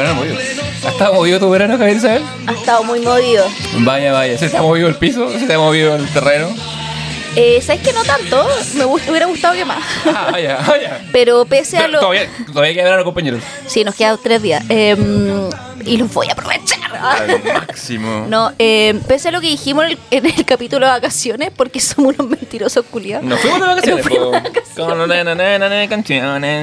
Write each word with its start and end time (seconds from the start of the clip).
Verano 0.00 0.14
movido. 0.20 0.36
¿Ha 0.84 0.88
estado 0.88 1.14
movido 1.14 1.38
tu 1.38 1.50
verano, 1.50 1.76
Javier 1.76 1.96
Isabel? 1.98 2.22
Ha 2.46 2.52
estado 2.52 2.84
muy 2.84 3.00
movido. 3.00 3.44
Vaya, 3.80 4.12
vaya. 4.12 4.38
¿Se 4.38 4.48
te 4.48 4.56
ha 4.56 4.62
movido 4.62 4.88
el 4.88 4.94
piso? 4.96 5.30
¿Se 5.38 5.46
te 5.46 5.54
ha 5.54 5.58
movido 5.58 5.94
el 5.94 6.08
terreno? 6.08 6.48
Eh, 7.36 7.60
¿Sabes 7.62 7.82
que 7.82 7.92
no 7.92 8.02
tanto? 8.02 8.48
Me 8.74 8.84
gust- 8.84 9.08
hubiera 9.08 9.26
gustado 9.26 9.54
que 9.54 9.64
más. 9.64 9.78
Ah, 10.06 10.30
vaya, 10.32 10.58
vaya. 10.66 11.00
Pero 11.12 11.44
pese 11.44 11.78
a 11.78 11.86
lo... 11.86 12.00
Todavía, 12.00 12.28
todavía 12.52 12.72
queda 12.74 12.84
verano, 12.84 13.04
compañeros. 13.04 13.42
Sí, 13.66 13.84
nos 13.84 13.94
quedan 13.94 14.18
tres 14.22 14.42
días. 14.42 14.64
Em, 14.68 15.48
y 15.84 15.96
los 15.96 16.12
voy 16.12 16.28
a 16.28 16.32
aprovechar. 16.32 16.78
Al 16.96 17.42
máximo. 17.54 18.26
No, 18.28 18.52
em, 18.58 19.00
pese 19.00 19.28
a 19.28 19.30
lo 19.32 19.40
que 19.40 19.48
dijimos 19.48 19.84
en 19.84 19.90
el, 19.92 19.98
en 20.10 20.26
el 20.26 20.44
capítulo 20.44 20.86
de 20.86 20.92
vacaciones, 20.92 21.50
porque 21.54 21.80
somos 21.80 22.14
unos 22.18 22.28
mentirosos 22.30 22.84
culiados. 22.86 23.24
Nos 23.24 23.40
fuimos 23.40 23.60
de 23.60 23.66
vacaciones. 23.66 24.04
Nos 24.04 24.06
fuimos 24.06 24.32
de. 24.32 24.40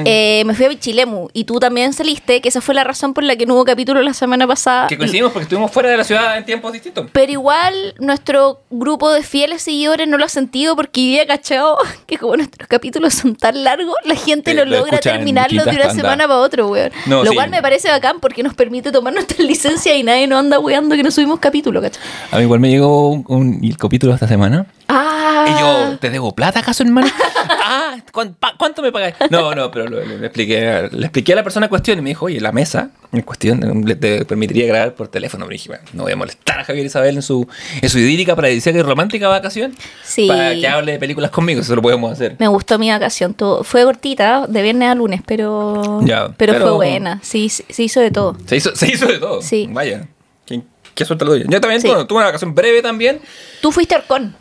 Eh, 0.06 0.42
me 0.44 0.54
fui 0.54 0.66
a 0.66 0.68
Bichilemu 0.68 1.28
y 1.32 1.44
tú 1.44 1.58
también 1.58 1.92
saliste, 1.92 2.40
que 2.40 2.48
esa 2.48 2.60
fue 2.60 2.74
la 2.74 2.84
razón 2.84 3.14
por 3.14 3.24
la 3.24 3.36
que 3.36 3.46
no 3.46 3.54
hubo 3.54 3.64
capítulo 3.64 4.02
la 4.02 4.14
semana 4.14 4.46
pasada. 4.46 4.86
que 4.86 4.98
coincidimos 4.98 5.32
porque 5.32 5.44
estuvimos 5.44 5.70
fuera 5.70 5.90
de 5.90 5.96
la 5.96 6.04
ciudad 6.04 6.36
en 6.36 6.44
tiempos 6.44 6.72
distintos. 6.72 7.06
Pero 7.12 7.32
igual 7.32 7.94
nuestro 7.98 8.60
grupo 8.70 9.10
de 9.10 9.22
fieles 9.22 9.62
seguidores 9.62 10.08
no 10.08 10.18
lo 10.18 10.24
ha 10.24 10.28
sentido 10.28 10.76
porque 10.76 11.00
había 11.00 11.26
cachado 11.26 11.76
que 12.06 12.18
como 12.18 12.36
nuestros 12.36 12.68
capítulos 12.68 13.14
son 13.14 13.36
tan 13.36 13.64
largos, 13.64 13.94
la 14.04 14.14
gente 14.14 14.52
Eh, 14.52 14.54
no 14.54 14.64
lo 14.64 14.78
logra 14.78 14.98
terminarlo 14.98 15.64
de 15.64 15.70
una 15.76 15.90
semana 15.90 16.26
para 16.26 16.40
otro, 16.40 16.68
weón. 16.68 16.90
No, 17.06 17.22
lo 17.24 17.30
sí. 17.30 17.36
cual 17.36 17.50
me 17.50 17.60
parece 17.62 17.90
bacán 17.90 18.20
porque 18.20 18.42
nos 18.42 18.54
permite 18.54 18.92
tomar 18.92 19.07
nuestra 19.10 19.42
licencia 19.44 19.96
y 19.96 20.02
nadie 20.02 20.26
nos 20.26 20.40
anda 20.40 20.58
weando 20.58 20.94
que 20.96 21.02
no 21.02 21.10
subimos 21.10 21.38
capítulo, 21.40 21.80
¿cachai? 21.80 22.02
A 22.32 22.36
mí 22.38 22.42
igual 22.42 22.60
me 22.60 22.70
llegó 22.70 23.08
un, 23.10 23.24
un- 23.28 23.60
el 23.62 23.76
capítulo 23.76 24.14
esta 24.14 24.28
semana. 24.28 24.66
Ah, 24.88 25.44
Y 25.48 25.60
yo, 25.60 25.98
¿te 25.98 26.10
debo 26.10 26.32
plata 26.34 26.60
acaso, 26.60 26.82
hermano? 26.82 27.08
ah, 27.96 28.02
¿cuán- 28.12 28.34
pa- 28.34 28.54
¿cuánto 28.58 28.82
me 28.82 28.92
pagáis? 28.92 29.14
No, 29.30 29.54
no, 29.54 29.70
pero 29.70 29.86
lo- 29.88 30.04
le, 30.04 30.26
expliqué, 30.26 30.88
le 30.92 31.06
expliqué 31.06 31.32
a 31.32 31.36
la 31.36 31.42
persona 31.42 31.66
en 31.66 31.70
cuestión 31.70 31.98
y 31.98 32.02
me 32.02 32.10
dijo, 32.10 32.26
oye, 32.26 32.40
la 32.40 32.52
mesa 32.52 32.90
en 33.12 33.22
cuestión 33.22 33.84
le- 33.86 33.96
te 33.96 34.24
permitiría 34.24 34.66
grabar 34.66 34.94
por 34.94 35.08
teléfono. 35.08 35.46
Me 35.46 35.54
dije, 35.54 35.68
bueno, 35.68 35.84
no 35.92 36.02
voy 36.04 36.12
a 36.12 36.16
molestar 36.16 36.60
a 36.60 36.64
Javier 36.64 36.86
Isabel 36.86 37.16
en 37.16 37.22
su, 37.22 37.46
en 37.80 37.88
su 37.88 37.98
idílica, 37.98 38.36
paradisíaca 38.36 38.78
y 38.78 38.82
romántica 38.82 39.28
vacación 39.28 39.74
Sí. 40.04 40.26
para 40.28 40.54
que 40.54 40.66
hable 40.68 40.92
de 40.92 40.98
películas 40.98 41.30
conmigo, 41.30 41.60
eso 41.60 41.74
lo 41.74 41.82
podemos 41.82 42.12
hacer. 42.12 42.36
Me 42.38 42.48
gustó 42.48 42.78
mi 42.78 42.90
vacación. 42.90 43.34
todo- 43.34 43.64
Fue 43.64 43.84
cortita, 43.84 44.46
de 44.46 44.62
viernes 44.62 44.88
a 44.90 44.94
lunes, 44.94 45.20
pero, 45.26 46.00
Ya, 46.04 46.28
pero, 46.36 46.52
pero- 46.54 46.64
fue 46.66 46.74
buena. 46.74 47.20
Sí, 47.22 47.48
se 47.48 47.82
hizo 47.82 48.00
de 48.00 48.10
todo. 48.10 48.36
Se 48.46 48.56
hizo, 48.56 48.74
se 48.76 48.86
hizo 48.92 49.06
de 49.06 49.18
todo. 49.18 49.42
Sí. 49.42 49.68
Vaya. 49.70 50.06
¿Qué, 50.46 50.62
qué 50.94 51.04
suerte 51.04 51.24
lo 51.24 51.32
doy. 51.32 51.44
Yo 51.48 51.60
también 51.60 51.80
Sí. 51.80 51.88
bueno, 51.88 52.06
tuve 52.06 52.18
una 52.18 52.26
vacación 52.26 52.54
breve 52.54 52.82
también. 52.82 53.20
Tú 53.60 53.70
fuiste 53.72 53.94
Orcón. 53.96 54.34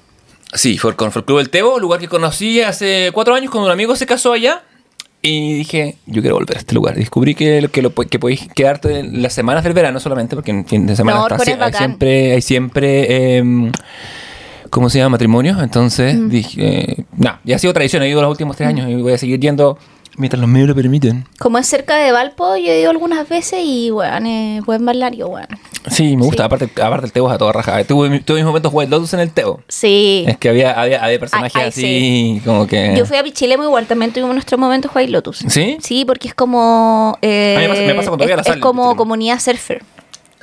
Sí, 0.54 0.78
fue 0.78 0.96
con 0.96 1.12
Club 1.12 1.38
del 1.38 1.50
Tebo, 1.50 1.80
lugar 1.80 2.00
que 2.00 2.08
conocí 2.08 2.62
hace 2.62 3.12
cuatro 3.14 3.36
años 3.36 3.52
cuando 3.52 3.66
un 3.68 3.72
amigo 3.72 3.96
se 3.96 4.06
casó 4.06 4.34
allá. 4.34 4.64
Y 5.22 5.56
dije, 5.58 5.96
yo 6.06 6.22
quiero 6.22 6.36
volver 6.38 6.58
a 6.58 6.60
este 6.60 6.74
lugar. 6.76 6.96
Descubrí 6.96 7.36
que, 7.36 7.62
lo- 7.62 7.70
que, 7.72 7.82
lo, 7.82 7.92
que 7.94 8.20
podéis 8.20 8.48
quedarte 8.56 9.00
en 9.00 9.22
las 9.22 9.34
semanas 9.34 9.64
del 9.64 9.74
verano 9.74 10.00
solamente, 10.00 10.36
porque 10.36 10.52
en 10.52 10.66
fin 10.66 10.86
de 10.86 10.96
semana 10.96 11.18
No, 11.20 11.28
está- 11.28 11.44
es 11.52 11.60
hay 11.62 11.74
siempre, 11.74 12.32
hay 12.34 12.42
siempre 12.42 13.38
em, 13.38 13.72
¿cómo 14.70 14.90
se 14.90 15.00
llama? 15.00 15.10
Matrimonio. 15.10 15.58
Entonces 15.62 16.16
Mm. 16.16 16.30
dije, 16.30 16.62
eh, 16.92 17.04
no, 17.18 17.40
ya 17.44 17.56
ha 17.56 17.60
sido 17.60 17.74
tradición, 17.74 18.04
he 18.04 18.10
ido 18.10 18.22
los 18.22 18.30
últimos 18.32 18.56
tres 18.56 18.70
años 18.70 18.90
y 18.90 18.96
voy 18.96 19.14
a 19.14 19.18
seguir 19.18 19.40
yendo 19.40 19.78
mientras 20.18 20.40
los 20.42 20.50
medios 20.50 20.68
lo 20.70 20.76
permiten. 20.76 21.26
Como 21.40 21.58
es 21.58 21.68
cerca 21.68 21.96
de 21.98 22.12
Valpo, 22.12 22.58
yo 22.58 22.72
he 22.72 22.82
ido 22.82 22.90
algunas 22.92 23.28
veces 23.30 23.62
y, 23.64 23.90
weón, 23.92 24.26
es 24.26 24.64
buen 24.66 24.86
balneario, 24.86 25.28
weón. 25.30 25.48
Sí, 25.90 26.18
me 26.18 26.24
gusta. 26.26 26.44
Sí. 26.44 26.46
Aparte, 26.46 26.82
aparte 26.82 27.06
el 27.06 27.12
Tebo 27.14 27.30
es 27.30 27.36
a 27.36 27.38
toda 27.38 27.54
raja. 27.54 27.84
Tuve, 27.86 28.20
tuve 28.20 28.38
mis 28.40 28.46
momentos 28.46 28.72
White 28.74 28.92
Lotus 28.92 29.14
en 29.14 29.22
el 29.22 29.32
Tebo. 29.32 29.62
Sí. 29.70 30.26
Es 30.28 30.38
que 30.38 30.50
había, 30.50 30.74
había, 30.80 31.04
había 31.04 31.20
personajes 31.20 31.56
Ay, 31.56 31.62
ay, 31.64 31.70
así, 31.70 32.42
como 32.44 32.68
que... 32.68 32.94
Yo 32.98 33.06
fui 33.06 33.16
a 33.18 33.24
Pichilemu 33.24 33.64
igual, 33.64 33.86
también 33.88 34.12
tuvimos 34.12 34.34
nuestros 34.34 34.60
momentos 34.60 34.92
White 34.94 35.12
Lotus. 35.12 35.38
¿Sí? 35.48 35.78
Sí, 35.82 36.04
porque 36.06 36.28
es 36.28 36.34
como... 36.34 37.18
eh, 37.22 37.56
A 37.58 37.60
mí 37.62 37.68
me 37.68 37.70
pasa- 37.70 37.82
me 37.84 37.96
pasa 37.96 38.08
cuando 38.10 38.26
voy 38.26 38.34
a 38.34 38.36
la 38.38 38.42
es, 38.42 38.58
como 38.58 38.96
comunidad 38.96 39.40
surfer. 39.40 39.82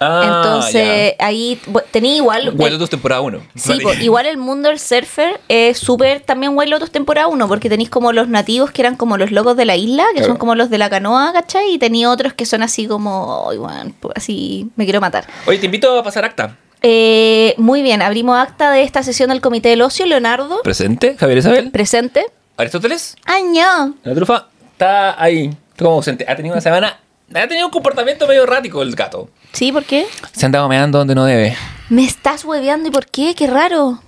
Ah, 0.00 0.22
Entonces, 0.43 1.15
ahí 1.21 1.60
tenía 1.93 2.16
igual... 2.16 2.49
Eh, 2.49 2.71
Lotus 2.71 2.91
temporada 2.91 3.21
1. 3.21 3.41
Sí, 3.55 3.78
igual 4.00 4.27
el 4.27 4.37
mundo 4.38 4.69
del 4.69 4.78
surfer 4.81 5.41
es 5.49 5.78
súper 5.78 6.21
también 6.21 6.53
White 6.56 6.71
Lotus 6.71 6.91
temporada 6.91 7.28
1, 7.28 7.47
porque 7.49 7.69
tenéis 7.69 7.91
como 7.91 8.12
los 8.12 8.28
nativos 8.28 8.71
que 8.72 8.82
eran 8.82 8.97
como 8.97 9.16
los 9.16 9.31
locos 9.31 9.56
de 9.56 9.65
la 9.65 9.77
isla, 9.77 10.05
que 10.12 10.19
Claro. 10.19 10.28
son 10.32 10.37
como 10.37 10.55
los 10.56 10.69
de 10.71 10.78
la 10.78 10.91
canoa, 10.91 11.32
¿cachai? 11.32 11.71
Y 11.75 11.78
tenía 11.78 12.10
otros 12.10 12.32
que 12.32 12.44
son 12.47 12.62
así 12.62 12.87
como, 12.88 13.49
"Ay, 13.50 13.59
weón, 13.59 13.94
pues, 14.00 14.15
así 14.16 14.69
me 14.77 14.84
quiero 14.84 15.00
matar. 15.00 15.27
Oye, 15.47 15.59
te 15.59 15.66
invito 15.66 15.99
a 15.99 16.03
pasar 16.03 16.25
acta. 16.25 16.56
Eh, 16.82 17.55
muy 17.56 17.82
bien, 17.82 18.03
abrimos 18.03 18.37
acta 18.37 18.71
de 18.72 18.82
esta 18.82 19.03
sesión 19.03 19.31
del 19.31 19.41
Comité 19.41 19.71
del 19.71 19.81
Ocio, 19.82 20.05
Leonardo, 20.06 20.61
Presente, 20.62 21.16
Javier 21.16 21.38
Isabel. 21.38 21.71
presente. 21.71 22.26
Aristóteles. 22.56 23.16
¡Año! 23.25 23.94
La 24.03 24.15
trufa 24.15 24.49
está 24.72 25.22
ahí. 25.22 25.47
Está 25.71 25.84
como 25.84 25.97
ausente. 25.97 26.25
Ha 26.28 26.37
tenido 26.37 26.53
una 26.55 26.61
semana... 26.61 27.00
Ha 27.34 27.49
tenido 27.49 27.66
un 27.66 27.72
comportamiento 27.72 28.28
medio 28.28 28.43
errático 28.44 28.82
el 28.82 28.94
gato. 28.94 29.28
¿Sí? 29.54 29.70
¿Por 29.70 29.84
qué? 29.84 30.06
Se 30.32 30.44
ha 30.44 30.47
andado 30.47 30.69
meando 30.69 30.98
donde 30.98 31.15
no 31.15 31.25
debe. 31.25 31.56
¿Me 31.88 32.04
estás 32.04 32.44
hueveando 32.44 32.88
y 32.88 32.91
por 32.91 33.06
qué? 33.06 33.34
¡Qué 33.37 33.47
raro! 33.47 34.00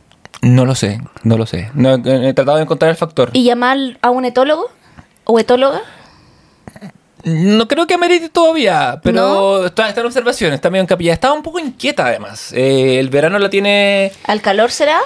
No 0.43 0.67
lo 0.67 0.75
sé, 0.75 1.01
no 1.23 1.39
lo 1.39 1.47
sé. 1.47 1.71
No, 1.75 1.95
he 1.95 2.29
he 2.29 2.35
tratado 2.35 2.57
de 2.57 2.65
encontrar 2.65 2.91
el 2.91 2.97
factor. 2.97 3.31
¿Y 3.33 3.45
llamar 3.45 3.79
a 4.03 4.11
un 4.11 4.25
etólogo? 4.25 4.71
¿O 5.25 5.39
etóloga? 5.39 5.83
No 7.23 7.67
creo 7.69 7.87
que 7.87 7.95
amerite 7.95 8.29
todavía, 8.29 9.01
pero 9.03 9.61
¿No? 9.61 9.67
está, 9.67 9.89
está 9.89 10.01
en 10.01 10.07
observación, 10.07 10.53
está 10.53 10.69
medio 10.69 10.83
en 10.83 10.87
capilla. 10.87 11.13
Estaba 11.13 11.35
un 11.35 11.43
poco 11.43 11.61
inquieta 11.61 12.07
además. 12.07 12.53
Eh, 12.53 12.99
el 12.99 13.09
verano 13.09 13.39
la 13.39 13.49
tiene... 13.49 14.13
¿Al 14.25 14.41
calor 14.41 14.71
será? 14.73 14.99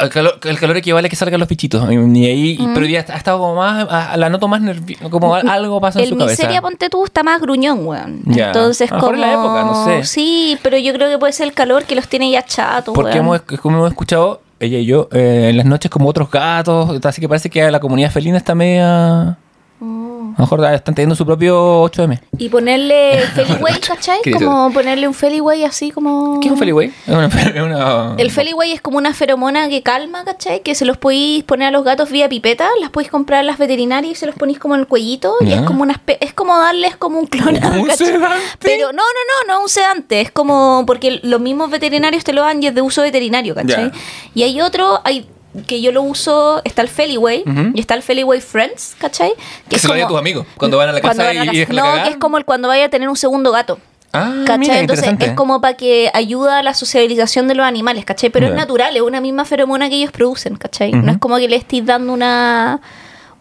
El 0.00 0.08
calor, 0.10 0.38
el 0.42 0.58
calor 0.58 0.76
equivale 0.76 1.06
a 1.06 1.08
que 1.08 1.16
salgan 1.16 1.38
los 1.38 1.48
bichitos. 1.48 1.88
Ni 1.88 2.26
ahí, 2.26 2.58
Mm. 2.58 2.74
pero 2.74 2.86
ya 2.86 3.04
ha 3.08 3.16
estado 3.16 3.38
como 3.38 3.54
más... 3.54 3.86
a- 3.88 4.16
La 4.16 4.28
noto 4.28 4.48
más 4.48 4.60
nerviosa, 4.60 5.08
como 5.10 5.34
al- 5.34 5.48
algo 5.48 5.80
pasa 5.80 6.00
en 6.00 6.04
El 6.06 6.10
su 6.10 6.18
cabeza. 6.18 6.42
miseria, 6.42 6.60
ponte 6.60 6.90
tú, 6.90 7.04
está 7.04 7.22
más 7.22 7.40
gruñón, 7.40 7.86
weón. 7.86 8.20
Ya. 8.24 8.48
Entonces, 8.48 8.90
A 8.90 8.96
lo 8.96 9.00
mejor 9.00 9.14
como... 9.14 9.26
la 9.26 9.32
época, 9.32 9.62
no 9.64 9.84
sé. 9.84 10.04
Sí, 10.04 10.58
pero 10.62 10.76
yo 10.76 10.92
creo 10.92 11.08
que 11.08 11.18
puede 11.18 11.32
ser 11.32 11.46
el 11.46 11.54
calor 11.54 11.84
que 11.84 11.94
los 11.94 12.08
tiene 12.08 12.30
ya 12.30 12.42
chatos, 12.44 12.94
Porque 12.94 13.20
weón. 13.20 13.26
hemos, 13.26 13.42
como 13.60 13.76
hemos 13.78 13.90
escuchado, 13.90 14.40
ella 14.58 14.78
y 14.78 14.86
yo, 14.86 15.08
eh, 15.12 15.48
en 15.50 15.56
las 15.56 15.66
noches 15.66 15.90
como 15.90 16.08
otros 16.08 16.30
gatos, 16.30 16.98
así 17.04 17.20
que 17.20 17.28
parece 17.28 17.48
que 17.50 17.70
la 17.70 17.78
comunidad 17.80 18.10
felina 18.10 18.38
está 18.38 18.54
media... 18.54 19.38
Mm. 19.78 20.32
A 20.36 20.38
lo 20.38 20.44
mejor 20.44 20.64
están 20.72 20.94
teniendo 20.94 21.14
su 21.14 21.26
propio 21.26 21.82
8M. 21.84 22.20
Y 22.38 22.48
ponerle 22.48 23.20
Feliway, 23.34 23.78
¿cachai? 23.80 24.20
Como 24.32 24.72
ponerle 24.72 25.06
un 25.06 25.14
Feliway 25.14 25.64
así 25.64 25.90
como... 25.90 26.40
¿Qué 26.40 26.48
es 26.48 26.52
un 26.52 26.58
Feliway? 26.58 26.92
Una... 27.06 27.28
una- 27.64 28.14
El 28.18 28.30
Feliway 28.30 28.72
es 28.72 28.80
como 28.80 28.98
una 28.98 29.12
feromona 29.14 29.68
que 29.68 29.82
calma, 29.82 30.24
¿cachai? 30.24 30.60
Que 30.62 30.74
se 30.74 30.84
los 30.84 30.96
podéis 30.96 31.44
poner 31.44 31.68
a 31.68 31.70
los 31.70 31.84
gatos 31.84 32.10
vía 32.10 32.28
pipeta, 32.28 32.68
las 32.80 32.90
podéis 32.90 33.10
comprar 33.10 33.40
en 33.40 33.46
las 33.46 33.58
veterinarias 33.58 34.12
y 34.12 34.14
se 34.14 34.26
los 34.26 34.34
ponéis 34.34 34.58
como 34.58 34.74
en 34.74 34.80
el 34.80 34.86
cuellito 34.86 35.34
y 35.40 35.52
es 35.52 35.60
como 35.62 35.82
una 35.82 35.94
espe- 35.94 36.18
es 36.20 36.32
como 36.32 36.58
darles 36.58 36.96
como 36.96 37.18
un 37.18 37.26
clonado, 37.26 37.70
¿Como 37.70 37.82
un 37.84 37.90
sedante? 37.90 38.26
Pero 38.60 38.88
no, 38.92 39.02
no, 39.02 39.02
no, 39.48 39.54
no 39.54 39.62
un 39.62 39.68
sedante, 39.68 40.20
es 40.20 40.30
como 40.30 40.84
porque 40.86 41.20
los 41.22 41.40
mismos 41.40 41.70
veterinarios 41.70 42.24
te 42.24 42.32
lo 42.32 42.42
dan 42.42 42.62
y 42.62 42.66
es 42.68 42.74
de 42.74 42.82
uso 42.82 43.02
veterinario, 43.02 43.54
¿cachai? 43.54 43.90
Y 44.34 44.42
hay 44.42 44.60
otro, 44.60 45.00
hay 45.04 45.26
que 45.66 45.80
yo 45.80 45.92
lo 45.92 46.02
uso, 46.02 46.60
está 46.64 46.82
el 46.82 46.88
Feliway 46.88 47.44
y 47.74 47.80
está 47.80 47.94
el 47.94 48.02
Feliway 48.02 48.40
Friends, 48.40 48.96
¿cachai? 48.98 49.32
Que 49.68 49.78
se 49.78 49.88
lo 49.88 49.94
den 49.94 50.04
a 50.04 50.08
tus 50.08 50.18
amigos 50.18 50.46
cuando 50.56 50.76
van 50.76 50.88
a 50.88 50.92
la 50.92 51.00
casa 51.00 51.28
a 51.28 51.32
y, 51.34 51.38
la 51.46 51.52
y 51.54 51.58
dejan 51.58 51.76
No, 51.76 52.02
que 52.04 52.10
es 52.10 52.16
como 52.16 52.38
el 52.38 52.44
cuando 52.44 52.68
vaya 52.68 52.86
a 52.86 52.88
tener 52.88 53.08
un 53.08 53.16
segundo 53.16 53.52
gato. 53.52 53.78
Ah, 54.12 54.32
¿Cachai? 54.46 54.58
mira, 54.58 54.78
Entonces 54.78 55.12
es 55.20 55.32
como 55.32 55.60
para 55.60 55.76
que 55.76 56.10
ayuda 56.14 56.60
a 56.60 56.62
la 56.62 56.72
socialización 56.74 57.48
de 57.48 57.54
los 57.54 57.66
animales, 57.66 58.04
¿cachai? 58.04 58.30
Pero 58.30 58.46
es 58.46 58.54
natural, 58.54 58.96
es 58.96 59.02
una 59.02 59.20
misma 59.20 59.44
feromona 59.44 59.88
que 59.90 59.96
ellos 59.96 60.10
producen, 60.12 60.56
¿cachai? 60.56 60.92
No 60.92 61.12
es 61.12 61.18
como 61.18 61.36
que 61.36 61.48
le 61.48 61.56
estéis 61.56 61.84
dando 61.84 62.12
una 62.12 62.80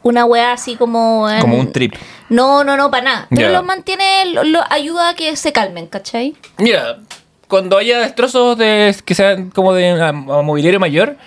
una 0.03 0.23
weá 0.25 0.51
así 0.53 0.75
como... 0.75 1.27
en- 1.27 1.41
Como 1.41 1.57
un 1.57 1.71
trip. 1.71 1.95
No, 2.29 2.63
no, 2.63 2.77
no, 2.77 2.91
para 2.91 3.03
nada. 3.03 3.27
Pero 3.31 3.49
Ya. 3.49 3.49
los 3.57 3.63
mantiene, 3.65 4.25
lo, 4.33 4.43
lo- 4.43 4.63
ayuda 4.69 5.09
a 5.09 5.15
que 5.15 5.35
se 5.35 5.51
calmen, 5.51 5.87
¿cachai? 5.87 6.35
Mira, 6.59 6.97
cuando 7.47 7.77
haya 7.77 7.99
destrozos 7.99 8.57
de, 8.57 8.95
que 9.05 9.15
sean 9.15 9.49
como 9.51 9.73
de 9.73 10.11
mobiliario 10.13 10.79
mayor, 10.79 11.17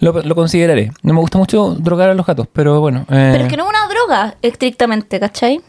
lo, 0.00 0.12
lo 0.22 0.34
consideraré. 0.34 0.92
No 1.02 1.14
me 1.14 1.20
gusta 1.20 1.38
mucho 1.38 1.74
drogar 1.78 2.10
a 2.10 2.14
los 2.14 2.26
gatos, 2.26 2.46
pero 2.52 2.80
bueno. 2.80 3.00
eh, 3.10 3.30
Pero 3.32 3.44
es 3.44 3.50
que 3.50 3.56
no 3.56 3.64
es 3.64 3.70
una 3.70 3.88
droga, 3.88 4.36
estrictamente, 4.42 5.18
¿cachai? 5.20 5.60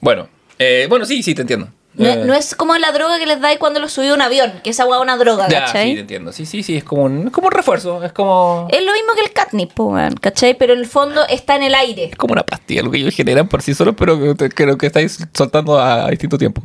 Bueno, 0.00 0.28
eh, 0.58 0.86
bueno, 0.88 1.04
sí, 1.04 1.22
sí, 1.22 1.34
te 1.34 1.42
entiendo. 1.42 1.68
No, 1.94 2.06
Eh, 2.08 2.22
no 2.26 2.34
es 2.34 2.54
como 2.54 2.76
la 2.76 2.92
droga 2.92 3.18
que 3.18 3.24
les 3.24 3.40
dais 3.40 3.58
cuando 3.58 3.80
los 3.80 3.90
subí 3.90 4.08
a 4.08 4.14
un 4.14 4.20
avión, 4.20 4.52
que 4.62 4.68
esa 4.70 4.82
es 4.84 4.88
una 5.00 5.16
droga, 5.16 5.48
ya, 5.48 5.60
¿cachai? 5.64 5.88
sí, 5.88 5.94
te 5.94 6.00
entiendo. 6.00 6.30
Sí, 6.32 6.44
sí, 6.44 6.62
sí, 6.62 6.76
es 6.76 6.84
como 6.84 7.04
un, 7.04 7.28
es 7.28 7.32
como 7.32 7.46
un 7.46 7.52
refuerzo. 7.52 8.04
Es 8.04 8.12
como, 8.12 8.68
Es 8.70 8.84
lo 8.84 8.92
mismo 8.92 9.14
que 9.14 9.22
el 9.22 9.32
catnip, 9.32 9.72
¿cachai? 10.20 10.58
Pero 10.58 10.74
en 10.74 10.80
el 10.80 10.86
fondo 10.86 11.22
está 11.26 11.56
en 11.56 11.62
el 11.62 11.74
aire. 11.74 12.04
es 12.04 12.16
como 12.16 12.32
una 12.32 12.42
pastilla, 12.42 12.82
lo 12.82 12.90
que 12.90 12.98
ellos 12.98 13.14
generan 13.14 13.48
por 13.48 13.62
sí 13.62 13.72
solos, 13.74 13.94
pero 13.98 14.36
que 14.36 14.48
creo 14.50 14.76
que 14.76 14.86
estáis 14.86 15.26
soltando 15.32 15.78
a, 15.78 16.10
distinto 16.10 16.36
tiempo. 16.36 16.62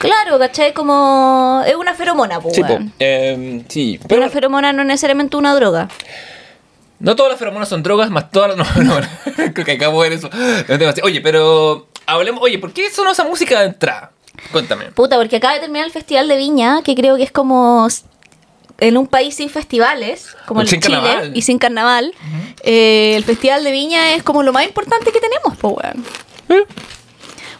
Claro, 0.00 0.38
¿cachai? 0.38 0.72
Como... 0.72 1.62
Es 1.66 1.74
una 1.76 1.94
feromona, 1.94 2.40
po, 2.40 2.50
Sí, 2.50 2.62
po. 2.62 2.78
Eh, 2.98 3.62
sí, 3.68 3.98
Pero 3.98 4.08
pero 4.08 4.20
una 4.22 4.30
feromona 4.30 4.72
no 4.72 4.82
es 4.82 4.88
necesariamente 4.88 5.36
una 5.36 5.54
droga. 5.54 5.88
no 6.98 7.14
todas 7.16 7.30
las 7.32 7.38
feromonas 7.38 7.68
son 7.68 7.82
drogas, 7.82 8.10
más 8.10 8.30
todas 8.30 8.56
las... 8.56 8.76
No, 8.76 8.98
no, 9.00 9.06
creo 9.52 9.64
que 9.64 9.72
acabo 9.72 10.02
de 10.02 10.08
ver 10.10 10.18
eso. 10.18 10.30
Oye, 11.02 11.20
pero 11.20 11.88
hablemos... 12.06 12.42
Oye, 12.42 12.58
¿por 12.58 12.72
qué 12.72 12.90
sonó 12.90 13.10
esa 13.12 13.24
música 13.24 13.60
de 13.60 13.66
entrada? 13.66 14.12
Cuéntame. 14.52 14.86
Puta, 14.92 15.16
porque 15.16 15.36
acaba 15.36 15.54
de 15.54 15.60
terminar 15.60 15.84
el 15.86 15.92
Festival 15.92 16.26
de 16.28 16.36
Viña, 16.36 16.82
que 16.82 16.94
creo 16.94 17.16
que 17.16 17.22
es 17.24 17.30
como 17.32 17.86
en 18.78 18.96
un 18.96 19.06
país 19.06 19.34
sin 19.34 19.50
festivales, 19.50 20.34
como 20.46 20.62
el 20.62 20.68
Sin 20.68 20.80
Chile, 20.80 20.96
carnaval. 20.96 21.32
y 21.36 21.42
sin 21.42 21.58
carnaval. 21.58 22.14
eh, 22.62 23.12
el 23.16 23.24
Festival 23.24 23.62
de 23.64 23.70
Viña 23.70 24.14
es 24.14 24.22
como 24.22 24.42
lo 24.42 24.54
más 24.54 24.64
importante 24.64 25.12
que 25.12 25.20
tenemos, 25.20 25.58
po, 25.58 25.68
weón. 25.70 26.04
¿Eh? 26.48 26.64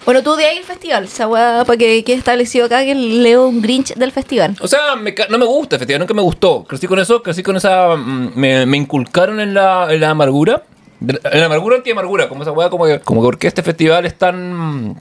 Bueno, 0.04 0.22
tú 0.22 0.34
de 0.34 0.46
ahí 0.46 0.56
el 0.58 0.64
festival, 0.64 1.04
esa 1.04 1.28
weá, 1.28 1.64
para 1.66 1.76
que 1.76 2.02
quede 2.04 2.16
establecido 2.16 2.66
acá 2.66 2.82
que 2.84 2.94
leo 2.94 3.46
un 3.46 3.60
Grinch 3.60 3.94
del 3.94 4.12
festival. 4.12 4.56
O 4.60 4.66
sea, 4.66 4.96
me 4.96 5.14
ca- 5.14 5.26
no 5.28 5.36
me 5.38 5.44
gusta, 5.44 5.76
efectivamente, 5.76 6.04
nunca 6.12 6.14
me 6.20 6.24
gustó. 6.24 6.64
Crecí 6.64 6.86
con 6.86 6.98
eso, 6.98 7.22
crecí 7.22 7.42
con 7.42 7.56
esa. 7.56 7.94
mm, 7.96 8.32
Me, 8.34 8.64
me 8.66 8.76
inculcaron 8.78 9.38
en 9.40 9.52
la, 9.54 9.86
en 9.92 10.00
la 10.00 10.10
amargura. 10.10 10.62
De- 11.00 11.20
En 11.32 11.40
la 11.40 11.46
amargura 11.46 11.76
anti-amargura, 11.76 12.28
como 12.28 12.42
esa 12.42 12.52
weá, 12.52 12.70
como 12.70 12.86
que, 12.86 13.00
como 13.00 13.20
que 13.20 13.24
porque 13.26 13.46
este 13.48 13.62
festival 13.62 14.06
es 14.06 14.16
tan. 14.18 14.52
mm, 14.90 14.96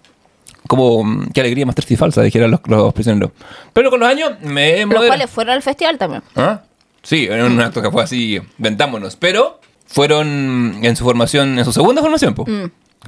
Como. 0.67 1.03
mm, 1.03 1.29
Qué 1.33 1.41
alegría 1.41 1.65
más 1.65 1.75
triste 1.75 1.93
y 1.93 1.97
falsa, 1.97 2.21
dijeran 2.21 2.51
los, 2.51 2.59
los 2.67 2.93
prisioneros. 2.93 3.31
Pero 3.73 3.89
con 3.89 3.99
los 4.01 4.09
años 4.09 4.31
me 4.41 4.85
Los 4.85 5.05
cuales 5.05 5.29
fueron 5.29 5.55
al 5.55 5.61
festival 5.61 5.97
también. 5.97 6.21
¿Ah? 6.35 6.61
Sí, 7.01 7.27
en 7.29 7.41
un 7.43 7.59
acto 7.61 7.81
que 7.81 7.89
fue 7.89 8.03
así, 8.03 8.39
ventámonos. 8.57 9.15
Pero 9.15 9.59
fueron 9.87 10.79
en 10.83 10.95
su 10.95 11.03
formación, 11.05 11.57
en 11.57 11.65
su 11.65 11.71
segunda 11.71 12.01
formación, 12.01 12.35
pues. 12.35 12.47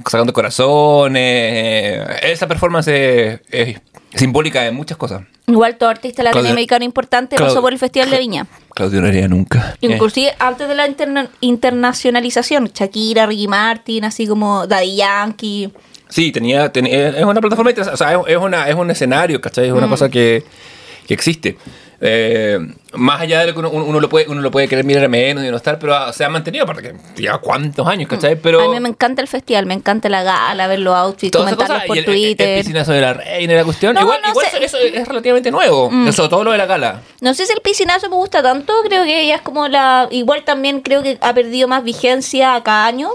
Sacando 0.06 0.32
corazones. 0.32 1.22
eh, 1.22 2.04
Esa 2.22 2.46
performance 2.48 2.88
es, 2.88 3.40
es 3.50 3.80
simbólica 4.14 4.62
de 4.62 4.70
muchas 4.72 4.96
cosas. 4.96 5.22
Igual 5.46 5.76
todo 5.76 5.88
artista 5.88 6.22
latinoamericano 6.22 6.84
importante 6.84 7.36
Claudio- 7.36 7.54
pasó 7.54 7.62
por 7.62 7.72
el 7.72 7.78
Festival 7.78 8.10
de 8.10 8.18
Viña. 8.18 8.46
Claudio 8.74 9.00
no 9.02 9.08
haría 9.08 9.28
nunca. 9.28 9.74
Eh, 9.82 9.86
Inclusive 9.92 10.32
antes 10.38 10.68
de 10.68 10.74
la 10.74 10.86
interna- 10.86 11.28
internacionalización, 11.40 12.70
Shakira, 12.72 13.26
Ricky 13.26 13.48
Martin, 13.48 14.04
así 14.04 14.26
como 14.26 14.66
Daddy 14.66 14.96
Yankee. 14.96 15.72
Sí, 16.08 16.30
tenía, 16.30 16.70
tenía- 16.72 17.08
es 17.08 17.24
una 17.24 17.40
plataforma, 17.40 17.72
o 17.92 17.96
sea, 17.96 18.20
es, 18.26 18.36
una, 18.36 18.68
es 18.68 18.74
un 18.74 18.90
escenario, 18.90 19.40
¿cachai? 19.40 19.66
Es 19.66 19.72
una 19.72 19.88
cosa 19.88 20.08
que, 20.08 20.44
que 21.06 21.14
existe. 21.14 21.56
Eh, 22.00 22.58
más 22.94 23.20
allá 23.20 23.40
de 23.40 23.46
lo 23.48 23.52
que 23.54 23.58
uno, 23.60 23.70
uno 23.70 24.00
lo 24.00 24.08
puede, 24.08 24.28
uno 24.28 24.40
lo 24.40 24.50
puede 24.50 24.68
querer 24.68 24.84
mirar 24.84 25.08
menos 25.08 25.44
y 25.44 25.50
no 25.50 25.56
estar, 25.56 25.78
pero 25.78 25.94
ah, 25.94 26.12
se 26.12 26.24
ha 26.24 26.28
mantenido, 26.28 26.64
aparte 26.64 26.82
que 26.82 27.22
lleva 27.22 27.38
cuántos 27.38 27.86
años, 27.86 28.08
¿cachai? 28.08 28.36
Pero 28.36 28.60
A 28.60 28.72
mí 28.72 28.80
me 28.80 28.88
encanta 28.88 29.22
el 29.22 29.28
festival, 29.28 29.66
me 29.66 29.74
encanta 29.74 30.08
la 30.08 30.22
gala, 30.22 30.66
ver 30.66 30.80
los 30.80 30.94
outfits, 30.94 31.36
comentarlos 31.36 31.82
por 31.86 31.96
y 31.96 32.00
el, 32.00 32.04
el- 32.04 32.10
el 32.14 32.20
Twitter. 32.36 32.58
piscinazo 32.58 32.92
de 32.92 33.00
la 33.00 33.14
reina 33.14 33.54
la 33.54 33.64
cuestión, 33.64 33.94
No, 33.94 34.02
igual, 34.02 34.20
no 34.22 34.30
igual 34.30 34.46
sé. 34.50 34.60
Mm. 34.60 34.62
eso, 34.64 34.78
eso 34.78 34.96
es 35.00 35.08
relativamente 35.08 35.50
nuevo, 35.50 35.90
sobre 36.12 36.28
todo 36.28 36.44
lo 36.44 36.52
de 36.52 36.58
la 36.58 36.66
gala. 36.66 37.00
No 37.20 37.34
sé 37.34 37.46
si 37.46 37.52
el 37.52 37.60
piscinazo 37.60 38.08
me 38.10 38.16
gusta 38.16 38.42
tanto, 38.42 38.72
creo 38.84 39.04
que 39.04 39.22
ella 39.22 39.36
es 39.36 39.42
como 39.42 39.68
la... 39.68 40.08
Igual 40.10 40.44
también 40.44 40.80
creo 40.80 41.02
que 41.02 41.18
ha 41.20 41.32
perdido 41.34 41.68
más 41.68 41.84
vigencia 41.84 42.54
a 42.54 42.62
cada 42.62 42.86
año 42.86 43.10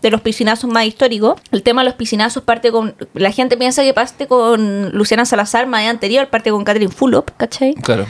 de 0.00 0.10
los 0.10 0.20
piscinazos 0.20 0.68
más 0.70 0.84
históricos. 0.86 1.40
El 1.52 1.62
tema 1.62 1.82
de 1.82 1.86
los 1.86 1.94
piscinazos 1.94 2.42
parte 2.42 2.70
con... 2.72 2.94
La 3.14 3.30
gente 3.30 3.56
piensa 3.56 3.82
que 3.82 3.94
parte 3.94 4.26
con 4.26 4.90
Luciana 4.92 5.24
Salazar 5.24 5.66
más 5.66 5.82
de 5.82 5.88
anterior, 5.88 6.26
parte 6.28 6.50
con 6.50 6.64
Catherine 6.64 6.90
Fulop, 6.92 7.30
¿cachai? 7.36 7.74
Claro. 7.74 8.06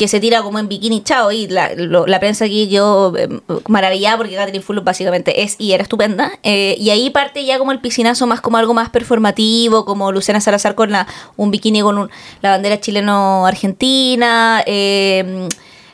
Que 0.00 0.08
se 0.08 0.18
tira 0.18 0.40
como 0.42 0.58
en 0.58 0.66
bikini 0.66 1.02
chao 1.04 1.30
y 1.30 1.46
la, 1.46 1.74
lo- 1.76 2.06
la 2.06 2.18
prensa 2.20 2.46
aquí 2.46 2.68
yo 2.68 3.12
eh, 3.18 3.28
maravillada 3.68 4.16
porque 4.16 4.34
Catherine 4.34 4.64
Fulop 4.64 4.82
básicamente 4.82 5.42
es 5.42 5.56
y 5.58 5.72
era 5.72 5.82
estupenda 5.82 6.32
Eh, 6.42 6.74
y 6.80 6.88
ahí 6.88 7.10
parte 7.10 7.44
ya 7.44 7.58
como 7.58 7.70
el 7.70 7.80
piscinazo 7.80 8.26
más 8.26 8.40
como 8.40 8.56
algo 8.56 8.72
más 8.72 8.88
performativo 8.88 9.84
como 9.84 10.10
Luciana 10.10 10.40
Salazar 10.40 10.74
con 10.74 10.90
la, 10.90 11.06
un 11.36 11.50
bikini 11.50 11.82
con 11.82 11.98
un- 11.98 12.10
la 12.40 12.48
bandera 12.50 12.80
chileno-argentina 12.80 14.62
eh, 14.66 15.48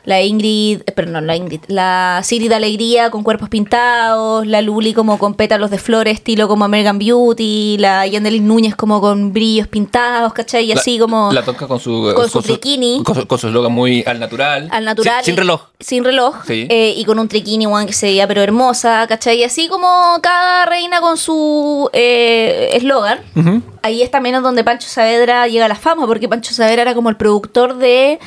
la 0.07 0.21
Ingrid, 0.21 0.83
eh, 0.85 0.93
pero 0.95 1.11
no 1.11 1.19
la 1.19 1.35
Ingrid, 1.35 1.59
la 1.67 2.21
Sigrid 2.23 2.49
Alegría 2.53 3.11
con 3.11 3.23
cuerpos 3.23 3.49
pintados, 3.49 4.47
la 4.47 4.61
Luli 4.61 4.93
como 4.93 5.19
con 5.19 5.33
pétalos 5.33 5.69
de 5.69 5.77
flores, 5.79 6.13
estilo 6.13 6.47
como 6.47 6.63
American 6.63 6.97
Beauty, 6.97 7.77
la 7.77 8.07
Yandelin 8.07 8.47
Núñez 8.47 8.73
como 8.73 9.01
con 9.01 9.33
brillos 9.33 9.67
pintados, 9.67 10.31
¿cachai? 10.31 10.63
Y 10.63 10.73
La- 10.73 10.79
así 10.79 10.97
como... 10.97 11.33
La 11.33 11.43
toca 11.43 11.67
con 11.67 11.81
su. 11.81 12.13
con 12.15 12.29
su 12.29 12.41
triquini. 12.41 13.01
Con 13.03 13.15
su, 13.15 13.27
con 13.27 13.37
su 13.37 13.47
eslogan 13.47 13.73
muy 13.73 14.01
al 14.07 14.17
natural. 14.21 14.69
al 14.71 14.85
natural. 14.85 15.25
Sin, 15.25 15.33
sin 15.33 15.37
reloj. 15.37 15.61
Sin 15.77 16.03
reloj. 16.05 16.35
Sí. 16.47 16.67
eh, 16.69 16.93
y 16.95 17.03
con 17.03 17.19
un 17.19 17.27
triquini, 17.27 17.67
weón, 17.67 17.85
que 17.85 17.91
se 17.93 18.05
veía 18.05 18.27
pero 18.29 18.41
hermosa, 18.41 19.05
¿cachai? 19.09 19.39
Y 19.39 19.43
así 19.43 19.67
como 19.67 19.89
cada 20.21 20.65
reina 20.67 21.01
con 21.01 21.17
su 21.17 21.89
eh, 21.91 22.69
eslogan. 22.71 23.19
Ujú. 23.35 23.61
Ahí 23.81 24.01
es 24.01 24.09
también 24.09 24.41
donde 24.41 24.63
Pancho 24.63 24.87
Saavedra 24.87 25.47
llega 25.47 25.65
a 25.65 25.67
la 25.67 25.75
fama, 25.75 26.07
porque 26.07 26.29
Pancho 26.29 26.53
Saavedra 26.53 26.81
era 26.83 26.95
como 26.95 27.09
el 27.09 27.17
productor 27.17 27.75
de 27.77 28.19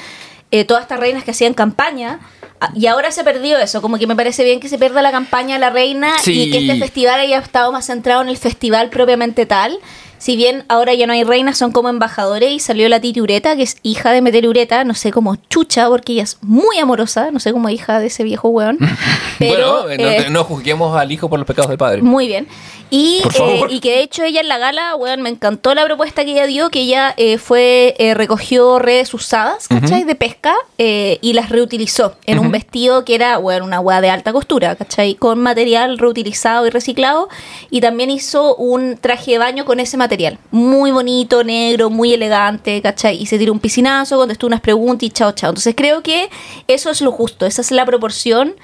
eh, 0.50 0.64
todas 0.64 0.82
estas 0.82 0.98
reinas 1.00 1.24
que 1.24 1.30
hacían 1.32 1.54
campaña. 1.54 2.20
Ah, 2.60 2.70
Y 2.74 2.86
ahora 2.86 3.10
se 3.10 3.24
perdió 3.24 3.58
eso, 3.58 3.80
como 3.80 3.98
que 3.98 4.06
me 4.06 4.14
parece 4.16 4.44
bien 4.44 4.60
que 4.60 4.68
se 4.68 4.78
pierda 4.78 5.00
la 5.02 5.10
campaña 5.10 5.54
de 5.54 5.60
la 5.60 5.70
reina 5.70 6.12
Sí. 6.22 6.42
y 6.42 6.50
que 6.50 6.58
este 6.58 6.78
festival 6.78 7.18
haya 7.20 7.38
estado 7.38 7.72
más 7.72 7.86
centrado 7.86 8.20
en 8.22 8.28
el 8.28 8.36
festival 8.36 8.90
propiamente 8.90 9.46
tal. 9.46 9.78
Si 10.20 10.36
bien 10.36 10.64
ahora 10.68 10.92
ya 10.92 11.06
no 11.06 11.14
hay 11.14 11.24
reinas, 11.24 11.56
son 11.56 11.72
como 11.72 11.88
embajadores 11.88 12.52
y 12.52 12.60
salió 12.60 12.88
la 12.90 13.00
Titi 13.00 13.22
Ureta, 13.22 13.56
que 13.56 13.62
es 13.62 13.78
hija 13.82 14.12
de 14.12 14.20
Meter 14.20 14.46
Ureta, 14.46 14.84
no 14.84 14.94
sé 14.94 15.12
cómo 15.12 15.36
chucha, 15.48 15.88
porque 15.88 16.12
ella 16.12 16.24
es 16.24 16.36
muy 16.42 16.78
amorosa, 16.78 17.30
no 17.30 17.40
sé 17.40 17.52
cómo 17.52 17.70
hija 17.70 17.98
de 18.00 18.08
ese 18.08 18.22
viejo 18.22 18.50
weón. 18.50 18.76
Pero, 19.38 19.84
bueno, 19.84 19.90
eh, 19.90 19.96
no, 19.96 20.10
eh, 20.10 20.30
no 20.30 20.44
juzguemos 20.44 20.94
al 20.94 21.10
hijo 21.10 21.30
por 21.30 21.38
los 21.38 21.46
pecados 21.48 21.70
del 21.70 21.78
padre. 21.78 22.02
muy 22.02 22.26
bien. 22.26 22.46
Y, 22.90 23.22
eh, 23.38 23.62
y 23.70 23.78
que 23.78 23.90
de 23.92 24.02
hecho 24.02 24.24
ella 24.24 24.40
en 24.40 24.48
la 24.48 24.58
gala, 24.58 24.96
weón, 24.96 25.22
me 25.22 25.30
encantó 25.30 25.74
la 25.74 25.84
propuesta 25.84 26.24
que 26.24 26.32
ella 26.32 26.46
dio, 26.46 26.70
que 26.70 26.80
ella 26.80 27.14
eh, 27.16 27.38
fue, 27.38 27.94
eh, 27.98 28.14
recogió 28.14 28.80
redes 28.80 29.14
usadas, 29.14 29.68
¿cachai? 29.68 30.02
De 30.02 30.16
pesca 30.16 30.54
eh, 30.76 31.18
y 31.22 31.34
las 31.34 31.50
reutilizó 31.50 32.16
en 32.26 32.40
un 32.40 32.50
vestido 32.50 33.04
que 33.04 33.14
era, 33.14 33.38
weón, 33.38 33.62
una 33.62 33.78
weá 33.78 34.00
de 34.00 34.10
alta 34.10 34.32
costura, 34.32 34.74
¿cachai? 34.74 35.14
Con 35.14 35.38
material 35.40 35.98
reutilizado 35.98 36.66
y 36.66 36.70
reciclado. 36.70 37.28
Y 37.70 37.80
también 37.80 38.10
hizo 38.10 38.56
un 38.56 38.96
traje 38.96 39.32
de 39.32 39.38
baño 39.38 39.64
con 39.64 39.78
ese 39.78 39.96
material. 39.96 40.09
Muy 40.50 40.90
bonito, 40.90 41.42
negro, 41.44 41.90
muy 41.90 42.12
elegante, 42.14 42.80
¿cachai? 42.82 43.20
Y 43.20 43.26
se 43.26 43.38
tiró 43.38 43.52
un 43.52 43.60
piscinazo, 43.60 44.16
contestó 44.16 44.46
unas 44.46 44.60
preguntas 44.60 45.04
y 45.04 45.10
chao, 45.10 45.32
chao. 45.32 45.50
Entonces 45.50 45.74
creo 45.76 46.02
que 46.02 46.28
eso 46.66 46.90
es 46.90 47.00
lo 47.00 47.12
justo, 47.12 47.46
esa 47.46 47.60
es 47.62 47.70
la 47.70 47.84
proporción 47.86 48.54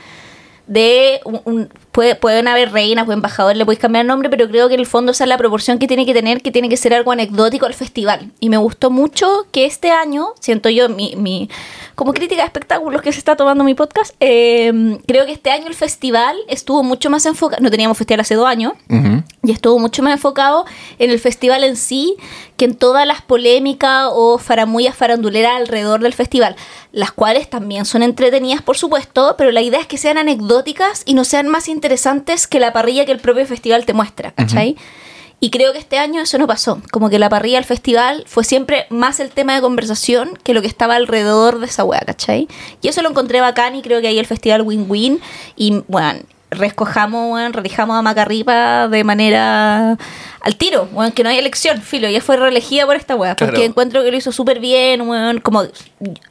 de 0.67 1.21
un, 1.25 1.41
un- 1.45 1.69
puede- 1.97 2.15
pueden 2.15 2.47
haber 2.47 2.73
reinas 2.73 3.09
o 3.09 3.13
embajadores, 3.13 3.57
le 3.57 3.65
podéis 3.65 3.79
cambiar 3.81 4.03
el 4.03 4.09
nombre, 4.09 4.29
pero 4.29 4.47
creo 4.49 4.69
que 4.69 4.75
en 4.75 4.81
el 4.81 4.87
fondo 4.87 5.13
esa 5.13 5.25
es 5.25 5.29
la 5.29 5.39
proporción 5.39 5.79
que 5.79 5.87
tiene 5.89 6.05
que 6.05 6.13
tener, 6.13 6.43
que 6.43 6.51
tiene 6.53 6.69
que 6.69 6.77
ser 6.77 6.93
algo 6.93 7.11
anecdótico 7.11 7.65
al 7.65 7.73
festival. 7.73 8.33
Y 8.39 8.51
me 8.51 8.59
gustó 8.59 8.91
mucho 8.91 9.47
que 9.51 9.65
este 9.65 9.91
año, 9.91 10.29
siento 10.39 10.69
yo, 10.69 10.91
mi, 10.91 11.17
mi 11.17 11.49
como 11.95 12.13
crítica 12.13 12.43
de 12.43 12.47
espectáculos 12.47 13.01
que 13.01 13.11
se 13.13 13.19
está 13.19 13.35
tomando 13.37 13.65
mi 13.65 13.75
podcast, 13.75 14.15
eh, 14.21 14.99
creo 15.07 15.25
que 15.25 15.33
este 15.33 15.51
año 15.51 15.69
el 15.69 15.75
festival 15.75 16.37
estuvo 16.49 16.83
mucho 16.83 17.09
más 17.09 17.25
enfocado, 17.25 17.63
no 17.63 17.71
teníamos 17.71 17.97
festival 17.97 18.21
hace 18.21 18.35
dos 18.35 18.47
años, 18.47 18.75
Ujú. 18.91 19.23
y 19.43 19.51
estuvo 19.53 19.79
mucho 19.79 20.03
más 20.03 20.13
enfocado 20.13 20.67
en 20.99 21.11
el 21.11 21.19
festival 21.19 21.65
en 21.65 21.77
sí 21.77 22.15
que 22.59 22.67
en 22.67 22.75
todas 22.75 23.07
las 23.07 23.23
polémicas 23.23 24.09
o 24.13 24.37
faramullas 24.37 24.95
faranduleras 24.95 25.53
alrededor 25.57 26.01
del 26.03 26.13
festival, 26.13 26.57
las 26.93 27.13
cuales 27.13 27.49
también 27.49 27.87
son 27.87 28.03
entretenidas, 28.03 28.61
por 28.61 28.77
supuesto, 28.77 29.35
pero 29.39 29.51
la 29.51 29.63
idea 29.63 29.81
es 29.81 29.87
que 29.87 29.97
sean 29.97 30.19
anecdóticas 30.19 31.03
y 31.07 31.15
no 31.15 31.25
sean 31.25 31.49
más 31.49 31.69
interesantes 31.69 31.86
que 32.49 32.61
la 32.61 32.73
parrilla 32.73 33.05
que 33.05 33.13
el 33.13 33.21
propio 33.21 33.47
festival 33.47 33.85
te 33.87 33.93
muestra, 33.93 34.33
¿cachai? 34.33 34.77
Y 35.39 35.51
creo 35.51 35.73
que 35.73 35.79
este 35.79 35.99
año 35.99 36.23
eso 36.23 36.39
no 36.39 36.47
pasó. 36.47 36.81
Como 36.91 37.11
que 37.11 37.19
la 37.19 37.29
parrilla 37.29 37.59
del 37.59 37.65
festival 37.65 38.25
fue 38.27 38.43
siempre 38.43 38.87
más 38.89 39.21
el 39.21 39.31
tema 39.31 39.55
de 39.55 39.61
conversación 39.61 40.39
que 40.43 40.55
lo 40.55 40.63
que 40.63 40.69
estaba 40.69 40.97
alrededor 40.97 41.59
de 41.59 41.67
esa 41.67 41.85
wea, 41.85 42.01
¿cachai? 42.01 42.49
Y 42.81 42.89
eso 42.89 43.03
lo 43.03 43.11
encontré 43.11 43.41
bacán 43.41 43.75
y 43.75 43.83
creo 43.83 44.01
que 44.01 44.09
ahí 44.09 44.19
el 44.19 44.27
festival 44.27 44.63
win-win. 44.63 45.21
Y 45.55 45.83
bueno, 45.89 46.21
rescojamos, 46.51 47.29
bueno, 47.31 47.51
relijamos 47.53 47.97
a 47.97 48.03
Macarripa 48.03 48.89
de 48.89 49.05
manera 49.05 49.97
al 50.41 50.57
tiro, 50.57 50.89
bueno, 50.93 51.13
que 51.13 51.25
no 51.25 51.29
hay 51.29 51.39
elección, 51.39 51.83
filo, 51.83 52.09
ya 52.09 52.21
fue 52.21 52.37
reelegida 52.37 52.87
por 52.87 52.95
esta 52.95 53.17
wea, 53.17 53.35
porque 53.35 53.55
Claro. 53.55 53.67
encuentro 53.67 54.05
que 54.05 54.13
lo 54.13 54.17
hizo 54.17 54.31
súper 54.31 54.61
bien, 54.61 55.01
weón, 55.01 55.41
como 55.41 55.65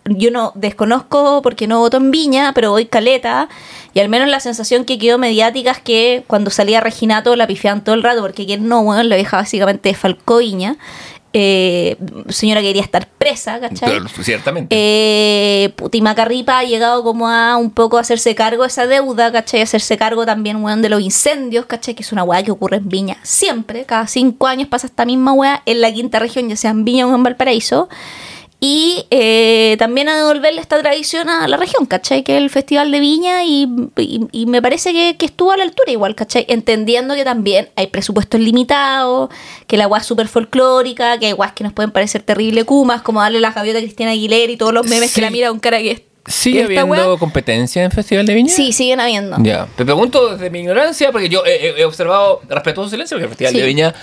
yo 0.06 0.32
no 0.32 0.54
desconozco 0.56 1.42
porque 1.42 1.68
no 1.68 1.80
voto 1.80 1.98
en 1.98 2.12
Viña, 2.12 2.54
pero 2.54 2.72
voy 2.72 2.86
caleta, 2.86 3.50
y 3.94 4.00
al 4.00 4.08
menos 4.08 4.30
la 4.30 4.40
sensación 4.40 4.86
que 4.86 4.98
quedó 4.98 5.18
mediática 5.18 5.72
es 5.72 5.80
que 5.80 6.24
cuando 6.28 6.50
salía 6.50 6.80
Reginato 6.80 7.36
la 7.36 7.46
pifiaban 7.46 7.84
todo 7.84 7.94
el 7.96 8.04
rato, 8.04 8.22
porque 8.22 8.46
quien 8.46 8.70
no, 8.70 8.80
weón, 8.82 9.10
la 9.10 9.18
vieja 9.18 9.36
básicamente 9.38 9.94
falcó 9.94 10.38
Viña, 10.38 10.78
eh, 11.38 11.98
señora 12.30 12.62
quería 12.62 12.82
estar 12.82 13.10
presa, 13.10 13.60
¿cachai? 13.60 13.90
Pero, 13.90 14.08
ciertamente. 14.08 14.68
Eh, 14.72 15.70
puta, 15.76 15.98
y 15.98 16.02
Macarripa 16.02 16.60
ha 16.60 16.64
llegado 16.64 17.04
como 17.04 17.28
a 17.28 17.58
un 17.58 17.72
poco 17.72 17.98
hacerse 17.98 18.34
cargo 18.36 18.64
de 18.64 18.70
esa 18.70 18.88
deuda, 18.88 19.34
¿cachai? 19.34 19.62
Hacerse 19.62 19.98
cargo 19.98 20.26
también, 20.26 20.64
weón, 20.64 20.82
de 20.82 20.88
los 20.88 21.02
incendios, 21.02 21.66
¿cachai? 21.66 21.94
Que 21.94 22.04
es 22.04 22.14
una 22.14 22.24
weá 22.24 22.42
que 22.42 22.52
ocurre 22.52 22.78
en 22.78 22.88
Viña 22.88 23.18
siempre. 23.24 23.84
Cada 23.84 24.08
cinco 24.08 24.48
años 24.48 24.70
pasa 24.70 24.88
esta 24.88 25.04
misma 25.04 25.34
weá 25.34 25.62
en 25.66 25.82
la 25.82 25.92
quinta 25.94 26.20
región, 26.20 26.48
ya 26.48 26.56
sea 26.56 26.72
en 26.72 26.86
Viña 26.86 27.06
o 27.06 27.14
en 27.14 27.24
Valparaíso. 27.24 27.90
Y 28.68 29.06
eh, 29.12 29.76
también 29.78 30.10
a 30.10 30.18
devolverle 30.18 30.60
esta 30.60 30.80
tradición 30.82 31.30
a 31.30 31.48
la 31.48 31.56
región, 31.56 31.86
¿cachai? 31.86 32.24
Que 32.24 32.36
es 32.36 32.42
el 32.42 32.50
Festival 32.50 32.90
de 32.92 33.00
Viña 33.00 33.44
y, 33.44 33.68
y- 33.98 34.22
y 34.32 34.46
me 34.48 34.60
parece 34.60 34.92
que, 34.92 35.18
que 35.18 35.28
estuvo 35.28 35.52
a 35.52 35.58
la 35.58 35.62
altura 35.64 35.92
igual, 35.92 36.16
¿cachai? 36.16 36.46
Entendiendo 36.50 37.14
que 37.14 37.24
también 37.24 37.70
hay 37.76 37.86
presupuestos 37.88 38.40
limitados, 38.42 39.30
que 39.68 39.78
la 39.78 39.86
guas 39.86 40.02
es 40.02 40.08
súper 40.08 40.28
folclórica, 40.28 41.20
que 41.20 41.28
hay 41.28 41.32
guas 41.34 41.52
que 41.54 41.64
nos 41.64 41.74
pueden 41.74 41.92
parecer 41.92 42.24
terrible 42.24 42.64
kumas, 42.64 43.04
como 43.04 43.22
darle 43.22 43.40
la 43.40 43.52
gaviota 43.52 43.78
a 43.78 43.82
Cristina 43.84 44.10
Aguilera 44.12 44.52
y 44.52 44.58
todos 44.58 44.74
los 44.74 44.88
memes 44.88 45.10
Sí. 45.12 45.16
que 45.16 45.22
la 45.22 45.30
mira 45.30 45.50
con 45.50 45.60
cara 45.60 45.78
que 45.78 45.92
es... 45.92 46.02
¿Sigue 46.28 46.64
habiendo 46.64 46.88
wea- 47.14 47.20
competencia 47.20 47.84
en 47.84 47.92
Festival 47.92 48.26
de 48.26 48.34
Viña? 48.34 48.52
Sí, 48.52 48.72
siguen 48.74 49.00
habiendo. 49.00 49.38
Ya. 49.44 49.68
Te 49.76 49.86
pregunto 49.86 50.32
desde 50.32 50.50
mi 50.50 50.62
ignorancia, 50.62 51.12
porque 51.12 51.30
yo 51.30 51.46
he, 51.46 51.68
he- 51.68 51.82
he 51.82 51.86
observado 51.86 52.42
respetuoso 52.50 52.90
silencio, 52.90 53.16
porque 53.16 53.26
el 53.26 53.30
Festival 53.30 53.54
Sí. 53.54 53.60
de 53.60 53.68
Viña 53.68 53.94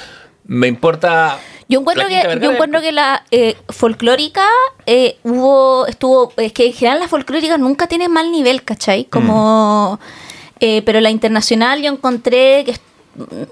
me 0.44 0.68
importa. 0.68 1.40
Yo 1.72 1.80
encuentro 1.80 2.06
que, 2.08 2.38
yo 2.40 2.52
encuentro 2.52 2.80
que 2.80 2.92
la 2.92 3.24
eh, 3.30 3.56
folclórica 3.68 4.46
eh, 4.86 5.16
hubo, 5.24 5.86
estuvo, 5.86 6.32
es 6.36 6.52
que 6.52 6.66
en 6.66 6.72
general 6.72 7.00
las 7.00 7.10
folclóricas 7.10 7.58
nunca 7.58 7.86
tienen 7.86 8.10
mal 8.12 8.30
nivel, 8.30 8.62
¿cachai? 8.62 9.04
Como, 9.06 9.98
Mm. 10.00 10.04
eh, 10.60 10.82
pero 10.84 11.00
la 11.00 11.10
internacional 11.10 11.82
yo 11.82 11.90
encontré 11.92 12.62
que 12.64 12.72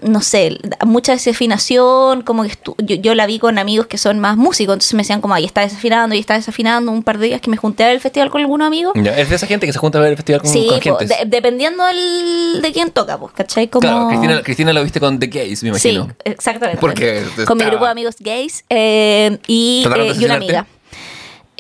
no 0.03 0.21
sé, 0.23 0.59
mucha 0.87 1.13
desafinación, 1.13 2.23
como 2.23 2.45
que 2.45 2.51
estu- 2.51 2.75
yo, 2.79 2.97
yo 2.97 3.15
la 3.15 3.27
vi 3.27 3.39
con 3.39 3.59
amigos 3.59 3.87
que 3.87 3.99
son 3.99 4.19
más 4.19 4.37
músicos, 4.37 4.75
entonces 4.75 4.95
me 4.95 5.03
decían 5.03 5.21
como, 5.21 5.35
ahí 5.35 5.45
está 5.45 5.61
desafinando, 5.63 6.15
ahí 6.15 6.21
está 6.21 6.35
desafinando, 6.35 6.91
un 6.93 7.03
par 7.03 7.19
de 7.19 7.27
días 7.27 7.41
que 7.41 7.51
me 7.51 7.57
junté 7.57 7.85
a 7.85 7.87
ver 7.89 7.97
el 7.97 8.01
festival 8.01 8.31
con 8.31 8.41
algunos 8.41 8.67
amigos. 8.67 8.93
Ya, 8.97 9.17
Es 9.19 9.29
de 9.29 9.37
esa 9.37 9.47
gente 9.47 9.67
que 9.67 9.73
se 9.73 9.79
junta 9.79 9.99
a 9.99 10.01
ver 10.03 10.11
el 10.13 10.17
festival 10.17 10.41
con, 10.43 10.51
Sí, 10.51 10.67
con 10.69 10.81
gente. 10.81 11.05
de- 11.07 11.25
dependiendo 11.27 11.85
del- 11.85 12.63
de 12.63 12.73
quién 12.73 12.91
toca, 12.91 13.19
pues, 13.19 13.33
¿cachai? 13.33 13.69
Como... 13.69 13.81
Claro, 13.83 14.09
Cristina, 14.09 14.43
Cristina 14.43 14.73
lo 14.73 14.83
viste 14.83 15.01
con 15.01 15.19
The 15.19 15.27
Gays, 15.27 15.63
me 15.63 15.79
Sí, 15.79 15.91
imagino. 15.91 16.15
exactamente. 16.25 16.81
Porque 16.81 17.23
con 17.47 17.59
mi 17.59 17.65
grupo 17.65 17.85
de 17.85 17.91
amigos 17.91 18.17
gays 18.19 18.65
eh, 18.71 19.39
y, 19.47 19.83
¿Trataron 19.83 20.07
de 20.09 20.13
eh, 20.15 20.17
y 20.21 20.25
una 20.25 20.35
amiga. 20.35 20.67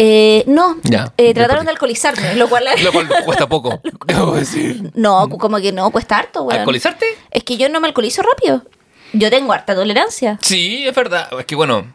Eh, 0.02 0.44
no, 0.46 0.78
Ya, 0.82 1.12
eh, 1.18 1.34
trataron 1.34 1.66
de 1.66 1.72
alcoholizarme, 1.72 2.34
lo 2.36 2.48
cual... 2.48 2.64
Lo 2.82 2.90
cual 2.90 3.06
cuesta 3.26 3.46
poco, 3.46 3.80
debo 4.06 4.32
decir. 4.34 4.90
No, 4.94 5.28
como 5.28 5.58
que 5.58 5.72
no, 5.72 5.90
cuesta 5.90 6.16
harto, 6.16 6.44
weón. 6.44 6.60
¿Alcoholizarte? 6.60 7.04
Es 7.30 7.44
que 7.44 7.58
yo 7.58 7.68
no 7.68 7.80
me 7.80 7.88
alcoholizo 7.88 8.22
rápido. 8.22 8.64
Yo 9.12 9.28
tengo 9.28 9.52
harta 9.52 9.74
tolerancia. 9.74 10.38
Sí, 10.40 10.86
es 10.88 10.94
verdad. 10.94 11.28
Es 11.38 11.44
que 11.44 11.54
bueno, 11.54 11.92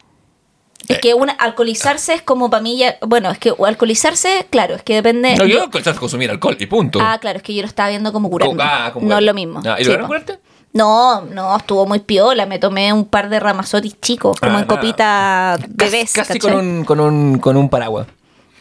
Es 0.87 0.99
que 0.99 1.15
una, 1.15 1.33
alcoholizarse 1.33 2.13
es 2.13 2.21
como 2.21 2.51
para 2.51 2.61
mí 2.61 2.77
ya- 2.77 2.97
Bueno, 3.01 3.31
es 3.31 3.39
que 3.39 3.51
alcoholizarse, 3.65 4.45
claro, 4.51 4.75
es 4.75 4.83
que 4.83 4.93
depende... 4.93 5.35
no, 5.37 5.45
yo 5.45 5.63
alcoholizarse 5.63 5.99
consumir 5.99 6.29
alcohol 6.29 6.55
y 6.59 6.65
punto. 6.67 6.99
ah, 7.01 7.17
claro, 7.19 7.37
es 7.37 7.43
que 7.43 7.55
yo 7.55 7.63
lo 7.63 7.67
estaba 7.67 7.89
viendo 7.89 8.13
como 8.13 8.29
curarme. 8.29 8.61
Ah, 8.61 8.91
como 8.93 9.07
no 9.07 9.17
es 9.17 9.23
lo 9.23 9.33
mismo. 9.33 9.63
Ah, 9.65 9.77
¿Y 9.79 9.83
lograron 9.83 10.05
curarte? 10.07 10.39
No, 10.75 11.21
no, 11.21 11.55
estuvo 11.55 11.85
muy 11.85 11.99
piola. 11.99 12.45
Me 12.45 12.59
tomé 12.59 12.91
un 12.91 13.05
par 13.05 13.29
de 13.29 13.39
ramazotis 13.39 13.99
chicos, 14.01 14.37
como 14.39 14.57
Ah, 14.57 14.59
en 14.59 14.65
copita 14.65 15.57
Casi- 15.57 15.71
bebés. 15.73 16.11
Casi 16.13 16.37
con 16.37 16.53
un, 16.53 16.83
con, 16.85 16.99
un, 16.99 17.39
con 17.39 17.55
un 17.57 17.69
paraguas. 17.69 18.07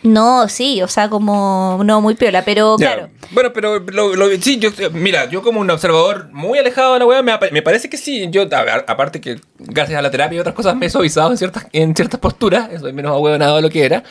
No, 0.04 0.48
sí, 0.48 0.82
o 0.82 0.86
sea, 0.86 1.08
como. 1.08 1.80
No, 1.82 2.00
muy 2.02 2.14
piola, 2.14 2.44
pero 2.44 2.76
claro. 2.76 3.08
Bueno, 3.30 3.52
pero 3.54 3.78
lo, 3.80 4.14
lo- 4.14 4.28
sí, 4.40 4.58
yo, 4.58 4.68
mira, 4.92 5.24
yo 5.30 5.42
como 5.42 5.60
un 5.60 5.70
observador 5.70 6.28
muy 6.30 6.58
alejado 6.58 6.92
de 6.92 6.98
la 7.00 7.06
web, 7.06 7.24
me, 7.24 7.32
me 7.50 7.62
parece 7.62 7.88
que 7.88 7.96
sí. 7.96 8.28
Yo, 8.30 8.42
a 8.42 8.84
aparte 8.86 9.20
que 9.20 9.40
gracias 9.58 9.98
a 9.98 10.02
la 10.02 10.10
terapia 10.10 10.36
y 10.36 10.40
otras 10.40 10.54
cosas 10.54 10.76
me 10.76 10.86
he 10.86 10.90
suavizado 10.90 11.30
en 11.30 11.38
ciertas, 11.38 11.66
en 11.72 11.96
ciertas 11.96 12.20
posturas, 12.20 12.68
soy 12.80 12.92
menos 12.92 13.12
ahueonado 13.12 13.56
de 13.56 13.62
lo 13.62 13.70
que 13.70 13.82
era. 13.84 14.04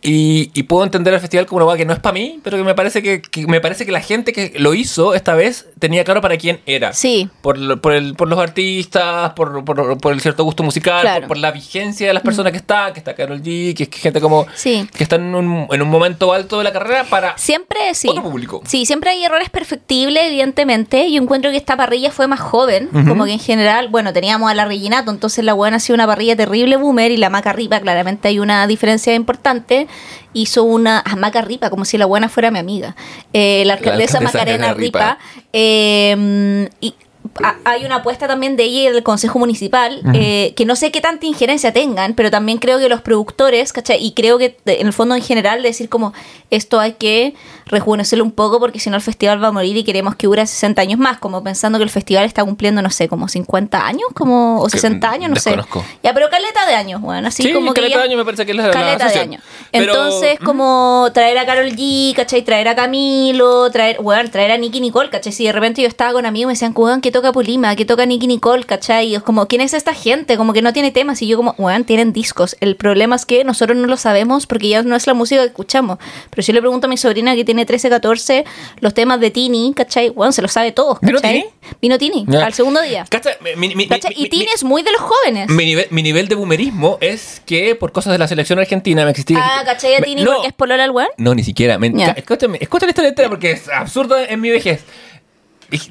Y, 0.00 0.50
y 0.54 0.62
puedo 0.64 0.84
entender 0.84 1.12
el 1.12 1.20
festival 1.20 1.46
como 1.46 1.64
una 1.66 1.76
que 1.76 1.84
no 1.84 1.92
es 1.92 1.98
para 1.98 2.12
mí, 2.12 2.38
pero 2.44 2.56
que 2.56 2.62
me 2.62 2.74
parece 2.74 3.02
que, 3.02 3.20
que 3.20 3.46
me 3.48 3.60
parece 3.60 3.84
que 3.84 3.90
la 3.92 4.00
gente 4.00 4.32
que 4.32 4.52
lo 4.56 4.72
hizo 4.74 5.14
esta 5.14 5.34
vez 5.34 5.66
tenía 5.80 6.04
claro 6.04 6.20
para 6.20 6.36
quién 6.36 6.60
era. 6.66 6.92
Sí. 6.92 7.28
Por, 7.40 7.80
por, 7.80 7.92
el, 7.92 8.14
por 8.14 8.28
los 8.28 8.38
artistas, 8.38 9.32
por, 9.32 9.64
por, 9.64 9.98
por 9.98 10.12
el 10.12 10.20
cierto 10.20 10.44
gusto 10.44 10.62
musical, 10.62 11.00
Claro. 11.00 11.26
por, 11.26 11.36
la 11.38 11.50
vigencia 11.50 12.06
de 12.06 12.14
las 12.14 12.22
personas 12.22 12.52
que 12.52 12.58
están, 12.58 12.92
que 12.92 13.00
está 13.00 13.14
Carol 13.14 13.42
G, 13.42 13.74
que 13.74 13.84
es 13.84 13.88
gente 13.90 14.20
como 14.20 14.46
Sí. 14.54 14.88
que 14.96 15.02
están 15.02 15.22
en 15.22 15.34
un, 15.34 15.66
en 15.70 15.82
un 15.82 15.88
momento 15.88 16.32
alto 16.32 16.58
de 16.58 16.64
la 16.64 16.72
carrera 16.72 17.04
para 17.04 17.36
Siempre 17.36 17.78
sí. 17.94 18.08
otro 18.08 18.22
público. 18.22 18.62
Sí, 18.66 18.86
siempre 18.86 19.10
hay 19.10 19.24
errores 19.24 19.50
perfectibles, 19.50 20.22
evidentemente. 20.28 21.10
Yo 21.10 21.20
encuentro 21.20 21.50
que 21.50 21.56
esta 21.56 21.76
parrilla 21.76 22.12
fue 22.12 22.28
más 22.28 22.40
joven, 22.40 22.88
como 23.08 23.24
que 23.24 23.32
en 23.32 23.40
general, 23.40 23.88
bueno, 23.88 24.12
teníamos 24.12 24.48
a 24.48 24.54
la 24.54 24.64
Reginato, 24.64 25.10
entonces 25.10 25.44
la 25.44 25.54
buena 25.54 25.78
ha 25.78 25.80
sido 25.80 25.94
una 25.94 26.06
parrilla 26.06 26.36
terrible 26.36 26.76
boomer 26.76 27.10
y 27.10 27.16
la 27.16 27.30
Maca 27.30 27.52
Ripa, 27.52 27.80
claramente 27.80 28.28
hay 28.28 28.38
una 28.38 28.64
diferencia 28.68 29.12
importante. 29.14 29.87
Hizo 30.32 30.62
una 30.64 31.00
a 31.04 31.16
Maca 31.16 31.40
Ripa, 31.42 31.70
como 31.70 31.84
si 31.84 31.98
la 31.98 32.06
buena 32.06 32.28
fuera 32.28 32.50
mi 32.50 32.58
amiga. 32.58 32.94
Eh, 33.32 33.64
la 33.66 33.74
alcaldesa 33.74 34.18
alcaldesa 34.18 34.38
Macarena 34.38 34.68
Macarena 34.68 34.74
Ripa. 34.74 35.18
Ripa. 35.18 35.48
eh, 35.52 36.68
y 36.80 36.94
a- 37.42 37.56
hay 37.64 37.84
una 37.84 37.96
apuesta 37.96 38.26
también 38.28 38.56
de 38.56 38.64
ella 38.64 38.90
y 38.90 38.92
del 38.92 39.02
Consejo 39.02 39.38
Municipal, 39.38 40.00
eh, 40.14 40.52
que 40.56 40.64
no 40.64 40.76
sé 40.76 40.90
qué 40.90 41.00
tanta 41.00 41.26
injerencia 41.26 41.72
tengan, 41.72 42.14
pero 42.14 42.30
también 42.30 42.58
creo 42.58 42.78
que 42.78 42.88
los 42.88 43.00
productores, 43.02 43.72
¿cachai? 43.72 44.04
Y 44.04 44.12
creo 44.12 44.38
que 44.38 44.56
en 44.66 44.86
el 44.86 44.92
fondo 44.92 45.14
en 45.14 45.22
general 45.22 45.62
decir 45.62 45.88
como 45.88 46.12
esto 46.50 46.80
hay 46.80 46.92
que 46.94 47.34
rejuvenecerlo 47.66 48.24
un 48.24 48.32
poco 48.32 48.58
porque 48.60 48.80
si 48.80 48.88
no 48.90 48.96
el 48.96 49.02
festival 49.02 49.42
va 49.42 49.48
a 49.48 49.52
morir 49.52 49.76
y 49.76 49.84
queremos 49.84 50.16
que 50.16 50.26
dure 50.26 50.46
60 50.46 50.80
años 50.82 50.98
más, 50.98 51.18
como 51.18 51.42
pensando 51.44 51.78
que 51.78 51.84
el 51.84 51.90
festival 51.90 52.24
está 52.24 52.42
cumpliendo, 52.44 52.80
no 52.80 52.90
sé, 52.90 53.08
como 53.08 53.28
50 53.28 53.86
años, 53.86 54.08
como 54.14 54.60
o 54.60 54.64
Que 54.64 54.70
60 54.70 55.10
años, 55.10 55.28
no 55.28 55.34
desconozco. 55.34 55.80
sé. 55.80 55.86
Ya, 56.02 56.14
pero 56.14 56.30
caleta 56.30 56.64
de 56.66 56.74
años, 56.74 57.00
bueno, 57.02 57.28
así 57.28 57.42
Sí, 57.42 57.52
como 57.52 57.74
que 57.74 57.80
caleta 57.82 57.96
ya- 57.96 58.02
de 58.02 58.08
años 58.08 58.18
me 58.18 58.24
parece 58.24 58.46
que 58.46 58.52
es 58.52 58.56
la- 58.56 58.68
la 58.68 58.72
caleta 58.72 59.08
de 59.08 59.18
años. 59.18 59.42
Entonces, 59.72 60.38
como 60.44 61.10
traer 61.12 61.36
a 61.38 61.46
Carol 61.46 61.70
G, 61.72 62.14
¿cachai? 62.14 62.42
Traer 62.42 62.68
a 62.68 62.74
Camilo, 62.74 63.70
traer, 63.70 63.98
bueno, 64.00 64.30
traer 64.30 64.52
a 64.52 64.56
Nicky 64.58 64.80
Nicole, 64.80 65.10
¿cachai? 65.10 65.32
Si 65.32 65.44
de 65.44 65.52
repente 65.52 65.82
yo 65.82 65.88
estaba 65.88 66.12
con 66.12 66.24
amigos 66.26 66.44
y 66.44 66.46
me 66.46 66.52
decían, 66.54 66.72
weón, 66.74 67.00
¿qué 67.00 67.10
toca 67.28 67.32
Polima? 67.34 67.76
¿Qué 67.76 67.84
toca 67.84 68.06
Nicky 68.06 68.26
Nicole? 68.26 68.64
¿cachai? 68.64 69.08
Y 69.08 69.14
es 69.14 69.22
como, 69.22 69.46
¿quién 69.46 69.60
es 69.60 69.74
esta 69.74 69.94
gente? 69.94 70.36
Como 70.36 70.52
que 70.52 70.62
no 70.62 70.72
tiene 70.72 70.90
temas. 70.90 71.20
Y 71.22 71.26
yo 71.28 71.36
como, 71.36 71.54
weón, 71.58 71.84
tienen 71.84 72.12
discos. 72.12 72.56
El 72.60 72.76
problema 72.76 73.16
es 73.16 73.26
que 73.26 73.44
nosotros 73.44 73.76
no 73.76 73.86
lo 73.86 73.96
sabemos 73.96 74.46
porque 74.46 74.68
ya 74.68 74.82
no 74.82 74.96
es 74.96 75.06
la 75.06 75.14
música 75.14 75.42
que 75.42 75.48
escuchamos. 75.48 75.98
Pero 76.30 76.42
si 76.42 76.48
yo 76.52 76.54
le 76.54 76.60
pregunto 76.60 76.86
a 76.86 76.90
mi 76.90 76.96
sobrina 76.96 77.34
que 77.34 77.44
tiene 77.44 77.66
13, 77.66 77.88
14, 77.90 78.44
los 78.80 78.94
temas 78.94 79.20
de 79.20 79.30
Tini, 79.30 79.72
¿cachai? 79.74 80.10
Weón, 80.10 80.32
se 80.32 80.42
los 80.42 80.52
sabe 80.52 80.72
todos, 80.72 80.98
¿Vino 81.00 81.16
¿cachai? 81.20 81.40
Tini? 81.42 81.50
Vino 81.82 81.98
Tini, 81.98 82.24
Ya. 82.28 82.46
al 82.46 82.52
segundo 82.54 82.80
día. 82.82 83.04
Cacha, 83.08 83.30
mi- 83.56 83.74
mi- 83.74 83.86
¿Cachai? 83.88 84.14
mi- 84.16 84.24
Y 84.24 84.28
Tini 84.28 84.46
es 84.54 84.64
muy 84.64 84.82
de 84.82 84.92
los 84.92 85.00
jóvenes. 85.00 85.48
Mi 85.50 85.64
nivel, 85.64 85.86
mi 85.90 86.02
nivel 86.02 86.28
de 86.28 86.34
boomerismo 86.34 86.98
es 87.00 87.42
que 87.46 87.74
por 87.74 87.92
cosas 87.92 88.12
de 88.12 88.18
la 88.18 88.28
selección 88.28 88.58
argentina 88.58 89.04
me 89.04 89.10
existía. 89.10 89.38
Ah, 89.40 89.62
¿cachai? 89.64 89.94
A 89.96 90.00
Me- 90.00 90.06
Tini 90.06 90.22
no, 90.24 90.32
porque 90.32 90.48
es 90.48 90.52
polola 90.54 90.84
al 90.84 90.92
no, 91.16 91.34
ni 91.34 91.42
siquiera. 91.44 91.78
Me, 91.78 91.92
ca- 91.92 92.12
escúchame, 92.12 92.58
escucha 92.60 92.86
la 92.86 92.90
historia 92.90 93.08
entera 93.10 93.28
porque 93.28 93.50
es 93.52 93.68
absurda 93.68 94.24
en 94.24 94.40
mi 94.40 94.50
vejez. 94.50 94.82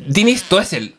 Dinis 0.08 0.44
Toesel 0.44 0.96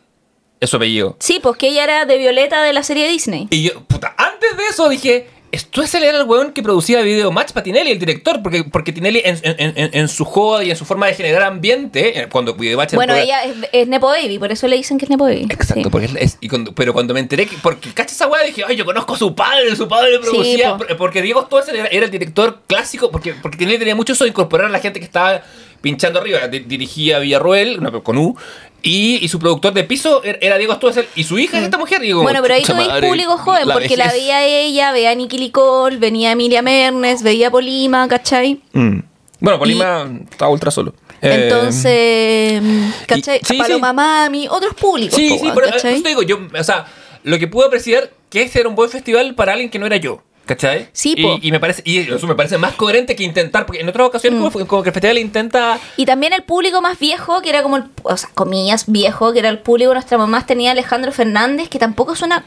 es 0.61 0.71
su 0.71 0.77
apellido. 0.77 1.17
Sí, 1.21 1.41
pues 1.43 1.57
que 1.57 1.69
ella 1.69 1.85
era 1.85 2.05
de 2.05 2.19
Violeta 2.19 2.63
de 2.63 2.73
la 2.73 2.83
serie 2.83 3.09
Disney. 3.09 3.47
Y 3.51 3.63
yo, 3.65 3.81
puta, 3.85 4.15
antes 4.17 4.57
de 4.57 4.67
eso 4.67 4.89
dije. 4.89 5.27
Stoessel 5.57 6.05
era 6.05 6.19
el 6.19 6.25
weón 6.25 6.53
que 6.53 6.63
producía 6.63 7.01
video 7.01 7.33
match 7.33 7.53
para 7.53 7.65
Tinelli, 7.65 7.91
el 7.93 7.99
director, 7.99 8.43
porque, 8.43 8.65
porque 8.65 8.93
Tinelli 8.93 9.23
en, 9.25 9.39
en- 9.43 9.73
en- 9.79 9.91
en 9.95 10.09
su 10.09 10.27
joda 10.27 10.63
y 10.63 10.71
en 10.71 10.77
su 10.77 10.85
forma 10.85 11.07
de 11.07 11.15
generar 11.15 11.43
ambiente, 11.45 12.21
eh, 12.21 12.29
cuando 12.31 12.53
Video 12.53 12.77
Match 12.77 12.91
era 12.93 12.99
Bueno, 12.99 13.15
pura- 13.15 13.23
ella 13.25 13.45
es, 13.45 13.55
es 13.73 13.89
Nepo 13.89 14.09
Baby, 14.09 14.39
por 14.39 14.53
eso 14.53 14.69
le 14.69 14.77
dicen 14.77 14.99
que 14.99 15.07
es 15.07 15.11
Nepo 15.11 15.25
Baby. 15.25 15.47
Exacto, 15.49 15.85
Sí. 15.85 15.89
porque 15.91 16.05
es, 16.05 16.15
es- 16.17 16.39
y 16.43 16.49
cuando- 16.51 16.75
pero 16.75 16.93
cuando 16.93 17.15
me 17.15 17.21
enteré 17.21 17.47
que, 17.47 17.57
porque 17.63 17.95
cacha 17.95 18.13
esa 18.13 18.27
weá 18.27 18.43
dije, 18.43 18.63
ay, 18.69 18.77
yo 18.77 18.85
conozco 18.85 19.15
a 19.15 19.17
su 19.17 19.35
padre, 19.35 19.75
su 19.75 19.89
padre 19.89 20.19
producía, 20.19 20.73
po. 20.77 20.85
por- 20.85 20.97
porque 20.99 21.23
Diego 21.23 21.41
Stoessel 21.47 21.77
era, 21.77 21.87
era 21.89 22.05
el 22.05 22.11
director 22.11 22.61
clásico, 22.67 23.11
porque, 23.11 23.33
porque 23.33 23.57
Tinelli 23.57 23.79
tenía 23.79 23.95
mucho 23.95 24.13
eso 24.13 24.25
de 24.25 24.29
incorporar 24.31 24.67
a 24.67 24.71
la 24.71 24.81
gente 24.81 25.01
que 25.01 25.07
estaba 25.07 25.41
pinchando 25.81 26.21
arriba, 26.21 26.47
Di- 26.49 26.61
dirigía 26.61 27.19
Villarroel, 27.19 27.81
no, 27.83 28.03
con 28.03 28.19
U, 28.19 28.37
y, 28.83 29.19
y 29.25 29.29
su 29.29 29.39
productor 29.39 29.73
de 29.73 29.85
piso 29.85 30.23
era, 30.23 30.39
era 30.41 30.57
Diego 30.59 30.75
Stoessel, 30.75 31.07
y 31.17 31.25
su 31.25 31.39
hija 31.39 31.59
es 31.59 31.65
esta 31.65 31.79
mujer, 31.79 32.03
y 32.03 32.07
digo, 32.09 32.21
Mm. 32.21 32.25
Bueno, 32.25 32.43
pero 32.43 32.55
ahí 32.55 32.63
madre, 32.69 33.07
público 33.09 33.37
joven, 33.39 33.69
porque 33.73 33.97
la 33.97 34.13
veía 34.13 34.45
ella, 34.45 34.93
veía 34.93 35.11
a 35.11 35.15
Nicky 35.15 35.39
Nicole, 35.39 35.97
venía 35.97 36.33
Emilia 36.33 36.63
Mernes, 36.63 37.23
veía 37.23 37.51
Polima, 37.51 38.07
¿cachai? 38.09 38.61
Mm. 38.73 38.99
Bueno, 39.41 39.59
Colima 39.59 40.09
estaba 40.31 40.51
ultra 40.51 40.71
solo. 40.71 40.95
Eh, 41.21 41.41
Entonces, 41.45 42.63
¿cachai? 43.07 43.41
y- 43.43 43.47
sí, 43.47 43.59
Paloma 43.59 43.89
sí. 43.91 43.95
Mami, 43.97 44.49
otros 44.49 44.75
públicos. 44.75 45.15
Sí, 45.17 45.29
po, 45.31 45.39
sí, 45.39 45.51
pero 45.55 45.71
te 46.03 46.09
digo, 46.09 46.23
yo, 46.23 46.39
o 46.59 46.65
sea, 46.65 46.87
lo 47.25 47.39
que 47.39 47.49
pude 47.49 47.67
apreciar 47.67 48.11
que 48.31 48.43
ese 48.43 48.61
era 48.61 48.69
un 48.69 48.75
buen 48.75 48.91
festival 48.91 49.35
para 49.35 49.53
alguien 49.53 49.71
que 49.71 49.79
no 49.79 49.87
era 49.87 49.97
yo. 49.97 50.23
¿Cachai? 50.49 50.89
Sí, 50.93 51.13
y, 51.15 51.23
po. 51.23 51.37
Mm. 51.37 51.41
y 51.43 51.53
me 51.53 51.61
parece, 51.61 51.83
y 51.85 51.99
eso 52.11 52.27
me 52.27 52.35
parece 52.35 52.57
más 52.57 52.73
coherente 52.75 53.15
que 53.15 53.23
intentar, 53.23 53.67
porque 53.67 53.83
en 53.83 53.89
otras 53.91 54.09
ocasiones 54.09 54.39
como, 54.39 54.51
fue- 54.51 54.67
como 54.67 54.83
que 54.83 54.89
el 54.89 54.95
festival 54.95 55.19
intenta. 55.19 55.79
Y 55.99 56.07
también 56.07 56.33
el 56.33 56.43
público 56.43 56.81
más 56.81 56.99
viejo, 56.99 57.43
que 57.43 57.51
era 57.51 57.63
como 57.63 57.77
el, 57.77 57.85
o 58.03 58.17
sea, 58.17 58.31
comillas, 58.35 58.85
viejo, 58.87 59.35
que 59.35 59.41
era 59.41 59.51
el 59.51 59.59
público 59.59 59.91
de 59.91 59.97
nuestras 59.97 60.19
mamás, 60.19 60.47
tenía 60.47 60.71
Alejandro 60.73 61.13
Fernández, 61.13 61.69
que 61.69 61.79
tampoco 61.79 62.15
es 62.15 62.23
una 62.23 62.45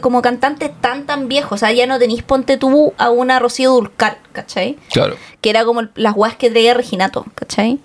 como 0.00 0.22
cantante 0.22 0.70
tan 0.80 1.04
tan 1.04 1.28
viejo. 1.28 1.54
O 1.54 1.58
sea, 1.58 1.70
ya 1.70 1.86
no 1.86 1.98
tenéis 1.98 2.22
ponte 2.22 2.56
tú 2.56 2.94
a 2.96 3.10
una 3.10 3.38
Rocío 3.38 3.72
Dulcar, 3.72 4.18
¿cachai? 4.32 4.76
Claro. 4.90 5.16
que 5.42 5.50
era 5.50 5.66
como 5.66 5.82
las 5.96 6.14
guas 6.14 6.36
que 6.36 6.50
traía 6.50 6.72
Reginato, 6.72 7.26
¿cachai? 7.34 7.78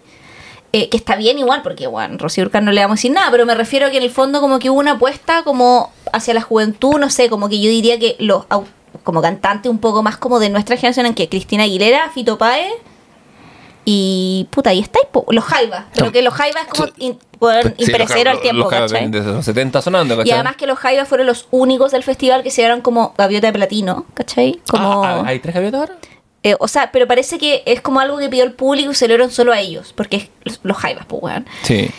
Eh, 0.72 0.88
que 0.88 0.96
está 0.98 1.16
bien 1.16 1.38
igual, 1.40 1.64
porque 1.64 1.88
bueno, 1.88 2.16
Rocío 2.18 2.44
Urcar 2.46 2.62
no 2.64 2.72
le 2.72 2.80
vamos 2.82 2.96
a 2.96 3.00
decir 3.00 3.12
nada, 3.12 3.30
pero 3.32 3.46
me 3.46 3.56
refiero 3.56 3.88
a 3.88 3.90
que 3.92 3.98
en 3.98 4.04
el 4.04 4.12
fondo 4.12 4.40
como 4.40 4.60
que 4.60 4.70
hubo 4.70 4.80
una 4.80 4.92
apuesta 4.92 5.44
como 5.44 5.92
hacia 6.14 6.34
la 6.36 6.42
juventud, 6.42 6.98
no 7.00 7.10
sé, 7.10 7.28
como 7.28 7.50
que 7.50 7.60
yo 7.60 7.70
diría 7.70 7.98
que 8.00 8.16
los 8.20 8.46
au- 8.50 8.66
como 9.04 9.22
cantantes 9.22 9.70
un 9.72 9.80
poco 9.80 10.04
más 10.04 10.18
como 10.18 10.40
de 10.40 10.50
nuestra 10.50 10.76
generación, 10.78 11.06
en 11.06 11.14
que 11.14 11.30
Cristina 11.30 11.64
Aguilera, 11.64 12.10
Fito 12.10 12.38
Páez 12.38 12.72
y 13.86 14.48
puta, 14.52 14.70
ahí 14.72 14.80
está, 14.80 15.00
los 15.30 15.44
Jaivas, 15.44 15.86
pero 15.96 16.12
que 16.12 16.22
los 16.22 16.34
Jaivas 16.34 16.64
es 16.64 16.70
como 16.70 16.88
Sí. 16.88 16.94
in- 16.98 17.20
weón, 17.40 17.74
Sí, 17.78 17.86
imperecedero 17.86 18.32
los- 18.32 18.38
al 18.38 18.42
tiempo, 18.44 18.60
los 18.64 18.70
¿cachai? 18.70 19.10
Desde 19.10 19.32
los 19.32 19.46
70 19.46 19.82
sonando, 19.82 20.16
¿cachai? 20.18 20.30
Y 20.30 20.32
además 20.32 20.56
que 20.58 20.68
los 20.68 20.78
Jaivas 20.78 21.08
fueron 21.08 21.26
los 21.26 21.48
únicos 21.52 21.92
del 21.92 22.04
festival 22.04 22.44
que 22.44 22.52
se 22.52 22.62
dieron 22.62 22.82
como 22.82 23.14
gaviota 23.18 23.48
de 23.48 23.54
platino, 23.54 24.06
¿cachai? 24.14 24.60
Como... 24.70 25.04
Ah, 25.04 25.24
¿Hay 25.26 25.40
tres 25.40 25.56
gaviotas 25.56 25.80
ahora? 25.80 25.96
Eh, 26.44 26.56
o 26.60 26.68
sea, 26.68 26.92
pero 26.92 27.08
parece 27.08 27.38
que 27.40 27.64
es 27.66 27.82
como 27.82 28.00
algo 28.00 28.18
que 28.18 28.30
pidió 28.30 28.44
el 28.44 28.54
público 28.54 28.92
y 28.92 28.96
se 28.96 29.08
lo 29.08 29.14
dieron 29.16 29.32
solo 29.32 29.52
a 29.54 29.60
ellos, 29.60 29.94
porque 29.96 30.18
es 30.18 30.30
los- 30.44 30.60
los 30.64 30.78
jaivas, 30.78 31.06
pues, 31.08 31.24
weón. 31.24 31.46
Sí. 31.64 31.90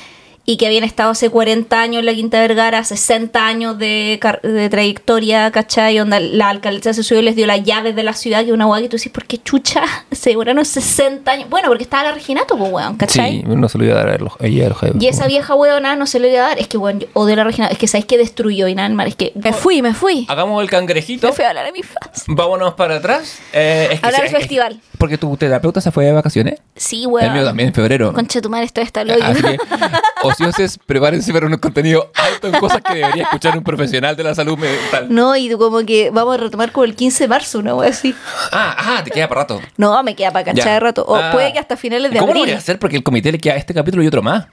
Y 0.46 0.56
que 0.56 0.66
habían 0.66 0.82
estado 0.84 1.10
hace 1.10 1.30
40 1.30 1.80
años 1.80 2.00
en 2.00 2.06
la 2.06 2.14
Quinta 2.14 2.40
Vergara, 2.40 2.82
60 2.82 3.46
años 3.46 3.78
de, 3.78 4.18
car- 4.20 4.40
de 4.42 4.68
trayectoria, 4.68 5.50
¿cachai? 5.52 6.00
Onda, 6.00 6.18
la 6.18 6.48
alcaldesa 6.48 6.92
se 6.92 7.02
subió 7.04 7.20
y 7.20 7.24
les 7.24 7.36
dio 7.36 7.46
las 7.46 7.62
llaves 7.62 7.94
de 7.94 8.02
la 8.02 8.14
ciudad, 8.14 8.40
que 8.40 8.46
es 8.46 8.52
una 8.52 8.66
weá 8.66 8.80
que 8.80 8.88
tú 8.88 8.96
dices, 8.96 9.12
¿por 9.12 9.26
qué 9.26 9.38
chucha? 9.38 9.82
Se 10.10 10.32
duraron 10.32 10.64
60 10.64 11.30
años. 11.30 11.48
Bueno, 11.50 11.68
porque 11.68 11.84
estaba 11.84 12.02
la 12.04 12.12
Reginato, 12.12 12.56
pues, 12.56 12.72
weón, 12.72 12.96
¿cachai? 12.96 13.42
Sí, 13.42 13.42
no 13.46 13.68
se 13.68 13.78
lo 13.78 13.84
iba 13.84 13.94
a 13.94 13.98
dar 14.04 14.08
a 14.08 14.18
los, 14.18 14.32
ella 14.40 14.66
a 14.66 14.68
los. 14.70 14.78
Y 15.02 15.06
esa 15.06 15.26
vieja 15.28 15.54
weona 15.54 15.94
no 15.94 16.06
se 16.06 16.18
lo 16.18 16.26
iba 16.26 16.38
a 16.44 16.48
dar. 16.48 16.58
Es 16.58 16.66
que, 16.68 16.78
weón, 16.78 17.00
yo 17.00 17.06
odio 17.12 17.34
a 17.34 17.36
la 17.36 17.44
Reginato. 17.44 17.72
Es 17.72 17.78
que, 17.78 17.86
¿sabes 17.86 18.06
qué 18.06 18.18
destruyó 18.18 18.66
Inalmar? 18.66 19.06
Es 19.08 19.14
que 19.14 19.32
me 19.36 19.52
fui, 19.52 19.82
me 19.82 19.94
fui. 19.94 20.26
Hagamos 20.28 20.60
el 20.62 20.68
cangrejito. 20.70 21.28
Me 21.28 21.32
fui 21.32 21.44
a 21.44 21.50
hablar 21.50 21.66
a 21.66 21.72
mis 21.72 21.86
fans. 21.86 22.24
Vámonos 22.26 22.74
para 22.74 22.96
atrás. 22.96 23.38
Eh, 23.52 23.88
es 23.92 24.00
que 24.00 24.06
Hablar 24.06 24.22
del 24.22 24.32
es- 24.34 24.38
festival. 24.38 24.80
Porque 24.98 25.16
tu 25.16 25.34
terapeuta 25.36 25.80
se 25.80 25.90
fue 25.92 26.04
de 26.06 26.12
vacaciones. 26.12 26.60
Sí, 26.76 27.06
weón. 27.06 27.26
El 27.28 27.32
mío 27.34 27.44
también 27.44 27.68
en 27.68 27.74
febrero. 27.74 28.12
Concha 28.12 28.40
tu 28.42 28.50
madre, 28.50 28.66
esto 28.66 28.80
está 28.80 29.04
loco. 29.04 29.20
Así 30.30 30.42
que, 30.42 30.48
o 30.48 30.50
ocioses, 30.50 30.78
prepárense 30.84 31.32
para 31.32 31.46
un 31.46 31.56
contenido 31.58 32.10
alto 32.14 32.48
en 32.48 32.54
cosas 32.60 32.80
que 32.82 32.94
debería 32.94 33.22
escuchar 33.24 33.56
un 33.56 33.64
profesional 33.64 34.16
de 34.16 34.22
la 34.24 34.34
salud 34.34 34.56
mental. 34.58 35.06
No, 35.10 35.36
y 35.36 35.50
como 35.54 35.84
que 35.84 36.10
vamos 36.10 36.34
a 36.34 36.38
retomar 36.38 36.72
como 36.72 36.84
el 36.84 36.94
15 36.94 37.24
de 37.24 37.28
marzo, 37.28 37.58
una 37.58 37.74
wea 37.74 37.90
así. 37.90 38.14
Ah, 38.52 38.74
ah, 38.78 39.00
te 39.04 39.10
queda 39.10 39.28
para 39.28 39.42
rato. 39.42 39.60
No, 39.76 40.02
me 40.02 40.14
queda 40.14 40.30
para 40.32 40.44
cachar 40.46 40.64
Ya. 40.66 40.72
de 40.74 40.80
rato. 40.80 41.04
O 41.06 41.16
Ah. 41.16 41.30
puede 41.32 41.52
que 41.52 41.58
hasta 41.58 41.76
finales 41.76 42.10
de 42.12 42.18
¿Cómo 42.18 42.28
lo 42.32 42.40
abril. 42.40 42.44
voy 42.46 42.54
a 42.54 42.58
hacer? 42.58 42.78
Porque 42.78 42.96
el 42.96 43.02
comité 43.02 43.32
le 43.32 43.38
queda 43.38 43.56
este 43.56 43.74
capítulo 43.74 44.02
y 44.02 44.06
otro 44.06 44.22
más. 44.22 44.46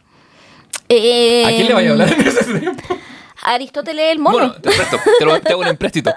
Eh, 0.89 1.43
¿A 1.45 1.49
quién 1.49 1.67
le 1.67 1.73
vaya 1.73 1.89
a 1.89 1.91
hablar 1.93 2.13
en 2.13 2.27
ese 2.27 2.43
tiempo? 2.59 2.97
Aristóteles 3.43 4.11
el 4.11 4.19
mono. 4.19 4.37
Bueno, 4.37 4.53
te 4.55 4.69
presto, 4.71 4.97
te, 5.19 5.25
lo, 5.25 5.39
te 5.41 5.51
hago 5.53 5.61
un 5.61 5.67
empréstito. 5.67 6.11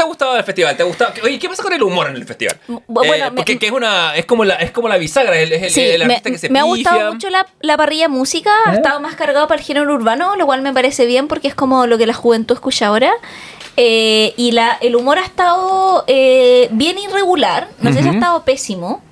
¿Qué 0.00 0.04
te 0.04 0.06
ha 0.06 0.08
gustado 0.08 0.34
del 0.34 0.44
festival? 0.44 0.76
¿Te 0.76 0.82
ha 0.82 0.86
gustado? 0.86 1.12
Oye, 1.22 1.38
¿qué 1.38 1.48
pasa 1.48 1.62
con 1.62 1.72
el 1.74 1.82
humor 1.82 2.08
en 2.08 2.16
el 2.16 2.24
festival? 2.24 2.56
bueno, 2.86 3.12
Eh, 3.14 3.30
me- 3.30 3.36
porque 3.36 3.58
que 3.58 3.66
es 3.66 3.72
una 3.72 4.16
es 4.16 4.24
como 4.24 4.44
la 4.46 4.54
es 4.54 4.70
como 4.70 4.88
la 4.88 4.96
bisagra, 4.96 5.36
es 5.38 5.42
el, 5.50 5.52
es 5.52 5.74
Sí, 5.74 5.82
el 5.82 5.98
me, 6.06 6.14
artista 6.14 6.30
que 6.30 6.38
se 6.38 6.48
me 6.48 6.58
ha 6.58 6.62
gustado 6.62 7.12
mucho 7.12 7.28
la, 7.28 7.46
la 7.60 7.76
parrilla 7.76 8.08
música, 8.08 8.50
ha 8.66 8.72
¿Eh? 8.72 8.76
estado 8.76 8.98
más 9.00 9.14
cargado 9.16 9.46
para 9.46 9.60
el 9.60 9.66
género 9.66 9.92
urbano, 9.92 10.36
lo 10.36 10.46
cual 10.46 10.62
me 10.62 10.72
parece 10.72 11.04
bien 11.06 11.28
porque 11.28 11.48
es 11.48 11.54
como 11.54 11.86
lo 11.86 11.98
que 11.98 12.06
la 12.06 12.14
juventud 12.14 12.54
escucha 12.54 12.86
ahora. 12.86 13.12
Eh, 13.76 14.34
y 14.36 14.52
la, 14.52 14.76
el 14.80 14.96
humor 14.96 15.18
ha 15.18 15.24
estado 15.24 16.04
eh, 16.06 16.68
bien 16.72 16.98
irregular, 16.98 17.68
no 17.80 17.92
sé 17.92 18.02
si 18.02 18.08
ha 18.08 18.12
estado 18.12 18.42
pésimo. 18.44 19.02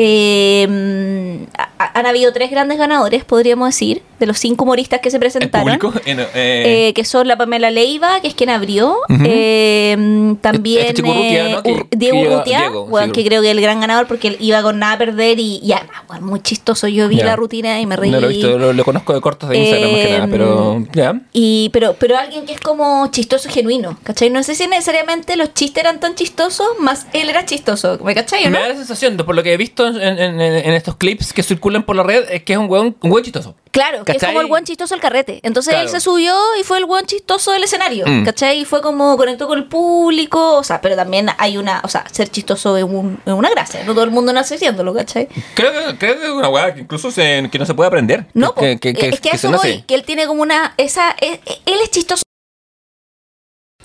Eh, 0.00 1.46
ha- 1.56 1.98
han 1.98 2.06
habido 2.06 2.32
tres 2.32 2.50
grandes 2.50 2.78
ganadores, 2.78 3.24
podríamos 3.24 3.68
decir, 3.68 4.02
de 4.18 4.26
los 4.26 4.38
cinco 4.38 4.64
humoristas 4.64 5.00
que 5.00 5.10
se 5.10 5.16
el 5.16 5.20
presentaron. 5.20 5.78
público 5.78 5.92
en, 6.04 6.20
eh, 6.20 6.26
Eh, 6.34 6.92
que 6.94 7.04
son 7.04 7.28
la 7.28 7.36
Pamela 7.36 7.70
Leiva, 7.70 8.20
que 8.20 8.28
es 8.28 8.34
quien 8.34 8.50
abrió. 8.50 8.96
Eh, 9.24 9.94
mm, 9.98 10.34
también 10.36 10.86
Este 10.86 11.02
Urrutia, 11.02 11.60
eh, 11.64 11.84
Diego 11.90 12.20
Urrutia, 12.20 12.58
Diego, 12.60 12.88
sí, 13.04 13.10
que 13.12 13.24
creo 13.24 13.42
que 13.42 13.48
es 13.48 13.54
el 13.56 13.60
gran 13.60 13.80
ganador 13.80 14.06
porque 14.06 14.28
él 14.28 14.36
iba 14.40 14.62
con 14.62 14.78
nada 14.78 14.94
a 14.94 14.98
perder 14.98 15.38
y 15.38 15.60
ya, 15.62 15.86
muy 16.20 16.40
chistoso. 16.40 16.88
Yo 16.88 17.08
vi 17.08 17.16
la 17.16 17.36
rutina 17.36 17.80
y 17.80 17.86
me 17.86 17.96
reí. 17.96 18.10
no 18.10 18.20
lo 18.20 18.26
he 18.26 18.30
visto, 18.34 18.58
lo, 18.58 18.72
lo 18.72 18.84
conozco 18.84 19.14
de 19.14 19.20
cortos 19.20 19.48
de 19.50 19.58
Instagram 19.58 19.90
más 19.92 20.00
que 20.00 20.08
Eh, 20.08 20.18
nada, 20.18 20.28
pero 20.30 20.84
ya. 20.92 21.20
Y, 21.32 21.70
pero, 21.72 21.94
pero 21.98 22.16
alguien 22.16 22.44
que 22.46 22.52
es 22.54 22.60
como 22.60 23.06
chistoso 23.10 23.48
genuino, 23.48 23.98
¿cachai? 24.02 24.30
No 24.30 24.42
sé 24.42 24.54
si 24.54 24.66
necesariamente 24.66 25.36
los 25.36 25.54
chistes 25.54 25.82
eran 25.84 26.00
tan 26.00 26.14
chistosos, 26.14 26.66
más 26.80 27.06
él 27.12 27.28
era 27.30 27.44
chistoso, 27.44 27.98
¿me 28.04 28.14
cachai 28.14 28.42
o 28.46 28.50
no? 28.50 28.56
Me 28.58 28.60
da 28.62 28.68
la 28.70 28.74
sensación, 28.76 29.16
de- 29.16 29.24
por 29.24 29.34
lo 29.34 29.42
que 29.42 29.52
he 29.52 29.56
visto 29.56 29.87
en, 29.96 30.18
en- 30.18 30.40
en- 30.40 30.42
en 30.68 30.74
estos 30.74 30.96
clips 30.96 31.32
que 31.32 31.42
circulan 31.42 31.82
por 31.84 31.96
la 31.96 32.02
red, 32.02 32.24
es 32.30 32.42
que 32.42 32.52
es 32.54 32.58
un 32.58 32.66
hueón 32.70 32.96
chistoso. 33.22 33.54
Claro, 33.70 34.04
que 34.04 34.12
es 34.12 34.24
como 34.24 34.40
el 34.40 34.46
buen 34.46 34.64
chistoso 34.64 34.94
del 34.94 35.00
carrete. 35.02 35.40
Entonces 35.42 35.74
él 35.74 35.88
se 35.88 36.00
subió 36.00 36.34
y 36.60 36.64
fue 36.64 36.78
el 36.78 36.86
buen 36.86 37.04
chistoso 37.06 37.52
del 37.52 37.64
escenario, 37.64 38.06
Mm. 38.06 38.24
¿cachai? 38.24 38.60
Y 38.60 38.64
fue 38.64 38.80
como 38.80 39.16
conectó 39.16 39.46
con 39.46 39.58
el 39.58 39.66
público, 39.66 40.56
o 40.56 40.64
sea, 40.64 40.80
pero 40.80 40.96
también 40.96 41.28
hay 41.38 41.56
una, 41.58 41.80
o 41.84 41.88
sea, 41.88 42.04
ser 42.10 42.28
chistoso 42.30 42.76
es, 42.76 42.84
un- 42.84 43.20
una 43.26 43.50
gracia, 43.50 43.84
no 43.84 43.92
todo 43.92 44.04
el 44.04 44.10
mundo 44.10 44.32
nace 44.32 44.58
siéndolo, 44.58 44.94
¿cachai? 44.94 45.28
Creo 45.54 45.72
que, 45.72 45.98
creo 45.98 46.18
que 46.18 46.24
es 46.24 46.30
una 46.30 46.48
hueá 46.48 46.74
que 46.74 46.80
incluso 46.80 47.10
se- 47.10 47.48
que 47.52 47.58
no 47.58 47.66
se 47.66 47.74
puede 47.74 47.88
aprender. 47.88 48.26
No, 48.34 48.54
que, 48.54 48.78
que, 48.78 48.94
que- 48.94 49.08
es 49.10 49.20
que, 49.20 49.30
eso 49.30 49.50
voy, 49.50 49.82
que 49.82 49.94
él 49.94 50.02
tiene 50.04 50.26
como 50.26 50.42
una, 50.42 50.74
esa, 50.78 51.10
e- 51.20 51.40
e- 51.44 51.58
él 51.66 51.78
es 51.82 51.90
chistoso 51.90 52.22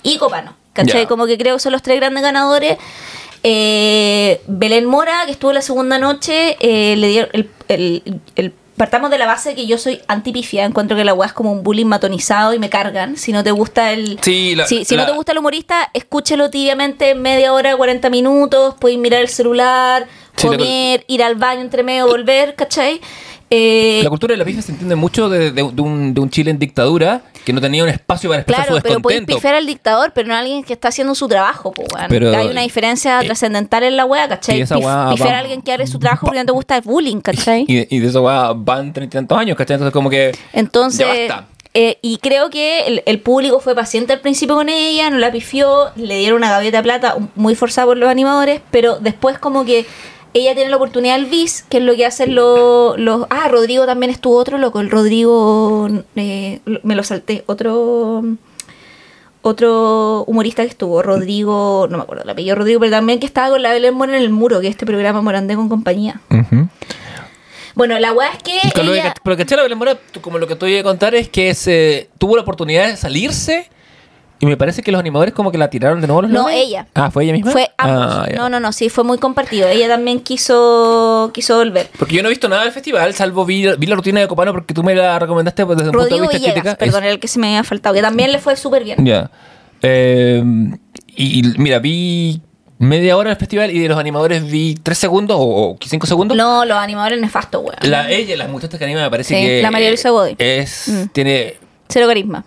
y 0.02 0.18
copano, 0.18 0.56
¿cachai? 0.72 1.06
Como 1.06 1.26
que 1.26 1.38
creo 1.38 1.56
que 1.56 1.60
son 1.60 1.72
los 1.72 1.82
tres 1.82 1.96
grandes 1.98 2.22
ganadores. 2.22 2.76
Eh, 3.46 4.40
Belén 4.46 4.86
Mora, 4.86 5.22
que 5.26 5.32
estuvo 5.32 5.52
la 5.52 5.60
segunda 5.60 5.98
noche, 5.98 6.56
eh, 6.60 6.96
le 6.96 7.08
dieron 7.08 7.28
el, 7.34 7.50
el- 7.68 8.20
el- 8.36 8.52
partamos 8.78 9.10
de 9.10 9.18
la 9.18 9.26
base 9.26 9.54
que 9.54 9.66
yo 9.66 9.76
soy 9.76 10.00
antipifia, 10.08 10.64
encuentro 10.64 10.96
que 10.96 11.04
la 11.04 11.12
weá 11.14 11.26
es 11.28 11.34
como 11.34 11.52
un 11.52 11.62
bullying 11.62 11.84
matonizado 11.86 12.54
y 12.54 12.58
me 12.58 12.70
cargan. 12.70 13.16
Si 13.18 13.30
no 13.32 13.44
te 13.44 13.50
gusta 13.50 13.92
el... 13.92 14.18
Sí, 14.22 14.54
la- 14.56 14.66
si 14.66 14.84
si 14.86 14.96
la- 14.96 15.02
no 15.02 15.10
te 15.10 15.14
gusta 15.16 15.32
el 15.32 15.38
humorista, 15.38 15.90
escúchelo 15.92 16.48
tibiamente 16.48 17.14
media 17.14 17.52
hora, 17.52 17.76
40 17.76 18.08
minutos, 18.08 18.74
puedes 18.80 18.98
mirar 18.98 19.20
el 19.20 19.28
celular, 19.28 20.08
Sí, 20.36 20.48
la- 20.48 20.56
comer, 20.56 21.04
ir 21.06 21.22
al 21.22 21.34
baño 21.36 21.60
entre 21.60 21.82
medio, 21.82 22.06
volver, 22.08 22.54
¿cachai? 22.56 23.00
Eh, 23.50 24.00
La 24.02 24.08
cultura 24.10 24.32
de 24.32 24.38
la 24.38 24.44
pifia 24.44 24.62
se 24.62 24.72
entiende 24.72 24.94
mucho 24.96 25.28
de, 25.28 25.50
de- 25.52 25.70
de 25.72 25.82
un, 25.82 26.14
de 26.14 26.20
un 26.20 26.30
Chile 26.30 26.50
en 26.50 26.58
dictadura 26.58 27.22
que 27.44 27.52
no 27.52 27.60
tenía 27.60 27.82
un 27.84 27.90
espacio 27.90 28.30
para 28.30 28.40
expresar 28.40 28.64
Claro, 28.64 28.76
su 28.78 28.82
pero 28.82 29.00
podéis 29.00 29.20
descontento. 29.20 29.36
pifiar 29.38 29.54
al 29.54 29.66
dictador, 29.66 30.12
pero 30.14 30.28
no 30.28 30.34
a 30.34 30.38
alguien 30.38 30.64
que 30.64 30.72
está 30.72 30.88
haciendo 30.88 31.14
su 31.14 31.28
trabajo, 31.28 31.72
pues. 31.72 31.88
Pero- 32.08 32.34
Hay 32.34 32.48
una 32.48 32.62
diferencia 32.62 33.20
eh, 33.20 33.26
trascendental 33.26 33.82
en 33.84 33.96
la 33.96 34.06
wea, 34.06 34.26
¿cachai? 34.28 34.60
Pif- 34.62 34.70
wea 34.82 35.10
pifiar 35.10 35.28
va- 35.32 35.36
a 35.36 35.38
alguien 35.40 35.60
que 35.62 35.72
haga 35.72 35.86
su 35.86 35.98
trabajo 35.98 36.26
porque 36.26 36.40
no 36.40 36.46
te 36.46 36.52
gusta 36.52 36.76
el 36.76 36.82
bullying, 36.82 37.20
¿cachai? 37.20 37.64
Y, 37.68 37.94
y 37.94 38.00
de 38.00 38.08
esa 38.08 38.20
weá 38.20 38.52
van 38.54 38.92
treinta 38.92 39.18
y 39.18 39.20
tantos 39.20 39.38
años, 39.38 39.56
¿cachai? 39.58 39.74
Entonces, 39.74 39.92
como 39.92 40.08
que. 40.08 40.32
Entonces, 40.54 41.06
Ya 41.28 41.34
basta. 41.36 41.48
eh, 41.74 41.98
y 42.00 42.16
creo 42.18 42.48
que 42.48 42.86
el, 42.86 43.02
el 43.04 43.20
público 43.20 43.60
fue 43.60 43.74
paciente 43.74 44.14
al 44.14 44.20
principio 44.20 44.54
con 44.56 44.70
ella, 44.70 45.10
no 45.10 45.18
la 45.18 45.30
pifió, 45.30 45.90
le 45.96 46.18
dieron 46.18 46.38
una 46.38 46.50
gaviota 46.50 46.78
de 46.78 46.82
plata 46.82 47.16
muy 47.36 47.54
forzada 47.54 47.86
por 47.88 47.98
los 47.98 48.08
animadores, 48.08 48.62
pero 48.70 48.96
después 49.00 49.38
como 49.38 49.64
que 49.66 49.84
ella 50.34 50.54
tiene 50.54 50.68
la 50.68 50.76
oportunidad 50.76 51.16
del 51.16 51.26
bis, 51.26 51.62
que 51.68 51.78
es 51.78 51.82
lo 51.84 51.94
que 51.94 52.04
hacen 52.04 52.34
los... 52.34 52.98
los 52.98 53.26
ah, 53.30 53.48
Rodrigo 53.48 53.86
también 53.86 54.10
estuvo 54.10 54.36
otro 54.36 54.58
loco, 54.58 54.80
el 54.80 54.90
Rodrigo, 54.90 55.88
eh, 56.16 56.60
me 56.82 56.94
lo 56.94 57.02
salté, 57.02 57.42
otro... 57.46 58.22
Otro 59.46 60.24
humorista 60.26 60.62
que 60.62 60.70
estuvo, 60.70 61.02
Rodrigo, 61.02 61.86
no 61.90 61.98
me 61.98 62.02
acuerdo 62.04 62.24
el 62.24 62.30
apellido 62.30 62.56
Rodrigo, 62.56 62.80
pero 62.80 62.92
también 62.92 63.20
que 63.20 63.26
estaba 63.26 63.50
con 63.50 63.60
la 63.62 63.72
Belén 63.72 63.92
Mora 63.92 64.16
en 64.16 64.22
el 64.22 64.30
muro, 64.30 64.58
que 64.62 64.68
es 64.68 64.70
este 64.70 64.86
programa 64.86 65.20
Morandé 65.20 65.54
con 65.54 65.68
compañía. 65.68 66.18
Bueno, 67.74 67.98
la 67.98 68.14
weá 68.14 68.30
es 68.30 68.42
que 68.42 68.58
Con 68.74 68.86
lo 68.86 68.92
de 68.92 69.00
ella... 69.00 69.12
que- 69.12 69.20
Pero 69.22 69.36
que 69.36 69.54
la 69.56 69.62
Belén 69.64 69.76
Mora, 69.76 69.98
como 70.22 70.38
lo 70.38 70.46
que 70.46 70.56
te 70.56 70.64
voy 70.64 70.78
a 70.78 70.82
contar 70.82 71.14
es 71.14 71.28
que 71.28 71.54
se 71.54 72.08
tuvo 72.16 72.36
la 72.36 72.42
oportunidad 72.42 72.86
de 72.86 72.96
salirse 72.96 73.68
y 74.44 74.46
me 74.46 74.58
parece 74.58 74.82
que 74.82 74.92
los 74.92 74.98
animadores 75.00 75.32
como 75.32 75.50
que 75.50 75.56
la 75.56 75.70
tiraron 75.70 76.02
de 76.02 76.06
nuevo 76.06 76.20
los 76.20 76.30
No, 76.30 76.50
ella. 76.50 76.86
Ah, 76.92 77.10
¿fue 77.10 77.24
ella 77.24 77.32
misma? 77.32 77.50
Fue. 77.50 77.70
Ah, 77.78 78.26
ya. 78.30 78.36
no, 78.36 78.50
no, 78.50 78.60
no, 78.60 78.72
sí, 78.72 78.90
fue 78.90 79.02
muy 79.02 79.16
compartido. 79.16 79.68
Ella 79.68 79.88
también 79.88 80.20
quiso, 80.20 81.30
quiso 81.32 81.56
volver. 81.56 81.88
Porque 81.98 82.14
yo 82.16 82.22
no 82.22 82.28
he 82.28 82.30
visto 82.30 82.48
nada 82.48 82.64
del 82.64 82.72
festival, 82.72 83.14
salvo 83.14 83.46
vi, 83.46 83.66
vi 83.78 83.86
la 83.86 83.96
rutina 83.96 84.20
de 84.20 84.28
Copano 84.28 84.52
porque 84.52 84.74
tú 84.74 84.82
me 84.82 84.94
la 84.94 85.18
recomendaste 85.18 85.64
pues, 85.64 85.78
desde 85.78 85.90
un 85.90 85.96
punto 85.96 86.14
de 86.14 86.20
vista 86.20 86.36
Villegas, 86.36 86.52
crítica. 86.54 86.76
perdón, 86.76 87.04
el 87.04 87.18
que 87.18 87.28
se 87.28 87.38
me 87.38 87.46
había 87.48 87.64
faltado, 87.64 87.94
que 87.94 88.02
también 88.02 88.32
le 88.32 88.38
fue 88.38 88.54
súper 88.56 88.84
bien. 88.84 89.02
Ya. 89.06 89.30
Eh, 89.80 90.42
y, 91.16 91.40
y 91.40 91.58
mira, 91.58 91.78
vi 91.78 92.40
media 92.78 93.16
hora 93.16 93.30
del 93.30 93.38
festival 93.38 93.70
y 93.70 93.78
de 93.78 93.88
los 93.88 93.98
animadores 93.98 94.50
vi 94.50 94.74
tres 94.82 94.98
segundos 94.98 95.36
o, 95.40 95.70
o 95.72 95.76
cinco 95.86 96.06
segundos. 96.06 96.36
No, 96.36 96.64
los 96.64 96.76
animadores 96.76 97.20
nefastos, 97.20 97.62
weón. 97.62 97.76
La, 97.82 98.10
ella, 98.10 98.36
las 98.36 98.48
muchachas 98.50 98.78
que 98.78 98.84
animan 98.84 99.04
me 99.04 99.10
parece 99.10 99.34
Sí, 99.34 99.40
que... 99.46 99.62
la 99.62 99.70
María 99.70 99.88
Luisa 99.88 100.10
Godoy. 100.10 100.36
Es, 100.38 100.88
Mm. 100.88 101.06
tiene 101.12 101.54
Cero 101.88 102.06
carisma. 102.08 102.44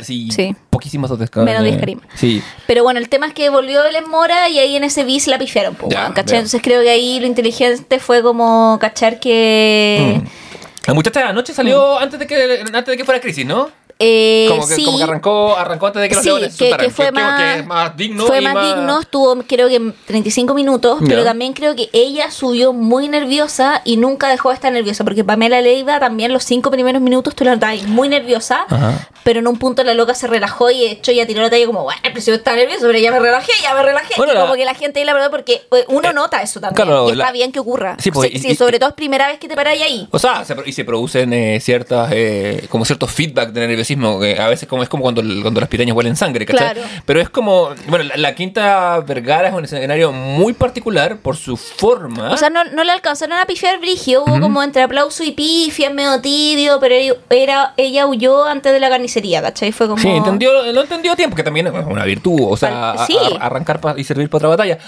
Así, 0.00 0.30
Sí. 0.30 0.54
poquísimas. 0.70 1.10
Menos 1.10 1.60
eh, 1.62 1.64
10 1.64 1.76
carisma. 1.78 2.02
Sí. 2.14 2.42
Pero 2.66 2.82
bueno, 2.82 2.98
el 2.98 3.08
tema 3.08 3.26
es 3.26 3.34
que 3.34 3.48
volvió 3.48 3.82
Belén 3.82 4.08
Mora 4.08 4.48
y 4.48 4.58
ahí 4.58 4.76
en 4.76 4.84
ese 4.84 5.04
bis 5.04 5.26
la 5.26 5.38
pifiaron, 5.38 5.74
po, 5.74 5.88
Ya, 5.88 6.12
¿cachai? 6.14 6.38
Entonces 6.38 6.60
creo 6.62 6.82
que 6.82 6.90
ahí 6.90 7.20
lo 7.20 7.26
inteligente 7.26 7.98
fue 7.98 8.22
como 8.22 8.78
cachar 8.80 9.20
que... 9.20 10.20
Mm. 10.22 10.26
La 10.86 10.94
muchacha 10.94 11.20
de 11.20 11.26
anoche 11.26 11.52
salió 11.52 11.98
antes, 11.98 12.18
de 12.20 12.26
que, 12.28 12.60
antes 12.60 12.86
de 12.86 12.96
que 12.96 13.04
fuera 13.04 13.20
crisis, 13.20 13.44
¿no? 13.44 13.70
Eh, 13.98 14.46
Como 14.50 14.68
que, 14.68 14.74
sí, 14.74 14.84
como 14.84 14.98
que 14.98 15.04
arrancó, 15.04 15.56
arrancó 15.56 15.86
antes 15.86 16.02
de 16.02 16.08
que 16.10 16.14
los 16.16 16.22
Sí, 16.24 16.28
leones 16.28 16.56
que, 16.56 16.70
que 16.76 16.90
fue 16.90 17.10
más, 17.12 17.96
digno. 17.96 18.26
fue 18.26 18.40
más 18.42 18.54
digno, 18.76 19.00
estuvo 19.00 19.42
creo 19.46 19.68
que 19.68 19.92
35 20.06 20.52
minutos, 20.54 20.98
pero 21.08 21.24
también 21.24 21.54
creo 21.54 21.74
que 21.74 21.88
ella 21.94 22.30
subió 22.30 22.72
muy 22.74 23.08
nerviosa 23.08 23.80
y 23.84 23.96
nunca 23.96 24.28
dejó 24.28 24.50
de 24.50 24.56
estar 24.56 24.70
nerviosa, 24.72 25.02
porque 25.04 25.24
Pamela 25.24 25.60
Leiva 25.62 25.98
también 25.98 26.32
los 26.32 26.44
cinco 26.44 26.70
primeros 26.70 27.00
minutos 27.00 27.34
tú 27.34 27.44
la 27.44 27.54
notabas 27.54 27.84
muy 27.84 28.08
nerviosa, 28.10 28.66
Ajá. 28.68 29.08
pero 29.24 29.40
en 29.40 29.46
un 29.48 29.56
punto 29.58 29.82
la 29.82 29.94
loca 29.94 30.14
se 30.14 30.26
relajó 30.26 30.70
y 30.70 30.80
de 30.80 30.90
hecho 30.90 31.12
ya 31.12 31.26
tiró 31.26 31.40
la 31.42 31.48
talla 31.48 31.64
como, 31.66 31.82
bueno, 31.84 32.00
pero 32.02 32.20
si 32.20 32.30
yo 32.30 32.36
estaba 32.36 32.56
nervioso, 32.58 32.82
pero 32.86 32.98
ya 32.98 33.10
me 33.10 33.18
relajé, 33.18 33.52
ya 33.62 33.74
me 33.74 33.82
relajé. 33.82 34.12
Bueno, 34.18 34.32
y 34.32 34.34
la- 34.36 34.40
como 34.42 34.54
que 34.56 34.64
la 34.66 34.74
gente 34.74 35.00
ahí 35.00 35.06
la 35.06 35.14
verdad, 35.14 35.30
porque 35.30 35.62
eh, 35.72 35.84
uno 35.88 36.10
Eh, 36.10 36.14
nota 36.14 36.42
eso 36.42 36.60
también, 36.60 36.86
claro, 36.86 37.08
y 37.08 37.12
está 37.12 37.24
la- 37.26 37.32
bien 37.32 37.50
que 37.50 37.60
ocurra. 37.60 37.96
Sí, 37.98 38.10
pues, 38.10 38.30
y- 38.34 38.38
sí, 38.40 38.48
y- 38.50 38.56
sobre 38.56 38.78
todo 38.78 38.90
es 38.90 38.94
primera 38.94 39.26
vez 39.28 39.38
que 39.38 39.48
te 39.48 39.54
paráis 39.54 39.80
ahí. 39.82 40.06
O 40.10 40.18
sea, 40.18 40.44
y 40.66 40.72
se 40.72 40.84
producen 40.84 41.32
eh, 41.32 41.60
ciertas, 41.60 42.12
como 42.68 42.84
ciertos 42.84 43.10
feedback 43.10 43.50
de 43.52 43.60
nerviosismo, 43.94 44.20
que 44.20 44.38
a 44.40 44.48
veces 44.48 44.68
como 44.68 44.82
es 44.82 44.88
como 44.88 45.02
cuando, 45.02 45.22
cuando 45.42 45.60
las 45.60 45.68
pirañas 45.68 45.94
huelen 45.96 46.16
sangre, 46.16 46.44
¿cachai? 46.46 46.74
Claro. 46.74 46.88
Pero 47.04 47.20
es 47.20 47.28
como, 47.28 47.70
bueno, 47.88 48.04
la, 48.04 48.16
la 48.16 48.34
Quinta 48.34 49.00
Vergara 49.00 49.48
es 49.48 49.54
un 49.54 49.64
escenario 49.64 50.12
muy 50.12 50.52
particular 50.52 51.18
por 51.18 51.36
su 51.36 51.56
forma. 51.56 52.30
O 52.30 52.36
sea, 52.36 52.50
no, 52.50 52.64
no 52.64 52.84
le 52.84 52.92
alcanzaron 52.92 53.38
a 53.38 53.44
pifiar 53.46 53.78
brigio, 53.78 54.24
hubo 54.24 54.40
como 54.40 54.62
entre 54.62 54.82
aplauso 54.82 55.22
y 55.24 55.32
pifia, 55.32 55.90
medio 55.90 56.20
tibio, 56.20 56.78
pero 56.80 56.94
ella, 56.94 57.14
era, 57.30 57.74
ella 57.76 58.06
huyó 58.06 58.44
antes 58.44 58.72
de 58.72 58.80
la 58.80 58.88
carnicería, 58.88 59.42
¿cachai? 59.42 59.72
Fue 59.72 59.86
como... 59.86 60.00
Sí, 60.00 60.08
entendió, 60.08 60.72
lo 60.72 60.80
entendió 60.82 61.12
a 61.12 61.16
tiempo, 61.16 61.36
que 61.36 61.42
también 61.42 61.66
es 61.68 61.72
una 61.86 62.04
virtud, 62.04 62.40
o 62.48 62.56
sea, 62.56 62.92
Al- 62.92 62.98
a- 62.98 63.06
sí. 63.06 63.16
a- 63.40 63.44
arrancar 63.46 63.80
y 63.96 64.04
servir 64.04 64.28
para 64.28 64.48
otra 64.48 64.48
batalla. 64.48 64.78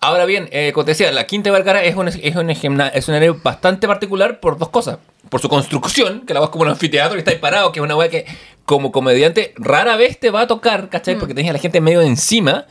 Ahora 0.00 0.24
bien, 0.26 0.48
eh, 0.52 0.72
como 0.74 0.84
te 0.84 0.90
decía, 0.92 1.10
la 1.10 1.26
Quinta 1.26 1.50
Vergara 1.50 1.82
es 1.82 1.96
un, 1.96 2.08
es 2.08 2.36
un, 2.36 2.48
gimna- 2.50 2.88
es 2.88 3.08
un 3.08 3.14
escenario 3.14 3.40
bastante 3.42 3.86
particular 3.88 4.40
por 4.40 4.58
dos 4.58 4.68
cosas. 4.68 4.98
Por 5.28 5.40
su 5.40 5.48
construcción, 5.48 6.20
que 6.26 6.34
la 6.34 6.40
vas 6.40 6.50
como 6.50 6.62
un 6.64 6.70
anfiteatro 6.70 7.16
y 7.16 7.18
está 7.20 7.30
ahí 7.32 7.38
parado, 7.38 7.72
que 7.72 7.80
es 7.80 7.84
una 7.84 7.96
weá 7.96 8.08
que 8.08 8.24
como 8.64 8.92
comediante 8.92 9.54
rara 9.56 9.96
vez 9.96 10.18
te 10.20 10.30
va 10.30 10.42
a 10.42 10.46
tocar, 10.46 10.88
¿cachai? 10.88 11.16
Porque 11.18 11.34
tenés 11.34 11.50
a 11.50 11.52
la 11.54 11.58
gente 11.58 11.80
medio 11.80 12.00
encima. 12.00 12.66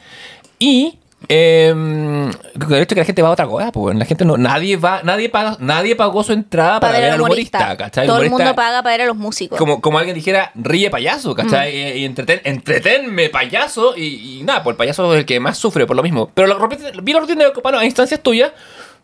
Y 0.59 0.99
eh, 1.27 1.69
el 1.69 2.75
hecho 2.77 2.95
que 2.95 3.01
la 3.01 3.05
gente 3.05 3.21
va 3.21 3.29
a 3.29 3.31
otra 3.31 3.47
cosa, 3.47 3.71
pues 3.71 3.95
la 3.97 4.05
gente 4.05 4.25
no, 4.25 4.37
nadie 4.37 4.77
va, 4.77 5.01
nadie 5.03 5.29
paga, 5.29 5.57
nadie 5.59 5.95
pagó 5.95 6.23
su 6.23 6.33
entrada 6.33 6.79
para, 6.79 6.99
ver 6.99 7.11
al 7.11 7.21
humorista, 7.21 7.75
¿cachai? 7.77 8.05
Todo 8.05 8.17
el 8.21 8.27
humorista- 8.27 8.43
mundo 8.45 8.55
paga 8.55 8.83
para 8.83 8.93
ver 8.97 9.01
a 9.01 9.05
los 9.07 9.15
músicos. 9.17 9.57
como, 9.57 9.81
como 9.81 9.97
alguien 9.97 10.15
dijera, 10.15 10.51
ríe 10.55 10.89
payaso, 10.89 11.33
¿cachai? 11.33 11.75
Y, 11.75 12.01
y 12.01 12.05
entreten, 12.05 12.41
entretenme 12.43 13.29
payaso. 13.29 13.95
Y, 13.97 14.39
y 14.39 14.43
nada, 14.43 14.63
pues 14.63 14.73
el 14.73 14.77
payaso 14.77 15.13
es 15.13 15.19
el 15.19 15.25
que 15.25 15.39
más 15.39 15.57
sufre 15.57 15.85
por 15.85 15.95
lo 15.95 16.03
mismo. 16.03 16.29
Pero 16.33 16.69
vi 17.01 17.13
la 17.13 17.19
rutina 17.19 17.45
de 17.45 17.53
Copano 17.53 17.79
a 17.79 17.85
instancias 17.85 18.21
tuyas, 18.21 18.51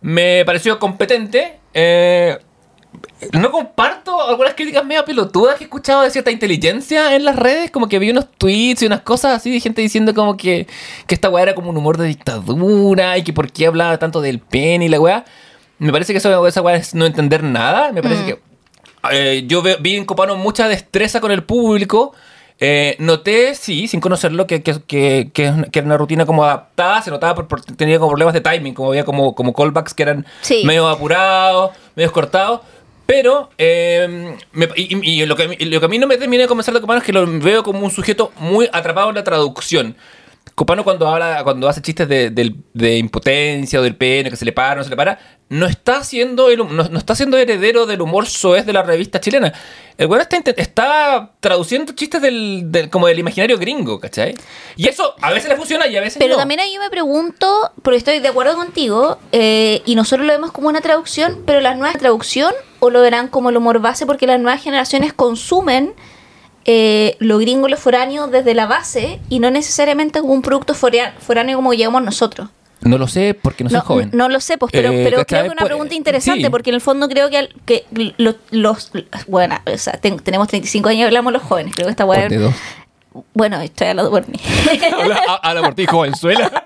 me 0.02 0.44
pareció 0.46 0.78
competente. 0.80 1.60
eh, 1.74 2.38
no 3.34 3.52
comparto 3.52 4.22
algunas 4.22 4.54
críticas 4.56 4.84
medio 4.84 5.06
pelotudas 5.06 5.56
que 5.56 5.64
he 5.64 5.68
escuchado 5.68 6.02
de 6.02 6.10
cierta 6.12 6.32
inteligencia 6.32 7.16
en 7.16 7.24
las 7.24 7.36
redes. 7.36 7.72
Como 7.72 7.88
que 7.88 8.00
vi 8.00 8.10
unos 8.10 8.28
tweets 8.38 8.82
y 8.84 8.86
unas 8.88 9.02
cosas 9.02 9.36
así 9.36 9.52
de 9.52 9.60
gente 9.60 9.82
diciendo 9.82 10.14
como 10.14 10.36
que, 10.38 10.68
que 11.08 11.16
esta 11.16 11.30
weá 11.30 11.44
era 11.44 11.56
como 11.56 11.70
un 11.70 11.78
humor 11.78 11.98
de 11.98 12.08
dictadura 12.08 13.18
y 13.18 13.24
que 13.24 13.34
por 13.34 13.52
qué 13.52 13.68
hablaba 13.68 13.98
tanto 13.98 14.22
del 14.22 14.40
pen 14.40 14.82
y 14.82 14.90
la 14.90 15.00
weá. 15.00 15.26
Me 15.80 15.92
parece 15.92 16.14
que 16.14 16.18
eso, 16.18 16.48
esa 16.48 16.62
weá 16.62 16.76
es 16.76 16.94
no 16.94 17.06
entender 17.06 17.44
nada. 17.44 17.92
Me 17.92 18.02
parece 18.02 18.24
Mm. 18.24 18.26
que 18.28 18.40
eh, 19.12 19.44
yo 19.48 19.62
ve- 19.62 19.78
vi 19.80 19.96
en 19.96 20.06
Copano 20.06 20.36
mucha 20.36 20.68
destreza 20.68 21.22
con 21.22 21.32
el 21.32 21.44
público. 21.44 22.14
Eh, 22.64 22.96
noté, 23.00 23.56
sí, 23.56 23.88
sin 23.88 24.00
conocerlo, 24.00 24.46
que, 24.46 24.62
que, 24.62 24.80
que, 24.86 25.32
que, 25.34 25.46
era 25.46 25.86
una 25.86 25.98
rutina 25.98 26.28
como 26.28 26.44
adaptada. 26.44 27.02
Se 27.02 27.10
notaba 27.10 27.34
por, 27.34 27.48
por- 27.48 27.62
tenía 27.64 27.98
como 27.98 28.10
problemas 28.12 28.36
de 28.36 28.42
timing, 28.42 28.76
como 28.76 28.90
había 28.90 29.04
como, 29.04 29.34
como 29.34 29.54
callbacks 29.54 29.96
que 29.96 30.04
eran 30.04 30.28
Sí. 30.42 30.62
medio 30.66 30.88
apurados, 30.88 31.72
medio 31.96 32.12
cortados. 32.12 32.62
Pero 33.06 33.50
eh, 33.58 34.36
me- 34.54 34.70
y, 34.76 35.26
lo, 35.26 35.36
que, 35.36 35.44
a 35.44 35.48
mí- 35.48 35.58
lo 35.60 35.80
que 35.80 35.86
a 35.86 35.90
mí 35.90 36.00
no 36.00 36.08
me 36.08 36.18
termina 36.18 36.44
de 36.44 36.48
convencer 36.48 36.74
de 36.74 36.82
Copano 36.82 37.00
es 37.00 37.06
que 37.06 37.12
lo 37.14 37.26
veo 37.40 37.64
como 37.64 37.80
un 37.84 37.92
sujeto 37.92 38.32
muy 38.38 38.70
atrapado 38.72 39.10
en 39.10 39.16
la 39.16 39.24
traducción. 39.24 39.96
Copano 40.56 40.84
cuando 40.84 41.08
habla, 41.08 41.44
cuando 41.44 41.68
hace 41.70 41.82
chistes 41.82 42.08
de, 42.08 42.30
de 42.74 42.98
impotencia 42.98 43.80
o 43.80 43.84
del 43.84 43.96
pene, 43.96 44.30
que 44.30 44.36
se 44.36 44.44
le 44.46 44.52
para, 44.52 44.76
no 44.76 44.84
se 44.84 44.90
le 44.90 44.96
para, 44.96 45.18
no 45.50 45.66
está 45.66 45.98
haciendo 45.98 46.50
el, 46.50 46.58
no, 46.60 46.84
no 46.90 46.98
está 46.98 47.16
siendo 47.16 47.38
heredero 47.38 47.86
del 47.86 48.02
humor 48.02 48.28
soez 48.28 48.66
de 48.66 48.74
la 48.74 48.84
revista 48.84 49.20
chilena. 49.20 49.54
El 49.98 50.08
güey 50.08 50.20
está, 50.22 50.38
está 50.58 51.32
traduciendo 51.40 51.94
chistes 51.94 52.22
del, 52.22 52.64
del- 52.72 52.90
como 52.90 53.08
del 53.08 53.20
imaginario 53.20 53.58
gringo, 53.58 54.00
¿cachai? 54.00 54.36
Y 54.76 54.88
eso 54.88 55.16
a 55.22 55.32
veces 55.32 55.50
le 55.50 55.56
funciona 55.56 55.88
y 55.88 55.96
a 55.98 56.02
veces 56.02 56.18
Pero 56.20 56.34
no. 56.34 56.38
también 56.40 56.60
ahí 56.60 56.74
yo 56.74 56.82
me 56.82 56.90
pregunto, 56.90 57.72
porque 57.82 57.98
estoy 57.98 58.20
de 58.20 58.28
acuerdo 58.28 58.56
contigo, 58.56 59.20
eh, 59.32 59.82
y 59.86 59.96
nosotros 59.96 60.26
lo 60.28 60.34
vemos 60.34 60.52
como 60.52 60.68
una 60.70 60.82
traducción, 60.82 61.44
pero 61.46 61.62
las 61.62 61.78
nuevas 61.78 61.98
traducción 61.98 62.54
o 62.82 62.90
lo 62.90 63.00
verán 63.02 63.30
como 63.30 63.50
el 63.50 63.56
humor 63.58 63.80
base, 63.80 64.06
porque 64.06 64.28
las 64.28 64.40
nuevas 64.42 64.62
generaciones 64.62 65.14
consumen 65.14 65.94
eh, 66.66 67.16
lo 67.20 67.38
gringo, 67.40 67.68
lo 67.68 67.78
foráneo 67.78 68.28
desde 68.28 68.54
la 68.54 68.68
base 68.68 69.20
y 69.30 69.40
no 69.40 69.50
necesariamente 69.50 70.20
como 70.22 70.34
un 70.34 70.42
producto 70.42 70.74
foráneo 70.76 71.56
como 71.58 71.74
llegamos 71.74 72.04
nosotros. 72.04 72.50
No 72.82 72.98
lo 72.98 73.08
sé 73.08 73.36
porque 73.40 73.64
no 73.64 73.70
soy 73.70 73.78
No, 73.78 73.86
joven. 73.86 74.10
no 74.12 74.28
lo 74.28 74.40
sé, 74.40 74.58
pues, 74.58 74.72
pero, 74.72 74.90
Eh, 74.92 75.02
pero 75.04 75.24
creo 75.24 75.26
que 75.26 75.36
es 75.48 75.52
una 75.52 75.60
Pues, 75.60 75.70
pregunta 75.70 75.94
interesante, 75.96 76.44
sí. 76.46 76.50
porque 76.50 76.72
en 76.72 76.76
el 76.76 76.82
fondo 76.82 77.08
creo 77.08 77.30
que, 77.30 77.38
al- 77.38 77.56
que 77.66 77.86
lo- 78.18 78.36
los... 78.50 78.92
Bueno, 79.28 79.60
o 79.72 79.78
sea, 79.78 79.94
ten- 79.94 80.18
tenemos 80.20 80.48
35 80.48 80.90
años 80.90 81.02
y 81.02 81.04
hablamos 81.04 81.32
los 81.32 81.44
jóvenes, 81.44 81.74
creo 81.76 81.86
que 81.88 81.92
esta 81.92 82.06
weá... 82.06 82.28
42. 83.12 83.26
Bueno, 83.34 83.60
estoy 83.62 83.88
hablando 83.88 84.12
por 84.12 84.28
mí. 84.28 84.38
habla, 85.00 85.22
habla 85.42 85.62
por 85.64 85.74
ti, 85.76 85.86
jovenzuela. 85.86 86.64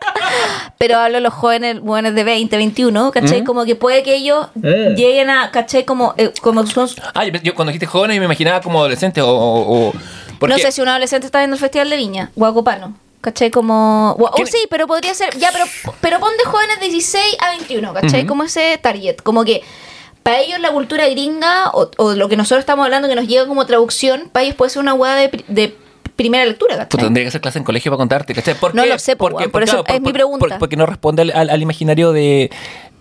pero 0.77 0.97
hablo 0.97 1.15
de 1.15 1.21
los 1.21 1.34
jóvenes, 1.34 1.79
jóvenes 1.86 2.15
de 2.15 2.23
20, 2.23 2.55
21, 2.58 3.12
¿cachai? 3.12 3.41
Mm. 3.41 3.45
Como 3.45 3.65
que 3.65 3.75
puede 3.75 4.03
que 4.03 4.15
ellos 4.15 4.47
Mm. 4.55 4.95
lleguen 4.95 5.29
a, 5.29 5.51
¿cachai? 5.51 5.86
Como, 5.86 6.13
eh, 6.17 6.31
como 6.41 6.65
son... 6.67 6.88
Ah, 7.13 7.25
yo, 7.25 7.55
cuando 7.55 7.71
dijiste 7.71 7.88
jóvenes 7.88 8.19
me 8.19 8.25
imaginaba 8.25 8.62
como 8.62 8.79
adolescente 8.79 9.21
o... 9.21 9.27
o- 9.29 9.89
o- 9.89 10.47
No 10.47 10.58
sé 10.58 10.71
si 10.71 10.81
un 10.81 10.88
adolescente 10.88 11.25
está 11.25 11.39
viendo 11.39 11.55
el 11.55 11.60
Festival 11.60 11.89
de 11.89 11.95
Viña, 11.97 12.31
Guacopano. 12.36 12.95
¿Cachai? 13.21 13.49
Como... 13.49 14.12
O 14.19 14.31
¿Quién- 14.34 14.47
sí, 14.47 14.67
pero 14.69 14.86
podría 14.86 15.13
ser... 15.15 15.36
Ya, 15.38 15.49
pero, 15.51 15.65
pero 16.01 16.19
pon 16.19 16.31
de 16.38 16.43
jóvenes 16.43 16.79
de 16.79 16.89
16 16.89 17.38
a 17.39 17.49
21, 17.58 17.93
¿cachai? 17.93 18.25
Como 18.27 18.43
ese 18.43 18.77
target. 18.77 19.15
Como 19.23 19.43
que 19.43 19.63
para 20.21 20.39
ellos 20.39 20.60
la 20.60 20.71
cultura 20.71 21.08
gringa 21.10 21.69
o, 21.73 21.89
o 21.97 22.13
lo 22.13 22.29
que 22.29 22.36
nosotros 22.38 22.60
estamos 22.60 22.84
hablando 22.86 23.08
que 23.08 23.15
nos 23.15 23.27
llega 23.27 23.47
como 23.47 23.65
traducción, 23.65 24.29
para 24.31 24.43
ellos 24.43 24.55
puede 24.55 24.69
ser 24.71 24.81
una 24.81 24.93
hueá 24.93 25.15
de, 25.15 25.43
de 25.47 25.77
primera 26.15 26.45
lectura, 26.45 26.78
¿cachai? 26.78 27.01
tendría 27.06 27.23
que 27.25 27.30
hacer 27.30 27.41
clase 27.41 27.58
en 27.60 27.63
colegio 27.65 27.91
para 27.91 27.97
contarte, 27.97 28.34
¿cachai? 28.34 28.56
¿Por 28.56 28.73
No 28.75 28.84
qué? 28.84 28.89
lo 28.89 28.99
sé, 28.99 29.15
po, 29.15 29.25
Porque- 29.25 29.36
weón, 29.43 29.51
por 29.51 29.63
eso 29.63 29.84
es 29.88 30.01
mi 30.01 30.13
pregunta. 30.13 30.58
porque 30.60 30.75
no 30.78 30.86
responde 30.86 31.23
al, 31.23 31.32
al- 31.32 31.49
al 31.49 31.62
imaginario 31.62 32.12
de, 32.13 32.49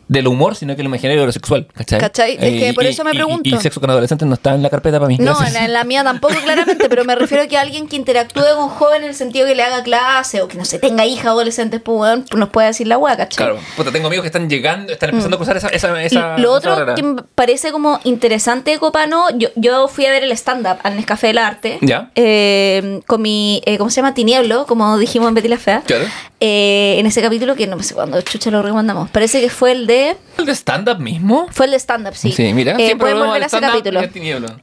del 0.08 0.26
humor, 0.26 0.54
sino 0.56 0.74
que 0.76 0.82
el 0.82 0.86
imaginario 0.86 1.24
lo 1.24 1.32
sexual, 1.32 1.66
¿cachai? 1.74 1.98
¿Cachai? 2.00 2.32
Es 2.32 2.38
que 2.62 2.72
por 2.74 2.84
y- 2.84 2.88
eso 2.88 3.04
me 3.04 3.10
y- 3.12 3.14
pregunto. 3.14 3.48
Y, 3.48 3.56
sexo 3.58 3.80
con 3.80 3.90
adolescentes 3.90 4.26
no 4.28 4.34
está 4.34 4.54
en 4.54 4.62
la 4.62 4.70
carpeta 4.70 4.98
para 4.98 5.08
mí. 5.08 5.16
No, 5.18 5.36
en 5.44 5.52
la, 5.52 5.64
en 5.64 5.72
la 5.72 5.84
mía 5.84 6.04
tampoco, 6.04 6.34
claramente, 6.44 6.88
pero 6.88 7.04
me 7.04 7.14
refiero 7.14 7.44
a 7.44 7.46
que 7.46 7.56
alguien 7.56 7.88
que 7.88 7.96
interactúe 7.96 8.42
con 8.56 8.68
jóvenes 8.68 9.02
en 9.04 9.08
el 9.10 9.14
sentido 9.14 9.46
que 9.46 9.54
le 9.54 9.62
haga 9.62 9.82
clase 9.82 10.42
o 10.42 10.48
que 10.48 10.58
no 10.58 10.64
se 10.64 10.78
tenga 10.78 11.06
hija 11.06 11.28
adolescentes, 11.30 11.80
pues 11.80 11.98
weón, 12.00 12.24
nos 12.36 12.48
puede 12.50 12.68
decir 12.68 12.86
la 12.86 12.98
hueá, 12.98 13.16
¿cachai? 13.16 13.36
Claro, 13.46 13.58
puta, 13.76 13.90
tengo 13.92 14.06
amigos 14.08 14.22
que 14.22 14.28
están 14.28 14.48
llegando, 14.48 14.92
están 14.92 15.10
empezando 15.10 15.36
a 15.36 15.38
cruzar 15.38 15.56
esa, 15.56 15.68
esa, 15.68 16.02
esa 16.02 16.38
lo 16.38 16.56
esa 16.56 16.72
otro 16.72 16.94
que 16.94 17.02
me 17.02 17.22
parece 17.34 17.72
como 17.72 18.00
interesante 18.04 18.72
de 18.72 18.78
Copano, 18.78 19.26
yo, 19.36 19.48
yo 19.56 19.88
fui 19.88 20.06
a 20.06 20.10
ver 20.10 20.22
el 20.24 20.32
stand-up 20.32 20.78
al 20.82 20.96
Nescafé 20.96 21.28
del 21.28 21.38
Arte 21.38 21.78
Ya. 21.80 22.10
eh, 22.14 23.00
con 23.06 23.22
mi, 23.22 23.62
eh, 23.66 23.78
¿cómo 23.78 23.90
se 23.90 23.96
llama? 23.96 24.14
Tinieblo, 24.14 24.66
como 24.66 24.98
dijimos 24.98 25.28
en 25.28 25.34
Betty 25.34 25.48
la 25.48 25.58
Fea. 25.58 25.82
Claro. 25.86 26.04
Eh, 26.46 26.96
en 26.98 27.06
ese 27.06 27.22
capítulo 27.22 27.56
que 27.56 27.66
no 27.66 27.82
sé 27.82 27.94
cuándo 27.94 28.20
chucha 28.20 28.50
lo 28.50 28.60
recomendamos. 28.60 29.08
Parece 29.08 29.40
que 29.40 29.48
fue 29.48 29.72
el 29.72 29.86
de. 29.86 30.14
¿El 30.36 30.44
de 30.44 30.52
stand-up 30.54 30.98
mismo? 30.98 31.46
Fue 31.50 31.64
el 31.64 31.72
de 31.72 31.78
stand-up, 31.78 32.14
sí. 32.14 32.34
mira, 32.52 32.72
Eh, 32.72 32.84
siempre 32.84 32.96
pueden 33.12 33.18
volver 33.18 33.44
a 33.44 33.46
ese 33.46 33.60
capítulo. 33.60 34.02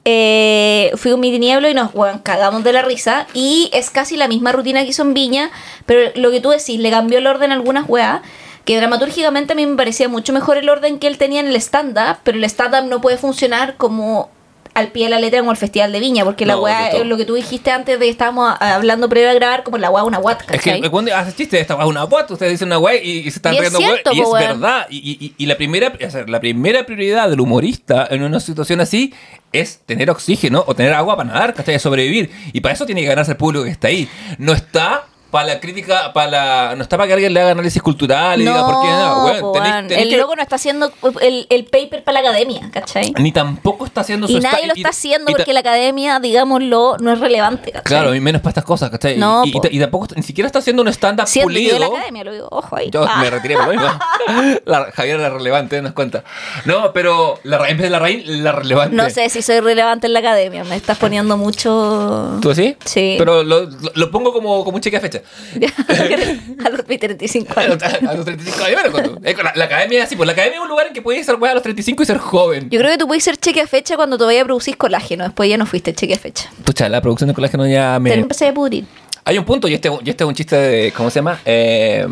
Eh, 0.05 0.91
fui 0.95 1.09
con 1.09 1.19
mi 1.19 1.31
tinieblo 1.31 1.67
y 1.67 1.73
nos 1.73 1.89
cagamos 2.21 2.63
de 2.63 2.71
la 2.71 2.83
risa. 2.83 3.25
Y 3.33 3.71
es 3.73 3.89
casi 3.89 4.15
la 4.15 4.27
misma 4.27 4.51
rutina 4.51 4.83
que 4.83 4.89
hizo 4.89 5.01
en 5.01 5.15
Viña. 5.15 5.49
Pero 5.87 6.11
lo 6.13 6.29
que 6.29 6.39
tú 6.39 6.51
decís, 6.51 6.79
le 6.79 6.91
cambió 6.91 7.17
el 7.17 7.25
orden 7.25 7.51
a 7.51 7.55
algunas 7.55 7.89
weas. 7.89 8.21
Que 8.63 8.77
dramatúrgicamente 8.77 9.53
a 9.53 9.55
mí 9.55 9.65
me 9.65 9.75
parecía 9.75 10.07
mucho 10.07 10.33
mejor 10.33 10.57
el 10.57 10.69
orden 10.69 10.99
que 10.99 11.07
él 11.07 11.17
tenía 11.17 11.39
en 11.39 11.47
el 11.47 11.55
stand-up. 11.55 12.17
Pero 12.21 12.37
el 12.37 12.43
stand-up 12.43 12.87
no 12.87 13.01
puede 13.01 13.17
funcionar 13.17 13.75
como 13.77 14.29
al 14.73 14.91
pie 14.91 15.05
de 15.05 15.09
la 15.11 15.19
letra 15.19 15.39
como 15.39 15.51
el 15.51 15.57
Festival 15.57 15.91
de 15.91 15.99
Viña. 15.99 16.23
Porque 16.23 16.45
la 16.45 16.53
No, 16.53 16.59
todo. 16.61 16.67
es 17.01 17.05
lo 17.05 17.17
que 17.17 17.25
tú 17.25 17.35
dijiste 17.35 17.71
antes 17.71 17.99
de 17.99 18.05
que 18.05 18.11
estábamos 18.11 18.55
hablando 18.59 19.09
previo 19.09 19.29
a 19.29 19.33
grabar, 19.33 19.63
como 19.63 19.77
la 19.77 19.89
wea 19.89 20.03
una 20.03 20.19
wat, 20.19 20.39
Es 20.51 20.61
que 20.61 20.89
cuando 20.89 21.15
hace 21.15 21.33
chiste 21.35 21.59
esta 21.59 21.75
weá 21.75 21.83
es 21.85 21.89
una 21.89 22.03
guata, 22.03 22.33
ustedes 22.33 22.53
dicen 22.53 22.67
una 22.67 22.79
weá 22.79 22.95
y, 23.01 23.19
y 23.19 23.23
se 23.23 23.39
están 23.39 23.53
Y 23.53 23.57
es 23.57 23.61
riendo 23.61 23.79
weá, 23.79 23.87
cierto, 23.89 24.11
y 24.13 24.21
es 24.21 24.31
verdad. 24.31 24.87
Y, 24.89 24.97
y- 24.97 25.33
y 25.37 25.45
la 25.45 25.57
primera, 25.57 25.93
o 26.05 26.09
sea, 26.09 26.25
la 26.27 26.39
primera 26.39 26.85
prioridad 26.85 27.29
del 27.29 27.39
humorista 27.41 28.07
en 28.09 28.23
una 28.23 28.39
situación 28.39 28.81
así 28.81 29.13
es 29.53 29.79
tener 29.85 30.09
oxígeno 30.09 30.63
o 30.65 30.73
tener 30.75 30.93
agua 30.93 31.17
para 31.17 31.29
nadar, 31.29 31.53
¿cachai? 31.53 31.77
Sobrevivir. 31.79 32.31
Y 32.53 32.61
para 32.61 32.73
eso 32.73 32.85
tiene 32.85 33.01
que 33.01 33.07
ganarse 33.07 33.31
el 33.31 33.37
público 33.37 33.65
que 33.65 33.71
está 33.71 33.89
ahí. 33.89 34.07
No 34.37 34.53
está 34.53 35.05
para 35.31 35.45
la 35.47 35.59
crítica, 35.59 36.11
para 36.13 36.29
la, 36.29 36.75
no 36.75 36.83
está 36.83 36.97
para 36.97 37.07
que 37.07 37.13
alguien 37.13 37.33
le 37.33 37.41
haga 37.41 37.51
análisis 37.51 37.81
cultural 37.81 38.39
y 38.39 38.43
diga 38.45 38.65
por 38.65 38.81
qué 38.81 38.87
no, 38.89 39.25
weón, 39.25 39.39
po, 39.39 39.53
tenés- 39.53 39.71
weón. 39.71 39.87
tenés 39.87 40.03
el 40.03 40.09
que- 40.09 40.17
loco 40.17 40.35
no 40.35 40.41
está 40.41 40.55
haciendo 40.57 40.91
el, 41.21 41.47
el 41.49 41.65
paper 41.65 42.03
para 42.03 42.21
la 42.21 42.29
academia, 42.29 42.69
¿cachai? 42.71 43.13
ni 43.17 43.31
tampoco 43.31 43.85
está 43.85 44.01
haciendo 44.01 44.27
su 44.27 44.33
Y 44.33 44.39
nadie 44.41 44.67
lo 44.67 44.73
está 44.73 44.89
haciendo 44.89 45.31
y 45.31 45.33
porque 45.35 45.53
la 45.53 45.61
academia, 45.61 46.19
digámoslo, 46.19 46.97
no 46.99 47.11
es 47.13 47.19
relevante, 47.19 47.71
¿cachai? 47.71 47.83
Claro, 47.83 48.13
y 48.13 48.19
menos 48.19 48.41
para 48.41 48.51
estas 48.51 48.65
cosas, 48.65 48.89
¿cachai? 48.89 49.17
No, 49.17 49.43
y, 49.45 49.49
y- 49.49 49.77
y 49.77 49.79
tampoco, 49.79 50.07
ni 50.15 50.23
siquiera 50.23 50.45
está 50.47 50.59
haciendo 50.59 50.81
un 50.81 50.89
stand-up 50.89 51.27
pulido. 51.41 51.69
yo 51.69 51.73
de 51.75 51.79
la 51.79 51.85
academia, 51.87 52.23
lo 52.23 52.33
digo, 52.33 52.47
ojo 52.51 52.75
ahí. 52.75 52.89
Yo 52.91 53.03
Ah. 53.07 53.17
me 53.21 53.29
retiré 53.29 53.55
por 53.55 53.65
lo 53.67 53.71
mismo. 53.71 53.87
La, 54.65 54.91
Javier 54.93 55.19
era 55.19 55.29
relevante, 55.29 55.81
nos 55.81 55.93
cuenta. 55.93 56.23
No, 56.65 56.91
pero 56.93 57.39
la, 57.43 57.57
en 57.69 57.77
vez 57.77 57.83
de 57.83 57.89
la 57.89 57.99
raíz, 57.99 58.25
la 58.27 58.51
relevante. 58.51 58.95
No 58.95 59.09
sé 59.09 59.29
si 59.29 59.41
soy 59.41 59.59
relevante 59.59 60.07
en 60.07 60.13
la 60.13 60.19
academia, 60.19 60.63
me 60.63 60.75
estás 60.75 60.97
poniendo 60.97 61.37
mucho... 61.37 62.37
¿Tú 62.41 62.53
sí? 62.53 62.75
Sí. 62.85 63.15
Pero 63.17 63.43
lo, 63.43 63.61
lo- 63.61 63.91
lo 63.93 64.11
pongo 64.11 64.33
como, 64.33 64.63
como 64.63 64.75
un 64.75 64.81
cheque 64.81 64.97
a 64.97 65.01
fecha. 65.01 65.20
a 66.65 66.69
los 66.69 66.85
35 66.85 67.53
A 67.55 67.61
años. 67.61 67.83
a 68.07 68.13
los 68.13 68.25
35 68.25 68.63
años. 68.63 68.81
bueno, 68.81 68.91
cuando- 68.91 69.27
eh, 69.27 69.35
la, 69.43 69.53
la 69.55 69.65
academia 69.65 69.99
es 69.99 70.05
así, 70.05 70.15
pues 70.15 70.27
la 70.27 70.33
academia 70.33 70.57
es 70.57 70.61
un 70.61 70.69
lugar 70.69 70.87
en 70.87 70.93
que 70.93 71.01
puedes 71.01 71.25
ser 71.25 71.35
weá 71.35 71.51
a 71.51 71.55
los 71.55 71.63
35 71.63 72.03
y 72.03 72.05
ser 72.05 72.17
joven. 72.17 72.69
Yo 72.69 72.79
creo 72.79 72.91
que 72.91 72.97
tú 72.97 73.07
puedes 73.07 73.23
ser 73.23 73.37
cheque 73.37 73.61
a 73.61 73.67
fecha 73.67 73.95
cuando 73.95 74.17
todavía 74.17 74.43
producís 74.43 74.75
colágeno, 74.75 75.23
después 75.23 75.49
ya 75.49 75.57
no 75.57 75.65
fuiste 75.65 75.93
cheque 75.93 76.13
a 76.15 76.19
fecha. 76.19 76.49
Pucha, 76.63 76.89
la 76.89 77.01
producción 77.01 77.27
de 77.29 77.33
colágeno 77.33 77.67
ya 77.67 77.93
Te 77.95 77.99
me... 77.99 78.13
empecé 78.13 78.47
a 78.47 78.53
pudrir. 78.53 78.85
Hay 79.23 79.37
un 79.37 79.45
punto, 79.45 79.67
y 79.67 79.73
este, 79.75 79.89
y 80.03 80.09
este 80.09 80.23
es 80.23 80.27
un 80.27 80.33
chiste 80.33 80.55
de... 80.55 80.91
¿Cómo 80.93 81.09
se 81.11 81.19
llama? 81.19 81.39
Eh, 81.45 82.07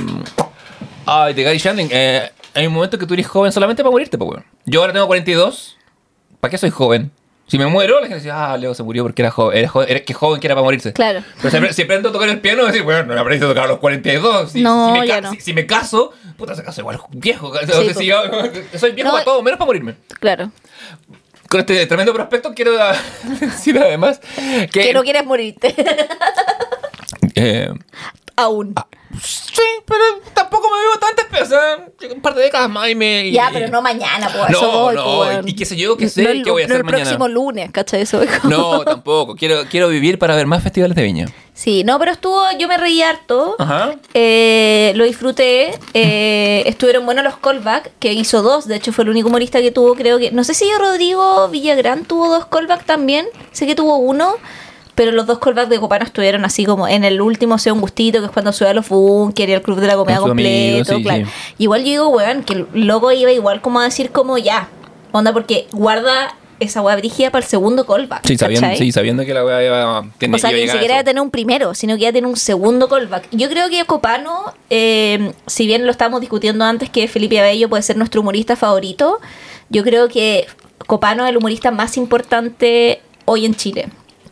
ay, 1.05 1.33
de 1.33 1.43
Gary 1.43 1.57
Shandling. 1.57 1.89
Eh, 1.91 2.29
hay 2.53 2.67
un 2.67 2.73
momento 2.73 2.97
que 2.99 3.05
tú 3.05 3.13
eres 3.15 3.27
joven 3.27 3.51
solamente 3.51 3.81
para 3.83 3.91
morirte, 3.91 4.17
pues, 4.17 4.29
weón. 4.31 4.45
Yo 4.65 4.81
ahora 4.81 4.93
tengo 4.93 5.07
42. 5.07 5.75
¿Para 6.39 6.51
qué 6.51 6.57
soy 6.57 6.69
joven? 6.69 7.11
Si 7.49 7.57
me 7.57 7.65
muero, 7.65 7.95
la 7.95 8.01
gente 8.01 8.17
dice, 8.17 8.31
ah, 8.31 8.55
Leo 8.57 8.75
se 8.75 8.83
murió 8.83 9.03
porque 9.03 9.23
era 9.23 9.31
joven. 9.31 9.57
Era, 9.57 9.67
joven, 9.67 9.89
era 9.89 9.99
que 10.01 10.13
joven 10.13 10.39
que 10.39 10.45
era 10.47 10.53
para 10.55 10.63
morirse. 10.63 10.93
Claro. 10.93 11.23
Pero 11.37 11.49
siempre, 11.49 11.73
si 11.73 11.81
aprendo 11.81 12.09
a 12.09 12.11
tocar 12.11 12.29
el 12.29 12.39
piano, 12.39 12.65
decir, 12.65 12.83
bueno, 12.83 13.15
no 13.15 13.19
aprendí 13.19 13.43
a 13.43 13.47
tocar 13.49 13.63
a 13.63 13.67
los 13.67 13.79
42. 13.79 14.51
Si, 14.51 14.61
No, 14.61 14.93
si 14.93 14.99
me, 14.99 15.07
ya 15.07 15.21
no. 15.21 15.31
si, 15.31 15.41
si 15.41 15.53
me 15.53 15.65
caso, 15.65 16.13
puta, 16.37 16.53
se 16.53 16.63
caso 16.63 16.81
igual 16.81 16.99
viejo. 17.09 17.47
O 17.47 17.57
sea, 17.57 17.93
si 17.95 18.05
yo, 18.05 18.21
soy 18.77 18.91
viejo 18.91 19.09
No, 19.09 19.13
para 19.13 19.25
todo, 19.25 19.41
menos 19.41 19.57
para 19.57 19.65
morirme. 19.65 19.95
Claro. 20.19 20.51
Con 21.49 21.61
este 21.61 21.87
tremendo 21.87 22.13
prospecto 22.13 22.53
quiero 22.53 22.73
decir 23.41 23.79
además 23.79 24.21
que... 24.71 24.81
Que 24.81 24.93
no 24.93 25.01
quieres 25.01 25.25
morirte. 25.25 25.73
eh, 27.35 27.73
Aún. 28.35 28.75
Sí, 29.21 29.61
pero 29.85 30.03
tampoco 30.33 30.69
me 30.69 30.79
vivo 30.81 30.99
tantas 30.99 31.25
pero 31.31 32.13
un 32.15 32.21
par 32.21 32.35
de 32.35 32.43
décadas 32.43 32.69
más 32.69 32.89
y 32.89 32.95
me... 32.95 33.27
y- 33.27 33.31
ya, 33.33 33.49
pero 33.53 33.67
no 33.69 33.81
mañana, 33.81 34.29
pues. 34.29 34.49
No, 34.51 34.57
eso 34.57 34.71
voy, 34.71 34.95
no, 34.95 35.03
po, 35.03 35.19
weón. 35.21 35.47
y 35.47 35.55
qué 35.55 35.65
sé 35.65 35.75
yo, 35.75 35.95
qué 35.97 36.09
sé, 36.09 36.23
No 36.23 36.29
el, 36.29 36.43
qué 36.43 36.51
voy 36.51 36.63
a 36.63 36.67
no 36.67 36.73
hacer 36.73 36.77
el 36.81 36.83
mañana. 36.85 37.03
próximo 37.03 37.27
lunes, 37.27 37.71
¿cachai? 37.71 38.01
Eso 38.01 38.21
como- 38.41 38.49
No, 38.55 38.83
tampoco. 38.85 39.35
Quiero, 39.35 39.63
quiero 39.69 39.87
vivir 39.89 40.17
para 40.19 40.35
ver 40.35 40.47
más 40.47 40.63
festivales 40.63 40.95
de 40.95 41.03
viña. 41.03 41.25
Sí, 41.53 41.83
no, 41.83 41.99
pero 41.99 42.11
estuvo, 42.11 42.41
yo 42.57 42.67
me 42.69 42.77
reí 42.77 43.01
harto. 43.01 43.55
Ajá. 43.59 43.91
Eh, 44.13 44.93
lo 44.95 45.03
disfruté. 45.03 45.77
eh, 45.93 46.63
estuvieron 46.65 47.05
buenos 47.05 47.23
los 47.23 47.37
callbacks, 47.37 47.89
que 47.99 48.13
hizo 48.13 48.41
dos. 48.41 48.67
De 48.67 48.75
hecho, 48.77 48.93
fue 48.93 49.03
el 49.03 49.09
único 49.09 49.27
humorista 49.27 49.59
que 49.61 49.71
tuvo, 49.71 49.95
creo 49.95 50.19
que. 50.19 50.31
No 50.31 50.43
sé 50.45 50.53
si 50.53 50.69
Rodrigo 50.79 51.49
Villagrán 51.49 52.05
tuvo 52.05 52.29
dos 52.29 52.45
callbacks 52.45 52.85
también. 52.85 53.27
Sé 53.51 53.67
que 53.67 53.75
tuvo 53.75 53.97
uno. 53.97 54.35
Pero 54.99 55.13
los 55.13 55.25
dos 55.25 55.39
callbacks 55.39 55.69
de 55.69 55.79
Copano 55.79 56.03
estuvieron 56.03 56.43
así 56.43 56.65
como 56.65 56.85
en 56.85 57.05
el 57.05 57.21
último 57.21 57.57
sea 57.57 57.71
un 57.71 57.79
gustito, 57.79 58.19
que 58.19 58.25
es 58.25 58.31
cuando 58.33 58.51
sube 58.51 58.67
a 58.67 58.73
los 58.73 58.89
bunkers 58.89 59.47
y 59.49 59.53
el 59.53 59.61
club 59.61 59.79
de 59.79 59.87
la 59.87 59.93
amigo, 59.93 60.23
completo, 60.23 60.97
sí, 60.97 61.03
claro. 61.03 61.25
sí. 61.25 61.31
Igual 61.57 61.79
yo 61.83 61.85
digo, 61.85 62.07
weón, 62.09 62.43
que 62.43 62.51
el 62.51 62.67
loco 62.73 63.09
iba 63.13 63.31
igual 63.31 63.61
como 63.61 63.79
a 63.79 63.85
decir 63.85 64.11
como 64.11 64.37
ya. 64.37 64.67
Onda, 65.13 65.31
porque 65.31 65.67
guarda 65.71 66.35
esa 66.59 66.81
weá 66.81 66.97
brígida 66.97 67.31
para 67.31 67.45
el 67.45 67.49
segundo 67.49 67.85
callback. 67.85 68.27
Sí, 68.27 68.35
sabiendo, 68.37 68.67
¿cachai? 68.67 68.77
sí, 68.77 68.91
sabiendo 68.91 69.23
que 69.23 69.33
la 69.33 69.45
weá 69.45 69.63
iba, 69.63 70.03
tenía- 70.17 70.35
O 70.35 70.39
sea, 70.39 70.49
iba 70.51 70.57
a 70.57 70.59
que 70.59 70.65
ni 70.65 70.71
siquiera 70.73 70.93
iba 70.95 70.99
a 70.99 71.05
tener 71.05 71.21
un 71.21 71.31
primero, 71.31 71.73
sino 71.75 71.95
que 71.95 72.01
iba 72.01 72.09
a 72.09 72.13
tener 72.13 72.29
un 72.29 72.35
segundo 72.35 72.89
callback. 72.89 73.29
Yo 73.31 73.47
creo 73.47 73.69
que 73.69 73.85
Copano, 73.85 74.53
eh, 74.69 75.31
si 75.47 75.65
bien 75.65 75.85
lo 75.85 75.91
estábamos 75.91 76.19
discutiendo 76.19 76.65
antes 76.65 76.89
que 76.89 77.07
Felipe 77.07 77.39
Abello 77.39 77.69
puede 77.69 77.83
ser 77.83 77.95
nuestro 77.95 78.19
humorista 78.19 78.57
favorito, 78.57 79.21
yo 79.69 79.85
creo 79.85 80.09
que 80.09 80.45
Copano 80.87 81.23
es 81.23 81.29
el 81.29 81.37
humorista 81.37 81.71
más 81.71 81.95
importante 81.95 83.01
hoy 83.23 83.45
en 83.45 83.55
Chile. 83.55 83.87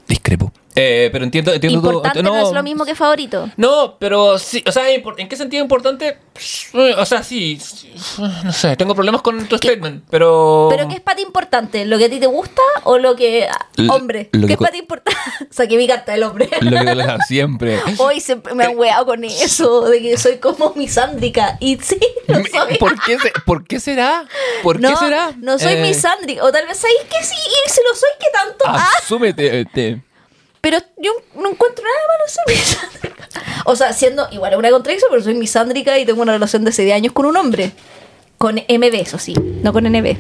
Ikribu. 0.10 0.52
Eh, 0.80 1.10
pero 1.12 1.24
entiendo, 1.26 1.52
entiendo 1.54 1.80
Importante 1.80 2.22
no, 2.24 2.38
es 2.48 2.52
lo 2.54 2.62
mismo 2.64 2.86
que 2.86 2.94
favorito. 2.96 3.50
No, 3.58 3.98
pero 4.00 4.38
sí, 4.38 4.64
o 4.66 4.72
sea, 4.72 4.90
¿en 4.90 5.28
qué 5.28 5.36
sentido 5.36 5.64
importante? 5.64 6.18
Eh, 6.74 6.96
O 6.98 7.06
sea, 7.06 7.24
sí, 7.24 7.60
sí, 7.60 7.92
no 8.44 8.54
sé, 8.54 8.76
tengo 8.78 8.94
problemas 8.94 9.22
con 9.24 9.46
tu 9.48 9.58
statement, 9.58 10.04
pero... 10.10 10.68
¿Pero 10.70 10.88
qué 10.88 10.96
es 10.96 11.02
para 11.02 11.16
ti 11.16 11.24
importante? 11.24 11.84
¿Lo 11.86 11.98
que 11.98 12.06
a 12.06 12.10
ti 12.10 12.20
te 12.20 12.28
gusta 12.28 12.62
o 12.84 12.98
lo 13.00 13.16
que... 13.16 13.48
L- 13.78 13.90
hombre, 13.90 14.30
lo 14.34 14.42
¿qué 14.42 14.48
que 14.48 14.54
es 14.54 14.60
para 14.60 14.72
ti 14.72 14.78
importante? 14.80 15.20
Saqué 15.50 15.78
mi 15.78 15.88
carta 15.88 16.12
del 16.12 16.24
hombre. 16.24 16.48
Lo 16.62 16.70
que 16.72 16.92
claro, 16.94 17.18
siempre. 17.28 17.80
Hoy 17.98 18.20
siempre 18.20 18.54
me 18.54 18.66
han 18.66 18.78
weado 18.78 19.06
con 19.06 19.24
eso, 19.24 19.82
de 19.90 20.02
que 20.02 20.18
soy 20.18 20.38
como 20.38 20.74
misándrica. 20.76 21.58
Y 21.60 21.78
sí, 21.78 21.98
lo 22.28 22.36
soy. 22.46 22.78
¿Por 22.78 23.02
qué, 23.02 23.18
se- 23.20 23.34
¿Por 23.46 23.66
qué 23.66 23.80
será? 23.80 24.26
¿Por 24.64 24.80
no, 24.80 24.90
qué 24.90 24.96
será? 24.98 25.32
no 25.40 25.58
soy 25.58 25.74
Eh, 25.74 25.82
misándrica. 25.82 26.44
O 26.44 26.52
tal 26.52 26.68
vez 26.68 26.78
sabéis 26.78 27.00
que 27.10 27.24
sí, 27.26 27.36
y 27.36 27.70
se 27.70 27.82
lo 27.90 27.96
soy 27.96 28.10
que 28.20 28.28
tanto. 28.32 28.66
Ah, 28.68 28.88
Asúmete. 29.02 29.66
te- 29.66 30.02
pero 30.62 30.78
yo 30.98 31.12
no 31.36 31.50
encuentro 31.50 31.84
nada 31.84 32.08
malo 32.08 32.28
ser 32.28 32.44
misándrica. 32.56 33.30
O 33.66 33.76
sea, 33.76 33.94
siendo 33.94 34.28
igual 34.32 34.56
una 34.56 34.70
contradicción, 34.70 35.10
pero 35.12 35.24
soy 35.24 35.34
misándrica 35.36 35.98
y 36.00 36.06
tengo 36.06 36.22
una 36.22 36.34
relación 36.34 36.64
de 36.64 36.72
6 36.72 36.94
años 36.94 37.14
con 37.14 37.26
un 37.26 37.38
hombre. 37.38 37.72
Con 38.38 38.56
MB, 38.56 38.94
eso 38.96 39.18
sí, 39.18 39.34
no 39.64 39.74
con 39.74 39.84
NB. 39.86 40.16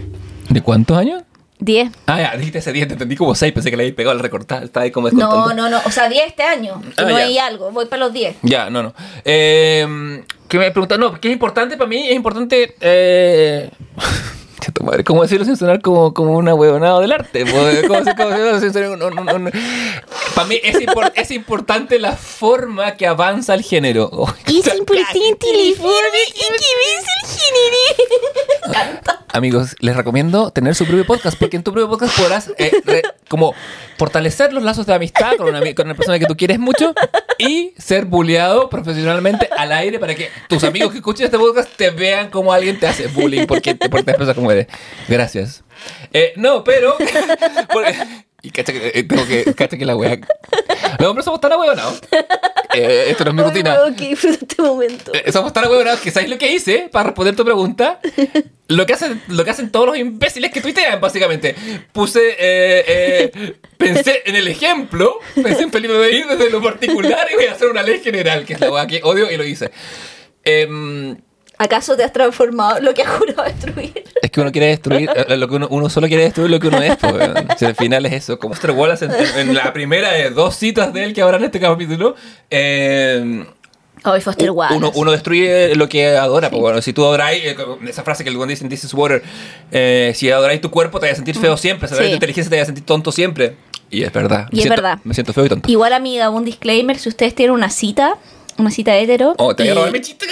¿De 0.49 0.61
cuántos 0.61 0.97
años? 0.97 1.23
10. 1.59 1.91
Ah, 2.05 2.21
ya, 2.21 2.35
dijiste 2.37 2.59
ese 2.59 2.71
10, 2.71 2.87
te 2.87 2.93
entendí 2.93 3.15
como 3.15 3.33
6, 3.33 3.51
pensé 3.53 3.71
que 3.71 3.77
le 3.77 3.83
habías 3.83 3.95
pegado 3.95 4.11
al 4.15 4.19
recortar, 4.19 4.63
estaba 4.63 4.83
ahí 4.83 4.91
como 4.91 5.09
No, 5.09 5.53
no, 5.53 5.69
no. 5.69 5.79
O 5.85 5.91
sea, 5.91 6.07
10 6.07 6.27
este 6.27 6.43
año. 6.43 6.81
Que 6.81 7.01
Ah, 7.01 7.03
no 7.03 7.09
ya. 7.11 7.17
hay 7.17 7.37
algo. 7.39 7.71
Voy 7.71 7.85
para 7.87 8.05
los 8.05 8.13
10. 8.13 8.37
Ya, 8.43 8.69
no, 8.69 8.83
no. 8.83 8.93
Eh, 9.25 10.23
¿Qué 10.47 10.57
me 10.59 10.69
preguntan? 10.71 10.99
No, 10.99 11.19
¿qué 11.19 11.27
es 11.29 11.33
importante 11.33 11.75
para 11.77 11.89
mí? 11.89 12.07
Es 12.09 12.15
importante. 12.15 12.75
Eh... 12.79 13.69
Cheto 14.67 14.83
madre, 14.83 15.03
¿Cómo 15.05 15.21
decirlo 15.23 15.45
sin 15.45 15.55
sonar 15.55 15.81
como, 15.81 16.13
como 16.13 16.35
una 16.35 16.53
huevonada 16.53 16.99
del 16.99 17.13
arte? 17.13 17.45
¿Cómo 17.49 17.65
sin 18.59 18.73
sonar- 18.73 18.97
no, 18.97 19.09
no, 19.09 19.23
no. 19.39 19.51
Para 20.35 20.47
mí 20.47 20.59
es, 20.61 20.75
impor- 20.81 21.11
es 21.15 21.31
importante 21.31 21.97
la 21.99 22.11
forma 22.17 22.95
que 22.97 23.07
avanza 23.07 23.53
el 23.53 23.61
género. 23.63 24.09
Oh, 24.11 24.27
Es 24.45 24.75
importante 24.77 25.47
la 25.53 25.75
forma 25.77 25.97
que 26.27 26.51
ves 26.51 27.05
el 27.23 27.29
género. 27.29 27.77
Amigos, 29.33 29.75
les 29.79 29.95
recomiendo 29.95 30.51
tener 30.51 30.75
su 30.75 30.85
propio 30.85 31.05
podcast 31.05 31.37
porque 31.39 31.55
en 31.57 31.63
tu 31.63 31.71
propio 31.71 31.89
podcast 31.89 32.17
podrás 32.19 32.51
eh, 32.57 32.71
re- 32.85 33.03
como 33.29 33.53
fortalecer 33.97 34.51
los 34.51 34.63
lazos 34.63 34.85
de 34.85 34.93
amistad 34.95 35.35
con 35.37 35.47
una, 35.47 35.61
con 35.75 35.85
una 35.85 35.95
persona 35.95 36.19
que 36.19 36.25
tú 36.25 36.35
quieres 36.35 36.59
mucho 36.59 36.93
y 37.37 37.73
ser 37.77 38.05
bulleado 38.05 38.69
profesionalmente 38.69 39.49
al 39.55 39.71
aire 39.71 39.99
para 39.99 40.15
que 40.15 40.29
tus 40.47 40.63
amigos 40.63 40.91
que 40.91 40.97
escuchen 40.97 41.25
este 41.25 41.37
podcast 41.37 41.69
te 41.75 41.89
vean 41.89 42.29
como 42.29 42.51
alguien 42.53 42.79
te 42.79 42.87
hace 42.87 43.07
bullying 43.07 43.45
porque 43.45 43.75
te 43.75 43.89
portas 43.89 44.35
como 44.35 44.51
eres. 44.51 44.67
Gracias. 45.07 45.63
Eh, 46.13 46.33
no, 46.35 46.63
pero... 46.63 46.95
y 48.47 48.49
cacha 48.49 48.71
que, 48.71 48.91
eh, 48.93 49.03
tengo 49.03 49.27
que, 49.27 49.53
cacha 49.53 49.77
que 49.77 49.85
la 49.85 49.95
wea... 49.95 50.17
Los 50.99 51.09
hombres 51.09 51.25
somos 51.25 51.41
tan 51.41 51.51
ahueonados. 51.51 51.99
Eh, 52.73 53.05
esto 53.09 53.23
no 53.25 53.29
es 53.31 53.35
mi 53.35 53.41
Ay, 53.41 53.47
rutina. 53.49 53.73
weón, 53.73 53.95
que 53.95 54.09
disfruto 54.09 54.37
este 54.41 54.61
momento. 54.61 55.11
Eh, 55.13 55.31
Somos 55.31 55.51
tan 55.53 55.65
huevonados 55.67 55.99
que 55.99 56.11
¿sabes 56.11 56.29
lo 56.29 56.37
que 56.37 56.51
hice 56.51 56.89
para 56.91 57.05
responder 57.05 57.35
tu 57.35 57.43
pregunta? 57.43 57.99
Lo 58.67 58.85
que 58.85 58.93
hacen, 58.93 59.21
lo 59.29 59.43
que 59.43 59.49
hacen 59.51 59.71
todos 59.71 59.87
los 59.87 59.97
imbéciles 59.97 60.51
que 60.51 60.61
tuitean, 60.61 60.99
básicamente. 61.01 61.55
Puse, 61.91 62.19
eh, 62.39 62.83
eh, 62.87 63.53
pensé 63.77 64.21
en 64.25 64.35
el 64.35 64.47
ejemplo, 64.47 65.19
pensé 65.41 65.63
en 65.63 65.71
Felipe 65.71 65.97
Beir 65.97 66.27
desde 66.27 66.49
lo 66.49 66.61
particular 66.61 67.27
y 67.31 67.35
voy 67.35 67.45
a 67.45 67.53
hacer 67.53 67.69
una 67.69 67.81
ley 67.83 67.99
general, 67.99 68.45
que 68.45 68.53
es 68.53 68.59
la 68.59 68.71
hueá 68.71 68.85
que 68.87 69.01
odio 69.03 69.31
y 69.31 69.37
lo 69.37 69.43
hice. 69.43 69.71
Em, 70.43 71.17
¿Acaso 71.59 71.95
te 71.97 72.03
has 72.03 72.13
transformado 72.13 72.79
lo 72.81 72.93
que 72.93 73.01
has 73.01 73.09
jurado 73.17 73.43
destruir? 73.43 74.03
es 74.21 74.31
que 74.31 74.41
uno 74.41 74.51
quiere 74.51 74.67
destruir, 74.67 75.09
eh, 75.27 75.35
lo 75.37 75.47
que 75.47 75.55
uno, 75.55 75.67
uno 75.71 75.89
solo 75.89 76.07
quiere 76.07 76.23
destruir 76.23 76.49
lo 76.51 76.59
que 76.59 76.67
uno 76.67 76.81
es. 76.81 76.95
pues. 76.97 77.13
Si 77.57 77.65
al 77.65 77.75
final 77.75 78.05
es 78.05 78.13
eso. 78.13 78.37
Como 78.39 78.53
Foster 78.53 78.71
Wallace 78.71 79.05
en, 79.05 79.11
en 79.49 79.53
la 79.55 79.73
primera 79.73 80.11
de 80.11 80.29
dos 80.29 80.55
citas 80.55 80.93
de 80.93 81.03
él 81.03 81.13
que 81.13 81.21
habrá 81.21 81.37
en 81.37 81.45
este 81.45 81.59
capítulo. 81.59 82.15
em, 82.49 83.45
Hoy 84.03 84.21
Foster 84.21 84.51
Wallace. 84.51 84.77
Uno, 84.77 84.91
uno 84.95 85.11
destruye 85.11 85.75
lo 85.75 85.89
que 85.89 86.15
adora. 86.15 86.49
pues, 86.51 86.61
bueno, 86.61 86.81
si 86.81 86.93
tú 86.93 87.03
adoráis, 87.03 87.43
eh, 87.43 87.55
esa 87.87 88.03
frase 88.03 88.23
que 88.23 88.29
el 88.29 88.37
buen 88.37 88.47
dice 88.47 88.63
en 88.63 88.69
This 88.69 88.83
is 88.85 88.93
Water, 88.93 89.23
eh, 89.71 90.13
si 90.15 90.29
adoráis 90.29 90.61
tu 90.61 90.69
cuerpo 90.69 90.99
te 90.99 91.07
vas 91.07 91.13
a 91.13 91.15
sentir 91.15 91.35
feo 91.35 91.57
siempre, 91.57 91.87
si 91.87 91.93
adoráis 91.95 92.11
Mm. 92.11 92.13
Sí. 92.13 92.13
tu 92.13 92.15
inteligencia 92.17 92.49
te 92.51 92.55
vas 92.57 92.63
a 92.63 92.65
sentir 92.67 92.85
tonto 92.85 93.11
siempre. 93.11 93.55
Y 93.89 94.03
es 94.03 94.11
verdad. 94.13 94.47
Y 94.51 94.57
Me 94.57 94.59
es 94.61 94.63
siento- 94.65 94.81
verdad. 94.81 94.99
Me 95.03 95.13
siento 95.13 95.33
feo 95.33 95.45
y 95.45 95.49
tonto. 95.49 95.69
Igual, 95.71 95.93
amiga, 95.93 96.29
un 96.29 96.45
disclaimer: 96.45 96.97
si 96.99 97.09
ustedes 97.09 97.33
tienen 97.33 97.53
una 97.55 97.69
cita, 97.69 98.17
una 98.57 98.71
cita 98.71 98.95
hetero. 98.97 99.35
oh, 99.37 99.55
te 99.55 99.63
voy 99.63 99.71
a 99.71 99.75
robar 99.75 99.91
mi 99.91 100.01
chiste. 100.01 100.25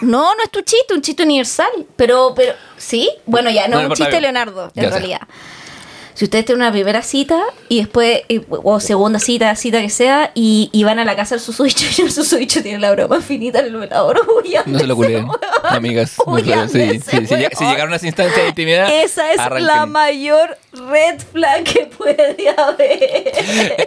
No, 0.00 0.34
no 0.34 0.42
es 0.44 0.50
tu 0.50 0.60
chiste, 0.62 0.94
un 0.94 1.02
chiste 1.02 1.22
universal. 1.22 1.68
Pero, 1.96 2.32
pero, 2.34 2.54
¿sí? 2.76 3.10
Bueno, 3.26 3.50
ya, 3.50 3.68
no, 3.68 3.80
No, 3.82 3.88
un 3.88 3.94
chiste 3.94 4.10
bien. 4.10 4.22
Leonardo, 4.22 4.70
en 4.74 4.82
Ya 4.82 4.90
realidad. 4.90 5.20
Si 6.16 6.24
ustedes 6.24 6.46
tienen 6.46 6.62
una 6.62 6.72
primera 6.72 7.02
cita 7.02 7.42
y 7.68 7.76
después, 7.80 8.22
y- 8.28 8.40
o 8.48 8.80
segunda 8.80 9.18
cita, 9.18 9.54
cita 9.54 9.82
que 9.82 9.90
sea, 9.90 10.30
y, 10.34 10.70
y 10.72 10.82
van 10.82 10.98
a 10.98 11.04
la 11.04 11.14
casa 11.14 11.34
del 11.34 11.44
susodicho 11.44 11.84
y 11.98 12.06
el 12.06 12.10
susodicho 12.10 12.62
tiene 12.62 12.78
la 12.78 12.90
broma 12.92 13.20
finita 13.20 13.58
en 13.60 13.66
el 13.66 13.76
velador, 13.76 14.22
No 14.64 14.78
se 14.78 14.86
lo 14.86 14.96
culen, 14.96 15.28
amigas. 15.64 16.16
No 16.26 16.38
se 16.38 16.44
lo- 16.56 16.68
sí, 16.68 17.00
sí, 17.00 17.26
si, 17.26 17.34
lleg- 17.34 17.54
si 17.54 17.64
llegaron 17.66 17.92
a 17.92 17.96
esa 17.96 18.06
instancia 18.06 18.42
de 18.44 18.48
intimidad, 18.48 18.88
Esa 18.90 19.30
es 19.30 19.38
arranquen. 19.38 19.66
la 19.66 19.84
mayor 19.84 20.56
red 20.72 21.20
flag 21.32 21.64
que 21.64 21.86
puede 21.86 22.48
haber. 22.56 22.86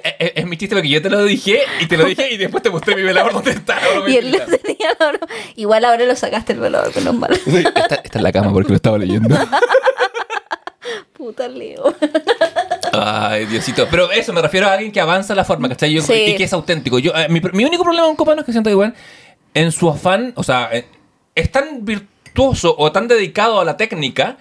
Eh, 0.01 0.15
eh, 0.19 0.33
Es, 0.35 0.45
mi 0.45 0.55
chiste 0.55 0.75
porque 0.75 0.89
yo 0.89 1.01
te 1.01 1.09
lo 1.09 1.23
dije 1.23 1.61
y 1.79 1.87
te 1.87 1.97
lo 1.97 2.05
dije 2.05 2.31
y 2.31 2.37
después 2.37 2.61
te 2.61 2.69
mostré 2.69 2.95
mi 2.95 3.01
velador 3.01 3.33
donde 3.33 3.51
está. 3.51 3.79
Y 4.07 4.17
él 4.17 4.27
infinita. 4.35 4.57
tenía 4.63 4.89
la 4.99 5.07
broma. 5.11 5.27
Igual 5.55 5.83
ahora 5.85 6.05
lo 6.05 6.15
sacaste 6.15 6.53
el 6.53 6.59
velador, 6.59 6.95
menos 6.95 7.15
mal. 7.15 7.35
Sí, 7.43 7.57
Está, 7.57 7.95
está 7.95 8.19
en 8.19 8.23
la 8.23 8.31
cama 8.31 8.53
porque 8.53 8.69
lo 8.69 8.75
estaba 8.75 8.97
leyendo. 8.99 9.35
Puta 11.13 11.47
Leo. 11.47 11.95
Ay, 12.93 13.45
Diosito. 13.45 13.87
Pero 13.89 14.11
eso, 14.11 14.33
me 14.33 14.41
refiero 14.41 14.67
a 14.67 14.73
alguien 14.73 14.91
que 14.91 14.99
avanza 14.99 15.35
la 15.35 15.43
forma, 15.45 15.69
¿cachai? 15.69 15.93
Yo, 15.93 16.01
Sí. 16.01 16.13
Y 16.13 16.35
que 16.35 16.43
es 16.43 16.53
auténtico. 16.53 16.99
Yo, 16.99 17.11
eh, 17.15 17.27
mi, 17.29 17.41
mi 17.53 17.65
único 17.65 17.83
problema 17.83 18.07
con 18.07 18.15
Copano 18.15 18.41
es 18.41 18.45
que 18.45 18.51
siento 18.51 18.69
que, 18.69 18.75
bueno, 18.75 18.93
en 19.53 19.71
su 19.71 19.89
afán, 19.89 20.33
o 20.35 20.43
sea, 20.43 20.69
eh, 20.71 20.87
es 21.35 21.51
tan 21.51 21.85
virtuoso 21.85 22.75
o 22.77 22.91
tan 22.91 23.07
dedicado 23.07 23.59
a 23.59 23.65
la 23.65 23.77
técnica 23.77 24.37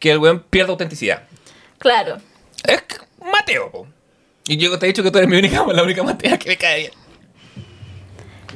que 0.00 0.10
el 0.10 0.18
weón 0.18 0.44
pierde 0.48 0.72
autenticidad. 0.72 1.24
Claro. 1.78 2.16
Es 2.64 2.82
Mateo, 3.32 3.70
po. 3.70 3.86
Y 4.48 4.56
yo 4.56 4.78
te 4.78 4.86
he 4.86 4.88
dicho 4.88 5.02
que 5.02 5.10
tú 5.10 5.18
eres 5.18 5.28
mi 5.30 5.36
única, 5.36 5.64
la 5.72 5.82
única 5.82 6.02
Matea 6.02 6.38
que 6.38 6.48
me 6.48 6.56
cae 6.56 6.78
bien. 6.78 6.92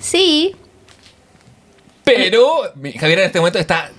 Sí. 0.00 0.54
Pero 2.04 2.62
Javier 2.98 3.20
en 3.20 3.26
este 3.26 3.38
momento 3.38 3.58
está 3.58 3.90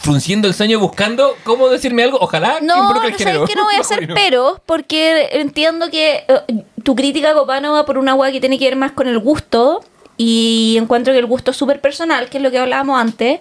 frunciendo 0.00 0.48
el 0.48 0.54
sueño 0.54 0.78
buscando 0.78 1.34
cómo 1.44 1.68
decirme 1.68 2.02
algo. 2.04 2.18
Ojalá 2.20 2.58
que 2.60 2.66
No, 2.66 2.92
no 2.92 3.02
el 3.04 3.14
género. 3.14 3.38
sabes 3.40 3.50
que 3.50 3.56
no 3.56 3.64
voy 3.64 3.74
a 3.74 3.80
hacer 3.80 3.98
masculino. 4.00 4.14
pero, 4.14 4.62
porque 4.66 5.28
entiendo 5.32 5.90
que 5.90 6.24
eh, 6.28 6.64
tu 6.82 6.94
crítica, 6.94 7.34
Copano, 7.34 7.72
va 7.72 7.84
por 7.86 7.98
una 7.98 8.14
weá 8.14 8.30
que 8.32 8.40
tiene 8.40 8.58
que 8.58 8.64
ver 8.66 8.76
más 8.76 8.92
con 8.92 9.08
el 9.08 9.18
gusto. 9.18 9.82
Y 10.16 10.76
encuentro 10.80 11.12
que 11.12 11.20
el 11.20 11.26
gusto 11.26 11.52
es 11.52 11.56
súper 11.56 11.80
personal, 11.80 12.28
que 12.28 12.38
es 12.38 12.42
lo 12.42 12.50
que 12.50 12.58
hablábamos 12.58 13.00
antes. 13.00 13.40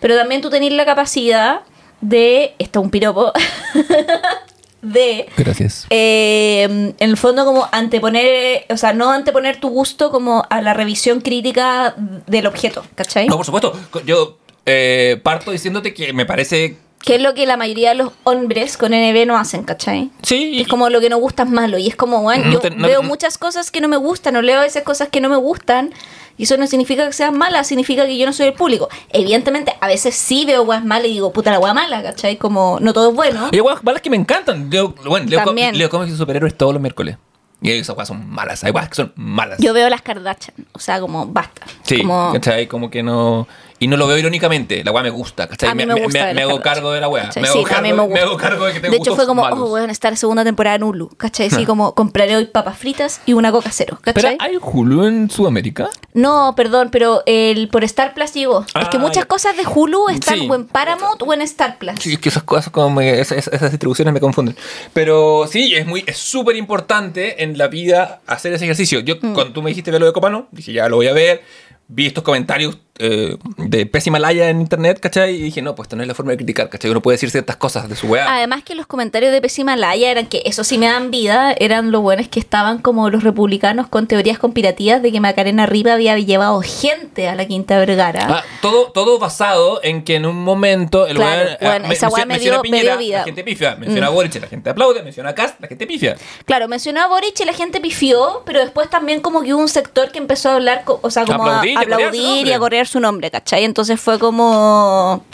Pero 0.00 0.16
también 0.16 0.40
tú 0.40 0.50
tenés 0.50 0.72
la 0.72 0.84
capacidad 0.86 1.60
de. 2.00 2.54
Esto 2.58 2.80
es 2.80 2.84
un 2.84 2.90
piropo. 2.90 3.32
de. 4.82 5.28
Gracias. 5.36 5.86
eh, 5.90 6.62
en 6.64 6.94
el 6.98 7.16
fondo 7.16 7.44
como 7.44 7.66
anteponer, 7.72 8.66
o 8.70 8.76
sea, 8.76 8.92
no 8.92 9.10
anteponer 9.10 9.58
tu 9.60 9.68
gusto 9.68 10.10
como 10.10 10.44
a 10.50 10.60
la 10.60 10.74
revisión 10.74 11.20
crítica 11.20 11.94
del 12.26 12.46
objeto, 12.46 12.84
¿cachai? 12.94 13.26
No, 13.26 13.36
por 13.36 13.46
supuesto. 13.46 13.72
Yo 14.06 14.38
eh, 14.66 15.20
parto 15.22 15.50
diciéndote 15.50 15.94
que 15.94 16.12
me 16.12 16.26
parece. 16.26 16.76
Que 17.04 17.16
es 17.16 17.20
lo 17.22 17.34
que 17.34 17.44
la 17.46 17.58
mayoría 17.58 17.90
de 17.90 17.96
los 17.96 18.12
hombres 18.24 18.78
con 18.78 18.92
NB 18.92 19.26
no 19.26 19.36
hacen, 19.36 19.62
¿cachai? 19.64 20.10
Sí. 20.22 20.60
Es 20.62 20.68
como 20.68 20.88
lo 20.88 21.00
que 21.00 21.10
no 21.10 21.18
gusta 21.18 21.42
es 21.42 21.50
malo. 21.50 21.76
Y 21.76 21.86
es 21.88 21.96
como, 21.96 22.22
bueno, 22.22 22.46
No 22.46 22.52
yo 22.52 22.60
te- 22.60 22.70
no- 22.70 22.86
veo 22.86 23.02
no- 23.02 23.08
muchas 23.08 23.36
cosas 23.36 23.70
que 23.70 23.82
no 23.82 23.88
me 23.88 23.98
gustan, 23.98 24.36
o 24.36 24.42
leo 24.42 24.58
a 24.58 24.62
veces 24.62 24.82
cosas 24.84 25.08
que 25.10 25.20
no 25.20 25.28
me 25.28 25.36
gustan. 25.36 25.92
Y 26.38 26.44
eso 26.44 26.56
no 26.56 26.66
significa 26.66 27.06
que 27.06 27.12
sean 27.12 27.36
malas, 27.38 27.66
significa 27.68 28.06
que 28.06 28.16
yo 28.16 28.24
no 28.26 28.32
soy 28.32 28.46
el 28.46 28.54
público. 28.54 28.88
Evidentemente, 29.10 29.74
a 29.80 29.86
veces 29.86 30.14
sí 30.16 30.44
veo 30.46 30.64
guas 30.64 30.84
malas 30.84 31.06
y 31.08 31.12
digo, 31.12 31.30
puta 31.32 31.50
la 31.50 31.58
gua 31.58 31.74
mala, 31.74 32.02
¿cachai? 32.02 32.38
Como, 32.38 32.78
no 32.80 32.92
todo 32.92 33.10
es 33.10 33.14
bueno. 33.14 33.50
Hay 33.52 33.60
weas 33.60 33.84
malas 33.84 34.00
que 34.02 34.10
me 34.10 34.16
encantan. 34.16 34.68
Leo, 34.70 34.94
bueno, 35.04 35.26
leo, 35.28 35.44
También. 35.44 35.76
leo 35.78 35.90
cómics 35.90 36.10
de 36.12 36.16
superhéroes 36.18 36.56
todos 36.56 36.72
los 36.72 36.80
miércoles. 36.82 37.18
Y 37.62 37.70
esas 37.70 37.96
weas 37.96 38.08
son 38.08 38.28
malas. 38.30 38.64
Hay 38.64 38.72
weas 38.72 38.88
que 38.88 38.94
son 38.96 39.12
malas. 39.14 39.58
Yo 39.60 39.72
veo 39.74 39.88
las 39.88 40.02
Kardashian, 40.02 40.56
o 40.72 40.78
sea, 40.78 41.00
como, 41.00 41.26
basta. 41.26 41.62
sí, 41.82 41.98
Como, 41.98 42.32
¿cachai? 42.32 42.66
Como 42.66 42.90
que 42.90 43.02
no. 43.02 43.46
Y 43.84 43.86
no 43.86 43.98
lo 43.98 44.06
veo 44.06 44.16
irónicamente, 44.16 44.82
la 44.82 44.92
weá 44.92 45.02
me 45.02 45.10
gusta, 45.10 45.46
¿cachai? 45.46 45.68
A 45.68 45.74
mí 45.74 45.84
me 45.84 46.02
gusta 46.02 46.30
hago 46.30 46.60
cargo 46.62 46.90
de 46.92 47.02
la 47.02 47.08
weá. 47.08 47.26
Me, 47.26 47.32
Sí, 47.32 47.38
hago 47.58 47.64
cargo, 47.64 47.82
me 47.82 47.92
gusta. 47.92 48.14
me 48.14 48.20
hago 48.20 48.36
cargo 48.38 48.64
de 48.64 48.72
que 48.72 48.80
tengo 48.80 48.92
De 48.92 48.96
hecho, 48.96 49.14
fue 49.14 49.26
como, 49.26 49.42
malos. 49.42 49.58
oh, 49.60 49.72
weón, 49.74 49.90
estar 49.90 50.16
segunda 50.16 50.42
temporada 50.42 50.76
en 50.76 50.84
Hulu, 50.84 51.10
¿cachai? 51.18 51.48
Así 51.48 51.66
como, 51.66 51.94
compraré 51.94 52.34
hoy 52.34 52.46
papas 52.46 52.78
fritas 52.78 53.20
y 53.26 53.34
una 53.34 53.52
coca 53.52 53.68
cero, 53.72 53.98
Pero 54.02 54.28
hay 54.38 54.56
Hulu 54.58 55.04
en 55.04 55.28
Sudamérica. 55.28 55.90
No, 56.14 56.54
perdón, 56.56 56.88
pero 56.90 57.22
el 57.26 57.68
por 57.68 57.84
Star 57.84 58.14
Plus 58.14 58.32
llegó. 58.32 58.60
es 58.62 58.88
que 58.88 58.96
Ah, 58.96 59.00
muchas 59.00 59.26
cosas 59.26 59.54
de 59.54 59.64
Hulu 59.66 60.08
están 60.08 60.38
Sí. 60.38 60.48
o 60.50 60.54
en 60.54 60.64
Paramount 60.66 61.20
o 61.20 61.34
en 61.34 61.42
Star 61.42 61.76
Plus. 61.76 61.96
Sí, 62.00 62.14
es 62.14 62.18
que 62.20 62.30
esas 62.30 62.44
cosas 62.44 62.70
como 62.72 63.02
esas, 63.02 63.36
esas- 63.36 63.52
esas 63.52 63.70
distribuciones 63.70 64.14
me 64.14 64.20
confunden. 64.20 64.56
Pero 64.94 65.46
sí, 65.46 65.74
es 65.74 65.86
muy 65.86 66.04
es 66.06 66.16
súper 66.16 66.56
importante 66.56 67.42
en 67.42 67.58
la 67.58 67.68
vida 67.68 68.22
hacer 68.26 68.54
ese 68.54 68.64
ejercicio. 68.64 69.00
Yo 69.00 69.16
Mm. 69.20 69.34
cuando 69.34 69.52
tú 69.52 69.60
me 69.62 69.68
dijiste 69.70 69.90
ver 69.90 70.00
lo 70.00 70.06
de 70.06 70.12
Copano, 70.14 70.48
dije 70.52 70.72
ya 70.72 70.88
lo 70.88 70.96
voy 70.96 71.08
a 71.08 71.12
ver. 71.12 71.42
Vi 71.86 72.06
estos 72.06 72.24
comentarios 72.24 72.78
eh, 72.98 73.36
de 73.56 73.86
pésima 73.86 74.18
laya 74.18 74.48
en 74.50 74.60
internet, 74.60 75.00
¿cachai? 75.00 75.34
Y 75.34 75.42
dije, 75.42 75.62
no, 75.62 75.74
pues 75.74 75.86
esta 75.86 75.96
no 75.96 76.02
es 76.02 76.08
la 76.08 76.14
forma 76.14 76.30
de 76.32 76.36
criticar, 76.38 76.68
¿cachai? 76.68 76.90
Uno 76.90 77.00
puede 77.00 77.14
decir 77.14 77.30
ciertas 77.30 77.56
cosas 77.56 77.88
de 77.88 77.96
su 77.96 78.06
weá. 78.06 78.32
Además 78.36 78.62
que 78.62 78.74
los 78.74 78.86
comentarios 78.86 79.32
de 79.32 79.40
Pésima 79.40 79.76
Laya 79.76 80.10
eran 80.10 80.26
que 80.26 80.42
eso 80.44 80.62
sí 80.64 80.78
me 80.78 80.86
dan 80.86 81.10
vida, 81.10 81.52
eran 81.58 81.90
lo 81.90 82.00
buenos 82.00 82.28
que 82.28 82.38
estaban 82.40 82.78
como 82.78 83.10
los 83.10 83.24
republicanos 83.24 83.88
con 83.88 84.06
teorías 84.06 84.38
conspirativas 84.38 85.02
de 85.02 85.10
que 85.12 85.20
Macarena 85.20 85.66
Riva 85.66 85.94
había 85.94 86.16
llevado 86.18 86.60
gente 86.62 87.28
a 87.28 87.34
la 87.34 87.46
Quinta 87.46 87.78
Vergara. 87.78 88.26
Ah, 88.28 88.44
todo, 88.62 88.92
todo 88.92 89.18
basado 89.18 89.80
en 89.82 90.04
que 90.04 90.16
en 90.16 90.26
un 90.26 90.36
momento 90.36 91.06
el 91.06 91.16
Claro, 91.16 91.42
weón, 91.42 91.56
ah, 91.60 91.66
bueno, 91.66 91.92
esa 91.92 92.08
weá 92.08 92.24
me 92.26 92.34
menciona 92.34 92.58
dio- 92.58 92.62
me 92.70 92.78
Piñera, 92.78 92.96
dio 92.96 93.06
vida. 93.06 93.18
La 93.18 93.24
gente 93.24 93.44
pifia, 93.44 93.76
menciona 93.76 94.06
Mm. 94.06 94.10
a 94.10 94.12
Boric, 94.14 94.34
la 94.40 94.46
gente 94.46 94.70
aplaude, 94.70 95.02
menciona 95.02 95.30
a 95.30 95.34
Cast, 95.34 95.60
la 95.60 95.68
gente 95.68 95.86
pifia. 95.86 96.16
Claro, 96.44 96.68
mencionó 96.68 97.00
a 97.02 97.06
Boric 97.08 97.38
y 97.40 97.44
la 97.44 97.52
gente 97.54 97.80
pifió, 97.80 98.42
pero 98.46 98.60
después 98.60 98.88
también 98.88 99.20
como 99.20 99.42
que 99.42 99.52
hubo 99.54 99.62
un 99.62 99.68
sector 99.68 100.10
que 100.12 100.18
empezó 100.18 100.50
a 100.50 100.54
hablar, 100.54 100.84
o 100.86 101.10
sea, 101.10 101.24
como 101.24 101.44
a 101.44 101.58
Aplaudir 101.58 101.72
y 101.72 101.76
aplaudir 101.82 102.54
a 102.54 102.58
correr 102.58 102.83
su 102.86 103.00
nombre, 103.00 103.30
¿cachai? 103.30 103.64
Entonces 103.64 104.00
fue 104.00 104.18
como... 104.18 105.24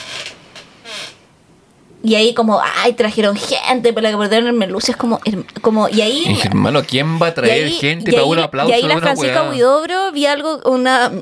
Y 2.03 2.15
ahí 2.15 2.33
como, 2.33 2.61
ay, 2.79 2.95
trajeron 2.95 3.37
gente 3.37 3.93
para 3.93 4.11
que 4.11 4.17
perdieron 4.17 4.47
el 4.49 4.55
Merlucio, 4.55 4.93
es 4.93 4.97
como, 4.97 5.21
como, 5.61 5.87
y 5.91 6.01
ahí... 6.01 6.25
Y 6.43 6.47
hermano, 6.47 6.83
¿quién 6.83 7.21
va 7.21 7.27
a 7.27 7.35
traer 7.35 7.67
ahí- 7.67 7.73
gente 7.73 8.11
y 8.11 8.15
para 8.15 8.23
ahí 8.25 8.31
un 8.31 8.37
la- 8.39 8.45
aplauso? 8.45 8.71
Y 8.71 8.75
ahí 8.75 8.83
la 8.85 8.99
Francisca? 8.99 9.51
Huidobro 9.51 10.11
vi 10.13 10.25
algo, 10.25 10.61
una 10.65 11.13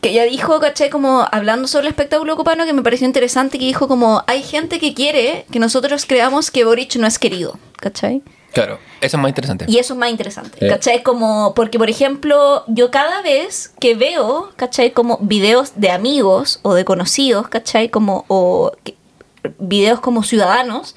que 0.00 0.10
ella 0.10 0.24
dijo, 0.24 0.58
¿cachai? 0.58 0.88
Como 0.88 1.26
hablando 1.30 1.68
sobre 1.68 1.86
el 1.88 1.90
espectáculo 1.90 2.34
copano 2.36 2.64
que 2.64 2.72
me 2.72 2.82
pareció 2.82 3.06
interesante, 3.06 3.58
que 3.58 3.66
dijo 3.66 3.88
como, 3.88 4.22
hay 4.26 4.42
gente 4.42 4.78
que 4.78 4.94
quiere 4.94 5.44
que 5.52 5.58
nosotros 5.58 6.06
creamos 6.06 6.50
que 6.50 6.64
Boric 6.64 6.96
no 6.96 7.06
es 7.06 7.18
querido, 7.18 7.58
¿cachai? 7.76 8.22
Claro, 8.56 8.78
eso 9.02 9.16
es 9.18 9.20
más 9.20 9.28
interesante. 9.28 9.66
Y 9.68 9.76
eso 9.78 9.92
es 9.92 9.98
más 10.00 10.08
interesante, 10.10 10.64
Eh. 10.64 10.68
¿cachai? 10.70 11.02
Como, 11.02 11.52
porque 11.54 11.78
por 11.78 11.90
ejemplo, 11.90 12.64
yo 12.68 12.90
cada 12.90 13.20
vez 13.20 13.74
que 13.78 13.94
veo, 13.94 14.50
¿cachai? 14.56 14.92
Como 14.92 15.18
videos 15.20 15.72
de 15.76 15.90
amigos 15.90 16.60
o 16.62 16.72
de 16.72 16.86
conocidos, 16.86 17.48
¿cachai? 17.48 17.90
Como, 17.90 18.24
o 18.28 18.72
que- 18.82 18.94
videos 19.58 20.00
como 20.00 20.22
ciudadanos 20.22 20.94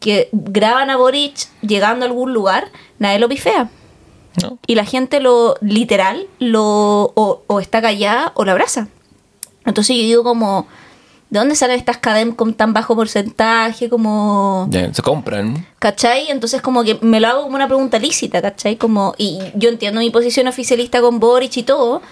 que 0.00 0.30
graban 0.32 0.88
a 0.88 0.96
Boric 0.96 1.36
llegando 1.60 2.06
a 2.06 2.08
algún 2.08 2.32
lugar, 2.32 2.68
nadie 2.98 3.18
lo 3.18 3.28
pifea. 3.28 3.68
¿No? 4.42 4.58
Y 4.66 4.74
la 4.74 4.84
gente 4.86 5.20
lo, 5.20 5.56
literal, 5.60 6.26
lo, 6.38 7.12
o, 7.14 7.42
o 7.46 7.60
está 7.60 7.82
callada 7.82 8.32
o 8.36 8.44
lo 8.46 8.52
abraza. 8.52 8.88
Entonces 9.66 9.96
yo 9.96 10.02
digo 10.04 10.22
como, 10.24 10.66
¿de 11.30 11.38
dónde 11.38 11.54
salen 11.54 11.78
estas 11.78 11.98
cadenas 11.98 12.34
con 12.34 12.54
tan 12.54 12.72
bajo 12.72 12.94
porcentaje? 12.96 13.88
Como... 13.88 14.68
Se 14.92 15.02
compran. 15.02 15.66
¿Cachai? 15.78 16.28
Entonces 16.28 16.60
como 16.60 16.82
que 16.82 16.98
me 17.00 17.20
lo 17.20 17.28
hago 17.28 17.42
como 17.42 17.54
una 17.54 17.68
pregunta 17.68 17.98
lícita, 17.98 18.42
¿cachai? 18.42 18.76
Como, 18.76 19.14
y 19.16 19.38
yo 19.54 19.68
entiendo 19.68 20.00
mi 20.00 20.10
posición 20.10 20.48
oficialista 20.48 21.00
con 21.00 21.20
Boric 21.20 21.56
y 21.56 21.62
todo, 21.62 22.02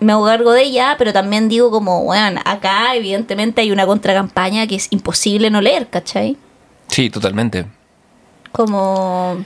me 0.00 0.12
hago 0.12 0.26
cargo 0.26 0.52
de 0.52 0.62
ella, 0.62 0.94
pero 0.98 1.12
también 1.12 1.48
digo 1.48 1.70
como, 1.70 2.04
bueno, 2.04 2.40
acá 2.44 2.94
evidentemente 2.94 3.62
hay 3.62 3.72
una 3.72 3.86
contracampaña 3.86 4.66
que 4.66 4.76
es 4.76 4.88
imposible 4.90 5.50
no 5.50 5.60
leer, 5.60 5.88
¿cachai? 5.88 6.36
Sí, 6.88 7.10
totalmente. 7.10 7.66
Como... 8.52 9.44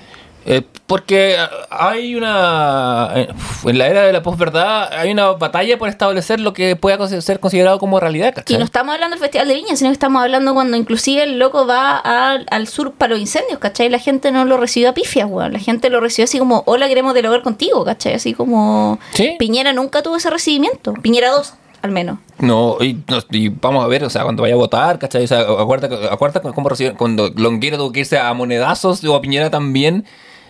Eh, 0.48 0.62
porque 0.86 1.36
hay 1.70 2.14
una. 2.14 3.10
eh, 3.16 3.28
En 3.64 3.78
la 3.78 3.88
era 3.88 4.02
de 4.02 4.12
la 4.12 4.22
posverdad 4.22 4.92
hay 4.92 5.10
una 5.10 5.32
batalla 5.32 5.76
por 5.76 5.88
establecer 5.88 6.38
lo 6.38 6.52
que 6.52 6.76
pueda 6.76 7.04
ser 7.20 7.40
considerado 7.40 7.80
como 7.80 7.98
realidad, 7.98 8.28
Y 8.28 8.32
¿cachai? 8.36 8.58
no 8.58 8.64
estamos 8.64 8.94
hablando 8.94 9.14
del 9.16 9.20
Festival 9.22 9.48
de 9.48 9.54
Viña, 9.54 9.74
sino 9.74 9.90
que 9.90 9.94
estamos 9.94 10.22
hablando 10.22 10.54
cuando 10.54 10.76
inclusive 10.76 11.24
el 11.24 11.38
loco 11.40 11.66
va 11.66 11.96
al- 11.98 12.46
al 12.50 12.68
sur 12.68 12.92
para 12.92 13.10
los 13.14 13.20
incendios, 13.20 13.58
¿cachai? 13.58 13.88
La 13.88 13.98
gente 13.98 14.30
no 14.30 14.44
lo 14.44 14.56
recibió 14.56 14.90
a 14.90 14.94
pifias, 14.94 15.28
weón. 15.28 15.52
La 15.52 15.58
gente 15.58 15.90
lo 15.90 15.98
recibió 16.00 16.24
así 16.24 16.38
como, 16.38 16.62
hola, 16.66 16.86
queremos 16.86 17.12
dialogar 17.14 17.42
contigo, 17.42 17.84
¿cachai? 17.84 18.14
Así 18.14 18.32
como... 18.32 19.00
Sí. 19.14 19.34
Piñera 19.40 19.72
nunca 19.72 20.02
tuvo 20.02 20.16
ese 20.16 20.30
recibimiento. 20.30 20.92
Piñera 21.02 21.30
2, 21.32 21.54
al 21.82 21.90
menos. 21.90 22.18
No, 22.38 22.76
y, 22.80 22.94
no, 23.08 23.18
y 23.30 23.48
vamos 23.48 23.82
a 23.84 23.88
ver, 23.88 24.04
o 24.04 24.10
sea, 24.10 24.22
cuando 24.22 24.42
vaya 24.42 24.54
a 24.54 24.58
votar, 24.58 24.98
¿cachai? 25.00 25.24
O 25.24 25.26
sea, 25.26 25.40
acuérdate, 25.40 26.06
acuérdate 26.08 26.48
cómo 26.54 26.68
reciben, 26.68 26.94
cuando 26.94 27.30
Longuera 27.34 27.76
tuvo 27.78 27.90
que 27.90 28.00
irse 28.00 28.18
a 28.18 28.32
monedazos 28.34 29.02
o 29.04 29.16
a 29.16 29.20
Piñera 29.20 29.50
también 29.50 30.04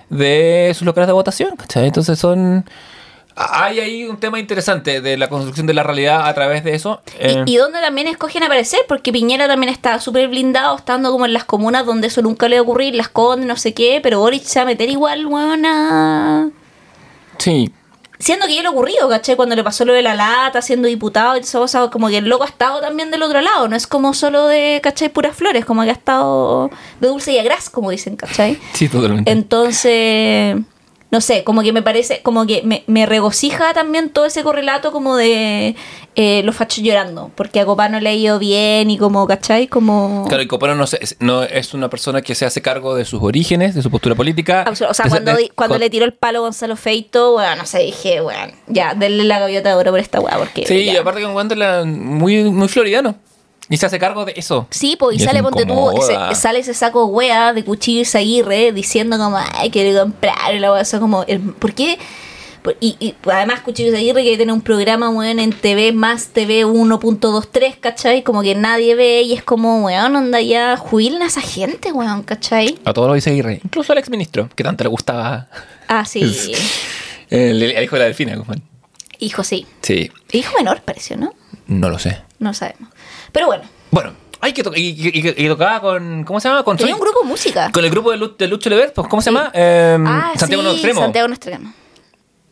de 0.08 0.72
sus 0.74 0.84
locales 0.84 1.06
de 1.06 1.12
votación, 1.12 1.56
¿cachai? 1.56 1.86
Entonces 1.86 2.18
son... 2.18 2.64
Hay 3.38 3.80
ahí 3.80 4.04
un 4.04 4.16
tema 4.16 4.38
interesante 4.38 5.02
de 5.02 5.18
la 5.18 5.28
construcción 5.28 5.66
de 5.66 5.74
la 5.74 5.82
realidad 5.82 6.26
a 6.26 6.32
través 6.32 6.64
de 6.64 6.74
eso. 6.74 7.02
Eh, 7.18 7.44
Y, 7.44 7.52
y 7.52 7.56
donde 7.58 7.82
también 7.82 8.06
escogen 8.06 8.42
aparecer, 8.42 8.80
porque 8.88 9.12
Piñera 9.12 9.46
también 9.46 9.70
está 9.70 10.00
súper 10.00 10.28
blindado, 10.28 10.74
estando 10.76 11.10
como 11.12 11.26
en 11.26 11.34
las 11.34 11.44
comunas 11.44 11.84
donde 11.84 12.06
eso 12.06 12.22
nunca 12.22 12.48
le 12.48 12.56
va 12.56 12.60
a 12.60 12.62
ocurrir, 12.62 12.94
las 12.94 13.10
condes, 13.10 13.46
no 13.46 13.56
sé 13.56 13.74
qué, 13.74 14.00
pero 14.02 14.20
Boric 14.20 14.42
se 14.42 14.58
va 14.58 14.62
a 14.62 14.66
meter 14.66 14.88
igual, 14.88 15.26
weón, 15.26 16.54
sí, 17.36 17.70
Siendo 18.18 18.46
que 18.46 18.54
ya 18.54 18.62
le 18.62 18.68
ocurrido, 18.68 19.08
¿cachai? 19.08 19.36
Cuando 19.36 19.54
le 19.56 19.64
pasó 19.64 19.84
lo 19.84 19.92
de 19.92 20.02
la 20.02 20.14
lata, 20.14 20.62
siendo 20.62 20.88
diputado 20.88 21.36
y 21.36 21.40
o 21.40 21.68
sea, 21.68 21.88
como 21.88 22.08
que 22.08 22.18
el 22.18 22.28
loco 22.28 22.44
ha 22.44 22.48
estado 22.48 22.80
también 22.80 23.10
del 23.10 23.22
otro 23.22 23.40
lado, 23.40 23.68
no 23.68 23.76
es 23.76 23.86
como 23.86 24.14
solo 24.14 24.46
de, 24.46 24.80
¿cachai? 24.82 25.08
Puras 25.08 25.36
flores, 25.36 25.64
como 25.64 25.82
que 25.82 25.90
ha 25.90 25.92
estado 25.92 26.70
de 27.00 27.08
dulce 27.08 27.32
y 27.32 27.38
a 27.38 27.42
gras, 27.42 27.70
como 27.70 27.90
dicen, 27.90 28.16
¿cachai? 28.16 28.58
sí, 28.72 28.88
totalmente. 28.88 29.30
Entonces, 29.30 30.56
no 31.10 31.20
sé, 31.20 31.44
como 31.44 31.62
que 31.62 31.72
me 31.72 31.82
parece, 31.82 32.20
como 32.22 32.46
que 32.46 32.62
me, 32.64 32.82
me 32.88 33.06
regocija 33.06 33.72
también 33.74 34.10
todo 34.10 34.26
ese 34.26 34.42
correlato 34.42 34.90
como 34.90 35.16
de 35.16 35.76
eh, 36.16 36.42
los 36.44 36.56
fachos 36.56 36.82
llorando, 36.82 37.30
porque 37.36 37.60
a 37.60 37.64
Copano 37.66 38.00
le 38.00 38.08
ha 38.08 38.14
ido 38.14 38.38
bien 38.40 38.90
y 38.90 38.98
como, 38.98 39.26
¿cachai? 39.26 39.68
Como... 39.68 40.24
Claro, 40.26 40.42
y 40.42 40.46
Copano 40.48 40.74
no, 40.74 40.86
se- 40.86 40.98
no 41.20 41.44
es 41.44 41.74
una 41.74 41.88
persona 41.88 42.22
que 42.22 42.34
se 42.34 42.44
hace 42.44 42.60
cargo 42.60 42.94
de 42.96 43.04
sus 43.04 43.22
orígenes, 43.22 43.74
de 43.76 43.82
su 43.82 43.90
postura 43.90 44.14
política. 44.16 44.64
Absol- 44.66 44.88
O 44.90 44.94
sea, 44.94 45.06
cuando, 45.08 45.32
cuando 45.54 45.74
con- 45.74 45.80
le 45.80 45.90
tiró 45.90 46.04
el 46.04 46.12
palo 46.14 46.38
a 46.38 46.42
Gonzalo 46.42 46.74
Feito, 46.76 47.32
bueno, 47.32 47.54
no 47.56 47.66
sé, 47.66 47.78
dije, 47.80 48.20
bueno, 48.20 48.52
ya, 48.66 48.94
denle 48.94 49.24
la 49.24 49.38
gaviota 49.38 49.68
de 49.68 49.74
oro 49.76 49.90
por 49.92 50.00
esta 50.00 50.20
weá, 50.20 50.36
porque. 50.38 50.66
Sí, 50.66 50.74
y 50.90 50.96
aparte 50.96 51.20
que 51.20 51.26
encuentra 51.28 51.84
muy, 51.84 52.44
muy 52.50 52.66
floridano. 52.68 53.14
Y 53.68 53.76
se 53.78 53.86
hace 53.86 53.98
cargo 53.98 54.24
de 54.24 54.34
eso. 54.36 54.66
Sí, 54.70 54.96
pues, 54.98 55.18
y, 55.18 55.22
Y 55.22 55.24
sale, 55.24 55.42
ponte 55.42 55.66
tú, 55.66 55.90
sale 56.34 56.60
ese 56.60 56.72
saco 56.74 57.06
wea 57.06 57.52
de 57.52 57.64
cuchillo 57.64 58.04
Aguirre 58.14 58.72
diciendo 58.72 59.18
como, 59.18 59.36
ay, 59.54 59.70
quiero 59.70 60.00
comprar, 60.00 60.54
y 60.54 60.58
la 60.60 60.72
wea, 60.72 60.82
eso 60.82 61.00
como, 61.00 61.24
el- 61.24 61.40
¿por 61.40 61.72
qué? 61.74 61.98
Por- 62.62 62.76
Y, 62.80 62.96
y 63.00 63.14
además 63.30 63.60
Cuchillo 63.60 63.96
Aguirre 63.96 64.24
que 64.24 64.36
tiene 64.36 64.52
un 64.52 64.60
programa, 64.60 65.08
weón, 65.10 65.38
en 65.38 65.52
TV 65.52 65.92
más 65.92 66.28
TV 66.28 66.64
1.23, 66.66 67.78
¿cachai? 67.78 68.22
Como 68.24 68.42
que 68.42 68.54
nadie 68.56 68.94
ve 68.96 69.22
y 69.22 69.34
es 69.34 69.42
como, 69.44 69.84
weón, 69.84 70.16
onda 70.16 70.40
ya, 70.40 70.76
jubilen 70.76 71.22
a 71.22 71.26
esa 71.26 71.40
gente, 71.40 71.92
weón, 71.92 72.22
¿cachai? 72.24 72.78
A 72.84 72.92
todos 72.92 73.06
lo 73.08 73.14
dice 73.14 73.30
Aguirre. 73.30 73.60
Incluso 73.64 73.92
al 73.92 73.98
exministro, 73.98 74.48
que 74.54 74.64
tanto 74.64 74.82
le 74.84 74.90
gustaba 74.90 75.48
Ah, 75.88 76.04
sí, 76.04 76.22
el, 77.30 77.62
el 77.62 77.84
hijo 77.84 77.94
de 77.96 78.00
la 78.00 78.04
delfina. 78.06 78.34
Guzmán. 78.36 78.62
hijo 79.18 79.44
sí. 79.44 79.66
Sí, 79.82 80.10
Hijo 80.32 80.52
menor 80.58 80.80
pareció, 80.82 81.16
¿no? 81.16 81.32
no 81.68 81.88
lo 81.90 81.98
sé. 81.98 82.18
No 82.38 82.52
sabemos. 82.54 82.90
Pero 83.36 83.46
bueno, 83.48 83.64
Bueno, 83.90 84.12
hay 84.40 84.52
que 84.54 84.62
tocar. 84.62 84.78
Y, 84.78 84.88
y- 84.88 85.08
y- 85.12 85.44
y 85.44 85.48
tocaba 85.48 85.80
con. 85.82 86.24
¿Cómo 86.24 86.40
se 86.40 86.48
llama? 86.48 86.62
Con, 86.62 86.78
tenía 86.78 86.94
un 86.94 87.00
grupo 87.02 87.20
de 87.20 87.26
música. 87.28 87.70
con 87.70 87.84
el 87.84 87.90
grupo 87.90 88.10
de, 88.10 88.16
Lu- 88.16 88.34
de 88.36 88.48
Lucho 88.48 88.70
Lever. 88.70 88.94
Pues, 88.94 89.06
¿Cómo 89.08 89.20
se 89.20 89.30
llama? 89.30 89.50
Eh, 89.52 89.98
Ah, 90.06 90.32
Santiago 90.36 90.62
sí, 90.62 90.70
Extremo. 90.70 91.00
Santiago 91.02 91.28
Extremo. 91.28 91.72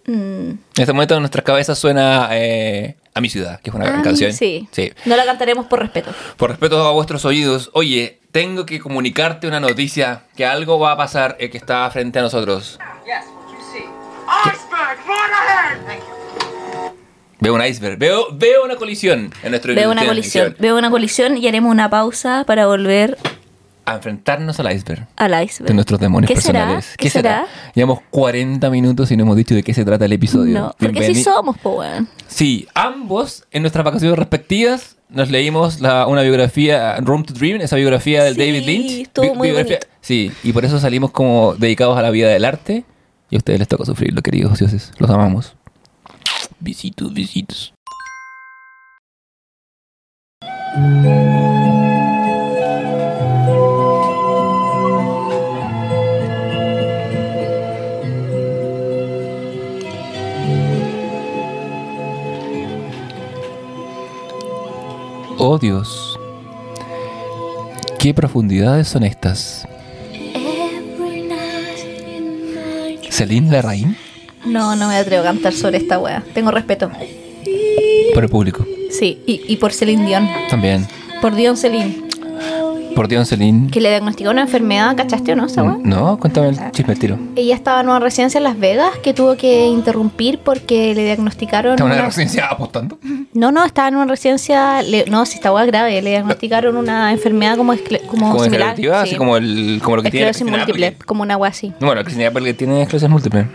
Mm. 0.07 0.13
En 0.13 0.59
este 0.77 0.93
momento 0.93 1.15
en 1.15 1.21
nuestras 1.21 1.43
cabezas 1.45 1.79
suena 1.79 2.29
eh, 2.33 2.97
A 3.15 3.23
mi 3.23 3.31
ciudad, 3.31 3.61
que 3.63 3.71
es 3.71 3.75
una 3.77 3.87
gran 3.87 4.01
Ah, 4.01 4.03
canción. 4.03 4.35
Sí. 4.35 4.69
sí. 4.71 4.93
No 5.07 5.17
la 5.17 5.25
cantaremos 5.25 5.65
por 5.67 5.79
respeto. 5.81 6.11
Por 6.37 6.51
respeto 6.51 6.87
a 6.87 6.91
vuestros 6.93 7.25
oídos, 7.25 7.71
oye, 7.73 8.21
tengo 8.31 8.67
que 8.67 8.79
comunicarte 8.81 9.47
una 9.49 9.61
noticia, 9.61 10.25
que 10.37 10.45
algo 10.45 10.79
va 10.79 10.93
a 10.93 10.97
pasar 10.99 11.37
eh, 11.41 11.49
que 11.49 11.57
está 11.57 11.89
frente 11.91 12.19
a 12.19 12.23
nosotros. 12.23 12.79
Yes, 13.07 13.25
what 13.35 13.53
you 13.53 13.65
see. 13.73 13.85
Iceberg, 14.51 14.99
right 15.07 15.33
ahead! 15.33 15.87
Thank 15.87 16.01
you. 16.07 16.14
Veo 17.45 17.55
un 17.55 17.63
iceberg, 17.63 17.99
veo, 17.99 18.29
veo 18.33 18.65
una 18.65 18.77
colisión 18.77 19.31
en 19.43 19.51
nuestro 19.51 19.75
Veo 19.75 19.91
una 19.91 20.07
colisión. 20.07 20.57
Veo 20.59 20.79
una 20.79 20.91
colisión 20.91 21.37
y 21.37 21.47
haremos 21.47 21.71
una 21.71 21.91
pausa 21.91 22.45
para 22.47 22.67
volver 22.67 23.19
A 23.85 23.97
enfrentarnos 23.97 24.59
al 24.61 24.73
iceberg 24.75 25.07
al 25.17 25.33
iceberg. 25.45 25.69
de 25.69 25.75
nuestros 25.75 26.01
demonios 26.01 26.31
¿Qué 26.31 26.41
será? 26.41 26.81
¿Qué 26.97 27.11
será? 27.11 27.45
Llevamos 27.75 27.99
40 28.11 28.71
minutos 28.71 29.11
y 29.11 29.17
no 29.19 29.25
hemos 29.25 29.37
dicho 29.37 29.55
de 29.55 29.63
qué 29.63 29.75
se 29.75 29.85
trata 29.85 30.07
el 30.07 30.15
episodio. 30.15 30.59
No, 30.59 30.75
porque 30.79 31.01
Bienveni- 31.01 31.15
sí 31.17 31.23
somos, 31.23 31.59
po, 31.59 31.81
weón. 31.81 32.09
Sí, 32.29 32.67
ambos 32.75 33.45
en 33.51 33.61
nuestras 33.61 33.85
vacaciones 33.85 34.19
respectivas 34.19 34.97
nos 35.11 35.31
leímos 35.31 35.83
la- 35.83 36.07
una 36.07 36.23
biografía, 36.23 36.97
Room 37.03 37.25
to 37.25 37.35
Dream, 37.35 37.61
esa 37.61 37.77
biografía 37.77 38.25
del 38.25 38.37
Sí, 38.37 38.41
David 38.41 38.65
Lynch. 38.65 38.91
estuvo 39.03 39.35
muy 39.35 39.51
bonito. 39.51 39.75
Sí, 40.01 40.33
y 40.43 40.53
por 40.55 40.65
eso 40.65 40.79
salimos 40.81 41.11
como 41.11 41.55
dedicados 41.57 41.99
a 41.99 42.01
la 42.03 42.09
vida 42.09 42.29
del 42.31 42.47
arte. 42.47 42.85
Y 43.29 43.37
a 43.37 43.39
ustedes 43.39 43.59
les 43.59 43.69
toca 43.69 43.85
sufrirlo, 43.85 44.23
queridos 44.23 44.59
dioses. 44.59 44.93
Los 44.99 45.11
amamos. 45.11 45.57
Besitos, 46.61 47.13
besitos. 47.13 47.75
Oh 65.39 65.59
Dios. 65.59 66.19
¿Qué 67.99 68.15
profundidades 68.15 68.89
son 68.89 69.05
estas? 69.05 69.67
Celine 73.11 73.51
Larraín 73.51 73.97
No, 74.47 74.77
no 74.77 74.89
me 74.89 74.97
atrevo 74.97 75.23
a 75.23 75.27
cantar 75.27 75.53
sobre 75.53 75.79
esta 75.79 75.99
wea. 75.99 76.23
Tengo 76.35 76.51
respeto. 76.51 76.91
por 78.15 78.23
el 78.25 78.31
público. 78.31 78.67
Sí, 78.91 79.19
y, 79.27 79.41
y 79.49 79.57
por 79.57 79.73
Celine 79.73 80.07
Dion. 80.07 80.29
También. 80.49 80.87
Por 81.21 81.35
Dion 81.35 81.57
Celine. 81.57 82.03
Por 82.95 83.09
Dios, 83.09 83.29
Celine. 83.29 83.69
Que 83.73 83.81
le 83.81 83.89
diagnosticó 83.89 84.31
una 84.31 84.43
enfermedad, 84.43 84.95
¿cachaste 84.97 85.33
o 85.33 85.37
no 85.37 85.47
esa 85.47 85.65
wea? 85.65 85.79
No, 85.83 86.17
cuéntame 86.17 86.51
el 86.51 86.71
chisme 86.71 86.93
al 86.93 86.99
tiro. 87.01 87.19
Ella 87.35 87.57
estaba 87.57 87.81
en 87.81 87.89
una 87.89 87.99
residencia 87.99 88.39
en 88.39 88.45
Las 88.45 88.57
Vegas 88.57 88.91
que 89.03 89.13
tuvo 89.13 89.37
que 89.37 89.67
interrumpir 89.67 90.39
porque 90.39 90.95
le 90.95 91.03
diagnosticaron. 91.05 91.73
¿Está 91.73 91.85
en 91.87 91.91
una 91.93 92.03
residencia 92.03 92.47
apostando? 92.47 92.97
No, 93.33 93.51
no, 93.51 93.65
estaba 93.65 93.89
en 93.89 93.97
una 93.97 94.07
residencia. 94.07 94.81
le- 94.83 95.07
no, 95.07 95.27
si 95.27 95.35
estaba 95.35 95.65
grave. 95.67 96.01
Le 96.03 96.11
diagnosticaron 96.11 96.77
una 96.77 97.11
enfermedad 97.11 97.57
como, 97.57 97.75
escle- 97.75 98.07
como, 98.07 98.31
Como 98.31 98.45
similar. 98.45 98.77
degenerativa, 98.77 99.01
así 99.01 99.11
sí. 99.11 99.17
como, 99.17 99.37
el, 99.39 99.81
como 99.83 99.97
lo 99.97 100.03
que 100.05 100.11
tiene 100.13 100.29
Esclerosis 100.31 100.43
Cristina 100.43 100.59
múltiple, 100.59 100.87
Applegate. 100.87 101.05
como 101.05 101.23
una 101.25 101.35
agua 101.35 101.49
así. 101.49 101.73
Bueno, 101.81 102.01
Cristina 102.05 102.29
Applegate 102.29 102.55
tiene 102.55 102.83
esclerosis 102.83 103.09
múltiple. 103.11 103.47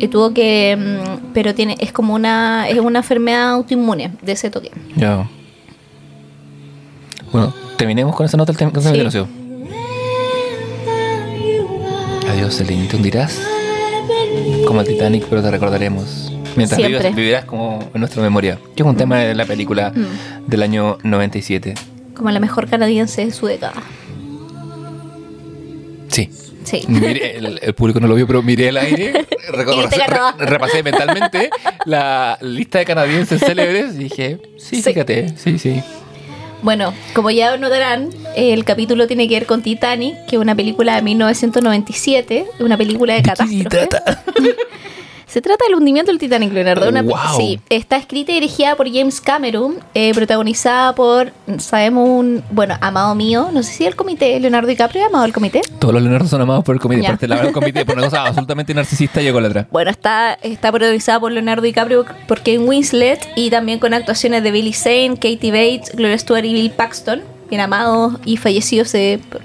Y 0.00 0.08
tuvo 0.08 0.32
que. 0.34 0.76
mm, 0.76 1.32
Pero 1.34 1.54
tiene 1.54 1.76
es 1.78 1.92
como 1.92 2.14
una. 2.14 2.68
Es 2.68 2.78
una 2.78 2.98
enfermedad 3.00 3.50
autoinmune 3.50 4.10
de 4.22 4.32
ese 4.32 4.50
toque. 4.50 4.70
Ya. 4.96 5.28
Bueno, 7.30 7.54
terminemos 7.76 8.16
con 8.16 8.26
esa 8.26 8.36
nota 8.36 8.52
del 8.52 8.58
tema 8.72 8.80
Sí. 8.80 8.96
negocio. 8.98 9.28
Adiós, 12.28 12.56
Celine. 12.56 12.86
Te 12.88 12.96
hundirás 12.96 13.40
como 14.66 14.80
el 14.80 14.86
Titanic, 14.86 15.26
pero 15.28 15.42
te 15.42 15.50
recordaremos. 15.50 16.32
Mientras 16.56 16.80
vivas, 16.84 17.14
vivirás 17.14 17.44
como 17.44 17.78
en 17.94 18.00
nuestra 18.00 18.22
memoria. 18.22 18.58
Que 18.74 18.82
es 18.82 18.88
un 18.88 18.96
tema 18.96 19.18
de 19.18 19.34
la 19.34 19.44
película 19.44 19.92
Mm. 19.94 20.48
del 20.50 20.62
año 20.62 20.98
97. 21.04 21.74
Como 22.16 22.30
la 22.30 22.40
mejor 22.40 22.68
canadiense 22.68 23.24
de 23.24 23.30
su 23.32 23.46
década. 23.46 23.74
Sí. 26.08 26.28
Sí. 26.64 26.82
Miré- 26.88 27.36
el, 27.36 27.58
el 27.62 27.74
público 27.74 28.00
no 28.00 28.06
lo 28.08 28.14
vio, 28.14 28.26
pero 28.26 28.42
miré 28.42 28.68
el 28.68 28.76
aire, 28.78 29.26
re- 29.48 29.64
repasé 30.46 30.82
mentalmente 30.82 31.50
la 31.86 32.36
lista 32.42 32.78
de 32.80 32.84
canadienses 32.84 33.40
célebres 33.40 33.94
y 33.94 33.98
dije, 34.04 34.38
sí, 34.58 34.76
Sí. 34.76 34.82
fíjate, 34.82 35.36
sí, 35.36 35.58
sí. 35.58 35.82
Bueno, 36.62 36.92
como 37.14 37.30
ya 37.30 37.56
notarán, 37.56 38.10
el 38.36 38.64
capítulo 38.66 39.06
tiene 39.06 39.26
que 39.26 39.34
ver 39.34 39.46
con 39.46 39.62
Titanic, 39.62 40.14
que 40.26 40.36
es 40.36 40.42
una 40.42 40.54
película 40.54 40.96
de 40.96 41.02
1997, 41.02 42.44
una 42.58 42.76
película 42.76 43.14
de 43.14 43.20
¿De 43.20 43.22
qué 43.22 43.30
catástrofe. 43.30 43.88
Se 45.30 45.40
trata 45.40 45.64
del 45.66 45.76
hundimiento 45.76 46.10
del 46.10 46.18
Titanic, 46.18 46.52
Leonardo. 46.52 46.88
Una- 46.88 47.02
Wow. 47.02 47.36
Sí, 47.36 47.60
está 47.70 47.96
escrita 47.96 48.32
y 48.32 48.34
dirigida 48.34 48.74
por 48.76 48.92
James 48.92 49.20
Cameron, 49.20 49.76
eh, 49.94 50.12
protagonizada 50.12 50.94
por, 50.94 51.32
sabemos, 51.58 52.08
un, 52.08 52.42
bueno, 52.50 52.76
amado 52.80 53.14
mío, 53.14 53.48
no 53.52 53.62
sé 53.62 53.72
si 53.72 53.86
el 53.86 53.94
comité, 53.96 54.38
Leonardo 54.40 54.66
DiCaprio, 54.68 55.06
amado 55.06 55.24
el 55.24 55.32
comité. 55.32 55.60
Todos 55.78 55.94
los 55.94 56.02
Leonardo 56.02 56.26
son 56.28 56.40
amados 56.40 56.64
por 56.64 56.74
el 56.74 56.80
comité. 56.80 57.02
Ya. 57.02 57.08
Aparte, 57.10 57.28
la 57.28 57.52
comité 57.52 57.84
por 57.84 57.96
una 57.96 58.06
cosa 58.06 58.22
absolutamente 58.26 58.74
narcisista 58.74 59.22
y 59.22 59.28
ególatra. 59.28 59.66
Bueno, 59.70 59.90
está, 59.90 60.34
está 60.34 60.70
protagonizada 60.72 61.20
por 61.20 61.30
Leonardo 61.32 61.62
DiCaprio, 61.62 62.04
por 62.26 62.38
Kate 62.38 62.58
Winslet 62.58 63.20
y 63.36 63.50
también 63.50 63.78
con 63.78 63.94
actuaciones 63.94 64.42
de 64.42 64.50
Billy 64.50 64.72
Zane, 64.72 65.14
Katie 65.14 65.52
Bates, 65.52 65.94
Gloria 65.94 66.18
Stewart 66.18 66.44
y 66.44 66.52
Bill 66.52 66.70
Paxton, 66.72 67.22
bien 67.50 67.60
amados 67.60 68.14
y 68.24 68.36
fallecidos 68.36 68.92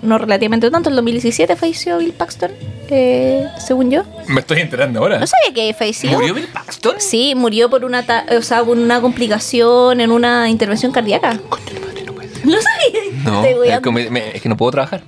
no 0.02 0.18
relativamente 0.18 0.70
tanto, 0.72 0.90
el 0.90 0.96
2017 0.96 1.56
falleció 1.56 1.98
Bill 1.98 2.14
Paxton, 2.14 2.52
eh, 2.90 3.48
según 3.58 3.90
yo. 3.92 4.04
Me 4.28 4.40
estoy 4.42 4.60
enterando 4.62 5.00
ahora. 5.00 5.20
No 5.20 5.28
sabía 5.28 5.54
que 5.54 5.74
falleció. 5.74 6.12
¿Murió 6.12 6.34
Bill 6.36 6.48
Paxton? 6.48 6.96
Sí, 7.00 7.34
murió 7.36 7.70
por 7.70 7.84
una, 7.84 8.06
ta- 8.06 8.26
o 8.38 8.42
sea, 8.42 8.64
por 8.64 8.78
una 8.78 9.02
complicación 9.02 10.00
en 10.02 10.12
una 10.12 10.50
intervención 10.50 10.92
cardíaca. 10.92 11.34
Madre, 11.50 12.04
no 12.06 12.14
puede 12.14 12.30
ser. 12.30 12.46
No 12.46 12.58
sabía. 12.62 13.24
No, 13.24 13.44
es 13.44 13.80
que, 13.82 13.92
me- 13.92 14.10
me- 14.12 14.36
es 14.36 14.42
que 14.42 14.50
no 14.50 14.56
puedo 14.56 14.72
trabajar. 14.72 15.02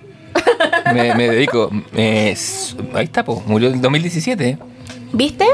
me, 0.93 1.13
me 1.15 1.29
dedico. 1.29 1.69
me- 1.91 2.31
s- 2.31 2.75
ahí 2.95 3.05
está, 3.05 3.23
po. 3.23 3.41
Murió 3.45 3.67
en 3.69 3.75
el 3.75 3.81
2017. 3.81 4.57
¿Viste? 5.13 5.45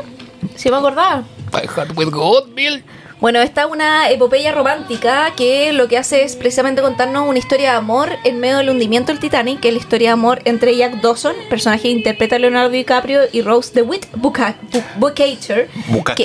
Sí 0.55 0.69
me 0.69 0.77
acordaba. 0.77 1.23
My 1.53 1.61
heart 1.67 1.91
will 1.97 2.09
go 2.09 2.39
on, 2.39 2.55
Bill. 2.55 2.83
Bueno, 3.24 3.39
esta 3.39 3.61
es 3.61 3.67
una 3.71 4.09
epopeya 4.09 4.51
romántica 4.51 5.32
que 5.38 5.71
lo 5.71 5.88
que 5.88 5.97
hace 5.97 6.26
es 6.26 6.36
precisamente 6.36 6.82
contarnos 6.82 7.26
una 7.26 7.39
historia 7.39 7.71
de 7.71 7.78
amor 7.78 8.09
en 8.26 8.38
medio 8.41 8.57
del 8.57 8.69
hundimiento 8.69 9.13
del 9.13 9.21
Titanic, 9.21 9.61
que 9.61 9.69
es 9.69 9.74
la 9.76 9.80
historia 9.80 10.09
de 10.09 10.11
amor 10.11 10.41
entre 10.43 10.76
Jack 10.76 10.99
Dawson, 10.99 11.34
personaje 11.49 11.84
que 11.84 11.89
interpreta 11.91 12.36
a 12.36 12.39
Leonardo 12.39 12.69
DiCaprio, 12.71 13.21
y 13.32 13.41
Rose 13.41 13.71
DeWitt 13.74 14.07
Buca- 14.17 14.57
Bu- 14.69 14.84
Bukater, 14.97 15.69
Buca- 15.88 16.15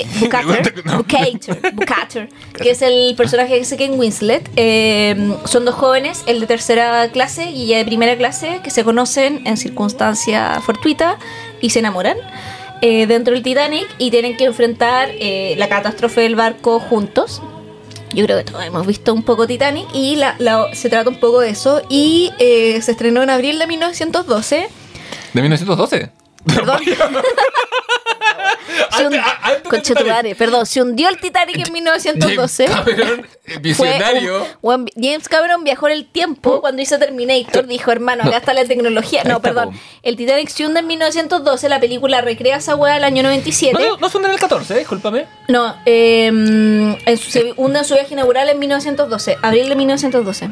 que, 2.61 2.69
es 2.71 2.81
el 2.81 3.15
personaje 3.15 3.55
que 3.55 3.61
hace 3.61 3.77
Ken 3.77 3.97
Winslet. 3.97 4.49
Eh, 4.57 5.37
son 5.45 5.63
dos 5.63 5.75
jóvenes, 5.75 6.23
el 6.27 6.41
de 6.41 6.47
tercera 6.47 7.07
clase 7.13 7.49
y 7.49 7.63
ella 7.67 7.77
de 7.77 7.85
primera 7.85 8.17
clase, 8.17 8.59
que 8.61 8.71
se 8.71 8.83
conocen 8.83 9.47
en 9.47 9.55
circunstancias 9.55 10.61
fortuitas 10.65 11.15
y 11.61 11.69
se 11.69 11.79
enamoran 11.79 12.17
eh, 12.81 13.07
dentro 13.07 13.33
del 13.33 13.43
Titanic 13.43 13.87
y 13.97 14.11
tienen 14.11 14.37
que 14.37 14.45
enfrentar 14.45 15.09
eh, 15.19 15.55
la 15.57 15.67
catástrofe 15.67 16.21
del 16.21 16.35
barco 16.35 16.79
juntos. 16.79 17.41
Yo 18.13 18.25
creo 18.25 18.37
que 18.37 18.43
todos 18.43 18.63
hemos 18.63 18.87
visto 18.87 19.13
un 19.13 19.23
poco 19.23 19.45
Titanic 19.45 19.85
y 19.93 20.15
la, 20.15 20.35
se 20.73 20.89
trata 20.89 21.09
un 21.09 21.19
poco 21.19 21.41
de 21.41 21.49
eso. 21.49 21.81
Y 21.89 22.31
eh, 22.39 22.81
se 22.81 22.91
estrenó 22.91 23.21
en 23.21 23.29
abril 23.29 23.59
de 23.59 23.67
1912. 23.67 24.69
¿De 25.33 25.41
1912? 25.41 26.09
Perdón. 26.45 26.79
Se 28.95 29.03
Antes- 29.05 29.21
antes 29.41 29.83
tu 29.83 30.05
madre, 30.05 30.35
perdón, 30.35 30.65
se 30.65 30.81
hundió 30.81 31.09
el 31.09 31.17
Titanic 31.19 31.65
en 31.67 31.73
1912. 31.73 32.67
James 32.67 32.85
Cameron, 32.85 33.19
eh, 33.19 33.25
Fue 33.53 33.57
visionario. 33.59 34.45
un- 34.61 34.73
un- 34.81 34.89
James 34.95 35.27
Cameron 35.27 35.63
viajó 35.63 35.87
en 35.87 35.93
el 35.93 36.05
tiempo 36.05 36.61
cuando 36.61 36.81
hizo 36.81 36.97
Terminator. 36.99 37.65
Dijo, 37.67 37.91
hermano, 37.91 38.23
acá 38.23 38.37
está 38.37 38.53
la 38.53 38.65
tecnología. 38.65 39.23
No, 39.23 39.41
perdón. 39.41 39.71
El 40.03 40.15
Titanic 40.15 40.49
se 40.49 40.65
hunde 40.65 40.79
en 40.81 40.87
1912. 40.87 41.67
La 41.69 41.79
película 41.79 42.21
recrea 42.21 42.57
esa 42.57 42.75
weá 42.75 42.93
del 42.95 43.03
año 43.03 43.23
97. 43.23 43.73
No, 43.73 43.89
no, 43.89 43.97
no 43.97 44.09
son 44.09 44.25
en 44.25 44.31
el 44.31 44.39
14, 44.39 44.75
eh, 44.75 44.79
discúlpame. 44.79 45.25
No, 45.47 45.75
eh, 45.85 46.27
en 46.27 47.17
su- 47.17 47.31
se 47.31 47.53
hunde 47.57 47.79
en 47.79 47.85
su 47.85 47.95
viaje 47.95 48.13
inaugural 48.13 48.49
en 48.49 48.59
1912, 48.59 49.37
abril 49.41 49.69
de 49.69 49.75
1912. 49.75 50.49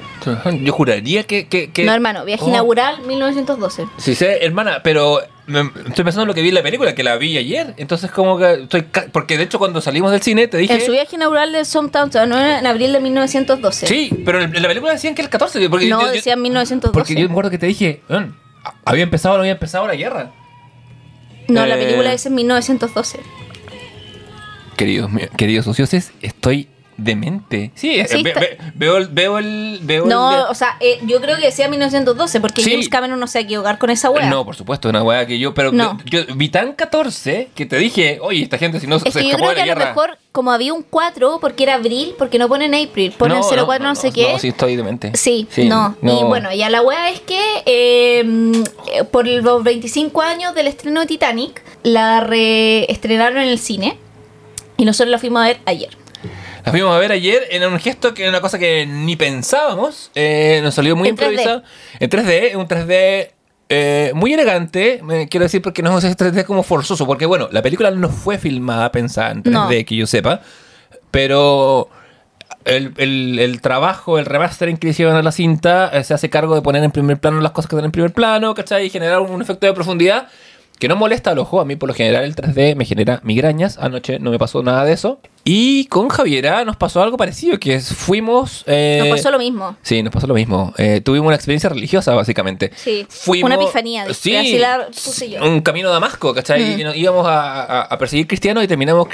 Yo 0.64 0.74
juraría 0.74 1.24
que. 1.24 1.48
que, 1.48 1.72
que- 1.72 1.84
No, 1.86 1.94
hermano, 1.94 2.26
viaje 2.26 2.44
Oh. 2.46 2.50
inaugural 2.50 3.00
1912. 3.02 3.86
Sí, 3.98 4.16
sé, 4.16 4.44
hermana, 4.44 4.82
pero 4.84 5.22
me- 5.48 5.62
estoy 5.62 6.04
pensando 6.06 6.22
en 6.22 6.28
lo 6.28 6.34
que 6.34 6.42
vi 6.42 6.50
en 6.50 6.56
la 6.56 6.62
película, 6.64 6.94
que 6.94 7.04
la 7.04 7.16
vi 7.18 7.38
ayer. 7.38 7.74
Entonces, 7.78 8.12
como 8.12 8.38
que 8.38 8.54
estoy. 8.64 8.84
Porque 9.12 9.38
de 9.38 9.44
hecho, 9.46 9.58
cuando 9.58 9.82
salimos 9.82 10.12
del 10.12 10.22
cine, 10.22 10.48
te 10.48 10.58
dije. 10.58 10.74
En 10.76 10.82
su 10.86 10.92
viaje 10.92 11.16
inaugural 11.16 11.52
de 11.52 11.66
Sometown, 11.66 12.10
no 12.30 12.38
era 12.38 12.60
en 12.60 12.68
abril 12.68 12.94
de 12.94 13.00
1912. 13.00 13.88
Sí, 13.88 14.10
pero 14.26 14.42
en 14.42 14.62
la 14.62 14.68
película 14.68 14.92
decían 14.94 15.16
que 15.16 15.22
el 15.24 15.30
14. 15.30 15.68
Porque 15.70 15.88
No, 15.88 16.00
yo- 16.02 16.08
yo- 16.08 16.14
decía 16.14 16.36
1912. 16.36 16.94
Porque 16.94 17.14
yo 17.20 17.28
me 17.28 17.32
acuerdo 17.34 17.50
que 17.50 17.58
te 17.58 17.66
dije, 17.66 18.02
"Weón, 18.10 18.36
había 18.86 19.04
empezado 19.04 19.34
o 19.36 19.38
no 19.38 19.42
había 19.42 19.54
empezado 19.54 19.88
la 19.88 19.96
guerra. 19.96 20.32
No, 21.48 21.66
la 21.66 21.76
Eh, 21.76 21.84
película 21.86 22.12
dice 22.12 22.28
en 22.30 22.36
1912. 22.36 23.20
Queridos, 24.76 25.10
queridos 25.38 25.66
socios, 25.66 25.90
estoy 26.22 26.68
demente. 26.98 27.72
Sí, 27.76 28.00
eh, 28.00 28.08
Sí, 28.08 28.24
ve- 28.24 28.30
está- 28.32 28.40
ve- 28.42 28.58
veo 28.76 28.98
el. 28.98 29.08
Veo 29.08 29.38
el 29.38 29.80
veo 29.84 30.04
el- 30.04 30.10
No, 30.10 30.50
o 30.50 30.54
sea, 30.56 30.78
eh, 30.80 31.00
yo 31.06 31.22
creo 31.22 31.38
que 31.38 31.46
decía 31.46 31.68
1912, 31.70 32.40
porque 32.42 32.62
Sí. 32.64 32.72
James 32.72 32.90
Cameron 32.90 33.20
no 33.20 33.28
se 33.28 33.40
equivocar 33.40 33.78
con 33.78 33.90
esa 33.90 34.10
wea. 34.10 34.30
No, 34.30 34.44
por 34.46 34.56
supuesto, 34.56 34.90
una 34.90 35.04
weá 35.04 35.26
que 35.28 35.38
yo, 35.40 35.54
pero 35.54 35.72
No. 35.72 35.98
yo, 36.06 36.22
yo 36.26 36.36
vi 36.36 36.50
tan 36.50 36.74
14 36.74 37.50
que 37.56 37.66
te 37.66 37.78
dije, 37.78 38.18
oye, 38.22 38.44
esta 38.44 38.58
gente 38.58 38.80
si 38.80 38.88
no 38.88 38.96
Es 38.98 39.04
se 39.04 39.12
que 39.12 39.20
yo 39.22 39.26
escapó 39.30 39.38
creo 39.46 39.50
de 39.50 39.62
que 39.62 39.66
la 39.68 39.74
a 39.74 39.80
lo 39.80 39.86
mejor, 39.86 40.18
como 40.32 40.52
había 40.52 40.74
un 40.74 40.84
4, 40.84 41.38
porque 41.40 41.64
era 41.64 41.76
abril, 41.76 42.16
porque 42.18 42.38
no 42.40 42.48
ponen 42.48 42.74
April, 42.76 43.12
ponen 43.18 43.42
04 43.44 43.88
no, 43.88 43.96
sé 43.96 44.12
qué. 44.12 44.32
No, 44.34 44.40
sí, 44.40 44.50
estoy 44.50 44.76
demente. 44.76 45.12
Sí, 45.16 45.48
no. 45.68 45.96
Y 46.02 46.24
bueno, 46.24 46.54
ya 46.54 46.70
la 46.70 46.82
weá 46.82 47.10
es 47.12 47.20
que 47.22 47.40
eh, 47.66 48.24
eh, 48.94 49.04
por 49.12 49.28
los 49.28 49.64
25 49.64 50.22
años 50.22 50.56
del 50.56 50.68
estreno 50.68 51.02
de 51.02 51.06
Titanic, 51.08 51.62
la 51.84 52.22
reestrenaron 52.22 53.38
en 53.42 53.50
el 53.50 53.60
cine 53.60 53.98
y 54.78 54.86
nosotros 54.86 55.12
la 55.12 55.20
fuimos 55.20 55.42
a 55.44 55.46
ver 55.48 55.60
ayer. 55.66 55.90
La 56.68 56.72
fuimos 56.72 56.96
a 56.96 57.00
ver 57.00 57.12
ayer 57.12 57.44
en 57.52 57.64
un 57.66 57.80
gesto 57.80 58.14
que 58.14 58.24
era 58.24 58.30
una 58.32 58.42
cosa 58.42 58.60
que 58.60 58.86
ni 58.86 59.16
pensábamos. 59.16 60.12
eh, 60.16 60.60
nos 60.64 60.74
salió 60.76 60.96
muy 60.96 61.10
En 61.10 61.16
3D. 61.16 61.20
improvisado. 61.32 61.64
En 62.00 62.10
3D, 62.10 62.56
un 62.56 62.68
3D 62.68 63.32
eh, 63.70 64.12
muy 64.16 64.34
elegante. 64.34 65.02
quiero 65.30 65.44
decir 65.46 65.62
porque 65.62 65.82
no 65.82 65.98
es 65.98 66.04
ese 66.04 66.16
3D 66.16 66.46
como 66.46 66.64
forzoso. 66.64 67.06
Porque 67.06 67.26
bueno, 67.26 67.50
la 67.52 67.62
película 67.62 67.90
no 67.92 68.10
fue 68.10 68.38
filmada 68.38 68.92
pensada 68.92 69.32
en 69.32 69.44
3D, 69.44 69.52
No. 69.52 69.70
que 69.86 69.96
yo 69.96 70.06
sepa. 70.08 70.42
Pero 71.12 71.90
el, 72.66 72.94
el- 72.98 73.40
el 73.40 73.62
trabajo, 73.62 74.20
el 74.20 74.26
remastering 74.26 74.78
que 74.78 74.90
hicieron 74.90 75.16
a 75.16 75.22
la 75.24 75.32
cinta, 75.32 75.90
eh, 75.94 76.04
se 76.04 76.14
hace 76.14 76.30
cargo 76.30 76.54
de 76.56 76.62
poner 76.62 76.84
en 76.84 76.92
primer 76.92 77.18
plano 77.18 77.40
las 77.40 77.52
cosas 77.54 77.70
que 77.70 77.76
están 77.76 77.86
en 77.86 77.92
primer 77.92 78.12
plano, 78.14 78.54
¿cachai? 78.54 78.86
Y 78.88 78.90
generar 78.90 79.22
un 79.22 79.42
efecto 79.42 79.66
de 79.66 79.74
profundidad 79.74 80.28
que 80.80 80.88
no 80.88 80.96
molesta 80.96 81.32
al 81.32 81.40
ojo. 81.40 81.60
A 81.62 81.66
mí, 81.66 81.76
por 81.76 81.88
lo 81.90 81.96
general, 81.96 82.24
el 82.24 82.36
3D 82.36 82.76
me 82.76 82.86
genera 82.86 83.20
migrañas. 83.24 83.78
Anoche 83.78 84.20
no 84.20 84.32
me 84.32 84.38
pasó 84.40 84.62
nada 84.64 84.86
de 84.86 84.94
eso. 84.94 85.20
Y 85.44 85.86
con 85.86 86.10
Javiera 86.10 86.66
nos 86.66 86.76
pasó 86.76 87.02
algo 87.02 87.16
parecido, 87.16 87.58
que 87.58 87.76
es, 87.76 87.94
fuimos... 87.94 88.64
eh, 88.68 88.98
Nos 89.00 89.10
pasó 89.18 89.32
lo 89.32 89.40
mismo. 89.40 89.78
Sí, 89.82 90.04
nos 90.04 90.12
pasó 90.14 90.28
lo 90.28 90.34
mismo. 90.34 90.74
Eh, 90.78 91.00
tuvimos 91.02 91.28
una 91.28 91.36
experiencia 91.36 91.70
religiosa, 91.70 92.14
básicamente. 92.14 92.72
Sí, 92.76 93.06
Fuimos, 93.10 93.50
una 93.52 93.56
epifanía, 93.56 94.14
Sí, 94.14 94.36
así 94.36 94.58
la 94.58 94.88
puse 94.88 95.30
yo. 95.30 95.44
un 95.46 95.62
camino 95.62 95.88
a 95.90 95.94
Damasco, 95.94 96.34
¿cachai? 96.34 96.76
Mm. 96.76 96.80
Y 96.80 96.84
nos 96.84 96.96
íbamos 96.98 97.26
a, 97.26 97.64
a- 97.64 97.82
a 97.84 97.98
perseguir 97.98 98.28
cristianos 98.28 98.62
y 98.64 98.68
terminamos 98.68 99.08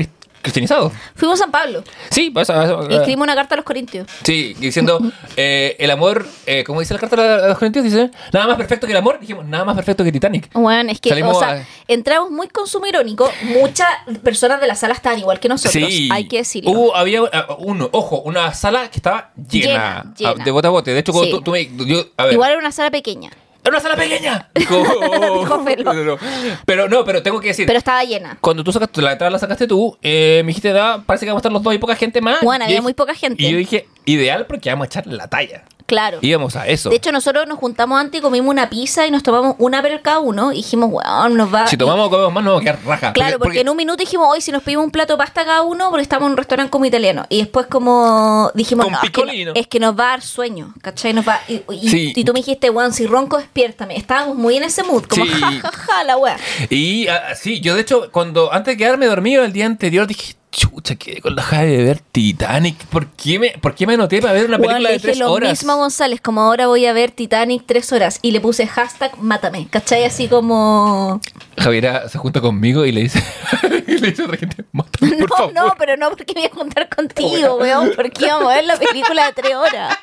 cris- 0.44 0.54
cristianizados. 0.54 0.94
Fuimos 1.16 1.40
a 1.40 1.44
San 1.44 1.52
Pablo 1.52 1.84
Sí, 2.10 2.30
pues, 2.30 2.50
y 2.50 2.94
escribimos 2.94 3.24
una 3.26 3.36
carta 3.36 3.56
a 3.56 3.58
los 3.58 3.66
corintios. 3.66 4.08
Sí, 4.24 4.54
diciendo, 4.60 5.00
eh, 5.38 5.76
el 5.80 5.90
amor, 5.92 6.28
eh, 6.46 6.64
como 6.64 6.80
dice 6.82 6.94
la 6.94 7.00
carta 7.00 7.42
de 7.42 7.48
los 7.48 7.58
Corintios, 7.58 7.84
dice, 7.86 8.12
nada 8.32 8.48
más 8.48 8.58
perfecto 8.58 8.86
que 8.86 8.94
el 8.94 8.98
amor. 8.98 9.20
Dijimos, 9.20 9.46
nada 9.46 9.66
más 9.66 9.76
perfecto 9.76 10.04
que 10.04 10.12
Titanic. 10.12 10.50
Bueno, 10.54 10.92
es 10.92 11.00
que, 11.00 11.10
Salimos 11.10 11.38
o 11.38 11.40
sea, 11.40 11.50
a- 11.62 11.66
entramos 11.88 12.30
muy 12.32 12.48
consumo 12.50 12.86
irónico. 12.86 13.32
Muchas 13.60 13.88
personas 14.24 14.60
de 14.62 14.68
la 14.68 14.76
sala 14.76 14.94
estaban 14.94 15.18
igual 15.20 15.40
que 15.40 15.50
nosotros, 15.50 15.84
hay 16.12 16.28
que 16.28 16.38
decirlo. 16.38 16.72
Hubo, 16.72 16.96
había 16.96 17.22
uh, 17.24 17.28
uno, 17.60 17.90
ojo, 17.92 18.22
una 18.22 18.54
sala 18.54 18.90
que 18.90 18.98
estaba 18.98 19.32
llena, 19.50 20.14
Llena, 20.18 20.34
llena. 20.34 20.44
de 20.46 20.52
bote 20.52 20.68
a 20.68 20.72
bote. 20.72 20.92
De 20.94 21.00
hecho, 21.00 21.14
Sí. 21.14 21.30
tú, 21.32 21.42
tú 21.42 21.52
me. 21.52 21.66
yo- 21.86 22.06
a 22.18 22.26
ver, 22.26 22.34
Igual 22.34 22.52
era 22.52 22.60
una 22.60 22.72
sala 22.72 22.92
pequeña, 22.92 23.30
¡Era 23.64 23.72
una 23.72 23.80
sala 23.80 23.96
pequeña! 23.96 24.50
Dijo, 24.56 24.78
Dijo 25.40 25.64
Felo. 25.64 25.94
No, 25.94 25.94
no, 25.94 26.04
no. 26.04 26.18
Pero 26.66 26.90
no, 26.90 27.06
pero 27.06 27.24
tengo 27.24 27.40
que 27.40 27.48
decir. 27.50 27.66
pero 27.66 27.78
estaba 27.80 28.04
llena. 28.04 28.38
cuando 28.42 28.64
tú 28.64 28.72
sacaste 28.72 29.02
la 29.02 29.14
entrada, 29.14 29.32
la 29.32 29.40
sacaste 29.40 29.68
tú, 29.68 29.98
eh, 30.02 30.42
me 30.44 30.50
dijiste, 30.50 30.72
"Ah, 30.78 31.02
parece 31.06 31.26
que 31.26 31.32
vamos 31.32 31.40
a 31.40 31.42
estar 31.42 31.52
los 31.52 31.64
dos 31.64 31.74
y 31.74 31.78
poca 31.78 31.96
gente 31.96 32.20
más. 32.22 32.42
Bueno, 32.42 32.64
Y 32.64 32.68
había 32.68 32.78
yo 32.78 32.84
muy 32.84 32.92
dije- 32.92 32.98
poca 32.98 33.16
gente. 33.16 33.42
Y 33.44 33.52
yo 33.52 33.58
dije, 33.58 33.88
ideal 34.06 34.46
porque 34.48 34.70
vamos 34.70 34.86
a 34.86 34.88
echar 34.88 35.08
la 35.08 35.28
talla. 35.28 35.64
Claro. 35.94 36.18
Íbamos 36.22 36.56
a 36.56 36.68
eso. 36.68 36.90
De 36.90 36.96
hecho, 36.96 37.12
nosotros 37.12 37.46
nos 37.48 37.60
juntamos 37.60 38.00
antes 38.00 38.20
y 38.20 38.22
comimos 38.22 38.50
una 38.50 38.68
pizza 38.70 39.06
y 39.06 39.12
nos 39.12 39.22
tomamos 39.22 39.56
una 39.60 39.82
per 39.82 40.02
cada 40.02 40.20
uno. 40.20 40.52
Y 40.52 40.58
dijimos, 40.58 40.90
weón, 40.92 41.38
nos 41.38 41.54
va. 41.54 41.68
si 41.68 41.78
tomamos 41.78 42.08
o 42.08 42.10
comemos 42.10 42.34
más, 42.34 42.44
nos 42.44 42.54
vamos 42.54 42.62
a 42.68 42.72
quedar 42.72 42.86
raja. 42.86 43.14
Claro, 43.14 43.38
porque, 43.40 43.62
en 43.62 43.70
un 43.70 43.78
minuto 43.78 43.98
dijimos, 43.98 44.28
hoy 44.30 44.42
si 44.42 44.52
nos 44.52 44.64
pedimos 44.64 44.86
un 44.86 44.92
plato 44.92 45.14
de 45.14 45.18
pasta 45.18 45.46
cada 45.46 45.62
uno, 45.62 45.90
porque 45.90 46.02
estamos 46.02 46.26
en 46.26 46.32
un 46.32 46.38
restaurante 46.38 46.72
como 46.72 46.86
italiano. 46.86 47.26
Y 47.30 47.38
después 47.40 47.68
como 47.68 48.52
dijimos, 48.56 48.90
no, 48.90 48.98
es, 48.98 49.02
que, 49.02 49.08
picolino. 49.08 49.52
es 49.56 49.68
que 49.68 49.80
nos 49.80 49.98
va 49.98 50.06
a 50.06 50.10
dar 50.12 50.22
sueño, 50.22 50.74
¿cachai? 50.82 51.14
Nos 51.14 51.28
va, 51.28 51.40
y, 51.48 51.62
y- 51.72 51.90
Sí. 51.90 52.14
y 52.16 52.24
tú 52.24 52.34
me 52.34 52.40
dijiste, 52.40 52.70
weón, 52.72 52.92
si 52.94 53.06
ronco, 53.06 53.38
despiértame. 53.38 53.96
Estábamos 53.96 54.36
muy 54.36 54.58
en 54.58 54.64
ese 54.64 54.84
mood, 54.84 55.04
como 55.06 55.26
Sí. 55.26 55.32
ja, 55.32 55.52
ja, 55.52 55.72
ja, 55.72 56.04
la 56.04 56.18
wea. 56.18 56.38
Y 56.70 57.08
ah, 57.08 57.36
sí, 57.36 57.60
yo 57.62 57.76
de 57.76 57.82
hecho, 57.82 58.10
cuando 58.12 58.52
antes 58.52 58.74
de 58.74 58.78
quedarme 58.78 59.06
dormido 59.06 59.44
el 59.44 59.54
día 59.54 59.66
anterior, 59.68 60.08
dije, 60.08 60.36
chucha, 60.54 60.96
quedé 60.96 61.20
con 61.20 61.36
la 61.36 61.42
Javi 61.42 61.72
de 61.76 61.84
ver 61.84 62.00
Titanic. 62.00 62.78
¿Por 62.86 63.08
qué 63.08 63.40
me, 63.40 63.50
por 63.60 63.74
qué 63.74 63.88
me 63.88 63.96
anoté 63.96 64.22
para 64.22 64.34
ver 64.34 64.46
una 64.46 64.60
película 64.60 64.92
de 64.92 65.00
tres 65.00 65.18
lo 65.18 65.32
horas? 65.32 65.50
mismo 65.50 65.72
a 65.74 65.76
González, 65.76 66.22
como 66.22 66.42
ahora 66.42 66.68
voy 66.68 66.86
a 66.86 66.94
ver 66.94 67.10
Titanic 67.12 67.64
tres 67.66 67.92
horas. 67.92 68.20
Y 68.22 68.32
le 68.32 68.40
puse 68.40 68.68
hashtag 68.68 69.18
mátame, 69.18 69.68
¿cachai? 69.70 70.06
Así 70.06 70.28
como... 70.28 71.20
Javiera 71.58 72.08
se 72.08 72.18
junta 72.20 72.40
conmigo 72.40 72.86
y 72.86 72.92
le 72.92 73.02
dice, 73.02 73.24
y 73.88 73.98
le 73.98 74.10
dice 74.12 74.22
a 74.22 74.26
otra 74.26 74.38
gente, 74.38 74.64
mátame, 74.72 75.18
por 75.18 75.30
No, 75.30 75.36
favor. 75.38 75.54
no, 75.54 75.76
pero 75.78 75.98
no 75.98 76.10
porque 76.12 76.34
me 76.36 76.42
voy 76.42 76.50
a 76.52 76.54
juntar 76.56 76.88
contigo, 76.90 77.56
weón, 77.58 77.92
porque 77.96 78.26
íbamos 78.26 78.52
a 78.52 78.56
ver 78.56 78.66
la 78.66 78.78
película 78.78 79.26
de 79.26 79.34
tres 79.34 79.56
horas. 79.56 79.98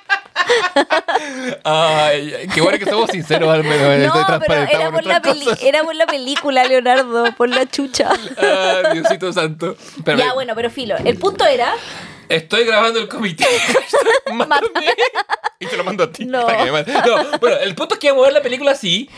Ay, 1.65 2.49
qué 2.55 2.61
bueno 2.61 2.79
que 2.79 2.87
somos 2.87 3.11
sinceros 3.11 3.49
al 3.53 3.63
menos. 3.65 4.15
No, 4.15 4.39
pero 4.47 4.55
era 4.63 4.91
por, 4.91 5.05
la 5.05 5.21
peli- 5.21 5.47
era 5.63 5.83
por 5.83 5.95
la 5.95 6.07
película, 6.07 6.65
Leonardo, 6.65 7.25
por 7.37 7.49
la 7.49 7.67
chucha. 7.67 8.11
Ay, 8.39 8.95
Diosito 9.01 9.33
santo. 9.33 9.77
Pero 10.05 10.19
ya, 10.19 10.33
bueno, 10.41 10.55
pero 10.55 10.71
filo. 10.71 10.97
El 11.05 11.19
punto 11.19 11.45
era. 11.45 11.75
Estoy 12.27 12.65
grabando 12.65 12.99
el 12.99 13.09
comité. 13.09 13.45
Mátame. 14.33 14.87
y 15.59 15.67
te 15.67 15.77
lo 15.77 15.85
mando 15.85 16.05
a 16.05 16.11
ti. 16.11 16.25
No. 16.25 16.47
para 16.47 16.57
que 16.57 16.65
me 16.65 16.73
mates. 16.73 16.95
No, 16.95 17.39
bueno, 17.39 17.57
el 17.59 17.75
punto 17.75 17.97
es 17.97 18.01
que 18.01 18.09
vamos 18.09 18.25
a 18.25 18.29
ver 18.29 18.33
la 18.33 18.43
película 18.43 18.71
así. 18.71 19.11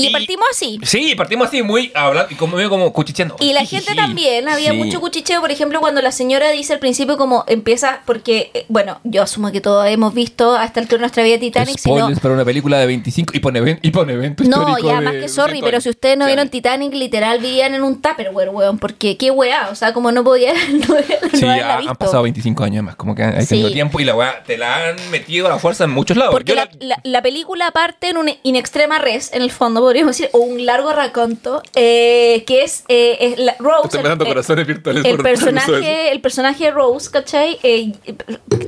Y, 0.00 0.08
Y- 0.08 0.12
partimos 0.12 0.46
así. 0.50 0.78
Sí, 0.84 1.14
partimos 1.14 1.48
así 1.48 1.62
muy 1.62 1.90
hablando 1.94 2.30
y 2.32 2.34
como 2.36 2.56
medio 2.56 2.70
como 2.70 2.92
cuchicheando. 2.92 3.36
Y 3.40 3.52
la 3.52 3.64
gente 3.64 3.94
también, 3.94 4.48
había 4.48 4.70
Sí. 4.72 4.76
mucho 4.76 5.00
cuchicheo, 5.00 5.40
por 5.40 5.50
ejemplo, 5.50 5.80
cuando 5.80 6.00
la 6.02 6.12
señora 6.12 6.50
dice 6.50 6.72
al 6.72 6.78
principio 6.78 7.16
como 7.16 7.44
empieza, 7.46 8.00
porque, 8.06 8.50
eh, 8.54 8.64
bueno, 8.68 9.00
yo 9.04 9.22
asumo 9.22 9.50
que 9.52 9.60
todos 9.60 9.86
hemos 9.88 10.14
visto 10.14 10.54
hasta 10.54 10.80
el 10.80 10.86
turno 10.86 10.98
de 10.98 11.02
nuestra 11.02 11.22
vida 11.22 11.38
Titanic, 11.38 11.78
Spoilers 11.78 12.20
para 12.20 12.34
una 12.34 12.44
película 12.44 12.78
de 12.78 12.86
25 12.86 13.32
y 13.36 13.40
pone, 13.40 13.78
y 13.82 13.90
pone 13.90 14.12
evento 14.14 14.44
No, 14.44 14.76
ya 14.78 14.96
de 14.96 15.00
más 15.04 15.14
que 15.14 15.28
sorry, 15.28 15.60
200 15.60 15.68
pero 15.70 15.80
si 15.80 15.88
ustedes 15.90 16.16
no 16.18 16.24
Sí. 16.24 16.28
vieron 16.30 16.48
Titanic, 16.48 16.92
literal 16.94 17.38
vivían 17.40 17.74
en 17.74 17.82
un 17.82 18.00
Tupperware, 18.00 18.48
weón, 18.50 18.78
porque 18.78 19.16
qué 19.16 19.30
weá, 19.30 19.68
o 19.70 19.74
sea, 19.74 19.92
como 19.92 20.12
no 20.12 20.24
podía 20.24 20.52
no, 20.72 20.96
Sí, 21.32 21.44
no 21.44 21.56
ya 21.56 21.76
visto. 21.78 21.90
han 21.90 21.96
pasado 21.96 22.22
25 22.22 22.64
años 22.64 22.84
más, 22.84 22.96
como 22.96 23.14
que 23.14 23.22
tenido 23.48 23.68
Sí. 23.68 23.74
tiempo 23.74 24.00
y 24.00 24.04
la 24.04 24.14
weá 24.14 24.42
te 24.44 24.56
la 24.58 24.88
han 24.90 25.10
metido 25.10 25.46
a 25.46 25.50
la 25.50 25.58
fuerza 25.58 25.84
en 25.84 25.90
muchos 25.90 26.16
lados. 26.16 26.32
Porque 26.32 26.54
la, 26.54 26.68
la- 26.80 27.00
la 27.02 27.22
película 27.22 27.70
parte 27.72 28.08
en 28.08 28.16
un 28.16 28.30
in 28.42 28.56
extrema 28.56 28.98
res, 28.98 29.32
en 29.32 29.42
el 29.42 29.50
fondo, 29.50 29.80
podríamos 29.90 30.16
decir, 30.16 30.30
o 30.32 30.38
un 30.38 30.64
largo 30.64 30.92
raconto, 30.92 31.62
eh, 31.74 32.44
que 32.46 32.62
es, 32.62 32.84
eh, 32.86 33.16
es 33.20 33.38
la- 33.40 33.56
Rose. 33.58 33.88
Estoy 33.96 34.00
el- 34.12 34.22
eh, 34.22 34.24
corazones 34.28 34.66
virtuales 34.68 35.04
el 35.04 35.16
por- 35.16 35.24
personaje, 35.24 36.12
el 36.12 36.20
personaje 36.20 36.64
de 36.66 36.70
Rose, 36.70 37.10
¿cachai? 37.10 37.58
Eh, 37.64 37.90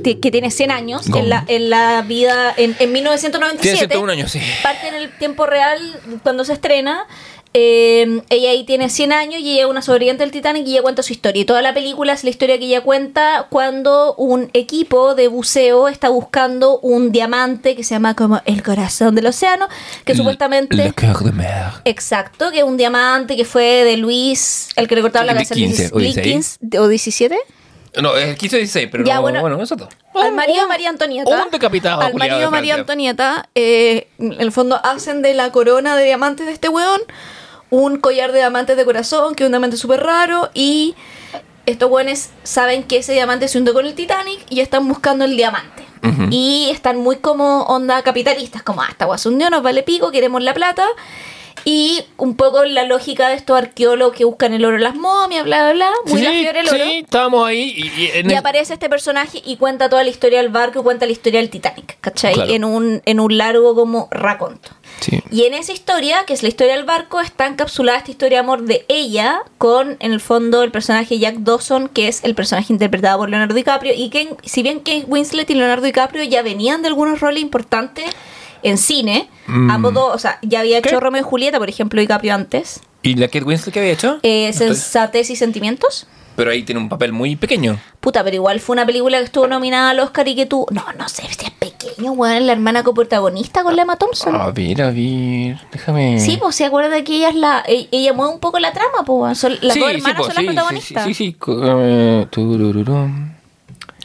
que, 0.02 0.30
tiene 0.32 0.50
100 0.50 0.72
años 0.72 1.06
en 1.14 1.28
la, 1.28 1.44
en 1.46 1.70
la 1.70 2.02
vida, 2.02 2.52
en, 2.56 2.70
en 2.70 2.76
Tiene 2.76 2.92
1997. 2.92 3.78
101 3.94 4.10
años, 4.10 4.32
sí. 4.32 4.40
Parte 4.64 4.88
en 4.88 4.94
el 4.96 5.16
tiempo 5.16 5.46
real 5.46 5.78
cuando 6.24 6.44
se 6.44 6.54
estrena. 6.54 7.06
Eh, 7.54 8.22
ella 8.30 8.50
ahí 8.50 8.64
tiene 8.64 8.88
100 8.88 9.12
años 9.12 9.40
y 9.42 9.52
ella 9.52 9.62
es 9.64 9.66
una 9.68 9.82
sobreviviente 9.82 10.22
del 10.22 10.30
Titanic 10.30 10.66
y 10.66 10.72
ella 10.72 10.82
cuenta 10.82 11.02
su 11.02 11.12
historia. 11.12 11.42
Y 11.42 11.44
toda 11.44 11.60
la 11.60 11.74
película 11.74 12.14
es 12.14 12.24
la 12.24 12.30
historia 12.30 12.58
que 12.58 12.64
ella 12.64 12.80
cuenta 12.80 13.46
cuando 13.50 14.14
un 14.14 14.48
equipo 14.54 15.14
de 15.14 15.28
buceo 15.28 15.88
está 15.88 16.08
buscando 16.08 16.78
un 16.80 17.12
diamante 17.12 17.76
que 17.76 17.84
se 17.84 17.94
llama 17.94 18.14
como 18.16 18.40
el 18.46 18.62
corazón 18.62 19.14
del 19.14 19.26
océano, 19.26 19.68
que 20.04 20.14
supuestamente... 20.14 20.76
Le 20.76 20.92
cœur 20.94 21.22
de 21.24 21.32
mer. 21.32 21.72
Exacto, 21.84 22.50
que 22.50 22.58
es 22.58 22.64
un 22.64 22.76
diamante 22.78 23.36
que 23.36 23.44
fue 23.44 23.84
de 23.84 23.98
Luis, 23.98 24.70
el 24.76 24.88
que 24.88 24.94
le 24.96 25.02
cortaba 25.02 25.26
la 25.26 25.32
De 25.34 25.40
cabeza. 25.40 25.54
15 25.54 25.90
o 25.92 25.98
16. 25.98 26.58
15 26.60 26.78
o 26.78 26.88
17. 26.88 27.38
No, 28.00 28.16
es 28.16 28.38
15 28.38 28.56
o 28.56 28.58
16, 28.60 28.88
pero 28.90 29.04
Ya, 29.04 29.16
no, 29.16 29.20
bueno. 29.22 29.40
bueno, 29.42 29.62
eso 29.62 29.76
todo. 29.76 29.90
Al 30.14 30.32
marido 30.32 30.62
de 30.62 30.66
María 30.68 30.88
Antonieta. 30.88 31.44
un 31.44 31.50
decapitado 31.50 32.00
Al 32.00 32.14
marido 32.14 32.38
de 32.38 32.48
María. 32.48 32.76
Antonieta, 32.76 33.50
eh, 33.54 34.08
en 34.18 34.40
el 34.40 34.52
fondo 34.52 34.80
hacen 34.82 35.20
de 35.20 35.34
la 35.34 35.52
corona 35.52 35.96
de 35.96 36.04
diamantes 36.04 36.46
de 36.46 36.52
este 36.52 36.70
weón 36.70 37.02
un 37.72 37.96
collar 37.96 38.32
de 38.32 38.38
diamantes 38.38 38.76
de 38.76 38.84
corazón, 38.84 39.34
que 39.34 39.44
es 39.44 39.46
un 39.46 39.52
diamante 39.52 39.78
súper 39.78 40.02
raro, 40.02 40.50
y 40.52 40.94
estos 41.64 41.90
weones 41.90 42.28
saben 42.42 42.82
que 42.82 42.98
ese 42.98 43.14
diamante 43.14 43.48
se 43.48 43.56
hundió 43.56 43.72
con 43.72 43.86
el 43.86 43.94
Titanic 43.94 44.40
y 44.50 44.60
están 44.60 44.86
buscando 44.86 45.24
el 45.24 45.36
diamante. 45.36 45.82
Y 46.30 46.68
están 46.70 46.98
muy 46.98 47.16
como 47.16 47.62
onda 47.62 48.02
capitalistas, 48.02 48.62
como, 48.62 48.82
ah, 48.82 48.88
esta 48.90 49.06
hundió, 49.06 49.48
nos 49.48 49.62
vale 49.62 49.82
pico, 49.82 50.10
queremos 50.10 50.42
la 50.42 50.52
plata. 50.52 50.84
Y 51.64 52.02
un 52.16 52.34
poco 52.36 52.64
la 52.64 52.84
lógica 52.84 53.28
de 53.28 53.34
estos 53.34 53.56
arqueólogos 53.56 54.16
que 54.16 54.24
buscan 54.24 54.52
el 54.52 54.64
oro 54.64 54.76
en 54.76 54.82
las 54.82 54.94
momias, 54.94 55.44
bla, 55.44 55.62
bla, 55.64 55.72
bla. 55.74 55.90
Muy 56.06 56.18
sí, 56.18 56.24
la 56.24 56.30
fiebre 56.30 56.60
oro. 56.60 56.70
sí, 56.84 56.98
estábamos 57.04 57.46
ahí 57.46 57.72
y, 57.76 58.00
y 58.02 58.06
en 58.14 58.28
Y 58.30 58.32
el- 58.32 58.38
aparece 58.38 58.74
este 58.74 58.88
personaje 58.88 59.40
y 59.44 59.56
cuenta 59.56 59.88
toda 59.88 60.02
la 60.02 60.10
historia 60.10 60.38
del 60.40 60.48
barco 60.50 60.80
y 60.80 60.82
cuenta 60.82 61.06
la 61.06 61.12
historia 61.12 61.40
del 61.40 61.50
Titanic, 61.50 61.98
¿cachai? 62.00 62.34
Claro. 62.34 62.50
En, 62.52 62.64
un, 62.64 63.02
en 63.04 63.20
un 63.20 63.36
largo 63.38 63.74
como 63.74 64.08
raconto. 64.10 64.70
Sí. 65.00 65.20
Y 65.30 65.44
en 65.44 65.54
esa 65.54 65.72
historia, 65.72 66.24
que 66.26 66.32
es 66.32 66.42
la 66.42 66.48
historia 66.48 66.74
del 66.76 66.84
barco, 66.84 67.20
está 67.20 67.46
encapsulada 67.46 67.98
esta 67.98 68.10
historia 68.10 68.38
de 68.38 68.44
amor 68.44 68.62
de 68.62 68.84
ella 68.88 69.40
con, 69.58 69.96
en 70.00 70.12
el 70.12 70.20
fondo, 70.20 70.62
el 70.62 70.70
personaje 70.70 71.18
Jack 71.18 71.36
Dawson, 71.38 71.88
que 71.88 72.08
es 72.08 72.22
el 72.24 72.34
personaje 72.34 72.72
interpretado 72.72 73.18
por 73.18 73.28
Leonardo 73.30 73.54
DiCaprio. 73.54 73.94
Y 73.96 74.10
que, 74.10 74.34
si 74.44 74.62
bien 74.62 74.78
Kate 74.78 75.04
Winslet 75.06 75.48
y 75.50 75.54
Leonardo 75.54 75.84
DiCaprio 75.86 76.22
ya 76.24 76.42
venían 76.42 76.82
de 76.82 76.88
algunos 76.88 77.20
roles 77.20 77.42
importantes 77.42 78.04
en 78.62 78.78
cine, 78.78 79.28
Mm. 79.46 79.70
ambos 79.70 79.94
dos, 79.94 80.14
o 80.14 80.18
sea, 80.18 80.38
ya 80.42 80.60
había 80.60 80.80
¿Qué? 80.82 80.88
hecho 80.90 81.00
Romeo 81.00 81.20
y 81.20 81.24
Julieta, 81.24 81.58
por 81.58 81.68
ejemplo, 81.68 82.00
DiCaprio 82.00 82.34
antes. 82.34 82.80
¿Y 83.02 83.14
la 83.16 83.26
Kate 83.28 83.44
Winslet 83.44 83.72
que 83.72 83.80
había 83.80 83.92
hecho? 83.92 84.18
Eh, 84.22 84.52
Sensatez 84.52 85.30
y 85.30 85.36
Sentimientos. 85.36 86.06
Pero 86.34 86.50
ahí 86.50 86.62
tiene 86.62 86.80
un 86.80 86.88
papel 86.88 87.12
muy 87.12 87.36
pequeño. 87.36 87.78
Puta, 88.00 88.24
pero 88.24 88.36
igual 88.36 88.58
fue 88.60 88.72
una 88.72 88.86
película 88.86 89.18
que 89.18 89.24
estuvo 89.24 89.46
nominada 89.48 89.90
al 89.90 90.00
Oscar 90.00 90.26
y 90.28 90.34
que 90.34 90.46
tú. 90.46 90.64
No, 90.70 90.82
no 90.98 91.06
sé 91.08 91.22
si 91.28 91.44
es 91.44 91.50
pequeño, 91.50 92.12
weón. 92.12 92.46
La 92.46 92.52
hermana 92.54 92.82
coprotagonista 92.82 93.62
con 93.62 93.76
la 93.76 93.82
Emma 93.82 93.96
Thompson. 93.96 94.34
A 94.36 94.50
ver, 94.50 94.80
a 94.80 94.86
ver, 94.90 95.58
déjame. 95.70 96.18
Sí, 96.20 96.38
pues 96.40 96.56
se 96.56 96.64
acuerda 96.64 97.04
que 97.04 97.16
ella 97.16 97.28
es 97.28 97.34
la. 97.34 97.62
e- 97.68 97.86
Ella 97.92 98.14
mueve 98.14 98.32
un 98.32 98.40
poco 98.40 98.58
la 98.60 98.72
trama, 98.72 99.04
pues. 99.04 99.36
Son- 99.36 99.58
las 99.60 99.74
Sí, 99.74 99.80
dos 99.80 99.90
sí, 99.90 99.96
hermanas 99.96 100.16
po, 100.16 100.24
son 100.24 100.32
sí, 100.36 100.42
las 100.42 100.54
protagonistas. 100.54 101.04
Sí, 101.04 101.14
sí, 101.14 101.24
sí. 101.32 101.36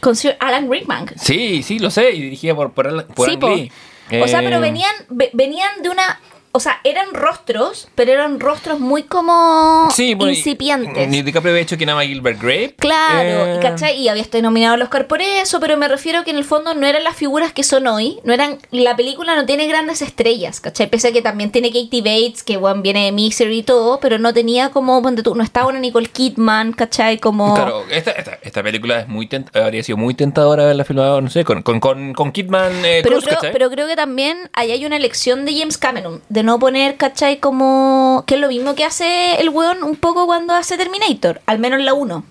Con 0.01 0.15
Sir 0.15 0.35
Alan 0.39 0.69
Rickman. 0.69 1.05
Sí, 1.15 1.63
sí, 1.63 1.79
lo 1.79 1.89
sé. 1.89 2.11
Y 2.11 2.21
dirigida 2.21 2.55
por, 2.55 2.71
por, 2.73 2.87
Alan- 2.87 3.05
por 3.15 3.27
sí, 3.29 3.33
Ang 3.35 3.39
po. 3.39 3.55
O 4.23 4.27
sea, 4.27 4.39
pero 4.39 4.57
Eh, 4.57 4.61
venían, 4.61 4.93
ve- 5.09 5.31
venían 5.33 5.81
de 5.81 5.89
una. 5.89 6.19
O 6.57 6.59
sea, 6.59 6.79
eran 6.83 7.13
rostros, 7.13 7.87
pero 7.93 8.11
eran 8.13 8.39
rostros 8.39 8.79
muy 8.79 9.03
como 9.03 9.89
Sí, 9.91 10.15
bueno, 10.15 10.33
incipientes. 10.33 11.07
Ni 11.07 11.21
DiCaprio 11.21 11.51
había 11.51 11.61
hecho 11.61 11.77
que 11.77 11.85
nada 11.85 12.01
Gilbert 12.03 12.41
Grape. 12.41 12.73
Claro, 12.79 13.45
Eh, 13.45 13.55
y 13.57 13.61
¿cachai? 13.61 13.97
Y 14.01 14.07
había 14.07 14.23
estado 14.23 14.41
nominado 14.41 14.73
al 14.73 14.81
Oscar 14.81 15.05
por 15.05 15.21
eso, 15.21 15.59
pero 15.59 15.77
me 15.77 15.87
refiero 15.87 16.23
que 16.23 16.31
en 16.31 16.37
el 16.37 16.43
fondo 16.43 16.73
no 16.73 16.87
eran 16.87 17.03
las 17.03 17.15
figuras 17.15 17.53
que 17.53 17.63
son 17.63 17.85
hoy, 17.85 18.17
no 18.23 18.33
eran, 18.33 18.57
la 18.71 18.95
película 18.95 19.35
no 19.35 19.45
tiene 19.45 19.67
grandes 19.67 20.01
estrellas, 20.01 20.59
¿cachai? 20.59 20.89
Pese 20.89 21.09
a 21.09 21.11
que 21.11 21.21
también 21.21 21.51
tiene 21.51 21.67
Katie 21.71 22.01
Bates, 22.01 22.41
que 22.43 22.57
bueno, 22.57 22.81
viene 22.81 23.05
de 23.05 23.11
Misery 23.11 23.59
y 23.59 23.63
todo, 23.63 23.99
pero 23.99 24.17
no 24.17 24.33
tenía 24.33 24.69
como, 24.71 24.99
ponte 25.03 25.21
tú, 25.21 25.35
no 25.35 25.43
estaba 25.43 25.67
una 25.67 25.79
Nicole 25.79 26.07
Kidman, 26.07 26.73
¿cachai? 26.73 27.19
Como... 27.19 27.53
Claro, 27.53 27.83
esta, 27.91 28.11
esta, 28.11 28.39
esta 28.41 28.63
película 28.63 29.01
es 29.01 29.07
muy 29.07 29.27
tent- 29.27 29.55
habría 29.55 29.83
sido 29.83 29.97
muy 29.97 30.15
tentadora 30.15 30.63
haberla 30.63 30.85
filmado, 30.85 31.21
no 31.21 31.29
sé, 31.29 31.43
con, 31.43 31.61
con, 31.61 31.79
con, 31.79 32.13
con 32.13 32.31
Kidman 32.31 32.83
eh, 32.83 33.01
Pero 33.03 33.17
Cruz, 33.21 33.25
creo, 33.37 33.51
pero 33.53 33.69
creo 33.69 33.87
que 33.87 33.95
también 33.95 34.49
ahí 34.53 34.71
hay 34.71 34.85
una 34.85 34.95
elección 34.97 35.45
de 35.45 35.55
James 35.57 35.77
Cameron, 35.77 36.21
de 36.29 36.43
no 36.47 36.59
poner, 36.59 36.95
¿cachai? 36.95 37.39
Como 37.39 38.23
que 38.25 38.35
es 38.35 38.41
lo 38.41 38.47
mismo 38.47 38.73
que 38.73 38.85
hace 38.85 39.35
el 39.41 39.49
weón 39.49 39.83
un 39.83 39.97
poco 39.97 40.25
cuando 40.25 40.53
hace 40.53 40.77
Terminator, 40.77 41.41
al 41.45 41.59
menos 41.59 41.81
la 41.81 41.93
1. 41.93 42.23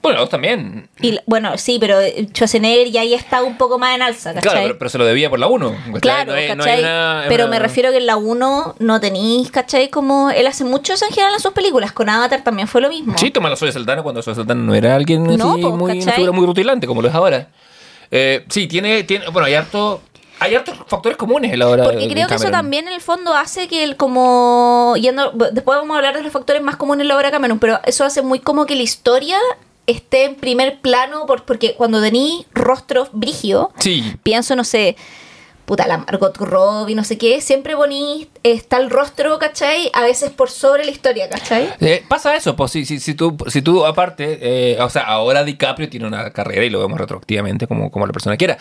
Bueno, 0.00 0.26
también. 0.26 0.88
Y 1.02 1.18
bueno, 1.26 1.58
sí, 1.58 1.76
pero 1.78 1.98
Schwarzenegger 2.00 2.90
ya 2.90 3.02
ahí 3.02 3.12
está 3.12 3.42
un 3.42 3.58
poco 3.58 3.78
más 3.78 3.94
en 3.94 4.00
alza, 4.00 4.32
¿cachai? 4.32 4.50
Claro, 4.50 4.60
pero, 4.68 4.78
pero 4.78 4.88
se 4.88 4.96
lo 4.96 5.04
debía 5.04 5.28
por 5.28 5.38
la 5.38 5.48
1. 5.48 5.76
Claro, 6.00 6.32
¿cachai? 6.32 7.28
pero 7.28 7.48
me 7.48 7.58
refiero 7.58 7.90
que 7.90 7.98
en 7.98 8.06
la 8.06 8.16
1 8.16 8.76
no 8.78 9.00
tenéis, 9.00 9.50
¿cachai? 9.50 9.90
Como 9.90 10.30
él 10.30 10.46
hace 10.46 10.64
mucho 10.64 10.94
eso 10.94 11.04
en 11.04 11.12
general 11.12 11.34
en 11.34 11.40
sus 11.40 11.52
películas. 11.52 11.92
Con 11.92 12.08
Avatar 12.08 12.42
también 12.42 12.68
fue 12.68 12.80
lo 12.80 12.88
mismo. 12.88 13.18
Sí, 13.18 13.30
toma 13.30 13.50
la 13.50 13.56
Soy 13.56 13.70
Saldana 13.70 14.02
cuando 14.02 14.22
Soy 14.22 14.34
Saldana 14.34 14.62
no 14.62 14.74
era 14.74 14.96
alguien 14.96 15.24
No, 15.24 15.58
muy, 15.58 15.64
una 15.64 15.94
¿cachai? 15.94 16.14
figura 16.14 16.32
muy 16.32 16.46
rutilante 16.46 16.86
como 16.86 17.02
lo 17.02 17.08
es 17.08 17.14
ahora. 17.14 17.48
Eh, 18.10 18.46
sí, 18.48 18.66
tiene, 18.66 19.04
tiene. 19.04 19.28
Bueno, 19.28 19.44
hay 19.46 19.54
harto. 19.54 20.00
Hay 20.40 20.54
hartos 20.54 20.76
factores 20.86 21.16
comunes 21.18 21.52
en 21.52 21.58
la 21.58 21.68
hora 21.68 21.84
Porque 21.84 21.98
de 22.06 22.08
creo 22.12 22.26
que 22.26 22.34
eso 22.34 22.50
también 22.50 22.88
en 22.88 22.94
el 22.94 23.00
fondo 23.00 23.34
hace 23.34 23.68
que 23.68 23.84
el 23.84 23.96
como 23.96 24.94
yendo 24.98 25.30
después 25.52 25.78
vamos 25.78 25.94
a 25.94 25.98
hablar 25.98 26.16
de 26.16 26.22
los 26.22 26.32
factores 26.32 26.62
más 26.62 26.76
comunes 26.76 27.02
en 27.02 27.08
la 27.08 27.16
obra 27.16 27.28
de 27.28 27.32
Cameron, 27.32 27.58
pero 27.58 27.78
eso 27.84 28.04
hace 28.04 28.22
muy 28.22 28.40
como 28.40 28.66
que 28.66 28.74
la 28.74 28.82
historia 28.82 29.36
esté 29.86 30.24
en 30.24 30.34
primer 30.36 30.80
plano 30.80 31.26
por- 31.26 31.44
porque 31.44 31.74
cuando 31.74 32.00
tení 32.00 32.46
rostros 32.54 33.08
brígidos, 33.12 33.68
Sí. 33.78 34.14
pienso 34.22 34.54
no 34.56 34.64
sé, 34.64 34.96
puta 35.66 35.86
la 35.86 35.98
Margot 35.98 36.36
Robbie, 36.36 36.94
no 36.96 37.04
sé 37.04 37.16
qué, 37.18 37.40
siempre 37.40 37.76
ponís 37.76 38.26
está 38.42 38.78
el 38.78 38.90
rostro, 38.90 39.38
¿cachai? 39.38 39.90
A 39.92 40.02
veces 40.02 40.30
por 40.30 40.50
sobre 40.50 40.84
la 40.84 40.90
historia, 40.90 41.28
¿cachai? 41.28 41.72
Eh, 41.80 42.02
pasa 42.08 42.34
eso, 42.34 42.56
pues 42.56 42.72
si, 42.72 42.84
si, 42.84 42.98
si, 42.98 43.14
tú, 43.14 43.36
si 43.46 43.62
tú 43.62 43.84
aparte, 43.86 44.38
eh, 44.40 44.80
o 44.80 44.90
sea, 44.90 45.02
ahora 45.02 45.44
DiCaprio 45.44 45.88
tiene 45.88 46.06
una 46.06 46.32
carrera 46.32 46.64
y 46.64 46.70
lo 46.70 46.80
vemos 46.80 46.98
retroactivamente 46.98 47.66
como, 47.68 47.90
como 47.90 48.06
la 48.06 48.12
persona 48.12 48.36
quiera, 48.36 48.58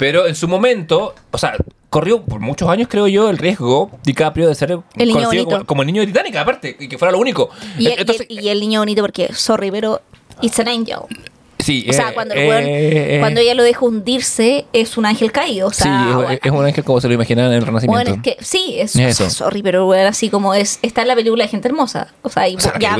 pero 0.00 0.26
en 0.26 0.34
su 0.34 0.48
momento, 0.48 1.14
o 1.30 1.36
sea, 1.36 1.56
corrió 1.90 2.22
por 2.22 2.40
muchos 2.40 2.68
años, 2.70 2.88
creo 2.90 3.06
yo, 3.06 3.28
el 3.28 3.36
riesgo 3.36 3.90
DiCaprio 4.02 4.48
de 4.48 4.54
ser 4.54 4.70
El 4.70 4.80
niño 5.08 5.12
conocido 5.12 5.44
bonito. 5.44 5.50
como, 5.50 5.66
como 5.66 5.82
el 5.82 5.86
niño 5.88 6.00
de 6.00 6.06
Titanic, 6.06 6.36
aparte, 6.36 6.74
y 6.80 6.88
que 6.88 6.96
fuera 6.96 7.12
lo 7.12 7.18
único. 7.18 7.50
Y 7.78 7.86
el, 7.86 7.92
y 7.92 8.00
Entonces, 8.00 8.26
el- 8.30 8.40
y 8.40 8.48
el 8.48 8.60
niño 8.60 8.80
bonito 8.80 9.02
porque, 9.02 9.32
sorry, 9.34 9.70
pero 9.70 10.00
it's 10.40 10.58
an 10.58 10.68
angel. 10.68 11.00
Sí, 11.62 11.86
O 11.88 11.92
sea, 11.92 12.10
eh, 12.10 12.14
cuando, 12.14 12.34
el 12.34 12.40
eh, 12.40 12.48
weón- 12.48 12.64
eh, 12.66 13.16
cuando 13.20 13.40
ella 13.40 13.54
lo 13.54 13.62
deja 13.62 13.84
hundirse, 13.84 14.66
es 14.72 14.96
un 14.96 15.06
ángel 15.06 15.32
caído. 15.32 15.68
O 15.68 15.72
sea, 15.72 15.84
sí, 16.04 16.08
es- 16.10 16.14
bueno. 16.16 16.38
es 16.42 16.50
un 16.52 16.64
ángel 16.64 16.84
como 16.84 17.00
se 17.00 17.08
lo 17.08 17.14
imaginaban 17.14 17.52
en 17.52 17.58
el 17.58 17.66
Renacimiento. 17.66 18.10
Bueno, 18.10 18.22
es 18.24 18.36
que 18.36 18.42
sí, 18.44 18.74
es, 18.78 18.96
Eso. 18.96 19.08
o 19.08 19.12
sea, 19.12 19.30
sorry, 19.30 19.62
pero 19.62 19.86
bueno, 19.86 20.08
así 20.08 20.28
como 20.30 20.54
es, 20.54 20.78
está 20.82 21.02
en 21.02 21.08
la 21.08 21.14
película 21.14 21.44
de 21.44 21.48
Gente 21.50 21.68
Hermosa. 21.68 22.08
O 22.22 22.28
sea, 22.28 22.48
y 22.48 22.56
O 22.56 22.60
sea, 22.60 22.78
ya, 22.78 22.96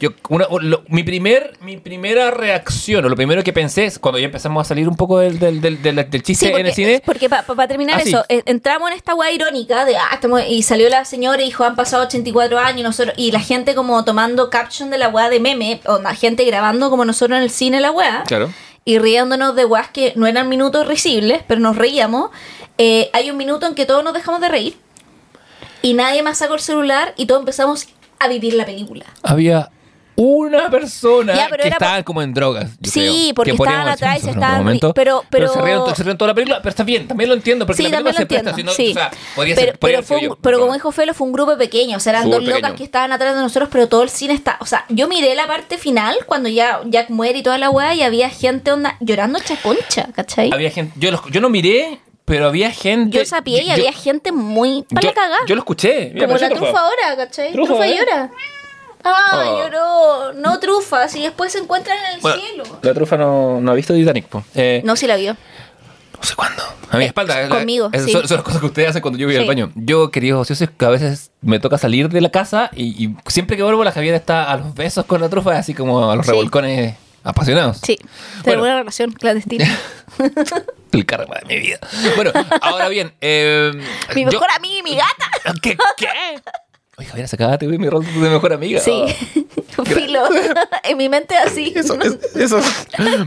yo, 0.00 0.10
una- 0.28 0.46
lo- 0.60 0.82
mi, 0.88 1.02
primer, 1.02 1.52
mi 1.60 1.76
primera 1.76 2.30
reacción, 2.30 3.04
o 3.04 3.08
lo 3.08 3.16
primero 3.16 3.42
que 3.42 3.52
pensé 3.52 3.84
es 3.86 3.98
cuando 3.98 4.18
ya 4.18 4.26
empezamos 4.26 4.66
a 4.66 4.68
salir 4.68 4.88
un 4.88 4.96
poco 4.96 5.18
del, 5.18 5.38
del, 5.38 5.60
del, 5.60 5.82
del- 5.82 5.96
del 6.10 6.22
chiste 6.22 6.46
Sí, 6.46 6.50
porque, 6.50 6.60
en 6.60 6.66
el 6.66 6.72
cine. 6.74 7.02
porque 7.04 7.28
para 7.28 7.68
terminar 7.68 7.98
Ah, 7.98 8.02
eso, 8.04 8.24
eh, 8.28 8.42
entramos 8.46 8.90
en 8.90 8.96
esta 8.96 9.14
weá 9.14 9.30
irónica 9.32 9.84
de, 9.84 9.96
ah, 9.96 10.08
estamos, 10.14 10.42
y 10.48 10.62
salió 10.62 10.88
la 10.88 11.04
señora 11.04 11.40
y 11.42 11.46
dijo, 11.46 11.64
han 11.64 11.76
pasado 11.76 12.04
84 12.04 12.58
años 12.58 12.80
y 12.80 12.82
nosotros, 12.82 13.14
y 13.16 13.32
la 13.32 13.40
gente 13.40 13.74
como 13.74 14.04
tomando 14.04 14.50
caption 14.50 14.90
de 14.90 14.98
la 14.98 15.08
weá 15.08 15.28
de 15.30 15.40
meme, 15.40 15.80
o 15.86 15.98
la 15.98 16.14
gente 16.14 16.44
grabando 16.44 16.90
como 16.90 17.04
nosotros 17.04 17.36
en 17.36 17.42
el 17.42 17.50
cine 17.50 17.67
la 17.80 17.90
weá, 17.90 18.24
Claro. 18.26 18.50
y 18.84 18.98
riéndonos 18.98 19.54
de 19.54 19.64
weas 19.64 19.88
que 19.90 20.12
no 20.16 20.26
eran 20.26 20.48
minutos 20.48 20.86
risibles, 20.86 21.42
pero 21.46 21.60
nos 21.60 21.76
reíamos. 21.76 22.30
Eh, 22.78 23.10
hay 23.12 23.30
un 23.30 23.36
minuto 23.36 23.66
en 23.66 23.74
que 23.74 23.86
todos 23.86 24.02
nos 24.04 24.14
dejamos 24.14 24.40
de 24.40 24.48
reír 24.48 24.76
y 25.82 25.94
nadie 25.94 26.22
más 26.22 26.38
sacó 26.38 26.54
el 26.54 26.60
celular 26.60 27.12
y 27.16 27.26
todos 27.26 27.40
empezamos 27.40 27.88
a 28.18 28.28
vivir 28.28 28.54
la 28.54 28.64
película. 28.66 29.04
Había 29.22 29.70
una 30.20 30.68
persona 30.68 31.32
Ya, 31.32 31.48
que 31.48 31.68
estaba 31.68 32.02
como 32.02 32.22
en 32.22 32.34
drogas. 32.34 32.72
yo 32.80 32.90
Sí, 32.90 33.00
creo, 33.00 33.34
porque 33.36 33.50
estaban 33.52 33.86
atrás 33.88 34.18
y 34.18 34.22
se 34.22 34.30
estaban 34.30 34.78
pero- 34.92 35.24
pero- 35.30 35.52
se 35.52 35.62
rieron, 35.62 35.94
se 35.94 36.02
rieron 36.02 36.18
toda 36.18 36.28
la 36.30 36.34
película, 36.34 36.58
pero 36.60 36.70
está 36.70 36.82
bien, 36.82 37.06
también 37.06 37.30
lo 37.30 37.36
entiendo, 37.36 37.64
porque 37.66 37.84
sí, 37.84 37.88
la 37.88 37.98
película 37.98 38.14
también 38.14 38.16
lo 38.16 38.20
se 38.20 38.26
presta, 38.26 38.50
entiendo. 38.50 38.72
no, 38.72 38.76
sí. 38.76 38.90
o 38.90 38.94
sea, 38.94 39.10
podría 39.36 39.54
pero, 39.54 39.66
ser, 39.70 39.78
podría 39.78 39.98
pero, 39.98 40.06
sido 40.08 40.18
un- 40.18 40.36
yo, 40.36 40.42
pero 40.42 40.58
como 40.58 40.72
dijo 40.74 40.90
Felo, 40.90 41.14
fue 41.14 41.26
un 41.28 41.32
grupo 41.32 41.56
pequeño. 41.56 41.96
O 41.98 42.00
sea, 42.00 42.14
eran 42.14 42.30
dos 42.30 42.42
locas 42.42 42.56
pequeño. 42.62 42.76
que 42.76 42.84
estaban 42.84 43.12
atrás 43.12 43.36
de 43.36 43.42
nosotros, 43.42 43.68
pero 43.70 43.88
todo 43.88 44.02
el 44.02 44.10
cine 44.10 44.34
está. 44.34 44.56
O 44.60 44.66
sea, 44.66 44.84
yo 44.88 45.06
miré 45.06 45.36
la 45.36 45.46
parte 45.46 45.78
final 45.78 46.16
cuando 46.26 46.48
ya 46.48 46.80
Jack 46.86 47.10
muere 47.10 47.38
y 47.38 47.42
toda 47.44 47.58
la 47.58 47.70
weá 47.70 47.94
y 47.94 48.02
había 48.02 48.28
gente 48.28 48.72
onda 48.72 48.96
llorando 49.00 49.38
chaconcha, 49.38 50.08
¿cachai? 50.14 50.50
Había 50.52 50.70
gente, 50.72 50.94
yo, 50.98 51.12
los- 51.12 51.22
yo 51.30 51.40
no 51.40 51.48
miré, 51.48 52.00
pero 52.24 52.48
había 52.48 52.72
gente. 52.72 53.16
Yo 53.18 53.24
sabía 53.24 53.62
y 53.62 53.66
yo- 53.66 53.72
había 53.74 53.92
gente 53.92 54.32
muy 54.32 54.82
para 54.92 55.00
yo, 55.02 55.08
la 55.10 55.14
cagada. 55.14 55.38
yo 55.46 55.54
lo 55.54 55.60
escuché. 55.60 56.10
Mira, 56.12 56.26
Como 56.26 56.38
la 56.38 56.48
trufa 56.50 56.80
ahora, 56.80 57.16
¿cachai? 57.16 57.52
Trufa, 57.52 57.68
Trufa, 57.74 57.86
¿eh? 57.86 57.96
llora. 57.98 58.30
Ah, 59.04 59.44
Oh. 59.46 59.58
lloró. 59.62 60.32
No 60.34 60.58
trufa, 60.60 61.08
si 61.08 61.22
después 61.22 61.52
se 61.52 61.58
encuentran 61.58 61.96
en 61.98 62.14
el 62.16 62.20
Bueno, 62.20 62.40
cielo. 62.42 62.64
La 62.82 62.94
trufa 62.94 63.16
no, 63.16 63.60
no 63.60 63.70
ha 63.72 63.74
visto 63.74 63.94
Titanic, 63.94 64.26
po. 64.26 64.44
Eh, 64.54 64.82
No, 64.84 64.96
si 64.96 65.06
la 65.06 65.16
vio. 65.16 65.34
No 65.34 66.22
sé 66.24 66.34
cuándo. 66.34 66.62
A 66.90 66.96
mi 66.96 67.04
espalda. 67.04 67.40
es 67.42 67.48
la- 67.48 67.56
conmigo, 67.56 67.90
Esas 67.92 68.06
sí. 68.06 68.12
son, 68.12 68.26
son 68.26 68.36
las 68.38 68.44
cosas 68.44 68.60
que 68.60 68.66
ustedes 68.66 68.88
hacen 68.90 69.02
cuando 69.02 69.18
yo 69.18 69.26
voy 69.26 69.36
al 69.36 69.42
Sí. 69.42 69.48
baño. 69.48 69.70
Yo, 69.76 70.10
queridos 70.10 70.40
ociosos, 70.42 70.68
que 70.76 70.84
a 70.84 70.88
veces 70.88 71.30
me 71.42 71.60
toca 71.60 71.78
salir 71.78 72.08
de 72.08 72.20
la 72.20 72.30
casa 72.30 72.70
y, 72.74 73.04
y 73.04 73.14
siempre 73.28 73.56
que 73.56 73.62
vuelvo 73.62 73.84
la 73.84 73.92
Javiera 73.92 74.16
está 74.16 74.50
a 74.50 74.56
los 74.56 74.74
besos 74.74 75.04
con 75.04 75.20
la 75.20 75.28
trufa, 75.28 75.56
así 75.56 75.74
como 75.74 76.10
a 76.10 76.16
los 76.16 76.26
Sí. 76.26 76.32
revolcones 76.32 76.96
apasionados. 77.22 77.78
Sí, 77.84 77.98
Bueno. 78.00 78.42
tengo 78.44 78.62
una 78.64 78.78
relación 78.78 79.12
clandestina. 79.12 79.64
El 80.92 81.04
karma 81.06 81.36
de 81.46 81.54
mi 81.54 81.60
vida. 81.60 81.78
Bueno, 82.16 82.32
ahora 82.62 82.88
bien. 82.88 83.12
Eh, 83.20 83.70
mi 84.14 84.24
yo- 84.24 84.30
mejor 84.32 84.48
amiga 84.56 84.78
y 84.78 84.82
mi 84.82 84.96
gata. 84.96 85.52
¿Qué? 85.62 85.76
¿Qué? 85.96 86.08
Oye, 86.98 87.24
acaba 87.32 87.56
de 87.56 87.66
ver 87.68 87.78
mi 87.78 87.88
rol 87.88 88.04
de 88.04 88.28
mejor 88.28 88.52
amiga. 88.52 88.80
Sí, 88.80 89.04
Oh, 89.80 89.84
filo. 89.84 90.22
en 90.82 90.96
mi 90.98 91.08
mente 91.08 91.36
así. 91.36 91.72
Eso, 91.76 91.96
es- 92.00 92.18
eso 92.34 92.58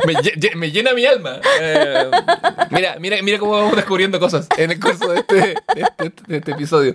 me, 0.06 0.14
lle- 0.16 0.36
lle- 0.36 0.56
me 0.56 0.70
llena 0.72 0.92
mi 0.94 1.06
alma. 1.06 1.40
Eh, 1.62 2.12
mira, 2.72 2.98
mira, 3.00 3.22
mira 3.22 3.40
cómo 3.40 3.54
vamos 3.54 3.74
descubriendo 3.76 4.20
cosas 4.20 4.48
en 4.58 4.72
el 4.72 4.80
curso 4.80 5.08
de 5.14 5.20
este, 5.20 5.36
de 5.36 5.56
este- 5.88 6.24
de 6.28 6.38
este 6.38 6.52
episodio. 6.52 6.94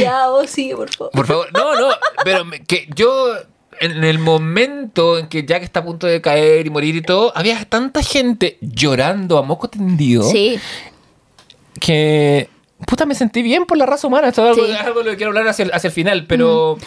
Ya, 0.00 0.28
vos 0.28 0.50
sigue, 0.50 0.74
por 0.74 0.90
favor. 0.90 1.12
Por 1.12 1.26
favor, 1.26 1.52
no, 1.52 1.78
no, 1.78 1.88
pero 2.24 2.44
me- 2.44 2.64
que 2.64 2.88
yo 2.96 3.36
en 3.78 4.02
el 4.02 4.18
momento 4.18 5.18
en 5.18 5.28
que 5.28 5.44
Jack 5.46 5.62
está 5.62 5.80
a 5.80 5.84
punto 5.84 6.08
de 6.08 6.20
caer 6.20 6.66
y 6.66 6.70
morir 6.70 6.96
y 6.96 7.02
todo, 7.02 7.30
había 7.36 7.64
tanta 7.66 8.02
gente 8.02 8.58
llorando 8.60 9.38
a 9.38 9.42
moco 9.42 9.68
tendido 9.68 10.22
Sí, 10.24 10.58
que 11.80 12.48
puta 12.86 13.06
me 13.06 13.14
sentí 13.14 13.42
bien 13.42 13.64
por 13.66 13.78
la 13.78 13.86
raza 13.86 14.06
humana. 14.06 14.28
Esto 14.28 14.42
es 14.50 14.56
algo, 14.58 14.66
Sí. 14.66 14.72
algo 14.72 15.02
lo 15.02 15.10
que 15.12 15.16
quiero 15.16 15.30
hablar 15.30 15.48
hacia 15.48 15.64
el, 15.64 15.72
hacia 15.72 15.88
el 15.88 15.94
final, 15.94 16.26
pero 16.26 16.78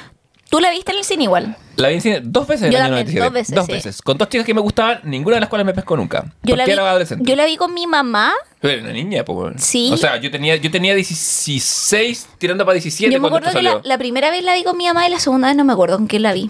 tú 0.50 0.60
la 0.60 0.72
viste 0.72 0.92
en 0.92 0.98
el 1.00 1.04
cine 1.04 1.24
igual. 1.24 1.56
la 1.78 1.88
vi 1.90 1.96
en 1.96 2.02
cine 2.02 2.22
dos 2.24 2.48
veces 2.48 2.66
en 2.68 2.72
Yo 2.72 2.78
el 2.80 2.84
año 2.86 2.96
también, 2.98 3.20
97. 3.20 3.26
dos 3.26 3.34
veces, 3.34 3.56
Dos 3.56 3.66
sí. 3.66 3.72
veces. 3.72 4.02
Con 4.02 4.18
dos 4.18 4.30
chicas 4.30 4.46
que 4.46 4.54
me 4.54 4.62
gustaban, 4.62 5.00
ninguna 5.04 5.36
de 5.38 5.40
las 5.42 5.50
cuales 5.50 5.66
me 5.66 5.74
pescó 5.74 5.96
nunca. 5.98 6.26
Yo 6.44 6.56
la, 6.56 6.64
porque 6.64 6.72
vi, 6.76 6.80
era 6.80 6.90
adolescente. 6.90 7.30
yo 7.30 7.36
la 7.36 7.46
vi 7.46 7.56
con 7.58 7.74
mi 7.74 7.88
mamá. 7.88 8.34
Pero 8.60 8.74
era 8.74 8.84
una 8.84 8.94
niña, 8.94 9.24
pues. 9.26 9.56
Sí. 9.64 9.90
O 9.94 9.98
sea, 9.98 10.18
yo 10.18 10.30
tenía, 10.32 10.56
yo 10.58 10.70
tenía 10.72 10.94
16 10.96 12.28
tirando 12.38 12.66
para 12.66 12.74
17 12.74 13.12
Yo 13.14 13.20
me 13.20 13.30
cuando 13.30 13.48
acuerdo 13.50 13.60
que 13.60 13.64
la, 13.64 13.82
la 13.84 13.98
primera 13.98 14.30
vez 14.32 14.44
la 14.44 14.54
vi 14.54 14.64
con 14.64 14.78
mi 14.78 14.86
mamá 14.88 15.08
y 15.08 15.12
la 15.12 15.20
segunda 15.20 15.48
vez 15.48 15.58
no 15.58 15.64
me 15.64 15.74
acuerdo 15.74 15.98
con 15.98 16.08
quién 16.08 16.24
la 16.24 16.34
vi. 16.34 16.50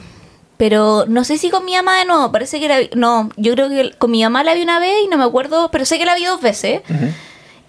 Pero 0.58 1.06
no 1.08 1.24
sé 1.24 1.38
si 1.38 1.50
con 1.50 1.64
mi 1.64 1.74
mamá 1.74 1.98
de 2.00 2.06
nuevo, 2.06 2.32
parece 2.34 2.60
que 2.60 2.68
la 2.68 2.80
vi. 2.80 2.90
No, 2.96 3.30
yo 3.38 3.54
creo 3.54 3.70
que 3.70 3.92
con 3.98 4.12
mi 4.12 4.22
mamá 4.24 4.44
la 4.44 4.54
vi 4.54 4.62
una 4.62 4.80
vez 4.80 4.94
y 5.06 5.08
no 5.08 5.18
me 5.18 5.24
acuerdo, 5.24 5.70
pero 5.72 5.86
sé 5.86 5.98
que 5.98 6.06
la 6.06 6.16
vi 6.16 6.26
dos 6.26 6.42
veces. 6.42 6.82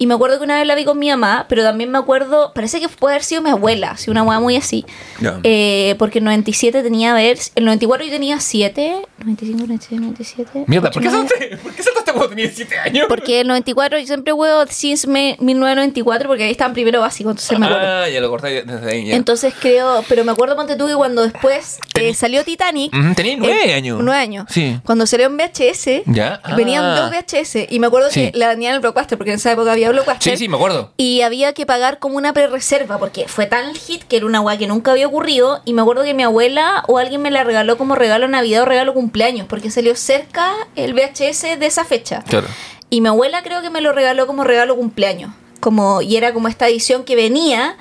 Y 0.01 0.07
me 0.07 0.15
acuerdo 0.15 0.39
que 0.39 0.43
una 0.45 0.57
vez 0.57 0.65
la 0.65 0.73
vi 0.73 0.83
con 0.83 0.97
mi 0.97 1.09
mamá, 1.11 1.45
pero 1.47 1.61
también 1.61 1.91
me 1.91 1.99
acuerdo, 1.99 2.53
parece 2.55 2.79
que 2.79 2.89
puede 2.89 3.13
haber 3.13 3.23
sido 3.23 3.43
mi 3.43 3.51
abuela, 3.51 3.97
si 3.97 4.09
una 4.09 4.21
abuela 4.21 4.39
muy 4.39 4.55
así. 4.55 4.83
Ya. 5.19 5.39
Eh, 5.43 5.93
porque 5.99 6.17
en 6.17 6.23
97 6.25 6.81
tenía, 6.81 7.11
a 7.11 7.13
ver, 7.13 7.37
el 7.53 7.65
94 7.65 8.05
yo 8.07 8.11
tenía 8.11 8.39
7, 8.39 9.03
95, 9.19 9.59
96, 9.67 10.01
97. 10.01 10.63
Mierda, 10.65 10.89
¿por 10.89 11.03
qué, 11.03 11.07
89. 11.09 11.29
saltaste, 11.39 11.57
¿por 11.63 11.75
qué 11.75 11.83
saltaste 11.83 12.11
cuando 12.13 12.29
tenías 12.29 12.53
7 12.55 12.79
años? 12.79 13.05
Porque 13.07 13.41
el 13.41 13.47
94 13.47 13.99
yo 13.99 14.07
siempre 14.07 14.33
huevo 14.33 14.65
since 14.67 15.07
me- 15.07 15.37
1994 15.39 16.27
porque 16.27 16.45
ahí 16.45 16.51
estaba 16.51 16.69
en 16.69 16.73
primero 16.73 16.99
básico, 17.01 17.29
entonces 17.29 17.59
me 17.59 17.67
acuerdo. 17.67 17.85
Ah, 17.87 18.09
ya 18.09 18.19
lo 18.21 18.29
corté 18.31 18.63
desde 18.63 18.91
ahí. 18.91 19.05
Ya. 19.05 19.15
Entonces 19.15 19.53
creo, 19.59 20.03
pero 20.09 20.23
me 20.23 20.31
acuerdo, 20.31 20.55
ponte 20.55 20.75
tú, 20.75 20.87
que 20.87 20.95
cuando 20.95 21.21
después 21.21 21.77
eh, 21.93 22.15
salió 22.15 22.43
Titanic. 22.43 22.91
Ujú, 22.91 23.13
tenía 23.13 23.35
nueve 23.37 23.69
eh, 23.69 23.73
años. 23.75 23.99
Nueve 24.01 24.19
años. 24.19 24.45
Sí. 24.49 24.79
Cuando 24.83 25.05
salió 25.05 25.27
en 25.27 25.37
VHS, 25.37 26.01
Ya. 26.07 26.41
venían 26.57 26.83
Ah. 26.83 26.95
dos 27.01 27.11
VHS. 27.11 27.67
Y 27.69 27.79
me 27.79 27.85
acuerdo 27.85 28.09
Sí. 28.09 28.31
que 28.31 28.37
la 28.39 28.47
vendían 28.47 28.71
en 28.71 28.75
el 28.77 28.81
Blockbuster, 28.81 29.15
porque 29.19 29.29
en 29.31 29.35
esa 29.37 29.51
época 29.51 29.71
había 29.71 29.90
Blockbuster. 29.91 30.31
Sí, 30.31 30.37
sí, 30.37 30.47
me 30.49 30.55
acuerdo. 30.55 30.91
Y 30.97 31.21
había 31.21 31.53
que 31.53 31.65
pagar 31.65 31.99
como 31.99 32.17
una 32.17 32.33
pre-reserva, 32.33 32.97
porque 32.97 33.27
fue 33.27 33.45
tan 33.45 33.73
hit 33.75 34.03
que 34.03 34.17
era 34.17 34.25
una 34.25 34.41
weá 34.41 34.57
que 34.57 34.67
nunca 34.67 34.91
había 34.91 35.07
ocurrido. 35.07 35.61
Y 35.65 35.73
me 35.73 35.81
acuerdo 35.81 36.03
que 36.03 36.13
mi 36.13 36.23
abuela 36.23 36.83
o 36.87 36.97
alguien 36.97 37.21
me 37.21 37.31
la 37.31 37.43
regaló 37.43 37.77
como 37.77 37.95
regalo 37.95 38.27
Navidad 38.27 38.63
o 38.63 38.65
regalo 38.65 38.93
cumpleaños, 38.93 39.47
porque 39.47 39.71
salió 39.71 39.95
cerca 39.95 40.51
el 40.75 40.93
VHS 40.93 41.59
de 41.59 41.65
esa 41.65 41.85
fecha. 41.85 42.23
Claro. 42.27 42.47
Y 42.89 43.01
mi 43.01 43.07
abuela 43.07 43.41
creo 43.43 43.61
que 43.61 43.69
me 43.69 43.81
lo 43.81 43.93
regaló 43.93 44.27
como 44.27 44.43
regalo 44.43 44.75
cumpleaños. 44.75 45.31
Como, 45.59 46.01
y 46.01 46.17
era 46.17 46.33
como 46.33 46.47
esta 46.47 46.67
edición 46.67 47.03
que 47.03 47.15
venía 47.15 47.77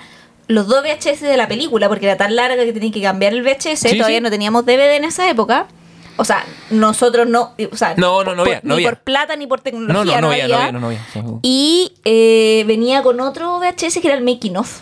los 0.47 0.67
dos 0.67 0.83
VHS 0.83 1.21
de 1.21 1.37
la 1.37 1.49
película, 1.49 1.89
porque 1.89 2.07
era 2.07 2.17
tan 2.17 2.37
larga 2.37 2.65
que 2.65 2.73
tenía 2.73 2.91
que 2.91 3.03
cambiar 3.03 3.33
el 3.33 3.43
VHS. 3.43 3.81
Sí, 3.81 3.97
Todavía 3.97 4.19
sí. 4.19 4.23
no 4.23 4.31
teníamos 4.31 4.65
DVD 4.67 4.97
en 4.97 5.05
esa 5.05 5.29
época. 5.31 5.67
O 6.17 6.25
sea, 6.25 6.45
nosotros 6.71 7.27
no. 7.29 7.55
O 7.73 7.77
sea, 7.77 7.95
No, 7.97 8.23
no, 8.25 8.35
no 8.35 8.43
por- 8.45 8.49
había, 8.49 8.61
no 8.63 8.75
ni 8.77 8.85
había. 8.85 8.91
por 8.91 8.99
plata 9.01 9.37
ni 9.37 9.47
por 9.47 9.61
tecnología. 9.61 9.95
No, 9.95 10.05
no, 10.05 10.21
no 10.21 10.31
había, 10.33 10.49
no 10.73 10.87
había. 10.87 11.01
no. 11.01 11.01
Sí. 11.13 11.21
Y 11.43 11.93
eh, 12.05 12.65
venía 12.67 13.03
con 13.03 13.21
otro 13.21 13.59
VHS 13.59 14.01
que 14.01 14.09
era 14.09 14.17
el 14.17 14.25
Making 14.25 14.57
of. 14.59 14.81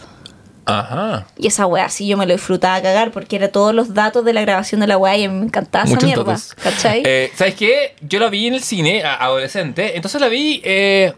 Ajá. 0.64 1.26
Y 1.38 1.46
esa 1.46 1.64
weá 1.66 1.88
sí 1.88 2.06
yo 2.06 2.18
me 2.18 2.26
lo 2.26 2.34
disfrutaba 2.34 2.74
a 2.74 2.82
cagar 2.82 3.10
porque 3.10 3.36
era 3.36 3.48
todos 3.48 3.74
los 3.74 3.94
datos 3.94 4.22
de 4.24 4.34
la 4.34 4.42
grabación 4.42 4.82
de 4.82 4.86
la 4.86 4.98
weá 4.98 5.16
y 5.16 5.26
me 5.26 5.46
encantaba 5.46 5.84
esa 5.86 5.96
mierda. 6.04 6.24
datos. 6.24 6.54
¿Cachai? 6.62 7.02
Eh, 7.06 7.32
¿Sabes 7.34 7.54
qué? 7.54 7.94
Yo 8.02 8.18
la 8.18 8.28
vi 8.28 8.48
en 8.48 8.54
el 8.54 8.62
cine, 8.62 9.02
adolescente, 9.02 9.96
entonces 9.96 10.20
la 10.20 10.28
vi 10.28 10.60
eh, 10.64 11.14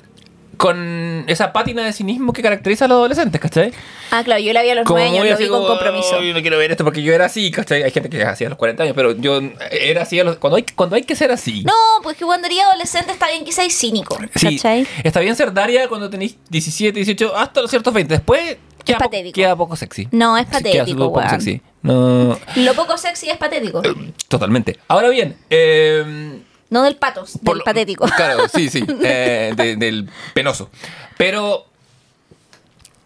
con 0.60 1.24
esa 1.26 1.54
pátina 1.54 1.82
de 1.82 1.92
cinismo 1.94 2.34
que 2.34 2.42
caracteriza 2.42 2.84
a 2.84 2.88
los 2.88 2.96
adolescentes, 2.98 3.40
¿cachai? 3.40 3.72
Ah, 4.10 4.22
claro, 4.22 4.42
yo 4.42 4.52
la 4.52 4.60
vi 4.62 4.68
a 4.68 4.74
los 4.74 4.84
Como 4.84 4.98
nueve 4.98 5.18
años, 5.18 5.30
lo 5.30 5.36
vi 5.38 5.48
con 5.48 5.66
compromiso. 5.66 6.18
"Ay, 6.20 6.34
no 6.34 6.42
quiero 6.42 6.58
ver 6.58 6.70
esto 6.70 6.84
porque 6.84 7.02
yo 7.02 7.14
era 7.14 7.24
así, 7.24 7.50
¿cachai? 7.50 7.82
Hay 7.82 7.90
gente 7.90 8.10
que 8.10 8.20
es 8.20 8.26
así 8.28 8.44
a 8.44 8.50
los 8.50 8.58
40 8.58 8.82
años, 8.82 8.94
pero 8.94 9.12
yo 9.16 9.40
era 9.70 10.02
así 10.02 10.20
a 10.20 10.24
los, 10.24 10.36
cuando, 10.36 10.58
hay, 10.58 10.66
cuando 10.74 10.96
hay 10.96 11.02
que 11.04 11.16
ser 11.16 11.30
así. 11.30 11.62
No, 11.64 11.72
pues 12.02 12.18
que 12.18 12.26
cuando 12.26 12.46
eres 12.46 12.60
adolescente 12.60 13.10
está 13.10 13.28
bien 13.30 13.42
que 13.46 13.52
seas 13.52 13.72
cínico, 13.72 14.18
Sí, 14.34 14.56
¿cachai? 14.58 14.86
está 15.02 15.20
bien 15.20 15.34
ser 15.34 15.54
Daria 15.54 15.88
cuando 15.88 16.10
tenéis 16.10 16.36
17, 16.50 16.92
18, 16.94 17.34
hasta 17.34 17.62
los 17.62 17.70
ciertos 17.70 17.94
20. 17.94 18.12
Después 18.12 18.58
queda, 18.84 18.98
patético. 18.98 19.34
queda 19.34 19.56
poco 19.56 19.76
sexy. 19.76 20.08
No, 20.12 20.36
es 20.36 20.44
queda 20.44 20.58
patético, 20.58 20.84
súper 20.86 20.96
poco 20.98 21.28
sexy. 21.30 21.62
No, 21.82 22.38
Lo 22.56 22.74
poco 22.74 22.98
sexy 22.98 23.30
es 23.30 23.38
patético. 23.38 23.80
totalmente. 24.28 24.78
Ahora 24.88 25.08
bien, 25.08 25.36
eh, 25.48 26.38
No 26.70 26.82
del 26.82 26.96
patos, 26.96 27.32
por 27.44 27.54
del 27.54 27.58
lo- 27.58 27.64
patético. 27.64 28.06
Claro, 28.16 28.48
sí, 28.48 28.68
sí, 28.70 28.84
eh, 29.02 29.52
de- 29.56 29.76
del 29.76 30.08
penoso. 30.34 30.70
Pero, 31.18 31.66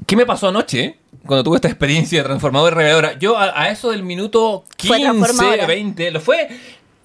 ¿qué 0.07 0.17
me 0.17 0.27
pasó 0.27 0.49
anoche? 0.49 0.99
Cuando 1.27 1.43
tuve 1.43 1.57
esta 1.57 1.69
experiencia 1.69 2.23
transformadora 2.23 2.75
y 2.75 2.79
reveladora. 2.79 3.19
Yo 3.19 3.37
a, 3.39 3.59
a 3.61 3.71
eso 3.71 3.91
del 3.91 4.03
minuto 4.03 4.65
Fue 4.79 4.99
15, 4.99 5.03
transformadora. 5.03 5.67
20, 5.67 6.11
lo 6.11 6.21
fue. 6.21 6.49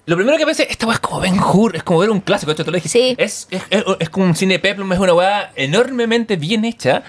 Lo 0.06 0.16
primero 0.16 0.36
que 0.36 0.44
pensé, 0.44 0.66
esta 0.68 0.86
weá 0.86 0.94
es 0.94 1.00
como 1.00 1.20
Ben 1.20 1.38
Hur, 1.40 1.76
es 1.76 1.82
como 1.82 2.00
ver 2.00 2.10
un 2.10 2.20
clásico, 2.20 2.50
de 2.50 2.54
hecho 2.54 2.64
te 2.64 2.70
lo 2.70 2.74
dije. 2.76 2.88
Sí. 2.88 3.14
Es, 3.16 3.46
es, 3.50 3.62
es- 3.70 3.84
es 3.98 4.10
como 4.10 4.26
un 4.26 4.34
cine 4.34 4.58
peplum, 4.58 4.92
es 4.92 4.98
una 4.98 5.14
weá 5.14 5.52
enormemente 5.56 6.36
bien 6.36 6.64
hecha. 6.64 7.02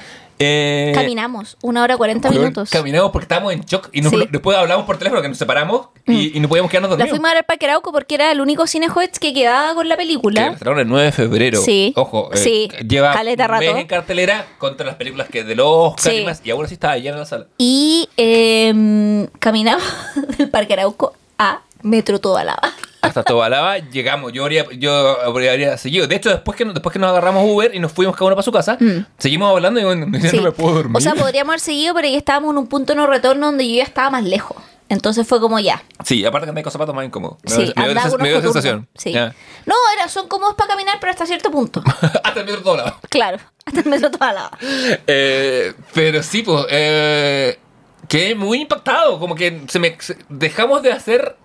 Eh, 0.44 0.92
Caminamos 0.96 1.58
una 1.62 1.84
hora 1.84 1.98
40 1.98 2.30
weón, 2.30 2.42
minutos. 2.42 2.70
Caminamos 2.70 3.12
porque 3.12 3.26
estábamos 3.26 3.54
en 3.54 3.62
shock 3.62 3.90
y 3.94 4.02
nos- 4.02 4.12
Sí. 4.12 4.28
después 4.32 4.58
hablamos 4.58 4.86
por 4.86 4.98
teléfono 4.98 5.22
que 5.22 5.30
nos 5.30 5.38
separamos 5.38 5.88
y, 6.08 6.36
y 6.36 6.40
no 6.40 6.50
podíamos 6.50 6.72
quedarnos 6.72 6.90
La 6.92 6.96
dormidos. 6.98 7.12
fuimos 7.12 7.28
a 7.30 7.34
ver 7.34 7.38
al 7.40 7.46
Parque 7.46 7.66
Arauco 7.66 7.92
porque 7.92 8.16
era 8.16 8.32
el 8.32 8.42
único 8.42 8.66
cine 8.68 8.88
que 9.20 9.34
quedaba 9.34 9.74
con 9.76 9.88
la 9.88 9.96
Que 9.96 10.02
película. 10.04 10.42
la 10.48 10.52
estrenaron 10.54 10.80
el 10.80 10.88
9 10.88 11.06
de 11.06 11.12
febrero. 11.12 11.62
Sí. 11.62 11.94
Ojo, 11.96 12.30
eh, 12.34 12.38
Sí. 12.38 12.70
lleva 12.88 13.14
Caleta 13.14 13.48
mes 13.48 13.76
en 13.82 13.88
cartelera 13.88 14.46
contra 14.58 14.86
las 14.86 14.96
películas 14.96 15.28
que 15.30 15.44
de 15.44 15.56
los 15.56 15.94
Sí. 15.98 16.12
y 16.12 16.26
más. 16.26 16.42
Y 16.44 16.52
aún 16.52 16.66
así 16.66 16.74
estaba 16.74 16.98
llena 16.98 17.18
la 17.18 17.26
sala. 17.26 17.48
Y 17.58 18.10
eh, 18.18 19.28
caminamos 19.40 19.84
del 20.38 20.50
Parque 20.50 20.74
Arauco 20.74 21.14
a 21.38 21.62
Metro 21.84 22.20
Toda 22.20 22.44
Lava. 22.44 22.74
Hasta 23.02 23.24
Tobalaba 23.24 23.78
llegamos. 23.80 24.32
Yo 24.34 24.44
habría, 24.44 24.66
yo 24.74 25.20
habría 25.22 25.78
seguido. 25.78 26.08
De 26.08 26.16
hecho, 26.16 26.30
después 26.30 26.58
que, 26.58 26.66
después 26.66 26.94
que 26.94 27.00
nos 27.00 27.10
agarramos 27.10 27.44
Uber 27.50 27.74
y 27.74 27.80
nos 27.80 27.92
fuimos 27.92 28.16
cada 28.16 28.28
uno 28.28 28.36
para 28.36 28.44
su 28.44 28.52
casa, 28.52 28.78
seguimos 29.18 29.50
hablando 29.50 29.80
y 29.80 29.84
bueno, 29.84 30.06
ya 30.12 30.20
Mm. 30.20 30.32
Sí. 30.32 30.38
no 30.38 30.44
me 30.44 30.52
puedo 30.52 30.76
dormir. 30.76 30.98
O 30.98 31.02
sea, 31.02 31.14
podríamos 31.16 31.50
haber 31.52 31.60
seguido, 31.62 31.94
pero 31.96 32.08
ya 32.08 32.18
estábamos 32.18 32.52
en 32.52 32.58
un 32.60 32.68
punto 32.68 32.94
no 32.96 33.08
retorno 33.08 33.48
donde 33.48 33.68
yo 33.68 33.76
ya 33.78 33.84
estaba 33.84 34.10
más 34.12 34.24
lejos. 34.24 34.58
Entonces 34.90 35.26
fue 35.26 35.40
como 35.40 35.58
ya. 35.58 35.82
Sí, 36.04 36.26
aparte 36.26 36.48
que 36.48 36.52
me 36.52 36.64
con 36.64 36.72
zapatos 36.72 36.94
más 36.94 37.06
incómodos. 37.06 37.38
Me 37.44 37.50
Sí, 37.52 37.64
dio- 37.64 37.74
me 37.78 37.94
dio, 37.94 38.18
me 38.20 38.30
dio 38.30 38.42
sensación. 38.42 38.88
Sí. 38.96 39.14
No, 39.66 39.76
era, 39.98 40.10
son 40.10 40.28
cómodos 40.28 40.56
para 40.56 40.72
caminar, 40.72 40.98
pero 41.00 41.12
hasta 41.12 41.26
cierto 41.26 41.50
punto. 41.50 41.82
Hasta 42.24 42.42
el 42.42 42.46
metro 42.46 42.62
Tobalaba. 42.62 43.00
claro, 43.10 43.38
hasta 43.66 43.80
el 43.80 43.86
Metro 43.86 44.12
Toda 44.12 44.34
Lava. 44.34 44.58
Eh, 45.08 45.74
pero 45.94 46.22
sí, 46.24 46.42
pues, 46.44 46.66
eh, 46.70 47.58
quedé 48.10 48.36
muy 48.36 48.62
impactado. 48.62 49.18
Como 49.18 49.34
que 49.34 49.62
se 49.70 49.80
me 49.80 49.98
dejamos 50.28 50.82
de 50.84 50.92
hacer 50.92 51.38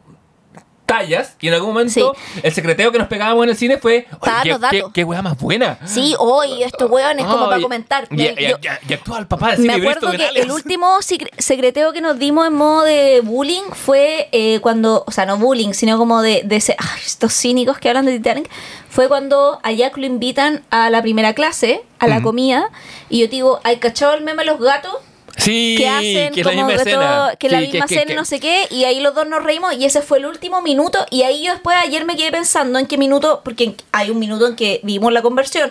tallas 0.87 1.34
y 1.41 1.49
en 1.49 1.55
algún 1.55 1.70
momento 1.74 2.14
el 2.43 2.53
secreteo 2.53 2.93
que 2.93 2.99
nos 2.99 3.09
pegábamos 3.09 3.45
en 3.45 3.51
el 3.51 3.57
cine 3.57 3.76
fue 3.78 4.07
"Oye, 4.20 4.55
Para 4.55 4.70
qué, 4.70 4.84
qué, 4.95 5.05
wea 5.05 5.20
más 5.20 5.37
buena. 5.39 5.78
Sí, 5.84 6.14
hoy 6.18 6.62
estos 6.62 6.89
hueones 6.91 7.26
como 7.26 7.47
para 7.49 7.61
comentar. 7.61 8.07
Y, 8.11 8.14
Me- 8.16 8.34
y- 8.39 8.49
yo- 8.49 8.57
y- 8.62 8.91
y 8.91 8.95
actúa 8.95 9.18
el 9.18 9.26
papá 9.26 9.51
del 9.51 9.59
Me 9.66 9.74
cine 9.74 9.74
acuerdo 9.91 10.11
que 10.12 10.41
el 10.41 10.51
último 10.51 10.87
secre- 11.01 11.30
secreteo 11.39 11.93
que 11.93 12.01
nos 12.01 12.18
dimos 12.18 12.47
en 12.47 12.55
modo 12.55 12.84
de 12.84 13.20
bullying 13.22 13.64
fue 13.72 14.28
eh, 14.32 14.61
cuando, 14.61 15.05
o 15.07 15.11
sea, 15.11 15.26
no 15.26 15.37
bullying, 15.37 15.72
sino 15.72 15.99
como 15.99 16.22
de, 16.22 16.43
de 16.45 16.57
ese, 16.57 16.76
ay, 16.78 17.01
estos 17.05 17.34
cínicos 17.34 17.78
que 17.78 17.89
hablan 17.89 18.07
de 18.07 18.12
Titanic, 18.16 18.49
fue 18.89 19.09
cuando 19.09 19.59
a 19.62 19.72
Jack 19.72 19.97
lo 19.99 20.07
invitan 20.07 20.62
a 20.70 20.89
la 20.91 21.03
primera 21.03 21.34
clase, 21.34 21.82
a 21.99 22.07
la 22.07 22.22
comida, 22.22 22.70
y 23.11 23.20
yo 23.20 23.26
digo, 23.28 23.61
¿hay 23.64 23.76
cachado 23.78 24.14
el 24.14 24.22
meme 24.22 24.45
de 24.45 24.51
los 24.51 24.61
gatos? 24.61 24.95
Sí, 25.37 25.74
que 25.78 25.87
hacen 25.89 26.32
que 26.32 26.41
es 26.41 26.47
la 26.47 26.53
como 26.53 26.66
misma 26.66 26.82
que, 26.82 26.89
escena. 26.91 27.07
todo- 27.28 27.39
que 27.39 27.49
la 27.51 27.61
misma 27.61 27.87
que- 27.87 27.95
escena 27.95 28.14
no 28.14 28.24
sé 28.24 28.41
qué 28.41 28.66
y 28.70 28.84
ahí 28.84 29.01
los 29.01 29.14
dos 29.14 29.26
nos 29.28 29.43
reímos 29.43 29.74
y 29.76 29.84
ese 29.84 30.01
fue 30.03 30.18
el 30.18 30.26
último 30.26 30.62
minuto 30.62 31.05
y 31.11 31.22
ahí 31.22 31.45
yo 31.45 31.53
después 31.53 31.76
ayer 31.76 32.05
me 32.07 32.16
quedé 32.16 32.30
pensando 32.32 32.78
en 32.78 32.87
qué 32.87 32.97
minuto 32.97 33.43
porque 33.45 33.74
hay 33.93 34.11
un 34.11 34.18
minuto 34.18 34.47
en 34.47 34.57
que 34.57 34.80
vimos 34.82 35.12
la 35.12 35.20
conversión 35.22 35.70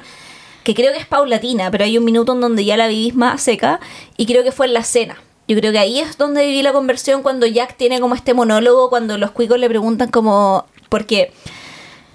que 0.63 0.73
creo 0.75 0.93
que 0.93 0.99
es 0.99 1.07
paulatina 1.07 1.71
pero 1.71 1.83
hay 1.83 1.97
un 1.97 2.05
minuto 2.05 2.33
en 2.33 2.41
donde 2.41 2.63
ya 2.63 2.77
la 2.77 2.87
vivís 2.87 3.15
más 3.15 3.41
seca 3.41 3.79
y 4.17 4.25
creo 4.27 4.43
que 4.43 4.51
fue 4.51 4.67
en 4.67 4.73
la 4.73 4.83
cena 4.83 5.17
yo 5.47 5.55
creo 5.57 5.71
que 5.71 5.79
ahí 5.79 5.99
es 5.99 6.17
donde 6.17 6.45
viví 6.45 6.61
la 6.61 6.71
conversión 6.73 7.21
cuando 7.23 7.45
Jack 7.47 7.75
tiene 7.75 7.99
como 7.99 8.13
este 8.15 8.33
monólogo 8.35 8.89
cuando 8.89 9.17
los 9.17 9.31
cuicos 9.31 9.59
le 9.59 9.67
preguntan 9.67 10.09
como 10.11 10.67
porque 10.89 11.31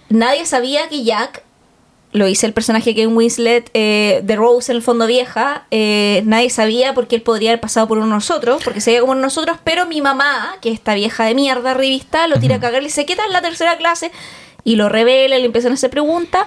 nadie 0.09 0.47
sabía 0.47 0.89
que 0.89 1.05
Jack 1.05 1.43
lo 2.13 2.27
hice 2.27 2.47
el 2.47 2.53
personaje 2.53 2.95
que 2.95 3.03
en 3.03 3.17
Winslet 3.17 3.71
eh, 3.73 4.21
de 4.25 4.37
Rose 4.37 4.73
en 4.73 4.77
el 4.77 4.83
fondo 4.83 5.07
vieja 5.07 5.67
eh, 5.71 6.23
nadie 6.25 6.51
sabía 6.51 6.93
porque 6.93 7.17
él 7.17 7.23
podría 7.23 7.51
haber 7.51 7.61
pasado 7.61 7.87
por 7.87 7.99
uno 7.99 8.09
de 8.09 8.13
nosotros 8.15 8.63
porque 8.65 8.81
se 8.81 8.91
veía 8.91 9.01
como 9.01 9.13
uno 9.13 9.21
de 9.21 9.27
nosotros 9.27 9.59
pero 9.63 9.87
mi 9.87 10.01
mamá 10.01 10.57
que 10.61 10.71
esta 10.71 10.95
vieja 10.95 11.25
de 11.25 11.35
mierda 11.35 11.75
revista 11.75 12.27
lo 12.27 12.41
tira 12.41 12.57
a 12.57 12.61
cagar 12.61 12.83
y 12.83 12.87
dice 12.87 13.07
¿qué 13.07 13.15
tal 13.15 13.33
la 13.33 13.43
tercera 13.43 13.77
clase? 13.77 14.11
y 14.65 14.77
lo 14.77 14.89
revela 14.89 15.39
le 15.39 15.45
empiezan 15.45 15.71
a 15.73 15.75
hacer 15.75 15.91
preguntas 15.91 16.47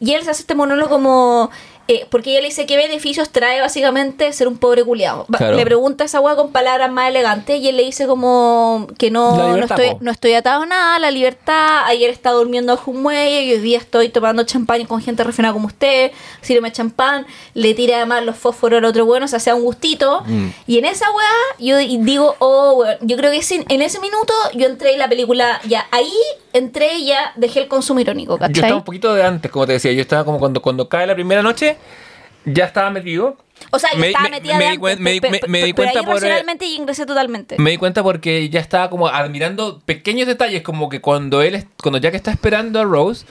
y 0.00 0.12
él 0.14 0.24
se 0.24 0.30
hace 0.30 0.42
este 0.42 0.54
monólogo 0.54 0.90
como 0.90 1.50
eh, 1.88 2.06
porque 2.10 2.30
ella 2.30 2.40
le 2.40 2.48
dice 2.48 2.66
qué 2.66 2.76
beneficios 2.76 3.30
trae 3.30 3.60
básicamente 3.60 4.32
ser 4.32 4.48
un 4.48 4.58
pobre 4.58 4.82
culiado 4.84 5.26
Claro. 5.36 5.56
le 5.56 5.64
pregunta 5.64 6.04
a 6.04 6.06
esa 6.06 6.20
weá 6.20 6.34
con 6.36 6.50
palabras 6.52 6.90
más 6.90 7.08
elegantes 7.10 7.60
y 7.60 7.68
él 7.68 7.76
le 7.76 7.84
dice 7.84 8.06
como 8.06 8.88
que 8.98 9.10
no, 9.10 9.56
no 9.56 9.64
estoy 9.64 9.90
po. 9.90 9.98
no 10.00 10.10
estoy 10.10 10.32
atado 10.34 10.62
a 10.62 10.66
nada, 10.66 10.98
la 10.98 11.10
libertad. 11.10 11.84
Ayer 11.86 12.10
estaba 12.10 12.36
durmiendo 12.36 12.74
bajo 12.74 12.90
un 12.90 13.02
muelle 13.02 13.42
y 13.44 13.52
hoy 13.52 13.58
día 13.60 13.78
estoy 13.78 14.08
tomando 14.08 14.42
champán 14.44 14.84
con 14.86 15.00
gente 15.00 15.22
refinada 15.24 15.52
como 15.54 15.66
usted. 15.68 16.10
Sírveme 16.42 16.72
champán, 16.72 17.26
le 17.54 17.74
tira 17.74 17.96
además 17.96 18.24
los 18.24 18.36
fósforos 18.36 18.78
al 18.78 18.84
otro 18.84 19.06
bueno, 19.06 19.26
o 19.26 19.28
sea, 19.28 19.38
sea 19.38 19.54
un 19.54 19.62
gustito. 19.62 20.22
Mm. 20.26 20.48
Y 20.66 20.78
en 20.78 20.84
esa 20.86 21.06
weá, 21.12 21.26
yo 21.58 21.76
di- 21.78 21.98
digo, 22.02 22.34
oh, 22.40 22.72
weón, 22.78 22.96
yo 23.02 23.16
creo 23.16 23.30
que 23.30 23.42
sin- 23.42 23.64
en 23.68 23.82
ese 23.82 24.00
minuto 24.00 24.32
yo 24.54 24.66
entré 24.66 24.92
en 24.92 24.98
la 24.98 25.08
película, 25.08 25.60
ya 25.64 25.86
ahí 25.92 26.12
entré 26.56 26.94
y 26.98 27.06
ya 27.06 27.32
dejé 27.36 27.60
el 27.62 27.68
consumo 27.68 28.00
irónico, 28.00 28.34
Yo 28.34 28.38
¿cachai? 28.38 28.54
estaba 28.54 28.76
un 28.76 28.84
poquito 28.84 29.14
de 29.14 29.22
antes, 29.24 29.50
como 29.50 29.66
te 29.66 29.72
decía. 29.74 29.92
Yo 29.92 30.00
estaba 30.00 30.24
como 30.24 30.38
cuando, 30.38 30.60
cuando 30.62 30.88
cae 30.88 31.06
la 31.06 31.14
primera 31.14 31.42
noche, 31.42 31.76
ya 32.44 32.64
estaba 32.64 32.90
metido. 32.90 33.36
o 33.70 33.78
sea, 33.78 33.90
yo 33.92 33.98
me- 33.98 34.08
estaba 34.08 34.24
me- 34.24 34.30
metida 34.30 34.58
me 34.58 34.64
de 34.64 34.70
antes, 34.70 35.00
me 35.00 35.20
pe- 35.20 35.30
me- 35.30 35.38
pe- 35.38 35.48
me 35.48 35.64
di 35.64 35.72
cuenta 35.72 36.02
por, 36.02 36.22
eh, 36.24 36.44
y 36.60 36.74
ingresé 36.76 37.06
totalmente. 37.06 37.56
Me 37.58 37.70
di 37.70 37.76
cuenta 37.78 38.02
porque 38.02 38.48
ya 38.50 38.60
estaba 38.60 38.90
como 38.90 39.08
admirando 39.08 39.80
pequeños 39.84 40.26
detalles, 40.26 40.62
como 40.62 40.88
que 40.88 41.00
cuando 41.00 41.42
él, 41.42 41.64
cuando 41.82 41.98
Jack 41.98 42.14
está 42.14 42.30
esperando 42.30 42.78
a 42.80 42.84
Rose, 42.84 43.24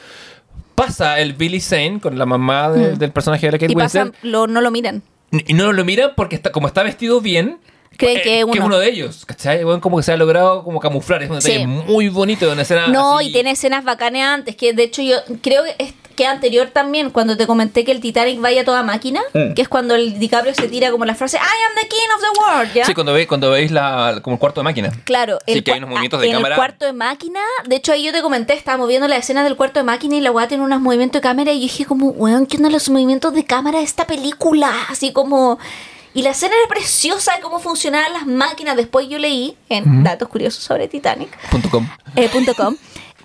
pasa 0.73 1.19
el 1.19 1.34
Billy 1.34 1.61
Zane 1.61 1.99
con 2.01 2.17
la 2.17 2.26
mamá 2.26 2.69
de- 2.71 2.95
del 2.97 3.11
personaje 3.11 3.45
de 3.45 3.51
la 3.53 3.57
Kate 3.59 3.73
Mm. 3.73 3.78
y 3.78 3.82
pasan, 3.82 4.07
Winslet 4.07 4.23
lo, 4.32 4.47
no 4.47 4.61
lo 4.61 4.71
miran. 4.71 5.03
y 5.32 5.53
no 5.53 5.71
lo 5.73 5.86
mira 5.86 6.15
porque 6.15 6.36
está, 6.36 6.51
como 6.51 6.67
está 6.67 6.84
vestido 6.84 7.21
bien. 7.21 7.59
Creen 7.97 8.17
eh, 8.17 8.21
que 8.23 8.39
es 8.39 8.63
uno. 8.63 8.77
de 8.79 8.89
ellos, 8.89 9.25
¿cachai? 9.25 9.63
Bueno, 9.63 9.81
como 9.81 9.97
que 9.97 10.03
se 10.03 10.11
ha 10.13 10.17
logrado 10.17 10.63
como 10.63 10.79
camuflar, 10.79 11.23
es 11.23 11.29
un 11.29 11.37
detalle 11.37 11.59
Sí. 11.59 11.65
muy 11.67 12.09
bonito 12.09 12.45
de 12.45 12.51
una 12.53 12.61
escena 12.63 12.87
No, 12.87 13.19
así. 13.19 13.29
y 13.29 13.31
tiene 13.33 13.51
escenas 13.51 13.83
bacanas 13.83 14.21
antes, 14.33 14.55
que 14.55 14.73
de 14.73 14.83
hecho 14.83 15.01
yo 15.01 15.17
creo 15.41 15.63
que 15.63 15.75
es 15.79 15.93
que 16.15 16.25
anterior 16.25 16.69
también, 16.71 17.09
cuando 17.09 17.35
te 17.35 17.45
comenté 17.45 17.83
que 17.83 17.91
el 17.91 17.99
Titanic 17.99 18.39
vaya 18.39 18.63
toda 18.63 18.83
máquina, 18.83 19.19
Mm. 19.33 19.53
que 19.53 19.61
es 19.61 19.67
cuando 19.67 19.95
el 19.95 20.17
DiCaprio 20.17 20.55
se 20.55 20.69
tira 20.69 20.89
como 20.89 21.03
la 21.03 21.13
frase 21.13 21.35
I 21.35 21.39
am 21.41 21.75
the 21.81 21.89
king 21.89 22.07
of 22.15 22.21
the 22.21 22.39
world, 22.39 22.73
¿ya? 22.73 22.85
Sí, 22.85 22.93
cuando, 22.93 23.11
ve, 23.11 23.27
cuando 23.27 23.51
veis 23.51 23.69
la, 23.69 24.19
como 24.21 24.35
el 24.35 24.39
cuarto 24.39 24.61
de 24.61 24.63
máquina. 24.63 24.91
Claro, 25.03 25.39
Sí, 25.45 25.51
el 25.51 25.63
que 25.65 25.73
hay 25.73 25.79
unos 25.79 25.89
movimientos 25.89 26.21
de 26.21 26.27
en 26.27 26.33
cámara. 26.33 26.55
el 26.55 26.57
cuarto 26.59 26.85
de 26.85 26.93
máquina, 26.93 27.41
de 27.65 27.75
hecho 27.75 27.91
ahí 27.91 28.05
yo 28.05 28.13
te 28.13 28.21
comenté, 28.21 28.53
estábamos 28.53 28.87
viendo 28.87 29.09
la 29.09 29.17
escena 29.17 29.43
del 29.43 29.57
cuarto 29.57 29.81
de 29.81 29.83
máquina 29.83 30.15
y 30.15 30.21
la 30.21 30.31
weá 30.31 30.47
tiene 30.47 30.63
unos 30.63 30.79
movimientos 30.79 31.21
de 31.21 31.27
cámara 31.27 31.51
y 31.51 31.55
yo 31.59 31.63
dije 31.63 31.83
como, 31.85 32.07
weón, 32.11 32.45
¿qué 32.45 32.55
onda 32.57 32.69
los 32.69 32.87
movimientos 32.89 33.33
de 33.33 33.43
cámara 33.43 33.79
de 33.79 33.83
esta 33.83 34.07
película? 34.07 34.71
Así 34.87 35.11
como... 35.11 35.59
Y 36.16 36.24
la 36.24 36.32
escena 36.32 36.55
era 36.55 36.68
preciosa 36.68 37.36
de 37.36 37.41
cómo 37.41 37.59
funcionaban 37.59 38.13
las 38.13 38.26
máquinas. 38.26 38.76
Después 38.76 39.07
yo 39.09 39.20
leí 39.20 39.55
en 39.70 40.03
Datos 40.03 40.30
Curiosos 40.30 40.63
sobre 40.63 40.88
Titanic, 40.88 41.30
Punto 41.51 41.70
com. 41.70 41.86
eh, 42.16 42.30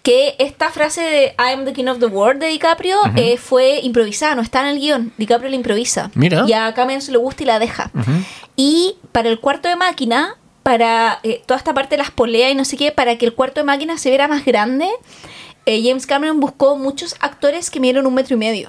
que 0.03 0.35
esta 0.39 0.71
frase 0.71 1.01
de 1.03 1.25
I 1.39 1.53
am 1.53 1.65
the 1.65 1.73
king 1.73 1.87
of 1.87 2.01
the 2.01 2.07
world 2.07 2.41
de 2.41 2.49
DiCaprio 2.49 2.99
eh, 3.17 3.37
fue 3.37 3.81
improvisada, 3.83 4.35
no 4.35 4.43
está 4.43 4.63
en 4.63 4.67
el 4.75 4.81
guion. 4.81 5.13
DiCaprio 5.19 5.49
la 5.51 5.57
improvisa. 5.57 6.11
Mira. 6.15 6.45
Y 6.49 6.53
a 6.53 6.75
Cameron 6.75 7.01
se 7.01 7.13
le 7.13 7.19
gusta 7.19 7.45
y 7.45 7.47
la 7.47 7.59
deja. 7.59 7.91
Y 8.57 8.97
para 9.13 9.29
el 9.29 9.39
cuarto 9.39 9.69
de 9.69 9.77
máquina, 9.77 10.37
para 10.63 11.21
eh, 11.23 11.43
toda 11.47 11.59
esta 11.59 11.73
parte 11.75 11.97
de 11.97 12.03
las 12.03 12.11
poleas 12.11 12.51
y 12.51 12.55
no 12.55 12.65
sé 12.65 12.77
qué, 12.77 12.93
para 12.93 13.17
que 13.19 13.27
el 13.27 13.35
cuarto 13.35 13.61
de 13.61 13.65
máquina 13.65 13.99
se 13.99 14.09
viera 14.09 14.27
más 14.27 14.45
grande, 14.45 14.89
eh, 15.65 15.81
James 15.85 16.07
Cameron 16.07 16.41
buscó 16.41 16.77
muchos 16.77 17.15
actores 17.21 17.71
que 17.71 17.79
midieron 17.79 18.07
un 18.07 18.15
metro 18.15 18.35
y 18.35 18.39
medio. 18.39 18.69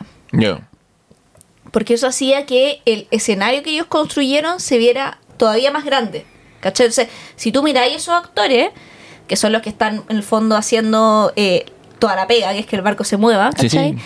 Porque 1.71 1.93
eso 1.93 2.07
hacía 2.07 2.45
que 2.45 2.81
el 2.85 3.07
escenario 3.11 3.63
que 3.63 3.71
ellos 3.71 3.87
construyeron 3.87 4.59
se 4.59 4.77
viera 4.77 5.19
todavía 5.37 5.71
más 5.71 5.85
grande. 5.85 6.25
¿Cachai? 6.59 6.87
Entonces, 6.87 7.07
si 7.35 7.51
tú 7.51 7.63
miráis 7.63 7.95
esos 7.95 8.13
actores, 8.13 8.69
que 9.27 9.35
son 9.35 9.51
los 9.51 9.61
que 9.61 9.69
están 9.69 10.03
en 10.09 10.17
el 10.17 10.23
fondo 10.23 10.55
haciendo 10.55 11.31
eh, 11.35 11.65
toda 11.99 12.15
la 12.15 12.27
pega, 12.27 12.51
que 12.53 12.59
es 12.59 12.65
que 12.65 12.75
el 12.75 12.81
barco 12.81 13.03
se 13.03 13.17
mueva, 13.17 13.49
¿cachai? 13.51 13.93
sí. 13.93 13.97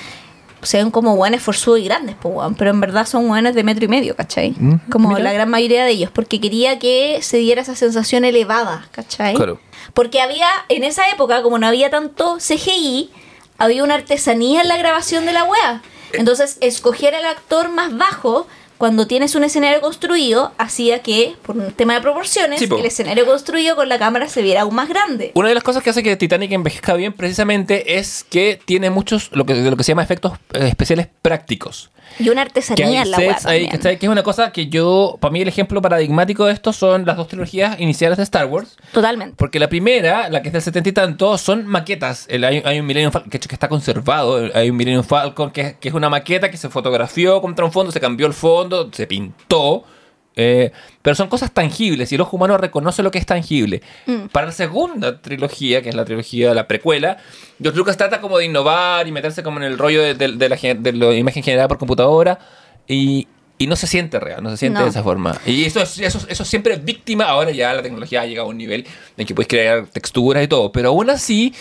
Se 0.62 0.78
ven 0.78 0.90
como 0.90 1.16
buenos 1.16 1.44
forzudos 1.44 1.80
y 1.80 1.84
grandes, 1.84 2.16
pues, 2.20 2.34
weón, 2.34 2.56
pero 2.56 2.72
en 2.72 2.82
verdad 2.82 3.06
son 3.06 3.28
buenos 3.28 3.54
de 3.54 3.64
metro 3.64 3.86
y 3.86 3.88
medio, 3.88 4.16
¿cachai? 4.16 4.52
Mm, 4.58 4.90
Como 4.90 5.10
mira. 5.10 5.20
la 5.22 5.32
gran 5.32 5.48
mayoría 5.48 5.86
de 5.86 5.92
ellos, 5.92 6.10
porque 6.12 6.42
quería 6.42 6.80
que 6.80 7.20
se 7.22 7.38
diera 7.38 7.62
esa 7.62 7.76
sensación 7.76 8.26
elevada, 8.26 8.88
¿cachai? 8.92 9.36
Claro. 9.36 9.60
Porque 9.94 10.22
había, 10.22 10.48
en 10.70 10.84
esa 10.84 11.08
época, 11.10 11.44
como 11.44 11.60
no 11.60 11.68
había 11.68 11.92
tanto 11.92 12.38
CGI, 12.38 13.12
había 13.60 13.84
una 13.84 13.94
artesanía 13.94 14.62
en 14.62 14.68
la 14.68 14.78
grabación 14.78 15.28
de 15.28 15.34
la 15.34 15.44
wea. 15.44 15.84
Entonces, 16.18 16.58
escoger 16.62 17.16
al 17.16 17.26
actor 17.26 17.70
más 17.70 17.96
bajo 17.98 18.48
cuando 18.86 19.08
tienes 19.08 19.34
un 19.34 19.44
escenario 19.44 19.82
construido 19.82 20.52
hacía 20.60 21.00
que, 21.00 21.34
por 21.42 21.58
un 21.58 21.72
tema 21.72 21.96
de 21.96 22.02
proporciones, 22.02 22.60
Sí, 22.60 22.68
el 22.72 22.86
escenario 22.86 23.26
construido 23.26 23.76
con 23.76 23.90
la 23.90 23.98
cámara 23.98 24.28
se 24.30 24.44
viera 24.44 24.62
aún 24.62 24.76
más 24.76 24.88
grande. 24.88 25.32
Una 25.34 25.50
de 25.50 25.56
las 25.56 25.64
cosas 25.64 25.82
que 25.82 25.90
hace 25.90 26.04
que 26.04 26.16
Titanic 26.16 26.52
envejezca 26.52 26.94
bien 26.94 27.12
precisamente 27.12 27.98
es 27.98 28.24
que 28.24 28.60
tiene 28.64 28.92
muchos, 28.92 29.32
lo 29.32 29.44
que, 29.44 29.56
lo 29.56 29.76
que 29.76 29.84
se 29.84 29.94
llama 29.94 30.04
efectos 30.04 30.34
eh, 30.54 30.68
especiales 30.68 31.08
prácticos. 31.24 31.90
Y 32.20 32.30
una 32.30 32.44
artesanía 32.44 33.02
en 33.02 33.10
la 33.12 33.18
sets. 33.18 33.46
Que 33.82 33.98
es 34.06 34.10
una 34.10 34.22
cosa 34.22 34.52
que 34.52 34.68
yo, 34.68 35.18
para 35.20 35.32
mí 35.32 35.42
el 35.42 35.48
ejemplo 35.48 35.82
paradigmático 35.82 36.46
de 36.46 36.54
esto 36.54 36.72
son 36.72 37.04
las 37.06 37.18
dos 37.18 37.28
trilogías 37.28 37.80
iniciales 37.80 38.18
de 38.18 38.24
Star 38.24 38.46
Wars. 38.46 38.78
Totalmente. 38.94 39.34
Porque 39.38 39.60
la 39.60 39.68
primera, 39.68 40.30
la 40.30 40.44
que 40.44 40.50
es 40.50 40.54
del 40.54 40.62
70 40.62 40.90
y 40.90 40.92
tanto, 40.94 41.38
son 41.40 41.66
maquetas. 41.66 42.28
El- 42.30 42.44
hay, 42.44 42.62
hay 42.64 42.80
un 42.80 42.86
Millennium 42.86 43.12
Falcon 43.12 43.32
que, 43.32 43.40
que 43.40 43.56
está 43.56 43.68
conservado. 43.68 44.50
Hay 44.54 44.70
un 44.70 44.78
Millennium 44.78 45.04
Falcon 45.04 45.50
que, 45.50 45.78
que 45.80 45.88
es 45.90 45.96
una 45.96 46.08
maqueta 46.10 46.52
que 46.52 46.58
se 46.58 46.70
fotografió 46.70 47.42
contra 47.42 47.66
un 47.66 47.72
fondo, 47.72 47.92
se 47.92 48.00
cambió 48.00 48.28
el 48.28 48.34
fondo, 48.34 48.75
se 48.92 49.08
pintó. 49.08 49.84
eh, 50.38 50.72
pero 51.02 51.16
son 51.16 51.30
cosas 51.30 51.54
tangibles 51.54 52.12
y 52.12 52.16
el 52.16 52.22
ojo 52.22 52.36
humano 52.36 52.58
reconoce 52.58 53.02
lo 53.04 53.10
que 53.10 53.20
es 53.20 53.26
tangible. 53.26 53.82
Para 54.34 54.48
la 54.48 54.52
segunda 54.52 55.22
trilogía, 55.22 55.82
que 55.82 55.88
es 55.90 55.96
la 55.96 56.04
trilogía 56.04 56.50
de 56.50 56.56
la 56.56 56.68
precuela, 56.68 57.18
George 57.62 57.78
Lucas 57.78 57.96
trata 57.96 58.20
como 58.20 58.38
de 58.38 58.46
innovar 58.46 59.08
y 59.08 59.14
meterse 59.14 59.44
como 59.44 59.60
en 59.60 59.64
el 59.64 59.78
rollo 59.78 60.02
de, 60.02 60.14
de- 60.14 60.34
de 60.34 60.50
la, 60.50 60.58
gen- 60.58 60.84
de 60.84 60.92
la 60.92 61.14
imagen 61.14 61.42
generada 61.42 61.70
por 61.70 61.78
computadora 61.78 62.38
y, 62.86 63.28
y 63.58 63.68
no 63.68 63.78
se 63.78 63.88
siente 63.88 64.20
real, 64.20 64.44
no 64.44 64.50
se 64.50 64.58
siente 64.58 64.80
No. 64.80 64.84
de 64.86 64.90
esa 64.92 65.04
forma. 65.04 65.40
Y 65.46 65.64
eso 65.64 65.80
es, 65.82 65.98
eso, 66.00 66.20
eso 66.28 66.44
es 66.44 66.50
siempre 66.50 66.76
víctima. 66.76 67.24
Ahora 67.26 67.52
ya 67.52 67.74
la 67.74 67.82
tecnología 67.82 68.20
ha 68.22 68.26
llegado 68.26 68.48
a 68.48 68.50
un 68.52 68.58
nivel 68.58 68.86
en 69.16 69.26
que 69.26 69.34
puedes 69.34 69.48
crear 69.48 69.88
texturas 69.88 70.44
y 70.44 70.48
todo, 70.50 70.70
pero 70.74 70.90
aún 70.90 71.10
así... 71.10 71.54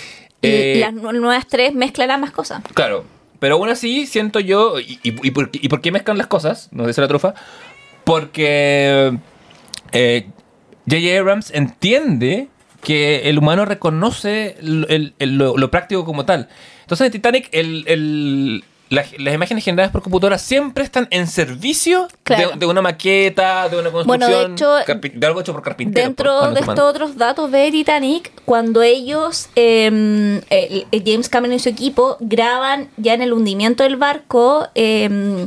Y 0.43 0.47
eh, 0.49 0.77
las 0.81 0.93
nu- 0.93 1.13
nuevas 1.13 1.47
tres 1.47 1.75
mezclarán 1.75 2.21
más 2.21 2.33
cosas. 2.33 2.61
Claro, 2.75 3.05
pero 3.39 3.55
aún 3.57 3.69
así 3.69 4.07
siento 4.07 4.41
yo. 4.41 4.75
¿Y, 4.81 5.31
por, 5.31 5.51
qué 5.81 5.93
mezclan 5.93 6.19
las 6.19 6.27
cosas? 6.27 6.69
Nos 6.73 6.87
dice 6.87 7.01
la 7.01 7.09
trufa. 7.09 7.35
Porque 8.05 9.19
eh, 9.93 10.27
J.J. 10.89 11.19
Abrams 11.19 11.51
entiende 11.53 12.49
que 12.83 13.31
el 13.31 13.39
humano 13.39 13.65
reconoce 13.65 14.57
el- 14.61 15.15
lo- 15.19 15.57
lo 15.57 15.71
práctico 15.71 16.05
como 16.05 16.25
tal. 16.27 16.49
Entonces 16.83 17.07
en 17.07 17.13
Titanic, 17.13 17.49
el, 17.53 18.63
las 18.95 19.35
imágenes 19.35 19.65
generadas 19.65 19.93
por 19.93 20.03
computadora 20.03 20.39
siempre 20.39 20.85
están 20.85 21.07
en 21.11 21.27
servicio 21.27 22.09
Claro. 22.23 22.51
de, 22.53 22.57
de 22.59 22.67
una 22.67 22.81
maqueta, 22.83 23.69
de 23.69 23.79
una 23.79 23.91
Bueno, 23.91 24.27
construcción, 24.27 24.49
de 24.49 24.53
hecho, 24.55 24.77
carpi- 24.93 25.13
de 25.13 25.27
algo 25.27 25.41
hecho 25.41 25.53
por 25.53 25.63
carpinteros. 25.63 26.07
Dentro 26.09 26.51
de 26.53 26.61
estos 26.61 26.79
otros 26.79 27.17
datos 27.17 27.51
de 27.51 27.71
Titanic, 27.71 28.31
cuando 28.45 28.83
ellos, 28.83 29.49
eh, 29.57 30.41
James 31.05 31.29
Cameron 31.29 31.57
y 31.57 31.59
su 31.59 31.69
equipo, 31.69 32.17
graban 32.21 32.89
ya 32.97 33.15
en 33.15 33.23
el 33.23 33.33
hundimiento 33.33 33.83
del 33.83 33.97
barco, 33.97 34.69
eh, 34.75 35.47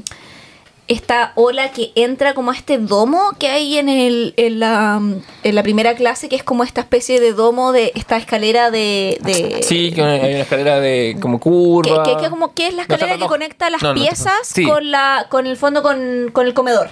esta 0.87 1.33
ola 1.35 1.71
que 1.71 1.91
entra 1.95 2.33
como 2.33 2.51
a 2.51 2.55
este 2.55 2.77
domo 2.77 3.31
que 3.37 3.49
hay 3.49 3.77
en, 3.77 3.89
el, 3.89 4.33
en, 4.37 4.59
la, 4.61 5.01
en 5.43 5.55
la 5.55 5.63
primera 5.63 5.95
clase, 5.95 6.29
que 6.29 6.35
es 6.37 6.43
como 6.43 6.63
esta 6.63 6.81
especie 6.81 7.19
de 7.19 7.33
domo 7.33 7.73
de 7.73 7.91
esta 7.95 8.15
escalera 8.17 8.71
de... 8.71 9.17
de- 9.21 9.63
Sí, 9.63 9.91
que 9.93 10.01
hay 10.01 10.33
una 10.35 10.41
escalera 10.43 10.79
de 10.79 11.17
como 11.21 11.39
curva. 11.39 12.03
que- 12.03 12.15
que 12.17 12.29
como 12.29 12.53
que 12.53 12.67
es 12.67 12.73
la 12.73 12.85
No, 12.87 12.95
escalera 12.95 13.17
que 13.17 13.25
conecta 13.27 13.69
las 13.69 13.81
No, 13.83 13.93
piezas 13.93 14.31
sí. 14.43 14.63
con 14.65 14.89
la 14.91 15.27
con 15.29 15.45
el 15.45 15.57
fondo 15.57 15.83
con, 15.83 16.29
con 16.31 16.45
el 16.47 16.53
comedor 16.53 16.89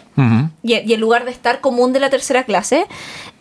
y, 0.62 0.74
y 0.74 0.94
el 0.94 1.00
lugar 1.00 1.24
de 1.26 1.32
estar 1.32 1.62
común 1.62 1.94
de 1.94 2.00
la 2.02 2.10
tercera 2.10 2.44
clase, 2.44 2.88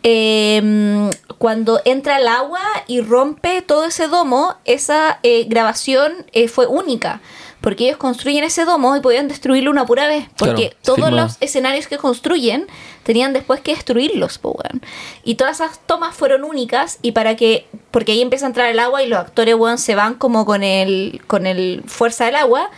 eh, 0.02 1.10
cuando 1.38 1.80
entra 1.84 2.18
el 2.18 2.28
agua 2.28 2.60
y 2.86 3.00
rompe 3.00 3.62
todo 3.62 3.86
ese 3.86 4.06
domo, 4.08 4.54
esa 4.64 5.18
eh, 5.22 5.44
grabación 5.48 6.12
eh, 6.32 6.48
fue 6.48 6.66
única. 6.66 7.20
Porque 7.64 7.84
ellos 7.86 7.96
construyen 7.96 8.44
ese 8.44 8.66
domo 8.66 8.94
y 8.94 9.00
podían 9.00 9.26
destruirlo 9.26 9.70
una 9.70 9.86
pura 9.86 10.06
vez. 10.06 10.26
Porque 10.36 10.68
Claro, 10.68 10.76
todos 10.82 11.08
firma. 11.08 11.22
los 11.22 11.38
escenarios 11.40 11.86
que 11.86 11.96
construyen 11.96 12.66
tenían 13.04 13.32
después 13.32 13.62
que 13.62 13.74
destruirlos, 13.74 14.38
weón. 14.42 14.82
Y 15.24 15.36
todas 15.36 15.60
esas 15.60 15.78
tomas 15.86 16.14
fueron 16.14 16.44
únicas 16.44 16.98
y 17.00 17.12
para 17.12 17.36
que... 17.36 17.66
Porque 17.90 18.12
ahí 18.12 18.20
empieza 18.20 18.44
a 18.44 18.48
entrar 18.48 18.68
el 18.70 18.78
agua 18.78 19.02
y 19.02 19.06
los 19.06 19.18
actores, 19.18 19.54
weón, 19.54 19.78
se 19.78 19.94
van 19.94 20.16
como 20.16 20.44
con 20.44 20.62
el, 20.62 21.22
con 21.26 21.46
el 21.46 21.82
fuerza 21.86 22.26
del 22.26 22.36
agua 22.36 22.70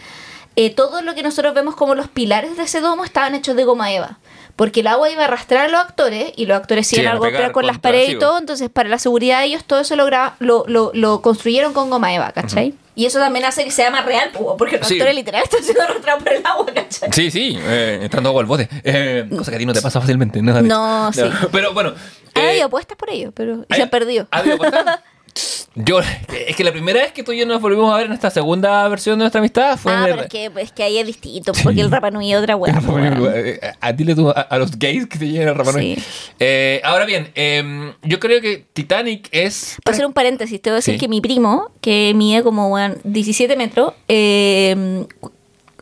eh, 0.59 0.71
todo 0.71 1.03
lo 1.03 1.15
que 1.17 1.23
nosotros 1.25 1.53
vemos 1.53 1.75
como 1.75 1.95
los 1.97 2.09
pilares 2.09 2.57
de 2.57 2.63
ese 2.63 2.81
domo 2.81 3.05
estaban 3.05 3.35
hechos 3.35 3.57
de 3.57 3.65
goma 3.65 3.93
eva. 3.93 4.19
Porque 4.55 4.81
el 4.81 4.87
agua 4.87 5.11
iba 5.11 5.23
a 5.23 5.25
arrastrar 5.27 5.67
a 5.67 5.69
los 5.69 5.81
actores 5.81 6.33
y 6.37 6.47
los 6.47 6.57
actores 6.57 6.87
Sí, 6.87 7.01
iban 7.01 7.17
a 7.17 7.19
golpear 7.19 7.51
con 7.51 7.67
las 7.67 7.79
paredes 7.79 8.11
y 8.11 8.19
todo. 8.19 8.39
Entonces, 8.39 8.71
para 8.71 8.89
la 8.89 8.99
seguridad 8.99 9.41
de 9.41 9.47
ellos, 9.47 9.65
todo 9.65 9.81
eso 9.81 9.97
lo, 9.97 10.09
lo, 10.39 10.65
lo, 10.69 10.93
lo 10.95 11.23
construyeron 11.23 11.75
con 11.75 11.91
goma 11.91 12.15
eva, 12.15 12.31
¿cachai? 12.31 12.73
Y 12.97 13.07
eso 13.07 13.19
también 13.21 13.45
hace 13.45 13.63
que 13.63 13.71
sea 13.71 13.91
más 13.91 14.05
real, 14.05 14.31
po, 14.33 14.57
porque 14.57 14.79
los 14.79 14.89
Sí. 14.89 14.95
actores 14.95 15.15
literal 15.15 15.43
están 15.45 15.63
siendo 15.63 15.83
arrastrados 15.83 16.23
por 16.25 16.33
el 16.33 16.45
agua, 16.47 16.67
¿cachai? 16.75 17.11
Sí, 17.13 17.31
sí, 17.31 17.57
eh, 17.61 18.01
entrando 18.03 18.31
agua 18.31 18.41
al 18.41 18.47
bote. 18.47 18.69
Eh, 18.83 19.29
cosa 19.37 19.51
que 19.53 19.57
a 19.57 19.59
ti 19.59 19.67
no 19.67 19.73
te 19.75 19.83
pasa 19.83 20.01
fácilmente, 20.01 20.41
¿no? 20.43 20.53
David? 20.53 20.69
No, 20.77 21.13
sí. 21.13 21.21
Pero 21.53 21.73
bueno. 21.75 21.93
Ha 22.35 22.41
eh, 22.43 22.49
habido 22.51 22.67
apuestas 22.67 22.97
por 22.97 23.11
ello, 23.11 23.31
pero 23.33 23.59
y 23.59 23.67
¿hay- 23.69 23.77
se 23.77 23.83
han 23.83 23.91
perdido. 23.91 24.27
¿ha 24.31 24.39
habido 24.39 24.55
apuestas? 24.57 25.01
Yo, 25.75 26.01
es 26.01 26.57
que 26.57 26.65
la 26.65 26.73
primera 26.73 27.01
vez 27.03 27.13
que 27.13 27.23
tú 27.23 27.33
y 27.33 27.39
yo 27.39 27.45
nos 27.47 27.61
volvimos 27.61 27.93
a 27.93 27.99
ver 27.99 28.07
en 28.07 28.13
esta 28.13 28.31
segunda 28.31 28.89
versión 28.89 29.19
de 29.19 29.25
nuestra 29.25 29.41
amistad 29.41 29.77
fue 29.77 29.93
Ah, 29.93 29.97
en 29.99 30.05
pero 30.05 30.15
el- 30.17 30.21
es 30.25 30.29
que, 30.31 30.51
es 30.63 30.73
que 30.73 30.83
ahí 30.83 30.99
es 30.99 31.07
distinto, 31.07 31.53
porque 31.63 31.81
el 31.83 31.91
Rapa 31.91 32.11
Nui 32.11 32.33
es 32.33 32.39
otra 32.39 32.57
hueá. 32.57 32.73
Eh, 33.35 33.61
a, 33.81 33.95
tú 33.95 34.31
a, 34.31 34.33
a 34.33 34.59
los 34.59 34.79
gays 34.79 35.07
que 35.07 35.19
te 35.19 35.29
lleven 35.29 35.49
a 35.49 35.55
Rapa 35.55 35.73
Nui. 35.73 35.97
Sí. 35.97 36.03
Eh, 36.41 36.81
ahora 36.85 37.05
bien, 37.05 37.31
eh, 37.35 37.93
yo 38.03 38.19
creo 38.19 38.41
que 38.41 38.65
Titanic 38.73 39.29
es. 39.33 39.77
Para 39.85 39.95
hacer 39.95 40.07
un 40.07 40.13
paréntesis, 40.15 40.61
te 40.63 40.71
voy 40.71 40.77
a 40.77 40.77
decir 40.77 40.95
Sí. 40.95 41.01
que 41.01 41.09
mi 41.09 41.21
primo, 41.21 41.71
que 41.83 42.13
mide 42.15 42.43
como 42.43 42.69
weón, 42.69 42.97
17 43.05 43.57
metros, 43.57 43.93
eh, 44.09 45.05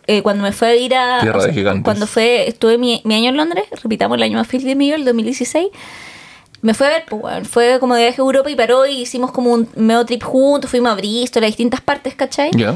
eh, 0.06 0.22
cuando 0.22 0.42
me 0.42 0.50
fue 0.52 0.68
a 0.68 0.74
ir 0.76 0.94
a. 0.96 1.20
Tierra 1.20 1.44
de 1.46 1.52
gigantes. 1.52 1.84
Cuando 1.84 2.06
fue, 2.08 2.48
estuve 2.48 2.76
mi, 2.78 3.00
mi 3.04 3.14
año 3.14 3.28
en 3.30 3.36
Londres, 3.36 3.64
repitamos 3.82 4.16
el 4.16 4.24
año 4.24 4.38
más 4.38 4.48
feliz 4.48 4.66
de 4.66 4.74
mi 4.74 4.90
el 4.90 5.04
2016. 5.04 5.68
Me 6.64 6.72
fue 6.72 6.86
a 6.86 6.90
ver, 6.90 7.04
pues, 7.06 7.22
weón, 7.22 7.44
fue 7.44 7.76
como 7.78 7.94
de 7.94 8.04
viaje 8.04 8.22
a 8.22 8.24
Europa 8.24 8.48
y 8.48 8.56
paró 8.56 8.86
y 8.86 9.02
hicimos 9.02 9.32
como 9.32 9.52
un 9.52 9.68
medio 9.76 10.02
trip 10.06 10.22
juntos, 10.22 10.70
fuimos 10.70 10.92
a 10.92 10.94
Bristol, 10.94 11.44
a 11.44 11.46
distintas 11.46 11.82
partes, 11.82 12.14
¿cachai? 12.14 12.50
Ya. 12.56 12.74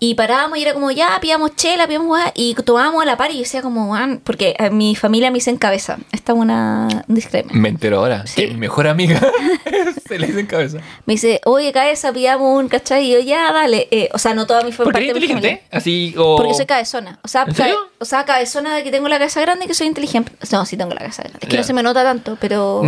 Y 0.00 0.14
parábamos 0.14 0.58
y 0.58 0.62
era 0.62 0.74
como, 0.74 0.92
ya, 0.92 1.18
pillamos 1.20 1.56
chela, 1.56 1.88
pillamos 1.88 2.08
weá, 2.08 2.32
y 2.36 2.54
tomábamos 2.54 3.02
a 3.02 3.04
la 3.04 3.16
par 3.16 3.32
y 3.32 3.34
yo 3.34 3.40
decía 3.40 3.62
como, 3.62 3.96
porque 4.22 4.54
a 4.58 4.70
mi 4.70 4.94
familia 4.94 5.30
me 5.32 5.36
dicen 5.38 5.56
cabeza. 5.56 5.98
Esta 6.12 6.32
es 6.34 6.38
una, 6.38 6.86
un 7.08 7.14
disclaimer. 7.16 7.52
Me 7.56 7.68
entero 7.68 7.98
ahora. 7.98 8.24
Sí. 8.26 8.42
Que 8.42 8.48
mi 8.48 8.58
mejor 8.58 8.86
amiga 8.86 9.20
se 10.08 10.18
le 10.20 10.28
dice 10.28 10.38
en 10.40 10.46
cabeza. 10.46 10.78
Me 11.04 11.14
dice, 11.14 11.40
oye, 11.44 11.72
cabeza, 11.72 12.12
pillamos 12.12 12.60
un, 12.62 12.68
¿cachai? 12.68 13.06
Y 13.06 13.12
yo, 13.14 13.18
ya, 13.18 13.52
dale. 13.52 13.88
Eh, 13.90 14.08
o 14.12 14.18
sea, 14.18 14.34
no 14.34 14.46
toda 14.46 14.62
mi 14.62 14.70
familia. 14.70 14.92
Porque 14.92 15.10
eres 15.10 15.22
inteligente. 15.22 15.62
Así 15.72 16.14
o. 16.16 16.36
Porque 16.36 16.54
soy 16.54 16.66
cabezona. 16.66 17.18
O 17.24 17.28
sea, 17.28 17.42
¿En 17.48 17.54
serio? 17.56 17.74
cabe- 17.74 17.88
o 17.98 18.04
sea, 18.04 18.24
cabezona 18.24 18.76
de 18.76 18.84
que 18.84 18.92
tengo 18.92 19.08
la 19.08 19.18
cabeza 19.18 19.40
grande 19.40 19.64
y 19.64 19.68
que 19.68 19.74
soy 19.74 19.88
inteligente. 19.88 20.30
No, 20.52 20.64
sí 20.64 20.76
tengo 20.76 20.92
la 20.92 21.00
cabeza 21.00 21.22
grande. 21.24 21.40
Es 21.42 21.48
que 21.48 21.56
no 21.56 21.64
se 21.64 21.72
me 21.72 21.82
nota 21.82 22.04
tanto, 22.04 22.36
pero. 22.40 22.82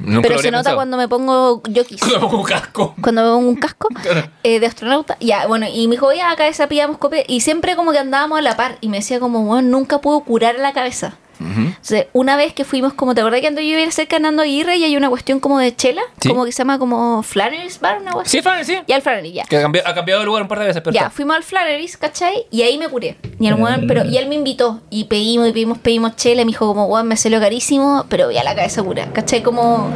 Nunca 0.00 0.28
Pero 0.28 0.40
se 0.40 0.50
nota 0.50 0.58
pensado. 0.60 0.76
cuando 0.76 0.96
me 0.96 1.08
pongo 1.08 1.62
yokis. 1.68 2.00
Cuando 2.02 2.16
me 2.18 2.20
pongo 2.26 2.38
un 2.42 2.46
casco. 2.48 2.94
cuando 3.02 3.22
me 3.22 3.28
pongo 3.28 3.48
un 3.50 3.56
casco 3.56 3.88
Claro. 4.02 4.30
eh, 4.42 4.58
de 4.60 4.66
astronauta. 4.66 5.16
Ya, 5.20 5.46
bueno, 5.46 5.66
y 5.72 5.86
me 5.88 5.92
dijo, 5.96 6.12
ya, 6.12 6.34
cabeza, 6.36 6.66
pillamos 6.68 6.98
copia. 6.98 7.22
Y 7.28 7.40
siempre 7.42 7.76
como 7.76 7.92
que 7.92 7.98
andábamos 7.98 8.38
a 8.38 8.42
la 8.42 8.56
par. 8.56 8.78
Y 8.80 8.88
me 8.88 8.98
decía 8.98 9.20
como, 9.20 9.44
bueno, 9.44 9.68
nunca 9.68 10.00
puedo 10.00 10.20
curar 10.20 10.56
la 10.58 10.72
cabeza. 10.72 11.14
Entonces, 11.40 12.06
una 12.12 12.36
vez 12.36 12.52
que 12.52 12.64
fuimos, 12.64 12.92
como 12.92 13.14
te 13.14 13.22
acordás 13.22 13.40
que 13.40 13.46
ando 13.46 13.60
yo 13.62 13.78
iba 13.78 13.90
cerca 13.90 14.16
de 14.16 14.22
Nando 14.22 14.42
Aguirre 14.42 14.76
y 14.76 14.84
hay 14.84 14.96
una 14.96 15.08
cuestión 15.08 15.40
como 15.40 15.58
de 15.58 15.74
chela, 15.74 16.02
Sí. 16.20 16.28
como 16.28 16.44
que 16.44 16.52
se 16.52 16.58
llama 16.58 16.78
como 16.78 17.22
Flannery's 17.22 17.80
Bar, 17.80 18.00
una 18.02 18.12
cuestión. 18.12 18.42
Sí, 18.42 18.48
Fran, 18.48 18.64
sí. 18.64 18.76
Ya 18.86 18.96
el 18.96 19.02
Flannery, 19.02 19.32
ya. 19.32 19.44
Que 19.44 19.56
ha 19.56 19.62
cambiado, 19.62 19.88
ha 19.88 19.94
cambiado 19.94 20.20
de 20.20 20.26
lugar 20.26 20.42
un 20.42 20.48
par 20.48 20.58
de 20.58 20.66
veces, 20.66 20.82
pero 20.82 20.92
Ya, 20.94 21.00
está. 21.02 21.10
fuimos 21.10 21.36
al 21.36 21.42
Flannery's, 21.42 21.96
¿cachai? 21.96 22.46
Y 22.50 22.62
ahí 22.62 22.76
me 22.78 22.88
curé. 22.88 23.16
Y 23.38 23.46
el 23.46 23.54
weón, 23.54 23.86
pero, 23.88 24.04
y 24.04 24.18
él 24.18 24.28
me 24.28 24.34
invitó. 24.34 24.80
Y 24.90 25.04
pedimos, 25.04 25.48
y 25.48 25.52
pedimos, 25.52 25.78
pedimos 25.78 26.16
chela. 26.16 26.42
Y 26.42 26.44
me 26.44 26.50
dijo 26.50 26.66
como, 26.66 26.86
weón, 26.86 27.08
me 27.08 27.16
salió 27.16 27.40
carísimo, 27.40 28.04
pero 28.08 28.30
ya 28.30 28.44
la 28.44 28.54
cabeza 28.54 28.82
cura, 28.82 29.10
¿cachai? 29.12 29.42
Como... 29.42 29.88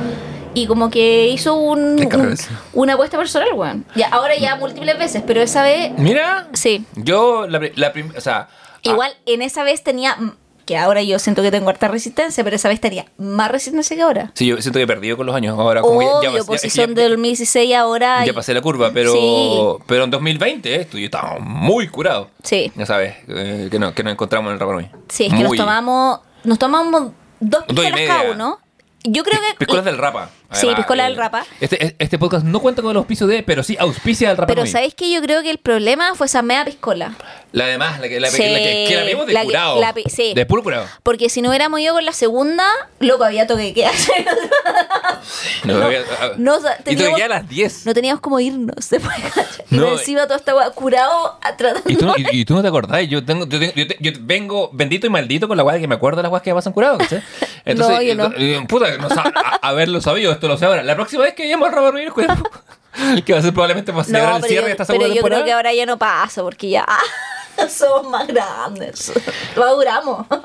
Y 0.57 0.69
como 0.69 0.89
que 0.89 1.27
hizo 1.31 1.57
un, 1.57 2.09
una 2.75 2.93
apuesta 2.95 3.19
personal, 3.19 3.49
weón. 3.55 3.85
Ya, 3.97 4.07
ahora 4.09 4.37
ya 4.37 4.55
múltiples 4.55 4.97
veces, 4.97 5.21
pero 5.27 5.43
esa 5.43 5.65
vez, 5.65 5.91
Mira. 5.99 6.47
sí. 6.53 6.85
Yo, 6.95 7.49
la, 7.49 7.61
la 7.75 7.93
o 8.17 8.21
sea. 8.21 8.49
Igual 8.83 9.13
en 9.27 9.43
esa 9.43 9.65
vez 9.65 9.83
tenía, 9.83 10.15
mm, 10.15 10.31
que 10.65 10.77
ahora 10.79 11.03
yo 11.03 11.19
siento 11.19 11.43
que 11.43 11.51
tengo 11.51 11.69
harta 11.69 11.89
resistencia, 11.89 12.43
pero 12.45 12.57
esa 12.57 12.69
vez 12.69 12.81
tenía 12.81 13.05
más 13.19 13.51
resistencia 13.51 13.95
que 13.97 14.03
ahora. 14.03 14.25
ah, 14.29 14.33
sí, 14.35 14.47
yo 14.47 14.61
siento 14.62 14.79
que 14.79 14.85
he 14.85 14.87
perdido 14.87 15.17
con 15.17 15.27
los 15.27 15.35
años. 15.35 15.59
Ahora, 15.59 15.83
como 15.83 16.01
ya- 16.01 16.09
ya, 16.23 16.31
Obvio, 16.31 16.43
pas- 16.43 16.47
pues 16.47 16.62
ya- 16.62 16.71
si 16.71 16.77
ya- 16.79 16.85
son 16.85 16.95
del 16.95 17.11
2016 17.11 17.75
ahora. 17.75 18.25
ya 18.25 18.31
y- 18.33 18.35
pasé 18.35 18.55
la 18.55 18.61
curva, 18.62 18.91
pero, 18.93 19.12
Sí. 19.12 19.85
pero 19.87 20.05
en 20.05 20.11
2020 20.11 20.75
eh, 20.75 20.85
tú 20.87 20.97
y 20.97 21.03
yo 21.03 21.05
estábamos 21.07 21.41
muy 21.43 21.89
curados. 21.89 22.29
Sí. 22.43 22.73
Ya 22.77 22.87
sabes, 22.87 23.15
eh, 23.29 23.69
que, 23.71 23.79
no, 23.79 23.95
que 23.95 24.03
nos 24.03 24.12
encontramos 24.12 24.49
en 24.49 24.55
el 24.55 24.61
Rapa 24.61 24.73
Nui. 24.73 24.89
Sí, 25.09 25.27
es 25.27 25.35
que 25.35 25.43
nos 25.43 25.57
tomamos, 25.57 26.21
nos 26.45 26.59
tomamos 26.59 27.12
dos 27.41 27.65
pistolas 27.65 28.01
cada 28.07 28.31
uno. 28.33 28.59
Yo 29.07 29.23
creo 29.23 29.39
que. 29.39 29.59
Piscolas 29.59 29.85
del 29.85 29.99
Rapa. 29.99 30.31
Sí, 30.53 30.69
Piscolas 30.77 31.09
del 31.09 31.17
Rapa. 31.17 31.45
Este, 31.61 31.97
este 31.99 32.17
podcast 32.19 32.45
no 32.45 32.61
cuenta 32.61 32.81
con 32.81 32.93
el 32.93 32.97
auspicio 32.97 33.27
de, 33.27 33.43
pero 33.43 33.63
sí 33.65 33.77
auspicia 33.79 34.29
del 34.29 34.37
Rapa. 34.37 34.55
Pero. 34.55 34.67
¿sabéis 34.67 34.95
que 34.95 35.11
yo 35.13 35.21
creo 35.21 35.43
que 35.43 35.51
el 35.51 35.59
problema 35.59 36.15
fue 36.15 36.27
esa 36.27 36.43
mea 36.43 36.65
piscola? 36.65 37.15
La 37.51 37.67
demás, 37.67 37.99
la 38.01 38.09
que 38.09 38.21
la, 38.21 38.29
Sí, 38.31 38.43
la 38.43 38.59
que, 38.59 38.85
que 38.89 38.97
la 38.97 39.03
vimos 39.05 39.27
de 39.27 39.33
la 39.33 39.41
que- 39.41 39.47
curado. 39.47 39.81
la 39.81 39.93
pi- 39.93 40.05
sí. 40.09 40.33
De 40.35 40.47
puro 40.47 40.63
curado. 40.63 40.87
Porque 41.03 41.29
si 41.29 41.41
no 41.43 41.49
hubiéramos 41.51 41.81
ido 41.81 41.95
con 41.95 42.05
la 42.05 42.13
segunda, 42.13 42.67
loco, 43.01 43.25
había 43.25 43.47
toque 43.47 43.63
de 43.63 43.75
queda. 43.75 43.91
No, 45.65 45.79
No, 45.79 45.85
había- 45.87 46.03
no, 46.37 46.57
o 46.57 46.61
sea, 46.61 46.77
y 46.81 46.83
te 46.83 46.91
teníamos- 46.97 47.17
quedan 47.17 47.33
a 47.33 47.35
las 47.37 47.49
10. 47.49 47.87
No 47.87 47.95
teníamos 47.95 48.21
como 48.21 48.39
irnos 48.41 48.91
después. 48.91 49.17
Y 49.71 49.77
No, 49.77 49.93
encima 49.93 50.25
toda 50.25 50.37
esta 50.37 50.55
weá 50.55 50.71
curado 50.71 51.39
tratando. 51.57 51.81
Y 51.91 51.97
tú, 51.97 52.07
no- 52.07 52.15
y, 52.17 52.27
y 52.31 52.45
tú 52.45 52.55
no 52.55 52.63
te 52.63 52.69
acordás, 52.69 53.07
yo 53.09 53.25
tengo, 53.25 53.47
yo, 53.47 53.59
tengo- 53.59 53.73
yo 53.75 53.87
te- 53.89 53.97
yo 54.01 54.13
vengo 54.21 54.71
bendito 54.73 55.07
y 55.07 55.11
maldito 55.11 55.49
con 55.49 55.57
la 55.57 55.65
de 55.65 55.81
que 55.81 55.89
me 55.89 55.95
acuerdo 55.97 56.19
de 56.19 56.25
las 56.25 56.33
weas 56.33 56.43
que 56.43 56.51
me 56.51 56.57
pasan 56.57 56.73
curado, 56.73 56.99
¿cachai? 56.99 57.23
Entonces, 57.65 57.97
No, 57.97 58.03
yo 58.03 58.15
no. 58.15 58.27
eh, 58.37 58.57
eh, 58.59 58.65
puta, 58.69 58.97
no 58.99 59.09
a- 59.09 59.59
haberlo 59.63 60.01
sabido, 60.01 60.34
esto 60.35 60.49
lo 60.49 60.57
sé 60.57 60.66
ahora. 60.66 60.82
La 60.82 60.95
próxima 60.95 61.22
vez 61.24 61.35
que 61.35 61.45
vayamos 61.45 61.68
a 61.68 61.70
Rapa 61.72 61.91
Nui, 61.93 62.07
cuidado. 62.09 62.43
que 63.24 63.32
va 63.32 63.39
a 63.39 63.43
ser 63.43 63.53
probablemente 63.53 63.93
celebrar 64.05 64.30
No, 64.32 64.37
el 64.37 64.45
cierre 64.45 64.62
yo, 64.62 64.66
de 64.66 64.72
esta 64.72 64.85
pero 64.87 65.07
yo 65.09 65.22
creo 65.22 65.45
que 65.45 65.53
ahora 65.53 65.72
ya 65.72 65.87
no 65.87 65.99
pasa 65.99 66.43
porque 66.43 66.70
ya 66.70 66.87
somos 67.68 68.11
más 68.11 68.26
grandes. 68.26 69.12
Maduramos. 69.57 70.26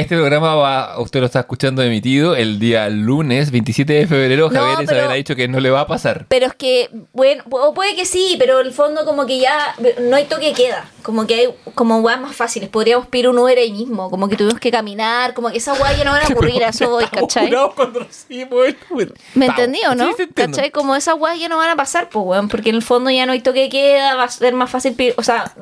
Este 0.00 0.16
programa 0.16 0.54
va, 0.54 0.98
usted 0.98 1.20
lo 1.20 1.26
está 1.26 1.40
escuchando 1.40 1.82
emitido 1.82 2.34
el 2.34 2.58
día 2.58 2.88
lunes 2.88 3.50
27 3.50 3.92
de 3.92 4.06
febrero. 4.06 4.48
No, 4.50 4.58
Javier 4.58 4.84
Isabel 4.84 5.10
ha 5.10 5.12
dicho 5.12 5.36
que 5.36 5.46
no 5.46 5.60
le 5.60 5.68
va 5.68 5.82
a 5.82 5.86
pasar. 5.86 6.24
Pero 6.26 6.46
es 6.46 6.54
que, 6.54 6.88
bueno, 7.12 7.44
o 7.50 7.74
puede 7.74 7.94
que 7.94 8.06
sí, 8.06 8.36
pero 8.38 8.60
en 8.60 8.68
el 8.68 8.72
fondo 8.72 9.04
como 9.04 9.26
que 9.26 9.38
ya 9.40 9.74
no 10.00 10.16
hay 10.16 10.24
toque 10.24 10.54
queda. 10.54 10.88
Como 11.02 11.26
que 11.26 11.34
hay 11.34 11.48
como 11.74 11.98
weas 11.98 12.18
más 12.18 12.34
fáciles. 12.34 12.70
Podríamos 12.70 13.08
pedir 13.08 13.28
un 13.28 13.38
Uber 13.38 13.58
ahí 13.58 13.72
mismo. 13.72 14.08
Como 14.08 14.26
que 14.30 14.36
tuvimos 14.36 14.58
que 14.58 14.70
caminar. 14.70 15.34
Como 15.34 15.50
que 15.50 15.58
esas 15.58 15.78
weas 15.78 15.98
ya 15.98 16.04
no 16.04 16.12
van 16.12 16.22
a 16.22 16.28
ocurrir. 16.32 16.64
A 16.64 16.70
eso 16.70 16.88
voy, 16.88 17.04
¿cachai? 17.04 17.50
cuando 17.74 18.00
recibimos 18.00 18.68
el 18.68 18.76
Uber. 18.88 19.12
¿Me 19.34 19.46
entendí 19.46 19.80
o 19.86 19.94
no? 19.94 20.06
Sí, 20.08 20.14
sí. 20.16 20.28
¿Cachai? 20.34 20.70
Como 20.70 20.96
esas 20.96 21.16
weas 21.18 21.38
ya 21.38 21.50
no 21.50 21.58
van 21.58 21.68
a 21.68 21.76
pasar, 21.76 22.08
pues, 22.08 22.24
weón. 22.24 22.48
Porque 22.48 22.70
en 22.70 22.76
el 22.76 22.82
fondo 22.82 23.10
ya 23.10 23.26
no 23.26 23.32
hay 23.32 23.40
toque 23.40 23.68
queda. 23.68 24.14
Va 24.14 24.24
a 24.24 24.28
ser 24.28 24.54
más 24.54 24.70
fácil 24.70 24.94
pedir. 24.94 25.12
O 25.18 25.22
sea, 25.22 25.52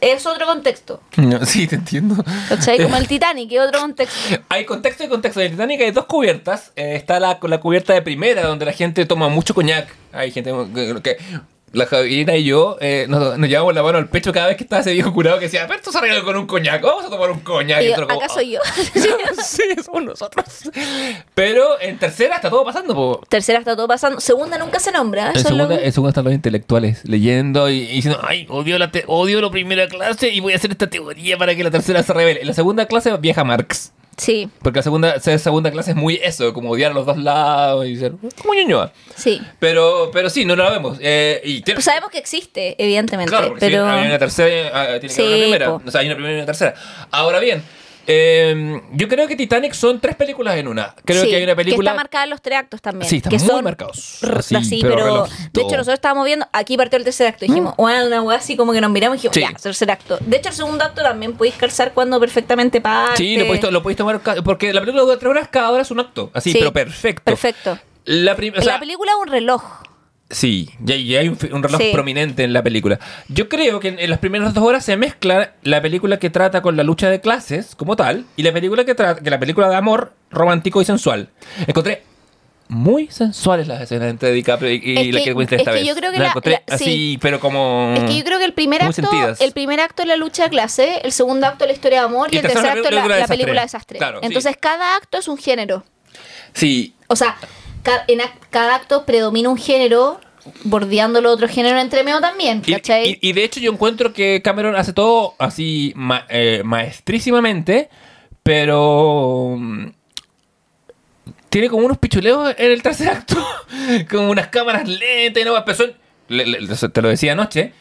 es 0.00 0.26
otro 0.26 0.46
contexto. 0.46 1.00
No, 1.16 1.44
sí, 1.44 1.66
te 1.66 1.76
entiendo. 1.76 2.24
¿Cachai? 2.48 2.82
Como 2.82 2.96
el 2.96 3.06
Titanic, 3.06 3.52
es 3.52 3.60
otro 3.60 3.80
contexto. 3.80 4.36
Hay 4.48 4.64
contexto 4.64 5.04
y 5.04 5.08
contexto. 5.08 5.40
En 5.40 5.46
el 5.46 5.52
Titanic 5.52 5.80
hay 5.80 5.90
dos 5.90 6.06
cubiertas. 6.06 6.72
Eh, 6.76 6.94
está 6.96 7.20
la, 7.20 7.38
la 7.42 7.60
cubierta 7.60 7.92
de 7.92 8.02
primera, 8.02 8.42
donde 8.42 8.64
la 8.64 8.72
gente 8.72 9.04
toma 9.06 9.28
mucho 9.28 9.54
coñac. 9.54 9.94
Hay 10.12 10.30
gente 10.30 10.52
que... 11.02 11.16
la 11.72 11.86
Javierina 11.86 12.36
y 12.36 12.44
yo 12.44 12.76
eh, 12.80 13.06
nos, 13.08 13.38
nos 13.38 13.48
llevamos 13.48 13.74
la 13.74 13.82
mano 13.82 13.98
al 13.98 14.08
pecho 14.08 14.32
cada 14.32 14.48
vez 14.48 14.56
que 14.56 14.64
estaba 14.64 14.80
ese 14.82 14.92
viejo 14.92 15.12
curado 15.12 15.38
que 15.38 15.46
decía, 15.46 15.66
pero 15.66 15.78
esto 15.78 15.90
se 15.92 15.98
arregla 15.98 16.22
con 16.22 16.36
un 16.36 16.46
coñac, 16.46 16.82
vamos 16.82 17.04
a 17.04 17.08
tomar 17.10 17.30
un 17.30 17.40
coñac. 17.40 17.82
Y 17.82 17.86
yo, 17.86 17.92
otro 17.92 18.08
como, 18.08 18.20
¿Acaso 18.20 18.40
yo? 18.42 18.60
sí, 19.44 19.62
somos 19.84 20.04
nosotros. 20.04 20.44
Pero 21.34 21.80
en 21.80 21.98
tercera 21.98 22.36
está 22.36 22.50
todo 22.50 22.64
pasando, 22.64 22.94
po. 22.94 23.20
Tercera 23.28 23.58
está 23.58 23.74
todo 23.76 23.88
pasando. 23.88 24.20
Segunda 24.20 24.58
nunca 24.58 24.78
se 24.80 24.92
nombra. 24.92 25.30
En 25.30 25.36
Eso 25.36 25.38
es 25.40 25.44
segunda, 25.48 25.74
lo- 25.76 25.80
en 25.82 25.92
segunda 25.92 26.08
están 26.10 26.24
los 26.24 26.34
intelectuales 26.34 27.00
leyendo 27.04 27.70
y, 27.70 27.78
y 27.82 27.94
diciendo, 27.96 28.20
ay, 28.22 28.46
odio 28.50 28.78
la, 28.78 28.90
te- 28.90 29.04
odio 29.06 29.40
la 29.40 29.50
primera 29.50 29.88
clase 29.88 30.28
y 30.28 30.40
voy 30.40 30.52
a 30.52 30.56
hacer 30.56 30.70
esta 30.72 30.88
teoría 30.88 31.38
para 31.38 31.54
que 31.54 31.64
la 31.64 31.70
tercera 31.70 32.02
se 32.02 32.12
revele. 32.12 32.40
En 32.42 32.46
la 32.48 32.54
segunda 32.54 32.86
clase 32.86 33.16
viaja 33.18 33.44
Marx. 33.44 33.92
Sí, 34.22 34.48
Porque 34.62 34.78
la 34.78 34.82
segunda, 34.84 35.18
ser 35.20 35.38
segunda 35.40 35.70
clase 35.72 35.90
es 35.90 35.96
muy 35.96 36.14
eso, 36.22 36.52
como 36.54 36.70
odiar 36.70 36.92
a 36.92 36.94
los 36.94 37.04
dos 37.06 37.18
lados 37.18 37.86
y 37.86 37.96
ser 37.96 38.12
como 38.40 38.54
ñoñoa. 38.54 38.92
sí. 39.16 39.40
Pero, 39.58 40.10
pero 40.12 40.30
sí, 40.30 40.44
no 40.44 40.54
la 40.54 40.70
vemos. 40.70 40.98
Eh, 41.00 41.40
y 41.44 41.62
tiene- 41.62 41.76
Pues 41.76 41.84
sabemos 41.86 42.10
que 42.10 42.18
existe, 42.18 42.76
evidentemente. 42.82 43.30
claro, 43.30 43.48
porque 43.48 43.66
pero... 43.66 43.84
si 43.84 43.90
hay 43.90 44.06
una 44.06 44.18
tercera, 44.20 44.70
ah, 44.72 45.00
tiene 45.00 45.00
que 45.00 45.06
haber 45.06 45.10
Sí, 45.10 45.22
una 45.34 45.36
primera. 45.42 45.66
po. 45.66 45.82
O 45.84 45.90
sea, 45.90 46.00
hay 46.02 46.06
una 46.06 46.14
primera 46.14 46.34
y 46.34 46.36
una 46.36 46.46
tercera. 46.46 46.74
Ahora 47.10 47.40
bien, 47.40 47.62
eh, 48.06 48.80
yo 48.92 49.08
creo 49.08 49.26
que 49.28 49.36
Titanic 49.36 49.72
son 49.74 50.00
tres 50.00 50.16
películas 50.16 50.56
en 50.56 50.68
una. 50.68 50.94
Creo 51.04 51.22
Sí, 51.22 51.30
que 51.30 51.36
hay 51.36 51.44
una 51.44 51.54
película... 51.56 51.90
está 51.90 51.96
marcada 52.02 52.24
en 52.24 52.30
los 52.30 52.42
tres 52.42 52.58
actos 52.58 52.82
también. 52.82 53.08
Sí, 53.08 53.16
están 53.16 53.30
que 53.30 53.38
muy 53.38 53.46
son 53.46 53.64
marcados. 53.64 54.22
Así, 54.24 54.54
Así, 54.56 54.78
pero. 54.82 55.24
De 55.52 55.60
hecho, 55.62 55.76
nosotros 55.76 55.94
estábamos 55.94 56.24
viendo. 56.24 56.46
Aquí 56.52 56.76
partió 56.76 56.96
el 56.98 57.04
tercer 57.04 57.28
acto. 57.28 57.44
Dijimos, 57.46 57.74
bueno, 57.76 58.06
una 58.06 58.22
weá 58.22 58.38
así 58.38 58.56
como 58.56 58.72
que 58.72 58.80
nos 58.80 58.90
miramos 58.90 59.16
y 59.16 59.28
dijimos, 59.28 59.34
Sí. 59.34 59.40
ya, 59.40 59.62
tercer 59.62 59.90
acto. 59.90 60.18
De 60.20 60.36
hecho, 60.36 60.48
el 60.48 60.54
segundo 60.54 60.84
acto 60.84 61.02
también 61.02 61.34
podéis 61.34 61.54
calzar 61.56 61.92
cuando 61.92 62.18
perfectamente 62.20 62.80
parte. 62.80 63.16
Sí, 63.18 63.36
lo 63.36 63.46
podéis, 63.46 63.70
lo 63.70 63.82
podéis 63.82 63.96
tomar 63.98 64.20
porque 64.44 64.72
la 64.72 64.80
película 64.80 65.02
dura 65.04 65.18
tres 65.18 65.30
horas, 65.30 65.48
cada 65.48 65.70
hora 65.70 65.82
es 65.82 65.90
un 65.90 66.00
acto. 66.00 66.30
Así, 66.34 66.52
Sí, 66.52 66.58
pero 66.58 66.72
perfecto. 66.72 67.22
Perfecto. 67.24 67.78
La, 68.04 68.32
o 68.32 68.36
sea, 68.36 68.74
la 68.74 68.80
película 68.80 69.12
es 69.12 69.18
un 69.20 69.28
reloj. 69.28 69.62
Sí, 70.32 70.70
ya, 70.80 70.96
ya 70.96 71.20
hay 71.20 71.28
un, 71.28 71.38
un 71.52 71.62
reloj 71.62 71.80
Sí. 71.80 71.90
prominente 71.92 72.42
en 72.42 72.52
la 72.52 72.62
película. 72.62 72.98
Yo 73.28 73.48
creo 73.48 73.78
que 73.80 73.88
en, 73.88 73.98
en 73.98 74.10
las 74.10 74.18
primeras 74.18 74.54
dos 74.54 74.64
horas 74.64 74.84
se 74.84 74.96
mezcla 74.96 75.52
la 75.62 75.80
película 75.82 76.18
que 76.18 76.30
trata 76.30 76.62
con 76.62 76.76
la 76.76 76.82
lucha 76.82 77.08
de 77.10 77.20
clases 77.20 77.74
como 77.76 77.94
tal 77.96 78.24
y 78.36 78.42
la 78.42 78.52
película 78.52 78.84
que 78.84 78.94
trata, 78.94 79.22
que 79.22 79.28
la 79.30 79.38
película 79.38 79.68
de 79.68 79.76
amor 79.76 80.14
romántico 80.30 80.80
y 80.82 80.84
sensual. 80.86 81.28
Encontré 81.66 82.02
muy 82.68 83.08
sensuales 83.10 83.68
las 83.68 83.82
escenas 83.82 84.08
entre 84.08 84.32
DiCaprio 84.32 84.70
y, 84.72 84.80
y 84.82 85.08
Es 85.08 85.14
la 85.14 85.18
que- 85.20 85.24
que 85.26 85.32
Winslet 85.34 85.60
es 85.60 85.66
esta 85.66 85.72
que 85.72 85.78
vez. 85.80 85.86
yo 85.88 85.94
creo 85.94 86.10
que 86.10 86.18
La 86.18 86.28
encontré 86.28 86.62
la- 86.66 86.74
así, 86.74 86.84
sí. 86.84 87.18
pero 87.20 87.38
como 87.38 87.92
Es 87.94 88.04
que 88.04 88.16
yo 88.16 88.24
creo 88.24 88.38
que 88.38 88.46
el 88.46 88.54
primer 88.54 88.80
acto, 88.82 88.94
sentidas. 88.94 89.38
el 89.42 89.52
primer 89.52 89.80
acto 89.80 90.00
es 90.00 90.08
la 90.08 90.16
lucha 90.16 90.44
de 90.44 90.48
clase, 90.48 91.00
el 91.04 91.12
segundo 91.12 91.46
acto 91.46 91.64
es 91.64 91.68
la 91.68 91.74
historia 91.74 91.98
de 92.00 92.06
amor 92.06 92.28
y, 92.32 92.36
Y 92.36 92.38
el 92.38 92.42
tercer 92.46 92.64
acto 92.70 92.78
es 92.78 92.84
la, 92.84 92.88
película 92.90 93.14
de 93.16 93.20
la 93.20 93.28
película 93.28 93.54
de 93.60 93.66
desastre. 93.66 93.98
Claro, 93.98 94.20
sí. 94.20 94.26
Entonces, 94.26 94.56
cada 94.58 94.96
acto 94.96 95.18
es 95.18 95.28
un 95.28 95.36
género. 95.36 95.84
Sí, 96.54 96.94
O 97.08 97.16
sea, 97.16 97.36
en 98.08 98.20
cada 98.50 98.76
acto 98.76 99.04
predomina 99.04 99.48
un 99.48 99.56
género, 99.58 100.20
bordeando 100.64 101.18
el 101.20 101.26
otro 101.26 101.48
género 101.48 101.78
entre 101.78 102.02
medio 102.04 102.20
también, 102.20 102.62
Y, 102.66 102.72
¿cachai? 102.72 103.18
y- 103.20 103.28
y 103.28 103.32
de 103.32 103.44
hecho 103.44 103.60
yo 103.60 103.70
encuentro 103.72 104.12
que 104.12 104.40
Cameron 104.42 104.74
hace 104.76 104.92
todo 104.92 105.34
así 105.38 105.92
ma- 105.96 106.26
eh, 106.28 106.62
maestrísimamente, 106.64 107.88
pero 108.42 109.56
mm, 109.58 109.86
tiene 111.48 111.68
como 111.68 111.84
unos 111.84 111.98
pichuleos 111.98 112.54
en 112.58 112.70
el 112.72 112.82
tercer 112.82 113.08
acto, 113.08 113.36
como 114.10 114.30
unas 114.30 114.48
cámaras 114.48 114.88
lentas 114.88 115.42
y 115.42 115.44
no 115.44 115.52
le- 116.60 116.88
te 116.88 117.02
lo 117.02 117.08
decía 117.08 117.32
anoche. 117.32 117.72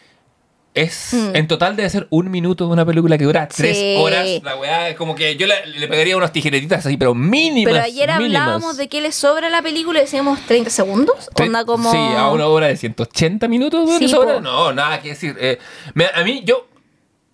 Es, 0.74 1.09
Mm. 1.13 1.36
en 1.36 1.47
total 1.49 1.76
debe 1.76 1.89
ser 1.89 2.07
un 2.11 2.32
minuto 2.32 2.65
de 2.65 2.72
una 2.72 2.86
película 2.86 3.17
que 3.17 3.26
dura 3.26 3.45
tres 3.49 3.78
Sí. 3.78 3.95
horas. 3.99 4.26
La 4.41 4.55
weá 4.55 4.88
es 4.89 4.95
como 4.95 5.15
que 5.15 5.36
yo 5.36 5.45
le, 5.45 5.65
le 5.67 5.88
pegaría 5.89 6.15
unas 6.15 6.32
tijeretitas 6.32 6.86
así, 6.86 6.95
pero 6.95 7.13
mínimas. 7.13 7.74
Pero 7.74 7.84
ayer 7.86 8.09
mínimas. 8.17 8.41
hablábamos 8.41 8.78
de 8.78 8.88
que 8.88 9.01
le 9.01 9.11
sobra 9.11 9.49
la 9.49 9.61
película 9.61 9.99
y 9.99 10.03
decíamos 10.03 10.39
30 10.45 10.69
segundos. 10.69 11.30
Onda 11.38 11.65
como. 11.65 11.91
Sí, 11.91 11.97
a 11.97 12.30
una 12.30 12.47
hora 12.47 12.67
de 12.67 12.78
180 12.78 13.49
minutos. 13.49 13.89
Sí, 13.97 14.03
¿Le 14.05 14.07
sobra? 14.07 14.36
po. 14.36 14.39
No, 14.41 14.72
nada 14.72 15.01
que 15.01 15.09
decir. 15.09 15.36
Eh, 15.41 15.57
me- 15.93 16.05
a 16.13 16.24
mí, 16.24 16.41
yo, 16.45 16.67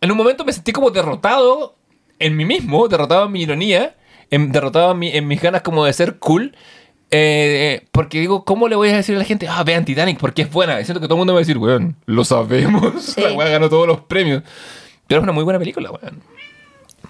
en 0.02 0.12
un 0.12 0.18
momento 0.18 0.44
me 0.44 0.52
sentí 0.52 0.72
como 0.72 0.90
derrotado 0.90 1.76
en 2.18 2.36
mí 2.36 2.44
mismo, 2.46 2.88
derrotado 2.88 3.28
en 3.28 3.32
mi 3.34 3.44
ironía, 3.44 3.96
en- 4.32 4.52
derrotado 4.52 4.94
en, 4.94 5.00
mi- 5.00 5.12
en 5.16 5.28
mis 5.28 5.40
ganas 5.40 5.62
como 5.62 5.86
de 5.86 5.94
ser 5.94 6.18
cool. 6.18 6.56
Eh, 7.12 7.86
porque 7.92 8.20
digo, 8.20 8.44
¿cómo 8.44 8.68
le 8.68 8.76
voy 8.76 8.90
a 8.90 8.96
decir 8.98 9.16
a 9.16 9.20
la 9.20 9.26
gente, 9.26 9.48
ah, 9.48 9.64
vean 9.64 9.86
Titanic 9.86 10.20
porque 10.20 10.42
es 10.44 10.52
buena? 10.52 10.76
Siento 10.84 11.00
que 11.00 11.08
todo 11.08 11.16
el 11.16 11.20
mundo 11.20 11.34
me 11.34 11.36
va 11.36 11.40
a 11.40 11.46
decir, 11.46 11.58
weón, 11.58 11.96
lo 12.06 12.24
sabemos. 12.26 12.94
Sí. 13.16 13.22
La 13.22 13.34
weá 13.34 13.50
ganó 13.50 13.70
todos 13.70 13.88
los 13.88 14.02
premios. 14.02 14.44
Pero 15.08 15.22
es 15.22 15.24
una 15.24 15.32
muy 15.32 15.44
buena 15.44 15.60
película, 15.60 15.90
weón. 15.92 16.22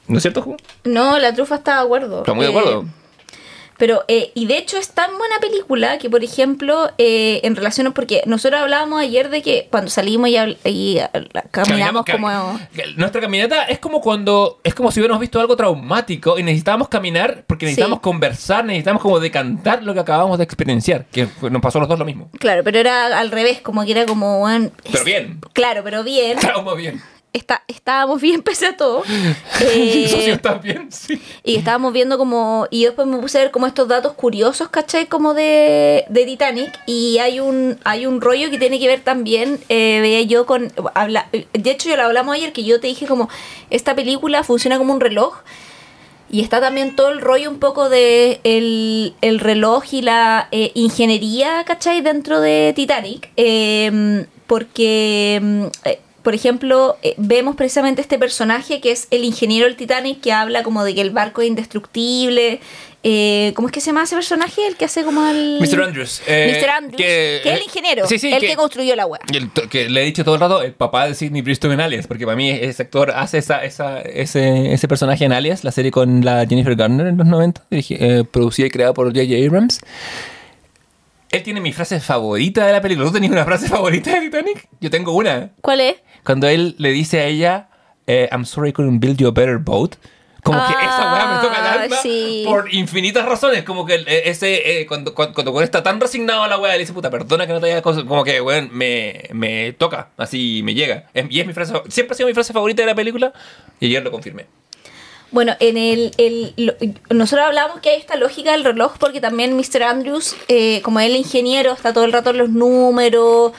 ¿No 0.08 0.18
es 0.18 0.22
cierto, 0.24 0.42
Ju? 0.42 0.56
No, 0.86 1.18
la 1.20 1.34
trufa 1.34 1.56
está 1.56 1.80
de 1.80 1.82
acuerdo. 1.86 2.20
Está 2.20 2.34
muy 2.34 2.46
de 2.46 2.52
Eh, 2.52 2.58
acuerdo. 2.58 2.86
Pero, 3.78 4.04
eh, 4.08 4.32
y 4.34 4.48
de 4.48 4.58
hecho 4.58 4.78
es 4.78 4.90
tan 4.90 5.18
buena 5.18 5.40
película 5.40 5.98
que, 6.00 6.10
por 6.10 6.24
ejemplo, 6.24 6.90
eh, 6.98 7.42
en 7.44 7.56
relación, 7.56 7.94
porque 7.94 8.24
nosotros 8.26 8.60
hablábamos 8.62 9.00
ayer 9.02 9.30
de 9.30 9.42
que 9.42 9.68
cuando 9.70 9.90
salimos 9.92 10.30
y, 10.30 10.34
habl- 10.34 10.58
y, 10.66 10.98
ah, 11.00 11.12
caminamos 11.52 12.04
Caminamos- 12.06 12.06
como... 12.06 12.60
cam- 12.76 12.96
Nuestra 12.96 13.22
caminata 13.22 13.64
es 13.66 13.80
como 13.80 14.02
cuando. 14.02 14.60
Es 14.64 14.74
como 14.74 14.92
si 14.92 15.00
hubiéramos 15.00 15.22
visto 15.22 15.40
algo 15.40 15.56
traumático 15.56 16.40
y 16.40 16.44
necesitábamos 16.44 16.88
caminar 16.90 17.44
porque 17.48 17.66
necesitamos 17.66 17.98
Sí. 18.00 18.02
conversar, 18.04 18.66
necesitamos 18.66 19.02
como 19.02 19.20
decantar 19.20 19.84
lo 19.84 19.94
que 19.94 20.00
acabamos 20.00 20.38
de 20.38 20.44
experienciar. 20.44 21.06
Que 21.12 21.28
nos 21.50 21.62
pasó 21.62 21.78
a 21.78 21.82
los 21.82 21.90
dos 21.90 22.00
lo 22.00 22.06
mismo. 22.06 22.30
Claro, 22.40 22.64
pero 22.64 22.80
era 22.80 23.18
al 23.20 23.32
revés, 23.32 23.62
como 23.62 23.86
que 23.86 23.92
era 23.92 24.06
como... 24.06 24.40
bueno, 24.40 24.72
Pero 24.92 25.04
bien. 25.04 25.40
Claro, 25.54 25.82
pero 25.84 26.04
bien. 26.04 26.38
Trauma 26.40 26.74
bien. 26.74 27.02
Está, 27.38 27.64
estábamos 27.68 28.20
bien 28.20 28.42
pese 28.44 28.68
a 28.68 28.78
todo. 28.78 29.04
Eh, 29.60 30.08
socio 30.08 30.36
está 30.36 30.56
bien, 30.56 30.92
sí. 30.92 31.20
Y 31.44 31.56
estábamos 31.56 31.92
viendo 31.92 32.18
como. 32.18 32.68
Y 32.70 32.86
después 32.86 33.08
me 33.08 33.18
puse 33.18 33.40
a 33.40 33.42
ver 33.42 33.52
como 33.52 33.66
estos 33.66 33.88
datos 33.88 34.14
curiosos, 34.14 34.70
¿cachai? 34.70 35.08
Como 35.08 35.34
de, 35.34 36.06
de 36.10 36.26
Titanic. 36.26 36.80
Y 36.86 37.18
hay 37.18 37.40
un, 37.40 37.80
hay 37.84 38.06
un 38.06 38.22
rollo 38.22 38.52
que 38.52 38.60
tiene 38.60 38.80
que 38.80 38.88
ver 38.88 39.02
también, 39.02 39.60
eh, 39.70 40.00
veía 40.02 40.22
yo 40.22 40.46
con. 40.46 40.72
Habla, 40.94 41.28
de 41.32 41.72
hecho, 41.72 41.90
ya 41.90 41.98
lo 41.98 42.04
hablamos 42.04 42.36
ayer, 42.36 42.54
que 42.54 42.64
yo 42.64 42.80
te 42.80 42.88
dije 42.88 43.08
como. 43.08 43.30
Esta 43.72 43.96
película 43.96 44.44
funciona 44.44 44.78
como 44.78 44.94
un 44.94 45.00
reloj. 45.00 45.38
Y 46.30 46.42
está 46.42 46.60
también 46.60 46.96
todo 46.96 47.10
el 47.10 47.22
rollo 47.22 47.50
un 47.50 47.58
poco 47.60 47.90
de 47.90 48.42
el, 48.44 49.16
el 49.22 49.40
reloj 49.40 49.86
y 49.92 50.02
la 50.02 50.50
eh, 50.52 50.72
ingeniería, 50.76 51.64
¿cachai? 51.66 52.02
Dentro 52.02 52.42
de 52.42 52.74
Titanic. 52.76 53.30
Eh, 53.38 54.26
porque, 54.48 55.70
eh, 55.84 56.00
por 56.28 56.36
ejemplo, 56.36 56.98
eh, 57.04 57.14
vemos 57.16 57.56
precisamente 57.56 58.02
este 58.02 58.20
personaje 58.20 58.82
que 58.82 58.92
es 58.92 59.08
el 59.12 59.24
ingeniero 59.24 59.66
del 59.66 59.78
Titanic 59.78 60.20
que 60.20 60.34
habla 60.34 60.62
como 60.62 60.84
de 60.84 60.94
que 60.94 61.00
el 61.00 61.12
barco 61.12 61.42
es 61.42 61.48
indestructible. 61.48 62.60
Eh, 63.02 63.54
¿Cómo 63.56 63.70
es 63.70 63.72
que 63.72 63.80
se 63.80 63.92
llama 63.92 64.04
ese 64.04 64.16
personaje? 64.16 64.68
El 64.68 64.76
que 64.76 64.84
hace 64.84 65.06
como 65.06 65.26
el... 65.26 65.58
Mr. 65.62 65.84
Andrews. 65.84 66.22
eh, 66.28 66.60
Mr. 66.62 66.70
Andrews, 66.70 66.98
que, 66.98 67.38
es 67.38 67.46
el 67.46 67.64
ingeniero, 67.64 68.06
sí, 68.08 68.20
sí, 68.20 68.34
el 68.34 68.42
que, 68.42 68.58
construyó 68.58 68.94
la 68.98 69.06
web. 69.06 69.22
el 69.34 69.50
que 69.70 69.88
le 69.90 70.02
he 70.02 70.04
dicho 70.04 70.26
todo 70.26 70.36
el 70.36 70.42
rato, 70.42 70.62
el 70.62 70.74
papá 70.74 71.08
de 71.08 71.14
Sidney 71.16 71.42
Bristow 71.42 71.72
en 71.72 71.80
Alias, 71.80 72.08
porque 72.08 72.26
para 72.26 72.36
mí 72.36 72.50
ese 72.50 72.84
actor 72.84 73.12
hace 73.12 73.38
esa, 73.38 73.64
esa, 73.64 74.02
ese, 74.02 74.74
ese 74.74 74.88
personaje 74.90 75.24
en 75.24 75.32
Alias, 75.32 75.64
la 75.64 75.72
serie 75.72 75.92
con 75.92 76.26
la 76.26 76.46
Jennifer 76.46 76.76
Garner 76.76 77.08
en 77.08 77.16
los 77.16 77.26
90, 77.28 77.62
dirigi- 77.72 77.98
eh, 77.98 78.24
producida 78.30 78.68
y 78.68 78.70
creada 78.70 78.94
por 78.94 79.08
J.J. 79.16 79.48
Abrams. 79.48 79.80
Él 81.32 81.44
tiene 81.44 81.60
mi 81.60 81.74
frase 81.74 82.00
favorita 82.00 82.66
de 82.66 82.72
la 82.74 82.82
película. 82.82 83.08
¿Tú 83.08 83.14
tenías 83.14 83.32
una 83.32 83.44
frase 83.46 83.68
favorita 83.68 84.12
de 84.12 84.22
Titanic? 84.22 84.68
Yo 84.80 84.90
tengo 84.90 85.12
una. 85.14 85.52
¿Cuál 85.62 85.82
es? 85.82 85.96
Cuando 86.24 86.48
él 86.48 86.76
le 86.78 86.92
dice 86.92 87.20
a 87.20 87.26
ella, 87.26 87.70
eh, 88.08 88.30
I'm 88.32 88.46
sorry 88.46 88.70
I 88.70 88.74
couldn't 88.74 89.00
build 89.02 89.18
you 89.18 89.28
a 89.28 89.32
better 89.32 89.58
boat. 89.58 89.96
Como 90.44 90.66
que 90.66 90.72
esa 90.74 91.12
weá 91.14 91.28
me 91.36 91.42
toca 91.46 91.60
el 91.60 91.66
Ah, 91.66 91.84
alma 91.84 91.96
sí. 92.02 92.44
por 92.48 92.74
infinitas 92.74 93.26
razones. 93.26 93.64
Como 93.64 93.86
que 93.86 93.96
eh, 93.96 94.22
ese, 94.30 94.80
eh, 94.80 94.86
cuando, 94.88 95.14
cuando, 95.14 95.34
cuando 95.34 95.62
está 95.62 95.84
tan 95.84 96.00
resignado 96.00 96.44
a 96.44 96.48
la 96.48 96.58
weá, 96.58 96.72
le 96.74 96.80
dice, 96.80 96.94
puta, 96.94 97.10
perdona 97.10 97.46
que 97.46 97.52
no 97.52 97.60
te 97.60 97.66
haya 97.66 97.82
cosas. 97.82 98.06
Como 98.06 98.24
que, 98.24 98.40
weón, 98.40 98.70
me, 98.72 99.24
me 99.34 99.74
toca, 99.74 100.10
así 100.16 100.62
me 100.64 100.74
llega. 100.74 101.10
Es- 101.14 101.26
y 101.30 101.42
es 101.42 101.48
mi 101.48 101.52
frase, 101.52 101.74
siempre 101.90 102.14
ha 102.14 102.16
sido 102.16 102.28
mi 102.28 102.34
frase 102.34 102.54
favorita 102.54 102.82
de 102.82 102.86
la 102.86 102.96
película 102.96 103.34
y 103.82 103.88
ayer 103.88 104.02
lo 104.02 104.12
confirmé. 104.12 104.46
Bueno, 105.32 105.54
en 105.60 105.78
el, 105.78 106.12
el- 106.18 106.54
lo- 106.58 106.74
nosotros 107.10 107.46
hablábamos 107.48 107.82
que 107.82 107.90
hay 107.90 108.00
esta 108.00 108.16
lógica 108.16 108.52
del 108.54 108.64
reloj 108.64 108.94
porque 108.98 109.20
también 109.22 109.56
Mr. 109.58 109.84
Andrews, 109.84 110.36
eh, 110.48 110.82
como 110.84 111.00
él 111.00 111.16
ingeniero, 111.16 111.74
está 111.74 111.94
todo 111.94 112.06
el 112.06 112.14
rato 112.14 112.30
en 112.30 112.38
los 112.38 112.50
números, 112.50 113.52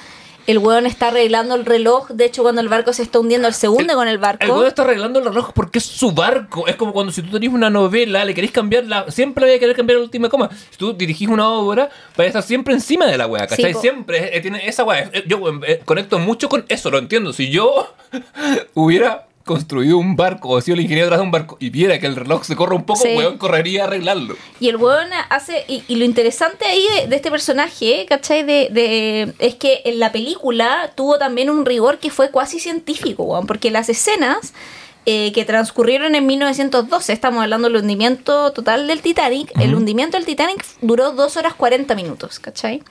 el 0.46 0.56
weón 0.56 0.86
está 0.86 1.08
arreglando 1.08 1.54
el 1.56 1.66
reloj, 1.66 2.08
de 2.08 2.24
hecho 2.24 2.40
cuando 2.42 2.62
el 2.62 2.68
barco 2.70 2.94
se 2.94 3.02
está 3.02 3.18
hundiendo, 3.18 3.46
el 3.48 3.52
segundo 3.52 3.92
con 3.92 4.08
el 4.08 4.16
barco. 4.16 4.42
El 4.46 4.50
weón 4.52 4.66
está 4.66 4.80
arreglando 4.80 5.18
el 5.18 5.26
reloj 5.26 5.52
porque 5.52 5.78
es 5.78 5.84
su 5.84 6.12
barco. 6.12 6.66
Es 6.66 6.76
como 6.76 6.94
cuando 6.94 7.12
si 7.12 7.20
tú 7.20 7.32
tenés 7.32 7.50
una 7.50 7.68
novela, 7.68 8.24
le 8.24 8.32
querés 8.32 8.50
cambiar 8.50 8.84
la. 8.86 9.10
Siempre 9.10 9.42
le 9.44 9.50
voy 9.50 9.56
a 9.58 9.60
querer 9.60 9.76
cambiar 9.76 9.98
la 9.98 10.04
última 10.04 10.30
coma. 10.30 10.48
Si 10.70 10.78
tú 10.78 10.94
dirigís 10.94 11.28
una 11.28 11.50
obra, 11.50 11.90
vas 12.16 12.24
a 12.24 12.26
estar 12.28 12.42
siempre 12.42 12.72
encima 12.72 13.04
de 13.04 13.18
la 13.18 13.26
weá, 13.26 13.46
¿cachai? 13.46 13.74
Sí, 13.74 13.80
siempre 13.80 14.34
eh, 14.34 14.40
tiene 14.40 14.66
esa 14.66 14.84
weá. 14.84 15.10
Eh, 15.12 15.24
Yo 15.26 15.38
eh, 15.66 15.82
conecto 15.84 16.18
mucho 16.18 16.48
con 16.48 16.64
eso, 16.70 16.90
lo 16.90 16.96
entiendo. 16.96 17.34
Si 17.34 17.50
yo 17.50 17.92
hubiera 18.72 19.27
construido 19.48 19.98
un 19.98 20.14
barco 20.14 20.50
o 20.50 20.60
sido 20.60 20.74
el 20.76 20.82
ingeniero 20.82 21.06
detrás 21.06 21.18
de 21.18 21.24
un 21.24 21.32
barco 21.32 21.56
y 21.58 21.70
viera 21.70 21.98
que 21.98 22.06
el 22.06 22.14
reloj 22.14 22.44
se 22.44 22.54
corre 22.54 22.76
un 22.76 22.84
poco, 22.84 23.00
Sí. 23.02 23.16
weón, 23.16 23.36
correría 23.38 23.82
a 23.82 23.86
arreglarlo. 23.88 24.36
Y 24.60 24.68
el 24.68 24.76
weón 24.76 25.08
hace. 25.30 25.64
Y, 25.66 25.82
y 25.88 25.96
lo 25.96 26.04
interesante 26.04 26.64
ahí 26.66 26.84
de, 27.00 27.08
de 27.08 27.16
este 27.16 27.30
personaje, 27.32 28.06
¿cachai? 28.08 28.44
De, 28.44 28.68
de- 28.70 29.32
es 29.40 29.56
que 29.56 29.80
en 29.84 29.98
la 29.98 30.12
película 30.12 30.92
tuvo 30.94 31.18
también 31.18 31.50
un 31.50 31.66
rigor 31.66 31.98
que 31.98 32.10
fue 32.10 32.30
cuasi 32.30 32.60
científico, 32.60 33.24
weón. 33.24 33.46
Porque 33.48 33.72
las 33.72 33.88
escenas 33.88 34.52
eh, 35.06 35.32
que 35.32 35.44
transcurrieron 35.44 36.14
en 36.14 36.26
1912, 36.26 37.12
estamos 37.12 37.42
hablando 37.42 37.68
del 37.68 37.78
hundimiento 37.82 38.52
total 38.52 38.86
del 38.86 39.00
Titanic. 39.00 39.50
El 39.58 39.74
hundimiento 39.74 40.16
del 40.18 40.26
Titanic 40.26 40.64
duró 40.82 41.12
2 41.12 41.36
horas 41.38 41.54
40 41.54 41.94
minutos, 41.94 42.38
¿cachai? 42.38 42.82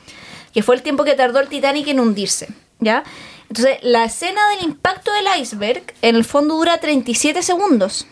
Que 0.51 0.63
fue 0.63 0.75
el 0.75 0.81
tiempo 0.81 1.03
que 1.03 1.13
tardó 1.13 1.39
el 1.39 1.47
Titanic 1.47 1.87
en 1.89 1.99
hundirse, 1.99 2.47
¿ya? 2.79 3.03
Entonces, 3.49 3.77
la 3.81 4.03
escena 4.05 4.41
del 4.49 4.65
impacto 4.69 5.11
del 5.13 5.25
iceberg 5.41 5.83
en 6.01 6.15
el 6.15 6.25
fondo 6.25 6.55
dura 6.55 6.77
37 6.79 7.41
segundos 7.43 8.05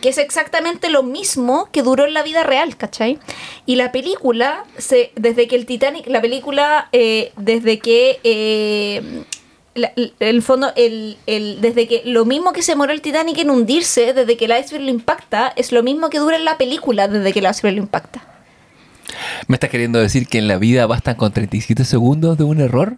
que 0.00 0.08
es 0.08 0.16
exactamente 0.16 0.88
lo 0.88 1.02
mismo 1.02 1.68
que 1.72 1.82
duró 1.82 2.06
en 2.06 2.14
la 2.14 2.22
vida 2.22 2.42
real, 2.42 2.74
¿cachai? 2.78 3.18
Y 3.66 3.76
la 3.76 3.92
película, 3.92 4.64
se, 4.78 5.12
desde 5.14 5.46
que 5.46 5.56
el 5.56 5.66
Titanic, 5.66 6.06
la 6.06 6.22
película, 6.22 6.88
eh, 6.92 7.32
desde 7.36 7.80
que, 7.80 8.18
eh, 8.24 9.24
el 10.20 10.40
fondo, 10.42 10.72
el, 10.74 11.18
el- 11.26 11.60
desde 11.60 11.86
que 11.86 12.00
lo 12.06 12.24
mismo 12.24 12.54
que 12.54 12.62
se 12.62 12.72
demoró 12.72 12.92
el 12.94 13.02
Titanic 13.02 13.36
en 13.38 13.50
hundirse, 13.50 14.14
desde 14.14 14.38
que 14.38 14.46
el 14.46 14.52
iceberg 14.58 14.84
lo 14.84 14.90
impacta, 14.90 15.52
es 15.54 15.70
lo 15.70 15.82
mismo 15.82 16.08
que 16.08 16.18
dura 16.18 16.36
en 16.36 16.46
la 16.46 16.56
película 16.56 17.06
desde 17.06 17.32
que 17.34 17.40
el 17.40 17.46
iceberg 17.50 17.76
lo 17.76 17.82
impacta. 17.82 18.22
¿Me 19.48 19.56
estás 19.56 19.68
queriendo 19.68 19.98
decir 19.98 20.26
que 20.28 20.38
en 20.38 20.48
la 20.48 20.56
vida 20.56 20.86
bastan 20.86 21.16
con 21.16 21.30
37 21.30 21.84
segundos 21.84 22.38
de 22.38 22.44
un 22.44 22.62
error 22.62 22.96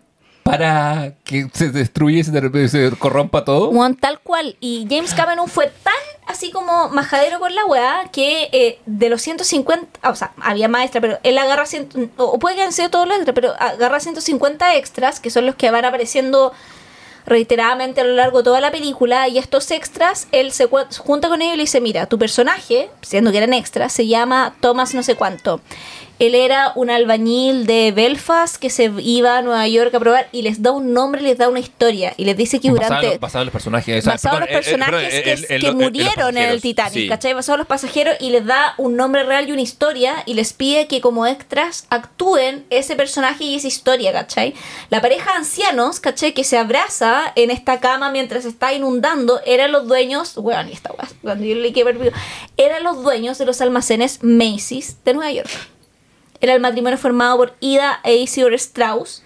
para 0.53 1.15
que 1.25 1.49
se 1.55 1.71
destruya 1.71 2.19
y 2.19 2.25
se, 2.25 2.69
se 2.69 2.91
corrompa 2.99 3.43
todo? 3.43 3.71
Tal 3.99 4.21
cual. 4.21 4.55
Y 4.61 4.87
James 4.87 5.15
Cameron 5.15 5.49
fue 5.49 5.73
tan 5.83 5.95
así 6.27 6.51
como 6.51 6.91
majadero 6.91 7.41
con 7.41 7.55
la 7.55 7.65
weá 7.65 8.11
que 8.13 8.51
eh, 8.53 8.79
de 8.85 9.09
los 9.09 9.23
150, 9.23 9.99
ah, 10.03 10.11
o 10.11 10.15
sea, 10.15 10.33
había 10.43 10.69
más 10.69 10.83
extra, 10.83 11.01
pero 11.01 11.19
él 11.23 11.39
agarra, 11.39 11.65
100, 11.65 12.13
o 12.19 12.39
puede 12.39 12.57
que 12.57 12.61
hayan 12.61 12.75
sido 12.75 12.91
todos 12.91 13.09
los 13.09 13.17
extras, 13.17 13.35
pero 13.35 13.55
agarra 13.59 13.99
150 13.99 14.77
extras, 14.77 15.21
que 15.21 15.31
son 15.31 15.47
los 15.47 15.55
que 15.55 15.71
van 15.71 15.87
apareciendo 15.87 16.53
reiteradamente 17.25 18.03
a 18.03 18.05
lo 18.05 18.13
largo 18.13 18.39
de 18.39 18.45
toda 18.45 18.61
la 18.61 18.71
película, 18.71 19.29
y 19.29 19.39
estos 19.39 19.71
extras, 19.71 20.29
él 20.33 20.53
se 20.53 20.69
junta 20.99 21.29
con 21.29 21.41
ellos 21.41 21.55
y 21.55 21.57
le 21.57 21.63
dice, 21.63 21.81
mira, 21.81 22.05
tu 22.05 22.19
personaje, 22.19 22.91
siendo 23.01 23.33
que 23.33 23.39
eran 23.39 23.55
extras, 23.55 23.91
se 23.91 24.07
llama 24.07 24.55
Thomas 24.61 24.93
no 24.93 25.03
sé 25.03 25.15
cuánto. 25.15 25.63
Él 26.23 26.37
era 26.37 26.71
un 26.77 26.89
albañil 26.89 27.67
de 27.67 27.91
Belfast 27.91 28.55
que 28.57 28.71
se 28.71 28.93
iba 29.01 29.39
a 29.39 29.43
Nueva 29.43 29.67
York 29.67 29.93
a 29.93 29.99
probar 29.99 30.29
y 30.31 30.43
les 30.43 30.63
da 30.63 30.71
un 30.71 30.93
nombre, 30.93 31.21
les 31.21 31.37
da 31.37 31.49
una 31.49 31.59
historia 31.59 32.15
y 32.17 32.25
les 32.27 32.37
dice 32.37 32.61
que 32.61 32.71
Basado 32.71 32.87
durante 32.91 33.07
los- 33.09 33.21
basado 33.21 33.43
en 33.43 33.47
los 33.47 33.53
personajes. 33.53 34.05
basado 34.05 34.37
en 34.37 34.41
los 34.43 34.49
eh, 34.49 34.53
eh, 34.53 34.55
personajes 34.55 35.09
que, 35.09 35.33
el- 35.33 35.39
el- 35.41 35.47
que 35.47 35.55
el- 35.57 35.65
el- 35.65 35.75
murieron 35.75 36.37
en 36.37 36.49
el 36.51 36.61
Titanic, 36.63 36.93
sí. 36.95 37.09
¿cachai? 37.09 37.33
Basado 37.35 37.57
en 37.57 37.59
los 37.59 37.67
pasajeros 37.67 38.15
y 38.21 38.31
les 38.31 38.47
da 38.47 38.75
un 38.79 38.95
nombre 38.97 39.25
real 39.25 39.49
y 39.49 39.53
una 39.53 39.63
historia 39.63 40.23
y 40.25 40.35
les 40.35 40.53
pide 40.53 40.87
que 40.87 41.01
como 41.01 41.27
extras 41.27 41.87
actúen 41.91 42.65
ese 42.71 42.95
personaje 42.95 43.43
y 43.43 43.57
esa 43.57 43.67
historia, 43.67 44.13
¿cachai? 44.13 44.55
La 44.91 45.01
pareja 45.01 45.33
de 45.33 45.39
ancianos, 45.39 45.99
¿cachai? 45.99 46.35
Que 46.35 46.45
se 46.45 46.57
abraza 46.57 47.33
en 47.35 47.51
esta 47.51 47.81
cama 47.81 48.11
mientras 48.13 48.45
se 48.45 48.49
está 48.51 48.73
inundando, 48.73 49.41
eran 49.45 49.73
los 49.73 49.89
dueños, 49.89 50.37
bueno, 50.37 50.69
y 50.69 50.73
esta 50.73 50.91
cuando 51.21 51.45
yo 51.45 51.57
leí 51.57 51.73
que 51.73 51.85
perdido, 51.85 52.13
eran 52.57 52.85
los 52.85 53.03
dueños 53.03 53.39
de 53.39 53.45
los 53.47 53.61
almacenes 53.61 54.21
Macy's 54.23 54.99
de 55.05 55.15
Nueva 55.15 55.33
York. 55.33 55.51
Era 56.43 56.53
el 56.55 56.61
matrimonio 56.61 56.99
formado 56.99 57.39
por 57.39 57.55
Ida 57.61 58.01
e 58.05 58.17
Isidore 58.17 58.57
Strauss. 58.57 59.23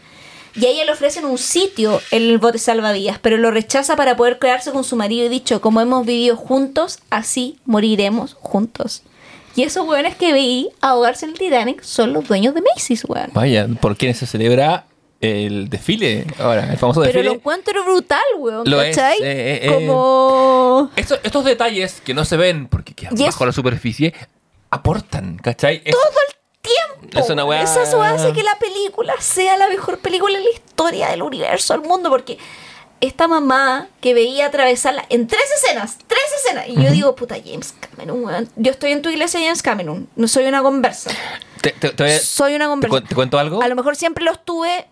Y 0.55 0.65
a 0.65 0.71
ella 0.71 0.85
le 0.87 0.93
ofrecen 0.93 1.25
un 1.27 1.37
sitio 1.37 2.01
en 2.11 2.23
el 2.23 2.39
bote 2.39 2.59
salvavidas, 2.59 3.19
pero 3.19 3.37
lo 3.37 3.51
rechaza 3.51 3.95
para 3.97 4.17
poder 4.17 4.39
quedarse 4.39 4.71
con 4.71 4.85
su 4.85 4.97
marido 4.97 5.27
y 5.27 5.29
dicho, 5.29 5.61
como 5.61 5.81
hemos 5.83 6.07
vivido 6.07 6.35
juntos, 6.37 6.99
así 7.11 7.59
moriremos 7.67 8.35
juntos. 8.41 9.03
Y 9.55 9.65
esos 9.65 9.87
weones 9.87 10.17
que 10.17 10.33
veí 10.33 10.71
ahogarse 10.81 11.27
en 11.27 11.33
el 11.33 11.39
Titanic 11.39 11.83
son 11.83 12.13
los 12.15 12.27
dueños 12.29 12.55
de 12.55 12.63
Macy's, 12.63 13.05
weón. 13.07 13.31
Vaya, 13.35 13.67
¿por 13.81 13.97
quién 13.99 14.15
se 14.15 14.27
celebra 14.27 14.87
el 15.21 15.69
desfile? 15.69 16.27
Ahora, 16.39 16.71
el 16.71 16.79
famoso 16.79 17.01
Pero 17.01 17.13
desfile. 17.13 17.29
lo 17.31 17.35
encuentro 17.35 17.85
brutal, 17.85 18.25
weón, 18.39 18.71
Lo 18.71 18.81
es, 18.81 18.97
¿cachai? 18.97 19.19
eh, 19.23 19.61
eh, 19.63 19.69
Como... 19.75 20.91
Estos, 20.97 21.21
estos 21.23 21.45
detalles 21.45 22.01
que 22.03 22.15
no 22.15 22.25
se 22.25 22.37
ven 22.39 22.67
porque 22.67 22.95
quedan 22.95 23.15
es- 23.15 23.25
bajo 23.27 23.45
la 23.47 23.53
superficie 23.53 24.15
aportan, 24.71 25.37
¿cachai? 25.39 25.83
Es- 25.85 25.93
Todo 25.93 26.03
el 26.03 26.11
tiempo. 26.15 26.36
Es 27.15 27.31
una 27.31 27.45
weá- 27.45 27.63
Esa 27.63 27.97
weá 27.99 28.11
hace 28.15 28.33
que 28.33 28.43
la 28.43 28.57
película 28.59 29.15
sea 29.21 29.57
la 29.57 29.69
mejor 29.69 29.99
película 29.99 30.37
en 30.39 30.45
la 30.45 30.51
historia 30.51 31.09
del 31.09 31.23
universo, 31.23 31.75
del 31.79 31.83
mundo, 31.89 32.11
porque 32.11 32.39
esta 33.01 33.29
mamá 33.29 33.89
que 34.01 34.15
veía 34.15 34.47
atravesarla 34.47 35.05
en 35.11 35.27
tres 35.27 35.43
escenas, 35.63 35.99
tres 36.07 36.21
escenas, 36.43 36.67
y 36.69 36.75
yo 36.83 36.91
digo, 36.91 37.15
puta, 37.15 37.37
James 37.45 37.75
Cameron, 37.79 38.25
weón. 38.25 38.49
Yo 38.57 38.71
estoy 38.71 38.93
en 38.93 39.03
tu 39.03 39.11
iglesia, 39.11 39.39
James 39.41 39.63
Cameron, 39.63 40.09
no 40.17 40.29
soy 40.29 40.47
una 40.47 40.63
conversa. 40.63 41.11
te, 41.61 42.21
Soy 42.21 42.55
una 42.55 42.69
conversa. 42.69 43.01
te 43.03 43.15
cuento 43.15 43.39
algo? 43.39 43.63
A 43.63 43.69
lo 43.69 43.75
mejor 43.77 43.97
siempre 43.97 44.25
lo 44.25 44.31
estuve, 44.33 44.87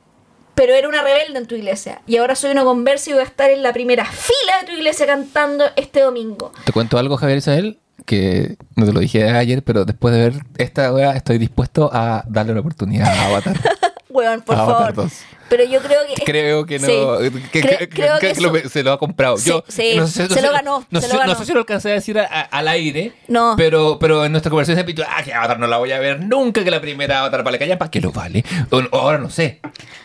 pero 0.54 0.74
era 0.74 0.88
una 0.88 1.02
rebelde 1.02 1.38
en 1.38 1.46
tu 1.46 1.54
iglesia. 1.54 2.02
Y 2.06 2.18
ahora 2.18 2.36
soy 2.36 2.50
una 2.50 2.62
conversa 2.64 3.10
y 3.10 3.12
voy 3.14 3.22
a 3.22 3.26
estar 3.26 3.50
en 3.50 3.62
la 3.62 3.72
primera 3.72 4.04
fila 4.04 4.60
de 4.60 4.66
tu 4.66 4.72
iglesia 4.72 5.06
cantando 5.06 5.64
este 5.76 6.00
domingo. 6.00 6.52
Te 6.64 6.72
cuento 6.72 6.98
algo, 6.98 7.16
Javier 7.16 7.38
Isabel, 7.38 7.78
que 8.04 8.56
no 8.76 8.86
te 8.86 8.92
lo 8.92 9.00
dije 9.00 9.28
ayer, 9.30 9.62
pero 9.62 9.84
después 9.84 10.14
de 10.14 10.20
ver 10.20 10.44
esta 10.58 10.92
weá 10.92 11.12
estoy 11.12 11.38
dispuesto 11.38 11.90
a 11.92 12.24
darle 12.28 12.52
una 12.52 12.60
oportunidad 12.60 13.08
a 13.08 13.26
Avatar. 13.26 13.56
Weón, 14.08 14.42
por 14.42 14.56
Avatar 14.56 14.94
favor. 14.94 15.10
2. 15.10 15.12
Pero 15.48 15.64
yo 15.64 15.80
creo 15.80 16.00
que. 16.06 16.24
Creo 16.24 16.66
que 16.66 16.78
no. 16.78 16.86
Sí. 16.86 17.30
que, 17.52 17.62
Cre- 17.62 17.78
que- 17.78 17.88
creo 17.88 18.18
que 18.18 18.32
que 18.32 18.40
lo- 18.40 18.68
se 18.68 18.82
lo 18.82 18.92
ha 18.92 18.98
comprado. 18.98 19.36
Sí, 19.36 19.50
Yo 19.50 19.64
sí, 19.68 19.94
no 19.96 20.06
sé- 20.06 20.22
no 20.22 20.28
se 20.28 20.34
sé- 20.34 20.42
lo 20.42 20.52
ganó, 20.52 20.86
No, 20.90 21.00
se 21.00 21.06
sé, 21.06 21.12
lo 21.12 21.18
ganó. 21.20 21.32
no 21.32 21.38
sé 21.38 21.44
si 21.46 21.52
lo 21.52 21.58
alcancé 21.60 21.90
a 21.90 21.94
decir 21.94 22.18
a- 22.18 22.24
a- 22.24 22.40
al 22.42 22.68
aire. 22.68 23.12
No. 23.28 23.54
Pero, 23.56 23.98
pero 23.98 24.24
en 24.24 24.32
nuestra 24.32 24.50
conversación 24.50 24.78
he 24.78 24.84
dicho, 24.84 25.04
ah, 25.08 25.22
que 25.22 25.32
Avatar 25.34 25.58
no 25.58 25.66
la 25.66 25.78
voy 25.78 25.92
a 25.92 25.98
ver 25.98 26.20
nunca, 26.20 26.64
que 26.64 26.70
la 26.70 26.80
primera 26.80 27.20
Avatar 27.20 27.42
vale 27.44 27.58
callar, 27.58 27.78
¿para 27.78 27.90
qué 27.90 28.00
lo 28.00 28.10
vale? 28.12 28.44
O, 28.70 28.82
ahora 28.96 29.18
no 29.18 29.30
sé. 29.30 29.60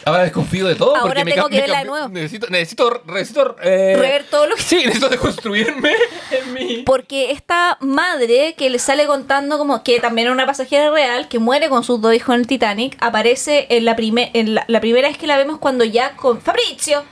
Ahora 0.05 0.23
desconfío 0.23 0.67
de 0.67 0.75
todo. 0.75 0.95
Ahora 0.95 1.21
porque 1.21 1.33
tengo 1.33 1.47
que 1.49 1.55
me 1.55 1.61
verla 1.61 1.79
de 1.79 1.85
nuevo. 1.85 2.09
Necesito, 2.09 2.47
necesito, 2.49 3.03
necesito 3.07 3.55
eh, 3.61 3.95
Rever 3.95 4.23
todo 4.25 4.47
lo 4.47 4.55
que- 4.55 4.61
Sí, 4.61 4.77
necesito 4.77 5.09
deconstruirme 5.09 5.93
en 6.31 6.53
mi. 6.53 6.83
Porque 6.83 7.31
esta 7.31 7.77
madre 7.81 8.55
que 8.57 8.69
le 8.69 8.79
sale 8.79 9.05
contando 9.05 9.57
como 9.57 9.83
que 9.83 9.99
también 9.99 10.27
es 10.27 10.33
una 10.33 10.45
pasajera 10.45 10.89
real 10.91 11.27
que 11.27 11.39
muere 11.39 11.69
con 11.69 11.83
sus 11.83 12.01
dos 12.01 12.13
hijos 12.13 12.35
en 12.35 12.41
el 12.41 12.47
Titanic 12.47 12.97
aparece 12.99 13.67
en 13.69 13.85
la, 13.85 13.95
prime- 13.95 14.31
en 14.33 14.55
la, 14.55 14.63
la 14.67 14.79
primera 14.81 15.07
vez 15.07 15.17
que 15.17 15.27
la 15.29 15.37
vemos 15.37 15.59
cuando 15.59 15.85
ya 15.85 16.15
con 16.17 16.41
Fabrizio 16.41 17.03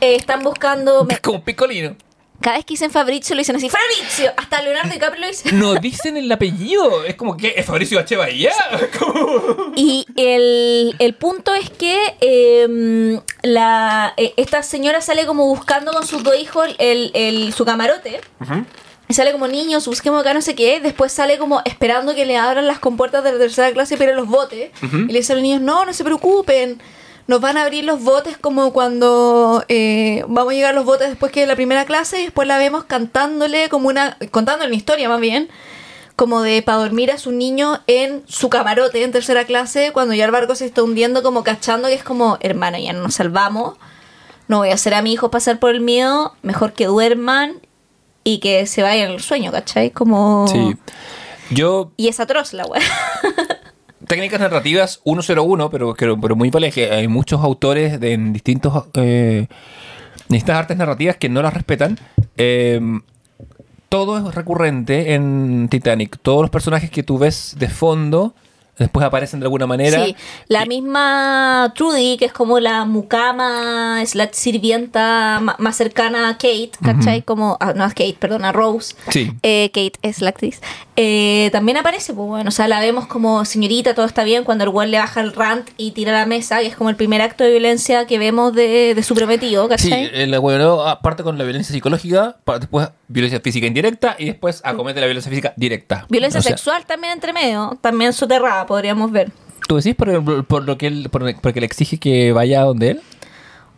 eh, 0.00 0.14
están 0.14 0.42
buscando 0.42 1.04
me- 1.08 1.18
Como 1.18 1.44
picolino. 1.44 1.94
Cada 2.40 2.56
vez 2.56 2.64
que 2.66 2.74
dicen 2.74 2.90
Fabrizio 2.90 3.34
lo 3.36 3.38
dicen 3.40 3.56
así, 3.56 3.70
Fabrizio. 3.70 4.30
Hasta 4.36 4.60
Leonardo 4.60 4.90
DiCaprio 4.92 5.20
lo 5.22 5.28
dice. 5.28 5.52
No 5.52 5.74
dicen 5.76 6.16
el 6.16 6.30
apellido. 6.30 7.04
Es 7.04 7.14
como 7.14 7.36
que 7.36 7.54
es 7.56 7.64
Fabricio 7.64 7.98
H. 8.00 8.16
Bahía. 8.16 8.52
Y 9.76 10.04
el, 10.16 10.94
el 10.98 11.14
punto 11.14 11.54
es 11.54 11.70
que 11.70 11.96
eh, 12.20 13.20
la, 13.42 14.14
eh, 14.16 14.34
esta 14.36 14.62
señora 14.62 15.00
sale 15.00 15.26
como 15.26 15.46
buscando 15.46 15.92
con 15.92 16.06
sus 16.06 16.22
dos 16.22 16.36
hijos 16.38 16.68
el, 16.78 17.10
el- 17.14 17.52
su 17.54 17.64
camarote. 17.64 18.20
Y 19.08 19.14
sale 19.14 19.32
como 19.32 19.46
niños, 19.48 19.86
busquemos 19.86 20.20
acá 20.20 20.34
no 20.34 20.40
sé 20.42 20.54
qué. 20.54 20.80
Después 20.80 21.12
sale 21.12 21.38
como 21.38 21.60
esperando 21.64 22.14
que 22.14 22.24
le 22.26 22.36
abran 22.36 22.66
las 22.66 22.78
compuertas 22.78 23.22
de 23.24 23.32
la 23.32 23.38
tercera 23.38 23.70
clase 23.72 23.96
para 23.96 24.12
los 24.12 24.26
botes. 24.28 24.70
Y 24.82 25.12
le 25.12 25.18
dicen 25.20 25.34
a 25.34 25.36
los 25.36 25.42
niños, 25.42 25.60
no, 25.60 25.84
no 25.84 25.92
se 25.92 26.04
preocupen. 26.04 26.80
Nos 27.26 27.40
van 27.40 27.56
a 27.56 27.62
abrir 27.62 27.84
los 27.84 28.02
botes 28.02 28.36
como 28.36 28.72
cuando 28.72 29.64
eh, 29.68 30.24
vamos 30.28 30.52
a 30.52 30.54
llegar 30.54 30.74
los 30.74 30.84
botes 30.84 31.08
después 31.08 31.32
que 31.32 31.46
la 31.46 31.56
primera 31.56 31.86
clase 31.86 32.20
y 32.20 32.24
después 32.24 32.46
la 32.46 32.58
vemos 32.58 32.84
cantándole 32.84 33.68
como 33.68 33.88
una... 33.88 34.18
contándole 34.30 34.68
una 34.68 34.76
historia 34.76 35.08
más 35.08 35.20
bien 35.20 35.48
como 36.16 36.42
de 36.42 36.62
para 36.62 36.78
dormir 36.78 37.10
a 37.10 37.18
su 37.18 37.32
niño 37.32 37.80
en 37.86 38.22
su 38.26 38.48
camarote 38.48 39.02
en 39.02 39.10
tercera 39.10 39.44
clase 39.44 39.90
cuando 39.92 40.14
ya 40.14 40.24
el 40.24 40.30
barco 40.30 40.54
se 40.54 40.64
está 40.64 40.82
hundiendo 40.82 41.22
como 41.22 41.42
cachando 41.42 41.88
que 41.88 41.94
es 41.94 42.04
como 42.04 42.38
hermano 42.40 42.78
ya 42.78 42.92
no 42.92 43.02
nos 43.02 43.14
salvamos 43.14 43.76
no 44.46 44.58
voy 44.58 44.70
a 44.70 44.74
hacer 44.74 44.94
a 44.94 45.02
mi 45.02 45.12
hijo 45.12 45.30
pasar 45.30 45.58
por 45.58 45.70
el 45.70 45.80
miedo 45.80 46.36
mejor 46.42 46.72
que 46.72 46.86
duerman 46.86 47.60
y 48.22 48.38
que 48.38 48.66
se 48.66 48.82
vayan 48.82 49.10
al 49.10 49.20
sueño 49.20 49.50
¿cachai? 49.50 49.90
como 49.90 50.46
Sí. 50.48 50.76
Yo, 51.50 51.92
y 51.96 52.08
es 52.08 52.20
atroz 52.20 52.52
la 52.52 52.64
weá 52.64 52.80
técnicas 54.06 54.40
narrativas 54.40 55.00
101, 55.04 55.70
pero, 55.70 55.94
pero, 55.94 56.36
muy 56.36 56.48
que 56.70 56.90
Hay 56.90 57.08
muchos 57.08 57.42
autores 57.42 58.00
de, 58.00 58.12
en 58.12 58.32
distintos, 58.32 58.84
eh, 58.94 59.46
distintas 60.28 60.56
artes 60.56 60.76
narrativas 60.76 61.16
que 61.16 61.28
no 61.28 61.42
las 61.42 61.54
respetan. 61.54 61.98
Eh, 62.36 62.80
todo 63.88 64.18
es 64.18 64.34
recurrente 64.34 65.14
en 65.14 65.68
Titanic. 65.68 66.18
Todos 66.20 66.42
los 66.42 66.50
personajes 66.50 66.90
que 66.90 67.02
tú 67.02 67.18
ves 67.18 67.56
de 67.58 67.68
fondo 67.68 68.34
después 68.78 69.04
aparecen 69.06 69.40
de 69.40 69.46
alguna 69.46 69.66
manera. 69.66 70.04
Sí, 70.04 70.16
la 70.48 70.64
misma 70.66 71.72
Trudy, 71.76 72.16
que 72.16 72.24
es 72.26 72.32
como 72.32 72.60
la 72.60 72.84
mucama, 72.84 74.00
es 74.02 74.14
la 74.14 74.28
sirvienta 74.32 75.40
más 75.58 75.76
cercana 75.76 76.28
a 76.28 76.32
Kate, 76.34 76.72
¿cachai? 76.82 77.22
Como, 77.22 77.56
ah, 77.60 77.72
no 77.74 77.84
a 77.84 77.88
Kate, 77.88 78.16
perdón, 78.18 78.44
a 78.44 78.52
Rose. 78.52 78.94
Sí. 79.10 79.32
Eh, 79.42 79.70
Kate 79.72 79.98
es 80.02 80.20
la 80.20 80.30
actriz. 80.30 80.60
Eh, 80.96 81.50
también 81.52 81.76
aparece, 81.76 82.12
pues 82.14 82.28
bueno, 82.28 82.48
o 82.48 82.52
sea, 82.52 82.68
la 82.68 82.80
vemos 82.80 83.06
como 83.06 83.44
señorita, 83.44 83.94
todo 83.94 84.06
está 84.06 84.24
bien, 84.24 84.44
cuando 84.44 84.64
el 84.64 84.70
güey 84.70 84.88
le 84.90 84.98
baja 84.98 85.20
el 85.20 85.32
rant 85.32 85.68
y 85.76 85.90
tira 85.92 86.12
la 86.12 86.26
mesa, 86.26 86.60
que 86.60 86.66
es 86.66 86.76
como 86.76 86.90
el 86.90 86.96
primer 86.96 87.20
acto 87.22 87.44
de 87.44 87.50
violencia 87.50 88.06
que 88.06 88.18
vemos 88.18 88.54
de, 88.54 88.94
de 88.94 89.02
su 89.02 89.14
prometido, 89.14 89.64
Sí, 89.64 89.68
¿cachai? 89.90 90.10
el 90.14 90.38
bueno, 90.38 90.82
parte 91.02 91.22
con 91.22 91.38
la 91.38 91.44
violencia 91.44 91.72
psicológica, 91.72 92.36
pa- 92.44 92.58
después 92.58 92.88
violencia 93.14 93.40
física 93.40 93.66
indirecta 93.66 94.16
y 94.18 94.26
después 94.26 94.60
acomete 94.64 95.00
la 95.00 95.06
violencia 95.06 95.30
física 95.30 95.54
directa. 95.56 96.04
Violencia 96.10 96.40
O 96.40 96.42
sea, 96.42 96.50
sexual 96.50 96.84
también 96.84 97.12
entre 97.14 97.32
medio, 97.32 97.78
también 97.80 98.12
soterrada, 98.12 98.66
podríamos 98.66 99.10
ver. 99.12 99.30
¿Tú 99.68 99.76
decís 99.76 99.94
por, 99.94 100.44
por 100.44 100.64
lo 100.64 100.76
que 100.76 100.88
él, 100.88 101.08
por- 101.10 101.40
porque 101.40 101.60
le 101.60 101.66
exige 101.66 101.98
que 101.98 102.32
vaya 102.32 102.60
a 102.60 102.64
donde 102.64 102.90
él? 102.90 103.02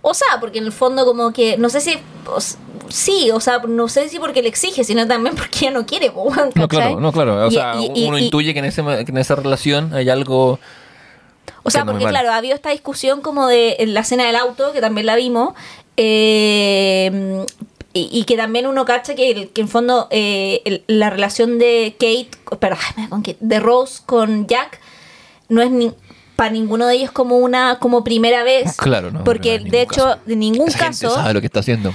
O 0.01 0.15
sea, 0.15 0.41
porque 0.41 0.59
en 0.59 0.65
el 0.65 0.73
fondo 0.73 1.05
como 1.05 1.33
que, 1.33 1.59
no 1.59 1.69
sé 1.69 1.81
si, 1.81 1.99
sí, 2.89 3.31
o 3.33 3.41
sea, 3.41 3.59
no 3.69 3.89
sé 3.89 4.09
si 4.09 4.19
porque 4.19 4.41
le 4.43 4.49
exige, 4.49 4.85
sino 4.85 5.07
también 5.07 5.35
porque 5.37 5.59
ella 5.67 5.71
no 5.73 5.85
quiere, 5.87 6.11
No, 6.55 6.67
claro, 6.69 6.99
no, 6.99 7.13
claro. 7.13 7.45
O 7.47 7.49
Y- 7.49 7.53
sea, 7.55 7.75
y- 7.77 7.91
y- 8.05 8.09
uno 8.09 8.19
intuye 8.19 8.53
que 8.55 8.61
en, 8.61 8.65
ese, 8.65 8.83
que 9.05 9.11
en 9.13 9.19
esa 9.19 9.35
relación 9.37 9.93
hay 9.95 10.09
algo... 10.09 10.59
O 11.63 11.71
sea, 11.71 11.85
porque 11.85 12.05
claro, 12.07 12.31
ha 12.31 12.37
habido 12.37 12.55
esta 12.55 12.71
discusión 12.71 13.21
como 13.21 13.49
de 13.49 13.77
la 13.89 14.01
escena 14.01 14.25
del 14.27 14.37
auto, 14.37 14.73
que 14.73 14.81
también 14.81 15.05
la 15.07 15.17
vimos, 15.17 15.53
eh, 15.97 17.45
y, 17.97 18.09
y 18.12 18.24
que 18.24 18.36
también 18.36 18.66
uno 18.66 18.85
cacha 18.85 19.14
que, 19.14 19.51
en 19.55 19.68
fondo 19.68 20.09
eh, 20.10 20.62
el- 20.64 20.85
la 20.86 21.10
relación 21.10 21.59
de 21.59 21.97
Kate, 21.98 22.31
perdón, 22.59 22.78
con 23.09 23.23
Kate, 23.23 23.39
de 23.40 23.60
Rose 23.60 24.02
con 24.06 24.47
Jack, 24.47 24.81
no 25.48 25.62
es 25.62 25.70
ni 25.70 25.93
para 26.36 26.51
ninguno 26.51 26.86
de 26.86 26.94
ellos 26.97 27.10
como 27.12 27.39
una 27.39 27.78
como 27.78 28.05
primera 28.05 28.43
vez. 28.43 28.77
Claro, 28.77 29.10
no, 29.10 29.24
Porque 29.24 29.59
de 29.59 29.81
hecho, 29.82 30.05
caso. 30.05 30.20
de 30.27 30.36
ningún 30.36 30.68
Esa 30.68 30.78
gente 30.78 31.06
caso. 31.06 31.14
sabe 31.14 31.32
lo 31.35 31.40
que 31.40 31.47
está 31.47 31.60
haciendo. 31.60 31.94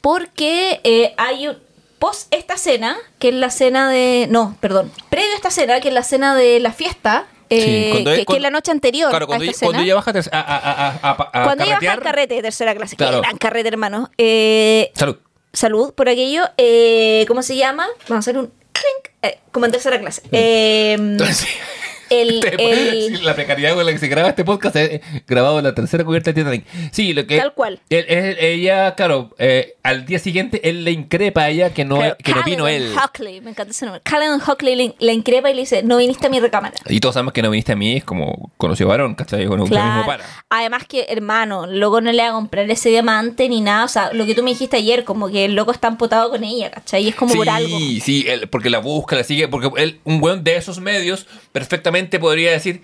Porque 0.00 0.80
eh, 0.84 1.14
hay 1.16 1.48
un. 1.48 1.56
Post 1.98 2.32
esta 2.32 2.56
cena, 2.56 2.96
que 3.18 3.30
es 3.30 3.34
la 3.34 3.50
cena 3.50 3.90
de. 3.90 4.28
No, 4.30 4.56
perdón. 4.60 4.92
Previo 5.10 5.32
a 5.32 5.34
esta 5.34 5.50
cena, 5.50 5.80
que 5.80 5.88
es 5.88 5.94
la 5.94 6.04
cena 6.04 6.36
de 6.36 6.60
la 6.60 6.70
fiesta. 6.72 7.26
Eh, 7.50 7.60
Sí, 7.60 7.66
que, 7.92 7.98
él- 7.98 8.18
que 8.18 8.24
cuando- 8.24 8.36
es 8.36 8.42
la 8.42 8.50
noche 8.50 8.70
anterior 8.70 9.10
Claro, 9.10 9.24
a 9.24 9.26
cuando, 9.28 9.44
esta 9.44 9.56
ella, 9.56 9.66
cuando 9.66 9.78
cena. 9.78 9.84
ella 9.84 9.94
baja 9.94 10.10
a 10.10 10.14
ter- 10.14 10.30
a, 10.32 10.40
a, 10.40 10.58
a, 10.58 11.10
a, 11.10 11.40
a 11.40 11.44
Cuando 11.44 11.64
ella 11.64 11.74
baja 11.80 11.92
al 11.92 12.00
carrete 12.00 12.34
de 12.34 12.42
tercera 12.42 12.74
clase, 12.74 12.96
Claro. 12.96 13.20
que 13.20 13.26
gran 13.26 13.38
carrete, 13.38 13.68
hermano. 13.68 14.10
Eh, 14.18 14.90
Salud. 14.94 15.16
salud 15.52 15.94
por 15.94 16.08
aquello. 16.08 16.44
Eh, 16.56 17.24
¿Cómo 17.28 17.42
se 17.42 17.56
llama? 17.56 17.86
Vamos 18.08 18.26
a 18.26 18.30
hacer 18.30 18.38
un 18.38 18.46
clink, 18.72 19.14
eh, 19.22 19.38
como 19.52 19.66
en 19.66 19.72
tercera 19.72 19.98
clase. 19.98 20.22
Eh, 20.32 20.94
Entonces, 20.98 21.46
el, 22.10 22.40
el- 22.58 23.16
sí, 23.18 23.22
la 23.22 23.34
precariedad 23.34 23.74
con 23.74 23.84
la 23.84 23.92
que 23.92 23.98
se 23.98 24.08
graba 24.08 24.28
este 24.30 24.44
podcast 24.44 24.76
es 24.76 25.00
grabado 25.26 25.58
en 25.58 25.64
la 25.64 25.74
tercera 25.74 26.04
cubierta 26.04 26.32
de 26.32 26.40
Titanic. 26.42 26.64
Sí, 26.92 27.12
lo 27.12 27.26
que... 27.26 27.36
Tal 27.38 27.52
cual. 27.54 27.80
él- 27.90 28.06
él- 28.08 28.36
ella, 28.40 28.94
claro, 28.94 29.34
eh, 29.38 29.74
al 29.82 30.04
día 30.06 30.18
siguiente 30.18 30.68
él 30.68 30.84
le 30.84 30.92
increpa 30.92 31.42
a 31.42 31.50
ella 31.50 31.70
que 31.74 31.84
no, 31.84 31.96
claro, 31.96 32.16
que 32.22 32.32
no 32.32 32.42
vino 32.44 32.66
él. 32.68 32.94
Hockley, 32.96 33.40
me 33.42 33.50
encanta 33.50 33.72
ese 33.72 33.84
nombre. 33.84 34.00
Callan 34.04 34.40
Hockley 34.40 34.74
le, 34.76 34.94
le 34.98 35.12
increpa 35.12 35.50
y 35.50 35.54
le 35.54 35.60
dice, 35.60 35.82
no 35.82 35.96
viniste 35.98 36.26
a 36.26 36.30
mi 36.30 36.40
recámara. 36.40 36.74
Y 36.88 37.00
todos 37.00 37.14
sabemos 37.14 37.32
que 37.34 37.42
no 37.42 37.50
viniste 37.50 37.72
a 37.72 37.76
mí, 37.76 37.96
es 37.96 38.04
como 38.04 38.52
conocido 38.56 38.88
varón, 38.88 39.14
¿cachai? 39.14 39.46
Bueno, 39.46 39.64
lo 39.64 39.68
mismo 39.70 39.78
Claro. 39.82 40.06
para. 40.06 40.24
Además 40.50 40.84
que, 40.86 41.06
hermano, 41.10 41.66
loco 41.66 42.00
no 42.00 42.10
le 42.12 42.22
va 42.22 42.28
a 42.30 42.32
comprar 42.32 42.70
ese 42.70 42.88
diamante 42.90 43.48
ni 43.50 43.60
nada. 43.60 43.84
O 43.84 43.88
sea, 43.88 44.12
lo 44.14 44.24
que 44.26 44.34
tú 44.34 44.42
me 44.42 44.50
dijiste 44.50 44.76
ayer, 44.78 45.04
como 45.04 45.28
que 45.30 45.44
el 45.44 45.54
loco 45.54 45.72
está 45.72 45.88
empotado 45.88 46.30
con 46.30 46.42
ella, 46.44 46.70
¿cachai? 46.70 47.04
Y 47.04 47.08
es 47.08 47.14
como 47.14 47.32
sí, 47.32 47.38
por 47.38 47.48
algo. 47.50 47.78
sí, 47.78 48.24
él- 48.28 48.48
porque 48.48 48.70
la 48.70 48.78
busca, 48.78 49.07
la 49.16 49.24
sigue, 49.24 49.48
porque 49.48 49.70
él, 49.82 50.00
un 50.04 50.22
weón 50.22 50.44
de 50.44 50.56
esos 50.56 50.80
medios 50.80 51.26
perfectamente 51.52 52.18
podría 52.18 52.50
decir, 52.52 52.82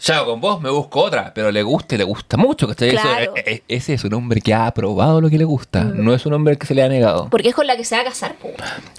ya 0.00 0.24
con 0.24 0.40
vos 0.40 0.60
me 0.60 0.68
busco 0.68 1.00
otra, 1.00 1.32
pero 1.32 1.52
le 1.52 1.62
gusta 1.62 1.94
y 1.94 1.98
le 1.98 2.04
gusta 2.04 2.36
mucho. 2.36 2.68
Eso- 2.70 2.86
Claro. 3.00 3.34
ese 3.68 3.94
es 3.94 4.02
un 4.04 4.14
hombre 4.14 4.40
que 4.40 4.52
ha 4.52 4.68
probado 4.74 5.20
lo 5.20 5.30
que 5.30 5.38
le 5.38 5.44
gusta, 5.44 5.84
no 5.84 6.12
es 6.12 6.26
un 6.26 6.32
hombre 6.32 6.58
que 6.58 6.66
se 6.66 6.74
le 6.74 6.82
ha 6.82 6.88
negado. 6.88 7.28
Porque 7.30 7.50
es 7.50 7.54
con 7.54 7.66
la 7.68 7.76
que 7.76 7.84
se 7.84 7.94
va 7.94 8.00
a 8.02 8.04
casar, 8.06 8.34
po. 8.34 8.50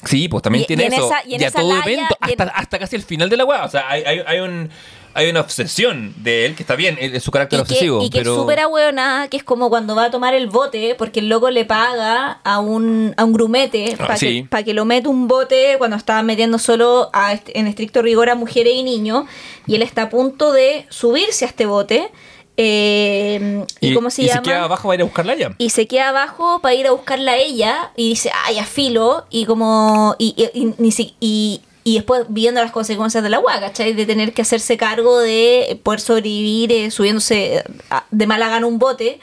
Sí, 0.06 0.30
pues 0.30 0.42
también 0.44 0.64
Y- 0.64 0.68
tiene 0.68 0.84
y 0.84 0.86
en 0.88 0.94
eso. 0.94 1.06
esa- 1.08 1.28
y 1.28 1.36
en 1.36 1.44
esa 1.44 1.60
todo 1.60 1.74
en- 1.86 2.00
hasta, 2.22 2.44
hasta 2.46 2.80
casi 2.80 2.96
el 2.96 3.04
final 3.04 3.30
de 3.30 3.36
la 3.38 3.44
weá. 3.44 3.66
O 3.66 3.70
sea, 3.70 3.90
hay, 3.90 4.04
hay, 4.04 4.20
hay 4.26 4.40
un, 4.40 4.70
hay 5.16 5.30
una 5.30 5.42
obsesión 5.42 6.14
de 6.18 6.46
él 6.46 6.56
que 6.56 6.64
está 6.64 6.76
bien, 6.76 6.98
es 7.00 7.24
su 7.24 7.32
carácter 7.32 7.60
Y 7.60 7.64
que, 7.64 7.72
obsesivo. 7.74 8.04
y 8.04 8.10
que 8.10 8.20
pero... 8.20 8.34
es 8.34 8.40
súper 8.42 8.60
ahueonada, 8.62 9.28
que 9.28 9.38
es 9.38 9.44
como 9.44 9.70
cuando 9.70 9.96
va 9.96 10.06
a 10.06 10.12
tomar 10.12 10.34
el 10.34 10.48
bote, 10.48 10.96
porque 10.98 11.20
el 11.20 11.30
loco 11.30 11.50
le 11.50 11.66
paga 11.66 12.40
a 12.44 12.60
un, 12.60 13.14
a 13.18 13.24
un 13.24 13.34
grumete 13.34 13.94
Ah, 13.94 13.98
para 14.08 14.18
sí. 14.18 14.44
que, 14.44 14.50
pa' 14.50 14.64
que 14.64 14.74
lo 14.74 14.86
mete 14.86 15.08
un 15.08 15.28
bote 15.28 15.76
cuando 15.78 15.96
estaba 15.98 16.22
metiendo 16.24 16.58
solo 16.60 17.10
a 17.14 17.38
en 17.48 17.68
estricto 17.68 18.02
rigor 18.02 18.30
a 18.30 18.36
mujeres 18.36 18.74
y 18.76 18.84
niños, 18.84 19.26
y 19.68 19.76
él 19.76 19.82
está 19.84 20.04
a 20.04 20.10
punto 20.10 20.52
de 20.52 20.86
subirse 20.90 21.46
a 21.46 21.48
este 21.48 21.66
bote. 21.66 22.10
eh, 22.58 23.66
y, 23.82 23.94
cómo 23.94 24.10
se 24.10 24.24
y 24.24 24.28
llama? 24.28 24.42
se 24.44 24.50
queda 24.50 24.64
abajo 24.64 24.84
para 24.88 24.96
ir 24.96 25.02
a 25.02 25.06
buscarla 25.06 25.36
ya. 25.36 25.56
y 25.58 25.70
se 25.72 25.88
queda 25.88 26.10
abajo 26.10 26.60
para 26.62 26.76
ir 26.76 26.88
a 26.88 26.92
buscarla 26.92 27.32
a 27.34 27.38
ella 27.38 27.92
y 27.96 28.10
dice, 28.10 28.32
ay, 28.46 28.60
a 28.60 28.66
filo, 28.66 29.26
y 29.30 29.46
como, 29.46 30.16
y, 30.20 30.36
y, 30.38 31.16
y- 31.20 31.62
y- 31.84 31.96
después 31.96 32.26
viendo 32.30 32.62
las 32.62 32.72
consecuencias 32.72 33.24
de 33.24 33.30
la 33.30 33.38
agua, 33.38 33.60
¿cachai? 33.60 33.94
De 33.94 34.06
tener 34.06 34.34
que 34.34 34.42
hacerse 34.42 34.78
cargo 34.78 35.20
de 35.20 35.80
poder 35.84 36.00
sobrevivir 36.00 36.72
eh, 36.72 36.92
subiéndose 36.92 37.64
a- 37.90 38.06
de 38.12 38.28
mala 38.28 38.50
gana 38.50 38.66
un 38.68 38.80
bote, 38.80 39.20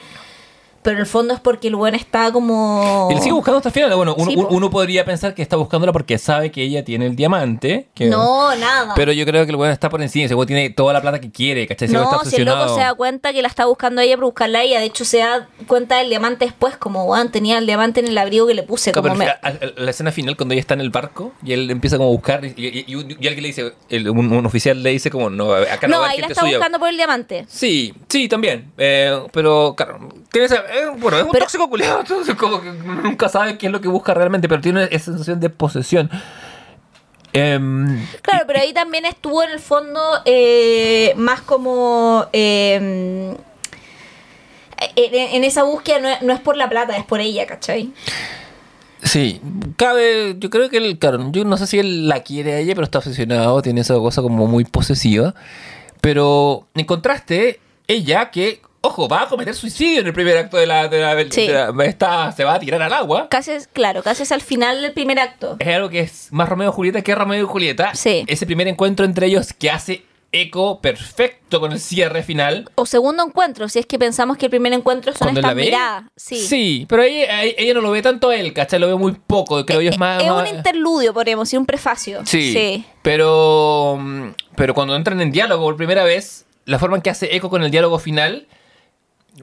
pero 0.83 0.95
en 0.95 1.01
el 1.01 1.05
fondo 1.05 1.33
es 1.33 1.39
porque 1.39 1.67
el 1.67 1.75
buen 1.75 1.95
está 1.95 2.31
como... 2.31 3.07
Le 3.11 3.19
sigue 3.19 3.33
buscando 3.33 3.57
hasta 3.57 3.69
el 3.69 3.73
final. 3.73 3.95
Bueno, 3.95 4.15
uno, 4.17 4.29
Sí, 4.31 4.35
po. 4.37 4.47
uno 4.51 4.69
podría 4.69 5.05
pensar 5.05 5.33
que 5.33 5.41
está 5.41 5.55
buscándola 5.55 5.91
porque 5.93 6.17
sabe 6.17 6.51
que 6.51 6.63
ella 6.63 6.83
tiene 6.83 7.05
el 7.07 7.15
diamante. 7.15 7.87
Que, 7.93 8.05
No, 8.07 8.55
nada. 8.55 8.93
Pero 8.95 9.11
yo 9.11 9.25
creo 9.25 9.45
que 9.45 9.51
el 9.51 9.55
weón 9.57 9.71
está 9.71 9.89
por 9.89 10.01
encima. 10.01 10.25
Ese 10.25 10.35
weón 10.35 10.47
tiene 10.47 10.69
toda 10.69 10.93
la 10.93 11.01
plata 11.01 11.19
que 11.21 11.31
quiere, 11.31 11.67
¿cachai? 11.67 11.87
Ese 11.87 11.95
weón 11.95 12.05
está 12.07 12.23
No, 12.23 12.29
si 12.29 12.35
el 12.37 12.45
loco 12.45 12.73
se 12.75 12.81
da 12.81 12.93
cuenta 12.93 13.31
que 13.33 13.41
la 13.41 13.47
está 13.47 13.65
buscando 13.65 14.01
ella 14.01 14.15
para 14.15 14.25
buscarla 14.25 14.59
a 14.59 14.63
ella, 14.63 14.79
de 14.79 14.85
hecho 14.85 15.05
se 15.05 15.19
da 15.19 15.47
cuenta 15.67 15.97
del 15.97 16.09
diamante 16.09 16.45
después, 16.45 16.77
como, 16.77 17.05
weón, 17.05 17.31
tenía 17.31 17.57
el 17.57 17.65
diamante 17.65 17.99
en 17.99 18.07
el 18.07 18.17
abrigo 18.17 18.47
que 18.47 18.53
le 18.53 18.63
puse, 18.63 18.91
como 18.91 19.03
pero 19.03 19.15
me- 19.15 19.25
a- 19.27 19.39
a- 19.41 19.53
la 19.77 19.91
escena 19.91 20.11
final 20.11 20.35
cuando 20.37 20.53
ella 20.53 20.61
está 20.61 20.73
en 20.73 20.81
el 20.81 20.89
barco 20.89 21.33
y 21.43 21.53
él 21.53 21.69
empieza 21.71 21.97
como 21.97 22.09
a 22.09 22.11
buscar 22.11 22.43
y, 22.45 22.53
y- 22.57 22.85
y 22.87 23.27
alguien 23.27 23.41
le 23.41 23.47
dice, 23.47 23.73
el- 23.89 24.09
un, 24.09 24.31
un 24.31 24.45
oficial 24.45 24.81
le 24.81 24.89
dice 24.91 25.09
como, 25.11 25.29
no, 25.29 25.53
acá 25.53 25.87
no, 25.87 25.97
No, 25.97 26.01
va 26.01 26.09
ahí 26.09 26.19
la 26.19 26.27
está 26.27 26.41
suya. 26.41 26.57
buscando 26.57 26.79
por 26.79 26.89
el 26.89 26.97
diamante. 26.97 27.45
Sí, 27.47 27.93
sí, 28.09 28.27
también. 28.27 28.71
Eh, 28.77 29.19
pero, 29.31 29.73
claro, 29.75 30.09
tiene 30.31 30.45
esa, 30.45 30.63
eh, 30.71 30.85
bueno, 30.97 31.17
es 31.17 31.23
un 31.23 31.31
Pero- 31.31 31.45
tóxico 31.45 31.69
culiado, 31.69 31.99
entonces 32.01 32.35
como 32.35 32.61
que 32.61 32.71
nunca 32.71 33.29
sabe 33.29 33.57
qué 33.57 33.67
es 33.67 33.71
lo 33.71 33.81
que 33.81 33.87
busca 33.87 34.13
realmente, 34.13 34.47
pero 34.49 34.61
tiene 34.61 34.83
esa 34.91 35.05
sensación 35.11 35.39
de 35.39 35.49
posesión. 35.49 36.09
Em, 37.33 38.05
Claro, 38.21 38.43
pero 38.45 38.59
ahí 38.59 38.73
también 38.73 39.05
estuvo 39.05 39.41
en 39.43 39.51
el 39.51 39.59
fondo 39.59 40.01
eh, 40.25 41.13
más 41.15 41.41
como... 41.41 42.25
eh, 42.33 43.35
en, 44.95 45.13
en 45.35 45.43
esa 45.43 45.63
búsqueda 45.63 45.99
no 45.99 46.09
es, 46.09 46.21
no 46.23 46.33
es 46.33 46.39
por 46.39 46.57
la 46.57 46.67
plata, 46.69 46.97
es 46.97 47.05
por 47.05 47.19
ella, 47.19 47.45
¿cachai? 47.45 47.91
sí, 49.03 49.41
cabe, 49.77 50.35
yo 50.39 50.49
creo 50.51 50.69
que 50.69 50.77
él, 50.77 50.97
claro, 50.99 51.31
yo 51.31 51.43
no 51.43 51.57
sé 51.57 51.65
si 51.67 51.79
él 51.79 52.07
la 52.07 52.21
quiere 52.21 52.53
a 52.53 52.59
ella, 52.59 52.73
pero 52.75 52.83
está 52.85 52.99
obsesionado, 52.99 53.61
tiene 53.61 53.81
esa 53.81 53.95
cosa 53.95 54.21
como 54.21 54.45
muy 54.47 54.63
posesiva. 54.65 55.33
Pero 56.01 56.67
en 56.75 56.85
contraste, 56.85 57.59
ella 57.87 58.29
que 58.31 58.61
ojo, 58.81 59.07
va 59.07 59.23
a 59.23 59.27
cometer 59.29 59.53
suicidio 59.55 60.01
en 60.01 60.07
el 60.07 60.13
primer 60.13 60.37
acto 60.37 60.57
de 60.57 60.65
la... 60.65 60.87
De 60.87 60.99
la, 60.99 61.15
Sí. 61.29 61.47
de 61.47 61.53
la- 61.53 61.85
está- 61.85 62.31
se 62.31 62.43
va 62.43 62.55
a 62.55 62.59
tirar 62.59 62.81
al 62.81 62.93
agua. 62.93 63.27
Casi 63.29 63.51
es, 63.51 63.67
claro, 63.67 64.01
casi 64.03 64.23
es 64.23 64.31
al 64.31 64.41
final 64.41 64.81
del 64.81 64.91
primer 64.93 65.19
acto. 65.19 65.55
Es 65.59 65.67
algo 65.75 65.89
que 65.89 65.99
es 66.01 66.27
más 66.31 66.49
Romeo 66.49 66.69
y 66.69 66.73
Julieta 66.73 67.01
que 67.01 67.13
Romeo 67.15 67.43
y 67.43 67.45
Julieta. 67.47 67.93
Sí. 67.95 68.23
Ese 68.27 68.45
primer 68.45 68.67
encuentro 68.67 69.05
entre 69.05 69.27
ellos 69.27 69.53
que 69.53 69.69
hace 69.69 70.03
eco 70.33 70.79
perfecto 70.79 71.59
con 71.59 71.73
el 71.73 71.79
cierre 71.81 72.23
final. 72.23 72.69
O 72.75 72.85
segundo 72.85 73.21
encuentro, 73.21 73.67
si 73.67 73.79
es 73.79 73.85
que 73.85 73.99
pensamos 73.99 74.37
que 74.37 74.45
el 74.45 74.49
primer 74.49 74.71
encuentro 74.71 75.11
son 75.13 75.35
estas 75.35 75.53
miradas. 75.55 76.05
Sí. 76.15 76.85
pero 76.87 77.03
ella, 77.03 77.43
ella- 77.43 77.73
no 77.73 77.81
lo 77.81 77.91
ve 77.91 78.01
tanto 78.01 78.29
a 78.29 78.35
él, 78.37 78.53
¿cachai? 78.53 78.79
Lo 78.79 78.87
ve 78.87 78.95
muy 78.95 79.11
poco. 79.11 79.65
Creo 79.65 79.81
yo 79.81 79.89
es 79.89 79.97
más. 79.99 80.21
Eh, 80.23 80.25
es 80.25 80.31
más- 80.31 80.49
un 80.49 80.55
interludio, 80.55 81.13
podríamos 81.13 81.49
decir, 81.49 81.59
un 81.59 81.65
prefacio. 81.65 82.21
Sí. 82.25 82.85
Pero, 83.01 83.97
mm, 83.99 84.29
pero 84.55 84.73
cuando 84.73 84.95
entran 84.95 85.19
en 85.21 85.31
diálogo 85.31 85.65
por 85.65 85.75
primera 85.75 86.03
vez, 86.05 86.45
la 86.65 86.79
forma 86.79 86.95
en 86.95 87.01
que 87.01 87.09
hace 87.09 87.35
eco 87.35 87.49
con 87.49 87.61
el 87.63 87.69
diálogo 87.71 87.99
final, 87.99 88.47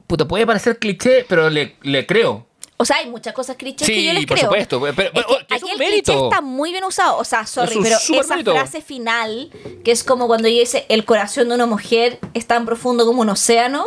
puta, 0.07 0.27
puede 0.27 0.45
parecer 0.45 0.79
cliché, 0.79 1.25
pero 1.27 1.49
le, 1.49 1.75
le 1.81 2.05
creo. 2.05 2.45
O 2.81 2.85
sea, 2.85 2.97
hay 2.97 3.09
muchas 3.09 3.33
cosas 3.33 3.57
clichés 3.57 3.85
que 3.87 4.03
yo 4.05 4.13
les 4.13 4.21
Sí, 4.21 4.25
por 4.25 4.37
creo. 4.37 4.47
supuesto. 4.49 4.79
Pero, 4.81 4.95
pero- 4.95 5.09
Es 5.19 5.25
que 5.39 5.45
que 5.47 5.55
es 5.55 5.63
aquí 5.63 5.71
un 5.75 5.81
el 5.81 5.87
cliché 5.89 6.13
está 6.13 6.39
muy 6.41 6.71
bien 6.71 6.85
usado. 6.85 7.17
O 7.17 7.25
sea, 7.25 7.45
sorry, 7.45 7.73
Es 7.77 7.79
pero 8.07 8.21
esa 8.21 8.35
mérito. 8.35 8.51
frase 8.53 8.81
final, 8.81 9.51
que 9.83 9.91
es 9.91 10.05
como 10.05 10.27
cuando 10.27 10.47
ella 10.47 10.61
dice 10.61 10.85
el 10.87 11.03
corazón 11.03 11.49
de 11.49 11.55
una 11.55 11.65
mujer 11.65 12.19
es 12.33 12.45
tan 12.47 12.65
profundo 12.65 13.05
como 13.05 13.21
un 13.21 13.29
océano, 13.29 13.85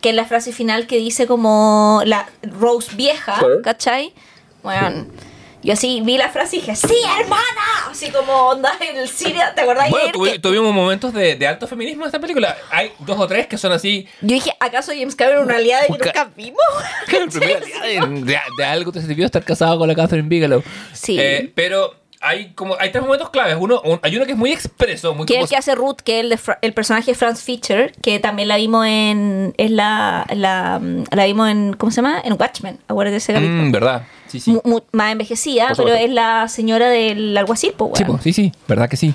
que 0.00 0.08
es 0.10 0.14
la 0.14 0.24
frase 0.24 0.52
final 0.52 0.86
que 0.86 0.96
dice 0.96 1.26
como 1.26 2.00
la 2.06 2.30
Rose 2.42 2.96
vieja. 2.96 3.38
¿cachai? 3.62 4.14
Bueno, 4.62 5.06
yo 5.62 5.72
así 5.74 6.00
vi 6.02 6.16
la 6.16 6.28
frase 6.30 6.56
y 6.56 6.60
dije, 6.60 6.74
¡Sí, 6.76 6.94
hermana! 7.20 7.42
Así 7.90 8.10
como 8.10 8.32
onda 8.32 8.72
en 8.80 8.96
el 8.96 9.08
cine, 9.08 9.40
¿te 9.54 9.60
acordás? 9.62 9.90
Bueno, 9.90 10.12
tuvi- 10.12 10.32
que- 10.32 10.38
tuvimos 10.38 10.72
momentos 10.72 11.12
de, 11.12 11.36
de 11.36 11.46
alto 11.46 11.66
feminismo 11.66 12.04
en 12.04 12.06
esta 12.06 12.18
película. 12.20 12.56
Hay 12.70 12.92
dos 13.00 13.18
o 13.18 13.26
tres 13.26 13.46
que 13.46 13.58
son 13.58 13.72
así. 13.72 14.06
Yo 14.22 14.34
dije, 14.34 14.52
¿acaso 14.60 14.92
James 14.96 15.14
Cameron 15.16 15.44
una 15.44 15.56
aliada 15.56 15.86
que 15.86 15.92
nunca 15.92 16.30
vimos? 16.36 16.60
El 17.12 17.28
primer 17.28 17.64
día 17.64 17.80
de, 17.80 18.20
de- 18.22 18.38
de 18.56 18.64
algo 18.64 18.92
te 18.92 19.00
sirvió 19.02 19.26
estar 19.26 19.44
casado 19.44 19.78
con 19.78 19.88
la 19.88 19.94
Catherine 19.94 20.28
Bigelow. 20.28 20.62
Sí. 20.92 21.18
Eh, 21.20 21.52
pero 21.54 21.94
hay 22.22 22.52
como 22.52 22.76
hay 22.78 22.90
tres 22.92 23.02
momentos 23.02 23.30
claves. 23.30 23.56
Uno, 23.58 23.80
un- 23.82 23.98
hay 24.02 24.16
uno 24.16 24.26
que 24.26 24.32
es 24.32 24.38
muy 24.38 24.52
expreso, 24.52 25.14
muy 25.14 25.26
Que 25.26 25.36
es 25.36 25.42
el 25.44 25.48
que 25.48 25.56
hace 25.56 25.74
Ruth, 25.74 25.96
que 26.04 26.18
es 26.20 26.24
el, 26.24 26.30
de 26.30 26.38
el 26.62 26.72
personaje 26.74 27.10
de 27.12 27.14
Franz 27.16 27.42
Fischer, 27.42 27.92
que 28.02 28.18
también 28.18 28.48
la 28.48 28.56
vimos 28.56 28.86
en. 28.86 29.54
Es 29.56 29.70
la, 29.70 30.26
la, 30.34 30.78
mm, 30.80 31.04
la 31.10 31.24
vimos 31.24 31.48
en. 31.50 31.72
¿Cómo 31.74 31.90
se 31.90 31.96
llama? 31.96 32.20
En 32.24 32.34
Watchmen. 32.38 32.78
Acuérdate 32.88 33.12
de 33.12 33.18
ese 33.18 33.32
capítulo. 33.32 33.62
Mm, 33.62 33.72
verdad. 33.72 34.02
Sí, 34.30 34.38
sí. 34.40 34.58
Más 34.92 35.12
envejecida, 35.12 35.68
Por 35.68 35.84
pero 35.84 35.94
es 35.96 36.10
la 36.10 36.46
señora 36.48 36.88
del 36.88 37.36
alguacil, 37.36 37.72
pues, 37.76 37.92
Sí, 37.96 38.04
po, 38.04 38.18
sí, 38.22 38.32
sí, 38.32 38.52
verdad 38.68 38.88
que 38.88 38.96
sí. 38.96 39.12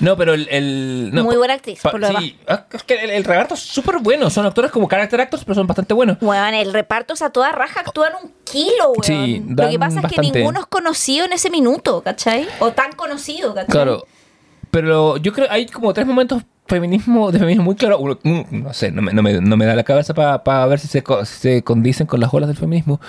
No, 0.00 0.16
pero 0.16 0.34
el. 0.34 0.48
el- 0.50 1.10
no, 1.12 1.22
Muy 1.24 1.34
pa- 1.34 1.38
buena 1.38 1.54
actriz, 1.54 1.80
pa- 1.80 1.90
por 1.92 2.00
lo 2.00 2.08
sí, 2.18 2.36
ah, 2.48 2.64
es 2.72 2.82
que 2.82 2.94
el, 2.94 3.10
el 3.10 3.24
reparto 3.24 3.54
es 3.54 3.60
súper 3.60 3.98
bueno. 4.00 4.28
Son 4.30 4.44
actores 4.44 4.70
como 4.70 4.88
character 4.88 5.20
actors, 5.20 5.44
pero 5.44 5.54
son 5.54 5.66
bastante 5.66 5.94
buenos. 5.94 6.18
Weón, 6.20 6.54
el 6.54 6.72
reparto, 6.72 7.14
o 7.14 7.16
sea, 7.16 7.30
toda 7.30 7.52
raja 7.52 7.80
actúan 7.80 8.12
un 8.22 8.32
kilo, 8.44 8.90
weón. 8.90 9.04
Sí, 9.04 9.42
Lo 9.48 9.68
que 9.70 9.78
pasa 9.78 9.96
es 9.98 10.02
bastante. 10.02 10.14
que 10.32 10.38
ninguno 10.38 10.60
es 10.60 10.66
conocido 10.66 11.24
en 11.24 11.32
ese 11.32 11.48
minuto, 11.50 12.02
¿cachai? 12.02 12.46
O 12.58 12.72
tan 12.72 12.92
conocido, 12.92 13.54
¿cachai? 13.54 13.70
Claro. 13.70 14.04
Pero 14.70 15.16
yo 15.18 15.32
creo 15.32 15.46
hay 15.50 15.66
como 15.66 15.92
tres 15.94 16.06
momentos 16.06 16.42
feminismo, 16.66 17.30
de 17.30 17.38
feminismo 17.38 17.64
muy 17.64 17.76
claro. 17.76 17.98
Uno, 17.98 18.18
mm, 18.22 18.42
no 18.50 18.72
sé, 18.74 18.90
no 18.90 19.00
me, 19.02 19.12
no 19.12 19.22
me- 19.22 19.40
no 19.40 19.56
me 19.56 19.64
da 19.66 19.76
la 19.76 19.84
cabeza 19.84 20.12
para 20.14 20.66
ver 20.66 20.80
si 20.80 20.88
se, 20.88 21.04
si 21.24 21.34
se 21.38 21.62
condicen 21.62 22.06
con 22.08 22.18
las 22.20 22.34
olas 22.34 22.48
del 22.48 22.56
feminismo. 22.56 23.00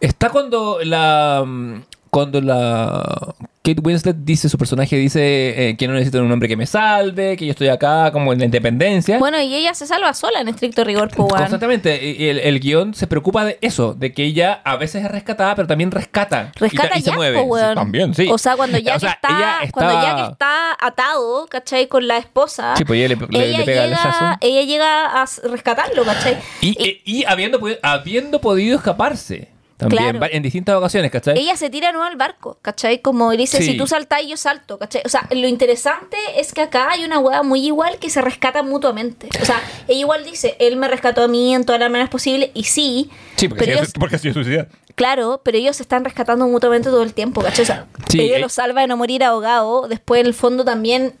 Está 0.00 0.30
cuando 0.30 0.78
la. 0.82 1.42
mm, 1.46 1.82
Cuando 2.10 2.40
la. 2.40 3.34
Kate 3.62 3.82
Winslet 3.82 4.16
dice, 4.20 4.48
su 4.48 4.56
personaje 4.56 4.96
dice 4.96 5.68
eh, 5.68 5.76
que 5.76 5.86
no 5.86 5.92
necesito 5.92 6.22
un 6.22 6.32
hombre 6.32 6.48
que 6.48 6.56
me 6.56 6.64
salve, 6.64 7.36
que 7.36 7.44
yo 7.44 7.50
estoy 7.50 7.68
acá 7.68 8.10
como 8.12 8.32
en 8.32 8.38
la 8.38 8.46
independencia. 8.46 9.18
Bueno, 9.18 9.38
y 9.42 9.54
ella 9.54 9.74
se 9.74 9.86
salva 9.86 10.14
sola 10.14 10.40
en 10.40 10.48
estricto 10.48 10.84
rigor, 10.84 11.08
pues, 11.08 11.18
weón. 11.18 11.36
Constantemente. 11.36 12.02
Y 12.02 12.28
el, 12.28 12.38
el 12.38 12.60
guion 12.60 12.94
se 12.94 13.06
preocupa 13.06 13.44
de 13.44 13.58
eso, 13.60 13.92
de 13.92 14.14
que 14.14 14.24
ella 14.24 14.62
a 14.64 14.76
veces 14.76 15.04
es 15.04 15.10
rescatada, 15.10 15.54
pero 15.54 15.68
también 15.68 15.90
rescata. 15.90 16.50
Rescata 16.54 16.88
ta- 16.90 16.98
y, 16.98 17.02
se 17.02 17.10
ya, 17.10 17.16
mueve. 17.16 17.42
Sí, 17.42 17.74
también, 17.74 18.14
sí. 18.14 18.28
O 18.32 18.38
sea, 18.38 18.56
cuando 18.56 18.78
ya, 18.78 18.96
O 18.96 19.00
sea, 19.00 19.18
que 19.20 19.26
está, 19.28 19.58
cuando 19.70 20.16
que 20.16 20.32
está 20.32 20.72
atado, 20.80 21.46
¿cachai? 21.50 21.88
Con 21.88 22.08
la 22.08 22.16
esposa. 22.16 22.74
Sí, 22.74 22.86
pues 22.86 22.98
ella 23.04 23.16
le- 23.16 23.26
le- 23.38 23.48
ella 23.48 23.58
le 23.58 23.64
pega 23.64 23.84
el 23.84 23.90
llega, 23.90 24.02
hachazo. 24.02 24.38
ella 24.40 24.62
llega 24.62 25.22
a 25.22 25.26
rescatarlo, 25.50 26.04
¿cachai? 26.04 26.38
Y, 26.62 26.68
y- 26.82 27.02
y 27.04 27.24
habiendo, 27.26 27.60
habiendo 27.82 28.40
podido 28.40 28.78
escaparse. 28.78 29.48
También, 29.78 30.16
Claro. 30.18 30.26
en 30.34 30.42
distintas 30.42 30.74
ocasiones, 30.76 31.10
¿cachai? 31.10 31.38
ella 31.38 31.56
se 31.56 31.70
tira 31.70 31.92
no 31.92 32.02
al 32.04 32.16
barco, 32.16 32.58
¿cachai? 32.62 33.00
Como 33.00 33.30
dice, 33.30 33.58
Sí. 33.58 33.64
si 33.72 33.76
tú 33.78 33.86
saltas, 33.86 34.20
yo 34.26 34.36
salto, 34.36 34.76
¿cachai? 34.78 35.02
O 35.04 35.08
sea, 35.08 35.26
lo 35.30 35.46
interesante 35.48 36.16
es 36.36 36.52
que 36.52 36.62
acá 36.62 36.90
hay 36.90 37.04
una 37.04 37.18
hueá 37.20 37.42
muy 37.44 37.64
igual 37.64 37.98
que 37.98 38.10
se 38.10 38.20
rescatan 38.20 38.68
mutuamente. 38.68 39.28
O 39.40 39.44
sea, 39.44 39.62
ella 39.88 40.00
igual 40.00 40.24
dice, 40.24 40.56
él 40.58 40.76
me 40.76 40.88
rescató 40.88 41.22
a 41.22 41.28
mí 41.28 41.54
en 41.54 41.64
todas 41.64 41.80
las 41.80 41.90
maneras 41.90 42.10
posibles, 42.10 42.50
y 42.54 42.64
sí, 42.64 43.10
Sí, 43.36 43.48
porque, 43.48 43.64
pero 43.66 43.78
sí, 43.78 43.82
ellos- 43.84 43.92
porque 43.98 44.16
ha 44.16 44.18
sido 44.18 44.34
suicida. 44.34 44.66
Claro, 44.96 45.42
pero 45.44 45.56
ellos 45.56 45.76
se 45.76 45.84
están 45.84 46.04
rescatando 46.04 46.48
mutuamente 46.48 46.88
todo 46.90 47.04
el 47.04 47.14
tiempo, 47.14 47.40
¿cachai? 47.40 47.62
O 47.62 47.66
sea, 47.66 47.86
Sí, 48.08 48.20
ella 48.20 48.38
eh. 48.38 48.40
lo 48.40 48.48
salva 48.48 48.80
de 48.80 48.88
no 48.88 48.96
morir 48.96 49.22
ahogado. 49.22 49.86
Después, 49.86 50.20
en 50.20 50.26
el 50.26 50.34
fondo, 50.34 50.64
también. 50.64 51.14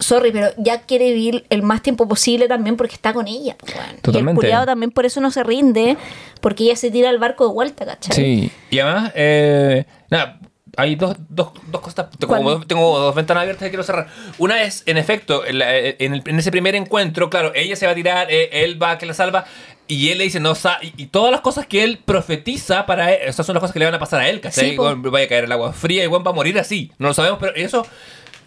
Sorry, 0.00 0.30
pero 0.30 0.48
ya 0.58 0.82
quiere 0.82 1.12
vivir 1.12 1.44
el 1.50 1.62
más 1.62 1.82
tiempo 1.82 2.06
posible 2.06 2.46
también 2.46 2.76
porque 2.76 2.94
está 2.94 3.12
con 3.12 3.26
ella. 3.26 3.56
weón. 3.66 3.86
Y 3.90 3.94
el 3.96 4.00
Totalmente. 4.00 4.36
culiado 4.40 4.66
también 4.66 4.90
por 4.92 5.04
eso 5.06 5.20
no 5.20 5.30
se 5.30 5.42
rinde, 5.42 5.96
porque 6.40 6.64
ella 6.64 6.76
se 6.76 6.90
tira 6.90 7.10
al 7.10 7.18
barco 7.18 7.46
de 7.48 7.52
vuelta, 7.52 7.84
¿cachai? 7.84 8.14
Sí. 8.14 8.50
Y 8.70 8.78
además, 8.78 9.12
eh, 9.16 9.84
nada, 10.08 10.38
hay 10.76 10.94
dos, 10.94 11.16
dos, 11.28 11.48
dos 11.72 11.80
cosas. 11.80 12.06
Tengo, 12.16 12.38
dos- 12.40 12.68
tengo 12.68 12.96
dos 12.98 13.12
ventanas 13.14 13.42
abiertas 13.42 13.64
que 13.64 13.70
quiero 13.70 13.82
cerrar. 13.82 14.06
Una 14.38 14.62
es, 14.62 14.84
en 14.86 14.98
efecto, 14.98 15.44
en, 15.44 15.58
la- 15.58 15.76
en 15.76 16.14
el- 16.14 16.22
en 16.24 16.38
ese 16.38 16.52
primer 16.52 16.76
encuentro, 16.76 17.28
claro, 17.28 17.50
ella 17.56 17.74
se 17.74 17.86
va 17.86 17.92
a 17.92 17.94
tirar, 17.96 18.28
eh, 18.30 18.50
él 18.64 18.80
va 18.80 18.92
a 18.92 18.98
que 18.98 19.06
la 19.06 19.14
salva. 19.14 19.46
Y 19.88 20.10
él 20.10 20.18
le 20.18 20.24
dice, 20.24 20.38
no, 20.38 20.52
y, 20.96 21.06
todas 21.06 21.32
las 21.32 21.40
cosas 21.40 21.66
que 21.66 21.82
él 21.82 21.98
profetiza 22.04 22.84
para 22.86 23.12
él, 23.12 23.20
esas 23.26 23.44
son 23.46 23.54
las 23.54 23.60
cosas 23.62 23.72
que 23.72 23.78
le 23.80 23.86
van 23.86 23.94
a 23.94 23.98
pasar 23.98 24.20
a 24.20 24.28
él, 24.28 24.40
¿cachai? 24.40 24.70
Sí, 24.72 24.76
vaya 24.76 25.24
a 25.24 25.28
caer 25.28 25.44
el 25.44 25.52
agua 25.52 25.72
fría 25.72 26.04
y 26.04 26.06
Juan 26.06 26.22
va 26.24 26.30
a 26.30 26.34
morir 26.34 26.56
así. 26.58 26.92
No 26.98 27.08
lo 27.08 27.14
sabemos, 27.14 27.38
pero 27.40 27.54
eso 27.56 27.84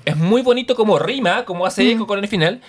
es 0.06 0.18
muy 0.18 0.42
bonito 0.42 0.76
como 0.76 1.00
rima, 1.00 1.46
como 1.46 1.66
hace 1.66 1.92
eco 1.92 2.08
con 2.08 2.20
el 2.20 2.28
final. 2.28 2.62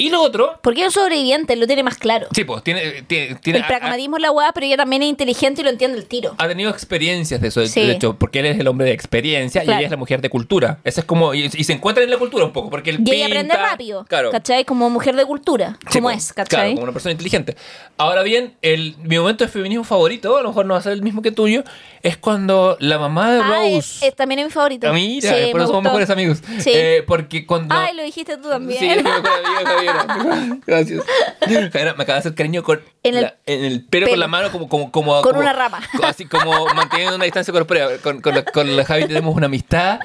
Y 0.00 0.08
lo 0.10 0.22
otro, 0.22 0.58
Porque 0.62 0.80
es 0.80 0.86
un 0.88 0.92
sobreviviente, 0.92 1.54
lo 1.56 1.66
tiene 1.66 1.82
más 1.82 1.98
claro. 1.98 2.26
sí, 2.32 2.44
pues, 2.44 2.62
tiene, 2.64 3.02
tiene, 3.02 3.34
tiene- 3.36 3.58
el 3.60 3.66
pragmatismo 3.66 4.16
es 4.16 4.22
la 4.22 4.30
hueá, 4.30 4.52
pero 4.52 4.64
ella 4.66 4.76
también 4.78 5.02
es 5.02 5.08
inteligente 5.10 5.60
y 5.60 5.64
lo 5.64 5.70
entiende 5.70 5.98
el 5.98 6.06
tiro. 6.06 6.34
ha 6.38 6.48
tenido 6.48 6.70
experiencias 6.70 7.40
de 7.40 7.48
eso, 7.48 7.60
de- 7.60 7.68
Sí. 7.68 7.80
de 7.86 7.92
hecho, 7.92 8.14
porque 8.18 8.40
él 8.40 8.46
es 8.46 8.58
el 8.58 8.66
hombre 8.68 8.86
de 8.86 8.92
experiencia 8.92 9.62
y 9.62 9.66
Claro. 9.66 9.78
ella 9.80 9.86
es 9.86 9.90
la 9.90 9.96
mujer 9.98 10.20
de 10.22 10.30
cultura. 10.30 10.78
Ese 10.84 11.00
es 11.00 11.06
como, 11.06 11.34
y, 11.34 11.44
y 11.52 11.64
se 11.64 11.72
encuentran 11.74 12.04
en 12.04 12.10
la 12.10 12.16
cultura 12.18 12.44
un 12.46 12.52
poco, 12.52 12.70
porque 12.70 12.90
él 12.90 13.00
Y 13.04 13.10
ella 13.12 13.26
aprende 13.26 13.54
pinta- 13.54 13.70
rápido, 13.70 14.04
Claro. 14.06 14.30
¿cachai? 14.30 14.64
Como 14.64 14.88
mujer 14.90 15.14
de 15.16 15.24
cultura, 15.26 15.78
Sí, 15.90 15.98
como 15.98 16.08
po, 16.08 16.16
es, 16.16 16.32
Claro, 16.32 16.48
¿cachai? 16.48 16.70
como 16.72 16.84
una 16.84 16.92
persona 16.92 17.12
inteligente. 17.12 17.56
Ahora 17.98 18.22
bien, 18.22 18.54
el, 18.62 18.96
mi 19.02 19.18
momento 19.18 19.44
de 19.44 19.50
feminismo 19.50 19.84
favorito, 19.84 20.38
a 20.38 20.42
lo 20.42 20.48
mejor 20.48 20.64
no 20.66 20.74
va 20.74 20.80
a 20.80 20.82
ser 20.82 20.92
el 20.92 21.02
mismo 21.02 21.20
que 21.20 21.30
tuyo, 21.30 21.62
es 22.02 22.16
cuando 22.16 22.76
la 22.80 22.98
mamá 22.98 23.32
de 23.32 23.40
Ah, 23.42 23.66
es- 23.66 23.74
Rose... 23.74 24.08
es- 24.08 24.16
también 24.16 24.38
es 24.38 24.46
mi 24.46 24.50
favorito. 24.50 24.90
Mira, 24.94 25.28
Sí, 25.28 25.50
por 25.50 25.60
me 25.60 25.64
eso 25.64 25.66
somos 25.66 25.68
gustó. 25.68 25.82
mejores 25.82 26.08
amigos. 26.10 26.38
Sí. 26.60 26.70
Eh, 26.74 27.04
porque 27.06 27.44
cuando... 27.44 27.74
Ay, 27.74 27.94
lo 27.94 28.02
dijiste 28.02 28.38
tú 28.38 28.48
también. 28.48 28.80
Sí, 28.80 28.88
Gracias. 30.66 31.04
Me 31.48 31.56
acaba 31.66 32.02
de 32.04 32.12
hacer 32.12 32.34
cariño 32.34 32.62
con 32.62 32.80
En 33.02 33.14
el 33.16 33.22
la- 33.22 33.34
en 33.46 33.64
el 33.64 33.84
pelo, 33.84 34.06
pelo. 34.06 34.12
con 34.14 34.20
la 34.20 34.28
mano, 34.28 34.50
como, 34.52 34.68
como, 34.68 34.90
como 34.92 35.12
Con 35.22 35.32
como- 35.32 35.40
una 35.40 35.52
rama. 35.52 35.80
Así 36.02 36.26
como 36.26 36.66
manteniendo 36.74 37.16
una 37.16 37.24
distancia 37.24 37.52
corporal. 37.52 37.98
Con, 38.02 38.20
con, 38.20 38.34
la, 38.34 38.44
con 38.44 38.76
la 38.76 38.84
Javi 38.84 39.06
tenemos 39.06 39.34
una 39.34 39.46
amistad 39.46 40.00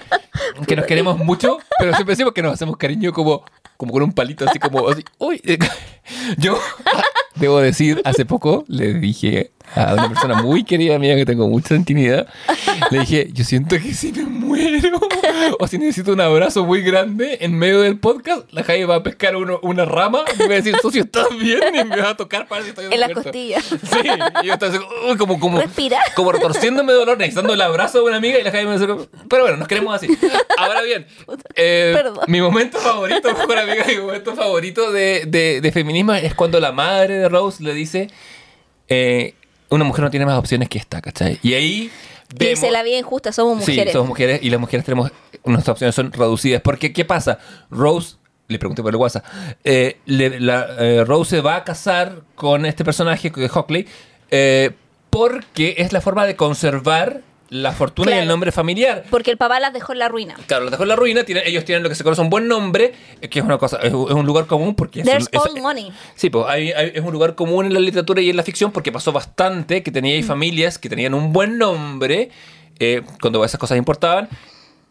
que 0.67 0.75
nos 0.75 0.85
queremos 0.85 1.17
mucho, 1.17 1.57
pero 1.79 1.93
siempre 1.93 2.13
decimos 2.13 2.33
que 2.33 2.41
nos 2.41 2.53
hacemos 2.53 2.77
cariño 2.77 3.11
como, 3.13 3.43
como 3.77 3.91
con 3.91 4.03
un 4.03 4.13
palito, 4.13 4.47
así 4.47 4.59
como. 4.59 4.87
Así, 4.89 5.03
uy. 5.17 5.41
Yo 6.37 6.59
debo 7.35 7.59
decir, 7.59 8.01
hace 8.05 8.25
poco 8.25 8.63
le 8.67 8.93
dije 8.93 9.51
a 9.73 9.93
una 9.93 10.07
persona 10.09 10.41
muy 10.41 10.63
querida 10.63 10.97
mía 10.99 11.15
que 11.15 11.25
tengo 11.25 11.47
mucha 11.47 11.75
intimidad, 11.75 12.27
le 12.91 12.99
dije, 12.99 13.29
yo 13.33 13.43
siento 13.43 13.75
que 13.77 13.93
si 13.93 14.11
me 14.11 14.23
muero 14.23 14.99
o 15.59 15.67
si 15.67 15.77
necesito 15.77 16.13
un 16.13 16.21
abrazo 16.21 16.63
muy 16.65 16.81
grande 16.81 17.37
en 17.41 17.57
medio 17.57 17.81
del 17.81 17.97
podcast, 17.99 18.51
la 18.51 18.63
Javi 18.63 18.83
va 18.83 18.95
a 18.95 19.03
pescar 19.03 19.35
uno- 19.35 19.59
una 19.63 19.85
rama 19.85 20.23
y 20.33 20.37
me 20.39 20.47
va 20.47 20.53
a 20.53 20.57
decir, 20.57 20.75
socio, 20.81 21.03
¿estás 21.03 21.27
bien? 21.37 21.59
Y 21.75 21.83
me 21.83 21.97
va 21.97 22.09
a 22.11 22.17
tocar 22.17 22.47
para 22.47 22.63
si 22.63 22.69
estoy 22.69 22.85
En 22.91 22.99
las 22.99 23.11
costillas. 23.11 23.63
Sí, 23.65 23.99
y 24.43 24.47
yo 24.47 24.53
estaba 24.53 24.71
así, 24.73 24.81
uy, 25.09 25.17
como, 25.17 25.39
como, 25.39 25.59
Respira. 25.61 25.99
como 26.15 26.31
retorciéndome 26.31 26.91
de 26.93 26.99
dolor, 26.99 27.17
necesitando 27.17 27.53
el 27.53 27.61
abrazo 27.61 27.99
de 27.99 28.05
una 28.05 28.17
amiga 28.17 28.39
y 28.39 28.43
la 28.43 28.51
Javi 28.51 28.65
me 28.65 28.73
dice, 28.73 28.85
pero 29.29 29.43
bueno, 29.43 29.57
nos 29.57 29.67
queremos 29.67 29.95
así. 29.95 30.07
Ahora 30.57 30.81
bien, 30.83 31.05
eh, 31.55 32.01
mi 32.27 32.41
momento 32.41 32.77
favorito, 32.79 33.27
mejor 33.33 33.57
amiga, 33.57 33.83
mi 33.87 33.97
momento 33.97 34.35
favorito 34.35 34.91
de, 34.91 35.23
de- 35.27 35.59
de 35.61 35.71
feminismo 35.71 36.13
es 36.13 36.33
cuando 36.33 36.59
la 36.59 36.71
madre 36.71 37.17
de 37.17 37.29
Rose 37.29 37.63
le 37.63 37.73
dice, 37.73 38.07
eh, 38.87 39.33
una 39.69 39.83
mujer 39.83 40.03
no 40.05 40.09
tiene 40.11 40.25
más 40.25 40.37
opciones 40.37 40.69
que 40.69 40.77
esta, 40.77 41.01
¿cachai? 41.01 41.39
Y 41.43 41.53
ahí 41.53 41.91
vemos... 42.37 42.55
Dice 42.61 42.71
la 42.71 42.83
vida 42.83 42.97
injusta, 42.97 43.31
somos 43.31 43.57
mujeres. 43.57 43.85
Sí, 43.85 43.91
somos 43.93 44.07
mujeres 44.07 44.39
y 44.43 44.49
las 44.49 44.59
mujeres 44.59 44.85
tenemos. 44.85 45.11
Nuestras 45.43 45.73
opciones 45.73 45.95
son 45.95 46.11
reducidas. 46.11 46.61
Porque, 46.61 46.91
¿qué 46.93 47.05
pasa? 47.05 47.39
Rose. 47.69 48.15
Le 48.47 48.59
pregunté 48.59 48.83
por 48.83 48.91
el 48.93 48.97
WhatsApp. 48.97 49.25
eh, 49.63 49.97
le- 50.05 50.39
la, 50.39 50.67
eh, 50.79 51.03
Rose 51.03 51.31
se 51.37 51.41
va 51.41 51.55
a 51.55 51.63
casar 51.63 52.21
con 52.35 52.65
este 52.67 52.83
personaje, 52.85 53.31
que 53.31 53.45
es 53.45 53.51
Hockley, 53.55 53.87
eh, 54.29 54.71
porque 55.09 55.75
es 55.79 55.93
la 55.93 56.01
forma 56.01 56.25
de 56.27 56.35
conservar 56.35 57.21
la 57.49 57.71
fortuna 57.73 58.15
y 58.15 58.19
el 58.19 58.27
nombre 58.27 58.51
familiar. 58.51 59.03
Porque 59.09 59.29
el 59.31 59.37
papá 59.37 59.59
las 59.59 59.71
dejó 59.71 59.93
en 59.93 59.99
la 59.99 60.07
ruina. 60.07 60.35
Claro, 60.47 60.63
los 60.63 60.71
dejó 60.71 60.83
en 60.83 60.89
la 60.89 60.95
ruina, 60.95 61.23
tienen- 61.23 61.43
ellos 61.45 61.63
tienen 61.63 61.83
lo 61.83 61.89
que 61.89 61.95
se 61.95 62.03
conoce 62.03 62.21
un 62.21 62.29
buen 62.29 62.47
nombre, 62.47 62.93
eh, 63.21 63.29
que 63.29 63.39
es 63.39 63.45
una 63.45 63.57
cosa, 63.57 63.77
es, 63.83 63.93
un 63.93 64.09
es 64.09 64.15
un 64.15 64.25
lugar 64.25 64.47
común 64.47 64.73
porque 64.75 65.01
es, 65.01 65.05
There's 65.05 65.29
es- 65.31 65.39
all 65.39 65.61
money. 65.61 65.91
Sí, 66.15 66.29
pues 66.29 66.45
hay- 66.47 66.71
hay- 66.71 66.91
es 66.95 67.01
un 67.03 67.11
lugar 67.11 67.35
común 67.35 67.65
en 67.67 67.73
la 67.73 67.79
literatura 67.79 68.21
y 68.21 68.29
en 68.29 68.35
la 68.37 68.43
ficción 68.43 68.71
porque 68.71 68.91
pasó 68.91 69.11
bastante 69.11 69.83
que 69.83 69.91
tenía 69.91 70.15
ahí 70.15 70.23
Mm. 70.23 70.27
familias 70.27 70.79
que 70.79 70.89
tenían 70.89 71.13
un 71.13 71.31
buen 71.33 71.57
nombre 71.57 72.29
eh, 72.79 73.03
cuando 73.21 73.45
esas 73.45 73.59
cosas 73.59 73.77
importaban 73.77 74.27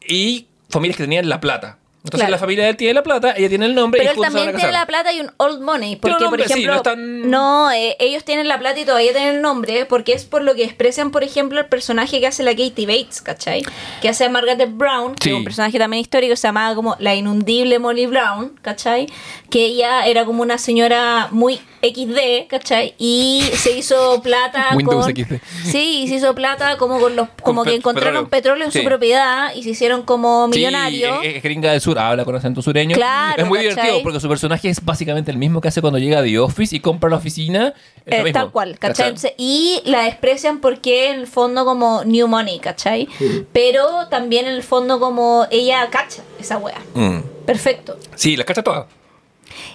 y 0.06 0.46
familias 0.70 0.96
que 0.96 1.02
tenían 1.02 1.28
la 1.28 1.40
plata. 1.40 1.78
Entonces 2.04 2.20
Claro. 2.26 2.32
la 2.32 2.38
familia 2.38 2.64
de 2.64 2.70
él 2.70 2.76
tiene 2.76 2.92
la 2.92 3.02
plata, 3.02 3.32
ella 3.34 3.48
tiene 3.48 3.64
el 3.64 3.74
nombre 3.74 3.98
Pero 4.02 4.12
y 4.12 4.16
él 4.16 4.22
también 4.22 4.54
tiene 4.54 4.72
la 4.72 4.84
plata 4.86 5.10
y 5.10 5.20
un 5.20 5.30
old 5.38 5.62
money. 5.62 5.96
Porque, 5.96 6.26
por 6.26 6.38
sí, 6.38 6.44
ejemplo, 6.52 6.72
no 6.72 6.76
están- 6.76 7.30
no, 7.30 7.72
eh, 7.72 7.96
ellos 7.98 8.24
tienen 8.24 8.46
la 8.46 8.58
plata 8.58 8.78
y 8.78 8.84
todavía 8.84 9.12
tienen 9.12 9.36
el 9.36 9.40
nombre. 9.42 9.86
Porque 9.86 10.12
es 10.12 10.24
por 10.26 10.42
lo 10.42 10.54
que 10.54 10.64
expresan, 10.64 11.10
por 11.10 11.24
ejemplo, 11.24 11.58
el 11.60 11.66
personaje 11.66 12.20
que 12.20 12.26
hace 12.26 12.42
la 12.42 12.50
Katie 12.50 12.86
Bates, 12.86 13.22
¿cachai? 13.22 13.62
Que 14.02 14.10
hace 14.10 14.24
a 14.26 14.28
Margaret 14.28 14.68
Brown, 14.70 15.14
que 15.14 15.30
es 15.30 15.34
un 15.34 15.44
personaje 15.44 15.78
también 15.78 16.02
histórico, 16.02 16.36
se 16.36 16.46
llamaba 16.46 16.74
como 16.74 16.94
la 16.98 17.14
inundible 17.14 17.78
Molly 17.78 18.04
Brown, 18.06 18.52
¿cachai? 18.60 19.06
Que 19.48 19.64
ella 19.64 20.04
era 20.06 20.26
como 20.26 20.42
una 20.42 20.58
señora 20.58 21.28
muy 21.30 21.58
XD, 21.82 22.46
¿cachai? 22.48 22.94
Y 22.98 23.42
se 23.54 23.76
hizo 23.78 24.20
plata 24.22 24.68
Windows 24.76 25.06
con... 25.06 25.14
XD. 25.16 25.40
Sí, 25.64 26.02
y 26.02 26.08
se 26.08 26.16
hizo 26.16 26.34
plata 26.34 26.76
como 26.76 26.98
con 27.00 27.16
los 27.16 27.28
como 27.42 27.64
que 27.64 27.74
encontraron 27.74 28.26
petróleo. 28.26 28.30
petróleo 28.30 28.64
en 28.66 28.72
Sí. 28.72 28.78
su 28.80 28.84
propiedad 28.84 29.54
y 29.54 29.62
se 29.62 29.70
hicieron 29.70 30.02
como 30.02 30.48
millonarios. 30.48 31.18
Es 31.22 31.42
gringa 31.42 31.72
del 31.72 31.80
sur, 31.80 31.93
habla 31.98 32.24
con 32.24 32.34
acento 32.36 32.62
sureño. 32.62 32.94
Claro, 32.96 33.42
es 33.42 33.48
muy 33.48 33.58
¿cachai? 33.58 33.70
divertido 33.74 34.02
porque 34.02 34.20
su 34.20 34.28
personaje 34.28 34.68
es 34.68 34.84
básicamente 34.84 35.30
el 35.30 35.36
mismo 35.38 35.60
que 35.60 35.68
hace 35.68 35.80
cuando 35.80 35.98
llega 35.98 36.20
a 36.20 36.22
The 36.22 36.38
Office 36.38 36.74
y 36.76 36.80
compra 36.80 37.10
la 37.10 37.16
oficina. 37.16 37.74
Es 38.06 38.12
lo 38.12 38.16
Eh, 38.16 38.24
mismo, 38.24 38.32
tal 38.40 38.50
cual, 38.52 38.78
¿cachai? 38.78 39.14
y 39.38 39.80
la 39.84 40.02
desprecian 40.02 40.60
porque 40.60 41.10
en 41.10 41.20
el 41.20 41.26
fondo 41.26 41.64
como 41.64 42.04
New 42.04 42.26
Money, 42.28 42.58
¿cachai? 42.58 43.08
Pero 43.52 44.08
también 44.08 44.46
en 44.46 44.54
el 44.54 44.62
fondo 44.62 44.98
como 45.00 45.46
ella 45.50 45.88
cacha 45.90 46.22
esa 46.38 46.58
wea. 46.58 46.78
Mm. 46.94 47.18
Perfecto. 47.46 47.98
Sí, 48.14 48.36
la 48.36 48.44
cacha 48.44 48.62
toda. 48.62 48.86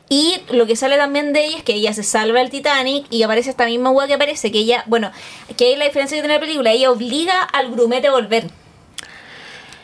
Y 0.10 0.38
lo 0.52 0.66
que 0.66 0.76
sale 0.76 0.98
también 0.98 1.34
de 1.34 1.46
ella 1.46 1.58
es 1.58 1.64
que 1.64 1.74
ella 1.76 1.94
se 1.94 2.04
salva 2.04 2.40
del 2.40 2.50
Titanic 2.50 3.06
y 3.12 3.22
aparece 3.24 3.50
esta 3.52 3.66
misma 3.66 3.92
wea 3.92 4.08
que 4.08 4.16
aparece, 4.16 4.52
que 4.52 4.58
ella, 4.60 4.84
bueno, 4.88 5.12
que 5.56 5.66
hay 5.66 5.76
la 5.76 5.86
diferencia 5.86 6.18
que 6.18 6.22
tiene 6.22 6.34
la 6.34 6.40
película, 6.40 6.72
ella 6.72 6.90
obliga 6.92 7.42
al 7.44 7.72
grumete 7.72 8.08
a 8.08 8.12
volver. 8.12 8.46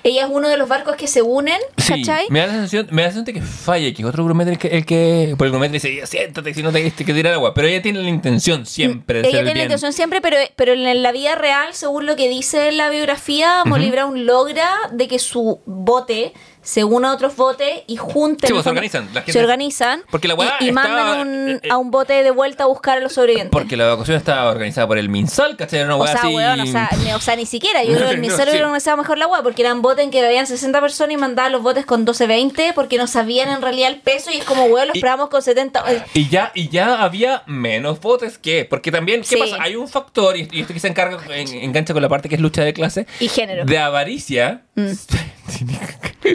Ella 0.08 0.26
es 0.26 0.30
uno 0.32 0.50
de 0.50 0.56
los 0.56 0.70
barcos 0.70 0.96
que 0.98 1.08
se 1.08 1.24
unen, 1.24 1.58
Sí, 1.78 2.04
¿cachai? 2.04 2.28
me 2.30 2.40
da 2.40 2.46
la 2.46 2.54
sensación, 2.54 2.88
me 2.92 3.02
da 3.02 3.08
la 3.08 3.14
sensación 3.14 3.26
de 3.26 3.34
que 3.34 3.42
falla, 3.42 3.92
que 3.92 4.06
otro 4.06 4.24
grumete 4.24 4.52
el 4.52 4.60
que, 4.60 4.68
el 4.68 4.86
que 4.86 5.34
por 5.36 5.48
el 5.48 5.52
grumete 5.52 5.74
dice, 5.74 6.06
siéntate 6.06 6.54
si 6.54 6.62
no 6.62 6.72
te 6.72 6.92
que 6.92 7.04
tirar 7.04 7.34
agua, 7.34 7.56
pero 7.56 7.68
ella 7.68 7.82
tiene 7.82 8.04
la 8.04 8.10
intención 8.10 8.68
siempre 8.68 9.24
de 9.24 9.30
Ella 9.30 9.44
tiene 9.44 9.56
la 9.56 9.64
intención 9.64 9.94
siempre, 9.94 10.22
pero, 10.22 10.38
pero 10.56 10.74
en 10.74 11.02
la 11.02 11.12
vida 11.12 11.34
real, 11.34 11.74
según 11.74 12.06
lo 12.06 12.16
que 12.16 12.30
dice 12.30 12.72
la 12.72 12.92
biografía, 12.92 13.64
Molly 13.66 13.90
Brown 13.90 14.28
logra 14.28 14.70
de 14.92 15.08
que 15.08 15.18
su 15.18 15.62
bote 15.66 16.34
se 16.66 16.84
una 16.84 17.12
a 17.12 17.14
otros 17.14 17.36
botes 17.38 17.84
y 17.88 17.96
junten. 17.96 18.48
Sí, 18.48 18.54
pues, 18.54 18.64
se 18.64 18.70
organizan, 18.70 19.06
la 19.14 19.22
gente- 19.22 19.32
se 19.34 19.40
organizan. 19.40 20.02
Porque 20.12 20.28
la 20.28 20.34
y, 20.34 20.66
y 20.66 20.70
estaba- 20.70 20.88
mandan 20.90 21.28
un- 21.28 21.50
eh, 21.52 21.60
eh, 21.64 21.70
a 21.70 21.78
un 21.78 21.92
bote 21.92 22.24
de 22.24 22.32
vuelta 22.32 22.64
a 22.66 22.68
buscar 22.68 22.98
a 22.98 23.02
los 23.02 23.14
sobrevivientes. 23.14 23.52
Porque 23.52 23.78
la 23.78 23.86
evacuación 23.86 24.18
estaba 24.18 24.50
organizada 24.52 24.88
por 24.88 24.98
el 24.98 25.08
MinSal, 25.08 25.56
¿cachai? 25.56 25.80
Era 25.80 25.96
una 25.96 26.04
o 26.04 26.08
sea, 26.08 26.16
así. 26.22 26.34
weón, 26.36 26.60
o 26.60 26.66
sea, 26.66 26.90
ni, 27.04 27.12
o 27.14 27.20
sea, 27.22 27.36
ni 27.36 27.46
siquiera. 27.46 27.84
Yo 27.84 27.94
creo 27.96 28.08
que 28.08 28.16
el 28.16 28.18
No, 28.18 28.22
ministerio 28.22 28.46
sí. 28.52 28.58
hubiera 28.58 28.68
organizado 28.68 28.98
mejor 28.98 29.18
la 29.18 29.28
weá, 29.28 29.42
porque 29.44 29.62
eran 29.62 29.82
botes 29.82 30.04
en 30.04 30.12
que 30.12 30.26
habían 30.26 30.48
60 30.48 30.82
personas 30.82 31.14
y 31.14 31.18
mandaban 31.18 31.52
los 31.52 31.62
botes 31.62 31.86
con 31.86 32.06
12-20 32.06 32.74
porque 32.74 32.98
no 32.98 33.08
sabían 33.08 33.50
en 33.50 33.62
realidad 33.62 33.90
el 33.92 34.02
peso 34.02 34.32
y 34.32 34.38
es 34.38 34.44
como, 34.44 34.64
weón, 34.66 34.88
lo 34.88 34.94
Y- 34.94 34.98
esperábamos 34.98 35.30
con 35.30 35.42
70. 35.42 35.84
eh, 35.92 36.04
Y 36.16 36.28
ya, 36.30 36.52
y 36.56 36.70
ya 36.70 37.02
había 37.04 37.44
menos 37.46 38.02
botes 38.02 38.38
que. 38.38 38.66
Porque 38.66 38.92
también, 38.92 39.22
¿qué 39.22 39.28
Sí. 39.28 39.38
pasa? 39.38 39.58
Hay 39.62 39.76
un 39.76 39.88
factor, 39.88 40.36
y 40.36 40.48
y 40.52 40.62
esto 40.62 40.74
que 40.74 40.80
se 40.80 40.88
encarga, 40.88 41.20
en- 41.30 41.54
engancha 41.54 41.94
con 41.94 42.02
la 42.02 42.10
parte 42.10 42.28
que 42.30 42.36
es 42.36 42.42
lucha 42.42 42.64
de 42.64 42.74
clase. 42.74 43.06
Y 43.20 43.28
género. 43.28 43.64
Mm. 43.64 43.68
De 43.68 43.78
avaricia. 43.78 44.62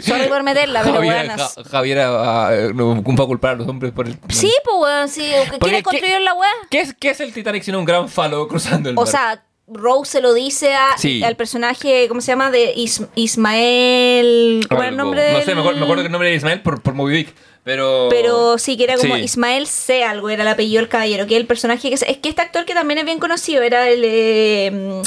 Sorry 0.01 0.27
por 0.29 0.41
meterla, 0.43 0.81
pero 0.83 0.95
Javier. 0.95 1.27
Ja- 1.29 1.49
Javier 1.69 1.99
ah, 1.99 2.51
no 2.73 3.03
culpar 3.03 3.51
a 3.51 3.55
los 3.55 3.67
hombres 3.67 3.91
por 3.91 4.07
el. 4.07 4.17
Sí, 4.29 4.51
pues 4.63 4.75
weón, 4.79 5.09
sí. 5.09 5.21
¿Quieres 5.59 5.77
¿qué- 5.79 5.83
construir 5.83 6.21
la 6.21 6.33
weá? 6.33 6.49
¿Qué 6.69 6.81
es, 6.81 6.93
¿Qué 6.93 7.09
es 7.09 7.19
el 7.19 7.33
Titanic 7.33 7.63
sino 7.63 7.79
un 7.79 7.85
gran 7.85 8.07
falo 8.09 8.47
cruzando 8.47 8.89
el 8.89 8.97
O 8.97 9.01
mar? 9.01 9.07
sea, 9.09 9.43
Rose 9.67 10.11
se 10.13 10.21
lo 10.21 10.33
dice 10.33 10.73
a- 10.73 10.97
Sí. 10.97 11.23
al 11.23 11.35
personaje, 11.35 12.07
¿cómo 12.07 12.21
se 12.21 12.31
llama? 12.31 12.51
De 12.51 12.73
Is- 12.75 13.03
Ismael. 13.15 14.65
¿Cómo 14.69 14.81
era 14.81 14.89
el 14.89 14.97
nombre 14.97 15.21
de 15.21 15.33
No 15.33 15.41
sé, 15.41 15.55
me 15.55 15.61
acuerdo, 15.61 15.79
me 15.79 15.83
acuerdo 15.85 16.03
que 16.03 16.07
el 16.07 16.11
nombre 16.11 16.29
era 16.29 16.37
Ismael 16.37 16.61
por, 16.61 16.81
por 16.81 16.93
Moby 16.93 17.13
Dick. 17.17 17.33
Pero. 17.63 18.07
Pero 18.09 18.57
sí, 18.57 18.75
que 18.75 18.85
era 18.85 18.95
como 18.97 19.15
Sí. 19.17 19.21
Ismael 19.21 19.67
C. 19.67 20.03
algo, 20.03 20.29
era 20.29 20.41
el 20.41 20.49
apellido 20.49 20.79
del 20.81 20.89
caballero. 20.89 21.27
Que 21.27 21.37
el 21.37 21.45
personaje 21.45 21.89
que. 21.89 21.93
Es 21.95 22.01
es 22.01 22.17
que 22.17 22.29
este 22.29 22.41
actor 22.41 22.65
que 22.65 22.73
también 22.73 22.97
es 22.97 23.05
bien 23.05 23.19
conocido 23.19 23.61
era 23.61 23.87
el. 23.87 24.01
eh, 24.03 25.01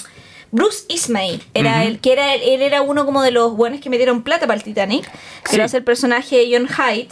Bruce 0.55 0.85
Ismay, 0.89 1.43
era 1.53 1.85
el 1.85 1.99
que 1.99 2.13
era 2.13 2.33
él 2.35 2.63
era 2.63 2.81
uno 2.81 3.05
como 3.05 3.23
de 3.23 3.33
los 3.33 3.57
buenos 3.57 3.81
que 3.81 3.91
metieron 3.91 4.23
plata 4.23 4.47
para 4.47 4.57
el 4.57 4.63
Titanic, 4.63 5.05
que 5.43 5.57
Sí. 5.57 5.61
hace 5.61 5.79
el 5.79 5.83
personaje 5.85 6.37
de 6.37 6.57
John 6.57 6.69
Hyde, 6.69 7.09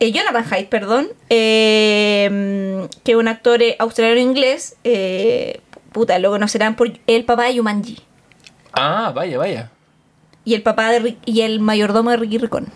eh, 0.00 0.10
Jonathan 0.10 0.44
Hyde, 0.44 0.64
perdón, 0.70 1.08
eh, 1.28 2.88
que 3.04 3.12
es 3.12 3.16
un 3.18 3.28
actor 3.28 3.62
eh, 3.62 3.76
australiano 3.78 4.20
inglés, 4.20 4.76
eh, 4.84 5.60
puta, 5.92 6.18
lo 6.18 6.30
conocerán 6.30 6.76
por 6.76 6.90
el 7.06 7.24
papá 7.24 7.44
de 7.44 7.54
Yumanji 7.56 7.98
Ah, 8.72 9.12
vaya, 9.14 9.36
vaya. 9.38 9.70
y 10.44 10.54
el 10.54 10.62
papá 10.62 10.90
de 10.90 11.16
y 11.26 11.40
el 11.42 11.60
mayordomo 11.60 12.10
de 12.10 12.16
Ricky 12.16 12.38
Ricón. 12.38 12.68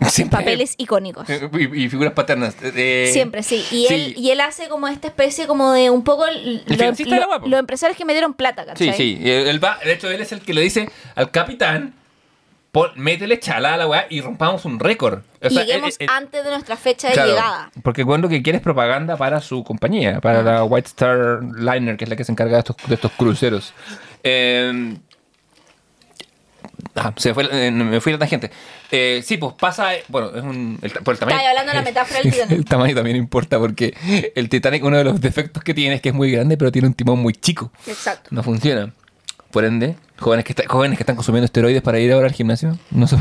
Siempre- 0.10 0.38
Papeles 0.38 0.74
icónicos. 0.78 1.26
Y, 1.28 1.84
y 1.84 1.88
figuras 1.88 2.12
paternas. 2.14 2.56
eh, 2.62 3.10
Siempre, 3.12 3.42
sí. 3.42 3.56
Y, 3.70 3.86
sí. 3.86 3.94
Él, 3.94 4.14
y 4.16 4.30
él 4.30 4.40
hace 4.40 4.68
como 4.68 4.88
esta 4.88 5.08
especie 5.08 5.46
como 5.46 5.72
de 5.72 5.90
un 5.90 6.02
poco 6.04 6.24
lo- 6.26 6.32
lo- 6.66 7.46
los 7.48 7.58
empresarios 7.60 7.96
que 7.96 8.04
metieron 8.04 8.34
plata, 8.34 8.62
Sí, 8.76 8.86
¿cachai? 8.86 8.94
sí. 8.96 9.18
y 9.22 9.30
Él 9.30 9.62
va, 9.62 9.78
de 9.84 9.92
hecho, 9.92 10.10
él 10.10 10.20
es 10.20 10.32
el 10.32 10.40
que 10.40 10.54
le 10.54 10.62
dice 10.62 10.88
al 11.14 11.30
capitán: 11.30 11.94
pon- 12.72 12.92
métele 12.96 13.38
chala 13.40 13.74
a 13.74 13.76
la 13.76 13.86
weá 13.86 14.06
y 14.10 14.20
rompamos 14.20 14.64
un 14.64 14.78
récord. 14.80 15.20
O 15.42 15.50
sea, 15.50 15.64
lleguemos 15.64 15.90
él- 15.90 15.96
él- 16.00 16.08
antes 16.10 16.44
de 16.44 16.50
nuestra 16.50 16.76
fecha 16.76 17.08
de 17.08 17.14
claro, 17.14 17.30
llegada. 17.30 17.70
Porque 17.82 18.04
cuando 18.04 18.28
lo 18.28 18.30
que 18.30 18.42
quiere 18.42 18.56
es 18.58 18.62
propaganda 18.62 19.16
para 19.16 19.40
su 19.40 19.64
compañía, 19.64 20.20
para 20.20 20.42
la 20.42 20.64
White 20.64 20.86
Star 20.88 21.40
Liner, 21.42 21.96
que 21.96 22.04
es 22.04 22.10
la 22.10 22.16
que 22.16 22.24
se 22.24 22.32
encarga 22.32 22.54
de 22.54 22.58
estos, 22.60 22.76
de 22.86 22.94
estos 22.94 23.10
cruceros. 23.12 23.72
Eh, 24.22 24.96
se 27.16 27.34
fue, 27.34 27.48
eh, 27.50 27.70
me 27.70 28.00
fui 28.00 28.12
a 28.12 28.16
la 28.16 28.18
tangente. 28.20 28.50
Eh, 28.90 29.22
sí, 29.24 29.36
pues 29.36 29.54
pasa. 29.58 29.90
Bueno, 30.08 30.28
es 30.34 30.42
un. 30.42 30.78
el 30.82 30.90
por 30.90 31.14
el 31.14 31.18
tamaño. 31.20 31.36
Estaba 31.38 31.50
hablando 31.50 31.72
de 31.72 31.78
la 31.78 31.82
metáfora 31.84 32.20
del 32.20 32.32
Titanic. 32.32 32.52
El 32.58 32.64
tamaño 32.64 32.94
también 32.94 33.16
importa 33.16 33.58
porque 33.58 33.94
el 34.34 34.48
Titanic, 34.48 34.84
uno 34.84 34.98
de 34.98 35.04
los 35.04 35.20
defectos 35.20 35.62
que 35.62 35.74
tiene 35.74 35.96
es 35.96 36.00
que 36.00 36.10
es 36.10 36.14
muy 36.14 36.30
grande, 36.30 36.56
pero 36.56 36.70
tiene 36.72 36.88
un 36.88 36.94
timón 36.94 37.18
muy 37.20 37.32
chico. 37.34 37.70
Exacto. 37.86 38.28
No 38.32 38.42
funciona. 38.42 38.92
Por 39.50 39.64
ende, 39.64 39.96
jóvenes 40.18 40.44
que, 40.44 40.52
está- 40.52 40.64
jóvenes 40.68 40.96
que 40.96 41.02
están 41.02 41.16
consumiendo 41.16 41.44
esteroides 41.46 41.82
para 41.82 41.98
ir 41.98 42.12
ahora 42.12 42.28
al 42.28 42.32
gimnasio, 42.32 42.78
no 42.92 43.06
se- 43.08 43.16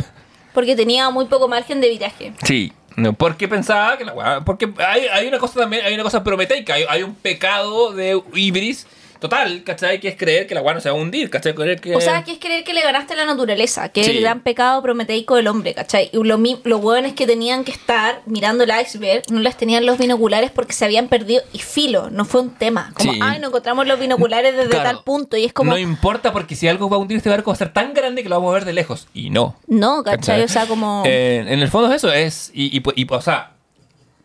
Porque 0.53 0.75
tenía 0.75 1.09
muy 1.09 1.25
poco 1.25 1.47
margen 1.47 1.81
de 1.81 1.89
viraje. 1.89 2.33
Sí, 2.43 2.71
no, 2.95 3.13
porque 3.13 3.47
pensaba 3.47 3.97
que 3.97 4.05
la. 4.05 4.43
Porque 4.45 4.69
hay, 4.77 5.03
hay 5.11 5.27
una 5.27 5.39
cosa 5.39 5.61
también, 5.61 5.85
hay 5.85 5.93
una 5.95 6.03
cosa 6.03 6.23
prometeica, 6.23 6.75
hay, 6.75 6.83
hay 6.87 7.01
un 7.03 7.15
pecado 7.15 7.93
de 7.93 8.21
ibris 8.35 8.85
total, 9.19 9.63
¿cachai? 9.63 9.99
Que 9.99 10.09
es 10.09 10.15
creer 10.15 10.47
que 10.47 10.55
la 10.55 10.61
weá 10.61 10.73
no 10.73 10.81
se 10.81 10.89
va 10.89 10.97
a 10.97 10.99
hundir, 10.99 11.29
¿cachai? 11.29 11.53
Creer 11.53 11.79
que. 11.79 11.95
O 11.95 12.01
sea, 12.01 12.23
que 12.23 12.31
es 12.33 12.39
creer 12.39 12.63
que 12.63 12.73
le 12.73 12.81
ganaste 12.81 13.13
a 13.13 13.17
la 13.17 13.25
naturaleza, 13.25 13.89
que 13.89 14.01
es 14.01 14.07
el 14.07 14.21
gran 14.21 14.41
pecado 14.41 14.81
prometeico 14.81 15.35
del 15.35 15.47
hombre, 15.47 15.73
¿cachai? 15.73 16.09
Y 16.13 16.17
lo 16.23 16.37
los 16.39 16.81
hueones 16.83 17.13
que 17.13 17.27
tenían 17.27 17.63
que 17.63 17.71
estar 17.71 18.21
mirando 18.25 18.63
el 18.63 18.71
iceberg 18.81 19.23
no 19.29 19.39
les 19.39 19.55
tenían 19.57 19.85
los 19.85 19.97
binoculares 19.97 20.51
porque 20.51 20.73
se 20.73 20.85
habían 20.85 21.07
perdido. 21.07 21.41
Y 21.53 21.59
filo, 21.59 22.09
no 22.09 22.25
fue 22.25 22.41
un 22.41 22.51
tema. 22.51 22.91
Como, 22.95 23.13
Sí. 23.13 23.19
ay, 23.21 23.39
no 23.39 23.47
encontramos 23.47 23.87
los 23.87 23.99
binoculares 23.99 24.55
desde 24.55 24.69
Claro, 24.69 24.83
tal 24.89 25.03
punto. 25.03 25.37
Y 25.37 25.45
es 25.45 25.53
como, 25.53 25.71
No 25.71 25.77
importa 25.77 26.31
porque 26.31 26.55
si 26.55 26.67
algo 26.67 26.89
va 26.89 26.97
a 26.97 26.99
hundir 26.99 27.17
este 27.17 27.29
barco 27.29 27.51
va 27.51 27.55
a 27.55 27.57
ser 27.57 27.73
tan 27.73 27.93
grande 27.93 28.23
que 28.23 28.29
lo 28.29 28.35
vamos 28.35 28.51
a 28.51 28.53
ver 28.55 28.65
de 28.65 28.73
lejos. 28.73 29.07
Y 29.13 29.29
no. 29.29 29.55
no, 29.67 30.03
¿cachai? 30.03 30.43
O 30.43 30.47
sea, 30.47 30.65
como. 30.65 31.03
Eh, 31.05 31.43
en 31.47 31.59
el 31.59 31.67
fondo 31.67 31.89
es 31.89 31.95
eso, 31.97 32.11
es. 32.11 32.51
Y, 32.53 32.77
y, 32.77 32.81
y, 32.95 33.07
o 33.09 33.21
sea. 33.21 33.51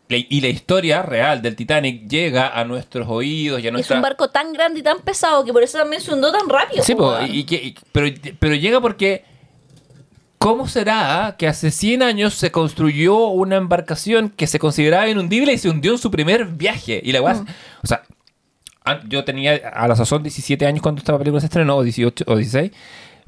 Y 0.09 0.40
la 0.43 0.48
historia 0.48 1.01
real 1.02 1.40
del 1.40 1.56
Titanic 1.56 2.06
llega 2.06 2.48
a 2.59 2.64
nuestros 2.64 3.09
oídos 3.09 3.60
y 3.60 3.64
a 3.64 3.68
es 3.68 3.72
nuestra... 3.72 3.97
un 3.97 4.02
barco 4.02 4.28
tan 4.28 4.52
grande 4.52 4.81
y 4.81 4.82
tan 4.82 5.01
pesado 5.01 5.44
que 5.44 5.52
por 5.52 5.62
eso 5.62 5.78
también 5.78 6.02
se 6.02 6.12
hundió 6.12 6.31
tan 6.31 6.48
rápido. 6.48 6.85
Sí, 6.85 6.94
po, 6.94 7.05
po, 7.05 7.09
weón. 7.14 7.31
y, 7.31 7.39
y 7.39 7.44
que- 7.44 7.56
y- 7.64 7.74
pero, 7.90 8.14
pero 8.39 8.55
llega 8.55 8.81
porque. 8.81 9.24
¿Cómo 10.39 10.68
será 10.68 11.36
que 11.39 11.48
hace 11.48 11.70
100 11.70 12.02
años 12.02 12.35
se 12.35 12.51
construyó 12.52 13.16
una 13.28 13.56
embarcación 13.56 14.28
que 14.28 14.47
se 14.47 14.59
consideraba 14.59 15.09
inundible 15.09 15.55
y 15.55 15.59
se 15.59 15.70
hundió 15.70 15.93
en 15.93 15.98
su 15.98 16.10
primer 16.10 16.44
viaje? 16.44 17.01
Y 17.02 17.12
la 17.12 17.22
weá. 17.22 17.35
Mm. 17.35 17.47
O 17.82 17.86
sea, 17.86 18.02
yo 19.09 19.24
tenía 19.24 19.55
a 19.72 19.89
la 19.89 19.97
sazón 19.97 20.22
17 20.22 20.66
años 20.66 20.82
cuando 20.82 20.98
esta 20.98 21.16
película 21.16 21.40
se 21.40 21.47
estrenó, 21.47 21.76
o 21.76 21.82
18 21.82 22.24
o 22.26 22.36
16. 22.36 22.72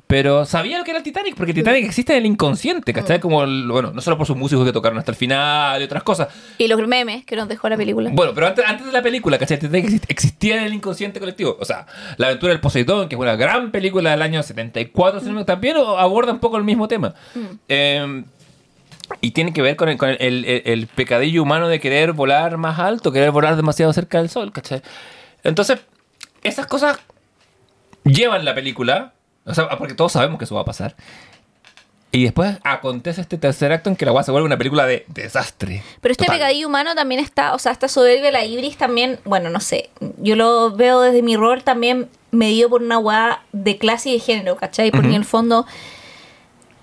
Pero 0.09 0.45
sabía 0.45 0.79
lo 0.79 0.85
que 0.85 0.93
era 0.93 0.99
el 0.99 1.03
Titanic, 1.05 1.35
porque 1.35 1.51
el 1.51 1.57
Titanic 1.57 1.85
existe 1.85 2.13
en 2.13 2.19
el 2.19 2.27
inconsciente, 2.27 2.93
Mm. 2.93 2.95
¿cachai? 2.95 3.19
Como, 3.19 3.43
el- 3.43 3.67
bueno, 3.67 3.91
no 3.93 4.01
solo 4.01 4.17
por 4.17 4.25
sus 4.25 4.37
músicos 4.37 4.65
que 4.65 4.73
tocaron 4.73 4.97
hasta 4.99 5.11
el 5.11 5.17
final 5.17 5.81
y 5.81 5.85
otras 5.85 6.05
cosas. 6.05 6.29
Y 6.59 6.69
los 6.69 6.81
memes 6.87 7.25
que 7.25 7.35
nos 7.35 7.49
dejó 7.49 7.69
la 7.69 7.77
película. 7.77 8.11
Bueno, 8.13 8.33
pero 8.33 8.47
antes, 8.47 8.65
antes 8.65 8.87
de 8.87 8.93
la 8.93 9.03
película, 9.03 9.37
¿cachai? 9.37 9.59
Titanic 9.59 9.87
exist- 9.87 10.05
existía 10.07 10.59
en 10.59 10.65
el 10.65 10.75
inconsciente 10.75 11.19
colectivo. 11.19 11.57
O 11.59 11.65
sea, 11.65 11.87
La 12.19 12.29
aventura 12.29 12.53
del 12.53 12.61
Poseidón, 12.61 13.09
que 13.09 13.17
es 13.17 13.21
una 13.21 13.35
gran 13.35 13.73
película 13.73 14.13
del 14.13 14.23
año 14.23 14.41
74, 14.45 15.19
si 15.21 15.27
no 15.27 15.33
me- 15.33 15.45
también 15.45 15.77
aborda 15.77 16.31
un 16.33 16.39
poco 16.39 16.57
el 16.57 16.63
mismo 16.65 16.87
tema. 16.87 17.15
Eh, 17.69 18.23
y 19.21 19.33
tiene 19.33 19.53
que 19.53 19.61
ver 19.63 19.75
con, 19.75 19.89
el, 19.89 19.97
con 19.99 20.11
el- 20.11 20.19
el- 20.21 20.63
el 20.65 20.87
pecadillo 20.87 21.43
humano 21.43 21.67
de 21.67 21.81
querer 21.81 22.13
volar 22.13 22.59
más 22.59 22.79
alto, 22.79 23.11
querer 23.11 23.33
volar 23.33 23.57
demasiado 23.57 23.93
cerca 23.93 24.19
del 24.19 24.29
sol, 24.31 24.53
¿cachai? 24.53 24.83
Entonces, 25.43 25.81
esas 26.45 26.67
cosas 26.67 26.99
llevan 28.05 28.45
la 28.45 28.55
película 28.55 29.13
O 29.47 29.55
sea, 29.55 29.69
porque 29.79 29.95
todos 29.95 30.13
sabemos 30.13 30.39
que 30.39 30.45
eso 30.45 30.55
va 30.55 30.63
a 30.63 30.65
pasar. 30.65 30.97
Y 32.13 32.25
después 32.25 32.57
acontece 32.65 33.21
este 33.21 33.37
tercer 33.37 33.73
acto 33.73 33.91
en 33.91 33.97
que 33.97 34.07
la 34.07 34.13
weá 34.13 34.23
se 34.23 34.31
vuelve 34.31 34.47
una 34.47 34.57
película 34.57 34.87
de 34.87 35.05
desastre. 35.09 35.83
Pero 36.01 36.13
este 36.13 36.25
Total. 36.25 36.39
pecadillo 36.39 36.67
humano 36.67 36.95
también 36.95 37.21
está, 37.21 37.55
o 37.55 37.59
sea, 37.59 37.73
esta 37.73 37.89
soberbia, 37.89 38.31
la 38.33 38.45
ibris 38.45 38.79
también, 38.79 39.19
bueno, 39.25 39.51
no 39.51 39.61
sé, 39.61 39.91
yo 40.19 40.35
lo 40.37 40.71
veo 40.71 41.01
desde 41.01 41.23
mi 41.23 41.37
rol 41.37 41.63
también 41.63 42.09
medido 42.31 42.71
por 42.71 42.83
una 42.83 42.99
weá 42.99 43.43
de 43.53 43.77
clase 43.77 44.11
y 44.11 44.13
de 44.15 44.21
género, 44.21 44.57
¿cachai? 44.57 44.91
Porque 44.91 45.09
en 45.09 45.15
el 45.15 45.25
fondo, 45.25 45.67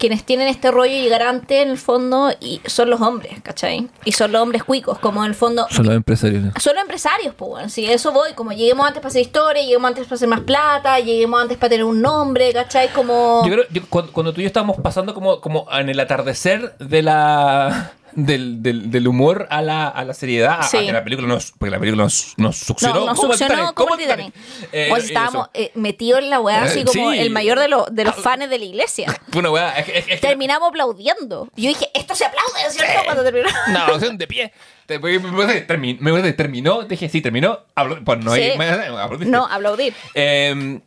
quienes 0.03 0.25
tienen 0.25 0.49
este 0.49 0.69
rollo 0.69 0.91
llegarante 0.91 1.61
en 1.61 1.69
el 1.69 1.77
fondo 1.77 2.29
y 2.41 2.59
son 2.65 2.89
los 2.89 2.99
hombres, 2.99 3.41
¿cachai? 3.41 3.87
Y 4.03 4.11
son 4.11 4.33
los 4.33 4.41
hombres 4.41 4.61
cuicos, 4.65 4.99
como 4.99 5.23
en 5.23 5.29
el 5.29 5.33
fondo... 5.33 5.65
Son 5.69 5.85
los 5.85 5.95
empresarios. 5.95 6.43
Son 6.59 6.75
los 6.75 6.81
empresarios, 6.81 7.33
pues 7.35 7.49
bueno, 7.51 7.69
si 7.69 7.85
eso 7.85 8.11
voy, 8.11 8.33
como 8.33 8.51
lleguemos 8.51 8.85
antes 8.85 8.99
para 9.01 9.07
hacer 9.07 9.21
historia, 9.21 9.63
lleguemos 9.63 9.87
antes 9.87 10.03
para 10.03 10.15
hacer 10.15 10.27
más 10.27 10.41
plata, 10.41 10.99
lleguemos 10.99 11.41
antes 11.41 11.57
para 11.57 11.69
tener 11.69 11.85
un 11.85 12.01
nombre, 12.01 12.51
¿cachai? 12.51 12.89
Como... 12.91 13.43
Yo 13.47 13.53
creo, 13.53 13.63
yo- 13.71 13.81
cuando, 13.89 14.11
cuando 14.11 14.33
tú 14.33 14.41
y 14.41 14.43
yo 14.43 14.47
estábamos 14.47 14.75
pasando 14.81 15.13
como, 15.13 15.39
como 15.39 15.67
en 15.71 15.87
el 15.87 15.97
atardecer 16.01 16.75
de 16.79 17.01
la 17.01 17.93
del, 18.15 18.61
del, 18.63 18.91
del 18.91 19.07
humor 19.07 19.47
a 19.49 19.61
la, 19.61 19.87
a 19.87 20.03
la 20.05 20.13
seriedad, 20.13 20.57
a- 20.59 20.63
Sí. 20.63 20.77
a 20.77 20.81
que 20.85 20.91
la 20.93 21.03
película 21.03 21.27
nos, 21.27 21.51
porque 21.51 21.71
la 21.71 21.79
película 21.79 22.03
nos, 22.03 22.33
nos 22.37 22.57
succionó, 22.57 23.01
No, 23.01 23.05
nos 23.07 23.19
como 23.19 23.33
el 23.33 23.37
succionó 23.39 23.55
Titanic, 23.71 23.75
como 23.75 23.93
el 23.95 23.99
Titanic. 24.01 24.33
Eh, 24.71 24.93
estábamos 24.97 25.49
eso. 25.53 25.63
eh, 25.65 25.71
metidos 25.75 26.19
en 26.19 26.29
la 26.29 26.39
weá 26.39 26.63
así 26.63 26.79
Eh, 26.81 26.85
como 26.85 27.11
sí. 27.11 27.19
el 27.19 27.29
mayor 27.31 27.59
de, 27.59 27.67
los 27.67 27.93
de 27.93 28.03
los 28.05 28.15
fans 28.15 28.49
de 28.49 28.57
la 28.59 28.65
iglesia. 28.65 29.07
Fue 29.31 29.39
una 29.39 29.51
weá, 29.51 29.71
es, 29.79 29.85
que- 29.85 29.91
es- 29.97 30.05
es 30.07 30.19
que- 30.21 30.27
Terminamos 30.27 30.69
aplaudiendo. 30.69 31.47
Yo 31.55 31.69
dije, 31.69 31.89
esto 31.93 32.15
se 32.15 32.25
aplaude, 32.25 32.69
¿cierto? 32.69 33.01
Cuando 33.05 33.23
terminó. 33.23 33.49
No, 33.69 33.93
o 33.95 33.99
sea, 33.99 34.09
de 34.09 34.27
pie. 34.27 34.53
Te- 34.85 34.99
Me 34.99 35.17
me- 35.19 35.31
me- 35.31 35.67
termi- 35.67 35.97
me- 35.99 36.33
terminó, 36.33 36.83
dije, 36.83 37.07
sí, 37.09 37.21
terminó. 37.21 37.59
Hablo, 37.75 38.03
pues 38.03 38.19
no 38.23 38.33
Sí. 38.35 38.41
hay. 38.41 38.51
aplaudiste. 38.51 39.25
No, 39.31 39.45
aplaudir. 39.45 39.93
Eh, 40.13 40.79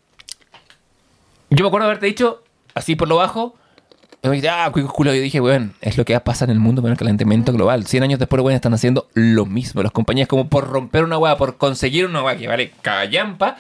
yo 1.51 1.63
me 1.65 1.69
acuerdo 1.69 1.87
haberte 1.87 2.07
dicho, 2.07 2.43
así 2.75 2.97
por 2.97 3.09
lo 3.09 3.17
bajo, 3.17 3.55
ah, 4.23 4.71
culo. 4.73 5.15
Yo 5.15 5.21
dije, 5.21 5.41
weón, 5.41 5.75
es 5.81 5.97
lo 5.99 6.05
que 6.05 6.13
va 6.13 6.19
a 6.19 6.25
pasar 6.25 6.49
en 6.51 6.55
el 6.57 6.61
mundo 6.61 6.83
con 6.83 6.91
el 6.91 6.97
calentamiento 6.97 7.53
global. 7.53 7.87
100 7.87 8.03
años 8.03 8.19
después, 8.19 8.43
weón, 8.43 8.55
están 8.57 8.75
haciendo 8.75 9.09
lo 9.15 9.47
mismo. 9.47 9.83
Las 9.83 9.93
compañías, 9.93 10.29
como 10.29 10.49
por 10.49 10.69
romper 10.69 11.05
una 11.05 11.19
weá, 11.19 11.37
por 11.37 11.57
conseguir 11.57 12.07
una 12.07 12.23
weá 12.23 12.37
que 12.37 12.49
vale 12.49 12.73
callampa, 12.83 13.57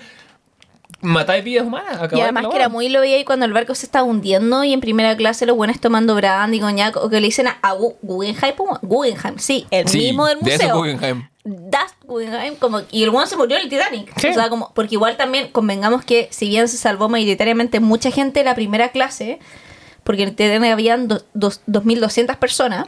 matáis 1.03 1.45
vidas 1.45 1.67
humanas. 1.67 1.99
Y 2.13 2.21
además 2.21 2.47
que 2.51 2.57
era 2.57 2.69
muy 2.69 2.89
lo 2.89 3.01
veía 3.01 3.19
y 3.19 3.25
cuando 3.25 3.45
el 3.47 3.53
barco 3.53 3.75
se 3.75 3.87
estaba 3.87 4.05
hundiendo 4.05 4.65
y 4.65 4.73
en 4.73 4.81
primera 4.81 5.17
clase 5.17 5.47
los 5.47 5.57
buenos 5.57 5.79
tomando 5.81 6.15
brandy, 6.15 6.59
coñac, 6.61 6.97
o 6.97 7.09
que 7.09 7.21
le 7.21 7.27
dicen 7.27 7.47
a, 7.49 7.59
a 7.63 7.75
Gu- 7.75 7.97
Guggenheim. 8.03 8.55
Guggenheim, 8.83 9.39
sí, 9.39 9.67
el 9.71 9.87
Sí, 9.89 9.99
mismo 9.99 10.27
del 10.27 10.41
de 10.41 10.53
museo. 10.53 10.77
Guggenheim. 10.77 11.29
Das 11.45 11.95
Guggenheim, 12.05 12.57
como, 12.57 12.81
y 12.91 13.05
el 13.05 13.11
bueno 13.11 13.27
se 13.29 13.37
murió 13.37 13.57
en 13.57 13.65
el 13.65 13.69
Titanic. 13.69 14.13
Sí. 14.19 14.29
O 14.29 14.35
sea, 14.35 14.49
como, 14.49 14.73
porque 14.75 14.95
igual 14.97 15.17
también 15.17 15.49
convengamos 15.53 16.05
que 16.05 16.29
si 16.33 16.49
bien 16.49 16.67
se 16.67 16.77
salvó 16.77 17.09
mayoritariamente 17.09 17.79
mucha 17.79 18.11
gente 18.11 18.41
de 18.41 18.45
la 18.45 18.57
primera 18.57 18.89
clase, 18.89 19.39
porque 20.07 20.23
en 20.23 20.29
el 20.31 20.35
Titanic 20.35 20.73
habían 20.73 21.07
dos- 21.09 21.27
dos- 21.35 21.61
2.200 21.67 22.37
personas 22.39 22.87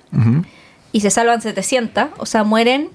y 0.92 1.00
se 1.00 1.10
salvan 1.10 1.42
700, 1.42 2.06
o 2.16 2.24
sea, 2.24 2.44
mueren 2.44 2.88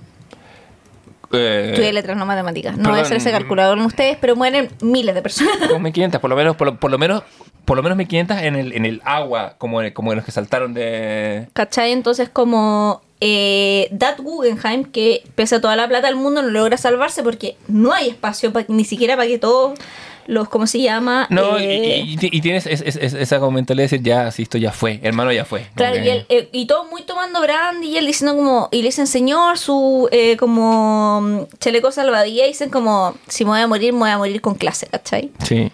Eh, 1.36 1.70
Estudié 1.72 1.94
letras, 1.94 2.16
no 2.16 2.28
matemáticas. 2.28 2.78
No 2.78 2.90
voy 2.92 3.00
a 3.00 3.02
hacer 3.02 3.18
ese 3.18 3.32
calculador 3.32 3.76
con 3.78 3.88
ustedes, 3.88 4.18
pero 4.22 4.36
mueren 4.36 4.70
miles 4.82 5.16
de 5.16 5.22
personas. 5.24 5.58
Como 5.68 5.80
1500, 5.80 6.22
por 6.22 6.30
lo 6.30 6.36
menos, 6.36 6.56
por 6.56 6.68
lo, 6.68 6.80
por 6.80 6.92
lo 6.92 7.00
menos, 7.00 7.24
por 7.66 7.76
lo 7.76 7.82
menos 7.82 7.98
1500 7.98 8.38
en 8.38 8.56
el, 8.56 8.72
en 8.74 8.86
el 8.86 9.02
agua, 9.04 9.56
como, 9.58 9.80
como 9.96 10.14
los 10.14 10.24
que 10.26 10.32
saltaron 10.32 10.76
de. 10.76 11.48
¿Cachai? 11.54 11.92
Entonces, 11.92 12.30
como 12.30 13.02
eh, 13.20 13.88
Dat 13.92 14.20
Guggenheim, 14.20 14.84
que 14.84 15.24
pese 15.34 15.56
a 15.56 15.62
toda 15.62 15.76
la 15.76 15.88
plata 15.88 16.06
del 16.06 16.18
mundo, 16.18 16.44
no 16.44 16.50
logra 16.50 16.78
salvarse 16.78 17.24
porque 17.24 17.56
no 17.68 17.94
hay 17.94 18.10
espacio 18.10 18.54
pa- 18.54 18.66
ni 18.68 18.84
siquiera 18.86 19.16
para 19.16 19.28
que 19.28 19.40
todos 19.40 19.80
los, 20.28 20.50
¿cómo 20.50 20.68
se 20.68 20.80
llama? 20.82 21.28
No, 21.30 21.60
y- 21.60 21.64
Eh, 21.64 22.00
y, 22.06 22.14
y- 22.26 22.38
y 22.38 22.42
tienes 22.42 22.66
es- 22.68 22.82
es- 22.82 22.96
es- 22.96 23.14
esa 23.14 23.40
mentalidad 23.50 23.84
de 23.90 23.90
decir, 23.98 24.02
ya, 24.04 24.32
sí, 24.32 24.44
esto 24.44 24.58
ya 24.58 24.72
fue, 24.72 25.00
hermano, 25.04 25.32
ya 25.32 25.46
fue. 25.46 25.68
Claro, 25.76 25.96
y, 26.04 26.08
él, 26.10 26.26
eh, 26.30 26.50
y 26.52 26.68
muy 26.90 27.04
tomando 27.04 27.42
brandy 27.42 27.88
y 27.90 27.98
él 27.98 28.06
diciendo 28.06 28.36
como, 28.36 28.70
y 28.72 28.78
le 28.78 28.84
dicen, 28.86 29.08
señor, 29.08 29.58
su 29.58 30.08
eh, 30.12 30.38
como 30.38 31.22
mm, 31.22 31.40
chaleco 31.60 31.92
salvadía, 31.92 32.46
y 32.46 32.50
dicen 32.50 32.70
como, 32.70 33.16
si 33.28 33.44
me 33.46 33.52
voy 33.52 33.60
a 33.62 33.68
morir, 33.68 33.94
me 33.94 34.00
voy 34.00 34.10
a 34.10 34.18
morir 34.18 34.42
con 34.42 34.56
clase, 34.56 34.88
¿cachai? 34.88 35.32
Sí. 35.44 35.72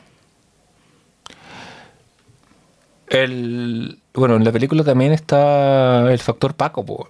El, 3.08 4.00
bueno, 4.14 4.36
en 4.36 4.44
la 4.44 4.52
película 4.52 4.84
también 4.84 5.12
está 5.14 6.12
el 6.12 6.20
factor 6.20 6.54
Paco, 6.54 6.86
po. 6.86 7.08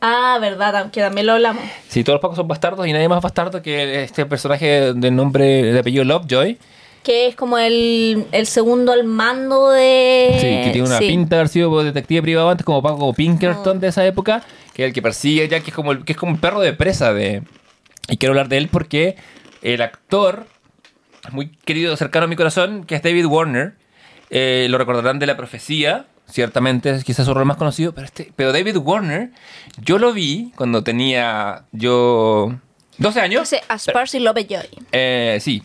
Ah, 0.00 0.38
verdad, 0.40 0.90
que 0.90 1.00
también 1.00 1.26
lo 1.26 1.34
hablamos. 1.34 1.62
Sí, 1.88 2.02
todos 2.02 2.14
los 2.14 2.22
Pacos 2.22 2.36
son 2.36 2.48
bastardos 2.48 2.86
y 2.86 2.92
nadie 2.92 3.08
más 3.08 3.22
bastardo 3.22 3.60
que 3.60 4.02
este 4.02 4.24
personaje 4.24 4.94
de 4.94 5.10
nombre, 5.10 5.44
de 5.44 5.78
apellido 5.78 6.04
Lovejoy. 6.04 6.58
Que 7.02 7.28
es 7.28 7.36
como 7.36 7.58
el, 7.58 8.26
el 8.32 8.46
segundo 8.46 8.92
al 8.92 9.04
mando 9.04 9.70
de... 9.70 10.30
Sí, 10.34 10.46
que 10.64 10.70
tiene 10.72 10.88
una 10.88 10.98
sí. 10.98 11.08
pinta 11.08 11.36
de 11.36 11.40
haber 11.40 11.48
sido 11.48 11.82
detective 11.82 12.22
privado 12.22 12.50
antes, 12.50 12.64
como 12.64 12.82
Paco 12.82 13.12
Pinkerton 13.12 13.80
de 13.80 13.88
esa 13.88 14.06
época, 14.06 14.42
que 14.74 14.84
es 14.84 14.88
el 14.88 14.94
que 14.94 15.02
persigue 15.02 15.48
ya, 15.48 15.60
que 15.60 15.70
es 15.70 15.74
como 15.74 15.92
el, 15.92 16.04
que 16.04 16.12
es 16.12 16.18
como 16.18 16.32
un 16.32 16.38
perro 16.40 16.60
de 16.60 16.72
presa 16.72 17.12
de. 17.12 17.42
Y 18.08 18.16
quiero 18.16 18.32
hablar 18.32 18.48
de 18.48 18.58
él 18.58 18.68
porque 18.70 19.16
el 19.62 19.82
actor, 19.82 20.46
muy 21.30 21.48
querido, 21.64 21.96
cercano 21.96 22.24
a 22.24 22.28
mi 22.28 22.36
corazón, 22.36 22.84
que 22.84 22.96
es 22.96 23.02
David 23.02 23.26
Warner, 23.26 23.74
eh, 24.30 24.66
lo 24.68 24.78
recordarán 24.78 25.18
de 25.18 25.26
la 25.26 25.36
profecía. 25.36 26.06
Ciertamente 26.30 26.90
es 26.90 27.04
quizás 27.04 27.26
su 27.26 27.34
rol 27.34 27.44
más 27.44 27.56
conocido, 27.56 27.92
pero, 27.92 28.06
este, 28.06 28.32
pero 28.36 28.52
David 28.52 28.76
Warner, 28.76 29.30
yo 29.82 29.98
lo 29.98 30.12
vi 30.12 30.52
cuando 30.56 30.82
tenía 30.84 31.64
yo 31.72 32.54
12 32.98 33.20
años. 33.20 33.42
Ese 33.42 33.62
Asparcy 33.68 34.20
Lovejoy. 34.20 34.68
Eh, 34.92 35.38
sí. 35.40 35.62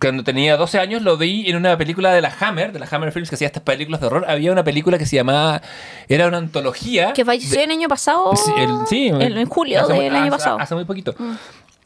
Cuando 0.00 0.24
tenía 0.24 0.56
12 0.56 0.80
años 0.80 1.02
lo 1.02 1.16
vi 1.16 1.48
en 1.48 1.54
una 1.56 1.78
película 1.78 2.12
de 2.12 2.20
la 2.20 2.34
Hammer, 2.40 2.72
de 2.72 2.80
la 2.80 2.88
Hammer 2.90 3.12
Films, 3.12 3.28
que 3.28 3.36
hacía 3.36 3.46
estas 3.46 3.62
películas 3.62 4.00
de 4.00 4.08
horror. 4.08 4.24
Había 4.28 4.50
una 4.50 4.64
película 4.64 4.98
que 4.98 5.06
se 5.06 5.14
llamaba... 5.14 5.62
Era 6.08 6.26
una 6.26 6.38
antología... 6.38 7.12
Que 7.12 7.24
falleció 7.24 7.58
de- 7.58 7.64
el 7.64 7.70
año 7.70 7.88
pasado. 7.88 8.34
Sí, 8.34 8.50
el- 8.56 8.86
sí, 8.88 9.06
en, 9.06 9.22
en 9.38 9.48
julio 9.48 9.86
del 9.86 10.12
año 10.16 10.22
hace- 10.24 10.30
pasado. 10.32 10.58
Mm. 10.58 10.62
Hace 10.62 10.74
muy 10.74 10.84
poquito. 10.86 11.14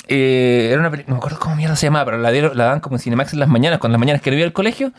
Eh, 0.08 0.68
era 0.70 0.80
una 0.80 0.90
película... 0.90 1.10
No 1.10 1.16
me 1.16 1.18
acuerdo 1.18 1.38
cómo 1.40 1.56
mierda 1.56 1.76
se 1.76 1.86
llamaba, 1.88 2.06
pero 2.06 2.18
la, 2.18 2.30
la 2.30 2.64
dan 2.64 2.80
como 2.80 2.96
en 2.96 3.00
Cinemax 3.00 3.34
en 3.34 3.40
las 3.40 3.48
mañanas. 3.50 3.80
Con 3.80 3.92
las 3.92 3.98
mañanas 3.98 4.22
que 4.22 4.30
no 4.30 4.36
iba 4.36 4.46
al 4.46 4.52
colegio, 4.54 4.92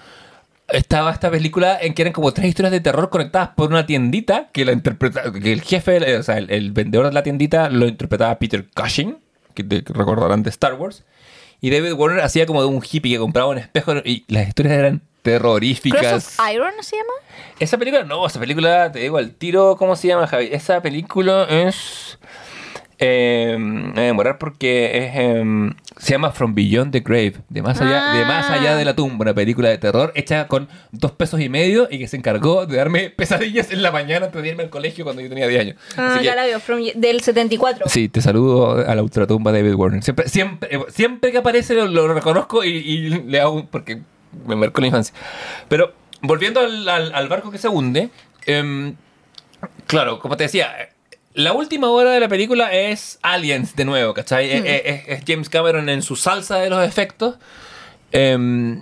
estaba 0.69 1.11
esta 1.11 1.31
película 1.31 1.77
en 1.81 1.93
que 1.93 2.01
eran 2.01 2.13
como 2.13 2.33
tres 2.33 2.47
historias 2.47 2.71
de 2.71 2.79
terror 2.81 3.09
conectadas 3.09 3.49
por 3.55 3.69
una 3.69 3.85
tiendita 3.85 4.49
que 4.51 4.65
la 4.65 4.71
interpreta... 4.73 5.31
Que 5.31 5.53
el 5.53 5.61
jefe, 5.61 5.97
eh, 5.97 6.17
o 6.17 6.23
sea, 6.23 6.37
el, 6.37 6.49
el 6.51 6.71
vendedor 6.71 7.07
de 7.07 7.13
la 7.13 7.23
tiendita 7.23 7.69
lo 7.69 7.87
interpretaba 7.87 8.37
Peter 8.39 8.65
Cushing, 8.75 9.17
que, 9.53 9.63
te- 9.63 9.83
que 9.83 9.93
recordarán 9.93 10.43
de 10.43 10.49
Star 10.49 10.73
Wars. 10.73 11.03
Y 11.61 11.69
David 11.71 11.93
Warner 11.93 12.23
hacía 12.23 12.45
como 12.45 12.61
de 12.61 12.67
un 12.67 12.83
hippie 12.83 13.13
que 13.13 13.17
compraba 13.19 13.49
un 13.49 13.57
espejo 13.57 13.93
y 14.05 14.25
las 14.27 14.47
historias 14.47 14.75
eran 14.75 15.01
terroríficas. 15.23 16.01
Cross 16.01 16.39
of 16.39 16.53
Iron 16.53 16.73
se 16.81 16.97
llama. 16.97 17.13
Esa 17.59 17.77
película, 17.77 18.03
no, 18.03 18.27
esa 18.27 18.39
película, 18.39 18.91
te 18.91 18.99
digo 18.99 19.17
al 19.17 19.31
tiro, 19.31 19.75
¿cómo 19.77 19.95
se 19.95 20.07
llama, 20.09 20.27
Javi? 20.27 20.49
Esa 20.51 20.81
película 20.81 21.45
es. 21.49 22.19
Eh, 22.99 23.55
me 23.59 23.91
voy 23.91 23.99
a 24.01 24.05
demorar 24.05 24.37
porque 24.37 25.05
es, 25.07 25.15
em, 25.15 25.73
se 25.99 26.11
llama 26.11 26.31
From 26.31 26.53
Beyond 26.55 26.91
the 26.91 26.99
Grave, 27.01 27.33
de 27.49 27.61
más, 27.61 27.81
allá, 27.81 28.13
de 28.13 28.25
más 28.25 28.49
allá 28.49 28.75
de 28.75 28.85
la 28.85 28.95
tumba, 28.95 29.23
una 29.23 29.33
película 29.33 29.69
de 29.69 29.77
terror 29.77 30.11
hecha 30.15 30.47
con 30.47 30.67
dos 30.91 31.11
pesos 31.11 31.39
y 31.41 31.49
medio 31.49 31.87
y 31.89 31.97
que 31.99 32.07
se 32.07 32.17
encargó 32.17 32.65
de 32.65 32.77
darme 32.77 33.09
pesadillas 33.09 33.71
en 33.71 33.81
la 33.81 33.91
mañana 33.91 34.27
antes 34.27 34.41
de 34.41 34.49
irme 34.49 34.63
al 34.63 34.69
colegio 34.69 35.03
cuando 35.03 35.21
yo 35.21 35.29
tenía 35.29 35.47
10 35.47 35.61
años. 35.61 35.75
Ah, 35.97 36.19
ya 36.21 36.35
la 36.35 36.45
veo. 36.45 36.59
from- 36.59 36.81
del 36.95 37.21
74. 37.21 37.89
Sí, 37.89 38.09
te 38.09 38.21
saludo 38.21 38.85
a 38.87 38.93
la 38.95 39.01
ultratumba 39.03 39.51
de 39.51 39.61
David 39.63 39.75
Warner. 39.75 40.03
Siempre, 40.03 40.29
siempre, 40.29 40.69
eh, 40.75 40.79
siempre 40.89 41.31
que 41.31 41.39
aparece 41.39 41.73
lo, 41.73 41.87
lo 41.87 42.13
reconozco 42.13 42.63
y, 42.63 42.69
y 42.69 43.09
le 43.09 43.39
hago 43.41 43.65
porque 43.65 44.01
me 44.45 44.55
marcó 44.55 44.81
la 44.81 44.87
infancia. 44.87 45.13
Pero 45.67 45.93
volviendo 46.21 46.59
al, 46.59 46.87
al- 46.87 47.13
al 47.15 47.27
barco 47.27 47.49
que 47.51 47.57
se 47.57 47.67
hunde, 47.67 48.09
em, 48.45 48.95
claro, 49.87 50.19
como 50.19 50.37
te 50.37 50.43
decía, 50.43 50.89
la 51.37 51.53
última 51.53 51.89
hora 51.89 52.11
de 52.11 52.19
la 52.19 52.27
película 52.27 52.71
es 52.73 53.19
Aliens 53.21 53.75
de 53.75 53.85
nuevo, 53.85 54.13
¿cachai? 54.13 54.49
Es- 54.51 54.63
Es, 54.65 55.03
es 55.07 55.23
James 55.25 55.49
Cameron 55.49 55.87
en 55.89 56.01
su 56.01 56.15
salsa 56.15 56.57
de 56.57 56.69
los 56.69 56.85
efectos. 56.85 57.35
em, 58.11 58.81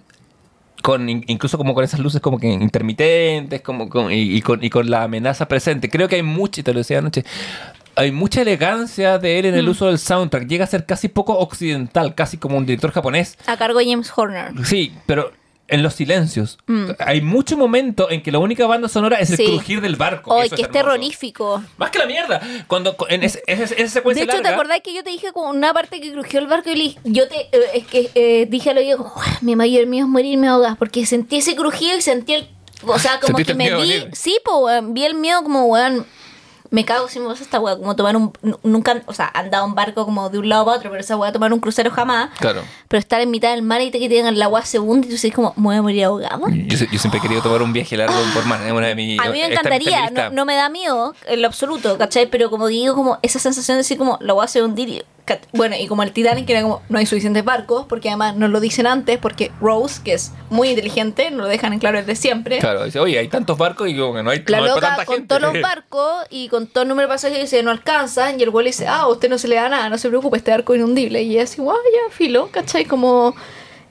con 0.81 1.09
in- 1.09 1.23
incluso 1.27 1.57
como 1.57 1.73
con 1.73 1.83
esas 1.83 1.99
luces 1.99 2.21
como 2.21 2.37
que 2.37 2.47
intermitentes 2.47 3.61
como 3.61 3.89
con- 3.89 4.11
y, 4.11 4.35
y 4.37 4.41
con, 4.41 4.63
y 4.63 4.69
con 4.69 4.89
la 4.89 5.03
amenaza 5.03 5.47
presente. 5.47 5.89
Creo 5.89 6.07
que 6.07 6.15
hay 6.17 6.23
mucha, 6.23 6.61
te 6.61 6.71
lo 6.73 6.77
decía 6.79 6.99
anoche, 6.99 7.23
hay 7.95 8.11
mucha 8.11 8.41
elegancia 8.43 9.17
de 9.17 9.39
él 9.39 9.45
en 9.45 9.55
el 9.55 9.67
uso 9.67 9.87
del 9.87 9.97
soundtrack. 9.97 10.47
Llega 10.47 10.65
a 10.65 10.67
ser 10.67 10.85
casi 10.85 11.07
poco 11.07 11.39
occidental, 11.39 12.13
casi 12.13 12.37
como 12.37 12.57
un 12.57 12.65
director 12.67 12.91
japonés. 12.91 13.35
A 13.47 13.57
cargo 13.57 13.79
de 13.79 13.85
James 13.89 14.11
Horner. 14.15 14.51
Sí, 14.63 14.93
pero 15.07 15.31
en 15.67 15.81
los 15.81 15.95
silencios. 15.95 16.57
Hay 16.99 17.21
mucho 17.21 17.57
momento 17.57 18.09
en 18.11 18.21
que 18.21 18.31
la 18.31 18.39
única 18.39 18.67
banda 18.67 18.87
sonora 18.87 19.17
es 19.19 19.31
el 19.31 19.37
Sí. 19.37 19.45
crujir 19.45 19.81
del 19.81 19.95
barco. 19.95 20.39
¡Ay, 20.39 20.49
que 20.49 20.61
es 20.61 20.69
terrorífico! 20.71 21.63
Más 21.77 21.89
que 21.89 21.99
la 21.99 22.05
mierda. 22.05 22.39
Cuando 22.67 22.95
en 23.09 23.23
ese- 23.23 23.41
ese- 23.47 23.81
esa 23.81 23.93
secuencia 23.93 24.25
De 24.25 24.31
hecho, 24.31 24.41
¿te 24.41 24.47
acordás 24.49 24.81
que 24.81 24.93
yo 24.93 25.03
te 25.03 25.09
dije 25.09 25.31
como 25.33 25.49
una 25.49 25.73
parte 25.73 25.99
que 25.99 26.11
crujió 26.11 26.39
el 26.39 26.47
barco 26.47 26.69
y 26.69 26.75
le- 26.75 26.95
yo 27.03 27.27
te 27.27 27.35
eh, 27.51 27.69
es 27.73 27.87
que 27.87 28.11
eh, 28.15 28.45
dije 28.49 28.71
oído 28.71 28.97
como 28.99 29.15
"Uah, 29.15 29.37
mi 29.41 29.55
mayor 29.55 29.87
miedo 29.87 30.05
es 30.05 30.11
morirme 30.11 30.47
ahogas 30.47 30.77
porque 30.77 31.05
sentí 31.05 31.37
ese 31.37 31.55
crujido 31.55 31.97
y 31.97 32.01
sentí 32.01 32.33
el 32.33 32.47
o 32.87 32.99
sea, 32.99 33.19
como 33.19 33.37
que 33.39 33.55
me 33.55 33.69
vi, 33.73 33.79
venir. 33.81 34.09
sí, 34.13 34.37
pues 34.43 34.83
vi 34.89 35.05
el 35.05 35.15
miedo 35.15 35.41
como 35.41 35.65
weón 35.65 36.05
Me 36.71 36.83
cago 36.85 37.07
si 37.07 37.19
me 37.19 37.27
pasa 37.27 37.43
esta 37.43 37.59
weá, 37.59 37.77
como 37.77 37.95
tomar 37.95 38.15
un... 38.17 38.33
nu- 38.41 38.59
Nunca, 38.63 39.01
o 39.05 39.13
sea, 39.13 39.29
han 39.33 39.49
dado 39.49 39.65
un 39.65 39.75
barco 39.75 40.05
como 40.05 40.29
de 40.29 40.39
un 40.39 40.49
lado 40.49 40.65
para 40.65 40.77
otro, 40.77 40.89
pero 40.89 41.01
esa 41.01 41.15
weá 41.17 41.31
tomar 41.31 41.53
un 41.53 41.59
crucero 41.59 41.91
jamás. 41.91 42.29
Claro. 42.39 42.61
Pero 42.87 42.99
estar 42.99 43.21
en 43.21 43.31
mitad 43.31 43.51
del 43.51 43.61
mar 43.61 43.81
y 43.81 43.91
te 43.91 43.99
que 43.99 44.09
tengan 44.09 44.37
la 44.37 44.45
agua 44.45 44.63
segunda 44.65 45.05
y 45.05 45.09
tú 45.09 45.13
dices 45.13 45.33
como, 45.33 45.53
me 45.57 45.63
voy 45.63 45.75
a 45.75 45.81
morir 45.81 46.03
ahogado. 46.05 46.47
Yo, 46.49 46.77
se- 46.77 46.87
yo 46.91 46.99
siempre 46.99 47.19
he 47.19 47.21
querido 47.21 47.41
tomar 47.41 47.61
un 47.61 47.73
viaje 47.73 47.95
largo 47.97 48.15
por 48.33 48.45
mar. 48.45 48.61
Es 48.65 48.71
una 48.71 48.87
de 48.87 48.95
mis. 48.95 49.19
A 49.19 49.29
mí 49.29 49.39
me 49.39 49.45
encantaría, 49.45 50.09
no, 50.09 50.29
no 50.31 50.45
me 50.45 50.55
da 50.55 50.69
miedo 50.69 51.13
en 51.27 51.41
lo 51.41 51.47
absoluto, 51.47 51.97
¿cachai? 51.97 52.25
Pero 52.29 52.49
como 52.49 52.67
digo, 52.67 52.95
como 52.95 53.17
esa 53.21 53.39
sensación 53.39 53.75
de 53.75 53.79
decir 53.79 53.97
como, 53.97 54.17
la 54.21 54.33
voy 54.33 54.41
a 54.41 54.45
hacer 54.45 54.63
hundir 54.63 55.05
Bueno, 55.53 55.75
y 55.79 55.87
como 55.87 56.03
el 56.03 56.11
Titanic, 56.11 56.45
que 56.45 56.53
era 56.53 56.61
como, 56.61 56.81
no 56.89 56.99
hay 56.99 57.05
suficientes 57.05 57.43
barcos, 57.43 57.85
porque 57.87 58.09
además 58.09 58.35
nos 58.35 58.49
lo 58.49 58.59
dicen 58.59 58.87
antes, 58.87 59.17
porque 59.17 59.51
Rose, 59.59 60.01
que 60.03 60.13
es 60.13 60.31
muy 60.49 60.69
inteligente, 60.69 61.31
nos 61.31 61.41
lo 61.41 61.47
dejan 61.47 61.73
en 61.73 61.79
claro 61.79 61.97
desde 61.97 62.15
siempre. 62.15 62.59
Claro, 62.59 62.85
dice, 62.85 62.99
oye, 62.99 63.17
hay 63.17 63.27
tantos 63.27 63.57
barcos 63.57 63.89
y 63.89 63.97
como 63.97 64.13
que 64.15 64.23
no 64.23 64.29
hay, 64.31 64.43
La 64.47 64.59
no 64.59 64.63
hay 64.65 64.69
para 64.69 64.75
loca 64.75 64.87
tanta 64.87 65.05
con 65.05 65.15
gente. 65.15 65.27
todos 65.27 65.41
los 65.41 65.61
barcos 65.61 66.25
y 66.29 66.47
con 66.49 66.67
todo 66.67 66.83
el 66.83 66.89
número 66.89 67.07
de 67.07 67.13
pasajeros 67.13 67.43
dice 67.49 67.63
no 67.63 67.71
alcanzan 67.71 68.39
y 68.39 68.43
el 68.43 68.49
güey 68.49 68.65
dice, 68.67 68.87
ah, 68.87 69.01
a 69.01 69.07
usted 69.07 69.29
no 69.29 69.37
se 69.37 69.47
le 69.47 69.55
da 69.55 69.69
nada, 69.69 69.89
no 69.89 69.97
se 69.97 70.09
preocupe, 70.09 70.37
este 70.37 70.51
barco 70.51 70.73
es 70.73 70.79
inundible. 70.79 71.21
Y 71.23 71.31
ella 71.31 71.43
así, 71.43 71.61
guau, 71.61 71.77
ya, 71.77 72.13
filo, 72.13 72.49
¿cachai? 72.51 72.85
Como... 72.85 73.35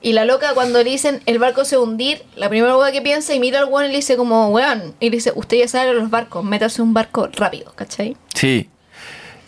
Y 0.01 0.13
la 0.13 0.23
loca 0.23 0.53
cuando 0.53 0.83
le 0.83 0.89
dicen 0.91 1.21
el 1.25 1.39
barco 1.39 1.65
se 1.65 1.77
va 1.77 1.81
a 1.81 1.85
hundir, 1.85 2.21
la 2.35 2.47
primera 2.47 2.73
cosa 2.73 2.91
que 2.91 3.01
piensa 3.01 3.33
y 3.33 3.39
mira 3.39 3.57
al 3.59 3.65
weón 3.65 3.85
y 3.85 3.89
le 3.89 3.95
dice 3.95 4.15
como, 4.17 4.49
weón, 4.49 4.93
y 4.99 5.09
le 5.09 5.15
dice, 5.17 5.31
usted 5.33 5.57
ya 5.57 5.67
sabe 5.67 5.93
los 5.95 6.11
barcos, 6.11 6.43
métase 6.43 6.83
un 6.83 6.93
barco 6.93 7.27
rápido, 7.33 7.73
¿cachai? 7.75 8.15
Sí. 8.35 8.69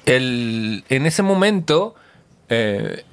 El, 0.08 0.84
en 0.90 1.06
ese 1.06 1.22
momento, 1.24 1.96
eh, 2.50 3.04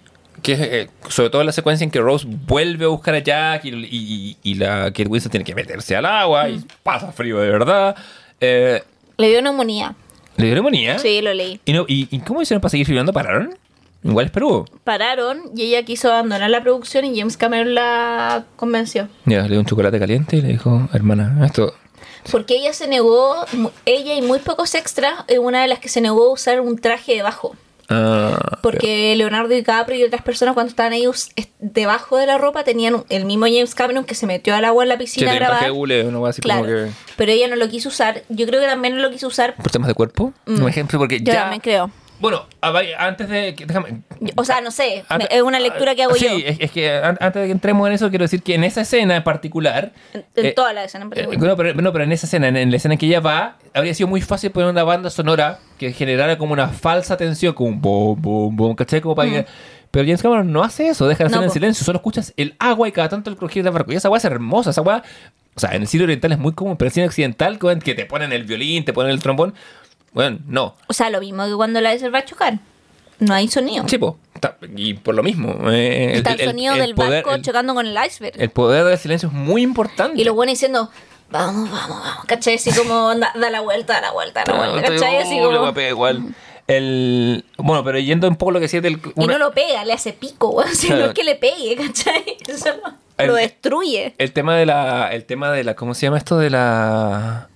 que 0.43 0.53
eh, 0.59 0.89
sobre 1.09 1.31
todo 1.31 1.43
en 1.43 1.47
la 1.47 1.53
secuencia 1.53 1.85
en 1.85 1.91
que 1.91 2.01
Rose 2.01 2.27
vuelve 2.29 2.85
a 2.85 2.89
buscar 2.89 3.15
a 3.15 3.19
Jack 3.19 3.65
y, 3.65 3.71
y- 3.71 4.37
y 4.43 4.55
la 4.55 4.85
Kate 4.87 5.07
Winslet 5.09 5.31
tiene 5.31 5.45
que 5.45 5.55
meterse 5.55 5.97
al 5.97 6.07
agua 6.07 6.49
y 6.49 6.65
pasa 6.83 7.12
frío 7.12 7.39
de 7.41 7.51
verdad. 7.51 7.97
eh, 8.41 8.83
Le 9.16 9.29
dio 9.29 9.43
neumonía. 9.43 9.95
¿Le 10.37 10.47
dio 10.47 10.55
neumonía? 10.55 10.99
Sí, 10.99 11.21
lo 11.23 11.33
leí. 11.35 11.61
¿Y, 11.65 11.73
no, 11.73 11.85
y, 11.89 12.09
y 12.11 12.19
cómo 12.21 12.43
hicieron 12.43 12.61
para 12.61 12.71
seguir 12.71 12.87
filmando? 12.87 13.12
¿Pararon? 13.12 13.57
Igual 14.03 14.27
es 14.27 14.33
Perú. 14.33 14.66
Pararon 14.85 15.41
y 15.57 15.62
ella 15.62 15.83
quiso 15.85 16.12
abandonar 16.12 16.51
la 16.51 16.62
producción 16.62 17.05
y 17.07 17.19
James 17.19 17.37
Cameron 17.39 17.75
la 17.75 18.45
convenció. 18.57 19.09
Ya, 19.25 19.43
le 19.43 19.49
dio 19.51 19.61
un 19.61 19.65
chocolate 19.66 19.99
caliente 19.99 20.37
y 20.37 20.43
le 20.43 20.49
dijo, 20.49 20.89
hermana, 20.93 21.41
esto... 21.47 21.73
Porque 22.31 22.55
ella 22.57 22.73
se 22.73 22.87
negó, 22.89 23.37
ella 23.85 24.15
y 24.15 24.23
muy 24.23 24.39
pocos 24.39 24.75
extras, 24.75 25.15
es 25.29 25.39
una 25.39 25.63
de 25.63 25.69
las 25.69 25.79
que 25.79 25.89
se 25.89 26.01
negó 26.01 26.25
a 26.29 26.33
usar 26.33 26.61
un 26.61 26.79
traje 26.79 27.15
debajo. 27.15 27.55
ah, 27.91 28.59
Porque 28.63 29.15
Leonardo 29.17 29.49
DiCaprio 29.55 29.99
y 29.99 30.05
otras 30.05 30.23
personas 30.23 30.55
cuando 30.55 30.71
estaban 30.71 30.93
ellos 30.95 31.29
debajo 31.59 32.17
de 32.17 32.27
la 32.27 32.39
ropa 32.39 32.65
tenían 32.65 33.05
el 33.11 33.25
mismo 33.27 33.47
James 33.47 33.75
Cameron 33.75 34.05
que 34.05 34.15
se 34.15 34.27
metió 34.27 34.55
al 34.55 34.65
agua 34.65 34.85
en 34.85 34.89
la 34.89 34.99
piscina 34.99 35.33
a 35.33 35.35
grabar. 35.35 35.59
así 36.27 36.41
Claro, 36.41 36.63
como 36.65 36.73
que... 36.75 36.91
pero 37.17 37.33
ella 37.33 37.49
no 37.49 37.57
lo 37.57 37.69
quiso 37.69 37.89
usar. 37.91 38.23
Yo 38.31 38.47
creo 38.47 38.61
que 38.61 38.67
también 38.67 38.97
no 38.97 39.03
lo 39.03 39.11
quiso 39.11 39.27
usar. 39.27 39.55
¿Por 39.57 39.71
temas 39.71 39.89
de 39.89 39.95
cuerpo? 39.95 40.33
Un 40.47 40.69
ejemplo, 40.69 40.99
porque 40.99 41.17
Mm. 41.21 41.25
Yo 41.25 41.33
ya... 41.33 41.41
también 41.43 41.61
creo. 41.61 41.91
Bueno, 42.20 42.47
antes 42.99 43.28
de... 43.28 43.55
que- 43.55 43.66
Déjame... 43.66 44.01
O 44.36 44.45
sea, 44.45 44.61
no 44.61 44.70
sé, 44.70 45.05
Antes- 45.09 45.28
es 45.31 45.43
una 45.43 45.59
lectura 45.59 45.95
que 45.95 46.05
hago 46.05 46.15
sí, 46.15 46.24
yo. 46.24 46.31
es, 46.49 46.57
es 46.61 46.70
que 46.70 46.91
an- 46.93 47.19
antes 47.20 47.43
de 47.43 47.47
que 47.49 47.53
entremos 47.53 47.86
en 47.89 47.93
eso, 47.95 48.09
quiero 48.09 48.23
decir 48.24 48.43
que 48.43 48.55
en 48.55 48.65
esa 48.65 48.82
escena 48.82 49.16
en 49.16 49.24
particular... 49.24 49.93
En, 50.15 50.24
en 50.36 50.47
eh, 50.47 50.53
toda 50.53 50.73
la 50.73 50.85
escena. 50.85 51.05
en 51.07 51.12
eh, 51.12 51.24
particular. 51.24 51.51
no, 51.51 51.57
pero, 51.57 51.74
no, 51.74 51.93
pero 51.93 52.05
en 52.05 52.12
esa 52.12 52.27
escena, 52.27 52.49
en, 52.49 52.57
en 52.57 52.70
la 52.70 52.77
escena 52.77 52.95
en 52.95 52.99
que 52.99 53.07
ella 53.07 53.20
va, 53.20 53.59
habría 53.74 53.93
sido 53.95 54.09
muy 54.09 54.20
fácil 54.20 54.51
poner 54.53 54.70
una 54.70 54.85
banda 54.85 55.11
sonora 55.11 55.59
que 55.78 55.93
generara 55.93 56.39
como 56.39 56.53
una 56.53 56.69
falsa 56.69 57.16
tensión, 57.16 57.53
como 57.53 57.70
un 57.70 57.81
boom, 57.81 58.23
boom, 58.23 58.57
boom, 58.57 58.74
¿cachai? 58.77 59.01
Como 59.01 59.15
para 59.16 59.28
que- 59.28 59.47
Pero 59.91 60.05
James 60.07 60.23
Cameron 60.23 60.51
no 60.53 60.62
hace 60.62 60.89
eso, 60.89 61.07
deja 61.09 61.24
la 61.24 61.28
No, 61.31 61.35
escena 61.36 61.47
en 61.47 61.53
silencio, 61.53 61.85
solo 61.85 61.99
escuchas 61.99 62.32
el 62.36 62.55
agua 62.59 62.89
y 62.89 62.93
cada 62.93 63.09
tanto 63.09 63.28
el 63.28 63.36
crujir 63.36 63.65
del 63.65 63.73
barco. 63.73 63.93
Y 63.93 63.97
esa 63.97 64.09
agua 64.09 64.19
es 64.19 64.24
hermosa, 64.24 64.70
esa 64.70 64.81
agua... 64.81 65.03
O 65.57 65.61
sea, 65.61 65.70
en 65.74 65.82
el 65.82 65.89
cine 65.89 66.03
oriental 66.05 66.32
es 66.32 66.39
muy 66.39 66.53
común, 66.53 66.77
pero 66.77 66.86
en 66.86 66.91
el 66.91 66.93
cine 66.95 67.07
occidental, 67.07 67.59
que 67.81 67.95
te 67.95 68.07
ponen 68.07 68.32
el 68.32 68.45
violín, 68.45 68.85
te 68.85 68.93
ponen 68.93 69.12
el 69.12 69.20
trombón... 69.20 69.55
Bueno, 70.15 70.39
no. 70.47 70.74
O 70.86 70.93
sea, 70.95 71.11
lo 71.11 71.20
mismo 71.20 71.45
que 71.45 71.55
cuando 71.55 71.81
la 71.82 71.95
de 71.95 72.09
va 72.09 72.20
a 72.20 72.24
chocar. 72.24 72.59
No 73.20 73.32
hay 73.35 73.47
sonido. 73.49 73.86
Sí, 73.89 73.97
po, 73.99 74.19
y 74.77 74.95
por 74.95 75.15
lo 75.15 75.23
mismo. 75.23 75.55
eh, 75.70 76.12
Está 76.16 76.32
el, 76.32 76.41
sonido 76.47 76.74
del 76.74 76.95
poder- 76.95 77.24
barco 77.24 77.41
chocando 77.43 77.74
con 77.74 77.86
el 77.86 77.97
iceberg. 78.07 78.35
El 78.41 78.51
poder 78.51 78.85
del 78.85 78.99
silencio 78.99 79.28
es 79.28 79.35
muy 79.35 79.62
importante. 79.62 80.20
Y 80.20 80.24
lo 80.24 80.35
bueno 80.35 80.51
diciendo, 80.51 80.91
vamos, 81.31 81.70
vamos, 81.70 82.01
vamos. 82.05 82.24
¿Cachai? 82.27 82.55
Así 82.55 82.73
como 82.73 83.15
da, 83.15 83.32
da 83.35 83.51
la 83.51 83.61
vuelta, 83.61 83.95
da 83.95 84.01
la 84.01 84.12
vuelta, 84.12 84.43
da 84.45 84.53
la 84.53 84.70
vuelta. 84.70 84.91
¿Cachai? 84.91 85.16
Así 85.19 85.39
como. 85.39 85.73
pegar 85.74 85.91
igual. 85.91 86.35
El, 86.66 87.45
bueno, 87.59 87.85
pero 87.85 87.99
yendo 87.99 88.27
un 88.27 88.36
poco 88.36 88.53
lo 88.53 88.59
que 88.59 88.65
decía 88.65 88.81
del... 88.81 88.95
Y 88.95 89.12
una- 89.16 89.35
no 89.35 89.39
lo 89.39 89.53
pega, 89.53 89.85
le 89.85 89.93
hace 89.93 90.12
pico, 90.12 90.49
weón. 90.51 90.70
Si 90.74 90.89
no 90.89 90.97
Claro. 90.97 91.11
es 91.11 91.15
que 91.15 91.24
le 91.24 91.35
pegue, 91.36 91.77
¿cachai? 91.77 92.24
Eso 92.49 92.70
no- 92.82 92.97
El- 93.19 93.28
lo 93.28 93.35
destruye. 93.35 94.15
el 94.19 94.32
tema 94.32 94.57
de 94.57 94.66
la... 94.66 95.09
El 95.12 95.24
tema 95.24 95.53
de 95.53 95.62
la... 95.62 95.74
¿Cómo 95.77 95.95
se 95.95 96.07
llama 96.07 96.19
esto? 96.19 96.36
De 96.39 96.51
la... 96.51 97.49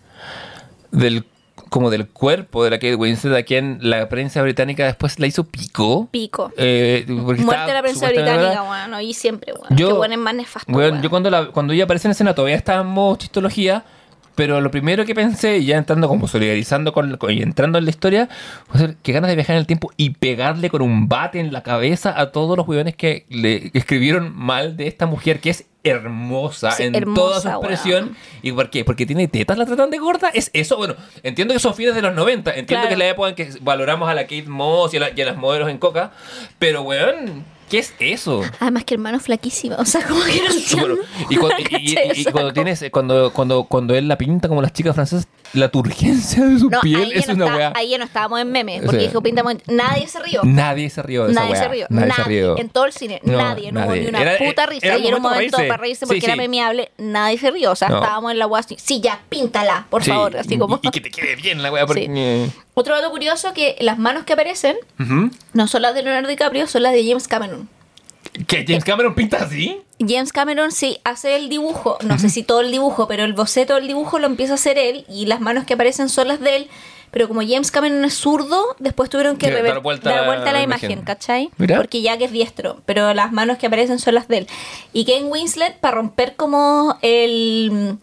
Del... 0.93 1.25
Como 1.71 1.91
del 1.91 2.09
cuerpo 2.09 2.65
de 2.65 2.71
la 2.71 2.77
Kate 2.79 2.95
Winslet, 2.95 3.37
a 3.37 3.43
quien 3.43 3.79
la 3.83 4.09
prensa 4.09 4.41
británica 4.43 4.85
después 4.87 5.19
la 5.19 5.27
hizo 5.27 5.45
pico. 5.45 6.09
Pico. 6.11 6.53
Eh, 6.57 7.05
Muerte 7.09 7.73
la 7.73 7.83
prensa 7.83 8.07
británica, 8.09 8.63
weón. 8.63 9.01
Y 9.03 9.15
siempre, 9.15 9.53
weón. 9.53 9.77
Yo- 9.77 9.97
bueno 9.97 10.15
es 10.15 10.21
más 10.21 10.35
nefasto. 10.35 10.73
Weón. 10.73 11.03
yo 11.03 11.11
cuando, 11.11 11.31
la, 11.31 11.47
cuando 11.47 11.73
ella 11.73 11.85
aparece 11.85 12.09
en 12.09 12.13
escena 12.13 12.35
todavía 12.35 12.57
estaba 12.57 12.81
en 12.83 12.87
modo 12.89 13.17
chistología, 13.17 13.85
pero 14.35 14.61
lo 14.61 14.71
primero 14.71 15.05
que 15.05 15.15
pensé, 15.17 15.65
ya 15.65 15.77
entrando 15.77 16.07
como 16.09 16.29
solidarizando 16.29 16.93
con, 16.93 17.17
con- 17.17 17.33
y 17.33 17.43
entrando 17.43 17.77
en 17.79 17.85
la 17.85 17.91
historia, 17.91 18.29
fue 18.69 18.95
que 19.03 19.13
ganas 19.13 19.29
de 19.29 19.35
viajar 19.35 19.57
en 19.57 19.61
el 19.61 19.67
tiempo 19.67 19.91
y 19.97 20.11
pegarle 20.11 20.71
con 20.71 20.81
un 20.81 21.09
bate 21.09 21.41
en 21.41 21.53
la 21.53 21.63
cabeza 21.65 22.19
a 22.19 22.31
todos 22.31 22.57
los 22.57 22.67
weones 22.69 22.95
que 22.97 23.27
le 23.29 23.71
escribieron 23.75 24.33
mal 24.37 24.77
de 24.77 24.87
esta 24.87 25.07
mujer 25.07 25.41
que 25.41 25.51
es 25.51 25.65
hermosa 25.89 26.71
Sí, 26.73 26.85
en 26.85 26.95
hermosa, 26.95 27.21
toda 27.21 27.41
su 27.41 27.49
expresión. 27.49 28.17
¿Y 28.43 28.53
por 28.53 28.71
qué? 28.71 28.85
Porque 28.85 29.07
tiene 29.07 29.29
tetas, 29.29 29.59
la 29.59 29.67
tratan 29.67 29.91
de 29.91 29.99
gorda. 29.99 30.29
¿Es 30.33 30.51
eso? 30.53 30.77
Bueno, 30.77 30.95
entiendo 31.23 31.55
que 31.55 31.61
son 31.61 31.75
fines 31.75 31.95
de 31.95 32.03
los 32.03 32.15
90, 32.15 32.51
entiendo 32.51 32.67
Claro. 32.69 32.89
que 32.89 32.93
es 32.95 32.99
la 32.99 33.09
época 33.09 33.29
en 33.31 33.35
que 33.35 33.51
valoramos 33.61 34.09
a 34.09 34.15
la 34.15 34.23
Kate 34.23 34.45
Moss 34.47 34.95
y 34.95 34.99
a, 34.99 35.01
la- 35.01 35.11
y 35.15 35.21
a 35.21 35.27
las 35.27 35.37
modelos 35.37 35.69
en 35.69 35.79
coca, 35.79 36.13
pero 36.59 36.83
weón, 36.83 37.45
¿qué 37.69 37.79
es 37.79 37.93
eso? 37.99 38.43
Además 38.61 38.85
que 38.85 38.95
hermano 38.95 39.21
flaquísima. 39.21 39.77
O 39.77 39.85
sea, 39.85 40.07
como 40.07 40.23
que 40.25 40.41
no 40.43 40.51
entiendo. 40.53 40.97
Y, 41.31 41.37
cuando, 41.37 42.49
O 42.49 42.53
tienes, 42.53 42.85
cuando, 42.91 43.33
cuando, 43.33 43.65
cuando 43.65 43.95
él 43.95 44.09
la 44.09 44.17
pinta 44.19 44.49
como 44.49 44.63
las 44.63 44.73
chicas 44.73 44.95
francesas, 44.95 45.29
la 45.55 45.69
turgencia 45.71 46.45
de 46.45 46.59
su 46.59 46.69
No, 46.69 46.81
piel 46.81 47.01
ahí 47.03 47.11
ya, 47.15 47.19
es 47.21 47.29
no 47.29 47.35
una 47.35 47.45
está- 47.47 47.57
weá. 47.57 47.73
ahí 47.75 47.89
ya 47.91 47.99
no 47.99 48.05
estábamos 48.05 48.41
en 48.41 48.53
memes. 48.53 48.81
O 48.83 48.85
Porque 48.87 49.01
sea, 49.01 49.09
dijo 49.09 49.23
pinta 49.23 49.43
muy- 49.43 49.59
Nadie 49.67 50.07
se 50.07 50.23
rió. 50.23 50.41
Nadie 50.45 50.91
se 50.91 51.03
rió 51.03 51.25
de 51.25 51.33
esa 51.33 51.41
Nadie 51.41 51.53
weá. 51.53 51.63
se 51.63 51.69
rió. 51.69 51.87
Nadie, 51.91 52.09
Nadie, 52.09 52.23
se 52.25 52.29
rió. 52.29 52.59
En 52.59 52.69
todo 52.69 52.85
el 52.87 52.93
cine. 52.93 53.21
No, 53.25 53.39
nadie. 53.39 53.73
No 53.73 53.85
hubo 53.87 53.95
ni 53.95 54.07
una 54.07 54.21
Era- 54.23 54.39
puta 54.39 54.63
era 54.65 54.67
risa. 54.67 54.97
un 54.97 55.03
y 55.03 55.07
era 55.09 55.17
un 55.17 55.23
momento 55.23 55.57
para 55.57 55.77
reírse. 55.79 56.07
porque 56.07 56.21
Sí, 56.21 56.27
era 56.27 56.37
memeable. 56.37 56.91
Nadie 56.99 57.39
se 57.39 57.51
rió. 57.51 57.73
O 57.73 57.77
sea, 57.77 57.89
estábamos 57.89 58.33
en 58.33 58.39
la 58.39 58.47
weá 58.47 58.61
así. 58.61 58.77
Sí, 58.79 59.01
ya, 59.01 59.21
píntala, 59.29 59.87
por 59.91 60.03
Sí, 60.05 60.11
favor. 60.11 60.37
Así 60.37 60.59
como. 60.59 60.81
Y, 60.83 60.91
que 60.91 61.01
te 61.01 61.11
quede 61.11 61.35
bien 61.37 61.63
la 61.63 61.73
weá. 61.73 61.87
Porque. 61.87 62.49
Otro 62.79 62.95
dato 62.95 63.11
curioso 63.11 63.53
que 63.55 63.75
las 63.81 63.99
manos 63.99 64.23
que 64.23 64.35
aparecen 64.35 64.77
no 65.53 65.67
son 65.67 65.83
las 65.83 65.97
de 65.97 66.05
Leonardo 66.05 66.29
DiCaprio, 66.29 66.69
son 66.69 66.85
las 66.85 66.93
de 66.93 67.05
James 67.05 67.27
Cameron. 67.27 67.69
¿Que 68.47 68.65
James 68.65 68.85
Cameron 68.85 69.17
pinta 69.17 69.39
así? 69.39 69.81
James 69.99 70.33
Cameron 70.33 70.71
sí 70.71 71.01
hace 71.03 71.35
el 71.35 71.49
dibujo, 71.49 71.99
no 72.05 72.21
sé 72.21 72.31
si 72.31 72.45
todo 72.45 72.61
el 72.61 72.71
dibujo, 72.71 73.09
pero 73.09 73.25
el 73.25 73.33
boceto 73.33 73.75
del 73.75 73.89
dibujo 73.89 74.21
lo 74.21 74.27
empieza 74.29 74.53
a 74.53 74.55
hacer 74.55 74.79
él 74.79 75.05
y 75.09 75.27
las 75.27 75.41
manos 75.41 75.65
que 75.65 75.75
aparecen 75.75 76.09
son 76.09 76.29
las 76.29 76.39
de 76.39 76.55
él. 76.55 76.69
Pero 77.11 77.27
como 77.27 77.41
James 77.41 77.73
Cameron 77.73 78.05
es 78.05 78.15
zurdo, 78.15 78.77
después 78.79 79.11
tuvieron 79.11 79.39
que 79.39 79.49
Que 79.49 79.61
dar 79.61 79.81
vuelta 79.81 80.11
dar 80.11 80.27
vuelta 80.27 80.51
a 80.51 80.53
la 80.53 80.59
la 80.59 80.63
imagen, 80.63 80.91
imagen. 80.93 81.05
¿cachai? 81.05 81.51
Mira. 81.57 81.79
Porque 81.79 82.01
Jack 82.01 82.21
es 82.21 82.31
diestro, 82.31 82.81
pero 82.87 83.13
las 83.13 83.33
manos 83.33 83.59
que 83.59 83.67
aparecen 83.67 83.99
son 83.99 84.15
las 84.15 84.29
de 84.29 84.39
él. 84.39 84.47
Y 84.93 85.05
Ken 85.05 85.27
Winslet, 85.27 85.81
para 85.81 85.97
romper 85.97 86.37
como 86.37 86.97
el, 87.03 87.99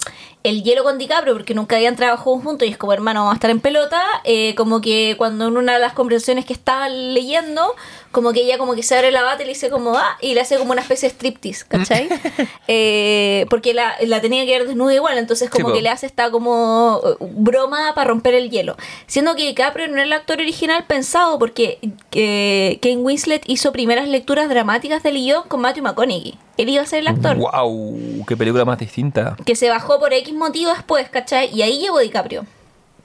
el 0.46 0.64
hielo 0.64 0.84
con 0.84 1.00
DiCaprio, 1.00 1.34
porque 1.34 1.56
nunca 1.56 1.76
habían 1.76 1.96
trabajado 1.96 2.38
juntos 2.40 2.68
y 2.68 2.72
es 2.72 2.78
como, 2.78 2.94
hermano, 2.94 3.22
vamos 3.22 3.34
a 3.34 3.36
estar 3.36 3.50
en 3.50 3.60
pelota, 3.60 4.02
eh, 4.24 4.54
como 4.56 4.80
que 4.80 5.16
cuando 5.18 5.48
en 5.48 5.58
una 5.58 5.74
de 5.74 5.80
las 5.80 5.94
conversaciones 5.94 6.46
que 6.46 6.54
estaban 6.54 7.16
leyendo, 7.16 7.74
como 8.12 8.32
que 8.32 8.44
ella 8.44 8.58
como 8.60 8.76
que 8.76 8.84
se 8.84 8.96
abre 8.96 9.12
la 9.12 9.24
bata 9.24 9.42
y 9.42 9.46
le 9.48 9.54
dice 9.54 9.72
como, 9.72 9.98
ah, 9.98 10.18
y 10.22 10.36
le 10.36 10.42
hace 10.42 10.58
como 10.58 10.72
una 10.72 10.82
especie 10.82 11.10
de 11.10 11.16
striptease, 11.16 11.66
¿cachai? 11.68 12.08
Eh, 12.68 13.46
porque 13.50 13.74
la, 13.74 13.96
la 14.02 14.22
tenía 14.22 14.46
que 14.46 14.58
ver 14.58 14.68
desnuda 14.68 14.94
igual, 14.94 15.18
entonces 15.18 15.50
como 15.50 15.72
que 15.72 15.82
le 15.82 15.90
hace 15.90 16.06
esta 16.06 16.32
como 16.32 17.02
eh, 17.04 17.16
broma 17.20 17.94
para 17.94 18.10
romper 18.10 18.34
el 18.34 18.50
hielo. 18.50 18.76
Siendo 19.08 19.36
que 19.36 19.46
DiCaprio 19.46 19.88
no 19.88 19.96
era 19.96 20.04
el 20.04 20.14
actor 20.14 20.40
original 20.40 20.86
pensado 20.88 21.38
porque 21.38 21.80
eh, 22.12 22.80
Ken 22.82 23.04
Winslet 23.04 23.44
hizo 23.48 23.72
primeras 23.72 24.08
lecturas 24.08 24.50
dramáticas 24.50 25.04
del 25.04 25.16
guion 25.16 25.44
con 25.48 25.62
Matthew 25.62 25.84
McConaughey. 25.84 26.38
Él 26.58 26.70
iba 26.70 26.82
a 26.82 26.86
ser 26.86 27.00
el 27.00 27.08
actor. 27.08 27.36
¡Wow! 27.36 28.26
¡Qué 28.28 28.38
película 28.38 28.64
más 28.64 28.80
distinta! 28.80 29.36
Que 29.46 29.56
se 29.56 29.70
bajó 29.70 30.00
por 30.00 30.14
X 30.14 30.34
motivo 30.36 30.72
después, 30.72 31.10
¿cachai? 31.10 31.50
Y 31.54 31.62
ahí 31.62 31.80
llegó 31.80 32.00
DiCaprio. 32.00 32.46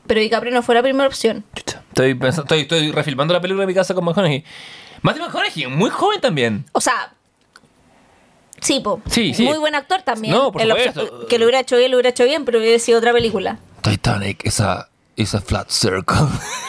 Pero 0.07 0.21
DiCaprio 0.21 0.53
no 0.53 0.63
fue 0.63 0.75
la 0.75 0.83
primera 0.83 1.07
opción. 1.07 1.45
Estoy, 1.55 2.15
pensando, 2.15 2.43
estoy, 2.43 2.61
estoy 2.61 2.93
refilmando 2.93 3.35
la 3.35 3.41
película 3.41 3.63
de 3.63 3.67
mi 3.67 3.75
casa 3.75 3.95
con 3.95 4.05
McConaughey. 4.05 4.45
Matthew 5.03 5.25
McConaughey, 5.25 5.67
muy 5.67 5.91
joven 5.91 6.21
también. 6.21 6.65
O 6.73 6.81
sea, 6.81 7.15
sí, 8.61 8.81
po. 8.81 9.01
Sí, 9.07 9.35
sí. 9.35 9.45
Muy 9.45 9.59
buen 9.59 9.75
actor 9.75 10.03
también. 10.03 10.35
No, 10.35 10.53
por 10.53 10.63
El 10.63 10.69
supuesto. 10.69 11.27
Que 11.27 11.39
lo 11.39 11.47
hubiera 11.47 11.61
hecho 11.61 11.77
bien, 11.77 11.91
lo 11.91 11.97
hubiera 11.97 12.11
hecho 12.11 12.25
bien, 12.25 12.45
pero 12.45 12.59
hubiera 12.59 12.79
sido 12.79 12.99
otra 12.99 13.13
película. 13.13 13.59
Titanic, 13.83 14.45
esa, 14.45 14.91
esa 15.23 15.41
flat 15.41 15.69
circle. 15.71 16.17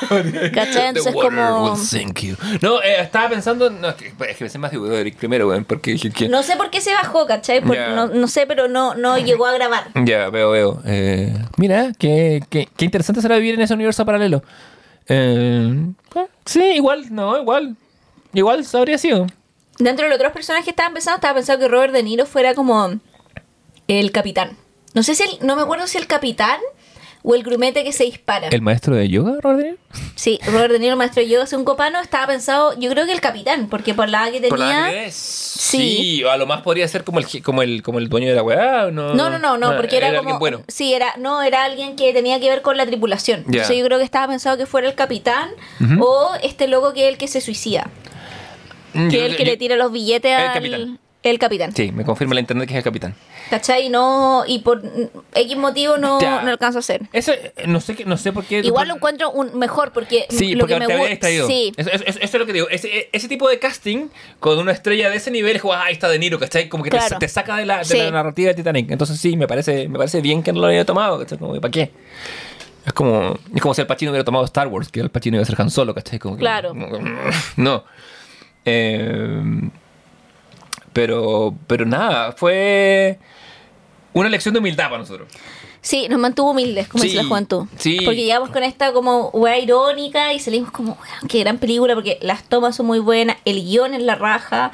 ¿Cachai? 0.53 0.87
Entonces 0.87 1.11
The 1.11 1.17
water 1.17 1.31
como... 1.31 1.63
will 1.71 1.77
sink 1.77 2.19
you. 2.21 2.35
No, 2.61 2.81
eh, 2.81 3.01
estaba 3.01 3.29
pensando. 3.29 3.69
No, 3.69 3.89
es 3.89 3.95
que, 3.95 4.07
es 4.07 4.13
que 4.15 4.35
pensé 4.35 4.57
más 4.57 4.71
de 4.71 5.01
Eric 5.01 5.15
primero, 5.17 5.47
weón, 5.47 5.65
porque 5.65 5.91
dije 5.91 6.11
que. 6.11 6.29
No 6.29 6.43
sé 6.43 6.55
por 6.57 6.69
qué 6.69 6.81
se 6.81 6.93
bajó, 6.93 7.25
¿cachai? 7.25 7.61
Por- 7.61 7.77
no, 7.77 8.07
no 8.07 8.27
sé, 8.27 8.45
pero 8.47 8.67
no, 8.67 8.95
no 8.95 9.17
llegó 9.17 9.45
a 9.45 9.53
grabar. 9.53 9.87
Ya, 10.05 10.29
veo, 10.29 10.51
veo. 10.51 10.81
Eh, 10.85 11.33
mira, 11.57 11.91
qué, 11.97 12.43
qué, 12.49 12.67
qué 12.75 12.85
interesante 12.85 13.21
será 13.21 13.37
vivir 13.37 13.55
en 13.55 13.61
ese 13.61 13.73
universo 13.73 14.05
paralelo. 14.05 14.43
Eh, 15.07 15.91
eh, 16.15 16.27
sí, 16.45 16.63
igual, 16.63 17.13
no, 17.13 17.39
igual. 17.39 17.75
Igual 18.33 18.65
habría 18.73 18.97
sido. 18.97 19.27
Dentro 19.77 20.05
de 20.05 20.09
los 20.09 20.17
otros 20.17 20.31
personajes 20.31 20.65
que 20.65 20.71
estaban 20.71 20.93
pensando, 20.93 21.15
estaba 21.15 21.35
pensando 21.35 21.59
que 21.65 21.67
Robert 21.71 21.93
De 21.93 22.03
Niro 22.03 22.25
fuera 22.25 22.53
como 22.53 22.99
el 23.87 24.11
capitán. 24.11 24.57
No 24.93 25.03
sé 25.03 25.15
si 25.15 25.23
el, 25.23 25.45
no 25.45 25.55
me 25.55 25.61
acuerdo 25.61 25.87
si 25.87 25.97
el 25.97 26.07
capitán 26.07 26.59
o 27.23 27.35
el 27.35 27.43
grumete 27.43 27.84
que 27.84 27.91
se 27.93 28.03
dispara. 28.06 28.48
¿El 28.49 28.61
maestro 28.61 28.95
de 28.95 29.07
yoga, 29.10 29.34
Rodríguez? 29.41 29.76
Sí, 30.15 30.39
Robert 30.48 30.72
De 30.73 30.80
Niro, 30.80 30.93
el 30.93 30.98
maestro 30.98 31.22
de 31.22 31.30
yoga, 31.30 31.45
un 31.56 31.64
copano, 31.65 31.99
estaba 31.99 32.27
pensado, 32.27 32.77
yo 32.80 32.89
creo 32.89 33.06
que 33.06 33.11
el 33.11 33.22
capitán, 33.22 33.68
porque 33.69 33.93
por 33.93 34.10
la 34.10 34.23
edad 34.23 34.31
que 34.31 34.39
tenía... 34.41 34.49
¿Por 34.49 34.60
la 34.60 34.89
que 34.89 35.06
es? 35.06 35.14
Sí. 35.15 36.23
a 36.30 36.38
lo 36.38 36.45
más 36.48 36.61
podría 36.61 36.88
ser 36.88 37.03
como 37.03 37.19
el, 37.19 37.26
como 37.43 37.61
el, 37.61 37.84
como 37.84 37.99
el 37.99 38.10
dueño 38.10 38.30
de 38.30 38.35
la 38.35 38.43
weá. 38.43 38.89
No, 38.91 39.14
No, 39.14 39.30
no, 39.30 39.38
no, 39.39 39.57
no, 39.57 39.76
porque 39.77 39.98
era, 39.98 40.15
como. 40.18 40.39
bueno. 40.39 40.61
Sí, 40.68 40.93
era, 40.93 41.14
no, 41.18 41.41
era 41.43 41.64
alguien 41.64 41.95
que 41.95 42.14
tenía 42.14 42.39
que 42.39 42.49
ver 42.49 42.61
con 42.61 42.77
la 42.77 42.85
tripulación. 42.85 43.43
Entonces 43.45 43.77
yo 43.77 43.85
creo 43.85 43.98
que 43.98 44.03
estaba 44.06 44.27
pensado 44.27 44.57
que 44.57 44.65
fuera 44.65 44.88
el 44.88 44.95
capitán 44.95 45.49
o 45.99 46.31
este 46.43 46.68
loco 46.68 46.93
que 46.93 47.03
es 47.07 47.10
el 47.14 47.18
que 47.18 47.27
se 47.27 47.41
suicida. 47.41 47.89
Mm, 48.93 49.10
Que 49.10 49.18
yo- 49.18 49.23
es 49.23 49.30
el 49.31 49.38
que 49.38 49.45
yo- 49.45 49.52
le 49.52 49.57
tira 49.57 49.76
los 49.76 49.91
billetes 49.91 50.31
El 50.31 50.41
al. 50.48 50.53
capitán. 50.53 50.99
El 51.23 51.38
capitán. 51.39 51.76
Sí, 51.76 51.91
me 51.91 52.03
confirma 52.03 52.34
la 52.34 52.39
internet 52.41 52.68
que 52.68 52.73
es 52.73 52.77
el 52.80 52.84
capitán. 52.84 53.15
¿Cachai? 53.51 53.89
No, 53.89 54.45
y 54.47 54.59
por 54.59 54.81
mm, 54.81 55.09
X 55.35 55.57
motivo 55.57 55.97
no, 55.97 56.21
Ya. 56.21 56.41
no 56.41 56.49
alcanzo 56.51 56.77
a 56.77 56.81
hacer. 56.81 57.01
Eso, 57.11 57.33
no 57.67 57.81
sé, 57.81 57.97
no 58.05 58.15
sé 58.15 58.31
por 58.31 58.45
qué. 58.45 58.59
Igual 58.59 58.87
lo 58.87 58.95
encuentro 58.95 59.29
un 59.29 59.59
mejor 59.59 59.91
porque 59.91 60.25
Sí, 60.29 60.55
lo 60.55 60.61
porque 60.61 60.79
que 60.79 60.87
me 60.87 60.97
gusta. 61.09 61.27
Sí, 61.27 61.73
Eso, 61.75 61.89
eso- 61.91 62.03
eso 62.05 62.17
es 62.21 62.33
lo 62.33 62.45
que 62.45 62.53
digo. 62.53 62.69
Ese, 62.69 63.09
ese 63.11 63.27
tipo 63.27 63.49
de 63.49 63.59
casting 63.59 64.07
con 64.39 64.57
una 64.57 64.71
estrella 64.71 65.09
de 65.09 65.17
ese 65.17 65.31
nivel 65.31 65.57
es 65.57 65.61
como, 65.61 65.73
ah, 65.73 65.83
ahí 65.83 65.91
está 65.93 66.07
De 66.07 66.17
Niro, 66.17 66.39
¿cachai? 66.39 66.69
Como 66.69 66.81
que 66.81 66.91
te- 66.91 66.97
Claro. 66.97 67.19
te, 67.19 67.27
saca 67.27 67.57
de 67.57 67.65
la, 67.65 67.79
de 67.79 67.83
Sí. 67.85 67.97
la 67.97 68.09
narrativa 68.11 68.47
de 68.47 68.53
Titanic. 68.55 68.89
Entonces 68.89 69.19
sí, 69.19 69.35
me 69.35 69.47
parece, 69.49 69.89
me 69.89 69.97
parece 69.97 70.21
bien 70.21 70.41
que 70.43 70.53
no 70.53 70.61
lo 70.61 70.67
haya 70.67 70.85
tomado, 70.85 71.19
¿cachai? 71.19 71.37
Como, 71.37 71.59
¿para 71.59 71.71
qué? 71.71 71.91
Es 72.85 72.93
como, 72.93 73.37
es 73.53 73.61
como 73.61 73.73
si 73.73 73.81
el 73.81 73.87
Pacino 73.87 74.11
hubiera 74.11 74.23
tomado 74.23 74.45
Star 74.45 74.69
Wars, 74.69 74.87
que 74.87 75.01
el 75.01 75.09
Pacino 75.09 75.35
iba 75.35 75.43
a 75.43 75.45
ser 75.45 75.59
Han 75.59 75.69
Solo, 75.69 75.93
¿cachai? 75.93 76.19
Como 76.19 76.35
que- 76.37 76.39
Claro. 76.39 76.73
No. 77.57 77.83
Eh, 78.63 79.41
pero, 80.93 81.55
pero 81.67 81.85
nada, 81.85 82.31
fue 82.33 83.17
una 84.13 84.29
lección 84.29 84.53
de 84.53 84.59
humildad 84.59 84.85
para 84.85 84.99
nosotros. 84.99 85.27
sí, 85.81 86.07
nos 86.09 86.19
mantuvo 86.19 86.51
humildes, 86.51 86.88
como 86.88 87.01
Sí, 87.03 87.09
dice 87.09 87.21
la 87.23 87.27
juventud. 87.27 87.65
sí. 87.77 87.99
Porque 88.05 88.23
llegamos 88.23 88.49
con 88.49 88.63
esta 88.63 88.91
como 88.93 89.29
weá 89.29 89.57
irónica 89.59 90.33
y 90.33 90.39
salimos 90.39 90.69
como, 90.71 90.91
weón, 90.93 91.27
qué 91.27 91.39
gran 91.39 91.57
película, 91.57 91.95
porque 91.95 92.19
las 92.21 92.43
tomas 92.43 92.75
son 92.75 92.85
muy 92.85 92.99
buenas, 92.99 93.38
el 93.45 93.63
guion 93.63 93.93
es 93.93 94.01
la 94.03 94.15
raja. 94.15 94.71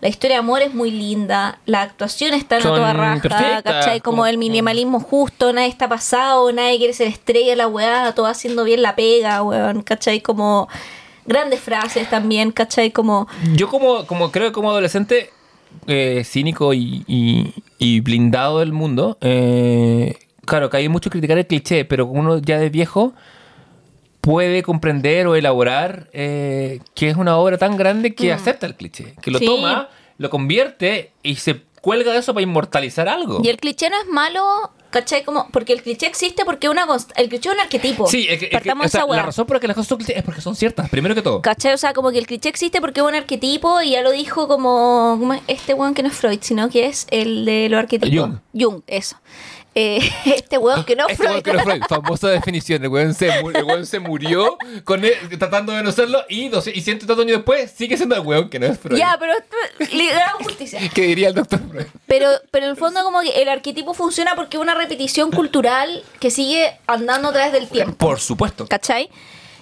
La 0.00 0.08
historia 0.10 0.36
de 0.36 0.40
amor 0.40 0.60
es 0.60 0.74
muy 0.74 0.90
linda, 0.90 1.58
la 1.64 1.80
actuación 1.80 2.34
está 2.34 2.56
en 2.56 2.62
Son 2.62 2.74
toda 2.76 2.92
raja, 2.92 3.62
¿cachai? 3.62 4.00
Como 4.02 4.16
como- 4.18 4.26
el 4.26 4.36
minimalismo 4.36 5.00
justo, 5.00 5.50
nadie 5.54 5.68
está 5.68 5.88
pasado, 5.88 6.52
nadie 6.52 6.76
quiere 6.76 6.92
ser 6.92 7.08
estrella 7.08 7.56
la 7.56 7.68
weá, 7.68 8.12
todo 8.14 8.26
haciendo 8.26 8.64
bien 8.64 8.82
la 8.82 8.94
pega, 8.96 9.42
weón, 9.42 9.82
¿cachai? 9.82 10.20
Como 10.20 10.68
grandes 11.24 11.60
frases 11.60 12.10
también, 12.10 12.52
¿cachai? 12.52 12.90
Como 12.90 13.26
Yo 13.54 13.68
como, 13.68 14.06
como 14.06 14.30
creo 14.30 14.48
que 14.48 14.52
como 14.52 14.70
adolescente 14.70 15.30
eh, 15.86 16.22
cínico 16.24 16.74
y, 16.74 17.02
y- 17.08 17.54
y 17.78 18.00
blindado 18.00 18.60
del 18.60 18.72
mundo, 18.72 19.18
eh, 19.20 20.14
claro, 20.44 20.70
que 20.70 20.76
hay 20.78 20.88
mucho 20.88 21.10
criticar 21.10 21.38
el 21.38 21.46
cliché, 21.46 21.84
pero 21.84 22.06
uno 22.06 22.38
ya 22.38 22.58
de 22.58 22.70
viejo 22.70 23.12
puede 24.20 24.62
comprender 24.62 25.26
o 25.26 25.34
elaborar 25.36 26.08
eh, 26.12 26.80
que 26.94 27.10
es 27.10 27.16
una 27.16 27.36
obra 27.36 27.58
tan 27.58 27.76
grande 27.76 28.14
que 28.14 28.32
acepta 28.32 28.66
el 28.66 28.74
cliché, 28.74 29.14
que 29.20 29.30
lo 29.30 29.38
Mm. 29.38 29.40
Sí. 29.40 29.46
toma, 29.46 29.88
lo 30.18 30.30
convierte 30.30 31.12
y 31.22 31.34
se 31.36 31.62
cuelga 31.84 32.12
de 32.14 32.18
eso 32.20 32.32
para 32.32 32.42
inmortalizar 32.44 33.10
algo. 33.10 33.42
Y 33.44 33.48
el 33.50 33.58
cliché 33.58 33.90
no 33.90 34.00
es 34.00 34.08
malo, 34.08 34.42
¿cachai? 34.88 35.22
Como, 35.22 35.50
porque 35.50 35.74
el 35.74 35.82
cliché 35.82 36.06
existe 36.06 36.46
porque 36.46 36.70
una 36.70 36.86
el 37.16 37.28
cliché 37.28 37.50
es 37.50 37.54
un 37.54 37.60
arquetipo. 37.60 38.06
Sí, 38.06 38.26
es 38.26 38.38
que, 38.38 38.46
es 38.46 38.50
que- 38.52 38.56
Partamos 38.56 38.86
o 38.86 38.88
sea, 38.88 39.04
la 39.06 39.20
razón 39.22 39.44
por 39.44 39.56
la 39.56 39.60
que 39.60 39.66
las 39.66 39.74
cosas 39.76 39.88
son 39.88 39.98
clichés 39.98 40.16
es 40.16 40.22
porque 40.22 40.40
son 40.40 40.56
ciertas, 40.56 40.88
primero 40.88 41.14
que 41.14 41.20
todo. 41.20 41.42
¿Cachai? 41.42 41.74
O 41.74 41.76
sea, 41.76 41.92
como 41.92 42.10
que 42.10 42.16
el 42.16 42.26
cliché 42.26 42.48
existe 42.48 42.80
porque 42.80 43.00
es 43.00 43.06
un 43.06 43.14
arquetipo 43.14 43.82
y 43.82 43.90
ya 43.90 44.00
lo 44.00 44.12
dijo 44.12 44.48
como, 44.48 45.18
como 45.20 45.34
este 45.46 45.74
weón 45.74 45.92
que 45.92 46.02
no 46.02 46.08
es 46.08 46.14
Freud, 46.16 46.38
sino 46.40 46.70
que 46.70 46.86
es 46.86 47.06
el 47.10 47.44
de 47.44 47.68
los 47.68 47.78
arquetipos. 47.80 48.18
Jung. 48.18 48.38
Jung, 48.58 48.80
eso. 48.86 49.16
Eh, 49.76 49.98
este 50.24 50.56
weón 50.58 50.84
que 50.84 50.94
no 50.94 51.06
es 51.08 51.12
Este 51.12 51.24
weón 51.26 51.42
Freud. 51.42 51.44
que 51.44 51.52
no 51.58 51.64
Freud, 51.64 51.82
famosa 51.88 52.28
definición. 52.28 52.82
El 52.84 52.88
weón 52.90 53.12
se, 53.14 53.42
mu- 53.42 53.50
el 53.50 53.64
weón 53.64 53.86
se 53.86 53.98
murió 53.98 54.56
con 54.84 55.02
tratando 55.38 55.72
de 55.72 55.82
no 55.82 55.90
serlo 55.92 56.22
y, 56.28 56.48
doce- 56.48 56.72
y 56.74 56.80
ciento 56.80 57.06
tantos 57.06 57.24
años 57.24 57.38
después 57.38 57.70
sigue 57.70 57.96
siendo 57.96 58.14
el 58.14 58.20
weón 58.22 58.48
que 58.50 58.58
no 58.60 58.66
es 58.66 58.78
Freud. 58.78 58.98
ya, 58.98 59.16
pero 59.18 59.32
esto- 59.32 59.96
le 59.96 60.12
damos 60.12 60.42
justicia. 60.44 60.78
¿Qué 60.94 61.02
diría 61.02 61.28
el 61.28 61.34
doctor 61.34 61.60
Freud? 61.68 61.86
Pero, 62.06 62.28
pero 62.50 62.66
en 62.66 62.70
el 62.72 62.76
fondo 62.76 63.02
como 63.02 63.20
que 63.20 63.42
el 63.42 63.48
arquetipo 63.48 63.94
funciona 63.94 64.34
porque 64.36 64.56
es 64.56 64.62
una 64.62 64.74
repetición 64.74 65.30
cultural 65.32 66.02
que 66.20 66.30
sigue 66.30 66.78
andando 66.86 67.28
a 67.28 67.32
través 67.32 67.52
del 67.52 67.68
tiempo. 67.68 67.96
Por 67.96 68.20
supuesto. 68.20 68.66
¿cachai? 68.68 69.10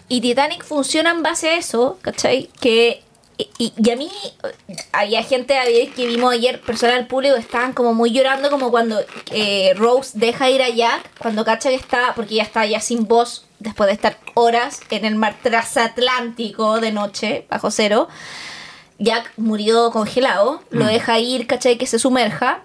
Y 0.09 0.21
Titanic 0.21 0.63
funciona 0.63 1.11
en 1.11 1.23
base 1.23 1.49
a 1.49 1.57
eso, 1.57 1.99
¿cachai? 2.03 2.51
Que, 2.61 3.03
y, 3.39 3.73
y- 3.77 3.91
a 3.91 3.97
mí, 3.97 4.11
había 4.93 5.23
gente 5.23 5.59
había- 5.59 5.91
que 5.93 6.07
vimos 6.07 6.33
ayer, 6.33 6.61
personas 6.61 6.97
del 6.97 7.07
público, 7.07 7.35
estaban 7.37 7.73
como 7.73 7.95
muy 7.95 8.11
llorando, 8.13 8.51
como 8.51 8.71
cuando 8.71 9.01
eh, 9.31 9.73
Rose 9.77 10.13
deja 10.19 10.49
ir 10.51 10.63
a 10.63 10.69
Jack, 10.69 11.11
cuando 11.19 11.45
cacha 11.45 11.71
que 11.71 11.75
está, 11.77 12.15
porque 12.15 12.35
ya 12.37 12.43
está 12.43 12.65
ya 12.67 12.81
sin 12.81 13.07
voz, 13.09 13.45
después 13.59 13.87
de 13.89 13.95
estar 13.95 14.19
horas 14.35 14.81
en 14.91 15.05
el 15.05 15.15
mar 15.17 15.37
transatlántico 15.43 16.81
de 16.81 16.93
noche, 16.93 17.47
bajo 17.51 17.71
cero. 17.71 18.09
Jack 18.99 19.33
murió 19.37 19.91
congelado, 19.91 20.63
lo 20.71 20.85
deja 20.87 21.19
ir, 21.19 21.47
¿cachai? 21.47 21.77
Que 21.79 21.87
se 21.87 21.99
sumerja 21.99 22.63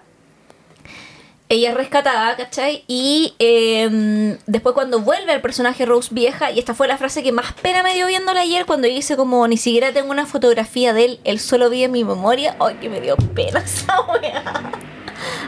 ella 1.48 1.70
es 1.70 1.76
rescatada, 1.76 2.36
¿cachai? 2.36 2.84
Y 2.86 3.34
eh, 3.38 4.36
después 4.46 4.74
cuando 4.74 5.00
vuelve 5.00 5.32
el 5.32 5.40
personaje 5.40 5.86
Rose 5.86 6.10
vieja, 6.12 6.50
y 6.50 6.58
esta 6.58 6.74
fue 6.74 6.88
la 6.88 6.98
frase 6.98 7.22
que 7.22 7.32
más 7.32 7.52
pena 7.54 7.82
me 7.82 7.94
dio 7.94 8.06
viéndola 8.06 8.40
ayer, 8.40 8.66
cuando 8.66 8.86
dice 8.86 9.16
como, 9.16 9.46
ni 9.48 9.56
siquiera 9.56 9.92
tengo 9.92 10.10
una 10.10 10.26
fotografía 10.26 10.92
de 10.92 11.04
él, 11.04 11.20
él 11.24 11.40
solo 11.40 11.70
vive 11.70 11.84
en 11.84 11.92
mi 11.92 12.04
memoria, 12.04 12.56
ay, 12.60 12.76
que 12.80 12.88
me 12.88 13.00
dio 13.00 13.16
pena 13.16 13.60
esa 13.64 14.00
weá. 14.02 14.72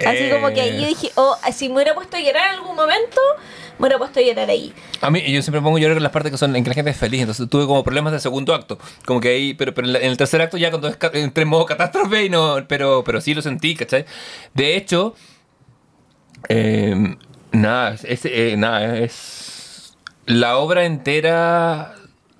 Así 0.07 0.31
como 0.31 0.49
que 0.49 0.61
ahí 0.61 0.81
yo 0.81 0.87
dije, 0.87 1.13
oh, 1.15 1.37
si 1.53 1.69
me 1.69 1.77
hubiera 1.77 1.95
puesto 1.95 2.17
a 2.17 2.21
llorar 2.21 2.55
en 2.55 2.61
algún 2.61 2.75
momento, 2.75 3.21
me 3.79 3.87
hubiera 3.87 3.99
puesto 3.99 4.21
a 4.21 4.23
llorar 4.23 4.49
ahí. 4.51 4.73
A 5.01 5.11
mí, 5.11 5.23
yo 5.31 5.43
siempre 5.43 5.61
pongo 5.61 5.79
llorar 5.79 5.97
en 5.97 6.03
las 6.03 6.13
partes 6.13 6.33
que 6.33 6.39
son 6.39 6.57
en 6.57 6.65
que 6.65 6.71
la 6.71 6.75
gente 6.75 6.91
es 6.91 6.97
feliz. 6.97 7.21
Entonces 7.21 7.49
tuve 7.49 7.67
como 7.67 7.85
problemas 7.85 8.13
de 8.13 8.21
segundo 8.21 8.55
acto. 8.55 8.79
Como 9.05 9.21
que 9.21 9.29
ahí, 9.29 9.55
pero, 9.55 9.73
pero 9.73 9.89
en, 9.89 9.97
el 9.97 10.17
tercer 10.17 10.43
acto 10.43 10.57
ya 10.57 10.71
cuando 10.71 10.89
es 10.89 10.97
entré 11.13 11.43
en 11.43 11.49
modo 11.49 11.67
catástrofe 11.67 12.25
y 12.25 12.31
no. 12.31 12.57
Pero, 12.67 13.05
pero 13.05 13.21
sí 13.21 13.33
lo 13.35 13.43
sentí, 13.43 13.75
¿cachai? 13.77 14.07
De 14.55 14.77
hecho, 14.77 15.15
eh, 16.49 17.17
nada, 17.53 17.97
es, 18.05 18.25
eh, 18.25 18.55
nada, 18.57 18.99
es. 18.99 19.97
La 20.27 20.57
obra 20.59 20.85
entera 20.85 21.95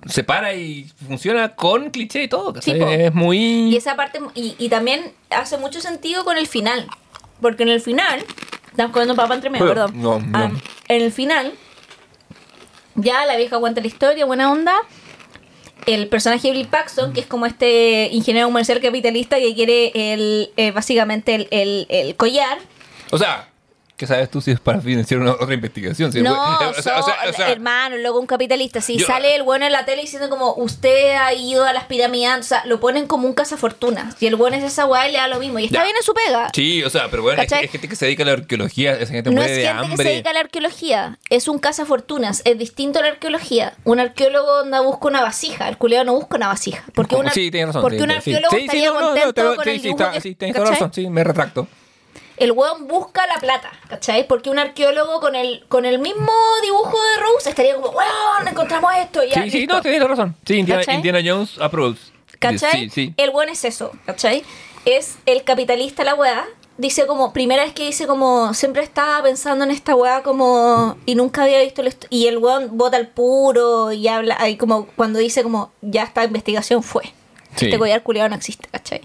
se 0.05 0.23
para 0.23 0.53
y 0.55 0.89
funciona 1.07 1.55
con 1.55 1.89
cliché 1.91 2.23
y 2.23 2.27
todo, 2.27 2.53
es 2.59 3.13
muy. 3.13 3.37
Y 3.69 3.75
esa 3.75 3.95
parte, 3.95 4.19
y, 4.35 4.55
y 4.57 4.69
también 4.69 5.11
hace 5.29 5.57
mucho 5.57 5.81
sentido 5.81 6.23
con 6.25 6.37
el 6.37 6.47
final. 6.47 6.87
Porque 7.41 7.63
en 7.63 7.69
el 7.69 7.81
final, 7.81 8.23
estamos 8.69 8.91
comiendo 8.93 9.15
papa 9.15 9.33
entre 9.35 9.49
medio, 9.49 9.65
perdón. 9.67 9.91
no, 9.95 10.19
no. 10.19 10.37
Ah, 10.37 10.51
en 10.87 11.01
el 11.01 11.11
final, 11.11 11.53
ya 12.95 13.25
la 13.25 13.35
vieja 13.35 13.55
aguanta 13.55 13.81
la 13.81 13.87
historia, 13.87 14.25
buena 14.25 14.51
onda. 14.51 14.75
El 15.87 16.07
personaje 16.07 16.49
de 16.49 16.53
Bill 16.53 16.67
Paxton, 16.67 17.13
que 17.13 17.21
es 17.21 17.25
como 17.25 17.47
este 17.47 18.09
ingeniero 18.11 18.47
comercial 18.47 18.79
capitalista 18.79 19.37
que 19.39 19.55
quiere 19.55 19.91
el, 20.13 20.51
eh, 20.55 20.71
básicamente 20.71 21.33
el, 21.33 21.47
el- 21.49 21.87
el 21.89 22.15
collar. 22.15 22.59
O 23.09 23.17
sea, 23.17 23.49
¿qué 24.01 24.07
sabes 24.07 24.31
tú 24.31 24.41
si 24.41 24.49
es 24.49 24.59
para 24.59 24.81
financiar 24.81 25.19
una 25.19 25.33
otra 25.33 25.53
investigación? 25.53 26.11
Si 26.11 26.23
no, 26.23 26.33
fue- 26.57 26.67
o 26.79 26.81
sea, 26.81 26.99
o 26.99 27.03
sea, 27.03 27.15
o 27.29 27.33
sea, 27.33 27.51
hermano, 27.51 27.97
luego 27.97 28.19
un 28.19 28.25
capitalista. 28.25 28.81
Si 28.81 28.97
Yo- 28.97 29.05
sale 29.05 29.35
el 29.35 29.43
bueno 29.43 29.67
en 29.67 29.71
la 29.71 29.85
tele 29.85 30.01
diciendo 30.01 30.27
como 30.27 30.55
usted 30.55 31.11
ha 31.15 31.31
ido 31.35 31.63
a 31.65 31.71
las 31.71 31.83
pirámides, 31.85 32.39
o 32.39 32.43
sea, 32.43 32.65
lo 32.65 32.79
ponen 32.79 33.05
como 33.05 33.27
un 33.27 33.33
cazafortunas. 33.35 34.15
Y 34.19 34.25
el 34.25 34.35
bueno 34.35 34.57
es 34.57 34.63
esa 34.63 34.87
weá 34.87 35.07
y 35.07 35.11
le 35.11 35.19
da 35.19 35.27
lo 35.27 35.37
mismo. 35.39 35.59
Y 35.59 35.65
está 35.65 35.77
Ya. 35.77 35.83
bien 35.83 35.95
en 35.95 36.01
su 36.03 36.13
pega. 36.15 36.49
Sí, 36.55 36.83
o 36.83 36.89
sea, 36.89 37.09
pero 37.11 37.21
bueno, 37.21 37.39
es, 37.43 37.51
es 37.51 37.69
gente 37.71 37.87
que 37.87 37.95
se 37.95 38.05
dedica 38.05 38.23
a 38.23 38.25
la 38.25 38.31
arqueología, 38.33 38.93
esa 38.93 39.13
gente 39.13 39.29
No 39.29 39.41
es 39.43 39.49
de 39.49 39.53
gente 39.57 39.67
que 39.81 39.85
se 39.85 39.91
hambre. 39.91 40.09
dedica 40.09 40.29
a 40.31 40.33
la 40.33 40.39
arqueología, 40.39 41.19
es 41.29 41.47
un 41.47 41.59
cazafortunas, 41.59 42.41
es 42.45 42.57
distinto 42.57 42.97
a 42.97 43.03
la 43.03 43.09
arqueología. 43.09 43.73
Un 43.83 43.99
arqueólogo 43.99 44.61
anda 44.61 44.81
busca 44.81 45.07
una 45.07 45.21
vasija, 45.21 45.69
el 45.69 45.77
culeado 45.77 46.05
no 46.05 46.13
busca 46.15 46.37
una 46.37 46.47
vasija. 46.47 46.83
Porque, 46.95 47.15
una, 47.15 47.31
sí, 47.31 47.51
tienes 47.51 47.67
razón. 47.67 47.81
porque 47.83 47.97
sí, 47.97 48.03
un 48.03 48.11
arqueólogo 48.11 48.55
Sí, 48.55 48.61
estaría 48.63 48.87
no, 48.87 48.93
no, 48.93 48.99
no, 49.01 49.07
contento 49.09 49.33
te 49.33 49.43
lo- 49.43 49.55
con 49.55 49.63
sí, 49.65 49.69
el 49.69 49.75
sí, 49.77 49.81
dibujo 49.83 50.05
sí, 50.21 50.35
tienes 50.35 50.57
razón, 50.57 50.91
sí, 50.93 51.07
me 51.09 51.23
retracto. 51.23 51.67
El 52.41 52.51
weón 52.53 52.87
busca 52.87 53.25
la 53.27 53.39
plata, 53.39 53.71
¿cachai? 53.87 54.27
Porque 54.27 54.49
un 54.49 54.59
arqueólogo 54.59 55.19
con 55.19 55.35
el, 55.35 55.65
con 55.67 55.85
el 55.85 55.99
mismo 55.99 56.31
dibujo 56.63 56.97
de 57.01 57.21
Rose 57.21 57.49
estaría 57.49 57.75
como, 57.75 57.89
weón, 57.89 58.47
encontramos 58.47 58.91
esto. 58.99 59.23
Ya, 59.23 59.43
Sí, 59.43 59.51
sí, 59.51 59.59
listo". 59.59 59.75
no, 59.75 59.81
tienes 59.81 60.07
razón. 60.07 60.35
Sí, 60.45 60.55
Indiana, 60.55 61.19
Jones 61.23 61.57
approves. 61.59 62.11
¿Cachai? 62.39 62.71
Sí, 62.85 62.89
sí. 62.89 63.13
El 63.17 63.29
buen 63.31 63.49
es 63.49 63.63
eso, 63.65 63.91
¿cachai? 64.05 64.43
Es 64.85 65.17
el 65.25 65.43
capitalista 65.43 66.03
la 66.03 66.15
weá. 66.15 66.45
Dice 66.77 67.05
como, 67.05 67.31
primera 67.31 67.63
vez 67.63 67.73
que 67.73 67.83
dice 67.85 68.07
como, 68.07 68.55
siempre 68.55 68.81
estaba 68.81 69.21
pensando 69.21 69.63
en 69.63 69.69
esta 69.69 69.93
weá 69.93 70.23
como, 70.23 70.97
y 71.05 71.13
nunca 71.13 71.43
había 71.43 71.59
visto, 71.61 71.81
el 71.83 71.95
y 72.09 72.25
el 72.25 72.39
weón 72.39 72.75
bota 72.75 72.97
al 72.97 73.07
puro 73.09 73.91
y 73.91 74.07
habla, 74.07 74.35
ahí 74.39 74.57
como 74.57 74.87
cuando 74.95 75.19
dice 75.19 75.43
como, 75.43 75.71
ya 75.81 76.03
esta 76.03 76.23
investigación 76.23 76.81
fue. 76.81 77.03
Sí. 77.55 77.65
Este 77.65 77.77
collar 77.77 78.01
culiado 78.01 78.29
no 78.29 78.35
existe, 78.35 78.67
¿cachai? 78.71 79.01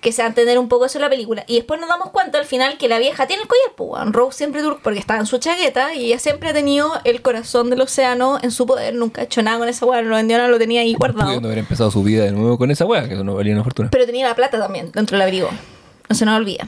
Que 0.00 0.12
se 0.12 0.22
va 0.22 0.26
a 0.26 0.28
entender 0.28 0.58
un 0.58 0.68
poco 0.68 0.86
eso 0.86 0.98
en 0.98 1.02
la 1.02 1.10
película. 1.10 1.44
Y 1.46 1.56
después 1.56 1.80
nos 1.80 1.88
damos 1.88 2.10
cuenta 2.10 2.38
al 2.38 2.44
final 2.44 2.78
que 2.78 2.88
la 2.88 2.98
vieja 2.98 3.26
tiene 3.26 3.42
el 3.42 3.48
collar, 3.48 3.74
pues. 3.76 4.12
Rose 4.12 4.38
siempre 4.38 4.62
tuvo, 4.62 4.78
porque 4.82 4.98
estaba 4.98 5.18
en 5.20 5.26
su 5.26 5.38
chaqueta 5.38 5.94
y 5.94 6.06
ella 6.06 6.18
siempre 6.18 6.50
ha 6.50 6.52
tenido 6.52 6.92
el 7.04 7.22
corazón 7.22 7.70
del 7.70 7.80
océano 7.80 8.38
en 8.42 8.50
su 8.50 8.66
poder. 8.66 8.94
Nunca 8.94 9.22
ha 9.22 9.24
hecho 9.24 9.42
nada 9.42 9.58
con 9.58 9.68
esa 9.68 9.86
weá, 9.86 10.02
no 10.02 10.10
lo 10.10 10.16
vendió, 10.16 10.36
nada, 10.36 10.48
lo 10.48 10.58
tenía 10.58 10.82
ahí 10.82 10.94
guardado. 10.94 11.26
Pudiendo 11.26 11.48
haber 11.48 11.58
empezado 11.58 11.90
su 11.90 12.02
vida 12.02 12.24
de 12.24 12.32
nuevo 12.32 12.58
con 12.58 12.70
esa 12.70 12.84
wea, 12.84 13.08
que 13.08 13.14
eso 13.14 13.24
no 13.24 13.34
valía 13.34 13.54
una 13.54 13.64
fortuna. 13.64 13.88
Pero 13.90 14.06
tenía 14.06 14.26
la 14.26 14.34
plata 14.34 14.58
también 14.58 14.92
dentro 14.92 15.16
del 15.16 15.22
abrigo. 15.22 15.48
No 16.08 16.14
se 16.14 16.24
nos 16.24 16.36
olvida. 16.36 16.64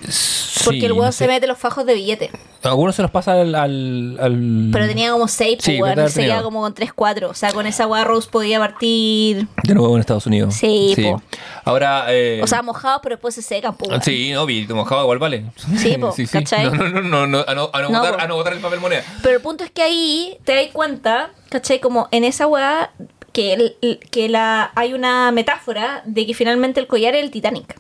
Porque 0.65 0.81
Sí, 0.81 0.85
el 0.87 0.93
weón 0.93 1.07
no 1.07 1.13
se 1.13 1.19
sé. 1.25 1.29
mete 1.29 1.47
los 1.47 1.57
fajos 1.59 1.87
de 1.87 1.95
billete. 1.95 2.31
Algunos 2.65 2.97
se 2.97 3.03
los 3.03 3.11
pasa 3.13 3.41
al. 3.41 3.55
al, 3.55 4.19
al- 4.21 4.69
Pero 4.73 4.87
tenía 4.89 5.13
como 5.13 5.29
6, 5.29 5.59
Sí, 5.61 5.77
pues, 5.79 5.95
weón. 5.97 6.09
se 6.11 6.21
queda 6.23 6.29
tenido. 6.35 6.43
como 6.45 6.61
con 6.61 6.75
3, 6.75 6.93
4. 6.93 7.31
O 7.31 7.35
sea, 7.35 7.53
con 7.53 7.65
esa 7.67 7.87
weá 7.87 8.03
Rose 8.05 8.29
podía 8.31 8.59
partir. 8.59 9.47
De 9.63 9.75
nuevo 9.75 9.95
en 9.95 10.01
Estados 10.01 10.27
Unidos. 10.27 10.55
Sí, 10.55 10.95
po. 11.01 11.23
Ahora. 11.65 12.07
eh, 12.09 12.41
O 12.43 12.47
sea, 12.49 12.63
mojados, 12.63 13.01
pero 13.03 13.15
después 13.15 13.35
se 13.35 13.43
secan, 13.43 13.77
pues. 13.77 13.91
weón. 13.91 14.03
Sí, 14.03 14.33
no, 14.33 14.45
vi, 14.45 14.67
mojado 14.67 15.03
igual 15.03 15.19
vale. 15.21 15.45
Sí, 15.77 15.97
po, 15.99 16.13
¿cachai? 16.33 16.65
No, 16.65 16.71
no, 16.75 16.89
no, 16.89 17.01
no, 17.03 17.27
no, 17.29 17.45
a 17.47 17.55
no, 17.55 17.71
a 17.73 17.83
no 17.83 17.91
No, 17.91 18.01
botar, 18.01 18.17
po. 18.17 18.23
a 18.23 18.27
no 18.27 18.35
botar 18.35 18.53
el 18.55 18.59
papel 18.61 18.81
moneda. 18.81 19.03
Pero 19.23 19.37
el 19.37 19.41
punto 19.43 19.63
es 19.63 19.71
que 19.71 19.83
ahí 19.83 20.37
te 20.45 20.55
das 20.57 20.67
cuenta, 20.73 21.31
¿cachai? 21.51 21.79
Como 21.81 22.09
en 22.11 22.25
esa 22.25 22.49
weá 22.49 22.91
que, 23.33 23.53
el- 23.53 24.01
que 24.11 24.29
la, 24.29 24.73
hay 24.75 24.95
una 24.95 25.31
metáfora 25.31 26.03
de 26.07 26.27
que 26.27 26.35
finalmente 26.35 26.81
el 26.81 26.89
collar 26.89 27.15
es 27.15 27.23
el 27.23 27.31
Titanic. 27.31 27.77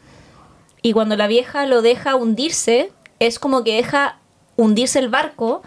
Y 0.82 0.92
cuando 0.92 1.16
la 1.16 1.26
vieja 1.26 1.66
lo 1.66 1.82
deja 1.82 2.16
hundirse, 2.16 2.92
es 3.18 3.38
como 3.38 3.64
que 3.64 3.76
deja 3.76 4.18
hundirse 4.56 4.98
el 4.98 5.09
barco. 5.09 5.62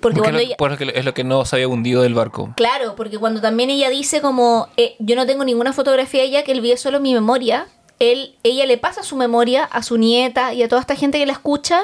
Porque 0.00 0.20
cuando 0.20 0.38
es, 0.38 0.44
lo, 0.44 0.48
ella... 0.48 0.56
porque 0.58 0.92
es 0.94 1.04
lo 1.04 1.14
que 1.14 1.24
no 1.24 1.44
se 1.44 1.56
había 1.56 1.68
hundido 1.68 2.02
del 2.02 2.14
barco. 2.14 2.52
Claro, 2.56 2.94
porque 2.94 3.18
cuando 3.18 3.40
también 3.40 3.70
ella 3.70 3.90
dice 3.90 4.20
como 4.20 4.68
eh, 4.76 4.94
yo 4.98 5.16
no 5.16 5.26
tengo 5.26 5.44
ninguna 5.44 5.72
fotografía 5.72 6.22
de 6.22 6.28
ella 6.28 6.44
que 6.44 6.52
él 6.52 6.60
vio 6.60 6.76
solo 6.76 7.00
mi 7.00 7.14
memoria, 7.14 7.66
él, 7.98 8.36
ella 8.42 8.66
le 8.66 8.78
pasa 8.78 9.02
su 9.02 9.16
memoria 9.16 9.64
a 9.64 9.82
su 9.82 9.98
nieta 9.98 10.52
y 10.54 10.62
a 10.62 10.68
toda 10.68 10.80
esta 10.80 10.94
gente 10.94 11.18
que 11.18 11.26
la 11.26 11.32
escucha, 11.32 11.80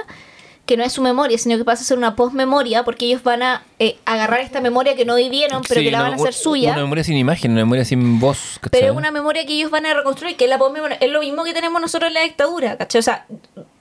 que 0.67 0.77
no 0.79 0.83
es 0.85 0.93
su 0.93 1.03
memoria, 1.03 1.37
sino 1.37 1.59
que 1.59 1.65
pasa 1.65 1.83
a 1.83 1.85
ser 1.85 1.99
una 1.99 2.17
postmemoria, 2.17 2.85
porque 2.85 3.05
ellos 3.05 3.23
van 3.23 3.43
a 3.43 3.63
eh, 3.79 3.99
agarrar 4.07 4.41
esta 4.41 4.61
memoria 4.63 4.97
que 4.97 5.05
no 5.05 5.15
vivieron, 5.17 5.63
pero 5.69 5.81
Sí, 5.81 5.85
que 5.85 5.91
la 5.91 6.01
van 6.03 6.13
a 6.13 6.17
hacer 6.17 6.33
suya. 6.33 6.73
Una 6.73 6.83
memoria 6.83 7.05
sin 7.05 7.17
imagen, 7.19 7.53
una 7.53 7.61
memoria 7.63 7.85
sin 7.85 8.19
voz. 8.19 8.59
¿cachai? 8.61 8.81
Pero 8.81 8.93
es 8.93 8.97
una 8.97 9.11
memoria 9.11 9.45
que 9.45 9.53
ellos 9.53 9.71
van 9.71 9.85
a 9.85 9.93
reconstruir, 9.93 10.37
que 10.37 10.45
es 10.45 10.51
la 10.51 10.57
postmemoria. 10.59 10.97
Es 11.01 11.11
lo 11.11 11.21
mismo 11.21 11.45
que 11.45 11.53
tenemos 11.53 11.81
nosotros 11.83 12.09
en 12.09 12.15
la 12.15 12.23
dictadura, 12.23 12.79
¿cachai? 12.79 12.99
O 13.01 13.03
sea, 13.03 13.27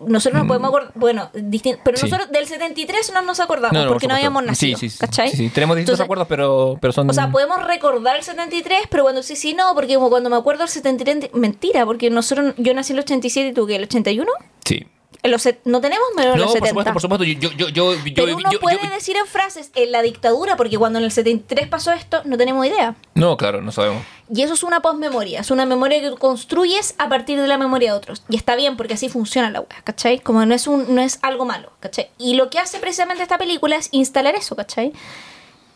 nosotros 0.06 0.40
nos 0.42 0.48
podemos 0.48 0.68
acordar, 0.70 0.92
bueno, 0.96 1.30
pero 1.32 1.44
Mm. 1.44 1.96
Sí. 1.96 2.04
nosotros 2.04 2.32
del 2.32 2.48
73 2.48 3.12
no 3.14 3.22
nos 3.22 3.40
acordamos 3.40 3.74
No, 3.74 3.84
no, 3.86 3.88
porque 3.90 4.08
por 4.08 4.10
no 4.12 4.16
habíamos 4.16 4.44
nacido, 4.44 4.78
Sí, 4.78 4.90
sí, 4.90 4.96
sí, 4.96 5.00
¿cachai? 5.00 5.30
sí, 5.32 5.38
sí. 5.38 5.50
Tenemos 5.50 5.78
distintos 5.78 5.94
Entonces, 5.94 6.04
acuerdos, 6.04 6.28
pero, 6.28 6.78
pero 6.82 6.92
son. 6.92 7.10
O 7.10 7.14
sea, 7.14 7.32
podemos 7.32 7.66
recordar 7.66 8.18
el 8.18 8.24
73, 8.24 8.82
pero 8.90 9.04
cuando 9.04 9.24
sí, 9.24 9.38
sí, 9.38 9.54
no, 9.54 9.74
porque 9.74 9.96
como 9.96 10.10
cuando 10.10 10.30
me 10.30 10.36
acuerdo 10.36 10.64
del 10.64 10.70
73, 10.70 11.30
mentira, 11.34 11.86
porque 11.86 12.10
nosotros, 12.10 12.54
yo 12.58 12.74
nací 12.74 12.92
en 12.92 12.98
el 12.98 13.04
87 13.06 13.50
y 13.50 13.54
tú, 13.54 13.66
¿qué? 13.68 13.78
¿El 13.78 13.84
81? 13.84 14.30
Sí. 14.66 14.86
En 15.24 15.32
los 15.32 15.48
no 15.64 15.80
tenemos 15.80 16.06
menos 16.18 16.34
en 16.36 16.40
No, 16.42 16.46
los 16.46 16.54
por 16.54 16.68
70. 16.68 16.70
supuesto, 16.70 16.94
por 16.94 17.02
supuesto. 17.02 17.24
Yo, 17.24 17.50
yo, 17.52 17.70
yo, 17.70 17.96
pero 18.14 18.36
uno 18.36 18.50
puede 18.60 18.90
decir 18.90 19.16
en 19.16 19.26
frases, 19.26 19.72
en 19.74 19.94
la 19.94 20.02
dictadura, 20.02 20.58
porque 20.58 20.78
cuando 20.78 21.00
en 21.00 21.06
el 21.06 21.12
73 21.12 21.70
pasó 21.70 21.94
esto, 21.94 22.22
no 22.26 22.38
tenemos 22.38 22.66
idea. 22.66 22.96
No, 23.16 23.38
claro, 23.38 23.62
no 23.62 23.72
sabemos. 23.72 24.04
Y 24.34 24.42
eso 24.42 24.54
es 24.54 24.64
una 24.64 24.82
postmemoria, 24.82 25.40
es 25.40 25.50
una 25.50 25.66
memoria 25.66 26.02
que 26.02 26.12
construyes 26.18 26.96
a 26.98 27.08
partir 27.08 27.40
de 27.40 27.48
la 27.48 27.58
memoria 27.58 27.92
de 27.94 27.98
otros. 27.98 28.24
Y 28.28 28.36
está 28.36 28.56
bien, 28.56 28.76
porque 28.76 28.96
así 28.96 29.08
funciona 29.08 29.50
la 29.50 29.62
wea, 29.62 29.82
¿cachai? 29.86 30.20
Como 30.20 30.46
no 30.46 30.54
es, 30.54 30.68
un, 30.68 30.94
no 30.94 31.02
es 31.02 31.20
algo 31.22 31.46
malo, 31.46 31.72
¿cachai? 31.80 32.10
Y 32.18 32.36
lo 32.36 32.50
que 32.50 32.60
hace 32.60 32.80
precisamente 32.80 33.24
esta 33.24 33.38
película 33.38 33.78
es 33.78 33.88
instalar 33.92 34.36
eso, 34.36 34.56
¿cachai? 34.58 34.92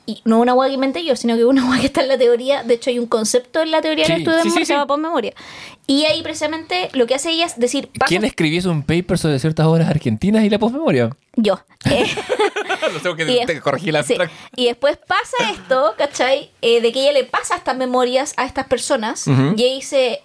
Y 0.10 0.22
no 0.24 0.40
una 0.40 0.54
wea 0.54 0.70
que 0.70 0.76
inventé 0.76 1.04
yo, 1.04 1.16
sino 1.18 1.36
que 1.36 1.44
una 1.46 1.64
wea 1.70 1.80
que 1.82 1.88
está 1.88 2.02
en 2.02 2.08
la 2.08 2.18
teoría. 2.18 2.64
De 2.64 2.76
hecho, 2.76 2.90
hay 2.90 2.98
un 2.98 3.08
concepto 3.08 3.62
en 3.62 3.72
la 3.72 3.82
teoría 3.82 4.06
Sí, 4.06 4.14
del 4.14 4.22
estudio 4.22 4.38
de 4.38 4.44
sí, 4.44 4.48
memoria 4.50 4.54
sí, 4.56 4.60
que 4.62 4.66
se 4.66 4.74
sí. 4.74 4.74
llama 4.74 4.88
postmemoria. 4.88 5.34
Y 5.86 6.06
ahí 6.06 6.22
precisamente 6.24 6.90
lo 6.94 7.06
que 7.08 7.16
hace 7.16 7.30
ella 7.32 7.46
es 7.46 7.60
decir, 7.60 7.90
paso- 7.90 8.08
¿Quién 8.08 8.24
escribió 8.24 8.72
un 8.72 8.84
paper 8.84 9.18
sobre 9.18 9.38
ciertas 9.40 9.66
obras 9.68 9.90
argentinas 9.90 10.44
y 10.44 10.50
la 10.50 10.58
postmemoria? 10.60 11.10
Yo. 11.36 11.60
Eh, 11.92 12.06
por 13.04 13.16
qué 13.16 13.42
Y 13.42 13.46
te 13.46 13.62
corregí 13.62 13.92
la 13.92 14.04
sí. 14.04 14.16
Y 14.56 14.66
después 14.66 14.98
pasa 14.98 15.52
esto, 15.52 15.94
¿cachai? 15.98 16.50
Eh, 16.62 16.82
de 16.82 16.92
que 16.92 17.02
ella 17.04 17.14
le 17.14 17.24
pasa 17.24 17.56
estas 17.56 17.78
memorias 17.78 18.34
a 18.38 18.46
estas 18.46 18.66
personas. 18.68 19.28
Ujú. 19.28 19.54
Y 19.58 19.64
ella 19.64 19.76
dice. 19.76 20.22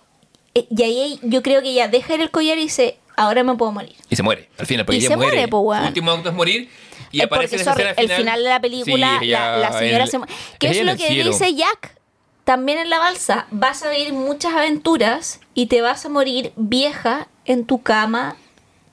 eh, 0.54 0.66
y 0.70 0.82
ahí 0.82 1.20
yo 1.22 1.42
creo 1.42 1.60
que 1.62 1.70
ella 1.70 1.88
deja 1.88 2.14
ir 2.14 2.20
el 2.20 2.30
collar 2.30 2.58
y 2.58 2.62
dice: 2.62 2.98
Ahora 3.16 3.44
me 3.44 3.54
puedo 3.56 3.70
morir. 3.72 3.94
Y 4.10 4.16
se 4.16 4.22
muere. 4.22 4.48
Al 4.58 4.66
final, 4.66 4.84
porque 4.86 4.96
Y 4.96 5.00
ella 5.00 5.08
se 5.10 5.16
muere. 5.16 5.32
muere, 5.36 5.48
po. 5.48 5.74
Su 5.76 5.86
último 5.86 6.10
acto 6.12 6.28
es 6.30 6.34
morir. 6.34 6.68
Y 7.12 7.20
Eh, 7.20 7.24
aparece 7.24 7.50
porque, 7.50 7.54
en 7.56 7.60
esa 7.60 7.72
sorry, 7.72 7.84
escena 7.90 8.14
el 8.14 8.20
final 8.20 8.42
de 8.42 8.48
la 8.48 8.60
película, 8.60 9.16
Sí, 9.20 9.26
ella 9.26 9.50
la, 9.52 9.56
la 9.70 9.78
señora 9.78 10.04
en- 10.04 10.10
se 10.10 10.18
muere. 10.18 10.32
¿Qué 10.58 10.68
es 10.70 10.82
lo 10.84 10.92
el 10.92 10.98
que 10.98 11.06
cielo. 11.08 11.30
dice 11.30 11.54
Jack? 11.54 11.96
También 12.44 12.78
en 12.78 12.90
la 12.90 12.98
balsa, 12.98 13.46
vas 13.52 13.82
a 13.84 13.90
vivir 13.90 14.12
muchas 14.12 14.52
aventuras 14.54 15.40
y 15.54 15.66
te 15.66 15.80
vas 15.80 16.04
a 16.04 16.08
morir 16.08 16.52
vieja 16.56 17.28
en 17.44 17.64
tu 17.66 17.82
cama 17.82 18.36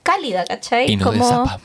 cálida, 0.04 0.44
¿cachai? 0.44 0.90
Y 0.90 0.96
no 0.96 1.10
de 1.12 1.18
zapa. 1.18 1.60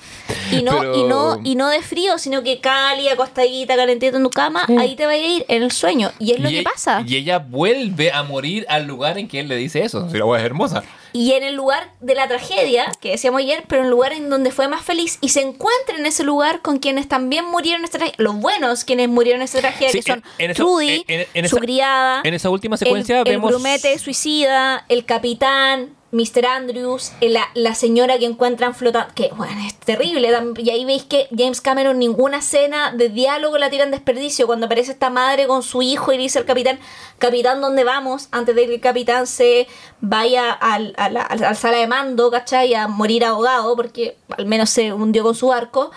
Y 0.52 0.62
no, 0.64 0.80
Pero- 0.80 0.96
y, 0.98 1.04
no, 1.04 1.40
y 1.44 1.56
no 1.56 1.70
de 1.70 1.82
frío, 1.82 2.18
sino 2.18 2.44
que 2.44 2.60
cálida, 2.60 3.14
acostadita, 3.14 3.76
calentita 3.76 4.18
en 4.18 4.24
tu 4.24 4.30
cama, 4.30 4.66
ahí 4.80 4.96
te 4.96 5.06
va 5.06 5.14
a 5.14 5.18
ir 5.18 5.46
en 5.48 5.64
el 5.64 5.72
sueño. 5.72 6.12
Y 6.20 6.32
es 6.32 6.40
lo 6.40 6.50
y 6.50 6.54
que 6.54 6.60
ella- 6.62 6.70
pasa. 6.72 7.04
Y 7.08 7.16
ella 7.16 7.38
vuelve 7.40 8.12
a 8.12 8.24
morir 8.24 8.66
al 8.68 8.86
lugar 8.88 9.18
en 9.18 9.28
que 9.28 9.40
él 9.40 9.48
le 9.48 9.56
dice 9.56 9.84
eso. 9.84 10.10
Si 10.10 10.18
la 10.18 10.26
wea 10.26 10.40
es 10.40 10.46
hermosa. 10.46 10.84
Y 11.16 11.32
en 11.32 11.44
el 11.44 11.56
lugar 11.56 11.92
de 12.02 12.14
la 12.14 12.28
tragedia, 12.28 12.92
que 13.00 13.12
decíamos 13.12 13.40
ayer, 13.40 13.64
pero 13.70 13.80
en 13.84 13.86
el 13.86 13.92
lugar 13.92 14.12
en 14.12 14.30
donde 14.30 14.52
fue 14.52 14.68
más 14.68 14.84
feliz, 14.84 15.18
y 15.22 15.30
se 15.30 15.40
encuentra 15.40 15.96
en 15.98 16.06
ese 16.06 16.26
lugar 16.26 16.62
con 16.62 16.78
quienes 16.80 17.08
también 17.08 17.46
murieron 17.46 17.80
en 17.82 17.86
esta 17.86 18.00
tragedia, 18.00 18.18
los 18.22 18.36
buenos 18.36 18.84
quienes 18.84 19.08
murieron 19.08 19.40
en 19.40 19.46
esta 19.46 19.60
tragedia, 19.60 19.92
Sí, 19.94 20.00
que 20.02 20.12
son 20.12 20.24
en- 20.38 20.46
en 20.46 20.52
esa- 20.52 20.58
Trudy, 20.64 21.06
en- 21.08 21.26
en 21.34 21.48
su 21.50 21.56
esa- 21.56 21.64
criada, 21.66 22.22
En 22.26 22.34
esa 22.34 22.50
última 22.50 22.76
secuencia 22.76 23.20
el, 23.20 23.24
vemos. 23.24 23.50
el 23.50 23.56
grumete 23.56 23.98
suicida, 23.98 24.84
el 24.90 25.06
capitán, 25.06 25.96
Mr. 26.12 26.46
Andrews, 26.46 27.12
eh, 27.20 27.30
la, 27.30 27.50
la 27.56 27.76
señora 27.76 28.18
que 28.18 28.26
encuentran 28.26 28.74
flotando, 28.76 29.14
que 29.16 29.32
bueno, 29.36 29.60
es 29.66 29.76
terrible, 29.76 30.32
y 30.58 30.70
ahí 30.70 30.86
veis 30.86 31.04
que 31.04 31.28
James 31.36 31.62
Cameron 31.62 32.00
ninguna 32.00 32.38
escena 32.38 32.92
de 32.92 33.10
diálogo 33.10 33.58
la 33.58 33.70
tiran 33.70 33.92
desperdicio, 33.92 34.48
cuando 34.48 34.68
aparece 34.68 34.92
esta 34.92 35.10
madre 35.10 35.48
con 35.48 35.64
su 35.64 35.82
hijo 35.82 36.14
y 36.14 36.18
dice 36.18 36.40
al 36.40 36.46
capitán, 36.46 36.80
capitán, 37.18 37.60
¿dónde 37.60 37.84
vamos? 37.84 38.30
Antes 38.32 38.56
de 38.56 38.66
que 38.68 38.76
el 38.76 38.82
capitán 38.82 39.28
se 39.28 39.68
vaya 40.00 40.52
al, 40.52 40.96
sala 41.56 41.78
de 41.78 41.88
mando, 41.88 42.32
¿cachai? 42.32 42.74
A 42.76 42.88
morir 42.88 43.26
ahogado, 43.26 43.76
porque 43.76 44.18
al 44.38 44.46
menos 44.46 44.70
se 44.70 44.94
hundió 44.94 45.24
con 45.24 45.36
su 45.36 45.48
barco. 45.48 45.92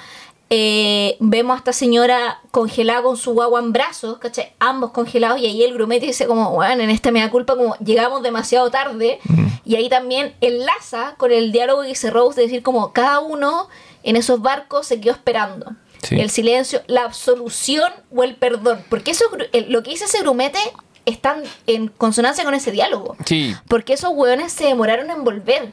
Eh, 0.51 1.17
vemos 1.21 1.55
a 1.55 1.59
esta 1.59 1.73
señora 1.75 2.41
congelada 2.51 3.03
con 3.03 3.19
su 3.19 3.33
guagua 3.35 3.61
en 3.61 3.73
brazos, 3.73 4.19
¿cachai? 4.19 4.53
Ambos 4.59 4.93
congelados 4.93 5.41
y 5.41 5.47
ahí 5.47 5.63
el 5.63 5.75
grumete 5.75 6.07
dice 6.07 6.27
como, 6.27 6.53
bueno, 6.53 6.83
en 6.83 6.89
este 6.89 7.13
me 7.13 7.21
da 7.21 7.31
culpa 7.31 7.55
como 7.55 7.77
llegamos 7.77 8.23
demasiado 8.23 8.71
tarde 8.71 9.21
y 9.67 9.77
ahí 9.77 9.91
también 9.91 10.35
enlaza 10.41 11.17
con 11.19 11.33
el 11.33 11.53
diálogo 11.53 11.83
que 11.83 11.89
dice 11.89 12.11
Rose 12.11 12.41
de 12.41 12.47
decir 12.47 12.63
como 12.63 12.95
cada 12.95 13.21
uno 13.21 13.69
en 14.03 14.17
esos 14.17 14.41
barcos 14.41 14.87
se 14.87 15.01
quedó 15.01 15.13
esperando. 15.13 15.75
Sí. 16.03 16.19
El 16.19 16.31
silencio, 16.31 16.81
la 16.87 17.05
absolución 17.05 17.93
o 18.15 18.23
el 18.23 18.37
perdón. 18.37 18.83
Porque 18.89 19.11
eso, 19.11 19.25
lo 19.69 19.83
que 19.83 19.91
dice 19.91 20.07
ese 20.07 20.21
grumete 20.21 20.61
están 21.05 21.43
en 21.67 21.89
consonancia 21.89 22.45
con 22.45 22.55
ese 22.55 22.71
diálogo. 22.71 23.17
Sí. 23.27 23.55
Porque 23.67 23.95
esos 23.95 24.11
hueones 24.15 24.53
se 24.53 24.65
demoraron 24.65 25.11
en 25.11 25.25
volver. 25.25 25.73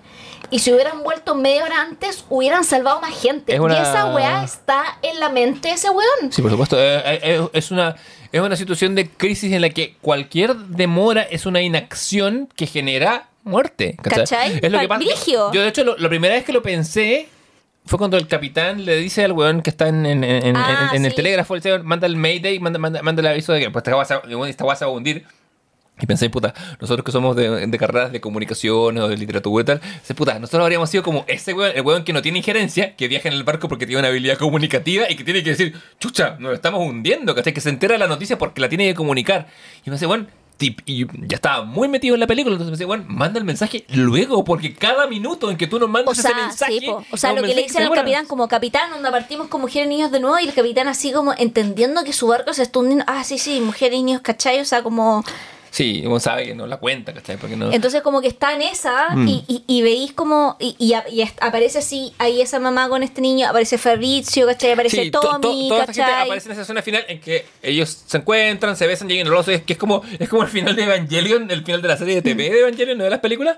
Y 0.56 0.60
si 0.60 0.72
hubieran 0.72 1.04
vuelto 1.04 1.36
media 1.36 1.66
hora 1.66 1.82
antes, 1.82 2.24
hubieran 2.30 2.64
salvado 2.64 3.02
más 3.02 3.14
gente. 3.14 3.54
Es 3.54 3.60
una- 3.60 3.78
Y 3.78 3.82
esa 3.82 4.06
weá 4.16 4.42
está 4.46 4.84
en 5.02 5.20
la 5.20 5.28
mente 5.28 5.68
de 5.68 5.74
ese 5.74 5.90
weón. 5.90 6.32
Sí, 6.32 6.42
por 6.42 6.50
supuesto. 6.50 6.80
Eh, 6.80 6.96
eh, 7.06 7.20
eh, 7.24 7.48
es, 7.52 7.72
una, 7.72 7.96
es 8.32 8.40
una 8.40 8.56
situación 8.56 8.96
de 8.96 9.10
crisis 9.10 9.52
en 9.52 9.60
la 9.60 9.70
que 9.70 9.96
cualquier 10.02 10.56
demora 10.56 11.24
es 11.24 11.46
una 11.46 11.62
inacción 11.62 12.48
que 12.56 12.68
genera 12.68 13.28
muerte. 13.44 13.98
¿Cachai? 14.02 14.60
Es 14.62 14.72
lo 14.72 14.80
que 14.80 14.88
pasa. 14.88 15.02
Yo, 15.54 15.62
de 15.62 15.68
hecho, 15.68 15.84
lo- 15.84 15.98
la 15.98 16.08
primera 16.08 16.36
vez 16.36 16.46
que 16.46 16.54
lo 16.54 16.62
pensé 16.62 17.28
fue 17.86 18.00
cuando 18.00 18.16
el 18.16 18.28
capitán 18.28 18.86
le 18.86 18.96
dice 18.96 19.26
al 19.26 19.34
weón 19.34 19.62
que 19.62 19.70
está 19.72 19.90
en, 19.90 20.06
en- 20.06 20.24
en- 20.24 20.46
en- 20.46 20.56
Ah, 20.56 20.92
en 20.94 21.04
el 21.06 21.14
telégrafo, 21.14 21.54
le 21.56 21.60
dice, 21.60 21.80
manda 21.80 22.08
el 22.08 22.16
mayday, 22.16 22.60
manda, 22.60 22.80
manda, 22.80 23.02
manda 23.02 23.20
el 23.20 23.28
aviso 23.28 23.52
de 23.52 23.60
que 23.60 23.70
pues, 23.72 23.82
esta 23.84 23.92
guasa 24.64 24.86
va 24.86 24.92
a 24.92 24.96
hundir. 24.96 25.26
Y 26.00 26.06
pensé, 26.08 26.30
puta, 26.30 26.54
nosotros 26.82 27.06
que 27.06 27.12
somos 27.14 27.36
de, 27.38 27.68
de 27.68 27.78
carreras 27.78 28.12
de 28.12 28.20
comunicación 28.20 28.98
o 28.98 29.08
de 29.08 29.16
literatura 29.16 29.62
y 29.62 29.66
tal, 29.66 29.82
dice, 30.02 30.14
puta, 30.14 30.38
nosotros 30.40 30.64
habríamos 30.64 30.90
sido 30.90 31.04
como 31.04 31.24
ese 31.28 31.54
weón, 31.54 31.72
el 31.74 31.82
weón 31.84 32.04
que 32.04 32.12
no 32.12 32.22
tiene 32.22 32.40
injerencia, 32.40 32.96
que 32.98 33.08
viaja 33.08 33.30
en 33.30 33.36
el 33.36 33.44
barco 33.44 33.70
porque 33.70 33.86
tiene 33.86 34.00
una 34.00 34.10
habilidad 34.10 34.38
comunicativa 34.38 35.10
y 35.10 35.16
que 35.16 35.24
tiene 35.24 35.42
que 35.42 35.52
decir, 35.52 35.74
chucha, 36.00 36.36
nos 36.40 36.54
estamos 36.54 36.82
hundiendo, 36.82 37.34
¿cachai? 37.34 37.54
Que 37.54 37.62
se 37.62 37.70
entera 37.70 37.94
de 37.94 38.00
la 38.00 38.08
noticia 38.08 38.38
porque 38.38 38.60
la 38.60 38.68
tiene 38.68 38.88
que 38.88 38.94
comunicar. 38.94 39.48
Y 39.86 39.90
me 39.90 39.96
dice, 39.96 40.06
bueno, 40.06 40.28
tip, 40.58 40.82
y 40.86 41.06
ya 41.28 41.36
estaba 41.36 41.64
muy 41.64 41.88
metido 41.88 42.14
en 42.14 42.20
la 42.20 42.28
película, 42.28 42.54
entonces 42.54 42.72
me 42.72 42.76
dice, 42.78 42.86
bueno, 42.86 43.06
manda 43.08 43.40
el 43.40 43.46
mensaje 43.46 43.86
luego, 43.90 44.44
porque 44.44 44.74
cada 44.74 45.08
minuto 45.08 45.50
en 45.50 45.58
que 45.58 45.68
tú 45.68 45.80
nos 45.80 45.90
O 45.90 45.92
mandas 45.92 46.18
sea, 46.18 46.32
ese 46.32 46.42
mensaje. 46.42 46.80
sí, 46.80 46.90
o 46.90 47.18
sea 47.18 47.34
lo 47.34 47.42
que 47.42 47.56
le 47.56 47.64
dicen 47.64 47.84
al 47.84 47.90
se 47.90 47.96
capitán, 47.96 48.26
como 48.26 48.48
capitán, 48.48 48.90
donde 48.92 49.12
partimos 49.12 49.48
con 49.48 49.62
mujeres 49.62 49.88
y 49.88 49.90
niños 49.90 50.12
de 50.12 50.20
nuevo, 50.20 50.40
y 50.40 50.48
el 50.48 50.54
capitán 50.54 50.88
así 50.88 51.12
como 51.12 51.34
entendiendo 51.38 52.04
que 52.04 52.12
su 52.14 52.28
barco 52.28 52.54
se 52.54 52.64
está 52.64 52.80
hundiendo. 52.80 53.06
Ah, 53.08 53.24
sí, 53.24 53.38
sí, 53.38 53.62
mujeres 53.62 53.98
y 54.00 54.04
niños, 54.04 54.22
¿cachai? 54.22 54.60
O 54.60 54.66
sea, 54.66 54.84
como. 54.84 55.24
Sí, 55.76 56.04
uno 56.06 56.22
sabe 56.22 56.46
que 56.46 56.56
no 56.56 56.68
la 56.68 56.78
cuenta, 56.78 57.14
¿cachai? 57.14 57.36
Porque 57.36 57.58
no... 57.58 57.70
Entonces 57.70 58.02
como 58.02 58.22
que 58.22 58.30
está 58.30 58.54
en 58.54 58.62
esa 58.62 59.10
Mm. 59.10 59.28
y, 59.28 59.44
y- 59.50 59.64
y 59.68 59.82
veis 59.82 60.14
como 60.14 60.56
y, 60.58 60.94
aparece 61.42 61.80
así 61.80 62.14
ahí 62.18 62.40
esa 62.40 62.60
mamá 62.60 62.88
con 62.88 63.04
este 63.04 63.20
niño, 63.20 63.50
aparece 63.50 63.78
Fabrizio, 63.78 64.46
¿cachai? 64.48 64.72
Aparece 64.72 65.04
Sí, 65.04 65.12
to- 65.12 65.20
to- 65.20 65.40
Tommy, 65.42 65.68
toda 65.68 65.82
esta 65.82 65.94
gente 65.94 66.10
¿cachai? 66.12 66.26
aparece 66.28 66.48
en 66.48 66.52
esa 66.54 66.62
escena 66.62 66.82
final 66.82 67.04
en 67.10 67.20
que 67.20 67.46
ellos 67.62 68.04
se 68.06 68.16
encuentran, 68.18 68.78
se 68.78 68.88
besan, 68.88 69.10
llegan 69.10 69.28
al 69.28 69.34
oso. 69.34 69.52
Es 69.52 69.64
que 69.64 69.74
es 69.74 69.80
como, 69.80 70.02
es 70.18 70.30
como 70.30 70.44
el 70.44 70.48
final 70.50 70.78
de 70.78 70.84
Evangelion, 70.84 71.52
el 71.52 71.66
final 71.66 71.82
de 71.82 71.88
la 71.90 71.98
serie 71.98 72.16
de 72.16 72.22
TV 72.22 72.50
de 72.52 72.60
Evangelion, 72.62 72.98
¿no 72.98 73.04
de 73.04 73.10
las 73.10 73.20
películas? 73.20 73.58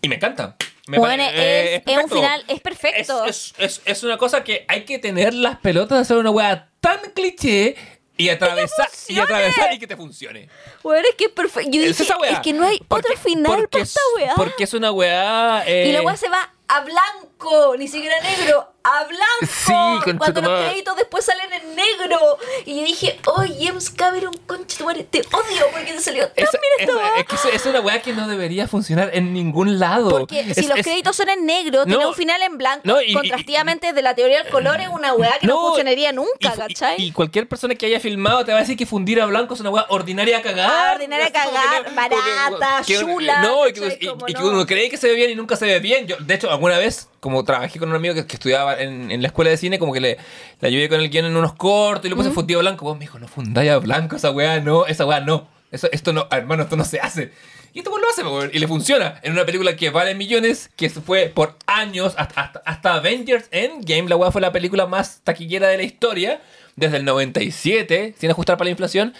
Y 0.00 0.08
me 0.08 0.14
encanta. 0.14 0.56
Me 0.86 0.96
Bueno, 0.98 1.22
es- 1.22 1.32
es 1.34 1.78
un 1.80 1.84
perfecto. 1.84 2.14
final- 2.14 2.44
es 2.48 2.60
perfecto. 2.62 3.24
Es, 3.26 3.52
es- 3.58 3.78
es- 3.78 3.82
es 3.84 4.02
una 4.04 4.16
cosa 4.16 4.42
que 4.42 4.64
hay 4.68 4.84
que 4.86 4.98
tener 4.98 5.34
las 5.34 5.58
pelotas 5.58 5.98
de 5.98 6.02
hacer 6.02 6.16
una 6.16 6.30
wea 6.30 6.70
tan 6.80 6.98
cliché 7.14 7.76
y 8.18 8.28
atravesar, 8.28 8.88
y 9.08 9.18
atravesar 9.18 9.72
y 9.72 9.78
que 9.78 9.86
te 9.86 9.96
funcione. 9.96 10.48
Weón, 10.82 11.04
es 11.08 11.14
que 11.14 11.24
es 11.26 11.30
perfecto. 11.30 11.70
Yo 11.72 11.80
Es 11.82 11.96
dije, 11.96 12.12
weá. 12.20 12.32
es 12.32 12.40
que 12.40 12.52
no 12.52 12.66
hay 12.66 12.78
Porque- 12.86 13.08
otro 13.12 13.22
final 13.22 13.56
porque 13.56 13.68
para 13.68 13.82
es- 13.84 13.88
esta 13.88 14.00
weá. 14.16 14.34
Porque 14.36 14.64
es 14.64 14.74
una 14.74 14.90
weá. 14.92 15.62
eh, 15.66 15.86
Y 15.88 15.92
la 15.92 16.02
weá 16.02 16.16
se 16.16 16.28
va 16.28 16.52
a 16.70 16.80
blanco, 16.82 17.37
ni 17.78 17.86
siquiera 17.88 18.16
negro, 18.20 18.68
a 18.82 19.04
blanco. 19.04 19.18
Sí, 19.68 19.72
Cuando 20.18 20.40
los 20.40 20.60
créditos 20.64 20.96
después 20.96 21.24
salen 21.24 21.52
en 21.52 21.74
negro. 21.76 22.38
Y 22.64 22.80
yo 22.80 22.84
dije, 22.86 23.20
oh, 23.26 23.42
James 23.58 23.90
Cameron, 23.90 24.32
concha 24.46 24.78
tu 24.78 24.84
madre, 24.86 25.04
te 25.04 25.20
odio 25.20 25.66
porque 25.72 25.92
te 25.92 26.00
salió 26.00 26.28
tan 26.30 26.44
esa- 26.44 26.58
bien 26.58 26.72
esta 26.80 26.92
esa- 26.92 26.96
weá. 26.96 27.20
es 27.20 27.26
que 27.26 27.34
es- 27.36 27.54
es 27.54 27.66
una 27.66 27.80
weá 27.80 28.00
que 28.02 28.12
no 28.12 28.26
debería 28.28 28.66
funcionar 28.66 29.10
en 29.12 29.32
ningún 29.32 29.78
lado. 29.78 30.08
Porque 30.08 30.54
si 30.54 30.66
los 30.66 30.78
es- 30.78 30.84
créditos 30.86 31.14
son 31.16 31.28
en 31.28 31.44
negro, 31.46 31.84
tiene 31.84 32.02
No, 32.02 32.08
un 32.10 32.14
final 32.14 32.40
en 32.42 32.56
blanco, 32.58 32.80
no, 32.84 33.00
y- 33.02 33.12
contrastivamente 33.12 33.92
de 33.92 34.02
la 34.02 34.14
teoría 34.14 34.42
del 34.42 34.50
color 34.52 34.80
es 34.80 34.88
una 34.88 35.12
weá 35.14 35.38
que 35.40 35.46
no, 35.46 35.60
funcionaría 35.60 36.12
nunca, 36.12 36.54
¿cachai? 36.56 37.00
Y, 37.02 37.12
cualquier 37.12 37.46
persona 37.48 37.74
que 37.74 37.86
haya 37.86 38.00
filmado 38.00 38.44
te 38.44 38.52
va 38.52 38.58
a 38.58 38.60
decir 38.62 38.76
que 38.76 38.86
fundir 38.86 39.20
a 39.20 39.26
blanco 39.26 39.54
es 39.54 39.60
una 39.60 39.70
weá 39.70 39.86
ordinaria 39.90 40.38
a 40.38 40.42
cagar. 40.42 40.70
Ah, 40.72 40.92
ordinaria 40.94 41.26
a 41.26 41.32
cagar, 41.32 41.84
que 41.84 41.90
no- 41.90 41.96
barata, 41.96 42.82
que- 42.86 42.98
chula, 42.98 43.42
No, 43.42 43.68
y 43.68 43.72
que, 43.72 43.98
que 43.98 44.06
no. 44.06 44.46
uno 44.48 44.66
cree 44.66 44.88
que 44.90 44.96
se 44.96 45.08
ve 45.08 45.14
bien 45.14 45.30
y 45.30 45.34
nunca 45.34 45.56
se 45.56 45.66
ve 45.66 45.78
bien. 45.80 46.06
Yo, 46.06 46.16
de 46.18 46.34
hecho, 46.34 46.50
alguna 46.50 46.78
vez, 46.78 47.08
como 47.20 47.44
trabajé 47.44 47.78
con 47.78 47.88
un 47.90 47.96
amigo 47.96 48.14
que, 48.14 48.26
que 48.26 48.36
estudiaba 48.36 48.80
en, 48.80 49.10
en 49.10 49.20
la 49.22 49.28
escuela 49.28 49.50
de 49.50 49.56
cine, 49.56 49.78
como 49.78 49.92
que 49.92 50.00
le, 50.00 50.18
le 50.60 50.68
ayudé 50.68 50.88
con 50.88 51.00
el 51.00 51.10
guion 51.10 51.24
en 51.26 51.36
unos 51.36 51.54
cortos 51.54 52.06
y 52.06 52.08
le 52.10 52.16
puse 52.16 52.30
fundido 52.30 52.60
blanco. 52.60 52.84
Vos 52.84 52.94
me 52.96 53.00
dijo, 53.00 53.18
no 53.18 53.28
fundáis 53.28 53.70
a 53.70 53.78
blanco 53.78 54.16
esa 54.16 54.30
weá, 54.30 54.60
no, 54.60 54.86
esa 54.86 55.04
weá 55.06 55.20
no. 55.20 55.48
Eso, 55.70 55.88
esto 55.92 56.12
no, 56.12 56.26
hermano, 56.30 56.62
esto 56.62 56.76
no 56.76 56.84
se 56.84 57.00
hace. 57.00 57.32
Y 57.74 57.80
este 57.80 57.90
weón 57.90 58.00
lo 58.00 58.08
hace, 58.10 58.22
weón, 58.22 58.50
y 58.52 58.58
le 58.58 58.66
funciona. 58.66 59.20
En 59.22 59.32
una 59.32 59.44
película 59.44 59.76
que 59.76 59.90
vale 59.90 60.14
millones, 60.14 60.70
que 60.76 60.88
se 60.88 61.00
fue 61.02 61.30
por 61.34 61.56
años, 61.66 62.14
hasta, 62.16 62.40
hasta, 62.40 62.62
hasta 62.64 62.94
Avengers 62.94 63.46
Endgame, 63.50 64.08
la 64.08 64.16
weá 64.16 64.30
fue 64.30 64.40
la 64.40 64.52
película 64.52 64.86
más 64.86 65.20
taquillera 65.24 65.68
de 65.68 65.76
la 65.76 65.82
historia, 65.82 66.40
desde 66.76 66.96
el 66.96 67.04
97, 67.04 68.14
sin 68.18 68.30
ajustar 68.30 68.56
para 68.56 68.66
la 68.66 68.70
inflación. 68.70 69.12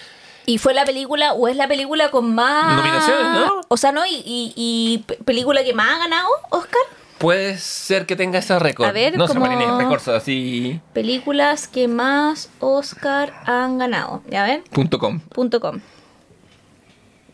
Y 0.47 0.57
fue 0.57 0.73
la 0.73 0.87
película, 0.87 1.35
o 1.35 1.47
es 1.49 1.57
la 1.57 1.69
película 1.69 2.11
con 2.11 2.35
más. 2.35 2.77
Nominaciones, 2.77 3.33
¿no? 3.35 3.61
O 3.69 3.77
sea, 3.77 3.93
¿no? 3.93 4.07
Y, 4.07 4.15
y, 4.25 4.53
y 4.57 5.05
pe- 5.07 5.19
película 5.25 5.63
que 5.63 5.75
más 5.75 5.97
ha 5.97 5.99
ganado, 5.99 6.29
Oscar. 6.49 6.81
Puede 7.19 7.59
ser 7.59 8.07
que 8.07 8.15
tenga 8.17 8.39
ese 8.39 8.59
récord. 8.59 8.89
A 8.89 8.93
ver, 8.93 9.17
no 9.19 9.27
sé, 9.27 9.35
como- 9.35 9.47
Marini, 9.47 9.65
récords 9.79 10.07
así. 10.09 10.81
Películas 10.93 11.67
que 11.67 11.89
más 11.89 12.49
Oscar 12.61 13.33
han 13.45 13.79
ganado. 13.79 14.23
¿Ya 14.31 14.45
ven? 14.45 14.63
Punto 14.71 14.99
com. 14.99 15.19
Punto 15.21 15.61
com. 15.61 15.81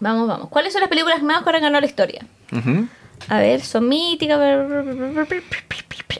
Vamos, 0.00 0.26
vamos. 0.26 0.48
¿Cuáles 0.48 0.72
son 0.72 0.80
las 0.80 0.88
películas 0.88 1.18
que 1.18 1.24
más 1.24 1.38
Oscar 1.38 1.56
han 1.56 1.62
ganado 1.62 1.78
en 1.78 1.82
la 1.82 1.88
historia? 1.88 2.26
A 3.28 3.38
ver, 3.38 3.60
son 3.62 3.88
míticas. 3.88 4.38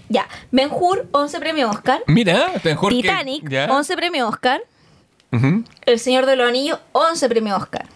Ya. 0.09 0.29
Ben 0.51 0.69
Hur, 0.71 1.07
11 1.13 1.39
premios 1.41 1.71
Oscar. 1.75 2.03
Mira, 2.07 2.53
mejor 2.63 2.91
que- 2.93 3.03
Titanic, 3.03 3.49
ya. 3.49 3.67
11 3.71 3.97
premios 3.97 4.29
Oscar. 4.29 4.63
El 5.87 5.99
Señor 5.99 6.27
de 6.27 6.37
los 6.37 6.49
Anillos, 6.49 6.79
11 6.93 7.29
premios 7.29 7.61
Oscar. 7.61 7.87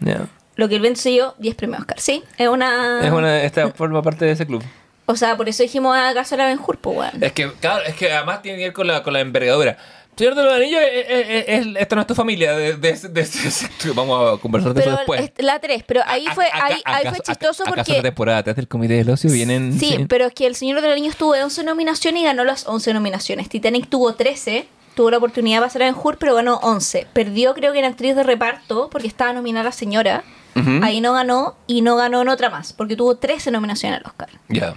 Ya. 0.00 0.26
Lo 0.56 0.68
que 0.68 0.74
el 0.76 0.80
viento 0.80 1.00
se 1.00 1.14
yo, 1.14 1.34
10 1.38 1.54
premios 1.54 1.80
Oscar. 1.80 2.00
Sí, 2.00 2.24
es 2.38 2.48
una. 2.48 3.00
Es 3.06 3.12
una, 3.12 3.42
esta 3.42 3.70
forma 3.74 4.02
parte 4.02 4.24
de 4.24 4.32
ese 4.32 4.46
club. 4.46 4.62
O 5.08 5.14
sea, 5.14 5.36
por 5.36 5.48
eso 5.48 5.62
dijimos 5.62 5.96
a 5.96 6.12
la 6.12 6.46
Ben 6.46 6.58
Hur, 6.58 6.78
pues, 6.78 6.96
weón. 6.96 7.22
Es 7.22 7.32
que, 7.32 7.52
claro, 7.52 7.84
es 7.84 7.94
que 7.94 8.10
además 8.12 8.42
tiene 8.42 8.58
que 8.58 8.64
ver 8.64 8.72
con 8.72 8.86
la, 8.88 9.02
con 9.04 9.12
la 9.12 9.20
envergadura. 9.20 9.76
Señor 10.16 10.34
de 10.34 10.42
los 10.44 10.54
Anillos, 10.54 10.80
es, 10.82 11.06
es- 11.10 11.44
es- 11.66 11.76
esta 11.76 11.94
no 11.94 12.00
es 12.00 12.06
tu 12.06 12.14
familia. 12.14 12.56
De, 12.56 12.74
de, 12.76 12.92
de- 12.94 13.10
de- 13.10 13.90
vamos 13.94 14.38
a 14.38 14.40
conversar 14.40 14.72
de 14.72 14.80
Pero 14.80 14.92
eso 14.92 14.98
después. 14.98 15.20
es- 15.36 15.44
la 15.44 15.58
3, 15.60 15.84
pero 15.86 16.00
ahí 16.06 16.26
A- 16.26 16.34
fue, 16.34 16.46
acá- 16.46 16.78
ahí, 16.86 17.06
fue 17.10 17.20
chistoso 17.20 17.64
porque. 17.66 17.92
la 17.96 18.02
temporada 18.02 18.42
3 18.42 18.56
del 18.56 18.66
Comité 18.66 18.94
del 18.94 19.10
Ocio 19.10 19.30
vienen... 19.30 19.78
Sí, 19.78 20.06
pero 20.08 20.24
es 20.26 20.32
que 20.32 20.46
El 20.46 20.54
Señor 20.56 20.80
de 20.80 20.88
los 20.88 20.96
Anillos 20.96 21.16
tuvo 21.16 21.32
11 21.34 21.62
nominaciones 21.64 22.22
y 22.22 22.24
ganó 22.24 22.44
las 22.44 22.66
11 22.66 22.94
nominaciones. 22.94 23.50
Titanic 23.50 23.88
tuvo 23.90 24.14
13, 24.14 24.66
tuvo 24.94 25.10
la 25.10 25.18
oportunidad 25.18 25.58
de 25.60 25.66
pasar 25.66 25.82
a 25.82 25.84
Ben 25.84 25.94
Hur, 26.02 26.16
pero 26.16 26.34
ganó 26.34 26.56
11. 26.62 27.06
Perdió, 27.12 27.52
creo 27.52 27.74
que 27.74 27.78
en 27.80 27.84
actriz 27.84 28.16
de 28.16 28.22
reparto, 28.22 28.88
porque 28.90 29.06
estaba 29.08 29.34
nominada 29.34 29.64
la 29.66 29.72
señora. 29.72 30.24
Ahí 30.82 31.00
no 31.00 31.12
ganó 31.12 31.56
y 31.66 31.82
no 31.82 31.96
ganó 31.96 32.22
en 32.22 32.28
otra 32.28 32.50
más, 32.50 32.72
porque 32.72 32.96
tuvo 32.96 33.16
13 33.16 33.50
nominaciones 33.50 34.00
al 34.00 34.06
Oscar. 34.06 34.28
Ya. 34.48 34.74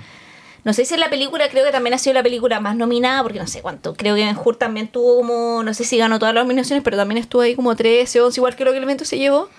No 0.64 0.74
sé 0.74 0.84
si 0.86 0.94
en 0.94 1.00
la 1.00 1.10
película, 1.10 1.48
creo 1.50 1.66
que 1.66 1.72
también 1.72 1.94
ha 1.94 1.98
sido 1.98 2.16
la 2.16 2.24
película 2.24 2.60
más 2.60 2.76
nominada, 2.76 3.24
porque 3.24 3.40
no 3.40 3.48
sé 3.48 3.62
cuánto. 3.62 3.94
Creo 3.94 4.16
que 4.16 4.26
Ben 4.26 4.38
Hur 4.44 4.58
también 4.58 4.90
tuvo 4.90 5.16
como, 5.18 5.64
no 5.64 5.74
sé 5.74 5.86
si 5.86 5.98
ganó 5.98 6.20
todas 6.20 6.36
las 6.36 6.44
nominaciones, 6.44 6.84
pero 6.84 6.98
también 6.98 7.18
estuvo 7.18 7.42
ahí 7.42 7.56
como 7.56 7.76
13, 7.76 8.22
11, 8.22 8.40
igual 8.40 8.56
que 8.56 8.66
lo 8.66 8.72
que 8.72 8.78
el 8.78 8.84
evento 8.84 9.06
se 9.06 9.18
llevó. 9.18 9.50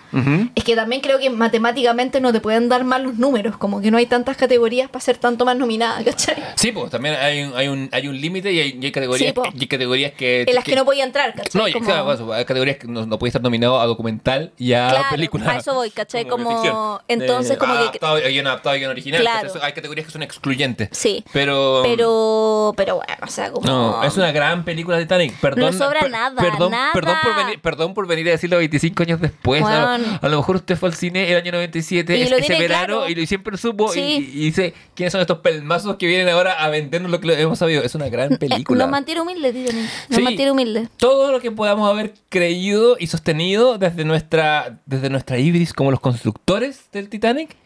Es 0.54 0.64
que 0.64 0.74
también 0.76 1.00
creo 1.02 1.18
que 1.18 1.30
matemáticamente 1.30 2.20
no 2.20 2.32
te 2.32 2.40
pueden 2.40 2.68
dar 2.68 2.84
mal 2.84 3.02
los 3.02 3.14
números, 3.16 3.56
como 3.56 3.80
que 3.80 3.90
no 3.90 3.98
hay 3.98 4.06
tantas 4.06 4.36
categorías 4.36 4.88
para 4.88 5.00
ser 5.00 5.16
tanto 5.18 5.44
más 5.44 5.56
nominada, 5.56 6.02
¿cachai? 6.04 6.36
Sí, 6.56 6.72
pues 6.72 6.90
también 6.90 7.14
hay 7.16 7.42
un, 7.42 7.56
hay 7.56 7.68
un, 7.68 7.88
hay 7.92 8.08
un 8.08 8.20
límite 8.20 8.52
y 8.52 8.60
hay, 8.60 8.78
y 8.80 8.84
hay 8.86 8.92
categorías, 8.92 9.34
Sí, 9.34 9.50
y 9.54 9.60
hay 9.60 9.66
categorías 9.66 10.12
que... 10.12 10.42
En 10.48 10.54
las 10.54 10.64
que 10.64 10.74
no 10.74 10.84
podía 10.84 11.04
entrar, 11.04 11.34
¿cachai? 11.34 11.60
No, 11.60 11.72
Como- 11.72 11.86
claro, 11.86 12.12
eso, 12.12 12.32
hay 12.32 12.44
categorías 12.44 12.76
que 12.78 12.86
no, 12.88 13.06
no 13.06 13.18
puede 13.18 13.28
estar 13.28 13.42
nominado 13.42 13.80
a 13.80 13.86
documental 13.86 14.52
y 14.58 14.72
a 14.72 14.88
Claro, 14.90 15.04
película. 15.10 15.50
a 15.50 15.58
eso 15.58 15.74
voy, 15.74 15.90
¿cachai? 15.90 16.26
Como- 16.26 17.00
entonces, 17.08 17.52
Eh, 17.56 17.58
como 17.58 17.72
que- 17.74 17.78
adaptado, 17.80 18.16
guion 18.28 18.46
adaptado, 18.46 18.76
guion 18.76 18.90
original. 18.90 19.20
Claro. 19.20 19.50
Hay 19.62 19.72
categorías 19.72 20.06
que 20.06 20.12
son 20.12 20.22
excluyentes. 20.22 20.88
Sí. 20.92 21.24
Pero... 21.32 21.82
Pero, 21.84 22.74
pero 22.76 22.96
bueno, 22.96 23.12
o 23.22 23.26
sea, 23.28 23.50
como... 23.50 23.66
No, 23.66 24.02
es 24.04 24.16
una 24.16 24.32
gran 24.32 24.64
película 24.64 24.96
de 24.96 25.04
Titanic. 25.04 25.34
Perdón, 25.40 25.60
No 25.60 25.72
sobra 25.72 26.00
per- 26.00 26.10
nada, 26.10 26.40
perdón, 26.40 26.70
nada. 26.72 26.90
Perdón 26.92 27.16
por, 27.22 27.36
venir, 27.36 27.60
perdón 27.60 27.94
por 27.94 28.06
venir 28.06 28.28
a 28.28 28.30
decirlo 28.32 28.58
25 28.58 29.02
años 29.02 29.20
después. 29.20 29.62
A, 29.62 29.64
Juan. 29.64 29.99
A 30.20 30.28
lo 30.28 30.36
mejor 30.38 30.56
usted 30.56 30.76
fue 30.76 30.88
al 30.88 30.94
cine 30.94 31.30
el 31.30 31.36
año 31.36 31.52
97, 31.52 32.16
Y 32.16 32.22
es- 32.22 32.32
ese 32.32 32.58
verano, 32.58 32.86
claro. 33.00 33.08
y 33.08 33.14
lo 33.14 33.26
siempre 33.26 33.56
supo. 33.56 33.92
Sí. 33.92 34.00
Y, 34.00 34.38
y 34.40 34.44
dice, 34.46 34.74
¿quiénes 34.94 35.12
son 35.12 35.20
estos 35.20 35.38
pelmazos 35.38 35.96
que 35.96 36.06
vienen 36.06 36.28
ahora 36.28 36.52
a 36.52 36.68
vendernos 36.68 37.10
lo 37.10 37.20
que 37.20 37.40
hemos 37.40 37.58
sabido? 37.58 37.82
Es 37.82 37.94
una 37.94 38.08
gran 38.08 38.32
Eh, 38.34 38.38
película. 38.38 38.84
Nos 38.84 38.90
mantiene 38.90 39.20
humildes, 39.20 39.52
Titanic. 39.54 39.84
Nos 40.08 40.16
Sí. 40.16 40.22
mantiene 40.22 40.50
humildes. 40.52 40.88
Todo 40.96 41.32
lo 41.32 41.40
que 41.40 41.50
podamos 41.50 41.90
haber 41.90 42.14
creído 42.28 42.96
y 42.98 43.06
sostenido 43.06 43.78
desde 43.78 44.04
nuestra, 44.04 44.78
desde 44.86 45.10
nuestra 45.10 45.38
ibris 45.38 45.72
como 45.72 45.90
los 45.90 46.00
constructores 46.00 46.84
del 46.92 47.08
Titanic 47.08 47.56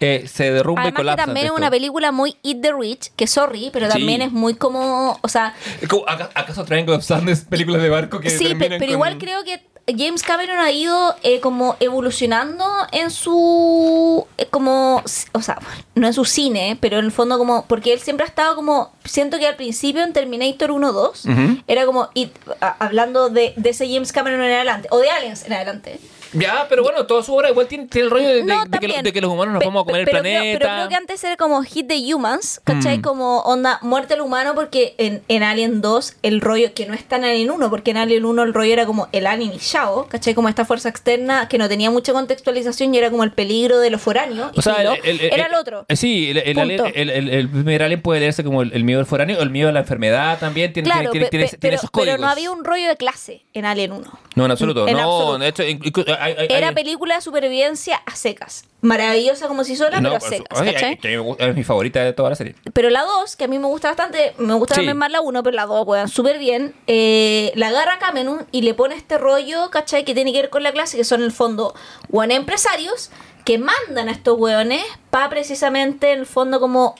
eh, 0.00 0.24
se 0.26 0.50
derrumba 0.52 0.82
y 0.82 0.84
Además 0.86 0.92
que 0.98 1.02
colapsa. 1.02 1.24
también 1.26 1.46
es 1.46 1.52
una 1.52 1.70
película 1.70 2.10
muy 2.12 2.36
Eat 2.42 2.60
the 2.60 2.72
Rich, 2.78 3.12
que 3.16 3.26
sorry, 3.28 3.70
pero 3.72 3.88
también 3.88 4.20
Sí. 4.20 4.26
es 4.26 4.32
muy 4.32 4.54
como, 4.54 5.18
o 5.22 5.28
sea, 5.28 5.54
Es 5.80 5.88
como, 5.88 6.04
¿aca- 6.08 6.30
¿Acaso 6.34 6.62
of 6.62 7.04
Sadness 7.04 7.42
películas 7.42 7.80
de 7.80 7.88
barco 7.88 8.18
que 8.20 8.28
sí, 8.28 8.54
pero, 8.58 8.76
con- 8.78 8.88
igual 8.90 9.18
creo 9.18 9.44
que 9.44 9.62
James 9.86 10.22
Cameron 10.22 10.58
ha 10.60 10.70
ido 10.70 11.14
eh, 11.22 11.40
como 11.40 11.76
evolucionando 11.78 12.64
en 12.90 13.10
su, 13.10 14.26
eh, 14.38 14.46
como, 14.46 15.02
o 15.32 15.42
sea, 15.42 15.58
no 15.94 16.06
en 16.06 16.14
su 16.14 16.24
cine, 16.24 16.78
pero 16.80 16.98
en 16.98 17.04
el 17.04 17.12
fondo 17.12 17.36
como, 17.36 17.66
porque 17.66 17.92
él 17.92 18.00
siempre 18.00 18.24
ha 18.24 18.28
estado 18.28 18.56
como, 18.56 18.92
siento 19.04 19.38
que 19.38 19.46
al 19.46 19.56
principio 19.56 20.02
en 20.02 20.14
Terminator 20.14 20.70
1-2 20.70 21.30
Ujú. 21.30 21.62
era 21.66 21.84
como, 21.84 22.08
y, 22.14 22.30
a- 22.62 22.76
hablando 22.84 23.28
de, 23.28 23.52
de 23.56 23.70
ese 23.70 23.86
James 23.86 24.10
Cameron 24.12 24.40
en 24.42 24.52
adelante, 24.52 24.88
o 24.90 24.98
de 24.98 25.10
Aliens 25.10 25.44
en 25.44 25.52
adelante. 25.52 26.00
Ya, 26.34 26.66
pero 26.68 26.82
bueno, 26.82 27.06
toda 27.06 27.22
su 27.22 27.34
obra 27.34 27.50
igual 27.50 27.66
tiene, 27.66 27.86
tiene 27.86 28.06
el 28.06 28.10
rollo 28.10 28.28
de, 28.28 28.34
de- 28.36 28.44
No, 28.44 28.64
de 28.64 28.78
que, 28.78 28.86
lo- 28.88 28.94
también. 28.94 29.04
de 29.04 29.12
que 29.12 29.20
los 29.20 29.30
humanos 29.30 29.54
nos 29.54 29.60
Pe- 29.60 29.66
vamos 29.66 29.82
a 29.82 29.86
comer 29.86 30.04
pero 30.04 30.18
el 30.18 30.22
planeta. 30.22 30.40
Creo, 30.40 30.58
pero 30.58 30.74
creo 30.74 30.88
que 30.88 30.94
antes 30.94 31.24
era 31.24 31.36
como 31.36 31.62
Hit 31.62 31.88
the 31.88 32.14
Humans, 32.14 32.60
¿cachai? 32.64 32.98
Mm. 32.98 33.02
Como 33.02 33.40
onda 33.40 33.78
muerte 33.82 34.14
al 34.14 34.20
humano, 34.20 34.54
porque 34.54 34.94
en, 34.98 35.22
en 35.28 35.42
Alien 35.42 35.80
2 35.80 36.16
el 36.22 36.40
rollo, 36.40 36.74
que 36.74 36.86
no 36.86 36.94
está 36.94 37.16
en 37.16 37.24
Alien 37.24 37.50
1, 37.50 37.70
porque 37.70 37.92
en 37.92 37.96
Alien 37.98 38.24
1 38.24 38.42
el 38.42 38.54
rollo 38.54 38.72
era 38.72 38.86
como 38.86 39.08
el 39.12 39.26
alien 39.26 39.52
y 39.52 39.58
Shao, 39.58 40.06
¿cachai? 40.08 40.34
Como 40.34 40.48
esta 40.48 40.64
fuerza 40.64 40.88
externa 40.88 41.48
que 41.48 41.58
no 41.58 41.68
tenía 41.68 41.90
mucha 41.90 42.12
contextualización 42.12 42.94
y 42.94 42.98
era 42.98 43.10
como 43.10 43.24
el 43.24 43.32
peligro 43.32 43.78
de 43.78 43.90
los 43.90 44.00
foráneos. 44.00 44.50
O 44.56 44.62
sea, 44.62 44.74
filo, 44.76 44.94
el, 45.04 45.20
el- 45.20 45.32
era 45.32 45.46
el- 45.46 45.54
otro. 45.54 45.86
eh, 45.88 45.96
Sí, 45.96 46.30
el, 46.30 47.48
primer 47.48 47.82
alien 47.82 48.02
puede 48.02 48.20
leerse 48.20 48.42
como 48.44 48.62
el, 48.62 48.84
miedo 48.84 49.00
al 49.00 49.06
foráneo 49.06 49.40
el 49.40 49.50
miedo 49.50 49.68
a 49.68 49.72
la 49.72 49.80
enfermedad 49.80 50.38
también. 50.38 50.72
Tiene, 50.72 50.88
Claro, 50.90 51.10
tiene, 51.10 51.26
pe- 51.26 51.30
tiene, 51.30 51.44
pe- 51.46 51.50
tiene 51.50 51.60
pero, 51.60 51.76
esos 51.76 51.90
pero 51.90 52.02
códigos. 52.04 52.20
no 52.20 52.28
había 52.28 52.50
un 52.50 52.64
rollo 52.64 52.88
de 52.88 52.96
clase 52.96 53.44
en 53.52 53.64
Alien 53.64 53.92
1. 53.92 54.18
No, 54.34 54.44
en 54.44 54.50
absoluto. 54.50 54.86
En 54.88 54.96
no, 54.96 55.02
absoluto. 55.02 55.38
de 55.38 55.48
hecho, 55.48 55.62
hay- 56.24 56.34
hay- 56.38 56.46
Era 56.50 56.72
película 56.72 57.16
de 57.16 57.20
supervivencia 57.20 58.02
a 58.06 58.14
secas. 58.16 58.64
Maravillosa 58.80 59.48
como 59.48 59.64
si 59.64 59.76
sola, 59.76 60.00
No, 60.00 60.10
pero 60.10 60.16
a 60.16 60.20
secas, 60.28 60.60
ay, 60.60 60.72
¿cachai? 60.74 60.98
que 60.98 61.16
gusta- 61.18 61.46
es 61.48 61.54
mi 61.54 61.64
favorita 61.64 62.00
de 62.04 62.12
toda 62.12 62.30
la 62.30 62.36
serie. 62.36 62.54
Pero 62.72 62.90
la 62.90 63.02
2, 63.02 63.36
que 63.36 63.44
a 63.44 63.48
mí 63.48 63.58
me 63.58 63.66
gusta 63.66 63.88
bastante, 63.88 64.34
me 64.38 64.54
gusta 64.54 64.74
Sí. 64.74 64.80
también 64.80 64.96
más 64.98 65.10
la 65.10 65.20
1, 65.20 65.42
pero 65.42 65.54
la 65.56 65.66
2, 65.66 65.86
weón, 65.86 66.08
súper 66.08 66.38
bien. 66.38 66.74
eh, 66.86 67.52
la 67.54 67.68
agarra 67.68 67.98
Cameron 67.98 68.46
y 68.52 68.62
le 68.62 68.74
pone 68.74 68.94
este 68.94 69.16
rollo, 69.18 69.70
¿cachai? 69.70 70.04
Que 70.04 70.14
tiene 70.14 70.32
que 70.32 70.42
ver 70.42 70.50
con 70.50 70.62
la 70.62 70.72
clase, 70.72 70.96
que 70.96 71.04
son 71.04 71.20
en 71.20 71.26
el 71.26 71.32
fondo, 71.32 71.74
weón, 72.10 72.30
empresarios 72.30 73.10
que 73.44 73.58
mandan 73.58 74.08
a 74.08 74.12
estos 74.12 74.38
weones 74.38 74.82
para 75.10 75.28
precisamente, 75.30 76.12
en 76.12 76.20
el 76.20 76.26
fondo, 76.26 76.60
como 76.60 76.94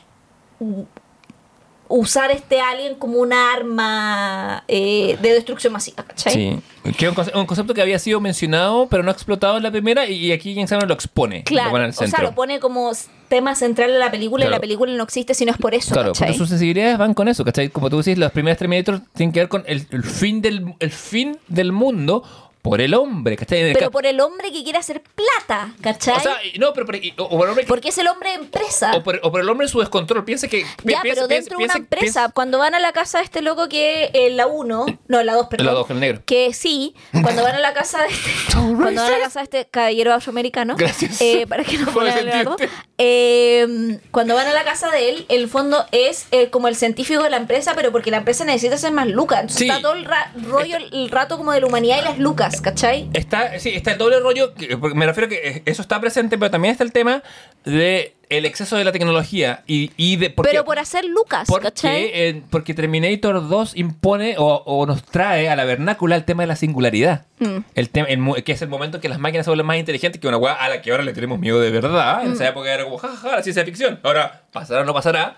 usar 1.96 2.30
este 2.30 2.60
alien 2.60 2.94
como 2.96 3.18
un 3.18 3.32
arma 3.32 4.64
eh, 4.68 5.18
de 5.22 5.32
destrucción 5.32 5.72
masiva, 5.72 6.02
¿cachai? 6.02 6.32
Sí. 6.32 6.92
Que 6.92 7.06
es 7.06 7.10
un, 7.10 7.14
conce- 7.16 7.34
un 7.38 7.46
concepto 7.46 7.72
que 7.74 7.80
había 7.82 7.98
sido 7.98 8.20
mencionado, 8.20 8.86
pero 8.88 9.02
no 9.02 9.10
explotado 9.10 9.56
en 9.56 9.62
la 9.62 9.70
primera, 9.70 10.06
y, 10.06 10.26
y 10.26 10.32
aquí 10.32 10.54
James 10.54 10.70
Cameron 10.70 10.88
lo 10.88 10.94
expone. 10.94 11.44
Claro, 11.44 11.66
lo 11.68 11.72
pone 11.72 11.88
o 11.88 11.92
sea, 11.92 12.22
lo 12.22 12.34
pone 12.34 12.60
como 12.60 12.90
tema 13.28 13.54
central 13.54 13.90
de 13.92 13.98
la 13.98 14.10
película 14.10 14.44
y 14.44 14.46
Claro. 14.48 14.56
la 14.56 14.60
película 14.60 14.92
no 14.92 15.02
existe 15.04 15.34
si 15.34 15.44
no 15.44 15.52
es 15.52 15.58
por 15.58 15.74
eso, 15.74 15.92
Claro, 15.94 16.12
¿cachai? 16.12 16.28
porque 16.28 16.38
sus 16.38 16.48
sensibilidades 16.48 16.98
van 16.98 17.14
con 17.14 17.28
eso, 17.28 17.44
¿cachai? 17.44 17.68
Como 17.70 17.88
tú 17.90 17.98
decís, 17.98 18.18
las 18.18 18.32
primeras 18.32 18.58
Terminator 18.58 19.00
tienen 19.14 19.32
que 19.32 19.40
ver 19.40 19.48
con 19.48 19.62
el, 19.66 19.86
el 19.90 20.02
fin, 20.04 20.42
del, 20.42 20.74
el 20.80 20.90
fin 20.90 21.38
del 21.48 21.72
mundo 21.72 22.22
por 22.64 22.80
el 22.80 22.94
hombre, 22.94 23.36
¿cachai? 23.36 23.74
Pero 23.74 23.90
por 23.90 24.06
el 24.06 24.18
hombre 24.20 24.50
que 24.50 24.64
quiere 24.64 24.78
hacer 24.78 25.02
plata, 25.02 25.74
¿cachai? 25.82 26.16
O 26.16 26.20
sea, 26.20 26.38
no, 26.58 26.72
pero, 26.72 26.86
o, 27.18 27.22
o 27.24 27.28
por 27.28 27.42
el 27.44 27.50
hombre 27.50 27.64
que- 27.64 27.68
Porque 27.68 27.88
es 27.90 27.98
el 27.98 28.06
hombre 28.08 28.30
de 28.30 28.36
empresa. 28.36 28.92
o 28.96 29.02
por, 29.02 29.20
o 29.22 29.30
por 29.30 29.42
el 29.42 29.48
hombre 29.50 29.66
en 29.66 29.68
su 29.70 29.80
descontrol. 29.80 30.24
Piensa 30.24 30.48
que. 30.48 30.62
Ya, 30.62 30.66
piensa- 30.82 31.00
pero 31.02 31.14
piensa- 31.14 31.26
dentro 31.28 31.58
de 31.58 31.64
una 31.64 31.74
piensa- 31.74 31.78
empresa, 31.96 32.30
cuando 32.34 32.56
van 32.58 32.74
a 32.74 32.78
la 32.80 32.92
casa 32.92 33.18
de 33.18 33.24
este 33.24 33.42
loco 33.42 33.68
que 33.68 34.10
es 34.14 34.32
la 34.32 34.46
1, 34.46 34.86
no, 35.08 35.22
la 35.22 35.34
2, 35.34 35.46
perdón. 35.48 35.66
La 35.66 35.72
dos, 35.74 35.90
el 35.90 36.00
negro. 36.00 36.22
Que 36.24 36.54
sí, 36.54 36.94
cuando 37.22 37.42
van 37.42 37.54
a 37.54 37.60
la 37.60 37.74
casa 37.74 37.98
de 38.00 38.08
este, 38.08 38.30
cuando 38.54 39.02
van 39.02 39.12
a 39.12 39.18
la 39.18 39.24
casa 39.24 39.40
de 39.40 39.44
este 39.44 39.66
caballero 39.70 40.14
afroamericano, 40.14 40.74
Gracias. 40.76 41.20
eh, 41.20 41.46
para 41.46 41.64
que 41.64 41.76
no 41.76 41.92
sentido. 41.92 42.56
eh, 42.96 43.98
cuando 44.10 44.34
van 44.34 44.46
a 44.46 44.52
la 44.54 44.64
casa 44.64 44.90
de 44.90 45.10
él, 45.10 45.26
el 45.28 45.48
fondo 45.48 45.84
es 45.92 46.26
eh, 46.30 46.48
como 46.48 46.68
el 46.68 46.76
científico 46.76 47.22
de 47.22 47.28
la 47.30 47.36
empresa, 47.36 47.72
pero 47.74 47.92
porque 47.92 48.10
la 48.10 48.16
empresa 48.18 48.44
necesita 48.46 48.76
hacer 48.76 48.92
más 48.92 49.06
lucas. 49.08 49.40
Entonces 49.40 49.58
Sí. 49.58 49.68
está 49.68 49.82
todo 49.82 49.92
el 49.92 50.04
ra- 50.06 50.32
rollo, 50.48 50.76
el 50.76 51.10
rato 51.10 51.36
como 51.36 51.52
de 51.52 51.60
la 51.60 51.66
humanidad 51.66 51.98
y 52.00 52.04
las 52.04 52.18
lucas, 52.18 52.53
¿cachai? 52.60 53.08
Está, 53.12 53.58
sí, 53.58 53.70
está 53.70 53.92
el 53.92 53.98
doble 53.98 54.20
rollo, 54.20 54.54
que- 54.54 54.76
me 54.76 55.06
refiero 55.06 55.28
que 55.28 55.62
eso 55.66 55.82
está 55.82 56.00
presente, 56.00 56.38
pero 56.38 56.50
también 56.50 56.72
está 56.72 56.84
el 56.84 56.92
tema 56.92 57.22
de 57.64 58.14
el 58.30 58.46
exceso 58.46 58.76
de 58.76 58.84
la 58.84 58.90
tecnología 58.90 59.62
y, 59.66 59.92
y 59.96 60.16
de... 60.16 60.30
porque- 60.30 60.50
pero 60.50 60.64
por 60.64 60.78
hacer 60.78 61.04
lucas, 61.04 61.46
porque, 61.46 61.64
¿cachai? 61.68 62.10
eh, 62.12 62.42
porque 62.50 62.74
Terminator 62.74 63.48
2 63.48 63.76
impone 63.76 64.36
o, 64.38 64.62
o 64.66 64.86
nos 64.86 65.04
trae 65.04 65.48
a 65.48 65.54
la 65.56 65.64
vernácula 65.64 66.16
el 66.16 66.24
tema 66.24 66.42
de 66.42 66.46
la 66.48 66.56
singularidad. 66.56 67.26
Mm. 67.38 67.58
El 67.74 67.90
tema, 67.90 68.08
que 68.44 68.52
es 68.52 68.62
el 68.62 68.68
momento 68.68 68.96
en 68.96 69.00
que 69.02 69.08
las 69.08 69.18
máquinas 69.18 69.44
se 69.44 69.50
vuelven 69.50 69.66
más 69.66 69.76
inteligentes 69.76 70.20
que 70.20 70.26
una 70.26 70.38
weá 70.38 70.54
a 70.54 70.68
la 70.68 70.82
que 70.82 70.90
ahora 70.90 71.04
le 71.04 71.12
tenemos 71.12 71.38
miedo 71.38 71.60
de 71.60 71.70
verdad. 71.70 72.22
Mm. 72.22 72.26
En 72.26 72.32
esa 72.32 72.48
época 72.48 72.72
era 72.72 72.84
como, 72.84 72.98
jajaja, 72.98 73.36
la 73.36 73.42
ciencia 73.42 73.64
ficción. 73.64 74.00
Ahora, 74.02 74.42
¿pasará 74.52 74.80
o 74.80 74.84
no 74.84 74.94
pasará? 74.94 75.36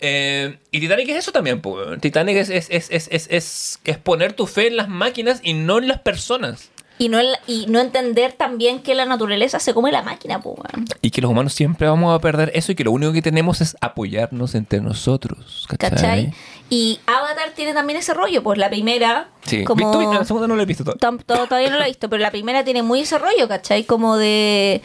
Eh, 0.00 0.58
y 0.70 0.80
Titanic 0.80 1.08
es 1.08 1.16
eso 1.16 1.32
también, 1.32 1.60
weón. 1.64 2.00
Titanic 2.00 2.36
es, 2.36 2.50
es, 2.50 2.68
es, 2.70 2.88
es, 2.90 3.08
es, 3.10 3.26
es- 3.30 3.80
es 3.84 3.98
poner 3.98 4.32
tu 4.32 4.46
fe 4.46 4.68
en 4.68 4.76
las 4.76 4.88
máquinas 4.88 5.40
y 5.42 5.54
no 5.54 5.78
en 5.78 5.88
las 5.88 6.00
personas. 6.00 6.70
Y 7.00 7.08
no, 7.08 7.20
el- 7.20 7.36
y 7.46 7.66
no 7.68 7.78
entender 7.78 8.32
también 8.32 8.80
que 8.80 8.94
la 8.96 9.04
naturaleza 9.04 9.60
se 9.60 9.72
come 9.72 9.92
la 9.92 10.02
máquina, 10.02 10.40
pues. 10.40 10.58
Y 11.00 11.10
que 11.12 11.20
los 11.20 11.30
humanos 11.30 11.52
siempre 11.52 11.86
vamos 11.86 12.12
a 12.12 12.20
perder 12.20 12.50
eso 12.54 12.72
y 12.72 12.74
que 12.74 12.82
lo 12.82 12.90
único 12.90 13.12
que 13.12 13.22
tenemos 13.22 13.60
es 13.60 13.76
apoyarnos 13.80 14.56
entre 14.56 14.80
nosotros. 14.80 15.66
¿Cachai? 15.68 15.90
¿Cachai? 15.90 16.34
Y 16.70 16.98
Avatar 17.06 17.50
tiene 17.54 17.72
también 17.72 17.98
ese 18.00 18.14
rollo, 18.14 18.42
pues 18.42 18.58
la 18.58 18.68
primera, 18.68 19.28
Sí. 19.44 19.62
como... 19.64 19.92
¿Tú- 19.92 20.12
la 20.12 20.24
segunda 20.24 20.48
no 20.48 20.56
la 20.56 20.64
he 20.64 20.66
visto 20.66 20.82
todavía. 20.84 21.24
Todavía 21.24 21.70
no 21.70 21.78
la 21.78 21.84
he 21.84 21.88
visto, 21.88 22.08
pero 22.10 22.20
la 22.20 22.32
primera 22.32 22.64
tiene 22.64 22.82
muy 22.82 23.00
ese 23.00 23.16
rollo, 23.18 23.46
¿cachai? 23.46 23.84
Como 23.84 24.16
de 24.16 24.82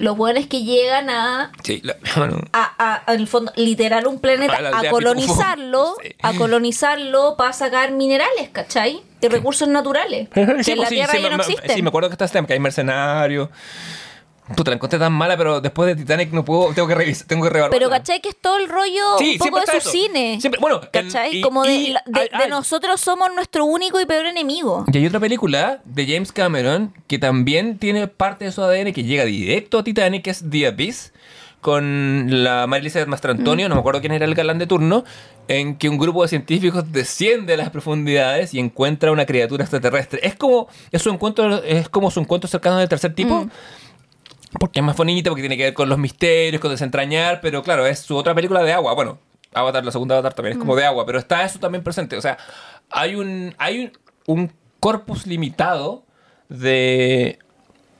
los 0.00 0.16
buenos 0.16 0.46
que 0.46 0.64
llegan 0.64 1.08
a, 1.10 1.52
Sí, 1.62 1.80
la- 1.84 1.96
bueno. 2.16 2.40
a, 2.52 3.02
a- 3.06 3.12
en 3.14 3.20
el 3.20 3.26
fondo, 3.28 3.52
literal 3.56 4.06
un 4.06 4.18
planeta, 4.18 4.56
A 4.56 4.60
la 4.60 4.78
a, 4.78 4.90
colonizarlo. 4.90 5.94
Sí. 6.02 6.14
a 6.22 6.32
colonizarlo 6.34 7.36
para 7.36 7.52
sacar 7.52 7.92
minerales, 7.92 8.48
¿cachai? 8.50 9.02
De 9.20 9.28
recursos 9.28 9.68
naturales. 9.68 10.28
que 10.34 10.40
en 10.40 10.46
la 10.48 10.54
pues 10.54 10.66
sí, 10.66 10.94
Tierra 10.94 11.18
ya 11.18 11.30
no 11.30 11.36
existen. 11.36 11.70
Sí, 11.76 11.82
me 11.82 11.88
acuerdo 11.88 12.08
que 12.08 12.14
está 12.14 12.24
este 12.24 12.38
tema, 12.38 12.46
que 12.48 12.54
hay 12.54 12.60
mercenarios. 12.60 13.48
Puta, 14.56 14.70
la 14.70 14.74
encontré 14.76 14.98
tan 14.98 15.12
mala, 15.12 15.36
pero 15.36 15.60
después 15.60 15.86
de 15.88 15.96
Titanic 16.02 16.32
no 16.32 16.44
puedo, 16.44 16.72
tengo 16.74 16.88
que 16.88 16.94
revisar, 16.94 17.26
tengo 17.26 17.44
que 17.44 17.50
revaluarla. 17.50 17.76
Pero 17.78 17.90
¿cachai? 17.90 18.20
Que 18.20 18.30
es 18.30 18.36
todo 18.36 18.58
el 18.58 18.68
rollo 18.68 19.18
Sí, 19.18 19.32
un 19.32 19.38
poco 19.38 19.60
de 19.60 19.66
su 19.66 19.76
eso. 19.78 19.90
cine. 19.90 20.38
Siempre- 20.40 20.60
bueno, 20.60 20.80
¿cachai? 20.92 21.36
y- 21.36 21.40
Como 21.40 21.62
de, 21.64 21.74
y- 21.74 21.90
la- 21.92 22.02
de- 22.06 22.20
ay, 22.20 22.28
de 22.28 22.44
ay. 22.44 22.50
nosotros 22.50 23.00
somos 23.00 23.28
nuestro 23.34 23.64
único 23.64 24.00
y 24.00 24.06
peor 24.06 24.26
enemigo. 24.26 24.84
Y 24.92 24.98
hay 24.98 25.06
otra 25.06 25.20
película 25.20 25.80
de 25.84 26.06
James 26.06 26.32
Cameron 26.32 26.92
que 27.06 27.18
también 27.18 27.78
tiene 27.78 28.08
parte 28.08 28.44
de 28.44 28.52
su 28.52 28.62
ADN 28.62 28.92
que 28.92 29.04
llega 29.04 29.24
directo 29.24 29.78
a 29.78 29.84
Titanic, 29.84 30.24
que 30.24 30.30
es 30.30 30.44
The 30.48 30.66
Abyss, 30.66 31.12
con 31.60 32.42
la 32.42 32.64
Elizabeth 32.64 33.06
Mastrantonio, 33.08 33.68
no 33.68 33.74
me 33.74 33.80
acuerdo 33.80 34.00
quién 34.00 34.12
era 34.12 34.24
el 34.24 34.34
galán 34.34 34.58
de 34.58 34.66
turno, 34.66 35.04
en 35.46 35.76
que 35.76 35.88
un 35.90 35.98
grupo 35.98 36.22
de 36.22 36.28
científicos 36.28 36.90
desciende 36.90 37.52
a 37.54 37.56
las 37.58 37.70
profundidades 37.70 38.54
y 38.54 38.58
encuentra 38.60 39.12
una 39.12 39.26
criatura 39.26 39.64
extraterrestre. 39.64 40.20
Es 40.22 40.36
como, 40.36 40.68
es 40.90 41.02
su 41.02 41.10
encuentro, 41.10 41.62
es 41.62 41.88
como 41.90 42.10
su 42.10 42.20
encuentro 42.20 42.48
cercano 42.48 42.78
del 42.78 42.88
tercer 42.88 43.14
tipo. 43.14 43.46
Porque 44.58 44.80
es 44.80 44.86
más 44.86 44.96
bonita, 44.96 45.30
porque 45.30 45.42
tiene 45.42 45.56
que 45.56 45.64
ver 45.64 45.74
con 45.74 45.88
los 45.88 45.98
misterios, 45.98 46.60
con 46.60 46.70
desentrañar, 46.70 47.40
pero 47.40 47.62
claro, 47.62 47.86
es 47.86 48.00
su 48.00 48.16
otra 48.16 48.34
película 48.34 48.62
de 48.62 48.72
agua. 48.72 48.94
Bueno, 48.94 49.18
Avatar, 49.54 49.84
la 49.84 49.92
segunda 49.92 50.16
Avatar 50.16 50.34
también 50.34 50.56
es 50.56 50.58
como 50.58 50.74
de 50.76 50.84
agua, 50.84 51.06
pero 51.06 51.18
está 51.18 51.44
eso 51.44 51.58
también 51.58 51.84
presente. 51.84 52.16
O 52.16 52.20
sea, 52.20 52.36
hay 52.90 53.14
un, 53.14 53.54
hay 53.58 53.80
un, 53.80 53.92
un 54.26 54.52
corpus 54.80 55.26
limitado 55.26 56.04
de 56.48 57.38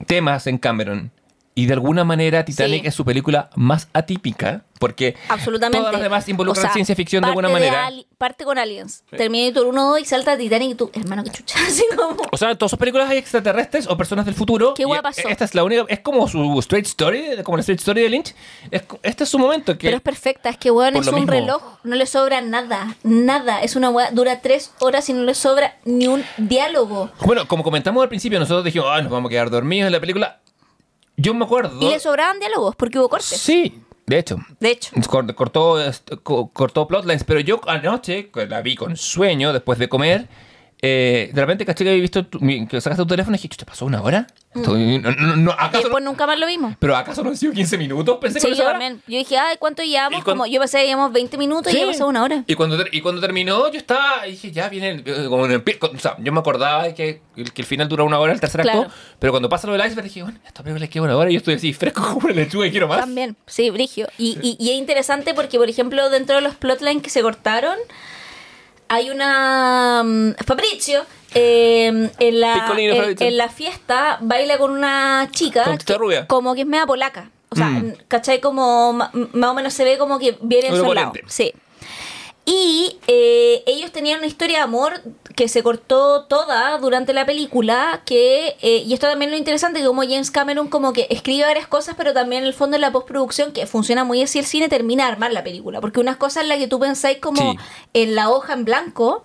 temas 0.07 0.47
en 0.47 0.57
Cameron. 0.57 1.11
Y 1.53 1.65
de 1.65 1.73
alguna 1.73 2.03
manera 2.05 2.45
Titanic 2.45 2.83
Sí. 2.83 2.87
es 2.87 2.95
su 2.95 3.03
película 3.03 3.49
más 3.55 3.89
atípica, 3.91 4.63
porque 4.79 5.15
Absolutamente. 5.27 5.79
todas 5.79 5.93
las 5.93 6.01
demás 6.01 6.29
involucran 6.29 6.59
O 6.63 6.67
sea, 6.67 6.73
ciencia 6.73 6.95
ficción 6.95 7.23
de 7.23 7.27
alguna 7.29 7.49
manera. 7.49 7.87
ali- 7.87 8.07
parte 8.17 8.45
con 8.45 8.57
Aliens. 8.57 9.03
Terminator 9.15 9.65
1 9.67 9.97
y 9.97 10.05
salta 10.05 10.31
a 10.33 10.37
Titanic 10.37 10.71
y 10.71 10.75
tú, 10.75 10.89
hermano, 10.93 11.23
que 11.25 11.29
chucha. 11.31 11.55
Así 11.67 11.83
como. 11.95 12.21
O 12.31 12.37
sea, 12.37 12.51
en 12.51 12.57
todas 12.57 12.69
sus 12.71 12.79
películas 12.79 13.09
hay 13.09 13.17
extraterrestres 13.17 13.85
o 13.87 13.97
personas 13.97 14.25
del 14.25 14.33
futuro. 14.35 14.73
¿Qué 14.75 14.85
guay 14.85 15.01
pasó? 15.01 15.27
Esta 15.27 15.43
es 15.43 15.53
la 15.53 15.63
única. 15.65 15.83
Es 15.89 15.99
como 15.99 16.27
su 16.27 16.57
straight 16.59 16.85
story, 16.85 17.43
como 17.43 17.57
la 17.57 17.61
straight 17.61 17.79
story 17.81 18.01
de 18.03 18.09
Lynch. 18.09 18.33
Es, 18.71 18.83
este 19.03 19.23
es 19.25 19.29
su 19.29 19.37
momento. 19.37 19.77
Que, 19.77 19.87
Pero 19.87 19.97
es 19.97 20.03
perfecta, 20.03 20.49
es 20.49 20.57
que 20.57 20.71
weón 20.71 20.95
es 20.95 21.07
un 21.07 21.15
mismo. 21.15 21.31
reloj, 21.31 21.61
no 21.83 21.95
le 21.95 22.05
sobra 22.05 22.39
nada, 22.41 22.95
nada. 23.03 23.61
Es 23.61 23.75
una 23.75 23.89
weá, 23.89 24.11
dura 24.11 24.39
tres 24.41 24.71
horas 24.79 25.09
y 25.09 25.13
no 25.13 25.23
le 25.23 25.33
sobra 25.33 25.75
ni 25.83 26.07
un 26.07 26.23
diálogo. 26.37 27.11
Bueno, 27.25 27.47
como 27.47 27.63
comentamos 27.63 28.01
al 28.01 28.09
principio, 28.09 28.39
nosotros 28.39 28.63
dijimos, 28.63 28.87
ah, 28.89 29.01
nos 29.01 29.11
vamos 29.11 29.29
a 29.29 29.31
quedar 29.31 29.49
dormidos 29.49 29.87
en 29.87 29.91
la 29.93 29.99
película. 29.99 30.39
Yo 31.21 31.33
me 31.33 31.45
acuerdo. 31.45 31.79
Y 31.81 31.89
le 31.89 31.99
sobraban 31.99 32.39
diálogos 32.39 32.75
porque 32.75 32.97
hubo 32.99 33.09
cortes. 33.09 33.27
Sí, 33.39 33.81
de 34.07 34.17
hecho. 34.19 34.37
De 34.59 34.71
hecho. 34.71 34.91
Cort- 35.09 35.33
Cortó, 35.35 35.79
est- 35.83 36.09
co- 36.23 36.47
cortó 36.49 36.87
plotlines, 36.87 37.23
pero 37.23 37.39
yo 37.39 37.59
anoche, 37.67 38.29
la 38.49 38.61
vi 38.61 38.75
con 38.75 38.95
sueño 38.97 39.53
después 39.53 39.77
de 39.79 39.87
comer, 39.89 40.27
eh, 40.83 41.29
de 41.31 41.41
repente 41.41 41.65
caché 41.65 41.83
que 41.83 41.91
había 41.91 42.01
visto 42.01 42.25
tu- 42.25 42.39
que 42.39 42.81
sacaste 42.81 43.03
tu 43.03 43.07
teléfono 43.07 43.35
y 43.35 43.39
dije, 43.39 43.55
¿te 43.55 43.65
pasó 43.65 43.85
una 43.85 44.01
hora? 44.01 44.25
Estoy- 44.53 44.97
no, 44.99 45.11
no, 45.11 45.35
no, 45.35 45.51
Y 45.51 45.53
¿acaso 45.53 45.71
no- 45.73 45.79
después 45.83 46.03
nunca 46.03 46.25
más 46.27 46.37
lo 46.39 46.47
vimos. 46.47 46.75
¿Pero 46.79 46.95
acaso 46.97 47.23
no 47.23 47.29
han 47.29 47.37
sido 47.37 47.53
15 47.53 47.77
minutos? 47.77 48.17
Pensé 48.19 48.39
que 48.39 48.45
Sí, 48.47 48.51
no 48.51 48.57
yo 48.57 48.63
también. 48.63 49.01
Yo 49.07 49.17
dije, 49.17 49.37
ay, 49.37 49.57
¿cuánto 49.59 49.83
llevamos? 49.83 50.23
Cuando- 50.23 50.43
Como, 50.43 50.51
yo 50.51 50.59
pensé 50.59 50.79
que 50.79 50.87
llevamos 50.87 51.13
20 51.13 51.37
minutos 51.37 51.71
y 51.73 51.77
ya 51.77 51.85
pasó 51.85 52.07
una 52.07 52.23
hora. 52.23 52.43
Y 52.47 52.55
cuando, 52.55 52.83
y 52.91 52.99
cuando 53.01 53.21
terminó, 53.21 53.71
yo 53.71 53.77
estaba, 53.77 54.27
y 54.27 54.31
dije, 54.31 54.51
ya 54.51 54.67
viene, 54.69 55.03
eh, 55.05 55.25
como 55.29 55.45
en 55.45 55.51
el 55.51 55.63
o 55.79 55.99
sea, 55.99 56.15
yo 56.19 56.31
me 56.33 56.39
acordaba 56.39 56.83
de 56.83 56.95
que, 56.95 57.21
el- 57.37 57.53
que 57.53 57.61
el 57.61 57.67
final 57.67 57.87
dura 57.87 58.03
una 58.03 58.19
hora, 58.19 58.33
el 58.33 58.39
tercer 58.41 58.61
acto, 58.61 58.87
pero 59.19 59.31
cuando 59.31 59.47
pasa 59.49 59.67
lo 59.67 59.73
del 59.73 59.85
iceberg, 59.85 60.03
dije, 60.07 60.23
bueno, 60.23 60.39
esta 60.45 60.63
película 60.63 60.79
le 60.83 60.89
queda 60.89 61.03
una 61.03 61.15
hora 61.15 61.29
y 61.29 61.33
yo 61.33 61.37
estoy 61.37 61.53
así, 61.53 61.71
fresco 61.73 62.01
como 62.15 62.25
una 62.25 62.33
lechuga 62.33 62.65
y 62.67 62.71
quiero 62.71 62.87
más. 62.87 62.99
También, 62.99 63.37
sí, 63.45 63.69
Brigio. 63.69 64.07
Y, 64.17 64.37
y, 64.41 64.57
y 64.59 64.71
es 64.71 64.77
interesante 64.79 65.33
porque, 65.35 65.57
por 65.59 65.69
ejemplo, 65.69 66.09
dentro 66.09 66.35
de 66.37 66.41
los 66.41 66.55
plotlines 66.55 67.03
que 67.03 67.09
se 67.11 67.21
cortaron, 67.21 67.77
hay 68.91 69.09
una. 69.09 70.03
mm, 70.03 70.33
Fabrizio. 70.45 71.05
eh, 71.33 72.09
en, 72.19 72.39
la, 72.41 72.73
en, 72.77 73.37
la 73.37 73.47
fiesta 73.47 74.17
baila 74.19 74.57
con 74.57 74.69
una 74.71 75.29
chica 75.31 75.63
Con 75.63 75.77
que- 75.77 75.93
rubia. 75.97 76.27
como 76.27 76.53
que 76.55 76.61
es 76.61 76.67
media 76.67 76.85
polaca 76.85 77.29
o 77.47 77.55
sea 77.55 77.67
Mm. 77.67 77.93
¿cachai? 78.09 78.41
como 78.41 78.91
más 78.91 79.11
o 79.13 79.53
menos 79.53 79.73
se 79.73 79.85
ve 79.85 79.97
como 79.97 80.19
que 80.19 80.37
viene 80.41 80.67
en 80.67 80.75
su 80.75 80.93
lado 80.93 81.13
sí 81.27 81.53
y 82.43 82.97
eh, 83.07 83.63
ellos 83.65 83.91
tenían 83.93 84.17
una 84.19 84.27
historia 84.27 84.57
de 84.57 84.63
amor 84.63 85.01
que 85.35 85.47
se 85.47 85.63
cortó 85.63 86.23
toda 86.25 86.77
durante 86.77 87.13
la 87.13 87.25
película, 87.25 88.01
que, 88.05 88.55
eh, 88.61 88.83
y 88.85 88.93
esto 88.93 89.07
también 89.07 89.29
es 89.29 89.33
lo 89.33 89.37
interesante, 89.37 89.79
que 89.79 89.85
como 89.85 90.01
James 90.03 90.31
Cameron 90.31 90.67
como 90.67 90.93
que 90.93 91.07
escribe 91.09 91.45
varias 91.45 91.67
cosas, 91.67 91.95
pero 91.97 92.13
también 92.13 92.41
en 92.43 92.47
el 92.47 92.53
fondo 92.53 92.75
en 92.75 92.81
la 92.81 92.91
postproducción, 92.91 93.51
que 93.51 93.65
funciona 93.67 94.03
muy 94.03 94.21
así 94.21 94.39
el 94.39 94.45
cine, 94.45 94.69
termina 94.69 95.05
de 95.05 95.11
armar 95.11 95.31
la 95.31 95.43
película. 95.43 95.81
Porque 95.81 95.99
unas 95.99 96.17
cosas 96.17 96.43
en 96.43 96.49
las 96.49 96.57
que 96.57 96.67
tú 96.67 96.79
pensáis 96.79 97.17
como 97.19 97.51
Sí. 97.53 97.57
en 97.93 98.15
la 98.15 98.29
hoja 98.29 98.53
en 98.53 98.65
blanco, 98.65 99.23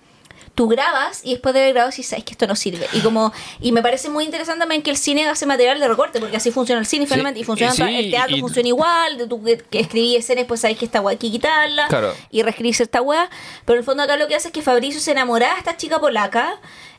tú 0.56 0.66
grabas 0.66 1.20
y 1.22 1.30
después 1.32 1.52
de 1.54 1.60
haber 1.60 1.74
grabado 1.74 1.90
dices, 1.90 2.06
sabes 2.08 2.24
que 2.24 2.32
esto 2.32 2.48
no 2.48 2.56
sirve. 2.56 2.88
Y 2.94 3.00
como 3.00 3.32
y 3.60 3.70
me 3.70 3.82
parece 3.82 4.08
muy 4.08 4.24
interesante 4.24 4.58
también 4.60 4.82
que 4.82 4.90
el 4.90 4.96
cine 4.96 5.28
hace 5.28 5.46
material 5.46 5.78
de 5.78 5.86
recorte, 5.86 6.18
porque 6.18 6.36
así 6.38 6.50
funciona 6.50 6.80
el 6.80 6.86
cine 6.86 7.04
Sí, 7.04 7.10
finalmente, 7.10 7.38
y 7.40 7.44
funciona 7.44 7.72
sí, 7.72 7.82
el 7.82 8.10
teatro 8.10 8.36
y- 8.36 8.40
funciona 8.40 8.66
igual, 8.68 9.18
de 9.18 9.26
tú 9.28 9.44
que, 9.44 9.58
que 9.58 9.78
escribí 9.80 10.16
escenas, 10.16 10.46
pues 10.46 10.60
sabéis 10.62 10.78
que 10.78 10.86
esta 10.86 11.00
weá 11.00 11.12
hay 11.12 11.18
que 11.18 11.30
quitarla 11.30 11.86
Claro. 11.88 12.12
y 12.30 12.42
reescribirse 12.42 12.82
esta 12.82 13.00
weá. 13.02 13.30
Pero 13.64 13.76
en 13.76 13.80
el 13.80 13.84
fondo 13.84 14.02
acá 14.02 14.16
lo 14.16 14.26
que 14.26 14.34
hace 14.34 14.48
es 14.48 14.52
que 14.52 14.62
Fabricio 14.62 15.00
se 15.00 15.12
enamoraba 15.12 15.52
de 15.52 15.58
esta 15.60 15.76
chica 15.76 16.00
polaca. 16.00 16.58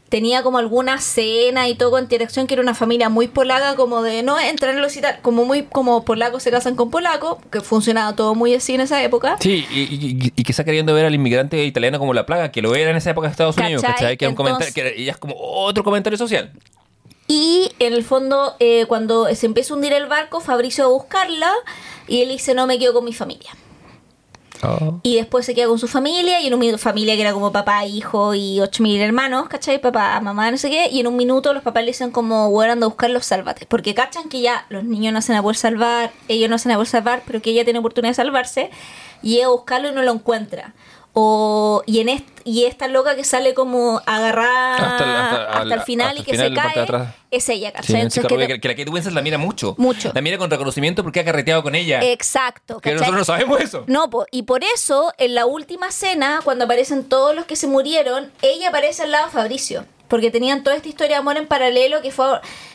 Tenía 0.09 0.41
como 0.41 0.57
alguna 0.57 0.99
cena 1.01 1.67
y 1.67 1.75
todo 1.75 1.91
con 1.91 2.03
interacción 2.03 2.47
que 2.47 2.53
era 2.53 2.63
una 2.63 2.73
familia 2.73 3.09
muy 3.09 3.27
polaca, 3.27 3.75
como 3.75 4.01
de 4.01 4.23
no 4.23 4.39
entrar 4.39 4.73
en 4.73 4.81
los 4.81 4.95
y 4.95 5.01
tal, 5.01 5.19
como 5.21 5.43
muy 5.43 5.63
como 5.63 6.05
polacos 6.05 6.43
se 6.43 6.51
casan 6.51 6.75
con 6.75 6.89
polacos, 6.89 7.39
que 7.51 7.59
funcionaba 7.59 8.15
todo 8.15 8.33
muy 8.33 8.55
así 8.55 8.73
en 8.75 8.81
esa 8.81 9.03
época. 9.03 9.35
Sí, 9.41 9.65
y, 9.69 9.79
y- 9.81 10.33
y 10.35 10.43
que 10.43 10.51
está 10.53 10.63
queriendo 10.63 10.93
ver 10.93 11.05
al 11.05 11.13
inmigrante 11.15 11.65
italiano 11.65 11.99
como 11.99 12.13
la 12.13 12.25
plaga, 12.25 12.51
que 12.51 12.61
lo 12.61 12.73
era 12.73 12.91
en 12.91 12.95
esa 12.97 13.09
época 13.11 13.27
en 13.27 13.31
Estados 13.31 13.57
Unidos, 13.57 13.81
¿Cachai? 13.81 13.95
¿cachai? 13.95 14.17
Que, 14.17 14.25
era 14.25 14.29
un 14.29 14.35
comentario, 14.35 14.67
Entonces- 14.69 14.73
que 14.73 14.89
era- 14.95 14.95
y 14.97 15.09
es 15.09 15.17
como 15.17 15.35
otro 15.37 15.83
comentario 15.83 16.17
social. 16.17 16.51
Y 17.27 17.71
en 17.79 17.91
el 17.91 18.05
fondo, 18.05 18.55
eh, 18.59 18.85
cuando 18.87 19.27
se 19.35 19.45
empieza 19.45 19.73
a 19.73 19.75
hundir 19.77 19.91
el 19.91 20.05
barco, 20.05 20.39
Fabricio 20.39 20.85
va 20.85 20.89
a 20.89 20.93
buscarla 20.93 21.51
y 22.07 22.21
él 22.21 22.29
dice, 22.29 22.53
no 22.53 22.65
me 22.67 22.79
quedo 22.79 22.93
con 22.93 23.03
mi 23.03 23.11
familia. 23.13 23.49
Y 25.03 25.15
después 25.15 25.45
se 25.45 25.53
queda 25.53 25.67
con 25.67 25.79
su 25.79 25.87
familia, 25.87 26.41
y 26.41 26.47
en 26.47 26.53
un 26.53 26.59
minuto, 26.59 26.77
familia 26.77 27.15
que 27.15 27.21
era 27.21 27.33
como 27.33 27.51
papá, 27.51 27.85
hijo 27.85 28.33
y 28.33 28.59
ocho 28.59 28.83
mil 28.83 28.99
hermanos, 29.01 29.47
¿cachai? 29.47 29.79
Papá, 29.79 30.19
mamá, 30.21 30.49
no 30.51 30.57
sé 30.57 30.69
qué. 30.69 30.89
Y 30.91 30.99
en 30.99 31.07
un 31.07 31.15
minuto 31.15 31.53
los 31.53 31.63
papás 31.63 31.83
le 31.83 31.91
dicen 31.91 32.11
como, 32.11 32.49
bueno, 32.49 32.73
anda 32.73 32.85
a 32.85 32.89
buscarlos, 32.89 33.25
sálvate. 33.25 33.65
Porque 33.65 33.93
cachan 33.93 34.29
que 34.29 34.41
ya 34.41 34.65
los 34.69 34.83
niños 34.83 35.13
no 35.13 35.21
se 35.21 35.31
van 35.31 35.39
a 35.39 35.43
poder 35.43 35.57
salvar, 35.57 36.11
ellos 36.27 36.49
no 36.49 36.57
se 36.57 36.69
van 36.69 36.75
a 36.75 36.77
poder 36.77 36.89
salvar, 36.89 37.23
pero 37.25 37.41
que 37.41 37.51
ella 37.51 37.63
tiene 37.63 37.79
oportunidad 37.79 38.11
de 38.11 38.15
salvarse. 38.15 38.69
Y 39.21 39.35
llega 39.35 39.47
a 39.47 39.49
buscarlo 39.49 39.89
y 39.89 39.93
no 39.93 40.03
lo 40.03 40.11
encuentra. 40.11 40.73
O, 41.19 41.81
y, 41.87 41.99
en 42.01 42.09
est- 42.09 42.27
y 42.43 42.65
esta 42.65 42.87
loca 42.87 43.15
que 43.15 43.23
sale 43.23 43.55
como 43.55 44.03
agarrada 44.05 44.75
Hasta 44.75 45.03
el- 45.03 45.09
hasta- 45.15 45.59
al- 45.61 45.71
el 45.71 45.81
final 45.81 46.09
hasta 46.09 46.21
y 46.21 46.23
que 46.23 46.31
final, 46.33 46.49
se 46.49 46.53
cae, 46.85 47.07
es 47.31 47.49
ella, 47.49 47.73
Sí, 47.81 47.93
que 47.93 48.27
te- 48.27 48.47
que, 48.47 48.59
que 48.61 48.67
la 48.67 48.75
Kate 48.75 48.89
Winslet 48.91 49.13
la 49.15 49.21
mira 49.23 49.39
mucho. 49.39 49.73
Mucho. 49.79 50.11
La 50.13 50.21
mira 50.21 50.37
con 50.37 50.51
reconocimiento 50.51 51.01
porque 51.01 51.21
ha 51.21 51.25
carreteado 51.25 51.63
con 51.63 51.73
ella. 51.73 52.01
Exacto. 52.03 52.79
que 52.79 52.91
nosotros 52.93 53.17
no 53.17 53.25
sabemos 53.25 53.59
eso. 53.61 53.83
No, 53.87 54.11
po, 54.11 54.27
y 54.31 54.43
por 54.43 54.63
eso, 54.63 55.11
en 55.17 55.33
la 55.33 55.47
última 55.47 55.87
escena, 55.87 56.41
cuando 56.43 56.65
aparecen 56.65 57.03
todos 57.09 57.35
los 57.35 57.45
que 57.45 57.55
se 57.55 57.65
murieron, 57.65 58.31
ella 58.43 58.69
aparece 58.69 59.01
al 59.01 59.11
lado 59.11 59.25
de 59.25 59.31
Fabricio. 59.31 59.85
Porque 60.07 60.29
tenían 60.31 60.63
toda 60.63 60.75
esta 60.75 60.87
historia 60.87 61.15
de 61.15 61.19
amor 61.21 61.35
en 61.37 61.47
paralelo 61.47 62.01
que 62.03 62.11
fue. 62.11 62.27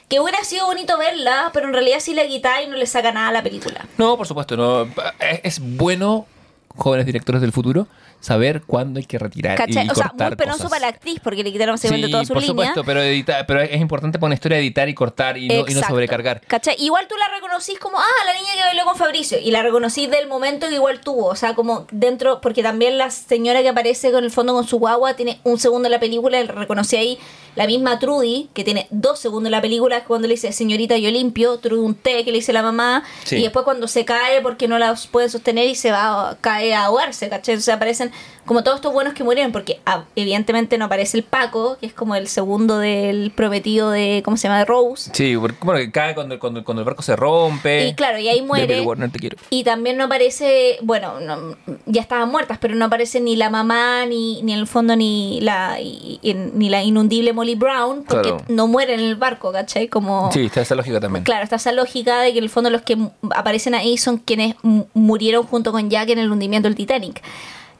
que 0.08 0.20
hubiera 0.20 0.42
sido 0.44 0.66
bonito 0.66 0.98
verla, 0.98 1.48
pero 1.54 1.66
en 1.68 1.72
realidad 1.72 1.98
sí 2.00 2.12
la 2.12 2.26
quita 2.26 2.60
y 2.60 2.66
no 2.66 2.76
le 2.76 2.84
saca 2.86 3.12
nada 3.12 3.28
a 3.28 3.32
la 3.32 3.42
película. 3.42 3.86
No, 3.96 4.18
por 4.18 4.26
supuesto, 4.26 4.54
no. 4.56 4.82
Es, 5.20 5.40
es 5.44 5.58
bueno, 5.60 6.26
jóvenes 6.76 7.06
directores 7.06 7.40
del 7.40 7.52
futuro, 7.52 7.86
saber 8.22 8.62
cuándo 8.62 8.98
hay 8.98 9.04
que 9.04 9.18
retirar 9.18 9.58
¿Cachai? 9.58 9.84
y 9.86 9.90
O 9.90 9.94
sea, 9.94 10.12
muy 10.16 10.36
penoso 10.36 10.56
cosas. 10.58 10.70
para 10.70 10.80
la 10.80 10.86
actriz 10.88 11.20
porque 11.22 11.42
le 11.44 11.52
quitaron 11.52 11.74
básicamente 11.74 12.06
Sí, 12.06 12.12
toda 12.12 12.24
su 12.24 12.32
por 12.32 12.42
línea. 12.42 12.50
supuesto, 12.52 12.84
pero, 12.84 13.02
editar, 13.02 13.44
pero 13.46 13.60
es 13.60 13.80
importante 13.80 14.18
para 14.18 14.26
una 14.28 14.34
historia 14.34 14.58
editar 14.58 14.88
y 14.88 14.94
cortar 14.94 15.36
y 15.36 15.48
no, 15.48 15.54
y 15.54 15.56
no 15.58 15.62
Exacto. 15.64 15.88
sobrecargar. 15.88 16.40
¿Cachai? 16.46 16.76
Igual 16.78 17.06
tú 17.08 17.16
la 17.16 17.28
reconocís 17.34 17.78
como, 17.78 17.98
ah, 17.98 18.24
la 18.24 18.32
niña 18.32 18.52
que 18.54 18.60
bailó 18.60 18.84
con 18.84 18.96
Fabricio. 18.96 19.38
Y 19.38 19.50
la 19.50 19.62
reconocís 19.62 20.08
del 20.10 20.28
momento 20.28 20.68
que 20.68 20.74
igual 20.76 21.00
tuvo. 21.00 21.26
O 21.26 21.36
sea, 21.36 21.54
como 21.54 21.86
dentro, 21.90 22.40
porque 22.40 22.62
también 22.62 22.96
la 22.96 23.10
señora 23.10 23.60
que 23.62 23.68
aparece 23.68 24.12
con 24.12 24.22
el 24.24 24.30
fondo 24.30 24.54
con 24.54 24.66
su 24.66 24.78
guagua 24.78 25.14
tiene 25.14 25.40
un 25.42 25.58
segundo 25.58 25.88
en 25.88 25.92
la 25.92 26.00
película. 26.00 26.40
y 26.40 26.46
Reconocí 26.46 26.94
ahí 26.96 27.18
la 27.56 27.66
misma 27.66 27.98
Trudy, 27.98 28.48
que 28.54 28.62
tiene 28.64 28.86
dos 28.90 29.18
segundos 29.18 29.48
en 29.48 29.52
la 29.52 29.60
película, 29.60 29.96
es 29.98 30.04
cuando 30.04 30.28
le 30.28 30.34
dice, 30.34 30.52
señorita, 30.52 30.96
yo 30.96 31.10
limpio. 31.10 31.58
Trudy 31.58 31.80
un 31.82 31.94
té 31.96 32.24
que 32.24 32.30
le 32.30 32.38
dice 32.38 32.52
la 32.52 32.62
mamá. 32.62 33.02
Sí. 33.24 33.36
Y 33.36 33.42
después 33.42 33.64
cuando 33.64 33.88
se 33.88 34.04
cae 34.04 34.40
porque 34.42 34.68
no 34.68 34.78
la 34.78 34.94
puede 35.10 35.28
sostener 35.28 35.66
y 35.66 35.74
se 35.74 35.90
va, 35.90 36.30
a- 36.30 36.36
cae 36.40 36.72
a 36.74 36.84
ahogarse, 36.84 37.28
¿cachai? 37.28 37.56
O 37.56 37.60
sea, 37.60 37.74
aparecen 37.74 38.11
como 38.44 38.64
todos 38.64 38.76
estos 38.78 38.92
buenos 38.92 39.14
que 39.14 39.22
murieron, 39.22 39.52
porque 39.52 39.80
ah, 39.86 40.04
evidentemente 40.16 40.76
no 40.76 40.86
aparece 40.86 41.16
el 41.16 41.22
Paco, 41.22 41.76
que 41.78 41.86
es 41.86 41.92
como 41.92 42.16
el 42.16 42.26
segundo 42.26 42.78
del 42.78 43.30
prometido 43.30 43.90
de, 43.90 44.20
¿cómo 44.24 44.36
se 44.36 44.48
llama? 44.48 44.58
De 44.58 44.64
Rose. 44.64 45.10
Sí, 45.14 45.36
porque 45.40 45.58
bueno, 45.62 45.78
que 45.80 45.92
cae 45.92 46.14
cuando, 46.14 46.38
cuando, 46.40 46.64
cuando 46.64 46.80
el 46.82 46.84
barco 46.86 47.02
se 47.02 47.14
rompe. 47.14 47.86
Y 47.86 47.94
claro, 47.94 48.18
y 48.18 48.28
ahí 48.28 48.42
muere. 48.42 48.80
Warner, 48.80 49.10
te. 49.12 49.30
Y 49.50 49.62
también 49.62 49.96
no 49.96 50.04
aparece, 50.04 50.78
bueno, 50.82 51.20
no- 51.20 51.56
ya 51.86 52.00
estaban 52.00 52.30
muertas, 52.30 52.58
pero 52.60 52.74
no 52.74 52.86
aparece 52.86 53.20
ni 53.20 53.36
la 53.36 53.48
mamá, 53.48 54.06
ni, 54.06 54.42
ni 54.42 54.52
en 54.54 54.58
el 54.58 54.66
fondo 54.66 54.96
ni 54.96 55.40
la, 55.40 55.78
y- 55.80 56.18
ni 56.54 56.68
la 56.68 56.82
inundible 56.82 57.32
Molly 57.32 57.54
Brown, 57.54 58.04
porque 58.08 58.30
Claro. 58.30 58.44
no 58.48 58.66
muere 58.66 58.94
en 58.94 59.00
el 59.00 59.14
barco, 59.16 59.52
¿cachai? 59.52 59.86
Como, 59.86 60.32
Sí, 60.32 60.46
está 60.46 60.62
esa 60.62 60.74
lógica 60.74 60.98
también. 60.98 61.22
claro, 61.24 61.44
está 61.44 61.56
esa 61.56 61.70
lógica 61.72 62.20
de 62.20 62.32
que 62.32 62.38
en 62.38 62.44
el 62.44 62.50
fondo 62.50 62.70
los 62.70 62.82
que 62.82 62.98
aparecen 63.30 63.74
ahí 63.76 63.96
son 63.98 64.18
quienes 64.18 64.56
mu- 64.62 64.86
murieron 64.94 65.44
junto 65.46 65.70
con 65.70 65.88
Jack 65.90 66.08
en 66.10 66.18
el 66.18 66.30
hundimiento 66.32 66.68
del 66.68 66.74
Titanic. 66.76 67.22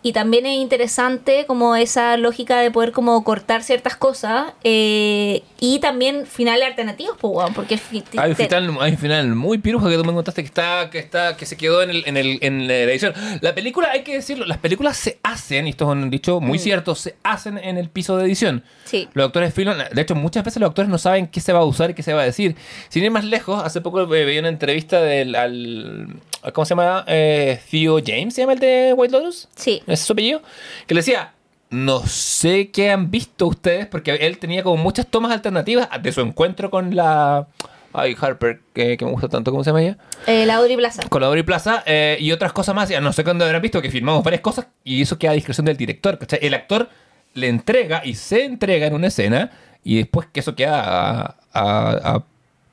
Y 0.03 0.13
también 0.13 0.47
es 0.47 0.57
interesante 0.57 1.45
como 1.47 1.77
esa 1.77 2.17
lógica 2.17 2.61
de 2.61 2.71
poder 2.71 2.93
como 2.93 3.23
cortar 3.23 3.63
ciertas 3.63 3.97
cosas 3.97 4.53
eh, 4.65 5.43
y 5.61 5.79
también 5.79 6.27
finales 6.27 6.67
alternativos, 6.67 7.17
pues, 7.21 7.51
porque... 7.55 7.79
Hay 8.17 8.31
un 8.31 8.37
final, 8.37 8.77
hay 8.81 8.93
un 8.93 8.99
final 8.99 9.35
muy 9.35 9.59
piruja 9.59 9.89
que 9.89 9.97
tú 9.97 10.05
me 10.05 10.13
contaste 10.13 10.43
que 10.43 10.47
está, 10.47 10.91
que 10.91 10.99
está, 10.99 11.37
que 11.37 11.47
se 11.47 11.57
quedó 11.57 11.83
en, 11.83 11.91
el, 11.91 12.03
en, 12.07 12.17
el, 12.17 12.39
en 12.43 12.67
la 12.67 12.75
edición. 12.75 13.15
La 13.41 13.55
película, 13.55 13.91
hay 13.93 14.03
que 14.03 14.15
decirlo, 14.15 14.45
las 14.45 14.59
películas 14.59 14.97
se 14.97 15.19
hacen, 15.23 15.67
y 15.67 15.71
esto 15.71 15.85
es 15.85 15.91
un 15.93 16.11
dicho 16.11 16.41
muy 16.41 16.59
cierto, 16.59 16.95
se 16.95 17.15
hacen 17.23 17.59
en 17.59 17.79
el 17.79 17.89
piso 17.89 18.17
de 18.17 18.25
edición. 18.25 18.57
Mm. 18.57 18.89
Sí. 18.89 19.09
Los 19.15 19.27
actores 19.27 19.55
filman, 19.55 19.79
de 19.93 20.03
hecho, 20.03 20.15
muchas 20.15 20.45
veces 20.45 20.61
los 20.61 20.69
actores 20.69 20.91
no 20.91 20.99
saben 20.99 21.29
qué 21.29 21.41
se 21.41 21.53
va 21.53 21.61
a 21.61 21.65
usar 21.65 21.91
y 21.91 21.95
qué 21.95 22.03
se 22.03 22.13
va 22.13 22.23
a 22.23 22.25
decir. 22.25 22.57
Sin 22.89 23.05
ir 23.05 23.11
más 23.11 23.25
lejos, 23.25 23.63
hace 23.65 23.81
poco 23.81 24.03
eh, 24.03 24.25
veía 24.25 24.41
una 24.41 24.49
entrevista 24.49 25.01
del 25.01 25.35
al, 25.37 26.21
¿cómo 26.53 26.65
se 26.65 26.71
llama? 26.71 27.05
Eh, 27.07 27.61
Theo 27.71 27.99
James, 28.05 28.35
¿se 28.35 28.43
llama 28.43 28.55
el 28.55 28.59
de 28.59 28.95
White 28.97 29.13
Lotus? 29.13 29.49
Sí. 29.55 29.83
¿Ese 29.93 30.03
es 30.03 30.07
su 30.07 30.13
apellido? 30.13 30.43
Que 30.87 30.95
le 30.95 31.01
decía, 31.01 31.33
no 31.71 32.01
sé 32.07 32.71
qué 32.71 32.91
han 32.91 33.11
visto 33.11 33.47
ustedes, 33.47 33.87
porque 33.87 34.13
él 34.15 34.39
tenía 34.39 34.63
como 34.63 34.83
muchas 34.83 35.07
tomas 35.07 35.33
alternativas 35.33 35.89
de 36.03 36.13
su 36.13 36.21
encuentro 36.21 36.71
con 36.71 36.95
la... 36.97 37.47
Ay, 37.95 38.17
Harper, 38.19 38.61
que, 38.73 38.97
que 38.97 39.05
me 39.05 39.11
gusta 39.11 39.29
tanto, 39.29 39.51
¿cómo 39.51 39.63
se 39.65 39.69
llama 39.71 39.83
ella? 39.83 39.99
Eh, 40.27 40.47
la 40.47 40.57
Audrey 40.57 40.77
Plaza. 40.77 41.03
Con 41.11 41.21
la 41.21 41.27
Audrey 41.27 41.43
Plaza 41.43 41.83
eh, 41.85 42.17
y 42.21 42.33
otras 42.33 42.53
cosas 42.55 42.75
más. 42.75 42.89
Ya 42.89 43.03
no 43.03 43.13
sé 43.13 43.23
cuándo 43.23 43.45
habrán 43.45 43.61
visto 43.61 43.83
que 43.83 43.91
filmamos 43.91 44.25
varias 44.25 44.41
cosas 44.41 44.67
y 44.83 45.03
eso 45.03 45.19
queda 45.19 45.33
a 45.33 45.35
discreción 45.35 45.67
del 45.67 45.77
director. 45.77 46.19
¿cachai? 46.19 46.39
El 46.43 46.55
actor 46.55 46.89
le 47.35 47.49
entrega 47.49 48.01
y 48.05 48.15
se 48.15 48.45
entrega 48.45 48.87
en 48.87 48.95
una 48.95 49.09
escena 49.09 49.51
y 49.85 49.97
después 49.99 50.27
que 50.33 50.41
eso 50.41 50.55
queda 50.55 50.81
a, 50.81 51.37
a- 51.53 51.91
a- 52.15 52.25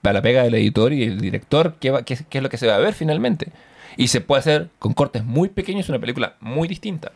a 0.04 0.14
la 0.14 0.22
pega 0.22 0.44
del 0.44 0.56
editor 0.56 0.94
y 0.94 1.04
el 1.04 1.20
director 1.20 1.76
qué, 1.82 1.92
va- 1.92 2.04
qué, 2.04 2.18
qué 2.30 2.38
es 2.38 2.42
lo 2.44 2.50
que 2.50 2.58
se 2.58 2.68
va 2.68 2.76
a 2.76 2.80
ver 2.80 2.94
finalmente. 2.94 3.50
Y 3.98 4.08
se 4.08 4.22
puede 4.22 4.40
hacer 4.40 4.70
con 4.80 4.94
cortes 4.94 5.24
muy 5.24 5.50
pequeños 5.50 5.90
una 5.90 6.00
película 6.00 6.36
muy 6.40 6.68
distinta. 6.68 7.12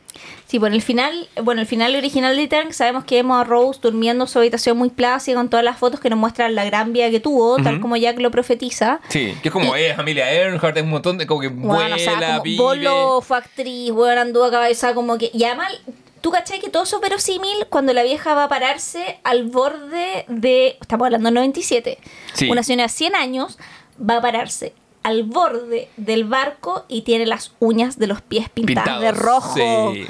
Sí, 0.48 0.58
bueno, 0.58 0.76
el 0.76 0.82
final, 0.82 1.28
bueno, 1.42 1.62
el 1.62 1.68
final 1.68 1.96
original 1.96 2.36
de 2.36 2.44
Titanic 2.44 2.74
sabemos 2.74 3.06
que 3.06 3.16
vemos 3.16 3.40
a 3.40 3.44
Rose 3.44 3.80
durmiendo 3.82 4.26
en 4.26 4.28
su 4.28 4.40
habitación 4.40 4.78
muy 4.78 4.90
plácida 4.90 5.36
con 5.36 5.50
todas 5.50 5.64
las 5.64 5.78
fotos 5.78 6.00
que 6.00 6.10
nos 6.10 6.20
muestran 6.20 6.56
la 6.56 6.66
gran 6.66 6.94
vida 6.94 7.10
que 7.10 7.20
tuvo, 7.20 7.58
tal 7.62 7.80
como 7.80 7.98
Jack 7.98 8.20
lo 8.20 8.32
profetiza. 8.32 9.00
Sí, 9.10 9.36
que 9.42 9.50
es 9.50 9.52
como 9.52 9.76
es 9.76 9.98
Amelia 9.98 10.32
Earhart, 10.32 10.78
es 10.78 10.84
un 10.84 10.90
montón 10.90 11.18
de 11.18 11.28
como 11.28 11.42
que 11.42 11.48
Bueno, 11.48 11.74
vuela, 11.74 11.96
o 11.96 12.00
sea, 12.00 12.40
como. 12.40 12.58
Bolo 12.58 13.22
fue 13.22 13.38
actriz, 13.38 13.92
bueno, 13.92 14.22
anduvo 14.22 14.46
a 14.46 14.52
cabeza 14.52 14.94
como 14.94 15.18
que... 15.18 15.32
Y 15.34 15.44
además, 15.44 15.74
tú 16.22 16.32
cachai 16.32 16.60
que 16.60 16.70
todo 16.70 16.84
eso 16.84 16.98
es 16.98 17.02
verosímil 17.02 17.66
cuando 17.70 17.94
la 17.94 18.04
vieja 18.04 18.34
va 18.34 18.46
a 18.46 18.50
pararse 18.50 19.20
al 19.24 19.44
borde 19.44 20.26
de... 20.28 20.78
Estamos 20.82 21.06
hablando 21.06 21.28
del 21.28 21.36
97. 21.36 21.98
Sí. 22.34 22.50
Una 22.50 22.64
señora 22.64 22.84
de 22.84 22.90
100 22.90 23.16
años 23.16 23.58
va 24.00 24.18
a 24.18 24.22
pararse 24.22 24.74
al 25.04 25.24
borde 25.24 25.90
del 25.98 26.24
barco 26.24 26.86
y 26.88 27.02
tiene 27.02 27.26
las 27.26 27.52
uñas 27.60 28.00
de 28.00 28.08
los 28.08 28.22
pies 28.22 28.50
pintadas 28.50 29.02
de 29.02 29.12
rojo. 29.12 29.54
sí. 29.94 30.08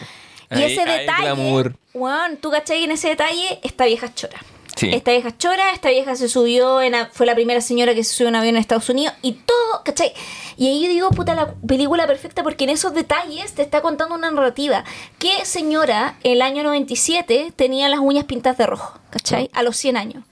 Y 0.52 0.56
Ahí 0.56 0.74
ese 0.74 0.86
detalle, 0.86 1.22
glamour. 1.24 1.76
weón, 1.96 2.38
tú 2.38 2.52
cachai 2.52 2.84
en 2.84 2.92
ese 2.92 3.08
detalle 3.10 3.60
esta 3.64 3.86
vieja 3.86 4.14
chora. 4.14 4.38
Sí. 4.76 4.90
Esta 4.94 5.12
vieja 5.12 5.36
chora, 5.38 5.72
esta 5.72 5.90
vieja 5.90 6.16
se 6.16 6.28
subió, 6.30 6.80
en 6.82 6.94
a- 6.96 7.10
fue 7.12 7.26
la 7.26 7.34
primera 7.34 7.60
señora 7.62 7.96
que 7.96 8.04
se 8.04 8.14
subió 8.14 8.28
a 8.28 8.30
un 8.30 8.36
avión 8.36 8.56
en 8.56 8.62
Estados 8.62 8.88
Unidos 8.90 9.16
y 9.24 9.34
todo, 9.34 9.84
¿cachai? 9.84 10.14
Y 10.58 10.68
ahí 10.68 10.84
yo 10.84 10.90
digo, 10.90 11.10
puta, 11.12 11.34
la 11.34 11.54
película 11.68 12.06
perfecta 12.06 12.44
porque 12.44 12.66
en 12.66 12.70
esos 12.72 12.94
detalles 12.94 13.54
te 13.54 13.62
está 13.64 13.82
contando 13.82 14.14
una 14.16 14.30
narrativa. 14.32 14.84
¿Qué 15.18 15.44
señora 15.46 16.18
el 16.24 16.42
año 16.44 16.62
97 16.64 17.54
tenía 17.56 17.90
las 17.90 18.00
uñas 18.00 18.26
pintadas 18.26 18.58
de 18.60 18.66
rojo? 18.68 19.00
¿cachai? 19.10 19.50
A 19.54 19.64
los 19.64 19.76
100 19.78 19.98
años. 19.98 20.24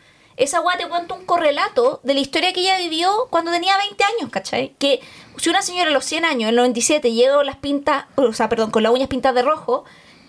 Esa 0.41 0.57
guay 0.57 0.75
te 0.75 0.89
cuenta 0.89 1.13
un 1.13 1.23
correlato 1.27 1.99
de 2.01 2.15
la 2.15 2.19
historia 2.19 2.51
que 2.51 2.61
ella 2.61 2.75
vivió 2.79 3.27
cuando 3.29 3.51
tenía 3.51 3.77
20 3.77 4.03
años, 4.03 4.31
¿cachai? 4.31 4.73
Que 4.79 4.99
si 5.37 5.49
una 5.49 5.61
señora 5.61 5.91
a 5.91 5.93
los 5.93 6.03
100 6.03 6.25
años, 6.25 6.41
en 6.41 6.47
el 6.49 6.55
97, 6.55 7.11
llegó 7.11 7.43
las 7.43 7.57
pintas, 7.57 8.05
o 8.15 8.33
sea, 8.33 8.49
perdón, 8.49 8.71
con 8.71 8.81
las 8.81 8.91
uñas 8.91 9.07
pintadas 9.07 9.35
de 9.35 9.43
rojo, 9.43 9.85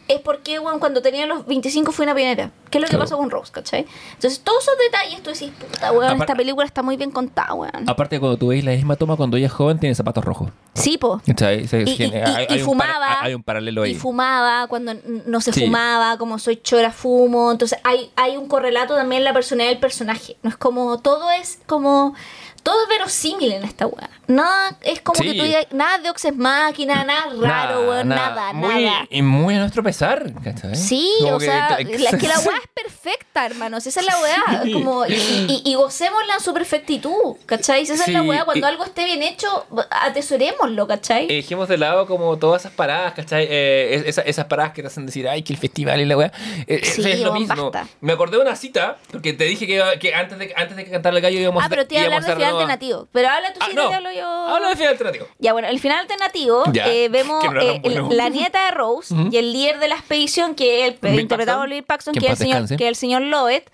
es 0.09 0.20
porque, 0.20 0.59
bueno, 0.59 0.79
cuando 0.81 1.01
tenía 1.03 1.27
los 1.27 1.47
25 1.47 1.93
fue 1.93 2.05
una 2.05 2.15
pionera. 2.15 2.51
¿Qué 2.70 2.79
es 2.79 2.83
lo 2.83 2.87
que 2.87 2.91
Claro. 2.91 3.05
pasó 3.05 3.16
con 3.19 3.31
Rose, 3.31 3.53
cachai? 3.53 3.87
Entonces, 4.15 4.41
todos 4.41 4.62
esos 4.62 4.74
detalles 4.79 5.23
tú 5.23 5.31
decís, 5.31 5.51
puta, 5.59 5.93
weón, 5.93 6.20
esta 6.20 6.35
película 6.35 6.65
está 6.66 6.83
muy 6.83 6.97
bien 6.97 7.11
contada, 7.11 7.53
weón. 7.55 7.89
Aparte, 7.89 8.19
cuando 8.19 8.37
tú 8.39 8.49
ves 8.49 8.65
la 8.65 8.73
misma 8.73 8.97
toma 8.97 9.16
cuando 9.16 9.37
ella 9.37 9.47
es 9.47 9.53
joven, 9.53 9.79
tiene 9.79 9.95
zapatos 9.95 10.24
rojos. 10.24 10.51
Sí, 10.74 10.97
po. 10.99 11.20
¿Cachai? 11.27 11.61
Y, 11.70 11.77
y- 11.77 12.03
hay- 12.03 12.11
y- 12.11 12.16
hay 12.16 12.47
y 12.49 12.59
un 12.61 12.65
fumaba. 12.65 12.99
par- 12.99 13.24
hay 13.24 13.35
un 13.35 13.43
paralelo 13.43 13.83
ahí. 13.83 13.91
Y 13.93 13.95
fumaba 13.95 14.66
cuando 14.69 14.95
no 15.27 15.41
se 15.43 15.53
Sí. 15.53 15.66
fumaba, 15.66 16.16
como 16.19 16.39
soy 16.39 16.57
chora, 16.57 16.91
fumo. 16.93 17.53
Entonces 17.53 17.79
hay, 17.85 18.11
hay 18.16 18.37
un 18.39 18.49
correlato 18.49 18.95
también 18.95 19.20
en 19.20 19.24
la 19.24 19.33
personalidad 19.35 19.70
del 19.73 19.81
personaje. 19.81 20.37
No 20.43 20.49
es 20.51 20.57
como, 20.57 20.99
todo 21.01 21.31
es 21.31 21.59
como, 21.66 22.15
todo 22.62 22.82
es 22.82 22.89
verosímil 22.89 23.52
en 23.52 23.64
esta 23.64 23.86
weá. 23.86 24.09
Nada 24.28 24.76
es 24.82 25.01
como 25.01 25.18
Sí. 25.20 25.24
que 25.32 25.39
tú 25.39 25.44
digas, 25.44 25.66
nada 25.72 25.98
de 25.98 26.09
Oxes 26.10 26.34
Máquina, 26.36 27.05
nada 27.05 27.24
raro, 27.40 27.89
weón, 27.89 28.09
nada, 28.09 28.52
muy, 28.52 28.84
nada. 28.84 29.06
Y 29.10 29.20
muy 29.22 29.55
a 29.56 29.59
nuestro 29.59 29.82
pesar, 29.82 30.32
¿cachai? 30.43 30.74
Sí, 30.76 31.10
Como 31.20 31.36
o 31.36 31.39
que 31.39 31.44
sea, 31.47 31.76
te- 31.76 31.98
la, 31.98 32.10
que 32.16 32.28
la 32.28 32.39
weá 32.39 32.56
es 32.56 32.68
perfecta, 32.74 33.44
hermanos. 33.47 33.86
Esa 33.86 34.01
es 34.01 34.06
la 34.06 34.18
weá. 34.20 34.62
Sí. 34.62 34.72
Como, 34.72 35.05
y, 35.06 35.12
y, 35.12 35.62
y 35.64 35.74
gocémosla 35.74 36.34
en 36.34 36.40
su 36.40 36.55
perfectitud, 36.55 37.36
¿cachai? 37.47 37.82
Esa 37.82 37.94
es 37.94 37.98
la 38.09 38.22
Sí, 38.22 38.28
weá. 38.28 38.44
Cuando 38.44 38.66
y- 38.66 38.70
algo 38.70 38.84
esté 38.84 39.05
bien 39.05 39.22
hecho, 39.22 39.66
atesorémoslo, 39.90 40.86
¿cachai? 40.86 41.24
Eh, 41.24 41.36
dejemos 41.36 41.68
de 41.68 41.78
lado 41.78 42.06
como 42.06 42.36
todas 42.39 42.62
esas 42.62 42.72
paradas, 42.72 43.12
¿cachai? 43.14 43.47
Eh, 43.51 43.94
es- 43.97 44.06
esas, 44.06 44.26
esas 44.26 44.47
paradas 44.47 44.72
que 44.72 44.82
te 44.82 44.89
hacen 44.89 45.06
decir, 45.06 45.28
ay, 45.28 45.43
que 45.43 45.52
el 45.52 45.59
festival 45.59 46.01
y 46.01 46.05
la 46.06 46.16
weá. 46.16 46.32
Eh, 46.66 46.80
eh, 46.82 46.84
Sí, 46.84 47.02
es 47.10 47.20
lo 47.20 47.32
mismo. 47.34 47.70
basta. 47.70 47.89
Me 48.01 48.12
acordé 48.12 48.36
de 48.36 48.43
una 48.43 48.56
cita, 48.56 48.98
porque 49.10 49.32
te 49.32 49.44
dije 49.44 49.66
que, 49.66 49.82
que 50.01 50.14
antes, 50.14 50.39
de, 50.39 50.52
antes 50.56 50.76
de 50.76 50.84
que 50.84 50.90
cantara 50.90 51.16
el 51.16 51.22
gallo 51.22 51.39
íbamos 51.40 51.62
Ah, 51.62 51.66
pero 51.68 51.86
te 51.86 51.94
iba 51.94 52.05
a 52.05 52.06
íbamos 52.06 52.28
hablar 52.28 52.52
alternativo. 52.55 53.09
Pero 53.12 53.29
habla 53.29 53.53
tú 53.53 53.59
Ah, 53.62 53.66
sí, 53.69 53.74
no. 53.77 53.89
te 53.89 53.95
hablo 53.95 54.12
yo. 54.12 54.27
Habla 54.29 54.69
de 54.69 54.77
final 54.77 54.93
alternativo. 54.93 55.27
Ya, 55.39 55.53
bueno, 55.53 55.69
el 55.69 55.81
final 55.81 55.99
alternativo, 56.01 56.65
Ya, 56.73 56.89
eh, 56.89 57.09
vemos 57.09 57.43
no 57.45 57.61
eh, 57.61 57.81
el- 57.85 58.16
la 58.16 58.29
nieta 58.29 58.65
de 58.66 58.70
Rose 58.73 59.15
y 59.31 59.37
el 59.37 59.53
líder 59.53 59.79
de 59.79 59.89
la 59.89 59.95
expedición, 59.97 60.55
que 60.55 60.87
es 60.87 60.93
el 60.93 60.99
Bill 61.01 61.20
interpretado 61.20 61.61
por 61.61 61.69
Bill 61.69 61.83
Paxton, 61.85 62.15
que 62.15 62.27
es 62.27 62.33
el 62.33 62.37
señor, 62.39 62.69
que 62.69 62.85
es 62.85 62.89
el 62.89 62.97
señor 62.97 63.23
Lovett, 63.23 63.69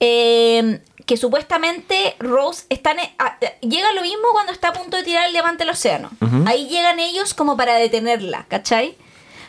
eh, 0.00 0.80
que 1.06 1.16
supuestamente 1.16 2.16
Rose 2.18 2.64
están, 2.68 2.98
eh, 2.98 3.14
a- 3.18 3.38
eh, 3.40 3.56
llega 3.62 3.92
lo 3.92 4.02
mismo 4.02 4.24
cuando 4.32 4.52
está 4.52 4.68
a 4.68 4.72
punto 4.72 4.96
de 4.96 5.04
tirar 5.04 5.26
el 5.26 5.32
diamante 5.32 5.62
al 5.62 5.70
océano. 5.70 6.10
Ahí 6.46 6.68
llegan 6.68 6.98
ellos 6.98 7.32
como 7.34 7.56
para 7.56 7.74
detenerla, 7.76 8.44
¿cachai? 8.48 8.96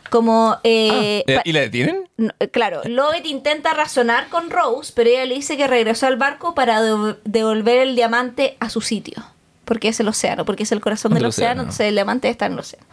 Como... 0.10 0.58
eh, 0.64 1.24
Ah, 1.28 1.34
pa- 1.38 1.42
¿Y 1.46 1.52
la 1.54 1.62
detienen? 1.62 2.10
no, 2.18 2.32
eh, 2.40 2.48
claro, 2.50 2.82
Lovett 2.86 3.26
intenta 3.26 3.74
razonar 3.74 4.30
con 4.30 4.50
Rose, 4.50 4.92
pero 4.96 5.10
ella 5.10 5.26
le 5.26 5.36
dice 5.36 5.58
que 5.58 5.68
regresó 5.68 6.08
al 6.08 6.18
barco 6.18 6.56
para 6.56 6.82
dev- 6.82 7.18
devolver 7.26 7.80
el 7.80 7.96
diamante 7.96 8.58
a 8.60 8.70
su 8.70 8.82
sitio. 8.82 9.24
Porque 9.66 9.90
es 9.90 10.00
el 10.00 10.08
océano, 10.08 10.46
porque 10.46 10.64
es 10.64 10.72
el 10.72 10.80
corazón 10.80 11.14
del, 11.14 11.26
océano, 11.26 11.50
océano. 11.52 11.62
entonces 11.64 11.88
el 11.88 11.96
diamante 11.96 12.30
está 12.30 12.46
en 12.46 12.54
el 12.54 12.60
océano. 12.60 12.86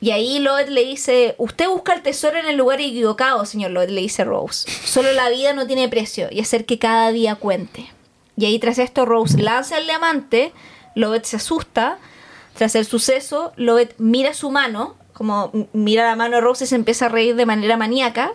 Y 0.00 0.12
ahí 0.12 0.38
Loet 0.38 0.68
le 0.68 0.84
dice, 0.84 1.34
usted 1.38 1.66
busca 1.68 1.92
el 1.92 2.02
tesoro 2.02 2.38
en 2.38 2.46
el 2.46 2.56
lugar 2.56 2.80
equivocado, 2.80 3.44
señor 3.44 3.72
Loet, 3.72 3.90
le 3.90 4.00
dice 4.00 4.22
Rose. 4.22 4.70
Solo 4.70 5.10
la 5.12 5.28
vida 5.28 5.52
no 5.54 5.66
tiene 5.66 5.88
precio 5.88 6.28
y 6.30 6.38
hacer 6.40 6.64
que 6.66 6.78
cada 6.78 7.10
día 7.10 7.34
cuente. 7.34 7.90
Y 8.36 8.44
ahí 8.46 8.60
tras 8.60 8.78
esto 8.78 9.04
Rose 9.04 9.36
lanza 9.42 9.76
el 9.78 9.86
diamante, 9.86 10.52
Loet 10.94 11.24
se 11.24 11.36
asusta. 11.36 11.98
Tras 12.54 12.76
el 12.76 12.84
suceso, 12.86 13.52
Loet 13.56 13.94
mira 13.98 14.34
su 14.34 14.50
mano, 14.50 14.94
como 15.18 15.50
mira 15.74 16.04
la 16.06 16.16
mano 16.16 16.36
de 16.36 16.40
Rose 16.40 16.64
y 16.64 16.66
se 16.68 16.76
empieza 16.76 17.06
a 17.06 17.08
reír 17.10 17.34
de 17.36 17.44
manera 17.44 17.76
maníaca. 17.76 18.32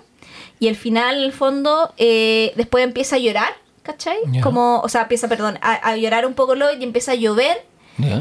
Y 0.60 0.68
al 0.68 0.76
final, 0.76 1.18
en 1.18 1.24
el 1.24 1.34
fondo, 1.34 1.94
eh, 1.98 2.54
después 2.56 2.84
empieza 2.84 3.16
a 3.16 3.20
llorar, 3.20 3.54
¿cachai? 3.82 4.18
Como, 4.44 4.80
o 4.82 4.88
sea, 4.90 5.02
empieza, 5.04 5.28
perdón, 5.28 5.58
a, 5.62 5.74
a 5.74 5.98
llorar 5.98 6.26
un 6.28 6.36
poco 6.36 6.56
y 6.56 6.84
empieza 6.84 7.14
a 7.14 7.16
llover. 7.16 7.66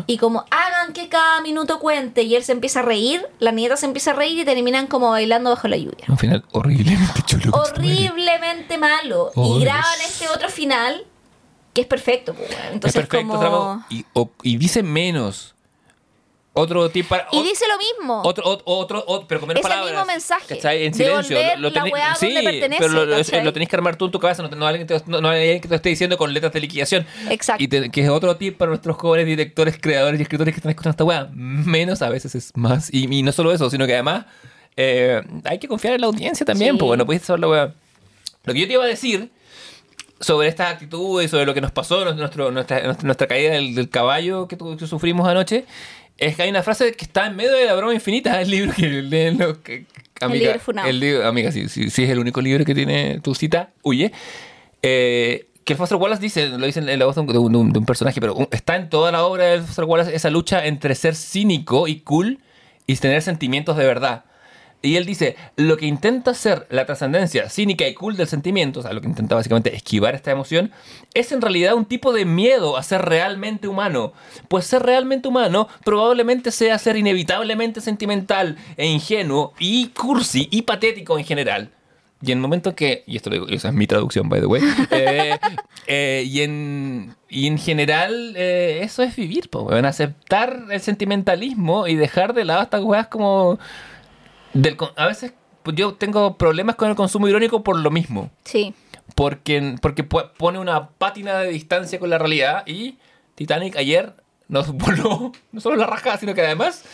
Y 0.06 0.18
como 0.18 0.44
hagan 0.50 0.92
que 0.92 1.08
cada 1.08 1.40
minuto 1.40 1.78
cuente 1.80 2.22
y 2.22 2.34
él 2.36 2.44
se 2.44 2.52
empieza 2.52 2.80
a 2.80 2.82
reír, 2.82 3.26
la 3.38 3.52
nieta 3.52 3.76
se 3.76 3.86
empieza 3.86 4.10
a 4.10 4.14
reír 4.14 4.38
y 4.38 4.44
terminan 4.44 4.86
como 4.86 5.10
bailando 5.10 5.48
bajo 5.50 5.66
la 5.66 5.76
lluvia. 5.78 6.04
Un 6.08 6.18
final 6.18 6.44
horriblemente 6.52 7.22
chulo. 7.26 7.52
Horriblemente 7.56 8.76
malo. 8.78 9.30
Oh, 9.34 9.58
y 9.58 9.64
graban 9.64 10.00
este 10.04 10.28
otro 10.28 10.48
final 10.50 11.04
que 11.72 11.80
es 11.82 11.86
perfecto. 11.86 12.34
pues. 12.34 12.50
Es 12.50 12.56
Entonces 12.72 13.06
perfecto, 13.06 13.34
como... 13.34 13.84
y, 13.88 14.04
o- 14.12 14.30
y 14.42 14.56
dice 14.58 14.82
menos. 14.82 15.54
Otro 16.54 16.90
tipo 16.90 17.08
para. 17.08 17.28
Y 17.32 17.42
dice 17.42 17.64
lo 17.66 17.78
mismo. 17.78 18.20
Otro, 18.24 18.44
otro, 18.46 18.62
otro, 18.66 19.04
otro- 19.06 19.26
pero 19.26 19.40
con 19.40 19.48
menos 19.48 19.60
Es 19.60 19.64
el 19.66 19.70
palabras. 19.70 19.94
mismo 19.94 20.06
mensaje. 20.06 20.56
¿cachai? 20.56 20.84
En 20.84 20.92
silencio. 20.92 21.38
Devolver 21.38 21.60
la 21.60 21.70
tenés- 21.70 21.92
weá 21.92 22.14
sí, 22.14 22.34
pero 22.78 22.88
lo, 22.92 23.06
lo- 23.06 23.16
lo 23.44 23.52
tenés 23.54 23.68
que 23.70 23.76
armar 23.76 23.96
tú 23.96 24.04
en 24.04 24.10
tu 24.10 24.18
cabeza, 24.20 24.42
no, 24.42 24.48
no 24.50 24.66
alguien 24.66 24.86
te, 24.86 25.00
no, 25.06 25.22
no 25.22 25.30
hay 25.30 25.40
alguien 25.40 25.60
que 25.62 25.68
te 25.68 25.72
lo 25.72 25.76
esté 25.76 25.88
diciendo 25.88 26.18
con 26.18 26.34
letras 26.34 26.52
de 26.52 26.60
liquidación. 26.60 27.06
Exacto. 27.30 27.64
Y 27.64 27.68
te- 27.68 27.90
que 27.90 28.02
es 28.02 28.08
otro 28.10 28.36
tip 28.36 28.58
para 28.58 28.68
nuestros 28.68 28.98
jóvenes 28.98 29.24
directores, 29.26 29.78
creadores 29.80 30.20
y 30.20 30.24
escritores 30.24 30.52
que 30.52 30.58
están 30.58 30.70
escuchando 30.70 30.90
esta 30.92 31.04
weá. 31.04 31.28
Menos 31.32 32.02
a 32.02 32.10
veces 32.10 32.34
es 32.34 32.52
más. 32.54 32.92
Y, 32.92 33.10
y 33.10 33.22
no 33.22 33.32
solo 33.32 33.50
eso, 33.52 33.70
sino 33.70 33.86
que 33.86 33.94
además 33.94 34.26
eh, 34.76 35.22
hay 35.44 35.58
que 35.58 35.68
confiar 35.68 35.94
en 35.94 36.02
la 36.02 36.06
audiencia 36.08 36.44
también, 36.44 36.72
Sí. 36.74 36.78
pues 36.80 36.86
bueno, 36.86 37.06
puedes 37.06 37.22
saber 37.22 37.40
la 37.40 37.48
weá. 37.48 37.74
Lo 38.44 38.52
que 38.52 38.60
yo 38.60 38.66
te 38.66 38.74
iba 38.74 38.84
a 38.84 38.88
decir 38.88 39.30
sobre 40.20 40.48
estas 40.48 40.70
actitudes, 40.72 41.30
sobre 41.30 41.46
lo 41.46 41.54
que 41.54 41.60
nos 41.60 41.72
pasó, 41.72 42.04
nuestro, 42.14 42.50
nuestra, 42.52 42.80
nuestra, 42.82 43.04
nuestra 43.06 43.26
caída 43.26 43.52
del, 43.54 43.74
del 43.74 43.88
caballo 43.88 44.46
que, 44.48 44.56
que 44.78 44.86
sufrimos 44.86 45.26
anoche, 45.26 45.64
es 46.26 46.36
que 46.36 46.42
hay 46.42 46.50
una 46.50 46.62
frase 46.62 46.92
que 46.92 47.04
está 47.04 47.26
en 47.26 47.36
medio 47.36 47.52
de 47.52 47.64
la 47.66 47.74
broma 47.74 47.94
infinita, 47.94 48.40
el 48.40 48.50
libro 48.50 48.72
que 48.74 48.86
leen 48.88 49.38
los... 49.38 49.58
Que, 49.58 49.84
libro 50.30 50.58
funado. 50.60 50.88
el 50.88 51.00
libro- 51.00 51.26
amiga, 51.26 51.50
si 51.52 51.68
sí 51.68 51.84
es 52.04 52.10
el 52.10 52.18
único 52.18 52.40
libro 52.40 52.64
que 52.64 52.74
tiene 52.74 53.18
tu 53.20 53.34
cita, 53.34 53.70
huye. 53.82 54.12
Eh, 54.82 55.46
que 55.64 55.72
el 55.74 55.76
Foster 55.76 55.96
Wallace 55.98 56.20
dice, 56.22 56.48
lo 56.48 56.66
dice 56.66 56.80
en 56.80 56.98
la 56.98 57.04
voz 57.06 57.14
de 57.14 57.20
un, 57.20 57.26
de 57.28 57.38
un- 57.38 57.72
de 57.72 57.78
un 57.78 57.86
personaje, 57.86 58.20
pero 58.20 58.34
un- 58.34 58.48
está 58.50 58.76
en 58.76 58.88
toda 58.88 59.12
la 59.12 59.24
obra 59.24 59.44
del 59.44 59.62
Foster 59.62 59.84
Wallace 59.84 60.14
esa 60.14 60.30
lucha 60.30 60.66
entre 60.66 60.94
ser 60.94 61.14
cínico 61.14 61.86
y 61.88 62.00
cool 62.00 62.38
y 62.86 62.96
tener 62.96 63.22
sentimientos 63.22 63.76
de 63.76 63.84
verdad. 63.86 64.24
Y 64.82 64.96
él 64.96 65.06
dice, 65.06 65.36
lo 65.56 65.76
que 65.76 65.86
intenta 65.86 66.34
ser 66.34 66.66
la 66.68 66.84
trascendencia 66.84 67.48
cínica 67.48 67.86
y 67.86 67.94
cool 67.94 68.16
del 68.16 68.26
sentimiento, 68.26 68.80
o 68.80 68.82
sea, 68.82 68.92
lo 68.92 69.00
que 69.00 69.06
intenta 69.06 69.36
básicamente 69.36 69.74
esquivar 69.74 70.16
esta 70.16 70.32
emoción, 70.32 70.72
es 71.14 71.30
en 71.30 71.40
realidad 71.40 71.74
un 71.74 71.84
tipo 71.84 72.12
de 72.12 72.24
miedo 72.24 72.76
a 72.76 72.82
ser 72.82 73.02
realmente 73.02 73.68
humano. 73.68 74.12
Pues 74.48 74.66
ser 74.66 74.82
realmente 74.82 75.28
humano 75.28 75.68
probablemente 75.84 76.50
sea 76.50 76.78
ser 76.78 76.96
inevitablemente 76.96 77.80
sentimental 77.80 78.56
e 78.76 78.86
ingenuo 78.86 79.54
y 79.60 79.88
cursi 79.88 80.48
y 80.50 80.62
patético 80.62 81.16
en 81.16 81.24
general. 81.24 81.70
Y 82.24 82.30
en 82.30 82.38
el 82.38 82.42
momento 82.42 82.76
que, 82.76 83.02
y 83.06 83.16
esto 83.16 83.30
lo 83.30 83.34
digo, 83.34 83.48
esa 83.48 83.68
es 83.68 83.74
mi 83.74 83.88
traducción, 83.88 84.28
by 84.28 84.40
the 84.40 84.46
way, 84.46 84.62
eh, 84.92 85.36
eh, 85.88 86.24
y, 86.24 86.42
en, 86.42 87.16
y 87.28 87.48
en 87.48 87.58
general 87.58 88.34
eh, 88.36 88.80
eso 88.82 89.02
es 89.02 89.16
vivir, 89.16 89.50
weón, 89.52 89.84
aceptar 89.84 90.66
el 90.70 90.80
sentimentalismo 90.80 91.88
y 91.88 91.96
dejar 91.96 92.32
de 92.32 92.44
lado 92.44 92.62
estas 92.62 92.82
weas 92.82 93.08
como... 93.08 93.58
Del, 94.54 94.76
a 94.96 95.06
veces 95.06 95.32
yo 95.74 95.94
tengo 95.94 96.36
problemas 96.36 96.76
con 96.76 96.88
el 96.90 96.96
consumo 96.96 97.28
irónico 97.28 97.62
por 97.62 97.78
lo 97.78 97.90
mismo. 97.90 98.30
Sí. 98.44 98.74
Porque, 99.14 99.76
porque 99.80 100.04
pone 100.04 100.58
una 100.58 100.88
pátina 100.90 101.38
de 101.40 101.48
distancia 101.50 101.98
con 101.98 102.10
la 102.10 102.18
realidad 102.18 102.62
y 102.66 102.96
Titanic 103.34 103.76
ayer 103.76 104.14
nos 104.48 104.68
voló 104.72 105.32
no 105.52 105.60
solo 105.60 105.76
la 105.76 105.86
raja, 105.86 106.16
sino 106.18 106.34
que 106.34 106.40
además 106.42 106.84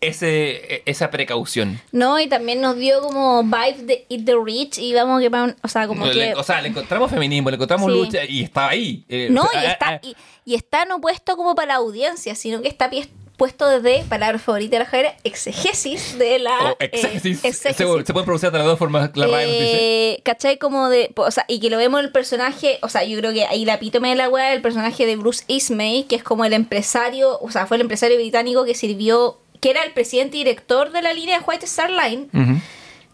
ese, 0.00 0.82
esa 0.86 1.10
precaución. 1.10 1.80
No, 1.90 2.20
y 2.20 2.28
también 2.28 2.60
nos 2.60 2.76
dio 2.76 3.00
como 3.00 3.42
vibe 3.42 3.82
de 3.82 4.06
Eat 4.08 4.24
the 4.24 4.34
Rich 4.42 4.78
y 4.78 4.94
vamos 4.94 5.20
que 5.20 5.28
o 5.62 5.68
sea, 5.68 5.88
como 5.88 6.06
Le- 6.06 6.12
que... 6.12 6.34
o 6.34 6.42
sea, 6.44 6.62
le 6.62 6.68
encontramos 6.68 7.10
feminismo, 7.10 7.50
le 7.50 7.56
encontramos 7.56 7.92
Sí. 7.92 7.98
lucha 7.98 8.24
y 8.24 8.44
estaba 8.44 8.68
ahí. 8.70 9.04
Eh, 9.08 9.28
No, 9.30 9.42
ah, 9.42 9.50
y 9.54 9.56
ah, 9.66 9.70
está, 9.72 9.88
ah, 9.88 10.00
y, 10.02 10.16
y 10.44 10.54
está 10.54 10.84
no 10.84 11.00
puesto 11.00 11.36
como 11.36 11.54
para 11.56 11.68
la 11.68 11.74
audiencia, 11.76 12.36
sino 12.36 12.62
que 12.62 12.68
está 12.68 12.88
puesto 13.38 13.66
desde, 13.66 14.04
palabra 14.04 14.38
favorita 14.38 14.76
de 14.76 14.80
la 14.80 14.84
Javiera, 14.84 15.16
exegesis 15.24 16.18
de 16.18 16.38
la... 16.40 16.50
eh, 16.50 16.60
Oh, 16.72 16.76
exégesis. 16.80 17.40
Se, 17.40 17.52
se 17.54 17.72
pueden 17.86 18.04
pronunciar 18.12 18.52
de 18.52 18.58
las 18.58 18.66
dos 18.66 18.78
formas, 18.78 19.10
la. 19.14 19.28
Eh, 19.44 20.20
¿Cachai? 20.24 20.58
Como 20.58 20.90
de. 20.90 21.10
O 21.16 21.30
sea, 21.30 21.46
y 21.48 21.60
que 21.60 21.70
lo 21.70 21.78
vemos 21.78 22.00
el 22.00 22.12
personaje. 22.12 22.78
O 22.82 22.90
sea, 22.90 23.04
yo 23.04 23.16
creo 23.18 23.32
que 23.32 23.46
ahí 23.46 23.64
la 23.64 23.74
epítome 23.74 24.10
de 24.10 24.16
la 24.16 24.28
weá, 24.28 24.52
el 24.52 24.60
personaje 24.60 25.06
de 25.06 25.16
Bruce 25.16 25.44
Ismay, 25.46 26.02
que 26.04 26.16
es 26.16 26.22
como 26.22 26.44
el 26.44 26.52
empresario. 26.52 27.38
O 27.40 27.50
sea, 27.50 27.66
fue 27.66 27.78
el 27.78 27.82
empresario 27.82 28.16
británico 28.18 28.64
que 28.66 28.74
sirvió. 28.74 29.38
Que 29.60 29.70
era 29.70 29.82
el 29.82 29.92
presidente 29.92 30.36
y 30.36 30.44
director 30.44 30.92
de 30.92 31.02
la 31.02 31.12
línea 31.12 31.38
de 31.38 31.44
White 31.44 31.64
Star 31.64 31.90
Line, 31.90 32.28
Ujú. 32.32 32.60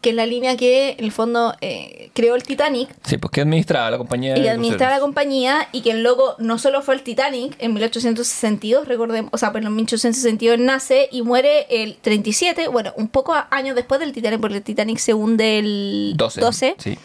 Que 0.05 0.11
es 0.11 0.17
la 0.17 0.27
línea 0.27 0.55
que 0.57 0.91
en 0.99 1.05
el 1.05 1.11
fondo 1.13 1.55
eh, 1.63 2.11
creó 2.13 2.35
el 2.37 2.43
Titanic 2.43 2.89
Sí, 3.05 3.17
pues 3.17 3.31
que 3.33 3.41
administraba 3.41 3.91
la 3.91 3.97
compañía. 3.99 4.37
y 4.39 4.47
administraba 4.47 4.93
la 4.95 5.01
compañía 5.01 5.69
y 5.73 5.81
que 5.81 5.91
el 5.93 6.03
loco 6.03 6.37
no 6.39 6.59
solo 6.59 6.83
fue 6.83 6.95
el 6.95 7.03
Titanic 7.03 7.57
en 7.59 7.73
1862, 7.73 8.87
recordemos, 8.87 9.31
o 9.33 9.39
sea, 9.39 9.53
pero 9.53 9.67
en 9.67 9.75
1862 9.75 10.59
nace 10.59 11.09
y 11.11 11.23
muere 11.23 11.67
el 11.71 11.97
37, 11.97 12.69
bueno, 12.69 12.93
un 12.97 13.09
poco 13.09 13.35
años 13.51 13.75
después 13.75 13.99
del 14.01 14.13
Titanic, 14.13 14.41
porque 14.41 14.59
el 14.59 14.63
Titanic 14.63 14.99
se 14.99 15.15
hunde 15.15 15.59
el 15.59 16.13
12. 16.17 16.41
12 16.41 16.75
Sí. 16.79 16.99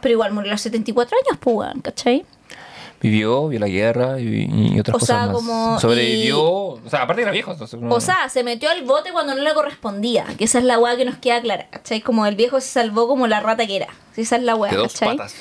pero 0.00 0.12
igual 0.12 0.32
murió 0.32 0.50
a 0.50 0.54
los 0.54 0.60
74 0.60 1.16
años, 1.24 1.38
pues, 1.40 1.70
¿cachai? 1.82 2.24
Vivió, 3.00 3.48
vio 3.48 3.58
la 3.58 3.68
guerra 3.68 4.20
y, 4.20 4.48
y 4.74 4.78
otras 4.78 4.96
O 4.96 4.98
cosas 4.98 5.16
sea, 5.16 5.26
más. 5.26 5.34
como- 5.36 5.80
Sobrevivió. 5.80 6.42
O 6.42 6.80
sea, 6.88 7.02
aparte 7.02 7.22
era 7.22 7.30
viejo. 7.30 7.50
entonces 7.52 7.80
no- 7.80 7.94
O 7.94 8.00
sea, 8.00 8.28
se 8.28 8.42
metió 8.44 8.68
al 8.68 8.82
bote 8.84 9.10
cuando 9.12 9.34
no 9.34 9.42
le 9.42 9.54
correspondía, 9.54 10.26
que 10.36 10.44
esa 10.44 10.58
es 10.58 10.64
la 10.64 10.78
weá 10.78 10.96
que 10.96 11.04
nos 11.06 11.16
queda 11.16 11.40
clara, 11.40 11.68
¿cachai? 11.70 12.00
Como 12.02 12.26
el 12.26 12.36
viejo 12.36 12.60
se 12.60 12.68
salvó 12.68 13.08
como 13.08 13.26
la 13.26 13.40
rata 13.40 13.66
que 13.66 13.76
era, 13.76 13.88
esa 14.16 14.36
es 14.36 14.42
la 14.42 14.54
weá, 14.54 14.72
dos 14.74 14.92
¿cachai? 14.92 15.16
patas. 15.16 15.34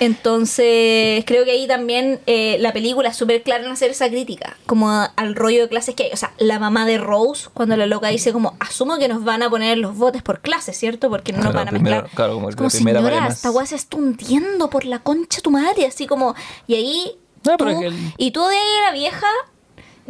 Entonces, 0.00 1.24
creo 1.26 1.44
que 1.44 1.52
ahí 1.52 1.66
también 1.66 2.20
eh, 2.26 2.56
la 2.60 2.72
película 2.72 3.08
es 3.08 3.16
súper 3.16 3.42
clara 3.42 3.64
en 3.64 3.70
hacer 3.70 3.90
esa 3.90 4.08
crítica, 4.08 4.56
como 4.66 4.90
a- 4.90 5.06
al 5.16 5.34
rollo 5.34 5.62
de 5.62 5.68
clases 5.68 5.94
que 5.94 6.04
hay. 6.04 6.10
O 6.12 6.16
sea, 6.16 6.32
la 6.38 6.58
mamá 6.58 6.86
de 6.86 6.98
Rose, 6.98 7.48
cuando 7.54 7.76
la 7.76 7.86
loca 7.86 8.08
dice 8.08 8.32
como, 8.32 8.56
asumo 8.60 8.98
que 8.98 9.08
nos 9.08 9.24
van 9.24 9.42
a 9.42 9.50
poner 9.50 9.78
los 9.78 9.96
botes 9.96 10.22
por 10.22 10.40
clase, 10.40 10.72
¿cierto? 10.72 11.10
Porque 11.10 11.32
no 11.32 11.42
nos 11.42 11.52
van 11.54 11.68
a 11.68 11.70
primero- 11.70 11.96
mezclar. 12.02 12.14
claro, 12.16 12.34
como 12.34 12.48
Es 12.50 12.56
como, 12.56 12.68
primera 12.70 13.00
señora, 13.00 13.20
más". 13.22 13.34
esta 13.36 13.50
weá 13.50 13.66
se 13.66 13.76
está 13.76 13.96
hundiendo 13.96 14.70
por 14.70 14.84
la 14.84 15.00
concha 15.00 15.38
de 15.38 15.42
tu 15.42 15.50
madre, 15.50 15.86
así 15.86 16.06
como... 16.06 16.34
Y 16.66 16.74
ahí... 16.74 17.12
No, 17.44 17.56
tú- 17.56 17.68
el- 17.68 18.12
Y 18.16 18.30
tú 18.30 18.40
de 18.46 18.56
ahí 18.56 18.80
la 18.86 18.92
vieja... 18.92 19.26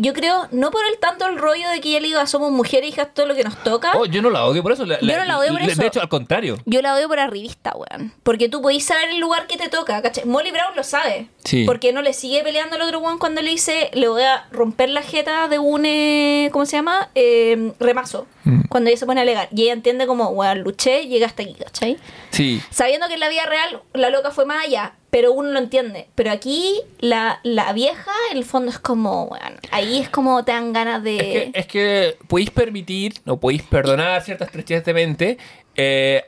Yo 0.00 0.12
creo, 0.14 0.46
no 0.52 0.70
por 0.70 0.82
el 0.86 0.98
tanto 0.98 1.26
el 1.26 1.36
rollo 1.38 1.68
de 1.70 1.80
que 1.80 1.88
ella 1.90 2.00
le 2.00 2.06
diga 2.08 2.26
somos 2.26 2.52
mujeres 2.52 2.88
hijas, 2.90 3.08
todo 3.12 3.26
lo 3.26 3.34
que 3.34 3.42
nos 3.44 3.62
toca. 3.64 3.90
Oh, 3.96 4.06
yo 4.06 4.22
no 4.22 4.30
la 4.30 4.44
odio 4.46 4.62
por 4.62 4.72
eso. 4.72 4.86
la- 4.86 5.00
Yo 5.00 5.16
no 5.18 5.24
la 5.24 5.38
odio 5.38 5.50
por 5.52 5.60
de- 5.60 5.72
eso. 5.72 5.80
De 5.82 5.88
hecho, 5.88 6.00
al 6.00 6.08
contrario. 6.08 6.56
Yo 6.66 6.80
la 6.82 6.94
odio 6.94 7.08
por 7.08 7.18
arribista, 7.18 7.72
weón. 7.74 8.12
Porque 8.22 8.48
tú 8.48 8.62
podís 8.62 8.84
saber 8.86 9.10
el 9.10 9.18
lugar 9.18 9.46
que 9.48 9.56
te 9.56 9.68
toca, 9.68 10.00
¿cachai? 10.00 10.24
Molly 10.24 10.52
Brown 10.52 10.76
lo 10.76 10.84
sabe. 10.84 11.28
Sí. 11.48 11.64
Porque 11.64 11.94
no 11.94 12.02
le 12.02 12.12
sigue 12.12 12.42
peleando 12.42 12.76
al 12.76 12.82
otro 12.82 12.98
weón 13.00 13.18
cuando 13.18 13.40
le 13.40 13.48
dice, 13.50 13.90
le 13.94 14.06
voy 14.08 14.20
a 14.22 14.46
romper 14.52 14.90
la 14.90 15.00
jeta 15.00 15.48
de 15.48 15.58
un, 15.58 15.86
eh, 15.86 16.50
¿cómo 16.52 16.66
se 16.66 16.76
llama? 16.76 17.08
Eh, 17.14 17.72
remazo. 17.80 18.26
Mm. 18.44 18.62
Cuando 18.68 18.90
ella 18.90 18.98
se 18.98 19.06
pone 19.06 19.20
a 19.20 19.22
alegar. 19.22 19.48
Y 19.54 19.62
ella 19.62 19.72
entiende 19.72 20.06
como, 20.06 20.28
weón, 20.28 20.60
luché, 20.60 21.06
llegué 21.06 21.24
hasta 21.24 21.42
aquí, 21.42 21.54
¿cachai? 21.54 21.96
Sí. 22.30 22.60
Sabiendo 22.70 23.08
que 23.08 23.14
en 23.14 23.20
la 23.20 23.30
vida 23.30 23.46
real 23.46 23.80
la 23.94 24.10
loca 24.10 24.30
fue 24.30 24.44
más 24.44 24.66
allá, 24.66 24.92
pero 25.08 25.32
uno 25.32 25.50
lo 25.50 25.58
entiende. 25.58 26.08
Pero 26.14 26.30
aquí 26.32 26.82
la, 26.98 27.40
la 27.44 27.72
vieja, 27.72 28.10
en 28.30 28.36
el 28.36 28.44
fondo, 28.44 28.70
es 28.70 28.78
como, 28.78 29.24
weón, 29.24 29.54
ahí 29.70 30.00
es 30.00 30.10
como 30.10 30.44
te 30.44 30.52
dan 30.52 30.74
ganas 30.74 31.02
de... 31.02 31.16
Es 31.16 31.22
que, 31.22 31.50
es 31.60 31.66
que 31.66 32.16
podéis 32.28 32.50
permitir 32.50 33.14
o 33.26 33.38
podéis 33.40 33.62
perdonar 33.62 34.20
ciertas 34.22 34.50
trecheces 34.52 34.84
de 34.84 34.92
mente. 34.92 35.38
eh, 35.76 36.24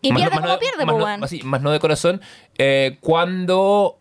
Y 0.00 0.12
pierde 0.14 0.36
como 0.36 0.46
no- 0.46 0.58
pierde, 0.60 0.86
más 0.86 0.96
no- 0.96 1.04
weón. 1.04 1.20
más 1.20 1.30
sí, 1.30 1.40
más 1.42 1.60
no 1.60 1.72
de 1.72 1.80
corazón. 1.80 2.20
eh, 2.56 2.98
cuando 3.00 3.96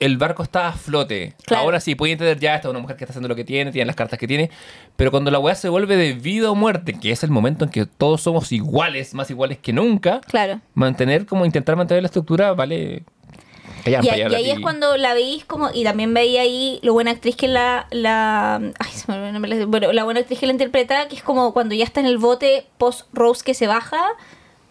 el 0.00 0.18
barco 0.18 0.42
está 0.42 0.68
a 0.68 0.72
flote. 0.72 1.34
Claro. 1.46 1.64
Ahora 1.64 1.80
sí, 1.80 1.94
puede 1.94 2.12
entender 2.12 2.38
ya, 2.40 2.54
esta 2.56 2.68
es 2.68 2.70
una 2.70 2.80
mujer 2.80 2.96
que 2.96 3.04
está 3.04 3.12
haciendo 3.12 3.28
lo 3.28 3.36
que 3.36 3.44
tiene, 3.44 3.70
tiene 3.72 3.86
las 3.86 3.96
cartas 3.96 4.18
que 4.18 4.26
tiene. 4.26 4.50
Pero 4.96 5.10
cuando 5.10 5.30
la 5.30 5.38
weá 5.38 5.54
se 5.54 5.68
vuelve 5.68 5.96
de 5.96 6.12
vida 6.14 6.50
o 6.50 6.54
muerte, 6.54 6.94
que 6.98 7.10
es 7.10 7.22
el 7.22 7.30
momento 7.30 7.64
en 7.64 7.70
que 7.70 7.86
todos 7.86 8.22
somos 8.22 8.52
iguales, 8.52 9.14
más 9.14 9.30
iguales 9.30 9.58
que 9.58 9.72
nunca, 9.72 10.20
Claro. 10.26 10.60
mantener 10.74 11.26
como 11.26 11.44
intentar 11.46 11.76
mantener 11.76 12.02
la 12.02 12.06
estructura 12.08 12.52
vale. 12.54 13.04
Y, 13.86 13.90
y 13.90 13.94
a 13.94 14.00
ahí 14.00 14.50
es 14.50 14.60
cuando 14.60 14.96
la 14.96 15.12
veis 15.12 15.44
como, 15.44 15.68
y 15.72 15.84
también 15.84 16.14
veía 16.14 16.40
ahí 16.40 16.80
lo 16.82 16.94
buena 16.94 17.10
actriz 17.10 17.36
que 17.36 17.48
la, 17.48 17.86
la 17.90 18.56
ay, 18.56 18.90
se 18.92 19.04
me 19.12 19.14
olvidó 19.18 19.26
el 19.28 19.32
nombre, 19.34 19.64
bueno, 19.66 19.92
la 19.92 20.04
buena 20.04 20.20
actriz 20.20 20.38
que 20.38 20.46
la 20.46 20.52
interpreta, 20.52 21.06
que 21.08 21.16
es 21.16 21.22
como 21.22 21.52
cuando 21.52 21.74
ya 21.74 21.84
está 21.84 22.00
en 22.00 22.06
el 22.06 22.16
bote 22.16 22.66
post 22.78 23.06
Rose 23.12 23.42
que 23.44 23.52
se 23.52 23.66
baja, 23.66 24.02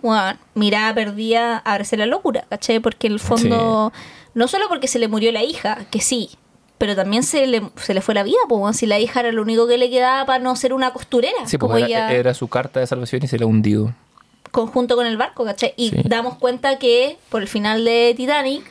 bueno, 0.01 0.37
mirada 0.55 0.95
perdida, 0.95 1.59
abrace 1.59 1.95
la 1.95 2.07
locura, 2.07 2.45
¿cachai? 2.49 2.79
Porque 2.79 3.05
en 3.07 3.13
el 3.13 3.19
fondo, 3.19 3.93
no 4.33 4.47
solo 4.47 4.67
porque 4.69 4.87
se 4.87 4.99
le 4.99 5.07
murió 5.07 5.31
la 5.31 5.43
hija, 5.43 5.85
que 5.91 6.01
sí, 6.01 6.29
pero 6.77 6.95
también 6.95 7.23
se 7.23 7.45
le, 7.47 7.61
se 7.75 7.93
le 7.93 8.01
fue 8.01 8.13
la 8.15 8.23
vida, 8.23 8.37
pues 8.49 8.77
si 8.77 8.85
la 8.85 8.99
hija 8.99 9.21
era 9.21 9.31
lo 9.31 9.41
único 9.41 9.67
que 9.67 9.77
le 9.77 9.89
quedaba 9.89 10.25
para 10.25 10.39
no 10.39 10.55
ser 10.55 10.73
una 10.73 10.91
costurera. 10.91 11.45
Sí, 11.45 11.57
como 11.57 11.73
pues 11.73 11.83
era, 11.89 12.09
ella- 12.09 12.17
era 12.19 12.33
su 12.33 12.47
carta 12.47 12.79
de 12.79 12.87
salvación 12.87 13.21
y 13.23 13.27
se 13.27 13.37
le 13.37 13.43
ha 13.43 13.47
hundido. 13.47 13.93
conjunto 14.51 14.95
con 14.95 15.07
el 15.07 15.17
barco, 15.17 15.45
¿cachai? 15.45 15.73
Y 15.77 15.89
Sí. 15.89 15.95
damos 16.05 16.37
cuenta 16.37 16.77
que 16.77 17.17
por 17.29 17.41
el 17.41 17.47
final 17.47 17.83
de 17.85 18.13
Titanic, 18.15 18.63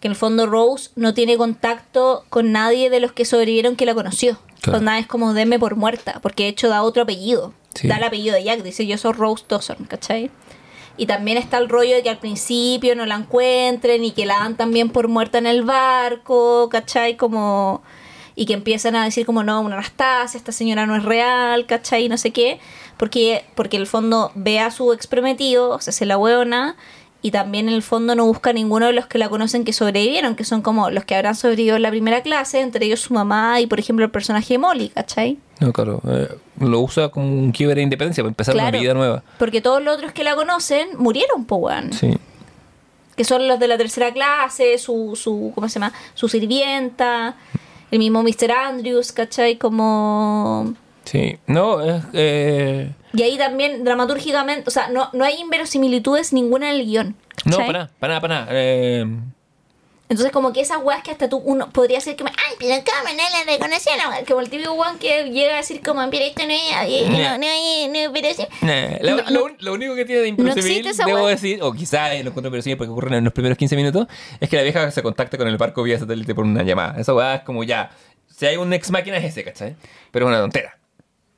que 0.00 0.06
en 0.06 0.12
el 0.12 0.16
fondo 0.16 0.46
Rose 0.46 0.90
no 0.94 1.14
tiene 1.14 1.36
contacto 1.36 2.24
con 2.28 2.52
nadie 2.52 2.90
de 2.90 3.00
los 3.00 3.10
que 3.12 3.24
sobrevivieron 3.24 3.74
que 3.74 3.86
la 3.86 3.94
conoció. 3.94 4.38
Claro. 4.60 4.80
Nada 4.82 4.98
es 5.00 5.06
como 5.08 5.32
deme 5.34 5.58
por 5.58 5.74
muerta, 5.74 6.20
porque 6.22 6.44
de 6.44 6.50
hecho 6.50 6.68
da 6.68 6.82
otro 6.84 7.02
apellido. 7.02 7.54
Sí. 7.74 7.88
Da 7.88 7.96
el 7.96 8.04
apellido 8.04 8.36
de 8.36 8.44
Jack, 8.44 8.62
dice 8.62 8.86
yo 8.86 8.96
soy 8.98 9.14
Rose 9.14 9.44
Dawson, 9.48 9.78
¿cachai? 9.88 10.30
Y 10.96 11.06
también 11.06 11.36
está 11.38 11.58
el 11.58 11.68
rollo 11.68 11.94
de 11.94 12.02
que 12.02 12.10
al 12.10 12.18
principio 12.18 12.96
no 12.96 13.04
la 13.06 13.16
encuentren 13.16 14.04
y 14.04 14.12
que 14.12 14.26
la 14.26 14.38
dan 14.38 14.56
también 14.56 14.88
por 14.88 15.08
muerta 15.08 15.38
en 15.38 15.46
el 15.46 15.62
barco, 15.62 16.68
¿cachai? 16.70 17.16
Como... 17.16 17.82
Y 18.34 18.44
que 18.44 18.52
empiezan 18.52 18.96
a 18.96 19.04
decir 19.04 19.24
como, 19.24 19.42
no, 19.42 19.62
una 19.62 19.76
Anastasia, 19.76 20.36
esta 20.36 20.52
señora 20.52 20.84
no 20.84 20.94
es 20.94 21.02
real, 21.02 21.64
¿cachai? 21.64 22.08
No 22.08 22.18
sé 22.18 22.32
qué. 22.32 22.60
Porque, 22.98 23.44
porque 23.54 23.76
en 23.76 23.82
el 23.82 23.86
fondo 23.86 24.30
ve 24.34 24.60
a 24.60 24.70
su 24.70 24.92
ex 24.92 25.06
prometido, 25.06 25.70
o 25.70 25.80
sea, 25.80 25.92
se 25.92 26.04
la 26.04 26.18
hueona, 26.18 26.76
y 27.22 27.30
también 27.30 27.68
en 27.68 27.74
el 27.74 27.82
fondo 27.82 28.14
no 28.14 28.26
busca 28.26 28.50
a 28.50 28.52
ninguno 28.52 28.86
de 28.86 28.92
los 28.92 29.06
que 29.06 29.18
la 29.18 29.28
conocen 29.28 29.64
que 29.64 29.72
sobrevivieron, 29.72 30.36
que 30.36 30.44
son 30.44 30.62
como 30.62 30.90
los 30.90 31.04
que 31.04 31.14
habrán 31.14 31.34
sobrevivido 31.34 31.76
en 31.76 31.82
la 31.82 31.90
primera 31.90 32.22
clase, 32.22 32.60
entre 32.60 32.86
ellos 32.86 33.00
su 33.00 33.14
mamá 33.14 33.60
y, 33.60 33.66
por 33.66 33.80
ejemplo, 33.80 34.04
el 34.04 34.10
personaje 34.10 34.54
de 34.54 34.58
Molly, 34.58 34.90
¿cachai? 34.90 35.38
No, 35.60 35.72
claro. 35.72 36.00
eh, 36.06 36.28
lo 36.60 36.80
usa 36.80 37.08
como 37.08 37.26
un 37.26 37.52
quiebre 37.52 37.76
de 37.76 37.82
independencia 37.82 38.22
para 38.22 38.30
empezar 38.30 38.54
una 38.54 38.70
vida 38.70 38.94
nueva. 38.94 39.22
Porque 39.38 39.60
todos 39.60 39.82
los 39.82 39.96
otros 39.96 40.12
que 40.12 40.24
la 40.24 40.34
conocen 40.34 40.88
murieron, 40.98 41.44
po. 41.44 41.68
Sí. 41.92 42.16
que 43.16 43.24
son 43.24 43.46
los 43.48 43.58
de 43.58 43.68
la 43.68 43.78
tercera 43.78 44.12
clase, 44.12 44.78
su, 44.78 45.12
su 45.16 45.52
¿cómo 45.54 45.68
se 45.68 45.78
llama? 45.78 45.92
Su 46.14 46.28
sirvienta, 46.28 47.36
el 47.90 47.98
mismo 47.98 48.22
Mr. 48.22 48.50
Andrews, 48.50 49.12
¿cachai? 49.12 49.56
Como... 49.56 50.74
Sí. 51.04 51.38
No, 51.46 51.80
es. 51.82 52.02
Eh, 52.12 52.90
Y 53.12 53.22
ahí 53.22 53.38
también, 53.38 53.84
dramatúrgicamente, 53.84 54.64
o 54.66 54.70
sea, 54.70 54.88
no, 54.88 55.08
no 55.12 55.24
hay 55.24 55.40
inverosimilitudes 55.40 56.32
ninguna 56.32 56.70
en 56.70 56.80
el 56.80 56.86
guion. 56.86 57.14
no, 57.44 57.58
para 57.58 57.72
nada, 57.72 57.90
para 58.00 58.08
nada, 58.14 58.20
para 58.20 58.34
nada. 58.40 58.48
Eh, 58.50 59.06
Entonces, 60.08 60.30
como 60.32 60.52
que 60.52 60.60
esas 60.60 60.78
weas 60.82 61.02
que 61.02 61.10
hasta 61.10 61.28
tú, 61.28 61.38
uno 61.38 61.68
podría 61.70 61.98
decir 61.98 62.14
que, 62.14 62.22
me, 62.22 62.30
ay, 62.30 62.54
pero 62.60 62.74
cómo 62.84 63.10
no 63.16 63.22
la 63.22 63.52
reconocieron, 63.52 64.04
como 64.28 64.40
el 64.40 64.48
típico 64.50 64.72
weón 64.74 64.98
que 64.98 65.30
llega 65.30 65.54
a 65.54 65.56
decir 65.56 65.82
como, 65.84 66.08
pero 66.10 66.24
esto 66.24 66.42
no 66.46 66.52
es, 66.52 67.08
no, 67.10 67.38
no, 67.38 68.06
no, 68.06 68.12
pero 68.12 68.28
sí. 68.34 68.46
Lo, 69.00 69.16
No, 69.16 69.22
lo 69.22 69.30
no. 69.30 69.44
un- 69.46 69.56
lo 69.58 69.72
único 69.74 69.94
que 69.96 70.04
tiene 70.04 70.20
de 70.22 70.32
No 70.32 70.52
existe 70.52 70.90
esa 70.90 71.04
debo 71.06 71.24
wea. 71.24 71.30
decir, 71.34 71.60
o 71.62 71.72
quizá 71.72 72.14
eh, 72.14 72.22
lo 72.22 72.30
encuentro 72.30 72.48
inverosímil 72.48 72.76
porque 72.78 72.90
ocurre 72.92 73.16
en 73.16 73.24
los 73.24 73.32
primeros 73.32 73.58
15 73.58 73.74
minutos, 73.74 74.06
es 74.38 74.48
que 74.48 74.56
la 74.56 74.62
vieja 74.62 74.88
se 74.92 75.02
contacta 75.02 75.36
con 75.38 75.48
el 75.48 75.56
barco 75.56 75.82
vía 75.82 75.98
satélite 75.98 76.34
por 76.36 76.44
una 76.44 76.62
llamada. 76.62 77.00
Esa 77.00 77.12
weá 77.12 77.34
es 77.36 77.42
como 77.42 77.64
ya, 77.64 77.90
si 78.28 78.46
hay 78.46 78.56
un 78.58 78.72
ex 78.72 78.90
máquina 78.92 79.16
es 79.16 79.24
ese, 79.24 79.42
¿cachai? 79.42 79.74
Pero 80.12 80.26
es 80.26 80.28
una 80.28 80.40
tontera. 80.40 80.78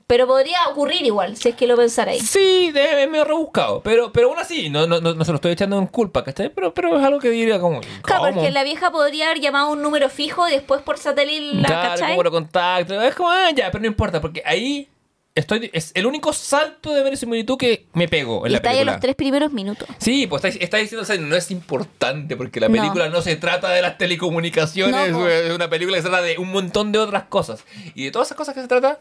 Pero 0.09 0.27
podría 0.27 0.57
ocurrir 0.71 1.05
igual, 1.05 1.37
si 1.37 1.51
es 1.51 1.55
que 1.55 1.67
lo 1.67 1.77
pensarais. 1.77 2.29
Sí, 2.29 2.73
es 2.75 3.09
medio 3.11 3.25
rebuscado, 3.27 3.83
pero, 3.83 4.11
pero 4.11 4.29
aún 4.31 4.39
así, 4.39 4.71
no, 4.71 4.87
no, 4.87 5.01
no, 5.03 5.13
no 5.15 5.25
se 5.25 5.31
lo 5.33 5.37
estoy 5.37 5.53
echando 5.53 5.79
en 5.79 5.87
culpa, 5.87 6.25
¿cachai? 6.25 6.49
Pero, 6.49 6.73
pero 6.73 6.99
es 6.99 7.05
algo 7.05 7.21
que 7.21 7.29
diría 7.29 7.61
como... 7.61 7.81
Claro, 8.03 8.23
¿cómo? 8.23 8.35
porque 8.37 8.51
la 8.51 8.65
vieja 8.65 8.91
podría 8.91 9.27
haber 9.27 9.41
llamado 9.41 9.71
un 9.71 9.83
número 9.83 10.09
fijo 10.09 10.49
y 10.49 10.53
después 10.53 10.81
por 10.81 10.97
satélite 10.97 11.57
la 11.57 11.69
Claro, 11.69 11.89
¿cachai? 12.01 12.17
lo 12.17 12.31
contacto. 12.31 13.01
Es 13.03 13.15
como, 13.15 13.29
ah, 13.31 13.51
ya, 13.55 13.71
pero 13.71 13.83
no 13.83 13.87
importa, 13.87 14.19
porque 14.23 14.43
ahí 14.47 14.89
estoy. 15.35 15.71
Es 15.75 15.93
el 15.95 16.07
único 16.07 16.33
salto 16.33 16.95
de 16.95 17.03
verosimilitud 17.05 17.59
que 17.59 17.85
me 17.93 18.09
pego 18.09 18.47
en 18.47 18.51
Y 18.51 18.53
la 18.53 18.57
está 18.57 18.71
ahí 18.71 18.77
en 18.77 18.79
película. 18.81 18.93
los 18.93 19.01
tres 19.03 19.15
primeros 19.15 19.53
minutos. 19.53 19.87
Sí, 19.99 20.27
pues 20.27 20.43
está, 20.43 20.65
está 20.65 20.77
diciendo, 20.79 21.03
o 21.03 21.05
sea, 21.07 21.17
no 21.19 21.37
es 21.37 21.51
importante 21.51 22.35
porque 22.35 22.61
la 22.61 22.69
No. 22.69 22.75
película 22.77 23.11
no, 23.11 23.21
se 23.21 23.37
trata 23.37 23.69
de 23.73 23.83
las 23.83 23.99
telecomunicaciones, 23.99 25.11
No, 25.13 25.19
po. 25.19 25.29
es 25.29 25.53
una 25.53 25.69
película 25.69 25.99
que 25.99 26.03
se 26.03 26.09
trata 26.09 26.25
de 26.25 26.39
un 26.39 26.51
montón 26.51 26.93
de 26.93 26.99
otras 26.99 27.25
cosas. 27.25 27.63
Y 27.95 28.05
de 28.07 28.11
todas 28.11 28.29
esas 28.29 28.39
cosas 28.39 28.55
que 28.55 28.63
se 28.63 28.69
trata, 28.69 28.99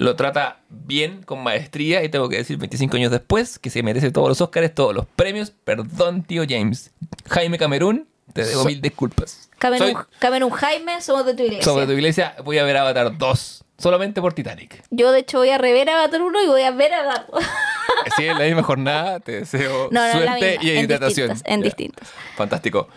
lo 0.00 0.16
trata 0.16 0.60
bien, 0.70 1.22
con 1.22 1.42
maestría, 1.42 2.02
y 2.02 2.08
tengo 2.08 2.28
que 2.30 2.36
decir 2.36 2.56
25 2.56 2.96
años 2.96 3.10
después 3.10 3.58
que 3.58 3.68
se 3.68 3.82
merece 3.82 4.10
todos 4.10 4.28
los 4.30 4.40
Oscars, 4.40 4.74
todos 4.74 4.94
los 4.94 5.04
premios. 5.04 5.52
Perdón, 5.64 6.22
tío 6.22 6.44
James. 6.48 6.90
Jaime 7.28 7.58
Camerún, 7.58 8.08
te 8.32 8.44
debo 8.46 8.62
So- 8.62 8.68
mil 8.68 8.80
disculpas. 8.80 9.50
Camerún, 9.58 9.92
Soy- 9.92 10.02
Camerún 10.18 10.50
Jaime, 10.52 11.02
somos 11.02 11.26
de 11.26 11.34
tu 11.34 11.42
iglesia. 11.42 11.64
sobre 11.64 11.84
tu 11.86 11.92
iglesia 11.92 12.34
voy 12.44 12.56
a 12.56 12.64
ver 12.64 12.78
Avatar 12.78 13.18
2, 13.18 13.62
solamente 13.76 14.22
por 14.22 14.32
Titanic. 14.32 14.82
Yo, 14.90 15.12
de 15.12 15.18
hecho, 15.20 15.36
voy 15.36 15.50
a 15.50 15.58
rever 15.58 15.90
Avatar 15.90 16.22
1 16.22 16.42
y 16.44 16.46
voy 16.46 16.62
a 16.62 16.70
ver 16.70 16.94
Avatar 16.94 17.26
2. 17.30 17.44
Sí, 18.16 18.24
en 18.26 18.38
la 18.38 18.44
misma 18.46 18.62
jornada 18.62 19.20
te 19.20 19.32
deseo 19.32 19.88
No, 19.90 20.00
no, 20.00 20.06
en 20.18 20.24
la 20.24 20.38
suerte 20.38 20.58
y 20.62 20.70
en 20.70 20.84
hidratación. 20.84 21.28
distintas, 21.28 21.52
en 21.52 21.60
distintas. 21.60 22.08
Fantástico. 22.36 22.88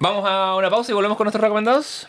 Vamos 0.00 0.24
a 0.28 0.56
una 0.56 0.68
pausa 0.70 0.90
y 0.90 0.94
volvemos 0.94 1.16
con 1.16 1.26
nuestros 1.26 1.40
recomendados. 1.42 2.08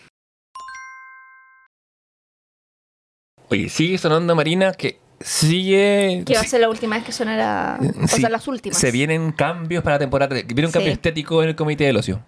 Oye, 3.49 3.69
sigue 3.69 3.97
sonando 3.97 4.35
Marina 4.35 4.71
que 4.73 4.99
sigue. 5.19 6.23
Que 6.25 6.35
va 6.35 6.41
a 6.41 6.45
ser 6.45 6.61
la 6.61 6.69
última 6.69 6.95
vez 6.95 7.05
que 7.05 7.11
sonará. 7.11 7.79
O 8.03 8.07
sí, 8.07 8.21
sea, 8.21 8.29
las 8.29 8.47
últimas. 8.47 8.77
Se 8.77 8.91
vienen 8.91 9.31
cambios 9.31 9.83
para 9.83 9.95
la 9.95 9.99
temporada 9.99 10.29
3. 10.29 10.45
Viene 10.47 10.65
un 10.67 10.71
cambio 10.71 10.89
Sí. 10.91 10.93
estético 10.93 11.41
en 11.43 11.49
el 11.49 11.55
comité 11.55 11.85
del 11.85 11.97
ocio. 11.97 12.21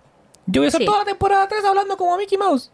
Yo 0.46 0.62
voy 0.62 0.68
a 0.68 0.72
Sí. 0.72 0.86
toda 0.86 1.00
la 1.00 1.06
temporada 1.06 1.48
3 1.48 1.64
hablando 1.66 1.98
como 1.98 2.18
Mickey 2.18 2.38
Mouse. 2.38 2.72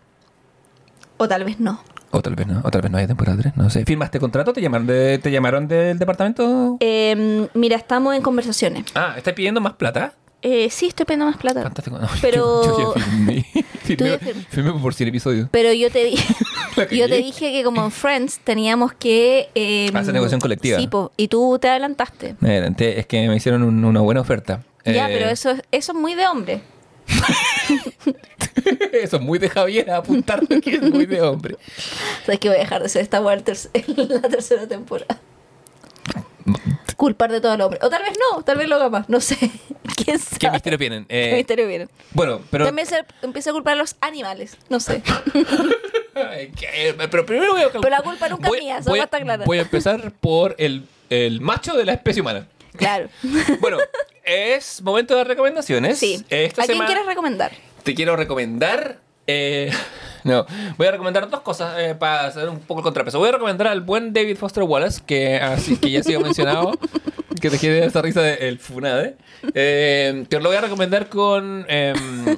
O 1.17 1.27
tal 1.27 1.43
vez 1.43 1.59
no. 1.59 1.81
O 2.11 2.21
tal 2.21 2.35
vez 2.35 2.45
no, 2.45 2.61
o 2.63 2.69
tal 2.69 2.81
vez 2.81 2.91
no 2.91 2.97
haya 2.99 3.07
temporada 3.07 3.37
3, 3.41 3.57
no 3.57 3.69
sé. 3.71 3.85
¿Firmaste 3.85 4.19
contrato? 4.19 4.53
¿Te 4.53 4.61
llamaron, 4.61 4.85
de- 4.85 5.17
¿te 5.17 5.31
llamaron 5.31 5.67
del 5.67 5.97
departamento? 5.97 6.77
Eh, 6.79 7.47
mira, 7.55 7.75
estamos 7.75 8.15
en 8.15 8.21
conversaciones. 8.21 8.83
Ah, 8.93 9.15
¿estás 9.17 9.33
pidiendo 9.33 9.59
más 9.61 9.73
plata? 9.73 10.13
Eh, 10.45 10.69
sí, 10.69 10.87
estoy 10.87 11.05
pidiendo 11.05 11.25
más 11.25 11.37
plata. 11.37 11.63
Fantástico. 11.63 11.97
No, 11.97 12.07
Pero- 12.21 12.93
Yo, 13.87 13.95
ya 13.95 14.19
por 14.81 14.93
100 14.93 15.09
episodios. 15.09 15.47
Pero 15.51 15.71
yo 15.73 15.89
te 15.89 16.03
dije. 16.03 16.35
Yo 16.91 17.07
te 17.07 17.17
dije 17.17 17.51
que 17.51 17.63
como 17.63 17.83
en 17.83 17.91
Friends 17.91 18.39
teníamos 18.43 18.93
que... 18.93 19.49
eh, 19.53 19.91
Hacer 19.93 20.11
negociación 20.13 20.41
colectiva. 20.41 20.79
Sí, 20.79 20.87
po, 20.87 21.11
y 21.17 21.27
tú 21.27 21.59
te 21.61 21.69
adelantaste. 21.69 22.35
Me 22.39 22.49
adelanté, 22.49 22.99
es 22.99 23.05
que 23.05 23.27
me 23.27 23.35
hicieron 23.35 23.61
un- 23.63 23.85
una 23.85 24.01
buena 24.01 24.21
oferta. 24.21 24.63
Ya, 24.83 25.07
Eh, 25.07 25.13
pero 25.17 25.29
eso, 25.29 25.51
es- 25.51 25.61
eso 25.71 25.91
es 25.91 25.97
muy 25.97 26.15
de 26.15 26.25
hombre. 26.27 26.61
eso 28.91 29.17
es 29.17 29.21
muy 29.21 29.37
de 29.39 29.49
Javier 29.49 29.91
a 29.91 29.97
apuntar 29.97 30.41
que 30.47 30.75
es 30.75 30.81
muy 30.81 31.05
de 31.05 31.21
hombre. 31.21 31.57
Sabes 32.25 32.39
que 32.39 32.49
voy 32.49 32.57
a 32.57 32.61
dejar 32.61 32.81
de 32.81 32.89
ser 32.89 33.03
esta 33.03 33.19
en 33.73 34.09
la 34.09 34.21
tercera 34.21 34.67
temporada. 34.67 35.19
Culpar 36.95 37.31
de 37.31 37.41
todo 37.41 37.53
el 37.53 37.61
hombre. 37.61 37.79
O 37.81 37.89
tal 37.89 38.01
vez 38.03 38.13
no, 38.31 38.43
tal 38.43 38.57
vez 38.57 38.67
lo 38.67 38.75
haga 38.75 38.89
más. 38.89 39.09
No 39.09 39.19
sé. 39.21 39.37
¿Quién 39.95 40.19
sabe? 40.19 40.37
¿Qué 40.39 40.49
misterio 40.51 40.77
tienen? 40.79 41.05
Eh, 41.09 41.29
¿Qué 41.31 41.35
misterio 41.37 41.67
viene? 41.67 41.87
Bueno, 42.11 42.41
pero. 42.51 42.65
También 42.65 42.87
se 42.87 43.03
empieza 43.21 43.49
a 43.49 43.53
culpar 43.53 43.73
a 43.73 43.77
los 43.77 43.95
animales. 44.01 44.57
No 44.69 44.79
sé. 44.79 45.01
Que- 46.59 46.95
pero 47.09 47.25
primero 47.25 47.53
voy 47.53 47.63
a. 47.63 47.69
Pero 47.71 47.89
la 47.89 48.01
culpa 48.01 48.29
nunca 48.29 48.43
es 48.43 48.49
voy- 48.49 48.59
mía, 48.59 48.77
eso 48.77 48.89
voy, 48.89 48.99
está 48.99 49.19
claro. 49.19 49.43
Voy 49.45 49.57
a 49.57 49.61
empezar 49.63 50.11
por 50.11 50.55
el, 50.59 50.83
el 51.09 51.41
macho 51.41 51.73
de 51.75 51.85
la 51.85 51.93
especie 51.93 52.21
humana. 52.21 52.47
Claro. 52.77 53.09
Bueno, 53.59 53.77
es 54.23 54.81
momento 54.81 55.15
de 55.15 55.23
recomendaciones. 55.23 55.97
Sí. 55.99 56.23
Esta 56.29 56.61
¿A 56.61 56.65
quién 56.65 56.75
semana 56.77 56.85
quieres 56.87 57.05
recomendar? 57.07 57.51
Te 57.83 57.95
quiero 57.95 58.15
recomendar. 58.15 58.99
Eh, 59.27 59.71
no, 60.23 60.45
voy 60.77 60.87
a 60.87 60.91
recomendar 60.91 61.29
dos 61.29 61.41
cosas 61.41 61.75
eh, 61.79 61.95
para 61.95 62.27
hacer 62.27 62.49
un 62.49 62.59
poco 62.59 62.81
el 62.81 62.83
contrapeso. 62.83 63.19
Voy 63.19 63.29
a 63.29 63.33
recomendar 63.33 63.67
al 63.67 63.81
buen 63.81 64.13
David 64.13 64.37
Foster 64.37 64.63
Wallace, 64.63 65.01
que, 65.05 65.37
así, 65.37 65.77
que 65.77 65.91
ya 65.91 65.99
ha 65.99 66.03
sido 66.03 66.21
mencionado, 66.21 66.71
que 67.41 67.49
te 67.49 67.57
quiere 67.57 67.85
esa 67.85 68.01
risa 68.01 68.21
del 68.21 68.59
Funade. 68.59 69.17
Eh, 69.53 70.25
te 70.29 70.39
lo 70.39 70.47
voy 70.47 70.57
a 70.57 70.61
recomendar 70.61 71.09
con 71.09 71.65
eh, 71.67 71.93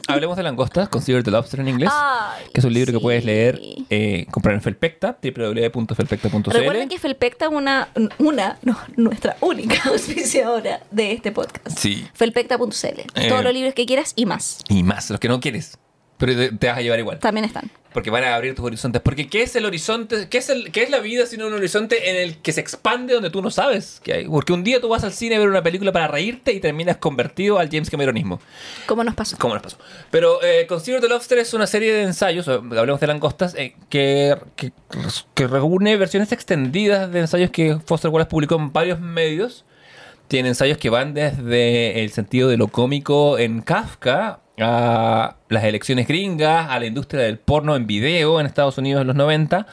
Hablemos 0.08 0.38
de 0.38 0.44
langostas, 0.44 0.90
Consider 0.90 1.24
the 1.24 1.32
Lobster 1.32 1.60
en 1.60 1.68
inglés, 1.68 1.92
Ay, 1.94 2.46
que 2.52 2.60
es 2.60 2.66
un 2.66 2.74
libro 2.74 2.92
que 2.92 3.00
puedes 3.00 3.24
leer, 3.24 3.62
eh, 3.90 4.26
comprar 4.32 4.56
en 4.56 4.62
Felpecta, 4.62 5.18
www.felpecta.cl. 5.22 6.52
Recuerden 6.52 6.90
que 6.90 6.98
Felpecta 6.98 7.46
es 7.46 7.52
una, 7.52 7.90
una, 8.18 8.58
no, 8.64 8.78
nuestra 8.96 9.38
única 9.42 9.82
auspiciadora 9.90 10.82
de 10.90 11.12
este 11.12 11.32
podcast. 11.32 11.78
Sí. 11.78 12.08
Felpecta.cl. 12.14 12.66
Eh. 12.66 13.30
Todos 13.30 13.44
los 13.44 13.54
libros 13.54 13.74
que 13.76 13.86
quieras 13.86 14.14
y 14.16 14.26
más. 14.26 14.60
Y 14.70 14.82
más, 14.84 15.10
los 15.12 15.20
que 15.20 15.28
no 15.28 15.40
quieres, 15.40 15.78
pero 16.18 16.36
te, 16.36 16.52
te 16.52 16.68
vas 16.68 16.78
a 16.78 16.82
llevar 16.82 17.00
igual. 17.00 17.20
También 17.20 17.46
están. 17.46 17.70
Porque 17.96 18.10
van 18.10 18.26
a 18.26 18.36
abrir 18.36 18.54
tus 18.54 18.66
horizontes. 18.66 19.02
Porque 19.02 19.30
¿qué 19.30 19.42
es 19.42 19.56
el 19.56 19.66
horizonte? 19.66 20.28
¿Qué 20.28 20.40
es, 20.40 20.50
el, 20.50 20.70
qué 20.74 20.84
es 20.84 20.90
la 20.90 21.00
vida 21.00 21.26
sino 21.26 21.48
un 21.48 21.54
horizonte 21.54 22.10
en 22.10 22.18
el 22.18 22.38
que 22.40 22.52
se 22.52 22.60
expande 22.60 23.14
donde 23.14 23.30
tú 23.30 23.42
no 23.42 23.50
sabes 23.50 24.02
que 24.04 24.12
hay? 24.12 24.28
Porque 24.28 24.52
un 24.52 24.66
día 24.66 24.82
tú 24.82 24.90
vas 24.90 25.06
al 25.06 25.14
cine 25.14 25.36
a 25.36 25.40
ver 25.40 25.48
una 25.48 25.64
película 25.64 25.94
para 25.94 26.10
reírte 26.10 26.52
y 26.52 26.60
terminas 26.60 26.98
convertido 26.98 27.58
al 27.58 27.70
James 27.70 27.90
Cameronismo. 27.90 28.42
¿Cómo 28.86 29.02
nos 29.06 29.16
pasó? 29.16 29.38
¿Cómo 29.40 29.54
nos 29.54 29.64
pasó? 29.64 29.78
Pero 30.12 30.44
eh, 30.44 30.68
Consider 30.68 31.00
the 31.00 31.08
Lobster 31.08 31.38
es 31.38 31.54
una 31.54 31.68
serie 31.68 31.94
de 31.94 32.04
ensayos, 32.04 32.50
hablemos 32.50 33.00
de 33.00 33.08
langostas, 33.08 33.56
eh, 33.56 33.76
que, 33.88 34.36
que, 34.58 34.74
que 35.34 35.48
reúne 35.48 35.96
versiones 35.96 36.34
extendidas 36.34 37.10
de 37.14 37.22
ensayos 37.22 37.50
que 37.50 37.78
Foster 37.86 38.12
Wallace 38.12 38.30
publicó 38.30 38.56
en 38.56 38.74
varios 38.74 39.00
medios. 39.00 39.64
Tiene 40.28 40.50
ensayos 40.50 40.78
que 40.80 40.90
van 40.90 41.14
desde 41.14 42.04
el 42.04 42.12
sentido 42.12 42.50
de 42.50 42.58
lo 42.58 42.68
cómico 42.68 43.40
en 43.40 43.62
Kafka 43.62 44.42
a 44.60 45.36
las 45.50 45.64
elecciones 45.64 46.08
gringas, 46.08 46.70
a 46.70 46.80
la 46.80 46.86
industria 46.86 47.24
del 47.24 47.38
porno 47.38 47.76
en 47.76 47.88
video 47.88 48.40
en 48.40 48.46
Estados 48.46 48.78
Unidos 48.78 49.02
en 49.02 49.08
los 49.08 49.16
90, 49.16 49.68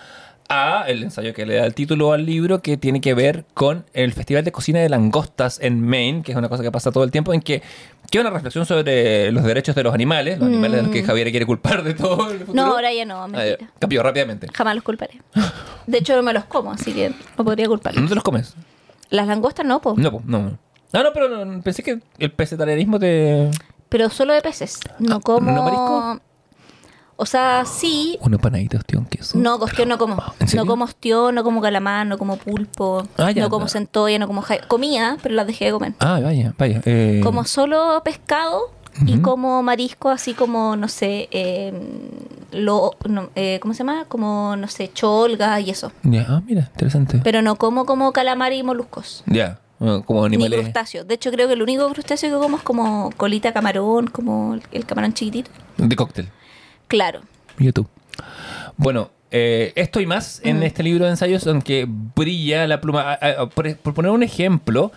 a 0.49 0.85
el 0.89 1.03
ensayo 1.05 1.33
que 1.33 1.47
le 1.47 1.55
da 1.57 1.65
el 1.65 1.75
título 1.75 2.13
al 2.13 2.27
libro 2.27 2.61
que 2.61 2.77
tiene 2.77 3.01
que 3.01 3.15
ver 3.15 3.45
con 3.55 3.87
el 3.95 4.13
Festival 4.13 4.45
de 4.45 4.53
Cocina 4.53 4.81
de 4.81 4.89
Langostas 4.89 5.59
en 5.63 5.81
Maine, 5.81 6.23
que 6.23 6.33
es 6.33 6.39
una 6.39 6.49
cosa 6.49 6.63
que 6.63 6.71
pasa 6.71 6.91
todo 6.93 7.05
el 7.05 7.11
tiempo, 7.11 7.33
en 7.33 7.41
que 7.41 7.63
que 8.11 8.21
una 8.21 8.29
reflexión 8.29 8.67
sobre 8.67 9.33
los 9.33 9.43
derechos 9.45 9.75
de 9.75 9.83
los 9.83 9.95
animales, 9.95 10.39
los 10.39 10.47
animales 10.49 10.77
de 10.79 10.83
los 10.83 10.93
que 10.93 11.03
Javier 11.03 11.31
quiere 11.31 11.47
culpar 11.47 11.83
de 11.83 11.95
todo. 11.95 12.31
el 12.31 12.41
futuro. 12.41 12.53
Mm. 12.53 12.57
No, 12.57 12.67
ahora 12.75 12.93
ya 12.93 13.07
no, 13.07 13.23
Ah, 13.23 13.29
mentira. 13.29 13.57
ya. 13.59 13.71
Cambió 13.79 14.03
rápidamente. 14.03 14.49
Jamás 14.53 14.75
los 14.75 14.85
culparé. 14.85 15.15
De 15.87 15.97
hecho, 15.99 16.15
no 16.17 16.23
me 16.23 16.35
los 16.35 16.45
como, 16.45 16.73
así 16.73 16.93
que 16.93 17.11
no 17.39 17.45
podría 17.45 17.65
¿No 17.65 17.71
culparlos. 17.71 18.07
te 18.11 18.15
los 18.15 18.23
comes? 18.23 18.55
Las 19.09 19.27
langostas 19.27 19.65
no, 19.65 19.81
po. 19.81 19.95
No, 19.97 20.11
po, 20.11 20.23
no. 20.27 20.41
no. 20.43 20.59
Ah, 20.93 21.03
no, 21.03 21.13
pero 21.15 21.43
no, 21.43 21.63
pensé 21.63 21.83
que 21.83 22.01
el 22.19 22.33
pesetarianismo 22.33 22.99
te... 22.99 23.51
Pero 23.93 24.11
solo 24.11 24.33
de 24.33 24.43
peces. 24.43 24.81
No 24.99 25.21
como. 25.21 25.53
¿no 25.53 25.63
marisco? 25.63 26.21
O 27.17 27.27
sea, 27.27 27.65
sí. 27.67 28.19
Unos 28.23 28.41
panaditos, 28.41 28.81
ostión, 28.81 29.05
queso. 29.05 29.39
No, 29.39 29.55
ostión 29.57 29.89
no 29.89 29.99
como. 29.99 30.17
No 30.57 30.67
como 30.67 30.85
ostión, 30.85 31.35
no 31.37 31.45
como 31.45 31.61
calamar, 31.61 32.07
no 32.07 32.19
como 32.19 32.37
pulpo. 32.39 33.07
Ah, 33.19 33.31
ya, 33.31 33.43
no 33.43 33.51
como 33.51 33.67
no. 33.67 33.69
centolla, 33.69 34.19
no 34.19 34.27
como 34.27 34.43
jai- 34.43 34.67
Comía, 34.67 35.19
pero 35.23 35.35
las 35.37 35.47
dejé 35.47 35.67
de 35.67 35.73
comer. 35.73 35.93
Ah, 36.01 36.19
vaya, 36.21 36.55
vaya. 36.59 36.81
eh, 36.85 37.21
Como 37.23 37.45
solo 37.45 38.01
pescado 38.05 38.73
y 39.07 39.19
como 39.21 39.63
marisco, 39.63 40.11
así 40.11 40.35
como, 40.35 40.75
no 40.77 40.89
sé, 40.89 41.29
eh, 41.31 41.73
lo, 42.51 42.93
no, 43.09 43.31
eh, 43.37 43.59
¿cómo 43.63 43.73
se 43.73 43.79
llama? 43.79 44.05
Como, 44.09 44.57
no 44.57 44.67
sé, 44.69 44.91
cholga 44.93 45.61
y 45.61 45.71
eso. 45.71 45.93
Ya, 46.03 46.27
ah, 46.29 46.43
mira, 46.45 46.71
interesante. 46.75 47.21
Pero 47.23 47.41
no 47.43 47.57
como 47.57 47.87
como 47.87 48.13
calamar 48.13 48.53
y 48.53 48.63
moluscos. 48.63 49.23
ya, 49.27 49.61
como 50.07 50.21
Ni 50.29 50.37
animales... 50.37 50.61
crustáceos. 50.61 51.07
De 51.07 51.15
hecho, 51.15 51.31
creo 51.31 51.47
que 51.49 51.55
el 51.55 51.63
único 51.63 51.89
crustáceo 51.93 52.31
que 52.31 52.43
como 52.43 52.57
es 52.57 52.63
como 52.63 53.11
colita 53.17 53.53
camarón, 53.53 54.07
como 54.09 54.59
el- 54.73 54.87
camarón 54.87 55.13
chiquitito. 55.15 55.51
De 55.77 55.97
cóctel. 55.97 56.29
Claro. 56.89 57.21
YouTube. 57.59 57.89
Bueno, 58.77 59.11
eh, 59.31 59.73
esto 59.77 60.01
y 60.01 60.07
más 60.07 60.41
en 60.45 60.61
Mm. 60.61 60.63
este 60.65 60.83
libro 60.83 61.05
de 61.05 61.11
ensayos 61.13 61.47
en 61.47 61.63
que 61.63 61.87
brilla 61.89 62.67
la 62.67 62.81
pluma. 62.81 63.13
Ah, 63.13 63.19
ah, 63.41 63.47
Por, 63.47 63.77
por 63.77 63.95
poner 63.95 64.11
un 64.11 64.23
ejemplo, 64.23 64.93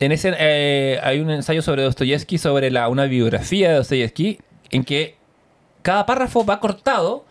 en 0.00 0.12
ese 0.12 0.34
eh, 0.38 0.98
hay 1.02 1.20
un 1.20 1.30
ensayo 1.30 1.62
sobre 1.62 1.82
Dostoyevsky, 1.82 2.38
sobre 2.38 2.70
la, 2.70 2.88
una 2.88 3.04
biografía 3.04 3.70
de 3.70 3.76
Dostoyevsky, 3.76 4.38
en 4.70 4.84
que 4.84 5.16
cada 5.82 6.04
párrafo 6.06 6.44
va 6.44 6.60
cortado 6.60 7.24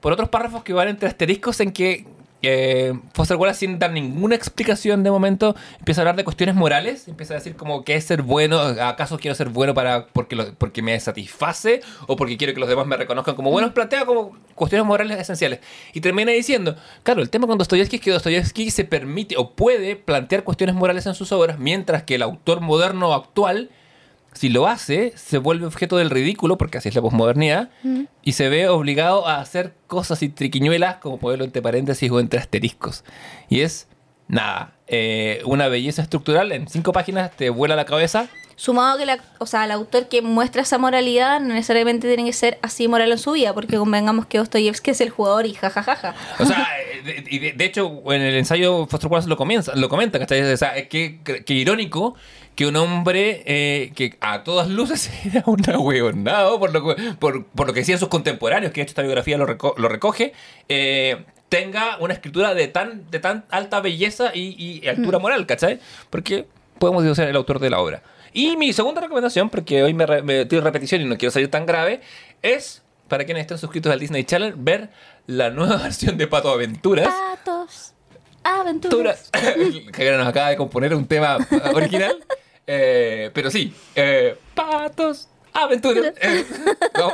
por 0.00 0.12
otros 0.12 0.28
párrafos 0.28 0.62
que 0.64 0.72
van 0.72 0.88
entre 0.88 1.08
asteriscos 1.08 1.60
en 1.60 1.72
que 1.72 2.06
eh, 2.42 2.92
Foster 3.14 3.36
Wallace 3.36 3.60
sin 3.60 3.78
dar 3.78 3.92
ninguna 3.92 4.34
explicación 4.34 5.02
de 5.02 5.10
momento 5.10 5.54
empieza 5.78 6.00
a 6.00 6.02
hablar 6.02 6.16
de 6.16 6.24
cuestiones 6.24 6.54
morales, 6.54 7.08
empieza 7.08 7.34
a 7.34 7.36
decir 7.38 7.56
como 7.56 7.84
qué 7.84 7.94
es 7.94 8.04
ser 8.04 8.22
bueno, 8.22 8.58
acaso 8.60 9.18
quiero 9.18 9.34
ser 9.34 9.48
bueno 9.48 9.74
para 9.74 10.06
porque 10.08 10.36
lo- 10.36 10.52
porque 10.54 10.82
me 10.82 10.98
satisface 11.00 11.80
o 12.06 12.16
porque 12.16 12.36
quiero 12.36 12.52
que 12.54 12.60
los 12.60 12.68
demás 12.68 12.86
me 12.86 12.96
reconozcan 12.96 13.34
como 13.34 13.50
buenos, 13.50 13.72
plantea 13.72 14.04
como 14.04 14.36
cuestiones 14.54 14.86
morales 14.86 15.18
esenciales. 15.18 15.60
Y 15.92 16.00
termina 16.00 16.32
diciendo, 16.32 16.76
claro, 17.02 17.22
el 17.22 17.30
tema 17.30 17.46
con 17.46 17.58
Dostoyevsky 17.58 17.96
es 17.96 18.02
que 18.02 18.10
Dostoyevsky 18.10 18.70
se 18.70 18.84
permite 18.84 19.36
o 19.36 19.50
puede 19.52 19.96
plantear 19.96 20.44
cuestiones 20.44 20.74
morales 20.74 21.06
en 21.06 21.14
sus 21.14 21.32
obras, 21.32 21.58
mientras 21.58 22.02
que 22.02 22.16
el 22.16 22.22
autor 22.22 22.60
moderno 22.60 23.14
actual 23.14 23.70
si 24.32 24.48
lo 24.48 24.66
hace, 24.66 25.12
se 25.16 25.38
vuelve 25.38 25.66
objeto 25.66 25.96
del 25.96 26.10
ridículo, 26.10 26.56
porque 26.58 26.78
así 26.78 26.88
es 26.88 26.94
la 26.94 27.02
posmodernidad, 27.02 27.70
y 28.22 28.32
se 28.32 28.48
ve 28.48 28.68
obligado 28.68 29.26
a 29.28 29.40
hacer 29.40 29.74
cosas 29.86 30.22
y 30.22 30.28
triquiñuelas, 30.28 30.96
como 30.96 31.18
ponerlo 31.18 31.44
entre 31.44 31.62
paréntesis 31.62 32.10
o 32.10 32.18
entre 32.20 32.40
asteriscos. 32.40 33.04
Y 33.48 33.60
es, 33.60 33.88
nada, 34.28 34.72
eh, 34.86 35.42
una 35.44 35.68
belleza 35.68 36.02
estructural, 36.02 36.52
en 36.52 36.68
cinco 36.68 36.92
páginas 36.92 37.30
te 37.36 37.50
vuela 37.50 37.76
la 37.76 37.84
cabeza. 37.84 38.28
Sumado 38.54 38.98
que 38.98 39.06
la, 39.06 39.18
o 39.38 39.46
sea, 39.46 39.64
el 39.64 39.70
autor 39.72 40.08
que 40.08 40.20
muestra 40.22 40.62
esa 40.62 40.76
moralidad 40.78 41.40
no 41.40 41.54
necesariamente 41.54 42.06
tiene 42.06 42.24
que 42.24 42.32
ser 42.34 42.58
así 42.62 42.86
moral 42.86 43.10
en 43.10 43.18
su 43.18 43.32
vida, 43.32 43.54
porque 43.54 43.76
convengamos 43.76 44.26
que 44.26 44.38
Dostoyevsky 44.38 44.90
es 44.92 45.00
el 45.00 45.10
jugador 45.10 45.46
y 45.46 45.54
jajajaja. 45.54 46.14
O 46.38 46.44
sea, 46.44 46.68
eh, 46.94 47.02
de, 47.02 47.24
y 47.28 47.38
de- 47.38 47.52
de 47.52 47.64
hecho, 47.64 47.90
en 48.12 48.20
el 48.22 48.34
ensayo 48.36 48.86
Foster 48.86 49.10
Wallace 49.10 49.28
lo, 49.28 49.36
comienza, 49.36 49.74
lo 49.74 49.88
comenta, 49.88 50.18
¿cachai? 50.18 50.42
O 50.52 50.56
sea, 50.56 50.76
es 50.76 50.88
que, 50.88 51.20
que 51.22 51.54
irónico 51.54 52.14
que 52.54 52.66
un 52.66 52.76
hombre 52.76 53.42
eh, 53.46 53.92
que 53.94 54.16
a 54.20 54.44
todas 54.44 54.68
luces 54.68 55.10
era 55.24 55.42
un 55.46 55.62
ahueonado, 55.70 56.58
por 56.58 56.72
lo, 56.72 56.94
que- 56.96 57.02
por, 57.14 57.44
por 57.46 57.66
lo 57.66 57.72
que 57.72 57.80
decían 57.80 57.98
sus 57.98 58.08
contemporáneos, 58.08 58.72
que 58.72 58.80
de 58.80 58.82
hecho 58.82 58.90
esta 58.90 59.02
biografía 59.02 59.38
lo, 59.38 59.46
reco- 59.46 59.74
lo 59.76 59.88
recoge, 59.88 60.32
eh, 60.68 61.24
tenga 61.48 61.96
una 61.98 62.14
escritura 62.14 62.54
de 62.54 62.68
tan, 62.68 63.10
de 63.10 63.18
tan 63.18 63.44
alta 63.50 63.80
belleza 63.80 64.32
y, 64.34 64.80
y 64.82 64.88
altura 64.88 65.18
moral, 65.18 65.46
¿cachai? 65.46 65.80
Porque 66.10 66.46
podemos 66.78 67.04
ser 67.16 67.28
el 67.28 67.36
autor 67.36 67.58
de 67.58 67.70
la 67.70 67.80
obra. 67.80 68.02
Y 68.34 68.56
mi 68.56 68.72
segunda 68.72 69.00
recomendación, 69.02 69.50
porque 69.50 69.82
hoy 69.82 69.92
me, 69.92 70.06
re- 70.06 70.22
me 70.22 70.40
estoy 70.42 70.58
en 70.58 70.64
repetición 70.64 71.00
y 71.02 71.04
no 71.04 71.18
quiero 71.18 71.30
salir 71.30 71.50
tan 71.50 71.66
grave, 71.66 72.00
es, 72.40 72.82
para 73.08 73.24
quienes 73.26 73.42
estén 73.42 73.58
suscritos 73.58 73.92
al 73.92 74.00
Disney 74.00 74.24
Channel, 74.24 74.54
ver 74.56 74.88
la 75.26 75.50
nueva 75.50 75.76
versión 75.82 76.16
de 76.16 76.26
Pato 76.26 76.50
Aventuras. 76.50 77.08
Patos, 77.44 77.91
aventuras. 78.44 79.30
Aventuras. 79.32 79.92
que 79.92 80.10
nos 80.12 80.26
acaba 80.26 80.48
de 80.50 80.56
componer 80.56 80.94
un 80.94 81.06
tema 81.06 81.38
original. 81.74 82.16
Eh, 82.64 83.32
pero 83.34 83.50
sí, 83.50 83.74
eh, 83.96 84.38
Patos 84.54 85.28
Aventuras. 85.52 86.06
Eh, 86.06 86.14
eh, 86.20 86.44
No 86.94 87.10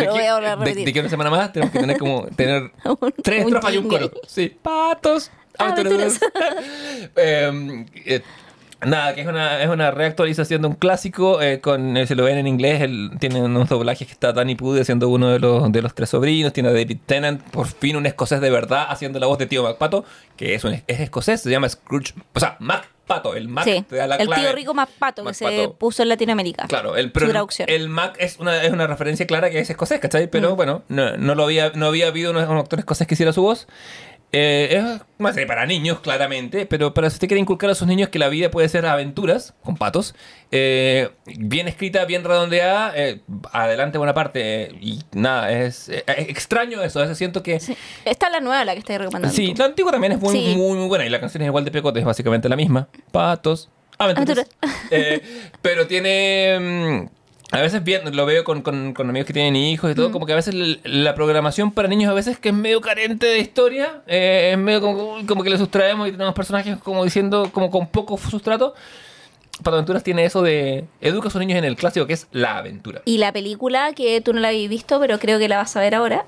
de 0.00 0.04
lo 0.04 0.10
voy 0.12 0.22
a 0.24 0.34
volver 0.34 0.50
a 0.50 0.56
de- 0.56 0.64
repetir. 0.66 0.84
De, 0.84 0.92
que 0.92 1.00
una 1.00 1.08
semana 1.08 1.30
más 1.30 1.50
tenemos 1.50 1.72
que 1.72 1.78
tener 1.80 1.98
como 1.98 2.26
tener 2.36 2.70
Un- 2.84 3.14
tres 3.22 3.46
un 3.46 3.58
y 3.72 3.76
un 3.78 3.88
coro. 3.88 4.10
Sí, 4.28 4.54
Patos 4.62 5.30
Aventuras. 5.56 6.20
Eh, 7.16 7.86
eh, 8.04 8.22
Nada, 8.84 9.14
que 9.14 9.20
es 9.22 9.26
una, 9.26 9.62
es 9.62 9.68
una 9.68 9.90
reactualización 9.90 10.62
de 10.62 10.68
un 10.68 10.74
clásico. 10.74 11.40
eh, 11.42 11.60
con, 11.60 11.96
eh, 11.96 12.06
si 12.06 12.14
lo 12.14 12.24
ven 12.24 12.38
en 12.38 12.46
inglés, 12.46 12.80
él, 12.82 13.10
tiene 13.20 13.40
unos 13.42 13.68
doblajes 13.68 14.06
que 14.06 14.12
está 14.12 14.32
Danny 14.32 14.54
Pudi 14.54 14.80
haciendo 14.80 15.08
uno 15.08 15.28
de 15.30 15.38
los, 15.38 15.70
de 15.70 15.82
los 15.82 15.94
tres 15.94 16.10
sobrinos. 16.10 16.52
Tiene 16.52 16.68
a 16.70 16.72
David 16.72 16.98
Tennant, 17.06 17.42
por 17.50 17.66
fin 17.66 17.96
un 17.96 18.06
escocés 18.06 18.40
de 18.40 18.50
verdad, 18.50 18.86
haciendo 18.88 19.18
la 19.20 19.26
voz 19.26 19.38
de 19.38 19.46
tío 19.46 19.62
MacPato, 19.62 20.04
que 20.36 20.54
es, 20.54 20.64
un, 20.64 20.72
es 20.74 21.00
escocés, 21.00 21.40
se 21.42 21.50
llama 21.50 21.68
Scrooge. 21.68 22.14
O 22.34 22.40
sea, 22.40 22.56
MacPato, 22.58 23.34
el 23.34 23.48
Mac 23.48 23.64
Sí, 23.64 23.84
te 23.88 23.96
da 23.96 24.06
la 24.06 24.16
el 24.16 24.26
clave. 24.26 24.42
tío 24.42 24.52
rico 24.52 24.74
más 24.74 24.88
pato 24.98 25.24
que 25.24 25.34
se 25.34 25.44
MacPato. 25.44 25.74
puso 25.74 26.02
en 26.02 26.08
Latinoamérica. 26.08 26.66
Claro, 26.66 26.96
el, 26.96 27.12
pero 27.12 27.26
el, 27.26 27.32
traducción. 27.32 27.68
el 27.68 27.88
Mac 27.88 28.16
es 28.18 28.38
una, 28.38 28.62
es 28.62 28.72
una 28.72 28.86
referencia 28.86 29.26
clara 29.26 29.50
que 29.50 29.58
es 29.58 29.68
escocés, 29.70 30.00
¿cachai? 30.00 30.28
Pero 30.28 30.52
Mm. 30.54 30.56
bueno, 30.56 30.82
no, 30.88 31.16
no 31.16 31.34
lo 31.34 31.44
había, 31.44 31.70
no 31.74 31.86
había 31.86 32.06
habido 32.08 32.30
un, 32.30 32.36
un 32.38 32.58
actor 32.58 32.78
escocés 32.78 33.06
que 33.06 33.14
hiciera 33.14 33.32
su 33.32 33.42
voz. 33.42 33.66
Eh, 34.34 34.78
es 34.78 35.00
más 35.18 35.36
para 35.46 35.66
niños, 35.66 36.00
claramente, 36.00 36.64
pero 36.64 36.94
para 36.94 37.10
si 37.10 37.16
usted 37.16 37.28
quiere 37.28 37.40
inculcar 37.40 37.68
a 37.68 37.74
sus 37.74 37.86
niños 37.86 38.08
que 38.08 38.18
la 38.18 38.28
vida 38.30 38.50
puede 38.50 38.66
ser 38.70 38.86
aventuras, 38.86 39.52
con 39.62 39.76
patos, 39.76 40.14
eh, 40.50 41.10
bien 41.26 41.68
escrita, 41.68 42.06
bien 42.06 42.24
redondeada, 42.24 42.92
eh, 42.96 43.20
adelante 43.52 43.98
buena 43.98 44.14
parte. 44.14 44.74
y 44.80 45.00
nada, 45.12 45.52
es, 45.52 45.90
es 45.90 46.02
extraño 46.06 46.82
eso, 46.82 47.00
a 47.00 47.14
siento 47.14 47.42
que... 47.42 47.60
Sí. 47.60 47.76
Esta 48.06 48.28
es 48.28 48.32
la 48.32 48.40
nueva 48.40 48.64
la 48.64 48.72
que 48.72 48.78
estáis 48.78 48.98
recomendando. 49.00 49.36
Sí, 49.36 49.52
tú. 49.52 49.58
la 49.58 49.66
antigua 49.66 49.92
también 49.92 50.12
es 50.12 50.18
muy, 50.20 50.32
Sí. 50.32 50.54
muy, 50.56 50.78
muy 50.78 50.88
buena 50.88 51.04
y 51.04 51.10
la 51.10 51.20
canción 51.20 51.42
es 51.42 51.48
igual 51.48 51.66
de 51.66 51.70
pecote, 51.70 51.98
es 52.00 52.06
básicamente 52.06 52.48
la 52.48 52.56
misma. 52.56 52.88
Patos, 53.10 53.68
aventuras. 53.98 54.46
Eh, 54.90 55.20
pero 55.60 55.86
tiene... 55.86 56.58
mm, 56.58 57.21
a 57.52 57.60
veces 57.60 57.84
bien, 57.84 58.00
lo 58.16 58.26
veo 58.26 58.42
con, 58.44 58.62
con- 58.62 58.92
con 58.94 59.08
amigos 59.08 59.26
que 59.26 59.32
tienen 59.32 59.54
hijos 59.56 59.90
y 59.92 59.94
todo, 59.94 60.08
Mm. 60.08 60.12
como 60.12 60.26
que 60.26 60.32
a 60.32 60.36
veces 60.36 60.54
l- 60.54 60.80
la 60.84 61.14
programación 61.14 61.70
para 61.70 61.86
niños 61.86 62.10
a 62.10 62.14
veces 62.14 62.38
que 62.38 62.48
es 62.48 62.54
medio 62.54 62.80
carente 62.80 63.26
de 63.26 63.38
historia, 63.38 64.02
eh, 64.06 64.50
es 64.52 64.58
medio 64.58 64.80
como, 64.80 65.18
como 65.26 65.42
que 65.44 65.50
le 65.50 65.58
sustraemos 65.58 66.08
y 66.08 66.12
tenemos 66.12 66.34
personajes 66.34 66.78
como 66.78 67.04
diciendo, 67.04 67.50
como 67.52 67.70
con 67.70 67.86
poco 67.88 68.16
sustrato. 68.18 68.74
Pato 69.62 69.76
Aventuras 69.76 70.02
tiene 70.02 70.24
eso 70.24 70.42
de 70.42 70.86
educa 71.02 71.28
a 71.28 71.30
sus 71.30 71.38
niños 71.38 71.58
en 71.58 71.64
el 71.64 71.76
clásico 71.76 72.06
que 72.06 72.14
es 72.14 72.26
la 72.32 72.56
aventura. 72.56 73.02
Y 73.04 73.18
la 73.18 73.32
película, 73.32 73.92
que 73.92 74.20
tú 74.22 74.32
no 74.32 74.40
la 74.40 74.48
habías 74.48 74.68
visto, 74.70 74.98
pero 74.98 75.18
creo 75.20 75.38
que 75.38 75.48
la 75.48 75.58
vas 75.58 75.76
a 75.76 75.80
ver 75.80 75.94
ahora, 75.94 76.24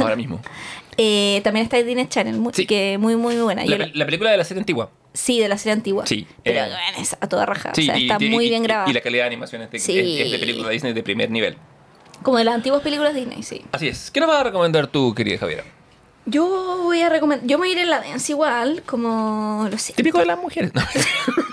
Ahora 0.00 0.16
mismo. 0.16 0.40
eh, 0.96 1.42
también 1.44 1.64
está 1.64 1.78
en 1.78 1.86
Disney 1.86 2.06
Channel, 2.08 2.36
muy, 2.38 2.52
Sí. 2.54 2.66
que 2.66 2.96
muy, 2.98 3.14
muy 3.16 3.36
buena. 3.36 3.64
Yo 3.64 3.76
La, 3.76 3.86
la- 3.86 3.92
la 3.94 4.04
película 4.06 4.30
de 4.30 4.38
la 4.38 4.44
serie 4.44 4.60
antigua. 4.62 4.90
Sí, 5.12 5.40
de 5.40 5.48
la 5.48 5.58
serie 5.58 5.72
antigua. 5.74 6.06
Sí, 6.06 6.26
Pero 6.42 6.60
eh, 6.60 6.68
bueno, 6.68 6.98
es 6.98 7.16
a 7.20 7.28
toda 7.28 7.46
raja. 7.46 7.72
Sí, 7.74 7.82
o 7.82 7.84
sea, 7.86 7.98
y- 7.98 8.10
está 8.10 8.24
y- 8.24 8.30
muy 8.30 8.46
y- 8.46 8.48
bien 8.48 8.62
grabada. 8.62 8.90
Y 8.90 8.92
la 8.94 9.00
calidad 9.00 9.24
de 9.24 9.26
animación 9.28 9.62
es 9.62 9.70
de, 9.70 9.78
Sí. 9.78 9.98
es- 9.98 10.26
es 10.26 10.32
de 10.32 10.38
película 10.38 10.68
Disney 10.70 10.92
de 10.92 11.02
primer 11.02 11.30
nivel. 11.30 11.56
Como 12.22 12.38
de 12.38 12.44
las 12.44 12.54
antiguas 12.54 12.82
películas 12.82 13.14
Disney, 13.14 13.42
sí. 13.42 13.62
Así 13.72 13.88
es. 13.88 14.10
¿Qué 14.10 14.20
nos 14.20 14.28
vas 14.28 14.40
a 14.40 14.44
recomendar 14.44 14.86
tú, 14.86 15.14
querida 15.14 15.38
Javiera? 15.38 15.64
Yo 16.24 16.46
voy 16.84 17.00
a 17.02 17.08
recomendar. 17.08 17.46
Yo 17.48 17.58
me 17.58 17.68
iré 17.68 17.82
en 17.82 17.90
la 17.90 18.00
dance 18.00 18.30
igual, 18.30 18.82
como 18.86 19.66
lo 19.68 19.76
sé. 19.76 19.92
Típico 19.94 20.18
de 20.20 20.26
las 20.26 20.38
mujeres. 20.38 20.72
No. 20.72 20.80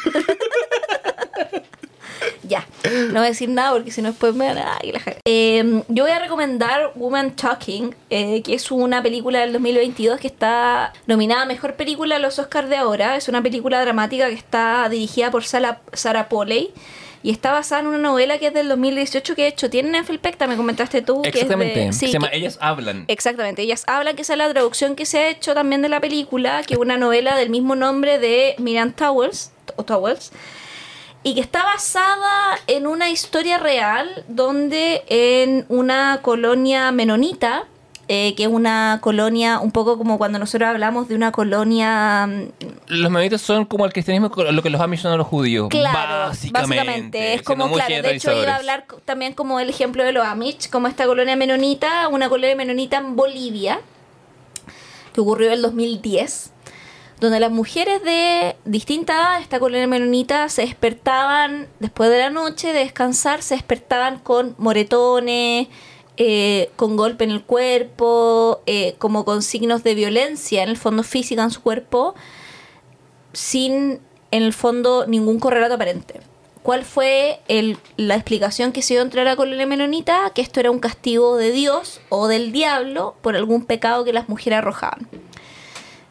Ya, 2.49 2.65
no 2.83 3.13
voy 3.19 3.25
a 3.27 3.29
decir 3.29 3.47
nada 3.47 3.71
porque 3.73 3.91
si 3.91 4.01
no 4.01 4.09
después 4.09 4.33
me 4.33 4.47
van 4.47 4.57
a... 4.57 4.77
ay, 4.81 4.91
la. 4.91 5.01
Eh, 5.25 5.83
yo 5.87 6.03
voy 6.03 6.11
a 6.11 6.17
recomendar 6.19 6.91
Woman 6.95 7.35
Talking, 7.35 7.93
eh, 8.09 8.41
que 8.41 8.55
es 8.55 8.71
una 8.71 9.03
película 9.03 9.39
del 9.41 9.53
2022 9.53 10.19
que 10.19 10.27
está 10.27 10.91
nominada 11.05 11.43
a 11.43 11.45
Mejor 11.45 11.75
Película 11.75 12.15
a 12.15 12.19
los 12.19 12.39
Oscars 12.39 12.67
de 12.69 12.77
ahora. 12.77 13.15
Es 13.15 13.27
una 13.29 13.43
película 13.43 13.79
dramática 13.81 14.27
que 14.27 14.33
está 14.33 14.89
dirigida 14.89 15.29
por 15.31 15.43
Sara, 15.45 15.81
Sarah 15.93 16.27
Polley 16.27 16.71
y 17.21 17.31
está 17.31 17.51
basada 17.51 17.81
en 17.81 17.87
una 17.87 17.97
novela 17.97 18.37
que 18.39 18.47
es 18.47 18.53
del 18.53 18.69
2018 18.69 19.35
que 19.35 19.41
de 19.43 19.47
hecho 19.49 19.69
tiene 19.69 19.89
Netflix 19.91 20.21
Pecta, 20.21 20.47
me 20.47 20.55
comentaste 20.55 21.01
tú. 21.01 21.21
que 21.21 21.27
es 21.27 21.33
de- 21.33 21.39
Exactamente. 21.41 21.91
sí, 21.93 22.07
Se 22.07 22.13
llama 22.13 22.29
que- 22.31 22.37
Ellas 22.37 22.57
Hablan. 22.61 23.03
Exactamente, 23.09 23.61
ellas 23.61 23.83
hablan 23.87 24.15
que 24.15 24.21
esa 24.21 24.33
es 24.33 24.37
la 24.39 24.49
traducción 24.49 24.95
que 24.95 25.05
se 25.05 25.19
ha 25.19 25.29
hecho 25.29 25.53
también 25.53 25.81
de 25.81 25.89
la 25.89 25.99
película, 25.99 26.63
que 26.65 26.75
es 26.75 26.79
una 26.79 26.95
novela 26.97 27.35
del 27.35 27.49
mismo 27.49 27.75
nombre 27.75 28.19
de 28.19 28.55
Miriam 28.57 28.93
Towers, 28.93 29.51
o 29.75 29.83
Towers, 29.83 30.31
y 31.23 31.35
que 31.35 31.41
está 31.41 31.63
basada 31.63 32.57
en 32.67 32.87
una 32.87 33.09
historia 33.09 33.57
real 33.57 34.23
donde 34.27 35.03
en 35.07 35.65
una 35.69 36.19
colonia 36.21 36.91
menonita 36.91 37.65
eh, 38.11 38.33
que 38.33 38.41
es 38.41 38.49
una 38.49 38.97
colonia, 39.01 39.59
un 39.59 39.71
poco 39.71 39.95
como 39.99 40.17
cuando 40.17 40.39
nosotros 40.39 40.67
hablamos 40.67 41.07
de 41.07 41.13
una 41.13 41.31
colonia 41.31 42.25
mm, 42.25 42.47
Los 42.87 43.11
menonitas 43.11 43.39
son 43.39 43.65
como 43.65 43.85
el 43.85 43.93
cristianismo, 43.93 44.31
lo 44.35 44.63
que 44.63 44.71
los 44.71 44.81
amish 44.81 45.01
son 45.01 45.11
a 45.11 45.15
los 45.15 45.27
judíos. 45.27 45.69
Claro, 45.69 46.29
básicamente. 46.29 46.75
básicamente. 46.75 47.33
Es 47.35 47.43
como, 47.43 47.71
claro, 47.71 48.01
de 48.01 48.15
hecho 48.15 48.31
iba 48.31 48.53
a 48.53 48.55
hablar 48.55 48.87
también 49.05 49.33
como 49.33 49.59
el 49.59 49.69
ejemplo 49.69 50.03
de 50.03 50.11
los 50.11 50.25
Amish, 50.25 50.71
como 50.71 50.87
esta 50.87 51.05
colonia 51.05 51.35
menonita, 51.35 52.07
una 52.07 52.29
colonia 52.29 52.55
menonita 52.55 52.97
en 52.97 53.15
Bolivia, 53.15 53.79
que 55.13 55.21
ocurrió 55.21 55.45
en 55.49 55.53
el 55.53 55.61
2010, 55.61 56.51
donde 57.19 57.39
las 57.39 57.51
mujeres 57.51 58.01
de 58.03 58.55
distinta 58.65 59.39
esta 59.39 59.59
colonia 59.59 59.87
menonita, 59.87 60.47
se 60.49 60.61
despertaban 60.61 61.67
después 61.79 62.09
de 62.09 62.19
la 62.19 62.29
noche 62.29 62.71
de 62.71 62.79
descansar, 62.79 63.41
se 63.41 63.55
despertaban 63.55 64.19
con 64.19 64.55
moretones, 64.57 65.67
eh, 66.17 66.69
con 66.75 66.95
golpe 66.97 67.23
en 67.25 67.31
el 67.31 67.43
cuerpo, 67.43 68.61
eh, 68.65 68.95
como 68.97 69.25
con 69.25 69.41
signos 69.41 69.83
de 69.83 69.95
violencia 69.95 70.63
en 70.63 70.69
el 70.69 70.77
fondo 70.77 71.03
física 71.03 71.43
en 71.43 71.51
su 71.51 71.61
cuerpo, 71.61 72.15
sin 73.33 73.99
en 74.31 74.43
el 74.43 74.53
fondo 74.53 75.05
ningún 75.07 75.39
correlato 75.39 75.75
aparente. 75.75 76.21
¿Cuál 76.63 76.83
fue 76.83 77.39
el- 77.47 77.77
la 77.97 78.15
explicación 78.15 78.71
que 78.73 78.81
se 78.81 78.93
dio 78.93 79.01
entre 79.01 79.23
la 79.23 79.35
colonia 79.35 79.65
menonita? 79.65 80.31
Que 80.35 80.41
esto 80.41 80.59
era 80.59 80.71
un 80.71 80.79
castigo 80.79 81.37
de 81.37 81.51
Dios 81.51 82.01
o 82.09 82.27
del 82.27 82.51
diablo 82.51 83.15
por 83.21 83.35
algún 83.35 83.65
pecado 83.65 84.03
que 84.03 84.13
las 84.13 84.27
mujeres 84.29 84.59
arrojaban. 84.59 85.07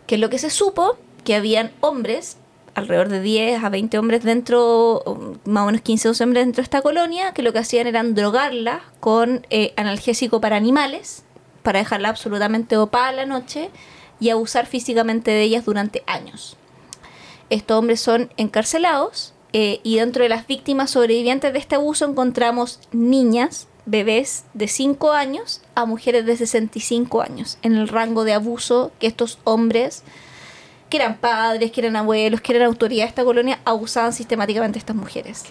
Que 0.08 0.16
es 0.16 0.20
lo 0.20 0.28
que 0.28 0.38
se 0.38 0.50
supo, 0.50 0.98
que 1.24 1.36
habían 1.36 1.70
hombres, 1.80 2.38
alrededor 2.74 3.08
de 3.08 3.20
10 3.20 3.62
a 3.62 3.68
20 3.68 3.98
hombres 3.98 4.24
dentro, 4.24 5.02
más 5.44 5.62
o 5.62 5.66
menos 5.66 5.82
15 5.82 6.08
o 6.08 6.10
12 6.10 6.24
hombres 6.24 6.44
dentro 6.44 6.62
de 6.62 6.64
esta 6.64 6.82
colonia, 6.82 7.32
que 7.32 7.42
lo 7.42 7.52
que 7.52 7.60
hacían 7.60 7.86
eran 7.86 8.14
drogarlas 8.16 8.82
con 8.98 9.46
eh, 9.50 9.72
analgésico 9.76 10.40
para 10.40 10.56
animales, 10.56 11.24
para 11.62 11.78
dejarla 11.78 12.08
absolutamente 12.08 12.76
opada 12.76 13.12
la 13.12 13.26
noche 13.26 13.70
y 14.18 14.30
abusar 14.30 14.66
físicamente 14.66 15.30
de 15.30 15.42
ellas 15.42 15.64
durante 15.64 16.02
años. 16.06 16.56
Estos 17.50 17.78
hombres 17.78 18.00
son 18.00 18.30
encarcelados 18.36 19.34
eh, 19.52 19.80
y 19.82 19.96
dentro 19.96 20.22
de 20.22 20.28
las 20.28 20.46
víctimas 20.46 20.90
sobrevivientes 20.90 21.52
de 21.52 21.58
este 21.58 21.76
abuso 21.76 22.04
encontramos 22.04 22.80
niñas, 22.92 23.67
bebés 23.90 24.44
de 24.54 24.68
5 24.68 25.12
años 25.12 25.62
a 25.74 25.86
mujeres 25.86 26.26
de 26.26 26.36
65 26.36 27.22
años 27.22 27.58
en 27.62 27.74
el 27.74 27.88
rango 27.88 28.24
de 28.24 28.34
abuso 28.34 28.92
que 28.98 29.06
estos 29.06 29.38
hombres, 29.44 30.02
que 30.90 30.98
eran 30.98 31.16
padres, 31.16 31.72
que 31.72 31.80
eran 31.80 31.96
abuelos, 31.96 32.40
que 32.40 32.52
eran 32.52 32.68
autoridad 32.68 33.04
de 33.04 33.08
esta 33.08 33.24
colonia, 33.24 33.60
abusaban 33.64 34.12
sistemáticamente 34.12 34.74
de 34.74 34.80
estas 34.80 34.96
mujeres. 34.96 35.44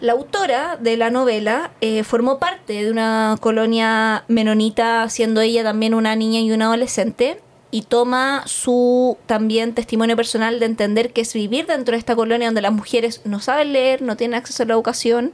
La 0.00 0.12
autora 0.12 0.76
de 0.76 0.96
la 0.96 1.10
novela 1.10 1.70
eh, 1.80 2.04
formó 2.04 2.38
parte 2.38 2.84
de 2.84 2.90
una 2.90 3.36
colonia 3.40 4.24
menonita, 4.28 5.08
siendo 5.08 5.40
ella 5.40 5.62
también 5.62 5.94
una 5.94 6.16
niña 6.16 6.40
y 6.40 6.52
una 6.52 6.66
adolescente, 6.66 7.40
y 7.70 7.82
toma 7.82 8.42
su 8.46 9.16
también 9.26 9.74
testimonio 9.74 10.14
personal 10.14 10.60
de 10.60 10.66
entender 10.66 11.12
que 11.12 11.22
es 11.22 11.32
vivir 11.32 11.66
dentro 11.66 11.92
de 11.92 11.98
esta 11.98 12.14
colonia 12.14 12.46
donde 12.48 12.62
las 12.62 12.72
mujeres 12.72 13.20
no 13.24 13.40
saben 13.40 13.72
leer, 13.72 14.02
no 14.02 14.16
tienen 14.16 14.38
acceso 14.38 14.62
a 14.62 14.66
la 14.66 14.74
educación, 14.74 15.32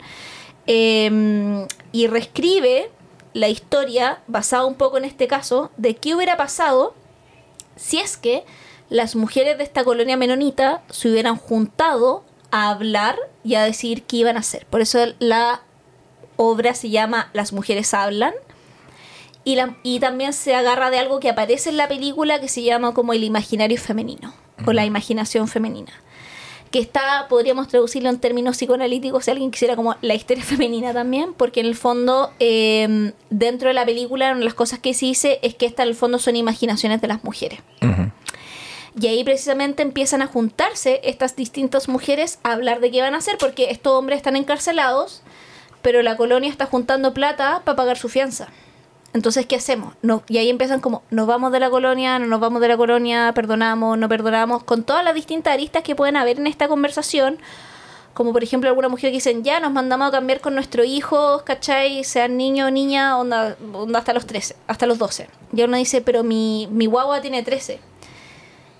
eh, 0.72 1.66
y 1.92 2.06
reescribe 2.06 2.90
la 3.32 3.48
historia 3.48 4.20
basada 4.28 4.64
un 4.66 4.74
poco 4.76 4.98
en 4.98 5.04
este 5.04 5.26
caso 5.26 5.70
de 5.76 5.96
qué 5.96 6.14
hubiera 6.14 6.36
pasado 6.36 6.94
si 7.76 7.98
es 7.98 8.16
que 8.16 8.44
las 8.88 9.16
mujeres 9.16 9.58
de 9.58 9.64
esta 9.64 9.82
colonia 9.84 10.16
menonita 10.16 10.82
se 10.90 11.08
hubieran 11.10 11.36
juntado 11.36 12.22
a 12.52 12.70
hablar 12.70 13.16
y 13.44 13.54
a 13.56 13.64
decir 13.64 14.02
qué 14.04 14.18
iban 14.18 14.36
a 14.36 14.40
hacer. 14.40 14.66
Por 14.66 14.80
eso 14.80 14.98
la 15.18 15.62
obra 16.36 16.74
se 16.74 16.90
llama 16.90 17.30
Las 17.32 17.52
mujeres 17.52 17.92
hablan. 17.94 18.34
Y, 19.44 19.54
la- 19.56 19.76
y 19.82 20.00
también 20.00 20.32
se 20.32 20.54
agarra 20.54 20.90
de 20.90 20.98
algo 20.98 21.18
que 21.20 21.30
aparece 21.30 21.70
en 21.70 21.78
la 21.78 21.88
película 21.88 22.40
que 22.40 22.48
se 22.48 22.62
llama 22.62 22.92
como 22.94 23.12
el 23.14 23.24
imaginario 23.24 23.78
femenino 23.80 24.34
o 24.66 24.72
la 24.72 24.84
imaginación 24.84 25.48
femenina. 25.48 25.92
Que 26.70 26.78
está, 26.78 27.26
podríamos 27.28 27.68
traducirlo 27.68 28.10
en 28.10 28.18
términos 28.18 28.56
psicoanalíticos 28.56 29.24
si 29.24 29.30
alguien 29.30 29.50
quisiera 29.50 29.76
como 29.76 29.96
la 30.02 30.14
historia 30.14 30.44
femenina 30.44 30.92
también, 30.92 31.34
porque 31.34 31.60
en 31.60 31.66
el 31.66 31.74
fondo, 31.74 32.32
eh, 32.38 33.12
dentro 33.30 33.68
de 33.68 33.74
la 33.74 33.84
película, 33.84 34.30
una 34.30 34.38
de 34.38 34.44
las 34.44 34.54
cosas 34.54 34.78
que 34.78 34.94
se 34.94 35.06
dice 35.06 35.38
es 35.42 35.54
que 35.54 35.66
esta 35.66 35.82
en 35.82 35.90
el 35.90 35.94
fondo 35.94 36.18
son 36.18 36.36
imaginaciones 36.36 37.00
de 37.00 37.08
las 37.08 37.24
mujeres. 37.24 37.60
Y 39.00 39.06
ahí 39.06 39.22
precisamente 39.22 39.82
empiezan 39.82 40.20
a 40.20 40.26
juntarse 40.26 41.00
estas 41.04 41.36
distintas 41.36 41.88
mujeres 41.88 42.38
a 42.42 42.52
hablar 42.52 42.80
de 42.80 42.90
qué 42.90 43.00
van 43.00 43.14
a 43.14 43.18
hacer, 43.18 43.36
porque 43.38 43.70
estos 43.70 43.92
hombres 43.92 44.16
están 44.16 44.36
encarcelados, 44.36 45.22
pero 45.80 46.02
la 46.02 46.16
colonia 46.16 46.50
está 46.50 46.66
juntando 46.66 47.14
plata 47.14 47.62
para 47.64 47.76
pagar 47.76 47.96
su 47.96 48.08
fianza. 48.08 48.48
Entonces, 49.12 49.46
¿qué 49.46 49.56
hacemos? 49.56 49.94
No, 50.02 50.22
y 50.28 50.38
ahí 50.38 50.48
empiezan 50.48 50.80
como, 50.80 51.02
nos 51.10 51.26
vamos 51.26 51.50
de 51.50 51.58
la 51.58 51.68
colonia, 51.68 52.18
no 52.20 52.26
nos 52.26 52.38
vamos 52.38 52.60
de 52.60 52.68
la 52.68 52.76
colonia, 52.76 53.32
perdonamos, 53.34 53.98
no 53.98 54.08
perdonamos, 54.08 54.62
con 54.62 54.84
todas 54.84 55.04
las 55.04 55.14
distintas 55.14 55.52
aristas 55.52 55.82
que 55.82 55.96
pueden 55.96 56.16
haber 56.16 56.38
en 56.38 56.46
esta 56.46 56.68
conversación. 56.68 57.38
Como 58.14 58.32
por 58.32 58.42
ejemplo 58.42 58.68
alguna 58.68 58.88
mujer 58.88 59.10
que 59.10 59.16
dicen, 59.16 59.42
ya 59.44 59.60
nos 59.60 59.72
mandamos 59.72 60.08
a 60.08 60.10
cambiar 60.10 60.40
con 60.40 60.54
nuestros 60.54 60.86
hijos, 60.86 61.42
¿cachai? 61.42 62.04
Sean 62.04 62.36
niño 62.36 62.66
o 62.66 62.70
niña, 62.70 63.18
onda, 63.18 63.56
onda 63.72 63.98
hasta 63.98 64.12
los 64.12 64.26
13, 64.26 64.56
hasta 64.66 64.86
los 64.86 64.98
12. 64.98 65.28
Y 65.52 65.62
uno 65.62 65.76
dice, 65.76 66.00
pero 66.00 66.22
mi, 66.22 66.68
mi 66.70 66.86
guagua 66.86 67.20
tiene 67.20 67.42
13. 67.42 67.80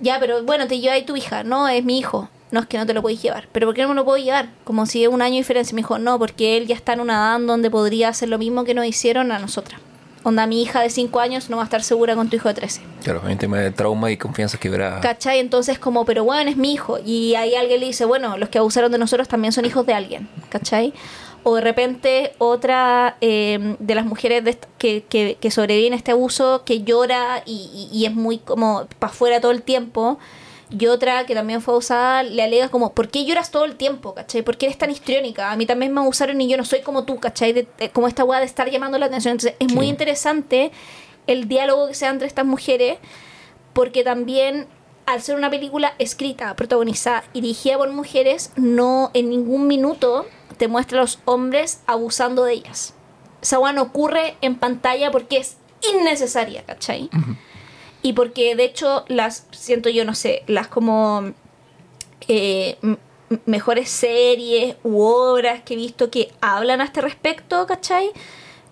Ya, 0.00 0.18
pero 0.18 0.42
bueno, 0.44 0.66
te 0.66 0.78
lleva 0.80 0.94
ahí 0.94 1.04
tu 1.04 1.16
hija. 1.16 1.44
No, 1.44 1.68
es 1.68 1.84
mi 1.84 1.98
hijo. 1.98 2.28
No, 2.50 2.60
es 2.60 2.66
que 2.66 2.78
no 2.78 2.86
te 2.86 2.94
lo 2.94 3.02
puedes 3.02 3.22
llevar. 3.22 3.48
¿Pero 3.52 3.66
por 3.68 3.74
qué 3.74 3.82
no 3.82 3.88
me 3.88 3.94
lo 3.94 4.04
puedo 4.04 4.18
llevar? 4.18 4.48
Como 4.64 4.86
si 4.86 5.04
es 5.04 5.08
un 5.08 5.22
año 5.22 5.34
de 5.34 5.40
diferencia. 5.40 5.74
Me 5.74 5.80
dijo, 5.82 5.98
no, 5.98 6.18
porque 6.18 6.56
él 6.56 6.66
ya 6.66 6.74
está 6.74 6.94
en 6.94 7.00
una 7.00 7.14
edad 7.14 7.40
donde 7.46 7.70
podría 7.70 8.08
hacer 8.08 8.28
lo 8.28 8.38
mismo 8.38 8.64
que 8.64 8.74
nos 8.74 8.86
hicieron 8.86 9.30
a 9.30 9.38
nosotras. 9.38 9.80
Onda, 10.22 10.46
mi 10.46 10.60
hija 10.62 10.82
de 10.82 10.90
5 10.90 11.18
años 11.20 11.48
no 11.48 11.56
va 11.56 11.62
a 11.62 11.64
estar 11.64 11.82
segura 11.82 12.14
con 12.14 12.28
tu 12.28 12.36
hijo 12.36 12.48
de 12.48 12.54
13. 12.54 12.82
Claro, 13.02 13.22
hay 13.24 13.32
un 13.32 13.38
tema 13.38 13.58
de 13.58 13.70
trauma 13.70 14.10
y 14.10 14.16
confianza 14.18 14.58
quebrada. 14.58 15.00
¿Cachai? 15.00 15.38
Entonces, 15.38 15.78
como, 15.78 16.04
pero 16.04 16.24
bueno, 16.24 16.50
es 16.50 16.56
mi 16.58 16.74
hijo. 16.74 16.98
Y 17.04 17.34
ahí 17.36 17.54
alguien 17.54 17.80
le 17.80 17.86
dice, 17.86 18.04
bueno, 18.04 18.36
los 18.36 18.50
que 18.50 18.58
abusaron 18.58 18.92
de 18.92 18.98
nosotros 18.98 19.28
también 19.28 19.52
son 19.52 19.64
hijos 19.64 19.86
de 19.86 19.94
alguien. 19.94 20.28
¿Cachai? 20.50 20.92
O 21.42 21.54
de 21.54 21.62
repente 21.62 22.34
otra 22.36 23.16
eh, 23.22 23.76
de 23.78 23.94
las 23.94 24.04
mujeres 24.04 24.44
de 24.44 24.58
que, 24.76 25.04
que, 25.08 25.38
que 25.40 25.50
sobreviven 25.50 25.94
a 25.94 25.96
este 25.96 26.10
abuso, 26.10 26.64
que 26.66 26.82
llora 26.82 27.42
y, 27.46 27.88
y- 27.90 27.98
y 27.98 28.04
es 28.04 28.14
muy 28.14 28.36
como 28.36 28.86
para 28.98 29.10
afuera 29.10 29.40
todo 29.40 29.52
el 29.52 29.62
tiempo. 29.62 30.18
Y 30.70 30.86
otra 30.86 31.26
que 31.26 31.34
también 31.34 31.60
fue 31.62 31.74
abusada 31.74 32.22
le 32.22 32.42
alega 32.42 32.68
como, 32.68 32.92
¿por 32.94 33.08
qué 33.08 33.24
lloras 33.24 33.50
todo 33.50 33.64
el 33.64 33.74
tiempo? 33.76 34.14
¿Cachai? 34.14 34.42
¿Por 34.42 34.56
qué 34.56 34.66
eres 34.66 34.78
tan 34.78 34.90
histriónica? 34.90 35.50
A 35.50 35.56
mí 35.56 35.66
también 35.66 35.92
me 35.92 36.00
abusaron 36.00 36.40
y 36.40 36.48
yo 36.48 36.56
no 36.56 36.64
soy 36.64 36.80
como 36.82 37.04
tú, 37.04 37.18
¿cachai? 37.18 37.52
De- 37.52 37.66
de- 37.78 37.90
como 37.90 38.06
esta 38.06 38.22
weá 38.24 38.38
de 38.38 38.46
estar 38.46 38.70
llamando 38.70 38.96
la 38.98 39.06
atención. 39.06 39.32
Entonces 39.32 39.56
es 39.58 39.72
muy 39.72 39.88
interesante 39.88 40.70
el 41.26 41.48
diálogo 41.48 41.88
que 41.88 41.94
se 41.94 42.04
da 42.04 42.12
entre 42.12 42.28
estas 42.28 42.46
mujeres 42.46 42.98
porque 43.72 44.04
también 44.04 44.66
al 45.06 45.22
ser 45.22 45.34
una 45.34 45.50
película 45.50 45.94
escrita, 45.98 46.54
protagonizada 46.54 47.24
y 47.32 47.40
dirigida 47.40 47.76
por 47.76 47.90
mujeres, 47.90 48.52
no 48.54 49.10
en 49.12 49.28
ningún 49.30 49.66
minuto 49.66 50.26
te 50.56 50.68
muestra 50.68 50.98
a 50.98 51.02
los 51.02 51.18
hombres 51.24 51.80
abusando 51.86 52.44
de 52.44 52.52
ellas. 52.52 52.94
Esa 53.42 53.58
weá 53.58 53.72
no 53.72 53.82
ocurre 53.82 54.36
en 54.40 54.54
pantalla 54.56 55.10
porque 55.10 55.38
es 55.38 55.56
innecesaria, 55.94 56.62
¿cachai? 56.64 57.10
Y 58.02 58.14
porque 58.14 58.56
de 58.56 58.64
hecho 58.64 59.04
las, 59.08 59.46
siento 59.50 59.90
yo, 59.90 60.04
no 60.04 60.14
sé, 60.14 60.42
las 60.46 60.68
como 60.68 61.32
eh, 62.28 62.78
mejores 63.46 63.90
series 63.90 64.76
u 64.82 65.02
obras 65.02 65.62
que 65.62 65.74
he 65.74 65.76
visto 65.76 66.10
que 66.10 66.32
hablan 66.40 66.80
a 66.80 66.84
este 66.84 67.00
respecto, 67.00 67.66
¿cachai? 67.66 68.10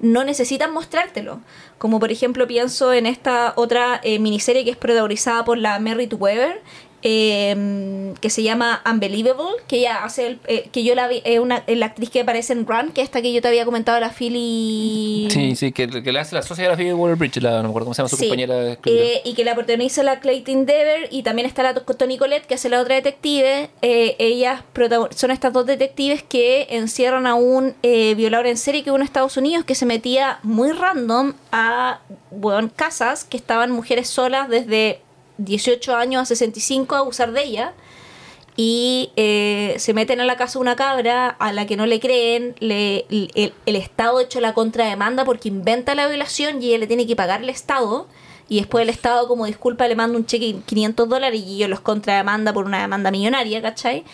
No 0.00 0.24
necesitan 0.24 0.72
mostrártelo. 0.72 1.40
Como 1.78 2.00
por 2.00 2.10
ejemplo 2.10 2.46
pienso 2.46 2.92
en 2.92 3.06
esta 3.06 3.52
otra 3.56 4.00
eh, 4.02 4.18
miniserie 4.18 4.64
que 4.64 4.70
es 4.70 4.76
protagonizada 4.76 5.44
por 5.44 5.58
la 5.58 5.78
Merritt 5.78 6.14
Weber, 6.14 6.62
eh, 7.02 8.14
que 8.20 8.30
se 8.30 8.42
llama 8.42 8.82
Unbelievable, 8.90 9.44
que 9.66 9.78
ella 9.78 10.04
hace, 10.04 10.26
el- 10.26 10.40
eh, 10.46 10.68
que 10.72 10.82
yo 10.84 10.94
la 10.94 11.08
vi, 11.08 11.22
es 11.24 11.38
una, 11.40 11.62
la 11.66 11.86
actriz 11.86 12.10
que 12.10 12.20
aparece 12.20 12.52
en 12.52 12.66
Run, 12.66 12.92
que 12.92 13.00
es 13.02 13.06
esta 13.06 13.22
que 13.22 13.32
yo 13.32 13.40
te 13.42 13.48
había 13.48 13.64
comentado, 13.64 13.98
la 14.00 14.10
Philly... 14.10 15.28
Sí, 15.30 15.56
sí, 15.56 15.72
que, 15.72 15.88
que 16.02 16.12
le 16.12 16.18
hace 16.20 16.34
la 16.34 16.42
sociografía 16.42 16.86
de 16.86 16.94
Waller 16.94 17.16
Bridge, 17.16 17.40
la, 17.42 17.58
no 17.58 17.64
me 17.64 17.68
acuerdo 17.70 17.86
cómo 17.86 17.94
se 17.94 18.02
llama 18.02 18.08
su 18.08 18.16
Sí. 18.16 18.24
compañera 18.24 18.54
de 18.56 18.72
escritura. 18.72 19.04
Eh, 19.04 19.20
y 19.24 19.34
que 19.34 19.44
la 19.44 19.54
protagoniza 19.54 20.02
la 20.02 20.20
Clayton 20.20 20.66
Dever 20.66 21.08
y 21.10 21.22
también 21.22 21.46
está 21.46 21.62
la 21.62 21.74
Tony 21.74 22.18
Colette 22.18 22.46
que 22.46 22.54
hace 22.54 22.68
la 22.68 22.80
otra 22.80 22.96
detective. 22.96 23.70
Eh, 23.82 24.16
ellas 24.18 24.62
son 25.14 25.30
estas 25.30 25.52
dos 25.52 25.66
detectives 25.66 26.22
que 26.22 26.66
encierran 26.70 27.26
a 27.26 27.34
un 27.34 27.74
violador 27.82 28.46
en 28.46 28.56
serie 28.56 28.82
que 28.82 28.90
hubo 28.90 28.96
en 28.96 29.02
Estados 29.02 29.36
Unidos 29.36 29.64
que 29.64 29.74
se 29.74 29.86
metía 29.86 30.38
muy 30.42 30.72
random 30.72 31.32
a 31.52 32.00
bueno, 32.30 32.70
casas 32.74 33.24
que 33.24 33.36
estaban 33.36 33.70
mujeres 33.70 34.08
solas 34.08 34.48
desde 34.48 35.00
18 35.38 35.96
años 35.96 36.22
a 36.22 36.24
65 36.26 36.94
a 36.94 36.98
abusar 36.98 37.32
de 37.32 37.44
ella 37.44 37.72
y 38.56 39.10
eh, 39.16 39.76
se 39.78 39.94
meten 39.94 40.20
a 40.20 40.24
la 40.24 40.36
casa 40.36 40.58
una 40.58 40.76
cabra 40.76 41.28
a 41.28 41.52
la 41.52 41.66
que 41.66 41.76
no 41.76 41.86
le 41.86 42.00
creen, 42.00 42.56
le, 42.58 43.06
el, 43.08 43.54
el 43.66 43.76
Estado 43.76 44.20
hecho 44.20 44.40
la 44.40 44.52
contrademanda 44.52 45.24
porque 45.24 45.48
inventa 45.48 45.94
la 45.94 46.08
violación 46.08 46.62
y 46.62 46.68
ella 46.68 46.78
le 46.78 46.86
tiene 46.86 47.06
que 47.06 47.16
pagar 47.16 47.42
el 47.42 47.48
Estado 47.48 48.08
y 48.48 48.58
después 48.58 48.82
el 48.82 48.88
Estado 48.88 49.28
como 49.28 49.46
disculpa 49.46 49.86
le 49.86 49.94
manda 49.94 50.18
un 50.18 50.26
cheque 50.26 50.54
de 50.54 50.60
500 50.60 51.08
dólares 51.08 51.40
y 51.40 51.56
ellos 51.56 51.70
los 51.70 51.80
contrademanda 51.80 52.52
por 52.52 52.64
una 52.64 52.80
demanda 52.80 53.10
millonaria, 53.10 53.62
¿cachai? 53.62 54.04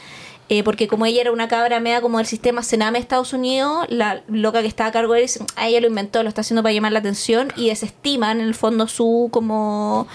eh, 0.48 0.62
porque 0.62 0.88
como 0.88 1.06
ella 1.06 1.22
era 1.22 1.32
una 1.32 1.48
cabra 1.48 1.80
media 1.80 2.00
como 2.00 2.18
del 2.18 2.26
sistema 2.26 2.62
Sename 2.62 2.98
de 2.98 3.02
Estados 3.02 3.32
Unidos, 3.32 3.86
la 3.88 4.22
loca 4.28 4.60
que 4.60 4.68
estaba 4.68 4.88
a 4.90 4.92
cargo 4.92 5.14
de 5.14 5.24
él 5.24 5.30
a 5.56 5.68
ella 5.68 5.80
lo 5.80 5.88
inventó, 5.88 6.22
lo 6.22 6.28
está 6.28 6.42
haciendo 6.42 6.62
para 6.62 6.74
llamar 6.74 6.92
la 6.92 6.98
atención 6.98 7.52
y 7.56 7.68
desestiman 7.68 8.40
en 8.40 8.46
el 8.46 8.54
fondo 8.54 8.86
su 8.86 9.28
como... 9.30 10.06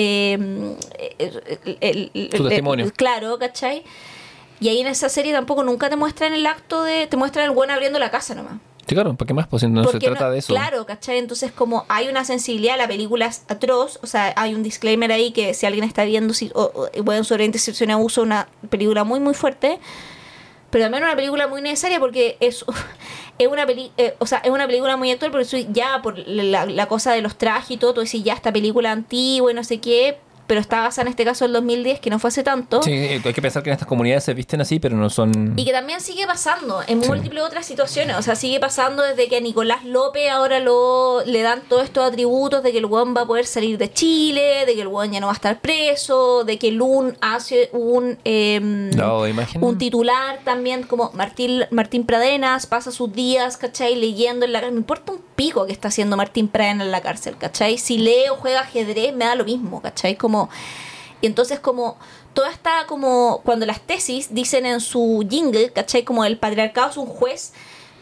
eh, 0.00 0.76
el- 1.18 2.10
el- 2.14 2.30
Su 2.36 2.42
el- 2.44 2.48
testimonio. 2.48 2.92
claro, 2.94 3.38
¿cachai? 3.38 3.82
Y 4.60 4.68
ahí 4.68 4.80
en 4.80 4.86
esa 4.86 5.08
serie 5.08 5.32
tampoco 5.32 5.62
nunca 5.64 5.88
te 5.88 5.96
muestran 5.96 6.32
el 6.32 6.44
acto 6.46 6.82
de... 6.82 7.06
Te 7.06 7.16
muestran 7.16 7.44
el 7.44 7.50
buen 7.52 7.70
abriendo 7.70 7.98
la 7.98 8.10
casa 8.10 8.34
nomás. 8.34 8.54
Sí, 8.86 8.94
claro, 8.94 9.14
¿para 9.14 9.26
qué 9.26 9.34
más? 9.34 9.46
Pues 9.46 9.62
no 9.64 9.84
se 9.84 9.98
trata 9.98 10.30
de 10.30 10.38
eso. 10.38 10.52
Claro, 10.54 10.86
¿cachai? 10.86 11.18
Entonces, 11.18 11.52
como 11.52 11.84
hay 11.88 12.08
una 12.08 12.24
sensibilidad, 12.24 12.78
la 12.78 12.88
película 12.88 13.26
es 13.26 13.42
atroz, 13.48 13.98
o 14.02 14.06
sea, 14.06 14.32
hay 14.36 14.54
un 14.54 14.62
disclaimer 14.62 15.12
ahí 15.12 15.30
que 15.32 15.52
si 15.52 15.66
alguien 15.66 15.84
está 15.84 16.04
viendo, 16.04 16.32
si, 16.32 16.50
o, 16.54 16.72
o, 16.96 17.02
bueno, 17.02 17.22
sobre 17.22 17.44
intercepción 17.44 17.90
y 17.90 17.92
abuso, 17.92 18.22
una 18.22 18.48
película 18.70 19.04
muy, 19.04 19.20
muy 19.20 19.34
fuerte, 19.34 19.78
pero 20.70 20.84
también 20.84 21.04
una 21.04 21.16
película 21.16 21.46
muy 21.46 21.62
necesaria 21.62 21.98
porque 21.98 22.36
es, 22.40 22.64
es 23.38 23.48
una 23.48 23.66
peli, 23.66 23.92
eh, 23.96 24.14
o 24.18 24.26
sea, 24.26 24.38
es 24.38 24.50
una 24.50 24.66
película 24.66 24.96
muy 24.96 25.10
actual, 25.10 25.30
por 25.30 25.40
eso 25.40 25.56
ya 25.56 26.02
por 26.02 26.18
la, 26.18 26.66
la 26.66 26.86
cosa 26.86 27.12
de 27.12 27.22
los 27.22 27.36
trajes 27.36 27.72
y 27.72 27.76
todo, 27.76 27.94
tú 27.94 28.00
decís, 28.00 28.22
ya 28.22 28.34
esta 28.34 28.52
película 28.52 28.92
antigua 28.92 29.50
y 29.50 29.54
no 29.54 29.64
sé 29.64 29.80
qué, 29.80 30.18
pero 30.48 30.60
está 30.60 30.80
basada 30.80 31.02
en 31.02 31.08
este 31.10 31.24
caso 31.24 31.44
en 31.44 31.52
2010, 31.52 32.00
que 32.00 32.10
no 32.10 32.18
fue 32.18 32.28
hace 32.28 32.42
tanto. 32.42 32.82
Sí, 32.82 32.90
hay 32.92 33.20
que 33.20 33.40
pensar 33.40 33.62
que 33.62 33.70
en 33.70 33.74
estas 33.74 33.86
comunidades 33.86 34.24
se 34.24 34.34
visten 34.34 34.60
así, 34.60 34.80
pero 34.80 34.96
no 34.96 35.08
son... 35.10 35.54
Y 35.56 35.64
que 35.64 35.72
también 35.72 36.00
sigue 36.00 36.26
pasando 36.26 36.80
en 36.88 37.02
Sí. 37.02 37.08
múltiples 37.08 37.44
otras 37.44 37.64
situaciones. 37.66 38.16
O 38.16 38.22
sea, 38.22 38.34
sigue 38.34 38.58
pasando 38.58 39.02
desde 39.04 39.28
que 39.28 39.36
a 39.36 39.40
Nicolás 39.40 39.84
López 39.84 40.28
ahora 40.30 40.58
lo, 40.58 41.22
le 41.24 41.42
dan 41.42 41.62
todos 41.68 41.84
estos 41.84 42.04
atributos 42.04 42.62
de 42.64 42.72
que 42.72 42.78
el 42.78 42.86
weón 42.86 43.14
va 43.16 43.20
a 43.20 43.26
poder 43.26 43.46
salir 43.46 43.78
de 43.78 43.92
Chile, 43.92 44.64
de 44.66 44.74
que 44.74 44.80
el 44.80 44.88
weón 44.88 45.12
ya 45.12 45.20
no 45.20 45.26
va 45.26 45.32
a 45.32 45.36
estar 45.36 45.60
preso, 45.60 46.42
de 46.44 46.58
que 46.58 46.72
Lun 46.72 47.16
hace 47.20 47.68
un, 47.72 48.18
em, 48.24 48.90
No, 48.90 49.22
un 49.60 49.78
titular 49.78 50.40
también 50.44 50.82
como 50.84 51.10
Martín, 51.14 51.64
Martín 51.70 52.04
Pradenas, 52.04 52.66
pasa 52.66 52.90
sus 52.90 53.12
días, 53.12 53.56
¿cachai? 53.58 53.94
Leyendo 53.94 54.46
en 54.46 54.52
la 54.52 54.60
cárcel. 54.60 54.74
Me 54.74 54.80
importa 54.80 55.12
un 55.12 55.20
pico 55.36 55.66
que 55.66 55.72
está 55.72 55.88
haciendo 55.88 56.16
Martín 56.16 56.48
Pradenas 56.48 56.86
en 56.86 56.92
la 56.92 57.00
cárcel, 57.02 57.36
¿cachai? 57.38 57.78
Si 57.78 57.98
lee 57.98 58.28
o 58.32 58.36
juega 58.36 58.60
ajedrez, 58.60 59.14
me 59.14 59.24
da 59.26 59.34
lo 59.34 59.44
mismo, 59.44 59.80
¿cachai? 59.82 60.16
Como... 60.16 60.37
Y 61.20 61.26
entonces 61.26 61.58
como 61.58 61.96
toda 62.34 62.50
está 62.50 62.86
como 62.86 63.40
cuando 63.44 63.66
las 63.66 63.80
tesis 63.80 64.32
dicen 64.32 64.66
en 64.66 64.80
su 64.80 65.26
jingle, 65.28 65.72
¿cachai? 65.72 66.04
Como 66.04 66.24
el 66.24 66.38
patriarcado 66.38 66.90
es 66.90 66.96
un 66.96 67.06
juez, 67.06 67.52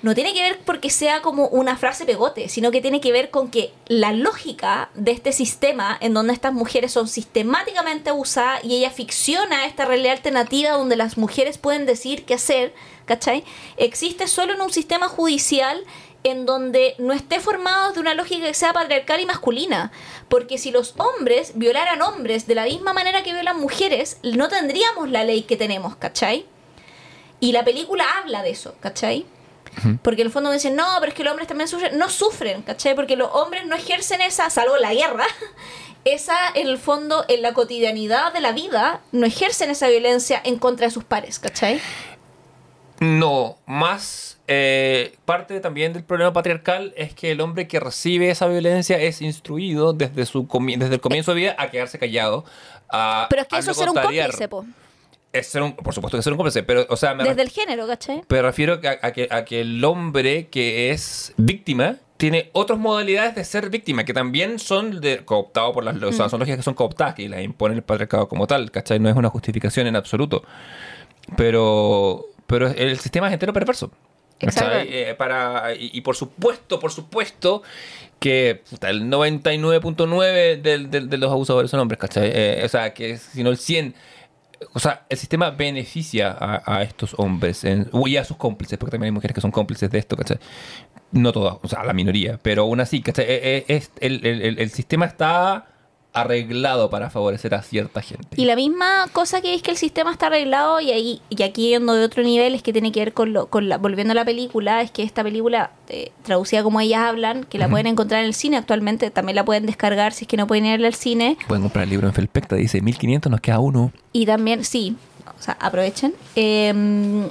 no 0.02 0.14
tiene 0.14 0.34
que 0.34 0.42
ver 0.42 0.60
porque 0.64 0.90
sea 0.90 1.22
como 1.22 1.48
una 1.48 1.76
frase 1.76 2.04
pegote, 2.04 2.48
sino 2.48 2.70
que 2.70 2.82
tiene 2.82 3.00
que 3.00 3.12
ver 3.12 3.30
con 3.30 3.50
que 3.50 3.72
la 3.86 4.12
lógica 4.12 4.90
de 4.94 5.10
este 5.10 5.32
sistema 5.32 5.96
en 6.00 6.12
donde 6.14 6.34
estas 6.34 6.52
mujeres 6.52 6.92
son 6.92 7.08
sistemáticamente 7.08 8.10
abusadas 8.10 8.62
y 8.62 8.76
ella 8.76 8.90
ficciona 8.90 9.66
esta 9.66 9.84
realidad 9.84 10.12
alternativa 10.12 10.72
donde 10.72 10.96
las 10.96 11.16
mujeres 11.16 11.58
pueden 11.58 11.86
decir 11.86 12.24
qué 12.24 12.34
hacer, 12.34 12.74
¿cachai? 13.06 13.42
Existe 13.78 14.28
solo 14.28 14.52
en 14.52 14.60
un 14.60 14.72
sistema 14.72 15.08
judicial 15.08 15.82
en 16.26 16.44
donde 16.44 16.96
no 16.98 17.12
esté 17.12 17.38
formado 17.38 17.92
de 17.92 18.00
una 18.00 18.14
lógica 18.14 18.46
que 18.46 18.54
sea 18.54 18.72
patriarcal 18.72 19.20
y 19.20 19.26
masculina. 19.26 19.92
Porque 20.28 20.58
si 20.58 20.72
los 20.72 20.94
hombres 20.98 21.52
violaran 21.54 22.02
hombres 22.02 22.48
de 22.48 22.56
la 22.56 22.64
misma 22.64 22.92
manera 22.92 23.22
que 23.22 23.32
violan 23.32 23.60
mujeres, 23.60 24.18
no 24.24 24.48
tendríamos 24.48 25.08
la 25.08 25.22
ley 25.22 25.42
que 25.42 25.56
tenemos, 25.56 25.94
¿cachai? 25.94 26.44
Y 27.38 27.52
la 27.52 27.64
película 27.64 28.04
habla 28.18 28.42
de 28.42 28.50
eso, 28.50 28.74
¿cachai? 28.80 29.24
Porque 30.02 30.22
en 30.22 30.28
el 30.28 30.32
fondo 30.32 30.48
me 30.48 30.56
dicen, 30.56 30.74
no, 30.74 30.86
pero 30.98 31.10
es 31.10 31.14
que 31.14 31.22
los 31.22 31.30
hombres 31.30 31.46
también 31.46 31.68
sufren. 31.68 31.96
No 31.96 32.08
sufren, 32.08 32.62
¿cachai? 32.62 32.96
Porque 32.96 33.14
los 33.14 33.30
hombres 33.32 33.64
no 33.66 33.76
ejercen 33.76 34.20
esa, 34.20 34.50
salvo 34.50 34.76
la 34.78 34.94
guerra, 34.94 35.26
esa 36.04 36.36
en 36.54 36.66
el 36.66 36.78
fondo, 36.78 37.24
en 37.28 37.42
la 37.42 37.52
cotidianidad 37.52 38.32
de 38.32 38.40
la 38.40 38.50
vida, 38.50 39.02
no 39.12 39.26
ejercen 39.26 39.70
esa 39.70 39.88
violencia 39.88 40.40
en 40.42 40.58
contra 40.58 40.88
de 40.88 40.92
sus 40.92 41.04
pares, 41.04 41.38
¿cachai? 41.38 41.80
No, 43.00 43.58
más 43.66 44.38
eh, 44.48 45.16
parte 45.24 45.60
también 45.60 45.92
del 45.92 46.04
problema 46.04 46.32
patriarcal 46.32 46.94
es 46.96 47.14
que 47.14 47.32
el 47.32 47.40
hombre 47.40 47.68
que 47.68 47.80
recibe 47.80 48.30
esa 48.30 48.46
violencia 48.46 48.98
es 48.98 49.20
instruido 49.20 49.92
desde 49.92 50.24
su 50.24 50.46
desde 50.78 50.94
el 50.94 51.00
comienzo 51.00 51.34
de 51.34 51.40
vida 51.40 51.56
a 51.58 51.70
quedarse 51.70 51.98
callado. 51.98 52.44
A, 52.90 53.26
Pero 53.28 53.42
es 53.42 53.48
que 53.48 53.56
a 53.56 53.58
eso 53.58 53.70
es 53.72 53.76
ser 53.76 53.90
un 53.90 53.96
cómplice, 53.96 54.48
po. 54.48 54.64
Es 55.32 55.48
ser 55.48 55.62
un, 55.62 55.74
por 55.74 55.92
supuesto 55.92 56.16
que 56.16 56.20
es 56.20 56.24
ser 56.24 56.32
un 56.32 56.38
cómplice, 56.38 56.62
pero, 56.62 56.86
o 56.88 56.96
sea, 56.96 57.14
me, 57.14 57.24
Desde 57.24 57.42
el 57.42 57.50
género, 57.50 57.86
¿cachai? 57.86 58.22
pero 58.26 58.42
refiero 58.42 58.80
a, 58.82 59.06
a 59.06 59.12
que, 59.12 59.28
a 59.30 59.44
que 59.44 59.60
el 59.60 59.84
hombre 59.84 60.48
que 60.48 60.90
es 60.90 61.34
víctima 61.36 61.96
tiene 62.16 62.50
otras 62.52 62.78
modalidades 62.78 63.34
de 63.34 63.44
ser 63.44 63.68
víctima 63.68 64.04
que 64.04 64.14
también 64.14 64.58
son 64.58 65.00
cooptados 65.24 65.74
por 65.74 65.84
las 65.84 66.02
o 66.02 66.12
sea, 66.12 66.28
son 66.28 66.40
lógicas 66.40 66.58
que 66.58 66.62
son 66.62 66.74
cooptadas, 66.74 67.14
que 67.14 67.28
las 67.28 67.42
impone 67.42 67.74
el 67.74 67.82
patriarcado 67.82 68.28
como 68.28 68.46
tal, 68.46 68.70
¿cachai? 68.70 68.98
No 68.98 69.08
es 69.08 69.16
una 69.16 69.28
justificación 69.28 69.86
en 69.86 69.96
absoluto. 69.96 70.42
Pero, 71.36 72.26
pero 72.46 72.68
el 72.68 72.98
sistema 72.98 73.28
es 73.28 73.32
entero 73.34 73.52
perverso. 73.52 73.90
Exacto. 74.40 74.76
Eh, 74.80 75.14
para, 75.16 75.74
y, 75.74 75.90
y 75.94 76.00
por 76.02 76.14
supuesto, 76.14 76.78
por 76.78 76.92
supuesto 76.92 77.62
que 78.18 78.62
puta, 78.68 78.90
el 78.90 79.04
99.9 79.10 80.60
del- 80.60 80.90
del- 80.90 81.08
de 81.08 81.18
los 81.18 81.30
abusadores 81.32 81.70
son 81.70 81.80
hombres, 81.80 81.98
¿cachai? 81.98 82.30
Eh, 82.32 82.62
o 82.64 82.68
sea, 82.68 82.92
que 82.94 83.16
si 83.18 83.42
no 83.42 83.50
el 83.50 83.56
100... 83.58 83.94
O 84.72 84.78
sea, 84.78 85.04
el 85.10 85.18
sistema 85.18 85.50
beneficia 85.50 86.34
a, 86.38 86.62
a 86.78 86.82
estos 86.82 87.14
hombres 87.18 87.62
en- 87.64 87.90
y 88.06 88.16
a 88.16 88.24
sus 88.24 88.36
cómplices, 88.38 88.78
porque 88.78 88.92
también 88.92 89.08
hay 89.08 89.14
mujeres 89.14 89.34
que 89.34 89.40
son 89.42 89.50
cómplices 89.50 89.90
de 89.90 89.98
esto, 89.98 90.16
¿cachai? 90.16 90.38
No 91.12 91.32
todas, 91.32 91.56
o 91.62 91.68
sea, 91.68 91.84
la 91.84 91.92
minoría, 91.92 92.38
pero 92.42 92.62
aún 92.62 92.80
así, 92.80 93.00
¿cachai? 93.02 93.24
Eh, 93.26 93.40
eh, 93.42 93.64
es- 93.68 93.90
el, 94.00 94.24
el- 94.26 94.42
el- 94.42 94.58
el 94.58 94.70
sistema 94.70 95.04
está 95.06 95.66
arreglado 96.20 96.90
para 96.90 97.10
favorecer 97.10 97.54
a 97.54 97.62
cierta 97.62 98.02
gente. 98.02 98.28
Y 98.40 98.44
la 98.44 98.56
misma 98.56 99.06
cosa 99.12 99.40
que 99.40 99.54
es 99.54 99.62
que 99.62 99.70
el 99.70 99.76
sistema 99.76 100.10
está 100.12 100.26
arreglado 100.26 100.80
y 100.80 100.90
ahí 100.90 101.20
y 101.30 101.42
aquí 101.42 101.68
yendo 101.70 101.94
de 101.94 102.04
otro 102.04 102.22
nivel 102.22 102.54
es 102.54 102.62
que 102.62 102.72
tiene 102.72 102.90
que 102.92 103.00
ver 103.00 103.12
con 103.12 103.32
lo 103.32 103.46
con 103.46 103.68
la 103.68 103.78
volviendo 103.78 104.12
a 104.12 104.14
la 104.14 104.24
película 104.24 104.82
es 104.82 104.90
que 104.90 105.02
esta 105.02 105.22
película 105.22 105.70
eh, 105.88 106.10
traducida 106.22 106.62
como 106.62 106.80
ellas 106.80 107.00
hablan 107.02 107.44
que 107.44 107.58
la 107.58 107.68
pueden 107.68 107.86
encontrar 107.86 108.20
en 108.22 108.26
el 108.26 108.34
cine 108.34 108.56
actualmente 108.56 109.10
también 109.10 109.36
la 109.36 109.44
pueden 109.44 109.66
descargar 109.66 110.12
si 110.12 110.24
es 110.24 110.28
que 110.28 110.36
no 110.36 110.46
pueden 110.46 110.66
ir 110.66 110.84
al 110.84 110.94
cine 110.94 111.36
Pueden 111.46 111.62
comprar 111.62 111.84
el 111.84 111.90
libro 111.90 112.06
en 112.08 112.14
Felpecta, 112.14 112.56
dice 112.56 112.80
1500, 112.80 113.30
nos 113.30 113.40
queda 113.40 113.58
uno. 113.60 113.92
y 114.12 114.26
también 114.26 114.64
sí 114.64 114.96
o 115.38 115.42
sea 115.42 115.56
aprovechen 115.60 116.14
Eh, 116.34 117.28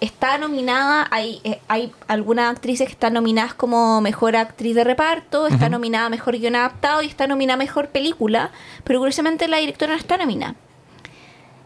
está 0.00 0.38
nominada 0.38 1.06
hay 1.10 1.40
eh, 1.44 1.60
hay 1.68 1.92
algunas 2.08 2.50
actrices 2.50 2.86
que 2.86 2.92
están 2.92 3.14
nominadas 3.14 3.54
como 3.54 4.00
mejor 4.00 4.36
actriz 4.36 4.74
de 4.74 4.84
reparto 4.84 5.46
está 5.46 5.68
nominada 5.68 6.08
mejor 6.08 6.38
guion 6.38 6.56
adaptado 6.56 7.02
y 7.02 7.06
está 7.06 7.26
nominada 7.26 7.56
mejor 7.56 7.88
película 7.88 8.50
pero 8.84 8.98
curiosamente 8.98 9.48
la 9.48 9.58
directora 9.58 9.92
no 9.92 9.98
está 9.98 10.16
nominada. 10.16 10.54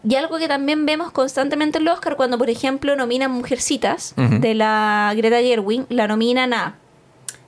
Y 0.07 0.15
algo 0.15 0.37
que 0.37 0.47
también 0.47 0.85
vemos 0.85 1.11
constantemente 1.11 1.79
en 1.79 1.85
los 1.85 1.95
Oscar, 1.95 2.15
cuando 2.15 2.37
por 2.37 2.49
ejemplo 2.49 2.95
nominan 2.95 3.31
Mujercitas 3.31 4.13
de 4.15 4.53
la 4.53 5.11
Greta 5.15 5.39
Gerwig, 5.39 5.85
la 5.89 6.07
nominan 6.07 6.53
a 6.53 6.75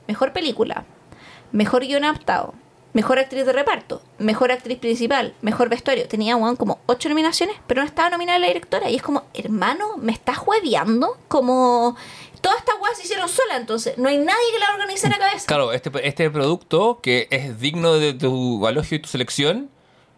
Mejor 0.07 0.33
Película, 0.33 0.85
Mejor 1.51 1.85
Guión 1.85 2.03
Adaptado, 2.03 2.55
Mejor 2.97 3.19
Actriz 3.19 3.45
de 3.45 3.53
Reparto, 3.53 4.01
Mejor 4.17 4.51
Actriz 4.51 4.79
Principal, 4.79 5.35
Mejor 5.43 5.69
Vestuario. 5.69 6.07
Tenía 6.07 6.35
weón, 6.35 6.55
como 6.55 6.79
ocho 6.87 7.09
nominaciones, 7.09 7.55
pero 7.67 7.81
no 7.81 7.87
estaba 7.87 8.09
nominada 8.09 8.39
la 8.39 8.47
directora. 8.47 8.89
Y 8.89 8.95
es 8.95 9.03
como, 9.03 9.21
hermano, 9.35 9.97
¿me 9.97 10.11
estás 10.11 10.39
jueveando? 10.39 11.15
Como... 11.27 11.95
Todas 12.41 12.57
estas 12.57 12.81
weas 12.81 12.97
se 12.97 13.03
hicieron 13.03 13.29
sola, 13.29 13.57
entonces 13.57 13.99
no 13.99 14.09
hay 14.09 14.17
nadie 14.17 14.51
que 14.51 14.57
la 14.57 14.73
organice 14.73 15.05
en 15.05 15.11
la 15.11 15.19
cabeza. 15.19 15.45
Claro, 15.45 15.73
este, 15.73 15.91
este 16.07 16.31
producto 16.31 16.99
que 16.99 17.27
es 17.29 17.59
digno 17.59 17.93
de 17.93 18.15
tu 18.15 18.67
elogio 18.67 18.97
y 18.97 18.99
tu 18.99 19.09
selección, 19.09 19.69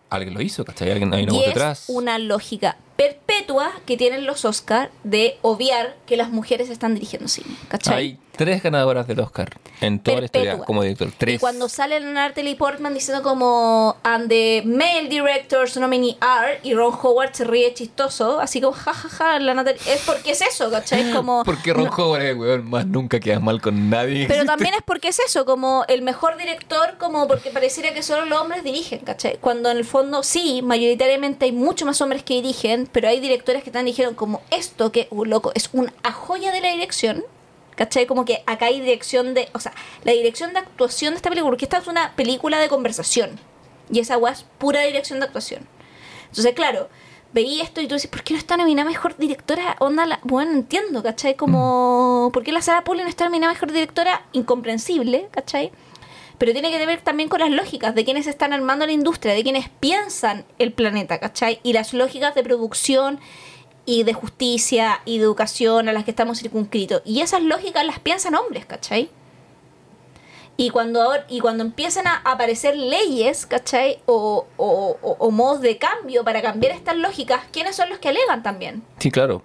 alguien 0.09 0.33
lo 0.33 0.41
hizo, 0.41 0.63
¿cachai? 0.63 0.89
Alguien 0.89 1.13
hay 1.13 1.23
una 1.23 1.33
voz 1.33 1.41
es 1.41 1.47
detrás. 1.49 1.85
una 1.89 2.17
lógica 2.17 2.77
perpetua 2.99 3.71
que 3.85 3.95
tienen 3.95 4.25
los 4.25 4.43
Oscar 4.43 4.91
de 5.05 5.37
obviar 5.41 5.95
que 6.05 6.17
las 6.17 6.31
mujeres 6.31 6.69
están 6.69 6.95
dirigiendo 6.95 7.29
cine. 7.29 7.55
¿Cachai? 7.69 7.95
Hay 7.95 8.19
tres 8.35 8.61
ganadoras 8.61 9.07
del 9.07 9.19
Oscar 9.19 9.49
en 9.81 9.99
toda 9.99 10.19
la 10.19 10.25
historia 10.25 10.51
Perpetua. 10.51 10.65
como 10.65 10.83
director. 10.83 11.11
Tres. 11.17 11.35
Y 11.35 11.37
cuando 11.39 11.69
sale 11.69 11.99
Natalie 12.01 12.55
Portman 12.55 12.93
diciendo 12.93 13.23
como 13.23 13.97
and 14.03 14.27
the 14.29 14.63
male 14.65 15.07
directors 15.09 15.77
nominee 15.77 16.17
are 16.19 16.59
y 16.63 16.73
Ron 16.73 16.93
Howard 17.01 17.33
se 17.33 17.45
ríe 17.45 17.73
chistoso, 17.73 18.39
así 18.41 18.59
como 18.59 18.73
jajaja, 18.73 19.39
la 19.39 19.53
Natalie 19.53 19.79
es 19.87 20.01
porque 20.05 20.31
es 20.31 20.41
eso, 20.41 20.69
¿cachai? 20.69 21.09
Es 21.09 21.15
como 21.15 21.43
Porque 21.45 21.73
Ron 21.73 21.85
no. 21.85 21.91
Howard 21.91 22.21
es 22.21 22.37
weón, 22.37 22.69
más 22.69 22.85
nunca 22.85 23.19
quedas 23.21 23.41
mal 23.41 23.61
con 23.61 23.89
nadie. 23.89 24.25
Pero 24.27 24.45
también 24.45 24.73
es 24.73 24.81
porque 24.85 25.09
es 25.09 25.19
eso, 25.19 25.45
como 25.45 25.85
el 25.87 26.01
mejor 26.01 26.37
director, 26.37 26.97
como 26.97 27.27
porque 27.27 27.49
pareciera 27.49 27.93
que 27.93 28.03
solo 28.03 28.25
los 28.25 28.39
hombres 28.41 28.63
dirigen, 28.63 28.99
¿cachai? 28.99 29.37
Cuando 29.37 29.69
en 29.71 29.77
el 29.77 29.85
fondo 29.85 30.23
sí, 30.23 30.61
mayoritariamente 30.61 31.45
hay 31.45 31.51
mucho 31.53 31.85
más 31.85 32.01
hombres 32.01 32.23
que 32.23 32.33
dirigen, 32.35 32.88
pero 32.91 33.07
hay 33.07 33.19
directores 33.19 33.63
que 33.63 33.71
también 33.71 33.93
dijeron 33.93 34.15
como 34.15 34.41
esto 34.51 34.91
que, 34.91 35.07
uh, 35.11 35.25
loco, 35.25 35.51
es 35.55 35.69
una 35.73 35.93
joya 36.11 36.51
de 36.51 36.61
la 36.61 36.71
dirección, 36.71 37.23
¿cachai? 37.75 38.05
Como 38.05 38.25
que 38.25 38.43
acá 38.45 38.65
hay 38.65 38.79
dirección 38.81 39.33
de, 39.33 39.49
o 39.53 39.59
sea, 39.59 39.73
la 40.03 40.11
dirección 40.11 40.53
de 40.53 40.59
actuación 40.59 41.13
de 41.13 41.17
esta 41.17 41.29
película, 41.29 41.51
porque 41.51 41.65
esta 41.65 41.77
es 41.77 41.87
una 41.87 42.15
película 42.15 42.59
de 42.59 42.69
conversación, 42.69 43.39
y 43.91 43.99
esa 43.99 44.17
weá 44.17 44.33
es 44.33 44.45
pura 44.57 44.81
dirección 44.81 45.19
de 45.19 45.25
actuación. 45.25 45.67
Entonces, 46.29 46.53
claro, 46.53 46.89
veí 47.33 47.61
esto 47.61 47.81
y 47.81 47.87
tú 47.87 47.95
dices, 47.95 48.09
¿por 48.09 48.23
qué 48.23 48.33
no 48.33 48.39
está 48.39 48.57
nominada 48.57 48.89
mejor 48.89 49.17
directora? 49.17 49.75
Onda, 49.79 50.05
la... 50.05 50.19
bueno, 50.23 50.51
entiendo, 50.51 51.01
¿cachai? 51.03 51.35
Como, 51.35 52.29
¿por 52.33 52.43
qué 52.43 52.51
la 52.51 52.61
Sarah 52.61 52.83
Paulin 52.83 53.03
no 53.03 53.09
está 53.09 53.25
nominada 53.25 53.53
mejor 53.53 53.71
directora? 53.71 54.25
Incomprensible, 54.33 55.27
¿cachai? 55.31 55.71
Pero 56.39 56.53
tiene 56.53 56.71
que 56.71 56.83
ver 56.85 57.01
también 57.01 57.29
con 57.29 57.39
las 57.41 57.51
lógicas 57.51 57.93
de 57.93 58.03
quienes 58.05 58.25
están 58.25 58.53
armando 58.53 58.85
la 58.87 58.91
industria, 58.93 59.33
de 59.35 59.43
quienes 59.43 59.69
piensan 59.69 60.45
el 60.57 60.73
planeta, 60.73 61.19
¿cachai? 61.19 61.59
Y 61.61 61.73
las 61.73 61.93
lógicas 61.93 62.33
de 62.33 62.41
producción 62.43 63.19
y 63.85 64.03
de 64.03 64.13
justicia 64.13 65.01
y 65.05 65.17
de 65.17 65.25
educación 65.25 65.89
a 65.89 65.93
las 65.93 66.05
que 66.05 66.11
estamos 66.11 66.39
circunscritos. 66.39 67.01
Y 67.05 67.21
esas 67.21 67.41
lógicas 67.43 67.85
las 67.85 67.99
piensan 67.99 68.35
hombres, 68.35 68.65
¿cachai? 68.65 69.09
Y 70.57 70.71
cuando, 70.71 71.11
y 71.29 71.39
cuando 71.39 71.63
empiezan 71.63 72.05
a 72.07 72.17
aparecer 72.25 72.75
leyes, 72.75 73.45
¿cachai? 73.45 73.99
O, 74.05 74.45
o, 74.57 74.97
o- 75.01 75.15
o 75.19 75.31
modos 75.31 75.61
de 75.61 75.77
cambio 75.77 76.23
para 76.25 76.41
cambiar 76.41 76.73
estas 76.73 76.97
lógicas, 76.97 77.41
¿quiénes 77.51 77.75
son 77.77 77.89
los 77.89 77.99
que 77.99 78.09
alegan 78.09 78.43
también? 78.43 78.83
Sí, 78.99 79.09
claro. 79.09 79.41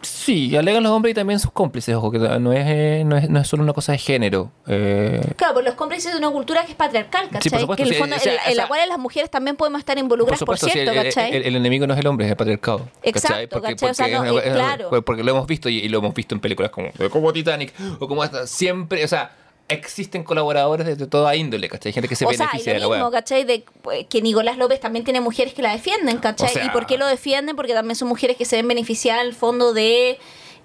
Sí, 0.00 0.56
alegan 0.56 0.82
los 0.82 0.92
hombres 0.92 1.12
y 1.12 1.14
también 1.14 1.40
sus 1.40 1.50
cómplices, 1.50 1.94
ojo, 1.94 2.10
que 2.10 2.18
no 2.18 2.52
es, 2.52 2.64
eh, 2.66 3.02
no 3.04 3.16
es, 3.16 3.28
no 3.28 3.40
es 3.40 3.48
solo 3.48 3.62
una 3.64 3.72
cosa 3.72 3.92
de 3.92 3.98
género. 3.98 4.50
Eh, 4.66 5.20
Claro, 5.36 5.54
por 5.54 5.64
los 5.64 5.74
cómplices 5.74 6.12
de 6.12 6.18
una 6.18 6.30
cultura 6.30 6.64
que 6.64 6.70
es 6.72 6.76
patriarcal, 6.76 7.24
¿cachai? 7.30 7.42
Sí, 7.42 7.50
por 7.50 7.60
supuesto, 7.60 7.82
que 7.82 7.82
en, 7.82 7.88
el 7.88 7.94
sí, 7.94 8.00
fondo, 8.00 8.16
o 8.16 8.18
sea, 8.18 8.32
en, 8.32 8.38
en 8.38 8.42
o 8.42 8.46
sea- 8.54 8.54
la 8.62 8.68
cual 8.68 8.88
las 8.88 8.98
mujeres 8.98 9.30
también 9.30 9.56
podemos 9.56 9.80
estar 9.80 9.98
involucradas, 9.98 10.44
por, 10.44 10.56
sí, 10.58 10.70
cierto, 10.70 10.92
el, 10.92 11.02
¿cachai? 11.04 11.34
el- 11.34 11.42
el 11.46 11.56
enemigo 11.56 11.86
no 11.86 11.94
es 11.94 12.00
el 12.00 12.06
hombre, 12.06 12.26
es 12.26 12.30
el 12.30 12.36
patriarcado. 12.36 12.88
Exacto, 13.02 13.48
Porque, 13.60 13.70
¿cachai? 13.74 13.90
O 13.90 13.94
sea, 13.94 14.06
porque- 14.06 14.30
no, 14.30 14.38
es- 14.38 14.46
es- 14.46 14.52
claro. 14.52 15.04
porque 15.04 15.22
lo 15.24 15.30
hemos 15.32 15.46
visto 15.46 15.68
y, 15.68 15.78
y 15.78 15.88
lo 15.88 15.98
hemos 15.98 16.14
visto 16.14 16.34
en 16.34 16.40
películas 16.40 16.70
como, 16.70 16.90
como 17.10 17.32
Titanic 17.32 17.72
o 17.98 18.06
como 18.06 18.22
esta. 18.22 18.46
Siempre, 18.46 19.04
o 19.04 19.08
sea, 19.08 19.30
existen 19.68 20.24
colaboradores 20.24 20.86
de, 20.86 20.96
de 20.96 21.06
toda 21.06 21.34
índole, 21.36 21.68
¿cachai? 21.68 21.90
Hay 21.90 21.94
gente 21.94 22.08
que 22.08 22.16
se 22.16 22.24
o 22.24 22.28
sea, 22.32 22.36
y 22.36 22.48
beneficia 22.48 22.72
de 22.74 22.80
lo 22.80 22.88
la 22.90 22.96
mismo. 22.96 23.10
¿cachai? 23.10 23.44
De 23.44 23.64
eh, 23.92 24.06
que 24.08 24.22
Nicolás 24.22 24.56
López 24.58 24.80
también 24.80 25.04
tiene 25.04 25.20
mujeres 25.20 25.54
que 25.54 25.62
la 25.62 25.72
defienden, 25.72 26.18
¿cachai? 26.18 26.48
O 26.48 26.52
sea- 26.52 26.64
¿Y 26.64 26.70
por 26.70 26.86
qué 26.86 26.96
lo 26.98 27.06
defienden? 27.06 27.56
Porque 27.56 27.74
también 27.74 27.96
son 27.96 28.08
mujeres 28.08 28.36
que 28.36 28.44
se 28.44 28.56
ven 28.56 28.66
beneficiadas 28.68 29.22
al 29.22 29.34
fondo 29.34 29.72
de, 29.74 30.18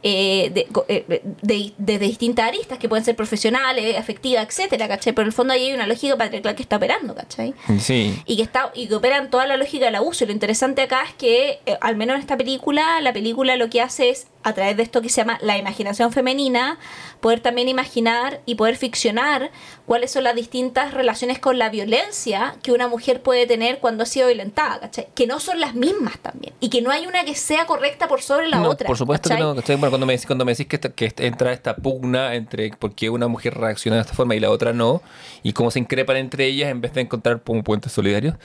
eh, 0.06 0.52
de, 0.54 0.68
eh, 0.90 1.06
de- 1.08 1.22
de- 1.42 1.74
de 1.78 2.00
distintas 2.00 2.48
aristas, 2.48 2.78
que 2.78 2.90
pueden 2.90 3.06
ser 3.06 3.16
profesionales, 3.16 3.98
afectivas, 3.98 4.46
etcétera, 4.48 4.88
¿cachai? 4.88 5.14
Pero 5.14 5.24
en 5.24 5.28
el 5.28 5.34
fondo 5.34 5.54
ahí 5.54 5.68
hay 5.68 5.74
una 5.74 5.88
lógica 5.88 6.18
patriarcal 6.18 6.56
que 6.56 6.62
está 6.64 6.76
operando, 6.78 7.16
¿cachai? 7.16 7.54
Sí. 7.80 8.22
y 8.26 8.36
que 8.38 8.42
está 8.44 8.72
y 8.76 8.88
que 8.88 8.96
operan 8.96 9.30
toda 9.30 9.48
la 9.48 9.56
lógica 9.58 9.86
del 9.86 9.96
abuso. 9.96 10.24
Y 10.24 10.28
lo 10.28 10.34
interesante 10.34 10.82
acá 10.82 11.04
es 11.08 11.14
que, 11.14 11.60
eh, 11.66 11.78
al 11.82 11.96
menos 11.96 12.16
en 12.16 12.22
esta 12.22 12.36
película, 12.38 13.00
la 13.02 13.14
película 13.14 13.56
lo 13.56 13.70
que 13.70 13.82
hace 13.82 14.10
es, 14.10 14.28
a 14.44 14.54
través 14.54 14.76
de 14.78 14.84
esto 14.84 15.02
que 15.02 15.10
se 15.10 15.22
llama 15.22 15.38
la 15.42 15.58
imaginación 15.58 16.12
femenina, 16.12 16.78
poder 17.22 17.40
también 17.40 17.70
imaginar 17.70 18.42
y 18.46 18.56
poder 18.56 18.76
ficcionar 18.76 19.52
cuáles 19.86 20.12
son 20.12 20.24
las 20.26 20.36
distintas 20.36 20.94
relaciones 20.94 21.40
con 21.40 21.58
la 21.58 21.70
violencia 21.70 22.56
que 22.62 22.72
una 22.72 22.88
mujer 22.88 23.22
puede 23.22 23.48
tener 23.48 23.80
cuando 23.80 24.04
ha 24.04 24.06
sido 24.06 24.28
violentada, 24.28 24.80
¿cachai? 24.82 25.08
Que 25.16 25.28
no 25.28 25.40
son 25.40 25.60
las 25.60 25.76
mismas 25.76 26.18
también. 26.20 26.54
Y 26.60 26.70
que 26.70 26.82
no 26.82 26.92
hay 26.92 27.08
una 27.08 27.24
que 27.26 27.36
sea 27.36 27.66
correcta 27.66 28.08
por 28.08 28.22
sobre 28.22 28.48
la 28.48 28.58
No, 28.60 28.70
otra. 28.70 28.88
Por 28.88 28.98
supuesto 28.98 29.30
¿cachai? 29.30 29.42
que 29.42 29.48
no. 29.48 29.56
¿cachai? 29.56 29.76
Bueno, 29.78 29.92
cuando 29.92 30.06
me, 30.06 30.14
decís- 30.18 30.28
cuando 30.28 30.46
me 30.46 30.52
decís 30.52 30.68
que, 30.68 30.76
esta- 30.76 30.90
que 30.90 31.14
entra 31.18 31.54
esta 31.54 31.76
pugna 31.76 32.36
entre 32.36 32.70
por 32.72 32.94
qué 32.96 33.10
una 33.10 33.28
mujer 33.28 33.54
reacciona 33.56 33.96
de 33.98 34.02
esta 34.02 34.14
forma 34.14 34.36
y 34.36 34.40
la 34.40 34.50
otra 34.50 34.74
no, 34.74 35.02
y 35.44 35.54
cómo 35.54 35.72
se 35.72 35.80
increpan 35.80 36.18
entre 36.18 36.46
ellas 36.46 36.70
en 36.70 36.82
vez 36.82 36.94
de 36.94 37.02
encontrar 37.02 37.40
puentes 37.42 37.92
solidarios, 37.92 38.36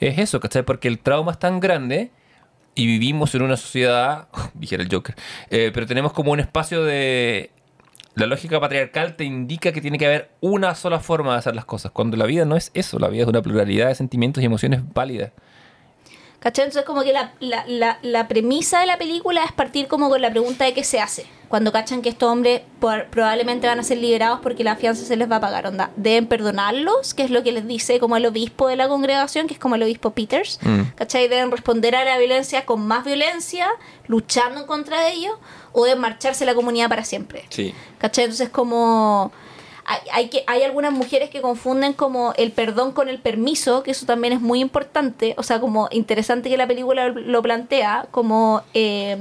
es 0.00 0.18
eso, 0.18 0.40
¿cachai? 0.40 0.62
Porque 0.64 0.88
el 0.88 0.98
trauma 0.98 1.32
es 1.32 1.38
tan 1.38 1.60
grande 1.60 2.10
y 2.74 2.86
vivimos 2.86 3.34
en 3.34 3.42
una 3.42 3.56
sociedad, 3.56 4.28
dijera 4.54 4.82
el 4.82 4.88
Joker, 4.90 5.14
eh, 5.50 5.70
pero 5.72 5.86
tenemos 5.86 6.12
como 6.12 6.32
un 6.32 6.40
espacio 6.40 6.84
de... 6.84 7.50
La 8.16 8.26
lógica 8.26 8.60
patriarcal 8.60 9.16
te 9.16 9.24
indica 9.24 9.72
que 9.72 9.80
tiene 9.80 9.98
que 9.98 10.06
haber 10.06 10.30
una 10.40 10.76
sola 10.76 11.00
forma 11.00 11.32
de 11.32 11.38
hacer 11.38 11.56
las 11.56 11.64
cosas, 11.64 11.90
cuando 11.90 12.16
la 12.16 12.26
vida 12.26 12.44
no 12.44 12.56
es 12.56 12.70
eso, 12.74 13.00
la 13.00 13.08
vida 13.08 13.22
es 13.22 13.28
una 13.28 13.42
pluralidad 13.42 13.88
de 13.88 13.96
sentimientos 13.96 14.40
y 14.42 14.46
emociones 14.46 14.82
válidas. 14.94 15.32
¿Cachai? 16.44 16.66
Entonces 16.66 16.84
como 16.86 17.02
que 17.02 17.12
la, 17.12 17.32
la, 17.40 17.64
la, 17.66 17.98
la 18.02 18.28
premisa 18.28 18.78
de 18.80 18.86
la 18.86 18.98
película 18.98 19.42
es 19.44 19.50
partir 19.52 19.88
como 19.88 20.08
con 20.10 20.20
la 20.22 20.30
pregunta 20.30 20.64
de 20.66 20.74
qué 20.74 20.84
se 20.84 21.00
hace. 21.00 21.26
Cuando 21.48 21.72
cachan 21.72 22.02
que 22.02 22.08
estos 22.10 22.30
hombres 22.30 22.60
por- 22.80 23.06
probablemente 23.06 23.66
van 23.66 23.78
a 23.78 23.82
ser 23.82 23.98
liberados 23.98 24.40
porque 24.42 24.62
la 24.62 24.76
fianza 24.76 25.04
se 25.06 25.16
les 25.16 25.30
va 25.30 25.36
a 25.36 25.40
pagar. 25.40 25.66
Onda, 25.66 25.90
deben 25.96 26.26
perdonarlos, 26.26 27.14
que 27.14 27.22
es 27.22 27.30
lo 27.30 27.42
que 27.42 27.52
les 27.52 27.66
dice 27.66 27.98
como 27.98 28.16
el 28.16 28.26
obispo 28.26 28.68
de 28.68 28.76
la 28.76 28.88
congregación, 28.88 29.46
que 29.46 29.54
es 29.54 29.58
como 29.60 29.76
el 29.76 29.82
obispo 29.84 30.10
Peters. 30.10 30.58
Mm. 30.62 30.82
¿Cachai? 30.96 31.28
Deben 31.28 31.50
responder 31.50 31.96
a 31.96 32.04
la 32.04 32.18
violencia 32.18 32.66
con 32.66 32.86
más 32.86 33.04
violencia, 33.04 33.68
luchando 34.06 34.60
en 34.60 34.66
contra 34.66 35.00
de 35.00 35.12
ellos, 35.12 35.34
o 35.72 35.84
deben 35.84 36.00
marcharse 36.00 36.44
la 36.44 36.54
comunidad 36.54 36.88
para 36.90 37.04
siempre. 37.04 37.46
Sí. 37.48 37.74
¿Cachai? 37.98 38.24
Entonces 38.24 38.50
como... 38.50 39.32
Hay, 39.86 40.28
que, 40.28 40.44
hay 40.46 40.62
algunas 40.62 40.92
mujeres 40.92 41.28
que 41.28 41.42
confunden 41.42 41.92
como 41.92 42.32
el 42.36 42.52
perdón 42.52 42.92
con 42.92 43.08
el 43.08 43.18
permiso, 43.18 43.82
que 43.82 43.90
eso 43.90 44.06
también 44.06 44.32
es 44.32 44.40
muy 44.40 44.60
importante, 44.60 45.34
o 45.36 45.42
sea, 45.42 45.60
como 45.60 45.88
interesante 45.90 46.48
que 46.48 46.56
la 46.56 46.66
película 46.66 47.08
lo 47.08 47.42
plantea, 47.42 48.06
como... 48.10 48.62
eh, 48.72 49.18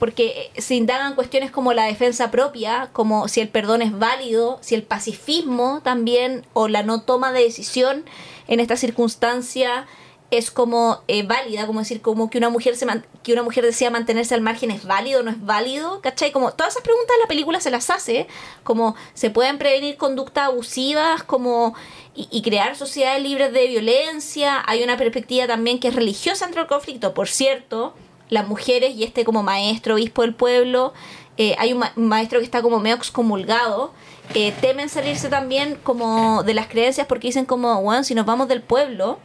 porque 0.00 0.50
se 0.56 0.76
indagan 0.76 1.14
cuestiones 1.14 1.50
como 1.50 1.74
la 1.74 1.84
defensa 1.84 2.30
propia, 2.30 2.88
como 2.94 3.28
si 3.28 3.42
el 3.42 3.50
perdón 3.50 3.82
es 3.82 3.96
válido, 3.96 4.58
si 4.62 4.74
el 4.74 4.82
pacifismo 4.82 5.82
también, 5.84 6.46
o 6.54 6.68
la 6.68 6.82
no 6.82 7.02
toma 7.02 7.32
de 7.32 7.42
decisión 7.42 8.06
en 8.48 8.60
esta 8.60 8.76
circunstancia 8.76 9.86
es 10.30 10.50
como 10.50 11.02
eh, 11.08 11.24
válida, 11.24 11.66
como 11.66 11.80
decir, 11.80 12.00
como 12.00 12.30
que 12.30 12.38
una 12.38 12.50
mujer 12.50 12.76
se 12.76 12.86
que 13.22 13.32
una 13.32 13.42
mujer 13.42 13.64
decía 13.64 13.90
mantenerse 13.90 14.34
al 14.34 14.40
margen 14.40 14.70
es 14.70 14.84
válido 14.84 15.22
no 15.22 15.30
es 15.30 15.44
válido, 15.44 16.00
¿cachai? 16.00 16.30
Como 16.30 16.52
todas 16.52 16.74
esas 16.74 16.84
preguntas 16.84 17.16
la 17.20 17.26
película 17.26 17.60
se 17.60 17.70
las 17.70 17.90
hace, 17.90 18.28
como 18.62 18.94
se 19.14 19.30
pueden 19.30 19.58
prevenir 19.58 19.96
conductas 19.96 20.46
abusivas, 20.46 21.22
como 21.24 21.74
y, 22.14 22.42
crear 22.42 22.76
sociedades 22.76 23.22
libres 23.22 23.52
de 23.52 23.66
violencia, 23.66 24.62
hay 24.66 24.82
una 24.82 24.96
perspectiva 24.96 25.46
también 25.46 25.78
que 25.78 25.88
es 25.88 25.94
religiosa 25.94 26.44
entre 26.44 26.60
el 26.60 26.66
conflicto, 26.66 27.14
por 27.14 27.28
cierto, 27.28 27.94
las 28.28 28.46
mujeres 28.46 28.94
y 28.94 29.04
este 29.04 29.24
como 29.24 29.42
maestro, 29.42 29.94
obispo 29.94 30.22
del 30.22 30.34
pueblo, 30.34 30.92
eh, 31.38 31.54
hay 31.58 31.72
un 31.72 31.82
maestro 31.96 32.38
que 32.38 32.44
está 32.44 32.62
como 32.62 32.78
medio 32.80 32.96
excomulgado, 32.96 33.92
eh, 34.34 34.52
temen 34.60 34.88
salirse 34.88 35.28
también 35.28 35.76
como 35.82 36.42
de 36.42 36.54
las 36.54 36.66
creencias 36.66 37.06
porque 37.06 37.28
dicen 37.28 37.46
como, 37.46 37.80
bueno, 37.80 38.04
si 38.04 38.14
nos 38.14 38.26
vamos 38.26 38.48
del 38.48 38.62
pueblo, 38.62 39.18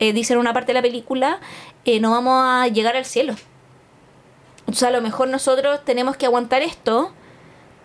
eh, 0.00 0.12
dicen 0.12 0.38
una 0.38 0.52
parte 0.52 0.68
de 0.68 0.74
la 0.74 0.82
película, 0.82 1.38
eh, 1.84 2.00
no 2.00 2.10
vamos 2.10 2.42
a 2.44 2.66
llegar 2.68 2.96
al 2.96 3.04
cielo. 3.04 3.34
O 4.66 4.72
sea, 4.72 4.88
a 4.88 4.92
lo 4.92 5.00
mejor 5.02 5.28
nosotros 5.28 5.84
tenemos 5.84 6.16
que 6.16 6.26
aguantar 6.26 6.62
esto 6.62 7.12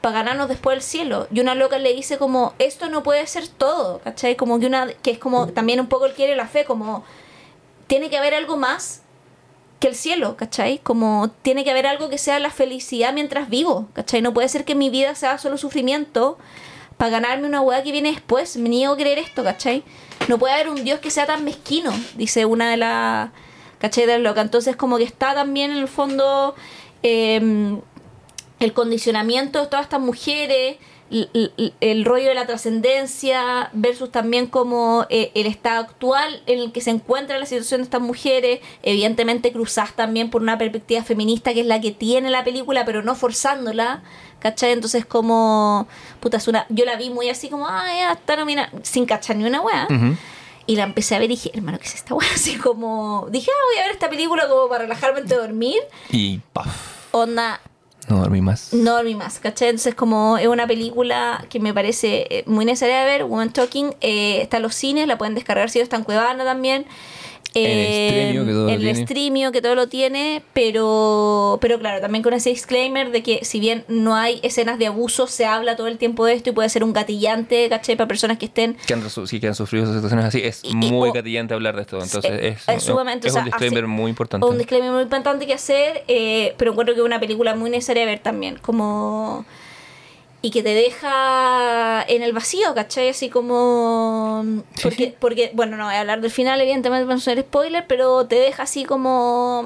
para 0.01 0.19
ganarnos 0.19 0.47
después 0.47 0.77
el 0.77 0.83
cielo. 0.83 1.27
Y 1.31 1.39
una 1.39 1.55
loca 1.55 1.77
le 1.77 1.93
dice 1.93 2.17
como, 2.17 2.53
esto 2.57 2.89
no 2.89 3.03
puede 3.03 3.25
ser 3.27 3.47
todo, 3.47 3.99
¿cachai? 3.99 4.35
Como 4.35 4.59
que 4.59 4.65
una, 4.67 4.87
que 4.87 5.11
es 5.11 5.19
como 5.19 5.47
también 5.47 5.79
un 5.79 5.87
poco 5.87 6.05
el 6.05 6.13
quiere 6.13 6.35
la 6.35 6.47
fe, 6.47 6.63
como, 6.63 7.03
tiene 7.87 8.09
que 8.09 8.17
haber 8.17 8.33
algo 8.33 8.57
más 8.57 9.01
que 9.79 9.87
el 9.87 9.95
cielo, 9.95 10.37
¿cachai? 10.37 10.79
Como 10.79 11.31
tiene 11.41 11.63
que 11.63 11.71
haber 11.71 11.87
algo 11.87 12.09
que 12.09 12.17
sea 12.17 12.39
la 12.39 12.49
felicidad 12.49 13.13
mientras 13.13 13.49
vivo, 13.49 13.89
¿cachai? 13.93 14.21
No 14.21 14.33
puede 14.33 14.47
ser 14.47 14.63
que 14.63 14.75
mi 14.75 14.89
vida 14.89 15.15
sea 15.15 15.37
solo 15.37 15.57
sufrimiento 15.57 16.37
para 16.97 17.11
ganarme 17.11 17.47
una 17.47 17.61
weá 17.61 17.83
que 17.83 17.91
viene 17.91 18.11
después. 18.11 18.57
Me 18.57 18.69
niego 18.69 18.93
a 18.93 18.97
creer 18.97 19.17
esto, 19.17 19.43
¿cachai? 19.43 19.83
No 20.27 20.37
puede 20.37 20.53
haber 20.55 20.69
un 20.69 20.83
Dios 20.83 20.99
que 20.99 21.11
sea 21.11 21.25
tan 21.25 21.43
mezquino, 21.43 21.93
dice 22.15 22.45
una 22.45 22.71
de 22.71 22.77
las, 22.77 23.29
las 23.81 24.19
locas. 24.19 24.45
Entonces 24.45 24.75
como 24.75 24.97
que 24.97 25.03
está 25.03 25.33
también 25.33 25.71
en 25.71 25.77
el 25.77 25.87
fondo 25.87 26.55
eh, 27.03 27.79
el 28.59 28.73
condicionamiento 28.73 29.61
de 29.61 29.67
todas 29.67 29.85
estas 29.85 30.01
mujeres, 30.01 30.77
el, 31.11 32.05
rollo 32.05 32.29
de 32.29 32.33
la 32.33 32.47
trascendencia 32.47 33.69
versus 33.73 34.11
también 34.11 34.47
como 34.47 35.05
eh, 35.09 35.31
el 35.35 35.45
estado 35.45 35.81
actual 35.81 36.41
en 36.47 36.59
el 36.59 36.71
que 36.71 36.81
se 36.81 36.89
encuentra 36.89 37.37
la 37.37 37.45
situación 37.45 37.81
de 37.81 37.85
estas 37.85 38.01
mujeres, 38.01 38.59
evidentemente 38.81 39.51
cruzadas 39.51 39.93
también 39.93 40.29
por 40.29 40.41
una 40.41 40.57
perspectiva 40.57 41.03
feminista 41.03 41.53
que 41.53 41.61
es 41.61 41.67
la 41.67 41.79
que 41.79 41.91
tiene 41.91 42.29
la 42.29 42.43
película, 42.43 42.85
pero 42.85 43.03
no 43.03 43.13
forzándola, 43.15 44.01
¿cachai? 44.39 44.71
Entonces 44.71 45.05
como, 45.05 45.87
puta, 46.19 46.37
es 46.37 46.47
una, 46.47 46.65
yo 46.69 46.85
la 46.85 46.95
vi 46.95 47.09
muy 47.11 47.29
así 47.29 47.49
como, 47.49 47.67
ah, 47.67 47.87
ya, 47.95 48.11
está 48.13 48.35
nominada, 48.35 48.71
sin 48.81 49.05
cachar 49.05 49.35
ni 49.35 49.45
una 49.45 49.61
weá. 49.61 49.87
Y 50.67 50.75
la 50.77 50.83
empecé 50.83 51.15
a 51.15 51.19
ver 51.19 51.29
y 51.29 51.35
dije, 51.35 51.51
hermano, 51.53 51.77
¿qué 51.77 51.85
es 51.85 51.93
esta 51.93 52.15
weá? 52.15 52.27
Así 52.33 52.57
como, 52.57 53.27
dije, 53.29 53.51
ah, 53.51 53.65
voy 53.71 53.77
a 53.77 53.85
ver 53.85 53.91
esta 53.91 54.09
película 54.09 54.47
como 54.49 54.67
para 54.67 54.85
relajarme 54.85 55.19
antes 55.19 55.29
de 55.29 55.37
dormir. 55.37 55.77
Y 56.09 56.39
paf. 56.53 57.05
Onda, 57.11 57.61
No 58.07 58.19
dormí 58.19 58.41
más. 58.41 58.71
no 58.73 58.93
dormí 58.93 59.15
más, 59.15 59.39
¿cachai? 59.39 59.69
Entonces 59.69 59.95
como 59.95 60.37
es 60.37 60.47
una 60.47 60.67
película 60.67 61.45
que 61.49 61.59
me 61.59 61.73
parece 61.73 62.27
eh, 62.29 62.43
muy 62.45 62.65
necesaria 62.65 62.99
de 62.99 63.05
ver, 63.05 63.23
Woman 63.23 63.51
Talking, 63.51 63.95
eh, 64.01 64.41
está 64.41 64.57
en 64.57 64.63
los 64.63 64.75
cines, 64.75 65.07
la 65.07 65.17
pueden 65.17 65.33
descargar 65.33 65.69
si 65.69 65.79
no 65.79 65.83
está 65.83 65.95
en 65.95 66.03
también. 66.43 66.85
En 67.53 68.09
Streamio, 68.09 68.45
que 68.45 68.51
todo 68.51 68.63
lo 68.63 68.67
en 68.69 68.73
el 68.75 68.81
tiene. 68.81 69.03
Streamio, 69.03 69.51
que 69.53 69.61
todo 69.61 69.75
lo 69.75 69.87
tiene, 69.87 70.41
pero, 70.53 71.57
pero 71.61 71.79
claro, 71.79 72.01
también 72.01 72.21
con 72.23 72.33
ese 72.33 72.49
disclaimer 72.49 73.11
de 73.11 73.23
que 73.23 73.45
si 73.45 73.59
bien 73.59 73.85
no 73.87 74.15
hay 74.15 74.39
escenas 74.43 74.77
de 74.77 74.87
abuso, 74.87 75.27
se 75.27 75.45
habla 75.45 75.75
todo 75.75 75.87
el 75.87 75.97
tiempo 75.97 76.25
de 76.25 76.33
esto 76.33 76.49
y 76.49 76.53
puede 76.53 76.67
ser 76.69 76.83
un 76.83 76.91
gatillante, 76.93 77.69
¿cachai? 77.69 77.95
Para 77.95 78.07
personas 78.07 78.37
que 78.37 78.45
estén 78.47 78.75
que 78.87 78.93
han, 78.93 79.09
sí, 79.09 79.39
que 79.39 79.47
han 79.47 79.55
sufrido 79.55 79.85
esas 79.85 79.95
situaciones 79.95 80.25
así, 80.25 80.41
es 80.43 80.63
Y- 80.63 80.69
y- 80.71 80.75
muy 80.91 81.09
o- 81.09 81.13
gatillante 81.13 81.53
hablar 81.53 81.75
de 81.75 81.83
esto. 81.83 82.01
Entonces, 82.01 82.31
Eh, 82.31 82.47
es, 82.57 82.67
es 82.67 82.83
sumamente, 82.83 83.27
es 83.27 83.33
o 83.33 83.35
sea, 83.35 83.43
un 83.43 83.45
disclaimer 83.45 83.87
muy 83.87 84.09
importante. 84.09 84.45
un 84.45 84.57
disclaimer 84.57 84.91
muy 84.91 85.03
importante 85.03 85.45
que 85.47 85.53
hacer, 85.53 86.03
eh, 86.07 86.53
pero 86.57 86.71
encuentro 86.71 86.93
que 86.93 86.99
es 87.01 87.05
una 87.05 87.19
película 87.19 87.55
muy 87.55 87.69
necesaria 87.69 88.01
de 88.01 88.07
ver 88.11 88.19
también, 88.19 88.57
como 88.61 89.45
y 90.45 90.51
que 90.51 90.61
te 90.61 90.73
deja 90.75 92.03
en 92.07 92.21
el 92.21 92.31
vacío, 92.33 92.73
¿cachai? 92.75 93.09
Así 93.09 93.29
como 93.29 94.43
Sí, 94.75 94.81
porque, 94.83 95.05
sí. 95.05 95.15
porque 95.19 95.51
bueno, 95.53 95.75
no 95.77 95.85
voy 95.85 95.95
a 95.95 96.01
hablar 96.01 96.21
del 96.21 96.29
final, 96.31 96.61
evidentemente 96.61 97.05
para 97.05 97.15
no 97.15 97.19
ser 97.21 97.39
spoiler, 97.41 97.85
pero 97.87 98.25
te 98.27 98.35
deja 98.35 98.63
así 98.63 98.85
como 98.85 99.65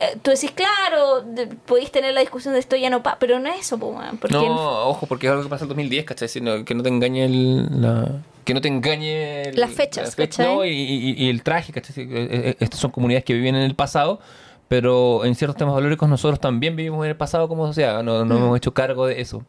eh, 0.00 0.16
tú 0.22 0.30
decís, 0.32 0.50
claro, 0.50 1.24
podéis 1.66 1.90
tener 1.92 2.12
la 2.12 2.20
discusión 2.20 2.52
de 2.54 2.60
esto 2.60 2.74
ya 2.76 2.90
no 2.90 3.02
pa, 3.02 3.16
pero 3.20 3.38
no 3.38 3.48
es 3.48 3.60
eso, 3.60 3.78
porque 3.78 4.34
No, 4.34 4.88
ojo, 4.88 5.06
porque 5.06 5.26
es 5.26 5.30
algo 5.30 5.44
que 5.44 5.48
pasa 5.48 5.64
en 5.64 5.70
el 5.70 5.76
2010, 5.76 6.04
¿cachai? 6.04 6.28
Sino 6.28 6.64
que 6.64 6.74
no 6.74 6.82
te 6.82 6.88
engañe 6.88 7.24
el, 7.24 7.80
la... 7.80 8.08
Que 8.44 8.54
no 8.54 8.60
te 8.60 8.68
engañe... 8.68 9.42
el- 9.50 9.56
Las 9.60 9.70
fechas, 9.70 10.16
¿cachai? 10.16 10.46
No, 10.54 10.64
y, 10.64 10.70
y- 10.70 11.14
y 11.24 11.30
el 11.30 11.42
traje, 11.42 11.72
¿cachai? 11.72 11.94
Eh, 12.04 12.08
eh, 12.10 12.56
Estas 12.60 12.80
son 12.80 12.90
comunidades 12.90 13.24
que 13.24 13.34
viven 13.34 13.54
en 13.54 13.62
el 13.62 13.74
pasado, 13.76 14.20
pero 14.68 15.24
en 15.24 15.34
ciertos 15.34 15.56
temas 15.56 15.74
valóricos 15.74 16.08
nosotros 16.08 16.38
también 16.40 16.76
vivimos 16.76 17.02
en 17.04 17.10
el 17.10 17.16
pasado 17.16 17.48
como 17.48 17.66
sociedad, 17.66 18.02
no, 18.02 18.24
no 18.24 18.34
Mm. 18.34 18.38
hemos 18.44 18.56
hecho 18.58 18.74
cargo 18.74 19.06
de 19.06 19.20
eso. 19.20 19.44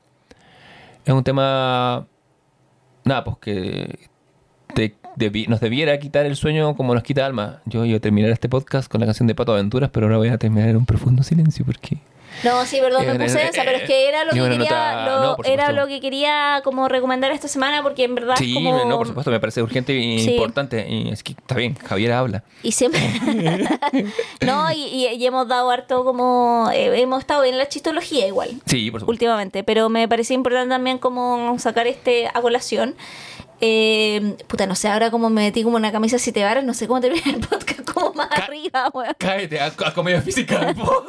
Es 1.06 1.14
un 1.14 1.24
tema... 1.24 2.08
Nada, 3.06 3.24
pues 3.24 3.38
que 3.40 4.10
te- 4.74 4.96
debi- 5.20 5.48
nos 5.48 5.60
debiera 5.60 6.00
quitar 6.00 6.26
el 6.26 6.36
sueño 6.36 6.76
como 6.76 6.94
nos 6.96 7.04
quita 7.04 7.26
alma. 7.26 7.62
Yo 7.66 7.86
iba 7.86 7.98
a 7.98 8.00
terminar 8.02 8.32
este 8.32 8.50
podcast 8.50 8.90
con 8.90 9.02
la 9.02 9.06
canción 9.08 9.28
de 9.28 9.36
Pato 9.36 9.54
Aventuras, 9.54 9.90
pero 9.94 10.08
ahora 10.08 10.18
voy 10.18 10.30
a 10.30 10.38
terminar 10.38 10.70
en 10.70 10.78
un 10.78 10.86
profundo 10.86 11.22
silencio 11.24 11.66
porque... 11.66 11.98
No, 12.44 12.64
sí, 12.66 12.78
perdón, 12.80 13.06
me 13.08 13.14
Eh, 13.14 13.20
puse 13.28 13.42
eh, 13.42 13.50
esa, 13.52 13.64
pero 13.66 13.78
es 13.78 13.84
que 13.84 14.08
era 14.08 14.24
lo 14.24 14.32
que 14.32 14.40
quería, 14.40 14.58
nota- 14.58 15.06
lo- 15.08 15.22
no, 15.32 15.36
por 15.36 15.48
era 15.48 15.72
lo 15.74 15.88
que 15.88 16.00
quería 16.00 16.62
como 16.64 16.88
recomendar 16.88 17.32
esta 17.32 17.48
semana 17.50 17.82
porque 17.84 18.04
en 18.06 18.16
verdad 18.16 18.36
Sí, 18.38 18.54
como 18.54 18.86
no, 18.86 18.98
por 18.98 19.08
supuesto, 19.08 19.32
me 19.32 19.40
parece 19.42 19.62
urgente 19.64 19.92
Sí. 19.94 20.32
importante. 20.36 20.88
Y 20.88 21.10
es 21.10 21.22
que 21.24 21.32
está 21.34 21.56
bien, 21.56 21.76
Javier 21.76 22.14
habla. 22.14 22.44
y 22.64 22.72
siempre 22.72 23.02
no 24.46 24.72
y, 24.72 24.76
y- 24.84 25.08
y 25.16 25.26
hemos 25.26 25.48
dado 25.48 25.70
harto 25.72 26.06
como 26.06 26.70
eh, 26.74 27.02
hemos 27.02 27.20
estado 27.20 27.44
en 27.44 27.58
la 27.58 27.68
chistología 27.68 28.28
igual 28.28 28.50
Sí, 28.66 28.90
por 28.92 29.02
supuesto. 29.02 29.10
últimamente, 29.12 29.64
pero 29.64 29.90
me 29.90 30.08
parecía 30.08 30.36
importante 30.36 30.70
también 30.70 30.98
como 30.98 31.58
sacar 31.60 31.88
este 31.88 32.28
a 32.28 32.42
colación. 32.42 32.96
Eh, 33.62 34.36
puta, 34.48 34.66
no 34.66 34.76
sé, 34.76 34.88
ahora 34.88 35.12
como 35.12 35.30
me 35.30 35.42
metí 35.42 35.64
como 35.64 35.76
una 35.76 35.92
camisa 35.92 36.18
siete 36.20 36.44
varas, 36.44 36.64
no 36.64 36.74
sé 36.74 36.88
cómo 36.88 37.02
terminar 37.02 37.28
el 37.28 37.40
podcast 37.42 37.82
como 37.94 38.14
más 38.14 38.30
Ca- 38.30 38.46
arriba, 38.46 38.90
weón. 38.94 39.14
Cállate, 39.18 39.60
a, 39.60 39.66
a 39.68 39.94
comedia 39.94 40.22
física. 40.22 40.74
no. 40.74 41.04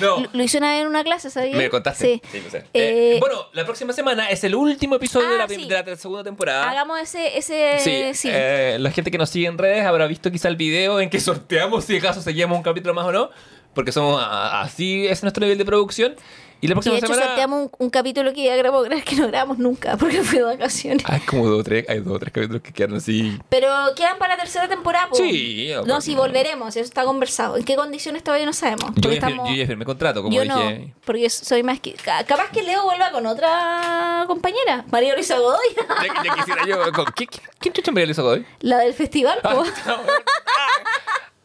Lo- 0.00 0.22
Lo 0.32 0.42
hice 0.42 0.58
una 0.58 0.72
vez 0.72 0.82
en 0.82 0.86
una 0.88 1.04
clase, 1.04 1.30
¿sabías? 1.30 1.56
Me 1.56 1.70
contaste. 1.70 2.20
Sí. 2.30 2.40
lo 2.40 2.50
sé. 2.50 2.58
Eh, 2.74 3.14
Eh, 3.14 3.16
bueno, 3.20 3.46
la 3.52 3.64
próxima 3.64 3.92
semana 3.92 4.28
es 4.30 4.44
el 4.44 4.54
último 4.54 4.96
episodio 4.96 5.28
de, 5.28 5.34
Ah, 5.34 5.38
la, 5.38 5.46
prim- 5.46 5.60
sí. 5.62 5.68
de 5.68 5.82
la 5.82 5.96
segunda 5.96 6.24
temporada. 6.24 6.68
Hagamos 6.70 7.00
ese, 7.00 7.36
ese, 7.38 7.78
Sí, 7.78 8.14
sí. 8.14 8.28
eh, 8.30 8.76
la 8.78 8.90
gente 8.90 9.10
que 9.10 9.18
nos 9.18 9.30
sigue 9.30 9.46
en 9.46 9.58
redes 9.58 9.84
habrá 9.86 10.06
visto 10.06 10.30
quizá 10.30 10.48
el 10.48 10.56
video 10.56 11.00
en 11.00 11.10
que 11.10 11.20
sorteamos 11.20 11.84
si 11.84 11.96
acaso 11.96 12.20
seguimos 12.20 12.56
un 12.56 12.62
capítulo 12.62 12.94
más 12.94 13.06
o 13.06 13.12
no, 13.12 13.30
porque 13.74 13.92
somos 13.92 14.22
así 14.26 15.06
es 15.06 15.22
nuestro 15.22 15.40
nivel 15.42 15.58
de 15.58 15.64
producción. 15.64 16.14
Y 16.62 16.68
la 16.68 16.72
Y 16.72 16.74
próxima 16.74 16.92
de 16.94 16.98
hecho 17.00 17.06
semana 17.08 17.26
sorteamos 17.26 17.58
un, 17.64 17.70
un 17.78 17.90
capítulo 17.90 18.32
que 18.32 18.44
ya 18.44 18.54
grabamos, 18.56 18.86
que 19.04 19.16
no 19.16 19.26
grabamos 19.26 19.58
nunca, 19.58 19.96
porque 19.96 20.22
fue 20.22 20.38
de 20.38 20.44
vacaciones. 20.44 21.02
hay 21.06 21.18
como 21.20 21.48
dos 21.48 21.60
o 21.60 21.64
tres, 21.64 21.84
hay 21.88 21.98
dos 21.98 22.14
o 22.14 22.18
tres 22.20 22.32
capítulos 22.32 22.62
que 22.62 22.72
quedan 22.72 22.94
así. 22.94 23.36
Pero 23.48 23.68
quedan 23.96 24.16
para 24.18 24.36
la 24.36 24.40
tercera 24.42 24.68
temporada, 24.68 25.08
po. 25.08 25.16
Sí, 25.16 25.70
No, 25.74 25.80
aparte, 25.80 26.00
si 26.02 26.14
no. 26.14 26.20
volveremos, 26.20 26.68
eso 26.76 26.84
está 26.84 27.04
conversado. 27.04 27.56
¿En 27.56 27.64
qué 27.64 27.74
condiciones 27.74 28.22
todavía 28.22 28.46
no 28.46 28.52
sabemos? 28.52 28.92
Yo 28.94 29.02
ya, 29.02 29.08
fir- 29.10 29.12
estamos- 29.14 29.48
yo 29.50 29.54
ya 29.56 29.66
firmé 29.66 29.84
contrato, 29.84 30.22
como 30.22 30.34
yo 30.34 30.42
dije. 30.42 30.54
no, 30.54 30.92
porque 31.04 31.28
soy 31.30 31.64
más 31.64 31.80
que... 31.80 31.94
ca- 31.94 32.22
Capaz 32.24 32.50
que 32.52 32.62
Leo 32.62 32.84
vuelva 32.84 33.10
con 33.10 33.26
otra 33.26 34.22
compañera, 34.28 34.84
María 34.92 35.14
Luisa 35.14 35.38
Godoy, 35.38 35.58
Ya, 36.14 36.22
ya 36.22 36.34
quisiera 36.36 36.64
yo. 36.64 36.92
con- 36.92 37.06
¿Quién, 37.16 37.28
quién- 37.28 37.42
quién 37.58 37.74
chucha 37.74 37.90
María 37.90 38.06
Luisa 38.06 38.22
Godoy? 38.22 38.46
la 38.60 38.78
del 38.78 38.94
festival, 38.94 39.40
po. 39.42 39.64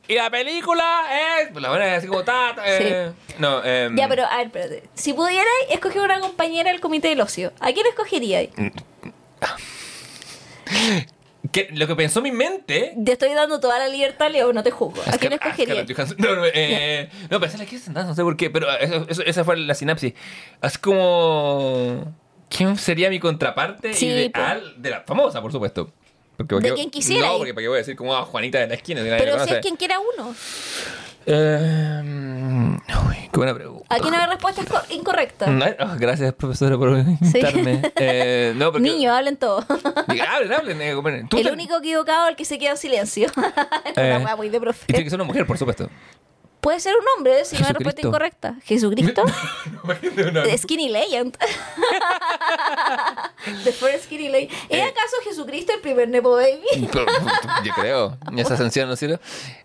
Y 0.07 0.15
la 0.15 0.29
película 0.29 1.05
es. 1.41 1.53
La 1.61 1.69
buena 1.69 1.87
es 1.87 1.97
así 1.99 2.07
como 2.07 2.23
tata. 2.23 2.63
Eh, 2.65 3.11
No, 3.39 3.61
eh, 3.63 3.89
Ya, 3.95 4.07
pero 4.07 4.25
a 4.25 4.37
ver, 4.37 4.47
espérate. 4.47 4.83
Si 4.93 5.13
pudierais 5.13 5.47
escoger 5.69 6.01
una 6.01 6.19
compañera 6.19 6.71
del 6.71 6.79
comité 6.79 7.09
del 7.09 7.21
ocio, 7.21 7.51
¿a 7.59 7.71
quién 7.73 7.85
escogeríais? 7.87 8.49
que 11.51 11.69
lo 11.73 11.87
que 11.87 11.95
pensó 11.95 12.21
mi 12.21 12.31
mente. 12.31 12.93
Te 13.03 13.11
estoy 13.13 13.33
dando 13.33 13.59
toda 13.59 13.79
la 13.79 13.87
libertad, 13.87 14.31
Leo, 14.31 14.51
no 14.53 14.63
te 14.63 14.71
juzgo. 14.71 15.01
¿A 15.07 15.17
quién 15.17 15.33
ah, 15.33 15.39
Johansson. 15.41 16.17
No, 16.19 16.35
no, 16.35 16.45
eh, 16.45 17.09
no 17.29 17.39
pensé 17.39 17.65
que 17.65 17.79
no 17.91 18.15
sé 18.15 18.23
por 18.23 18.37
qué, 18.37 18.49
pero 18.49 18.69
eso- 18.77 19.05
eso- 19.09 19.23
esa 19.23 19.43
fue 19.43 19.57
la 19.57 19.73
sinapsis. 19.75 20.13
Es 20.61 20.77
como. 20.77 22.13
¿Quién 22.49 22.77
sería 22.77 23.09
mi 23.09 23.19
contraparte 23.19 23.93
Sí, 23.93 24.07
ideal 24.07 24.73
de 24.77 24.89
la 24.89 25.01
famosa, 25.01 25.41
por 25.41 25.51
supuesto? 25.51 25.91
Porque, 26.37 26.55
¿para 26.55 26.67
De 26.69 26.73
quien 26.75 26.89
quisiera. 26.91 27.27
No, 27.27 27.37
porque 27.37 27.53
para 27.53 27.63
qué 27.63 27.67
voy 27.67 27.75
a 27.77 27.79
decir 27.79 27.95
como 27.95 28.15
ah, 28.15 28.23
Juanita 28.23 28.59
de 28.59 28.67
la 28.67 28.75
esquina. 28.75 29.01
si 29.01 29.09
Pero 29.09 29.43
si 29.45 29.53
es 29.53 29.59
quien 29.59 29.75
quiera 29.75 29.97
uno. 29.99 30.33
Eh, 31.29 32.01
uy, 33.09 33.15
qué 33.31 33.37
buena 33.37 33.53
pregunta. 33.53 33.85
Aquí 33.89 34.09
no 34.09 34.15
hay 34.17 34.27
respuestas 34.27 34.65
co- 34.65 34.81
incorrectas. 34.93 35.49
No, 35.49 35.65
ah, 35.79 35.95
gracias, 35.99 36.33
profesora, 36.33 36.77
por 36.77 36.89
invitarme. 36.97 37.81
Eh, 37.99 38.53
no, 38.55 38.71
porque... 38.71 38.87
Niños, 38.89 39.13
hablen 39.13 39.35
todo. 39.37 39.65
Diga, 40.07 40.35
hablen, 40.35 40.53
hablen. 40.53 40.81
eh, 40.81 40.95
bueno, 40.95 41.27
tú 41.29 41.37
el 41.37 41.43
te- 41.43 41.51
único 41.51 41.77
equivocado 41.77 42.25
es 42.25 42.29
el 42.31 42.35
que 42.37 42.45
se 42.45 42.57
queda 42.59 42.71
en 42.71 42.77
silencio. 42.77 43.27
Es 43.85 43.97
Eh, 43.97 44.13
una 44.15 44.25
wea 44.25 44.35
muy 44.37 44.49
de 44.49 44.59
profe. 44.59 44.83
Y 44.87 44.93
tiene 44.93 45.03
que 45.03 45.09
ser 45.09 45.17
una 45.17 45.25
mujer, 45.27 45.45
por 45.45 45.57
supuesto. 45.57 45.89
Puede 46.61 46.79
ser 46.79 46.95
un 46.95 47.05
hombre 47.15 47.45
si 47.45 47.57
no 47.57 47.65
hay 47.67 47.73
respuesta 47.73 48.01
incorrecta. 48.05 48.55
¿Jesucristo? 48.65 49.23
Skinny 50.57 50.89
Legend. 50.89 51.37
The 53.63 53.71
first 53.71 54.05
Skinny 54.05 54.29
Legend. 54.29 54.51
¿Es 54.69 54.79
Eh. 54.79 54.83
acaso 54.83 55.15
Jesucristo 55.23 55.73
el 55.73 55.79
primer 55.81 56.09
Nepo 56.09 56.31
Baby? 56.31 56.89
Yo 57.63 57.73
creo. 57.73 58.17
Esa 58.35 58.55
ascensión, 58.55 58.89
¿no 58.89 58.95
cierto? 58.95 59.21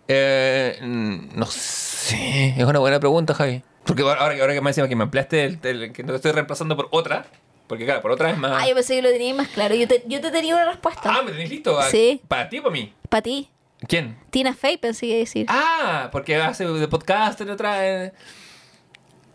Eh, 0.07 0.77
mm, 0.81 1.37
no 1.37 1.45
sé. 1.47 2.53
Es 2.57 2.63
una 2.63 2.79
buena 2.79 2.99
pregunta, 2.99 3.33
Javi. 3.33 3.63
Porque 3.85 4.01
ahora, 4.03 4.21
ahora 4.21 4.53
que 4.53 4.61
me 4.61 4.69
decías 4.69 4.87
que 4.87 4.95
me 4.95 5.03
ampliaste, 5.03 5.43
el, 5.45 5.59
el- 5.63 5.91
que 5.91 6.03
no 6.03 6.09
te 6.13 6.15
estoy 6.17 6.31
reemplazando 6.31 6.75
por 6.75 6.87
otra. 6.91 7.25
Porque, 7.67 7.85
claro, 7.85 8.01
por 8.01 8.11
otra 8.11 8.29
es 8.29 8.37
más. 8.37 8.61
Ah, 8.63 8.67
yo 8.67 8.75
pensé 8.75 8.95
que 8.95 9.01
lo 9.01 9.09
tenía 9.09 9.33
más 9.33 9.47
claro. 9.47 9.73
Yo 9.75 9.87
te, 9.87 10.03
yo 10.05 10.21
te 10.21 10.31
tenía 10.31 10.53
una 10.55 10.65
respuesta. 10.65 11.01
Ah, 11.05 11.21
¿me 11.23 11.31
tenéis 11.31 11.49
listo? 11.49 11.79
¿A- 11.79 11.89
Sí. 11.89 12.21
¿Para 12.27 12.47
ti 12.49 12.59
o 12.59 12.63
para 12.63 12.73
mí? 12.73 12.93
Para 13.09 13.21
ti. 13.21 13.49
¿Quién? 13.87 14.17
Tina 14.29 14.53
Fey 14.53 14.77
pensé 14.77 15.07
que 15.07 15.17
decir. 15.19 15.45
Ah, 15.49 16.09
porque 16.11 16.35
hace 16.37 16.65
de 16.65 16.87
podcast 16.87 17.39
en 17.41 17.49
otra. 17.49 17.85
eh. 18.05 18.13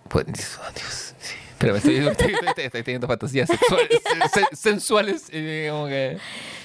Pues, 0.09 0.27
Dios, 0.27 0.59
oh, 0.63 0.73
Dios. 0.75 1.15
Sí. 1.19 1.35
Pero 1.59 1.73
me 1.73 1.79
estoy, 1.81 1.97
estoy, 1.97 2.33
estoy- 2.35 2.65
estoy 2.65 2.83
teniendo 2.83 3.07
fantasías 3.07 3.49
sexuales, 3.51 4.01
sen- 4.33 4.55
sensuales. 4.55 5.29
Y 5.33 5.69
como 5.69 5.87
que. 5.87 6.19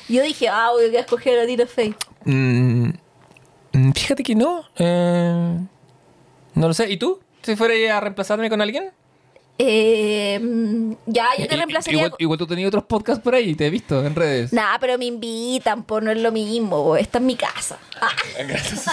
Yo 0.08 0.22
dije, 0.24 0.48
ah, 0.50 0.70
voy 0.72 0.96
a 0.96 1.00
escoger 1.00 1.40
a 1.40 1.46
Tina 1.46 1.66
Fey. 1.66 1.96
Mm, 2.26 2.90
mm, 3.74 3.92
fíjate 3.94 4.24
que 4.24 4.36
no. 4.36 4.64
eh, 4.78 5.58
no 6.56 6.68
lo 6.68 6.74
sé. 6.74 6.90
¿Y 6.92 6.98
tú? 6.98 7.22
Si 7.42 7.56
fuera 7.56 7.98
a 7.98 8.00
reemplazarme 8.00 8.50
con 8.50 8.62
alguien. 8.62 8.92
Eh, 9.66 10.40
mm, 10.42 10.94
ya, 11.06 11.28
yo 11.40 11.48
te 11.48 11.56
reemplazaría. 11.56 11.98
Igual, 11.98 12.16
igual 12.20 12.38
tú 12.38 12.46
tenías 12.48 12.68
otros 12.68 12.84
podcasts 12.84 13.24
por 13.24 13.34
ahí, 13.34 13.56
te 13.56 13.68
he 13.68 13.70
visto 13.70 14.06
en 14.06 14.14
redes. 14.14 14.52
Nah, 14.52 14.78
pero 14.78 14.98
me 14.98 15.06
invitan, 15.06 15.84
pues 15.84 16.04
no 16.04 16.12
es 16.12 16.18
lo 16.18 16.34
mismo. 16.34 16.84
po. 16.84 16.98
Esta 16.98 17.20
es 17.20 17.24
mi 17.24 17.36
casa. 17.38 17.78
Ah, 18.02 18.10
Gracias. 18.46 18.86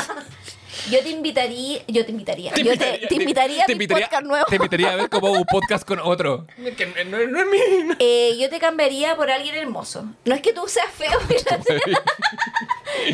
yo 0.88 1.00
te 1.00 1.08
invitaría, 1.08 1.80
yo 1.88 2.04
te 2.04 2.12
invitaría, 2.12 2.54
yo 2.54 2.78
te, 2.78 3.06
te 3.08 3.14
invitaría 3.16 3.64
a 3.64 3.74
mi 3.74 3.88
podcast 3.88 4.22
nuevo. 4.22 4.46
Te 4.46 4.56
invitaría 4.56 4.92
a 4.92 4.96
ver 4.96 5.10
como 5.10 5.32
un 5.32 5.44
podcast 5.44 5.84
con 5.84 5.98
otro. 5.98 6.46
Que 6.76 6.86
no, 6.86 7.18
no 7.26 7.40
es 7.40 7.46
mi. 7.46 7.94
Eh, 7.98 8.36
yo 8.38 8.48
te 8.48 8.60
cambiaría 8.60 9.16
por 9.16 9.28
alguien 9.28 9.56
hermoso. 9.56 10.04
No 10.24 10.36
es 10.36 10.40
que 10.40 10.52
tú 10.52 10.62
seas 10.68 10.92
feo. 10.92 11.18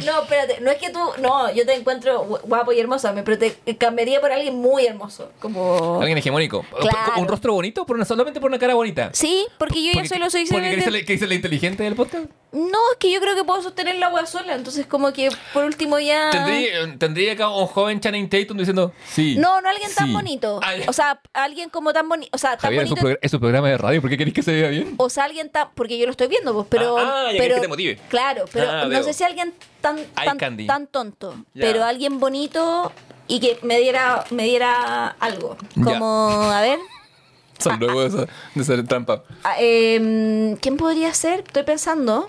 no, 0.05 0.23
espérate. 0.23 0.61
No 0.61 0.71
es 0.71 0.79
que 0.79 0.91
tú. 0.91 1.01
No, 1.21 1.53
yo 1.53 1.65
te 1.67 1.75
encuentro 1.75 2.27
gu- 2.27 2.41
guapo 2.43 2.73
y 2.73 2.81
hermoso, 2.81 3.13
me- 3.13 3.23
pero 3.23 3.39
te 3.39 3.77
cambiaría 3.77 4.21
por 4.21 4.33
alguien 4.33 4.55
muy 4.57 4.87
hermoso. 4.87 5.31
Como. 5.41 5.99
Alguien 6.01 6.19
hegemónico. 6.19 6.65
Claro. 6.81 7.13
Un 7.21 7.29
rostro 7.29 7.53
bonito, 7.53 7.85
por 7.87 7.97
una, 7.97 8.05
solamente 8.05 8.41
por 8.41 8.51
una 8.51 8.59
cara 8.59 8.75
bonita. 8.75 9.11
Sí, 9.13 9.47
porque 9.59 9.81
yo 9.83 9.87
ya 9.93 9.93
Porque- 9.95 10.09
solo 10.09 10.31
soy 10.31 10.47
porque 10.47 10.71
¿qué 10.71 11.13
dice, 11.13 11.27
la- 11.27 11.35
inteligente 11.35 11.83
del 11.83 11.95
podcast? 11.95 12.27
No, 12.53 12.79
es 12.93 12.99
que 12.99 13.13
yo 13.13 13.21
creo 13.21 13.35
que 13.35 13.45
puedo 13.45 13.61
sostener 13.61 13.97
la 13.97 14.07
agua 14.07 14.25
sola. 14.25 14.55
Entonces, 14.55 14.87
como 14.87 15.13
que 15.13 15.29
por 15.53 15.65
último 15.65 15.99
ya. 15.99 16.31
Tendría, 16.31 16.97
tendría 16.99 17.33
acá 17.35 17.51
un 17.51 17.67
joven 17.67 18.01
Channing 18.01 18.31
Tatum 18.31 18.57
diciendo 18.57 18.93
sí. 19.07 19.37
No, 19.37 19.61
no 19.61 19.69
alguien 19.69 19.91
tan 19.95 20.13
bonito. 20.13 20.61
Ah, 20.63 20.75
ya. 20.77 20.89
O 20.89 20.93
sea, 20.93 21.21
alguien 21.35 21.69
como 21.69 21.93
tan 21.93 22.09
bonito. 22.09 22.31
O 22.33 22.39
sea, 22.39 22.53
tan 22.57 22.71
Javier, 22.75 22.87
bonito. 22.89 23.19
es 23.21 23.35
un 23.35 23.41
programa 23.41 23.69
de 23.69 23.77
radio, 23.77 24.01
¿por 24.01 24.09
qué 24.09 24.17
queréis 24.17 24.35
que 24.35 24.43
se 24.43 24.53
vea 24.53 24.71
bien? 24.71 24.95
O 24.97 25.11
sea, 25.11 25.25
alguien 25.25 25.51
tan. 25.51 25.69
Porque 25.75 25.99
yo 25.99 26.07
lo 26.07 26.13
estoy 26.13 26.29
viendo, 26.29 26.55
pues, 26.55 26.67
pero. 26.71 26.97
Ah, 26.99 27.27
ah, 27.29 27.33
ya 27.33 27.39
pero 27.39 27.57
que 27.57 27.61
te 27.61 27.69
motive. 27.69 27.99
Claro, 28.09 28.45
pero 28.53 28.71
Ah, 28.71 28.83
no 28.85 28.89
veo. 28.89 29.03
sé 29.03 29.13
si 29.13 29.23
alguien 29.25 29.53
tan, 29.81 29.97
tan, 30.15 30.39
candy. 30.39 30.67
tan 30.67 30.87
tonto. 30.87 31.35
Pero 31.55 31.85
alguien 31.85 32.19
bonito 32.21 32.93
y 33.29 33.41
que 33.41 33.59
me 33.63 33.79
diera, 33.79 34.25
me 34.31 34.45
diera 34.45 35.09
algo. 35.21 35.57
Como, 35.83 36.31
a 36.53 36.61
ver. 36.61 36.79
Son 37.59 37.79
luego 37.81 38.01
de, 38.07 38.27
esa- 38.55 38.77
de 38.77 38.83
trampa. 38.83 39.23
ah, 39.45 39.55
em, 39.59 40.57
¿Quién 40.57 40.77
podría 40.77 41.13
ser? 41.15 41.41
Estoy 41.41 41.63
pensando. 41.63 42.29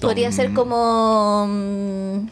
Podría 0.00 0.28
Tom- 0.28 0.36
ser 0.36 0.54
como. 0.54 1.46
mm, 1.48 2.28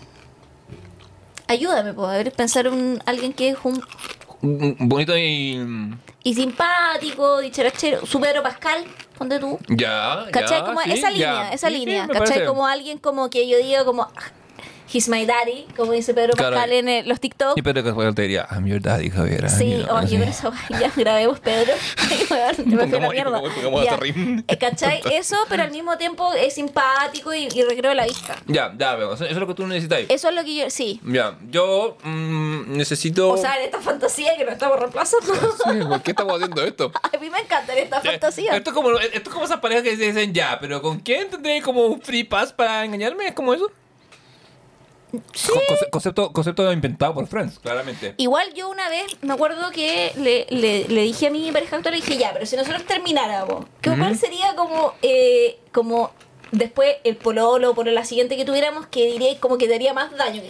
ayúdame, 1.48 1.90
a 1.90 2.12
ver, 2.12 2.32
pensar 2.32 2.68
un 2.68 3.02
alguien 3.06 3.32
que 3.32 3.50
es 3.50 3.56
un. 3.64 3.82
Bonito 4.42 5.16
y. 5.16 5.60
Y 6.22 6.34
simpático, 6.34 7.38
dicharachero. 7.40 8.04
Su 8.04 8.20
Pedro 8.20 8.42
Pascal, 8.42 8.84
ponte 9.16 9.38
tú. 9.38 9.58
Ya. 9.68 10.26
¿Cachai? 10.32 10.60
ya, 10.60 10.66
como 10.66 10.80
sí, 10.80 10.92
esa 10.92 11.10
ya. 11.10 11.12
línea, 11.12 11.52
esa 11.52 11.68
Sí, 11.68 11.74
sí, 11.74 11.80
línea. 11.80 12.06
me 12.06 12.12
¿Cachai? 12.12 12.28
parece. 12.28 12.46
Como 12.46 12.66
alguien 12.66 12.98
como 12.98 13.30
que 13.30 13.48
yo 13.48 13.58
digo 13.58 13.84
como... 13.84 14.10
He's 14.92 15.08
my 15.08 15.26
daddy, 15.26 15.66
como 15.76 15.92
dice 15.92 16.14
Pedro 16.14 16.34
Claro. 16.34 16.56
Pascal 16.56 16.72
en 16.72 16.88
eh, 16.88 17.02
los 17.04 17.20
TikTok. 17.20 17.56
Y 17.58 17.62
Pedro 17.62 17.82
Pascal 17.94 18.14
te 18.14 18.22
diría, 18.22 18.46
I'm 18.50 18.66
your 18.66 18.80
daddy, 18.80 19.10
Javier. 19.10 19.48
Sí, 19.50 19.78
sí. 19.80 19.86
con 19.88 20.04
eso 20.04 20.52
ya 20.70 20.92
grabemos, 20.94 21.40
Pedro. 21.40 21.72
Me 22.08 22.16
fui 22.16 22.38
a 22.38 23.00
la 23.00 23.08
mierda. 23.10 23.42
Ya. 23.84 23.98
Eh, 24.48 24.58
¿Cachai? 24.58 25.02
Eso, 25.12 25.36
pero 25.48 25.62
al 25.62 25.70
mismo 25.70 25.96
tiempo 25.98 26.32
es 26.32 26.54
simpático 26.54 27.34
y, 27.34 27.48
y 27.54 27.62
recreo 27.62 27.94
la 27.94 28.06
vista. 28.06 28.36
Ya, 28.46 28.72
ya 28.76 28.94
veo. 28.94 29.14
Eso 29.14 29.24
eso 29.24 29.34
es 29.34 29.40
lo 29.40 29.46
que 29.46 29.54
tú 29.54 29.66
necesitas. 29.66 30.00
Eso 30.08 30.28
es 30.28 30.34
lo 30.34 30.44
que 30.44 30.54
yo, 30.54 30.70
sí. 30.70 31.00
Ya, 31.04 31.36
yo 31.50 31.96
mm, 32.02 32.76
necesito. 32.76 33.30
O 33.30 33.36
sea, 33.36 33.56
en 33.58 33.64
esta 33.64 33.80
fantasía 33.80 34.36
que 34.36 34.44
nos 34.44 34.54
estamos 34.54 34.78
reemplazando. 34.78 35.26
Sí, 35.66 35.78
¿Por 35.88 36.02
qué 36.02 36.10
estamos 36.12 36.34
haciendo 36.34 36.62
esto? 36.62 36.92
A 37.02 37.18
mí 37.18 37.30
me 37.30 37.40
encanta 37.40 37.74
esta 37.74 38.02
Ya, 38.02 38.10
fantasía. 38.12 38.56
Esto 38.56 38.70
es, 38.70 38.74
como, 38.74 38.90
esto 38.98 39.16
es 39.16 39.28
como 39.28 39.44
esas 39.44 39.60
parejas 39.60 39.82
que 39.82 39.96
dicen 39.96 40.32
ya, 40.32 40.58
pero 40.60 40.80
¿con 40.80 41.00
quién 41.00 41.28
tendré 41.28 41.60
como 41.62 41.86
un 41.86 42.00
free 42.00 42.24
pass 42.24 42.52
para 42.52 42.84
engañarme? 42.84 43.26
¿Es 43.26 43.34
como 43.34 43.52
eso? 43.54 43.70
Sí. 45.32 45.50
Concepto, 45.90 46.32
concepto 46.32 46.70
inventado 46.72 47.14
por 47.14 47.26
Friends, 47.26 47.58
claramente. 47.58 48.14
Igual 48.16 48.52
yo 48.54 48.68
una 48.68 48.88
vez 48.88 49.04
me 49.22 49.34
acuerdo 49.34 49.70
que 49.70 50.12
le, 50.16 50.46
le- 50.50 50.86
le 50.88 51.02
dije 51.02 51.28
a 51.28 51.30
mi 51.30 51.50
pareja 51.52 51.76
actual, 51.76 51.94
le 51.94 52.00
dije, 52.00 52.18
ya, 52.18 52.32
pero 52.32 52.44
si 52.44 52.56
nosotros 52.56 52.84
termináramos, 52.84 53.64
¿qué 53.80 53.90
cuál 53.96 54.16
sería 54.18 54.54
como, 54.56 54.94
eh, 55.02 55.58
como 55.72 56.10
después 56.52 56.96
el 57.04 57.16
pololo 57.16 57.70
o 57.70 57.74
por 57.74 57.86
la 57.88 58.04
siguiente 58.04 58.36
que 58.36 58.44
tuviéramos 58.44 58.86
que 58.86 59.04
diría 59.06 59.38
como 59.40 59.58
que 59.58 59.68
daría 59.68 59.92
más 59.92 60.16
daño? 60.16 60.42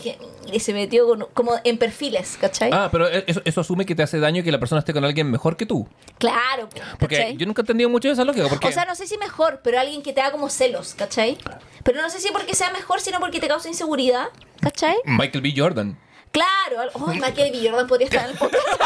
Que 0.51 0.61
se 0.61 0.73
metió 0.73 1.07
con- 1.07 1.27
como 1.35 1.55
en 1.65 1.79
perfiles, 1.79 2.37
¿cachai? 2.41 2.71
Ah, 2.73 2.89
pero 2.93 3.09
eso, 3.09 3.41
eso 3.45 3.61
asume 3.61 3.85
que 3.87 3.95
te 3.95 4.03
hace 4.03 4.21
daño 4.21 4.43
que 4.45 4.53
la 4.53 4.59
persona 4.61 4.79
esté 4.81 4.93
con 4.93 5.05
alguien 5.05 5.31
mejor 5.31 5.57
que 5.57 5.67
tú. 5.67 5.89
Claro, 6.19 6.69
Porque 6.99 7.17
¿cachai? 7.17 7.37
yo 7.37 7.47
nunca 7.47 7.63
he 7.63 7.65
entendido 7.65 7.91
mucho 7.91 8.09
de 8.09 8.15
esa 8.15 8.25
lógica. 8.25 8.47
Porque 8.49 8.69
O 8.69 8.73
sea, 8.73 8.85
no 8.85 8.95
sé 8.95 9.07
si 9.07 9.19
mejor, 9.19 9.61
pero 9.65 9.81
alguien 9.81 10.03
que 10.03 10.13
te 10.13 10.21
da 10.21 10.31
como 10.31 10.49
celos, 10.51 10.95
¿cachai? 10.95 11.37
Pero 11.83 12.01
no 12.03 12.09
sé 12.11 12.21
si 12.21 12.31
porque 12.31 12.55
sea 12.55 12.71
mejor, 12.71 13.01
sino 13.01 13.19
porque 13.21 13.41
te 13.41 13.49
causa 13.49 13.69
inseguridad, 13.69 14.29
¿cachai? 14.61 14.97
Michael 15.05 15.43
B. 15.43 15.55
Jordan. 15.57 15.99
Claro, 16.31 16.81
al- 16.81 16.91
oh, 16.95 17.07
Michael 17.09 17.53
B. 17.53 17.69
Jordan 17.69 17.87
podría 17.87 18.07
estar 18.09 18.25
en 18.25 18.31
el 18.33 18.37
podcast. 18.39 18.63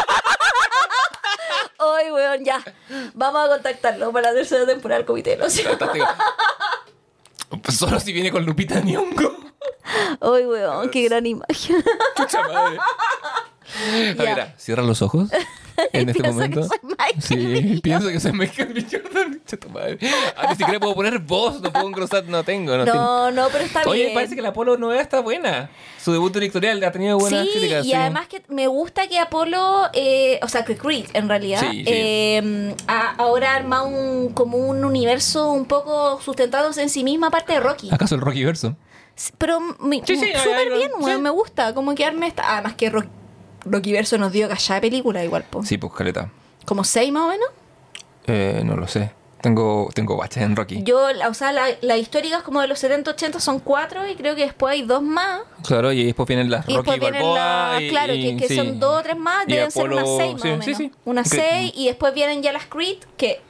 Ay, 1.79 2.13
weón, 2.13 2.45
ya. 2.45 2.63
Vamos 3.15 3.47
a 3.47 3.49
contactarlo 3.49 4.13
para 4.13 4.29
la 4.31 4.35
tercera 4.35 4.67
temporada 4.67 4.99
del 4.99 5.07
comité. 5.07 5.37
¿no? 5.37 5.49
Fantástico. 5.49 6.07
Pues 7.59 7.77
Solo 7.77 7.99
si 7.99 8.13
viene 8.13 8.31
con 8.31 8.45
Lupita 8.47 8.81
Nyong'o. 8.81 9.33
Ay, 10.21 10.47
weón, 10.47 10.89
qué 10.91 11.03
gran 11.03 11.27
imagen. 11.27 11.83
Chucha 12.17 12.43
madre. 12.47 12.79
Javiera, 14.17 14.55
cierra 14.57 14.83
los 14.83 15.03
ojos 15.03 15.31
en 15.93 16.09
este 16.09 16.23
momento. 16.23 16.63
que 16.63 17.21
soy 17.21 17.37
Michael 17.37 17.73
sí, 17.73 17.81
pienso 17.83 18.09
que 18.09 18.21
soy 18.21 18.33
Michael 18.33 18.73
B. 18.73 18.87
Jordan. 18.91 19.41
Madre. 19.73 19.99
Ah, 20.37 20.49
ni 20.51 20.57
siquiera 20.57 20.79
puedo 20.79 20.95
poner 20.95 21.19
voz, 21.19 21.61
no 21.61 21.73
puedo 21.73 21.87
engrosar, 21.87 22.25
no 22.27 22.43
tengo. 22.45 22.77
No, 22.77 22.85
tengo. 22.85 22.99
No, 22.99 23.31
no, 23.31 23.49
pero 23.51 23.65
está 23.65 23.83
Oye, 23.87 24.03
bien. 24.03 24.15
parece 24.15 24.37
que 24.37 24.43
la 24.43 24.51
Apolo 24.51 24.77
nueva 24.77 25.01
está 25.01 25.21
buena. 25.21 25.71
Su 26.03 26.13
debut 26.13 26.33
directorial 26.33 26.83
ha 26.85 26.93
tenido 26.93 27.19
buenas 27.19 27.47
sí, 27.47 27.53
críticas. 27.53 27.85
y 27.85 27.91
sí. 27.91 27.95
además 27.95 28.29
que 28.29 28.43
me 28.49 28.67
gusta 28.67 29.09
que 29.09 29.19
Apolo, 29.19 29.89
eh, 29.93 30.39
o 30.43 30.49
sea, 30.49 30.65
que 30.65 30.77
Creed 30.77 31.07
en 31.15 31.29
realidad, 31.29 31.61
Sí, 31.61 31.85
eh, 31.87 32.75
ahora 33.19 33.55
arma 33.55 33.83
un, 33.83 34.33
como 34.33 34.57
un 34.59 34.85
universo 34.85 35.51
un 35.51 35.67
poco 35.67 36.21
sustentándose 36.21 36.83
en 36.83 36.91
sí 36.91 37.05
misma, 37.05 37.29
aparte 37.29 37.53
de 37.53 37.61
Rocky. 37.61 37.89
¿Acaso 37.93 38.15
el 38.15 38.21
Rocky 38.21 38.45
verso? 38.45 38.77
Pero 39.39 39.59
sí, 40.07 40.17
súper 40.17 40.73
bien, 40.73 41.23
me 41.23 41.31
gusta. 41.31 41.75
Como 41.75 41.95
que 41.95 42.05
arme 42.05 42.27
esta. 42.27 42.55
Además 42.55 42.75
que 42.75 42.89
Rocky, 42.89 43.09
Rocky 43.65 43.93
Verso 43.93 44.19
nos 44.19 44.33
dio 44.33 44.49
callada 44.49 44.75
de 44.77 44.81
película 44.81 45.25
igual, 45.25 45.45
po. 45.45 45.63
Sí, 45.65 45.79
pues 45.79 45.93
caleta. 45.93 46.31
Como 46.65 46.85
seis 46.85 47.11
más 47.13 47.25
o 47.25 47.29
menos. 47.29 47.49
Eh, 48.27 48.63
no 48.65 48.77
lo 48.77 48.87
sé. 48.89 49.13
Tengo, 49.41 49.89
tengo 49.95 50.19
baches 50.19 50.43
en 50.43 50.55
Rocky. 50.55 50.83
Yo, 50.83 51.11
la- 51.15 51.29
o 51.29 51.35
sea, 51.35 51.51
la- 51.51 51.71
las 51.81 51.97
históricas 51.99 52.43
como 52.43 52.61
de 52.61 52.67
los 52.69 52.79
70, 52.79 53.13
80 53.13 53.41
son 53.41 53.59
cuatro 53.59 54.07
y 54.07 54.15
creo 54.15 54.35
que 54.35 54.43
después 54.43 54.73
hay 54.75 54.83
dos 54.83 55.03
más. 55.03 55.41
Claro, 55.67 55.93
y 55.93 56.05
después 56.05 56.27
vienen 56.29 56.51
las 56.51 56.69
Y 56.69 56.77
Rocky 56.77 56.91
después 56.91 57.01
vienen 57.01 57.23
Balboa. 57.23 57.73
las. 57.73 57.81
y- 57.83 57.89
Claro, 57.89 58.13
que, 58.13 58.37
que 58.37 58.49
sí. 58.49 58.57
son 58.57 58.79
dos 58.79 59.01
o 59.01 59.03
tres 59.03 59.17
más, 59.17 59.45
Y 59.49 59.53
deben 59.55 59.71
ser 59.71 59.91
unas 59.91 60.09
seis 60.19 60.33
más 60.35 60.43
sí, 60.43 60.49
o 60.49 60.51
menos. 60.51 60.65
sí, 60.67 60.75
sí. 60.75 60.93
Unas 61.07 61.29
seis 61.29 61.73
y 61.75 61.87
después 61.87 62.13
vienen 62.13 62.43
ya 62.43 62.53
las 62.53 62.67
Creed, 62.67 62.99
que 63.17 63.41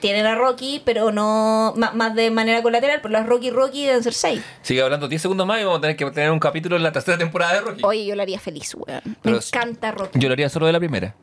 tienen 0.00 0.26
a 0.26 0.34
Rocky, 0.34 0.82
pero 0.84 1.12
no 1.12 1.74
más, 1.76 2.14
de 2.14 2.30
manera 2.30 2.62
colateral, 2.62 3.00
pero 3.00 3.12
las 3.12 3.26
Rocky 3.26 3.50
Rocky 3.50 3.86
deben 3.86 4.02
ser 4.02 4.12
seis. 4.14 4.42
Sigue 4.62 4.82
hablando 4.82 5.08
10 5.08 5.22
segundos 5.22 5.46
más 5.46 5.60
y 5.60 5.64
vamos 5.64 5.78
a 5.78 5.80
tener 5.80 5.96
que 5.96 6.10
tener 6.10 6.30
un 6.30 6.38
capítulo 6.38 6.76
en 6.76 6.82
la 6.82 6.92
tercera 6.92 7.18
temporada 7.18 7.54
de 7.54 7.60
Rocky. 7.60 7.82
Oye, 7.84 8.06
yo 8.06 8.14
lo 8.14 8.22
haría 8.22 8.38
feliz, 8.38 8.74
weón. 8.74 9.16
Me 9.22 9.32
encanta 9.32 9.90
Rocky. 9.92 10.18
Yo 10.18 10.28
lo 10.28 10.32
haría 10.34 10.48
solo 10.48 10.66
de 10.66 10.72
la 10.72 10.78
primera. 10.78 11.14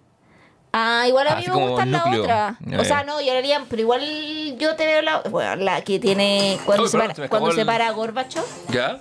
Ah, 0.75 1.05
igual 1.07 1.27
a 1.27 1.35
mí 1.35 1.43
Así 1.43 1.51
me 1.51 1.67
gusta 1.67 1.85
la 1.85 2.05
otra. 2.05 2.57
Ya, 2.65 2.79
O 2.79 2.83
sea, 2.83 3.03
no, 3.03 3.21
yo 3.21 3.31
haría, 3.31 3.63
pero 3.69 3.81
igual 3.83 4.01
yo 4.57 4.75
te 4.75 4.87
veo 4.87 5.03
la, 5.03 5.21
bueno, 5.21 5.55
la 5.57 5.83
que 5.83 5.99
tiene 5.99 6.57
cuando 6.65 6.83
Uy, 6.85 6.89
se 6.89 6.97
perdón, 6.97 7.15
para, 7.15 7.23
se 7.27 7.29
cuando 7.29 7.51
se 7.51 7.65
para 7.65 7.91
Gorbachev. 7.91 8.43
¿Ya? 8.69 8.97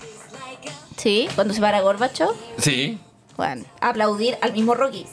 Sí, 0.99 1.29
cuando 1.35 1.55
se 1.55 1.61
para 1.63 1.81
Gorbachev. 1.81 2.29
Sí. 2.59 2.99
Bueno, 3.39 3.65
aplaudir 3.81 4.37
al 4.43 4.53
mismo 4.53 4.75
Rocky. 4.75 5.07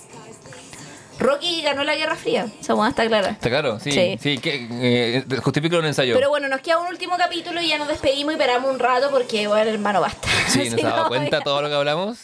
Rocky 1.19 1.61
ganó 1.61 1.83
la 1.83 1.95
Guerra 1.95 2.15
Fría, 2.15 2.47
esa 2.61 2.73
buena 2.73 2.89
está 2.89 3.05
clara. 3.07 3.29
¿Está 3.31 3.49
claro? 3.49 3.79
Sí. 3.79 3.91
Sí. 3.91 4.17
Sí, 4.21 4.37
que 4.37 4.67
eh, 4.71 5.25
justifico 5.43 5.77
un 5.77 5.85
ensayo. 5.85 6.15
Pero 6.15 6.29
bueno, 6.29 6.47
nos 6.47 6.61
queda 6.61 6.79
un 6.79 6.87
último 6.87 7.17
capítulo 7.17 7.61
y 7.61 7.67
ya 7.67 7.77
nos 7.77 7.87
despedimos 7.89 8.33
y 8.33 8.35
esperamos 8.37 8.71
un 8.71 8.79
rato 8.79 9.09
porque, 9.11 9.47
bueno, 9.47 9.69
hermano, 9.69 10.01
basta. 10.01 10.27
sí, 10.47 10.63
Si 10.69 10.69
¿nos 10.69 10.83
ha 10.85 10.89
dado 10.89 11.03
no, 11.03 11.07
cuenta 11.09 11.39
ya- 11.39 11.43
todo 11.43 11.61
lo 11.61 11.67
que 11.69 11.75
hablamos? 11.75 12.17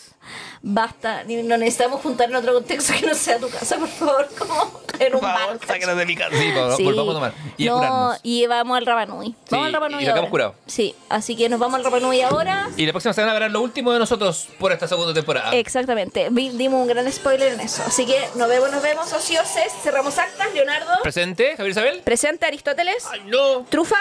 Basta, 0.62 1.24
no 1.26 1.58
necesitamos 1.58 2.02
juntar 2.02 2.30
en 2.30 2.36
otro 2.38 2.54
contexto 2.54 2.94
que 3.00 3.06
no 3.06 3.14
sea 3.14 3.38
tu 3.40 3.50
casa, 3.50 3.78
por 3.78 3.88
favor, 3.88 4.28
como 4.38 4.82
en 5.00 5.14
un 5.16 5.22
bar. 5.22 5.60
sáquenos 5.68 5.96
de 5.98 6.06
mi 6.06 6.16
casa. 6.16 6.36
Sí, 6.36 6.52
por- 6.54 6.76
Sí. 6.76 6.84
volvamos 6.84 7.12
a 7.12 7.14
tomar. 7.16 7.34
Y 7.58 7.66
no, 7.66 7.76
curarnos. 7.78 8.20
y 8.24 8.48
vamos 8.48 8.78
al 8.78 8.86
Rapanui. 8.86 9.36
Vamos 9.52 9.68
al 9.68 9.74
Rapanui 9.74 10.04
y 10.04 10.08
ahora. 10.08 10.30
curado. 10.30 10.56
Sí, 10.66 10.96
así 11.10 11.36
que 11.36 11.50
nos 11.50 11.60
vamos 11.60 11.78
al 11.78 11.84
Rapanui 11.86 12.22
ahora. 12.22 12.70
Y 12.78 12.86
la 12.86 12.94
próxima 12.94 13.14
semana 13.14 13.34
verán 13.34 13.54
lo 13.54 13.62
último 13.62 13.92
de 13.94 14.00
nosotros 14.00 14.48
por 14.60 14.72
esta 14.72 14.88
segunda 14.88 15.14
temporada. 15.14 15.52
Exactamente, 15.56 16.30
dimos 16.32 16.82
un 16.82 16.88
gran 16.88 17.12
spoiler 17.12 17.54
en 17.54 17.60
eso. 17.62 17.84
Así 17.86 18.06
que 18.06 18.28
nos 18.36 18.50
vemos, 18.50 18.72
nos 18.72 18.82
vemos, 18.82 19.12
ocioses. 19.14 19.72
Cerramos 19.84 20.18
actas, 20.18 20.54
Leonardo. 20.54 20.92
Presente, 21.04 21.52
Javier 21.58 21.72
Isabel. 21.72 22.02
Presente 22.04 22.46
Aristóteles. 22.48 23.06
Ay, 23.12 23.22
no. 23.28 23.66
Trufa. 23.70 23.98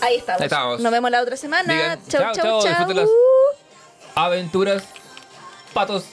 Ahí 0.00 0.16
estamos. 0.16 0.40
Ahí 0.40 0.46
estamos. 0.46 0.80
Nos 0.80 0.90
vemos 0.90 1.10
la 1.10 1.20
otra 1.22 1.36
semana. 1.36 1.72
Digan, 1.72 2.00
chau, 2.08 2.22
chao, 2.32 2.34
chau, 2.34 2.62
chao, 2.62 2.92
chau. 2.94 3.06
Aventuras. 4.14 4.84
Patos. 5.72 6.04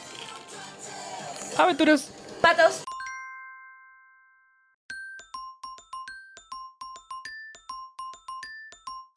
Aventuras. 1.57 2.09
Patos. 2.41 2.83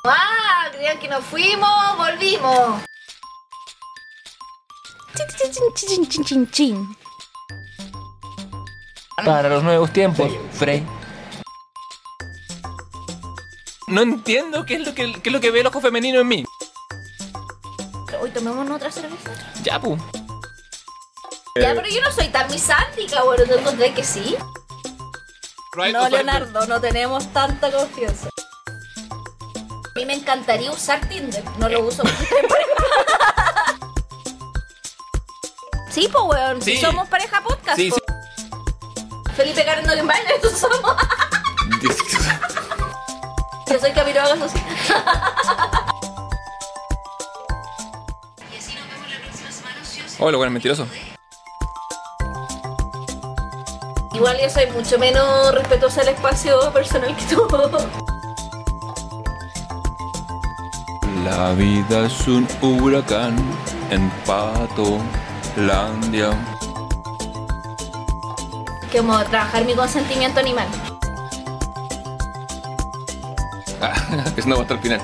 ¡Ah! 0.04 0.68
Creían 0.72 0.98
que 0.98 1.06
nos 1.06 1.24
fuimos, 1.24 1.96
volvimos. 1.96 2.82
Chin, 5.14 5.26
chin, 5.36 5.52
chin, 5.52 5.74
chin, 5.74 6.08
chin, 6.08 6.24
chin, 6.24 6.50
chin. 6.50 6.96
Para 9.24 9.48
los 9.48 9.62
nuevos 9.62 9.92
tiempos, 9.92 10.32
Frey. 10.54 10.84
No 13.86 14.02
entiendo 14.02 14.66
qué 14.66 14.74
es 14.74 14.86
lo 14.86 14.94
que, 14.94 15.12
qué 15.20 15.28
es 15.28 15.32
lo 15.32 15.40
que 15.40 15.52
ve 15.52 15.60
el 15.60 15.66
ojo 15.68 15.80
femenino 15.80 16.18
en 16.18 16.26
mí. 16.26 16.44
Hoy 18.20 18.30
tomemos 18.30 18.70
otra 18.70 18.90
cerveza. 18.90 19.30
Ya, 19.62 19.80
pu. 19.80 19.96
Ya, 21.60 21.74
pero 21.74 21.88
yo 21.88 22.00
no 22.00 22.10
soy 22.12 22.28
tan 22.28 22.50
misántica, 22.50 23.22
bueno, 23.22 23.44
¿tú 23.44 23.54
encontré 23.54 23.92
que 23.92 24.02
sí? 24.02 24.36
No, 25.92 26.08
Leonardo, 26.08 26.66
no 26.66 26.80
tenemos 26.80 27.32
tanta 27.32 27.70
confianza. 27.70 28.28
A 28.28 29.94
mí 29.94 30.06
me 30.06 30.14
encantaría 30.14 30.70
usar 30.70 31.06
Tinder, 31.08 31.44
no 31.58 31.68
lo 31.68 31.84
uso. 31.86 32.02
Sí, 35.92 36.08
pues, 36.10 36.24
weón, 36.24 36.62
si 36.62 36.78
somos 36.78 37.06
pareja 37.06 37.42
podcast. 37.42 37.76
Sí, 37.76 37.90
po. 37.90 37.96
sí. 37.96 38.02
Felipe 39.36 39.62
Karen 39.62 39.84
no 39.84 39.92
baila, 40.06 40.30
eso 40.42 40.48
somos. 40.56 40.96
Yo 43.70 43.78
soy 43.78 43.92
Camilo 43.92 44.22
Hagas 44.22 44.52
así. 50.12 50.22
Hola, 50.22 50.36
bueno, 50.36 50.52
mentiroso. 50.52 50.86
Igual 54.14 54.38
yo 54.40 54.50
soy 54.50 54.66
mucho 54.70 54.98
menos 54.98 55.54
respetuosa 55.54 56.02
del 56.02 56.14
espacio 56.14 56.72
personal 56.72 57.16
que 57.16 57.24
tú. 57.34 57.46
La 61.24 61.52
vida 61.54 62.06
es 62.06 62.28
un 62.28 62.46
huracán 62.60 63.36
en 63.90 64.10
Patolandia. 64.26 64.98
Que 68.90 68.98
como 68.98 69.24
trabajar 69.24 69.64
mi 69.64 69.74
consentimiento 69.74 70.40
animal. 70.40 70.68
Ah, 73.80 73.94
eso 74.36 74.48
no 74.48 74.56
va 74.56 74.62
hasta 74.62 74.74
el 74.74 74.80
final. 74.80 75.00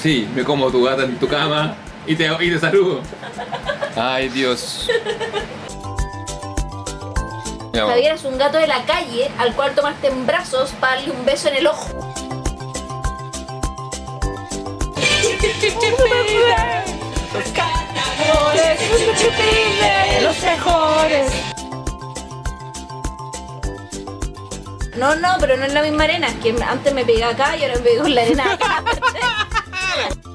Sí, 0.00 0.28
me 0.34 0.44
como 0.44 0.70
tu 0.70 0.84
gata 0.84 1.02
en 1.04 1.18
tu 1.18 1.26
cama 1.26 1.74
y 2.06 2.16
te, 2.16 2.30
y 2.40 2.50
te 2.50 2.58
saludo. 2.58 3.00
Ay, 3.96 4.28
Dios. 4.28 4.88
Javier 7.74 8.14
es 8.14 8.24
un 8.24 8.38
gato 8.38 8.58
de 8.58 8.68
la 8.68 8.84
calle 8.84 9.30
al 9.38 9.54
cual 9.54 9.74
tomaste 9.74 10.06
en 10.06 10.26
brazos 10.26 10.70
para 10.80 10.96
darle 10.96 11.10
un 11.10 11.24
beso 11.24 11.48
en 11.48 11.56
el 11.56 11.66
ojo. 11.66 11.88
Los 17.32 17.52
ganadores, 17.52 18.80
los 20.22 20.42
mejores. 20.42 21.32
No, 24.96 25.16
no, 25.16 25.36
pero 25.40 25.56
no 25.56 25.64
es 25.64 25.72
la 25.72 25.82
misma 25.82 26.04
arena. 26.04 26.28
Es 26.28 26.36
que 26.36 26.54
antes 26.62 26.94
me 26.94 27.04
pegué 27.04 27.24
acá 27.24 27.56
y 27.56 27.64
ahora 27.64 27.74
me 27.74 27.80
pegué 27.80 27.98
con 27.98 28.14
la 28.14 28.22
arena 28.22 28.52
acá. 28.52 28.84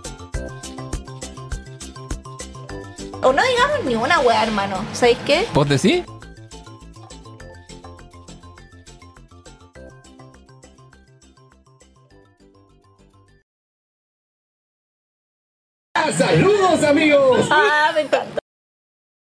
o 3.22 3.34
no 3.34 3.44
digamos 3.44 3.84
ni 3.86 3.96
una 3.96 4.20
wea, 4.20 4.44
hermano. 4.44 4.86
¿Sabéis 4.94 5.18
qué? 5.26 5.46
¿Vos 5.54 5.68
decís? 5.68 6.04
¡Saludos, 16.18 16.84
amigos! 16.84 17.48
Ah, 17.52 17.92
me 17.94 18.02
encanta. 18.02 18.29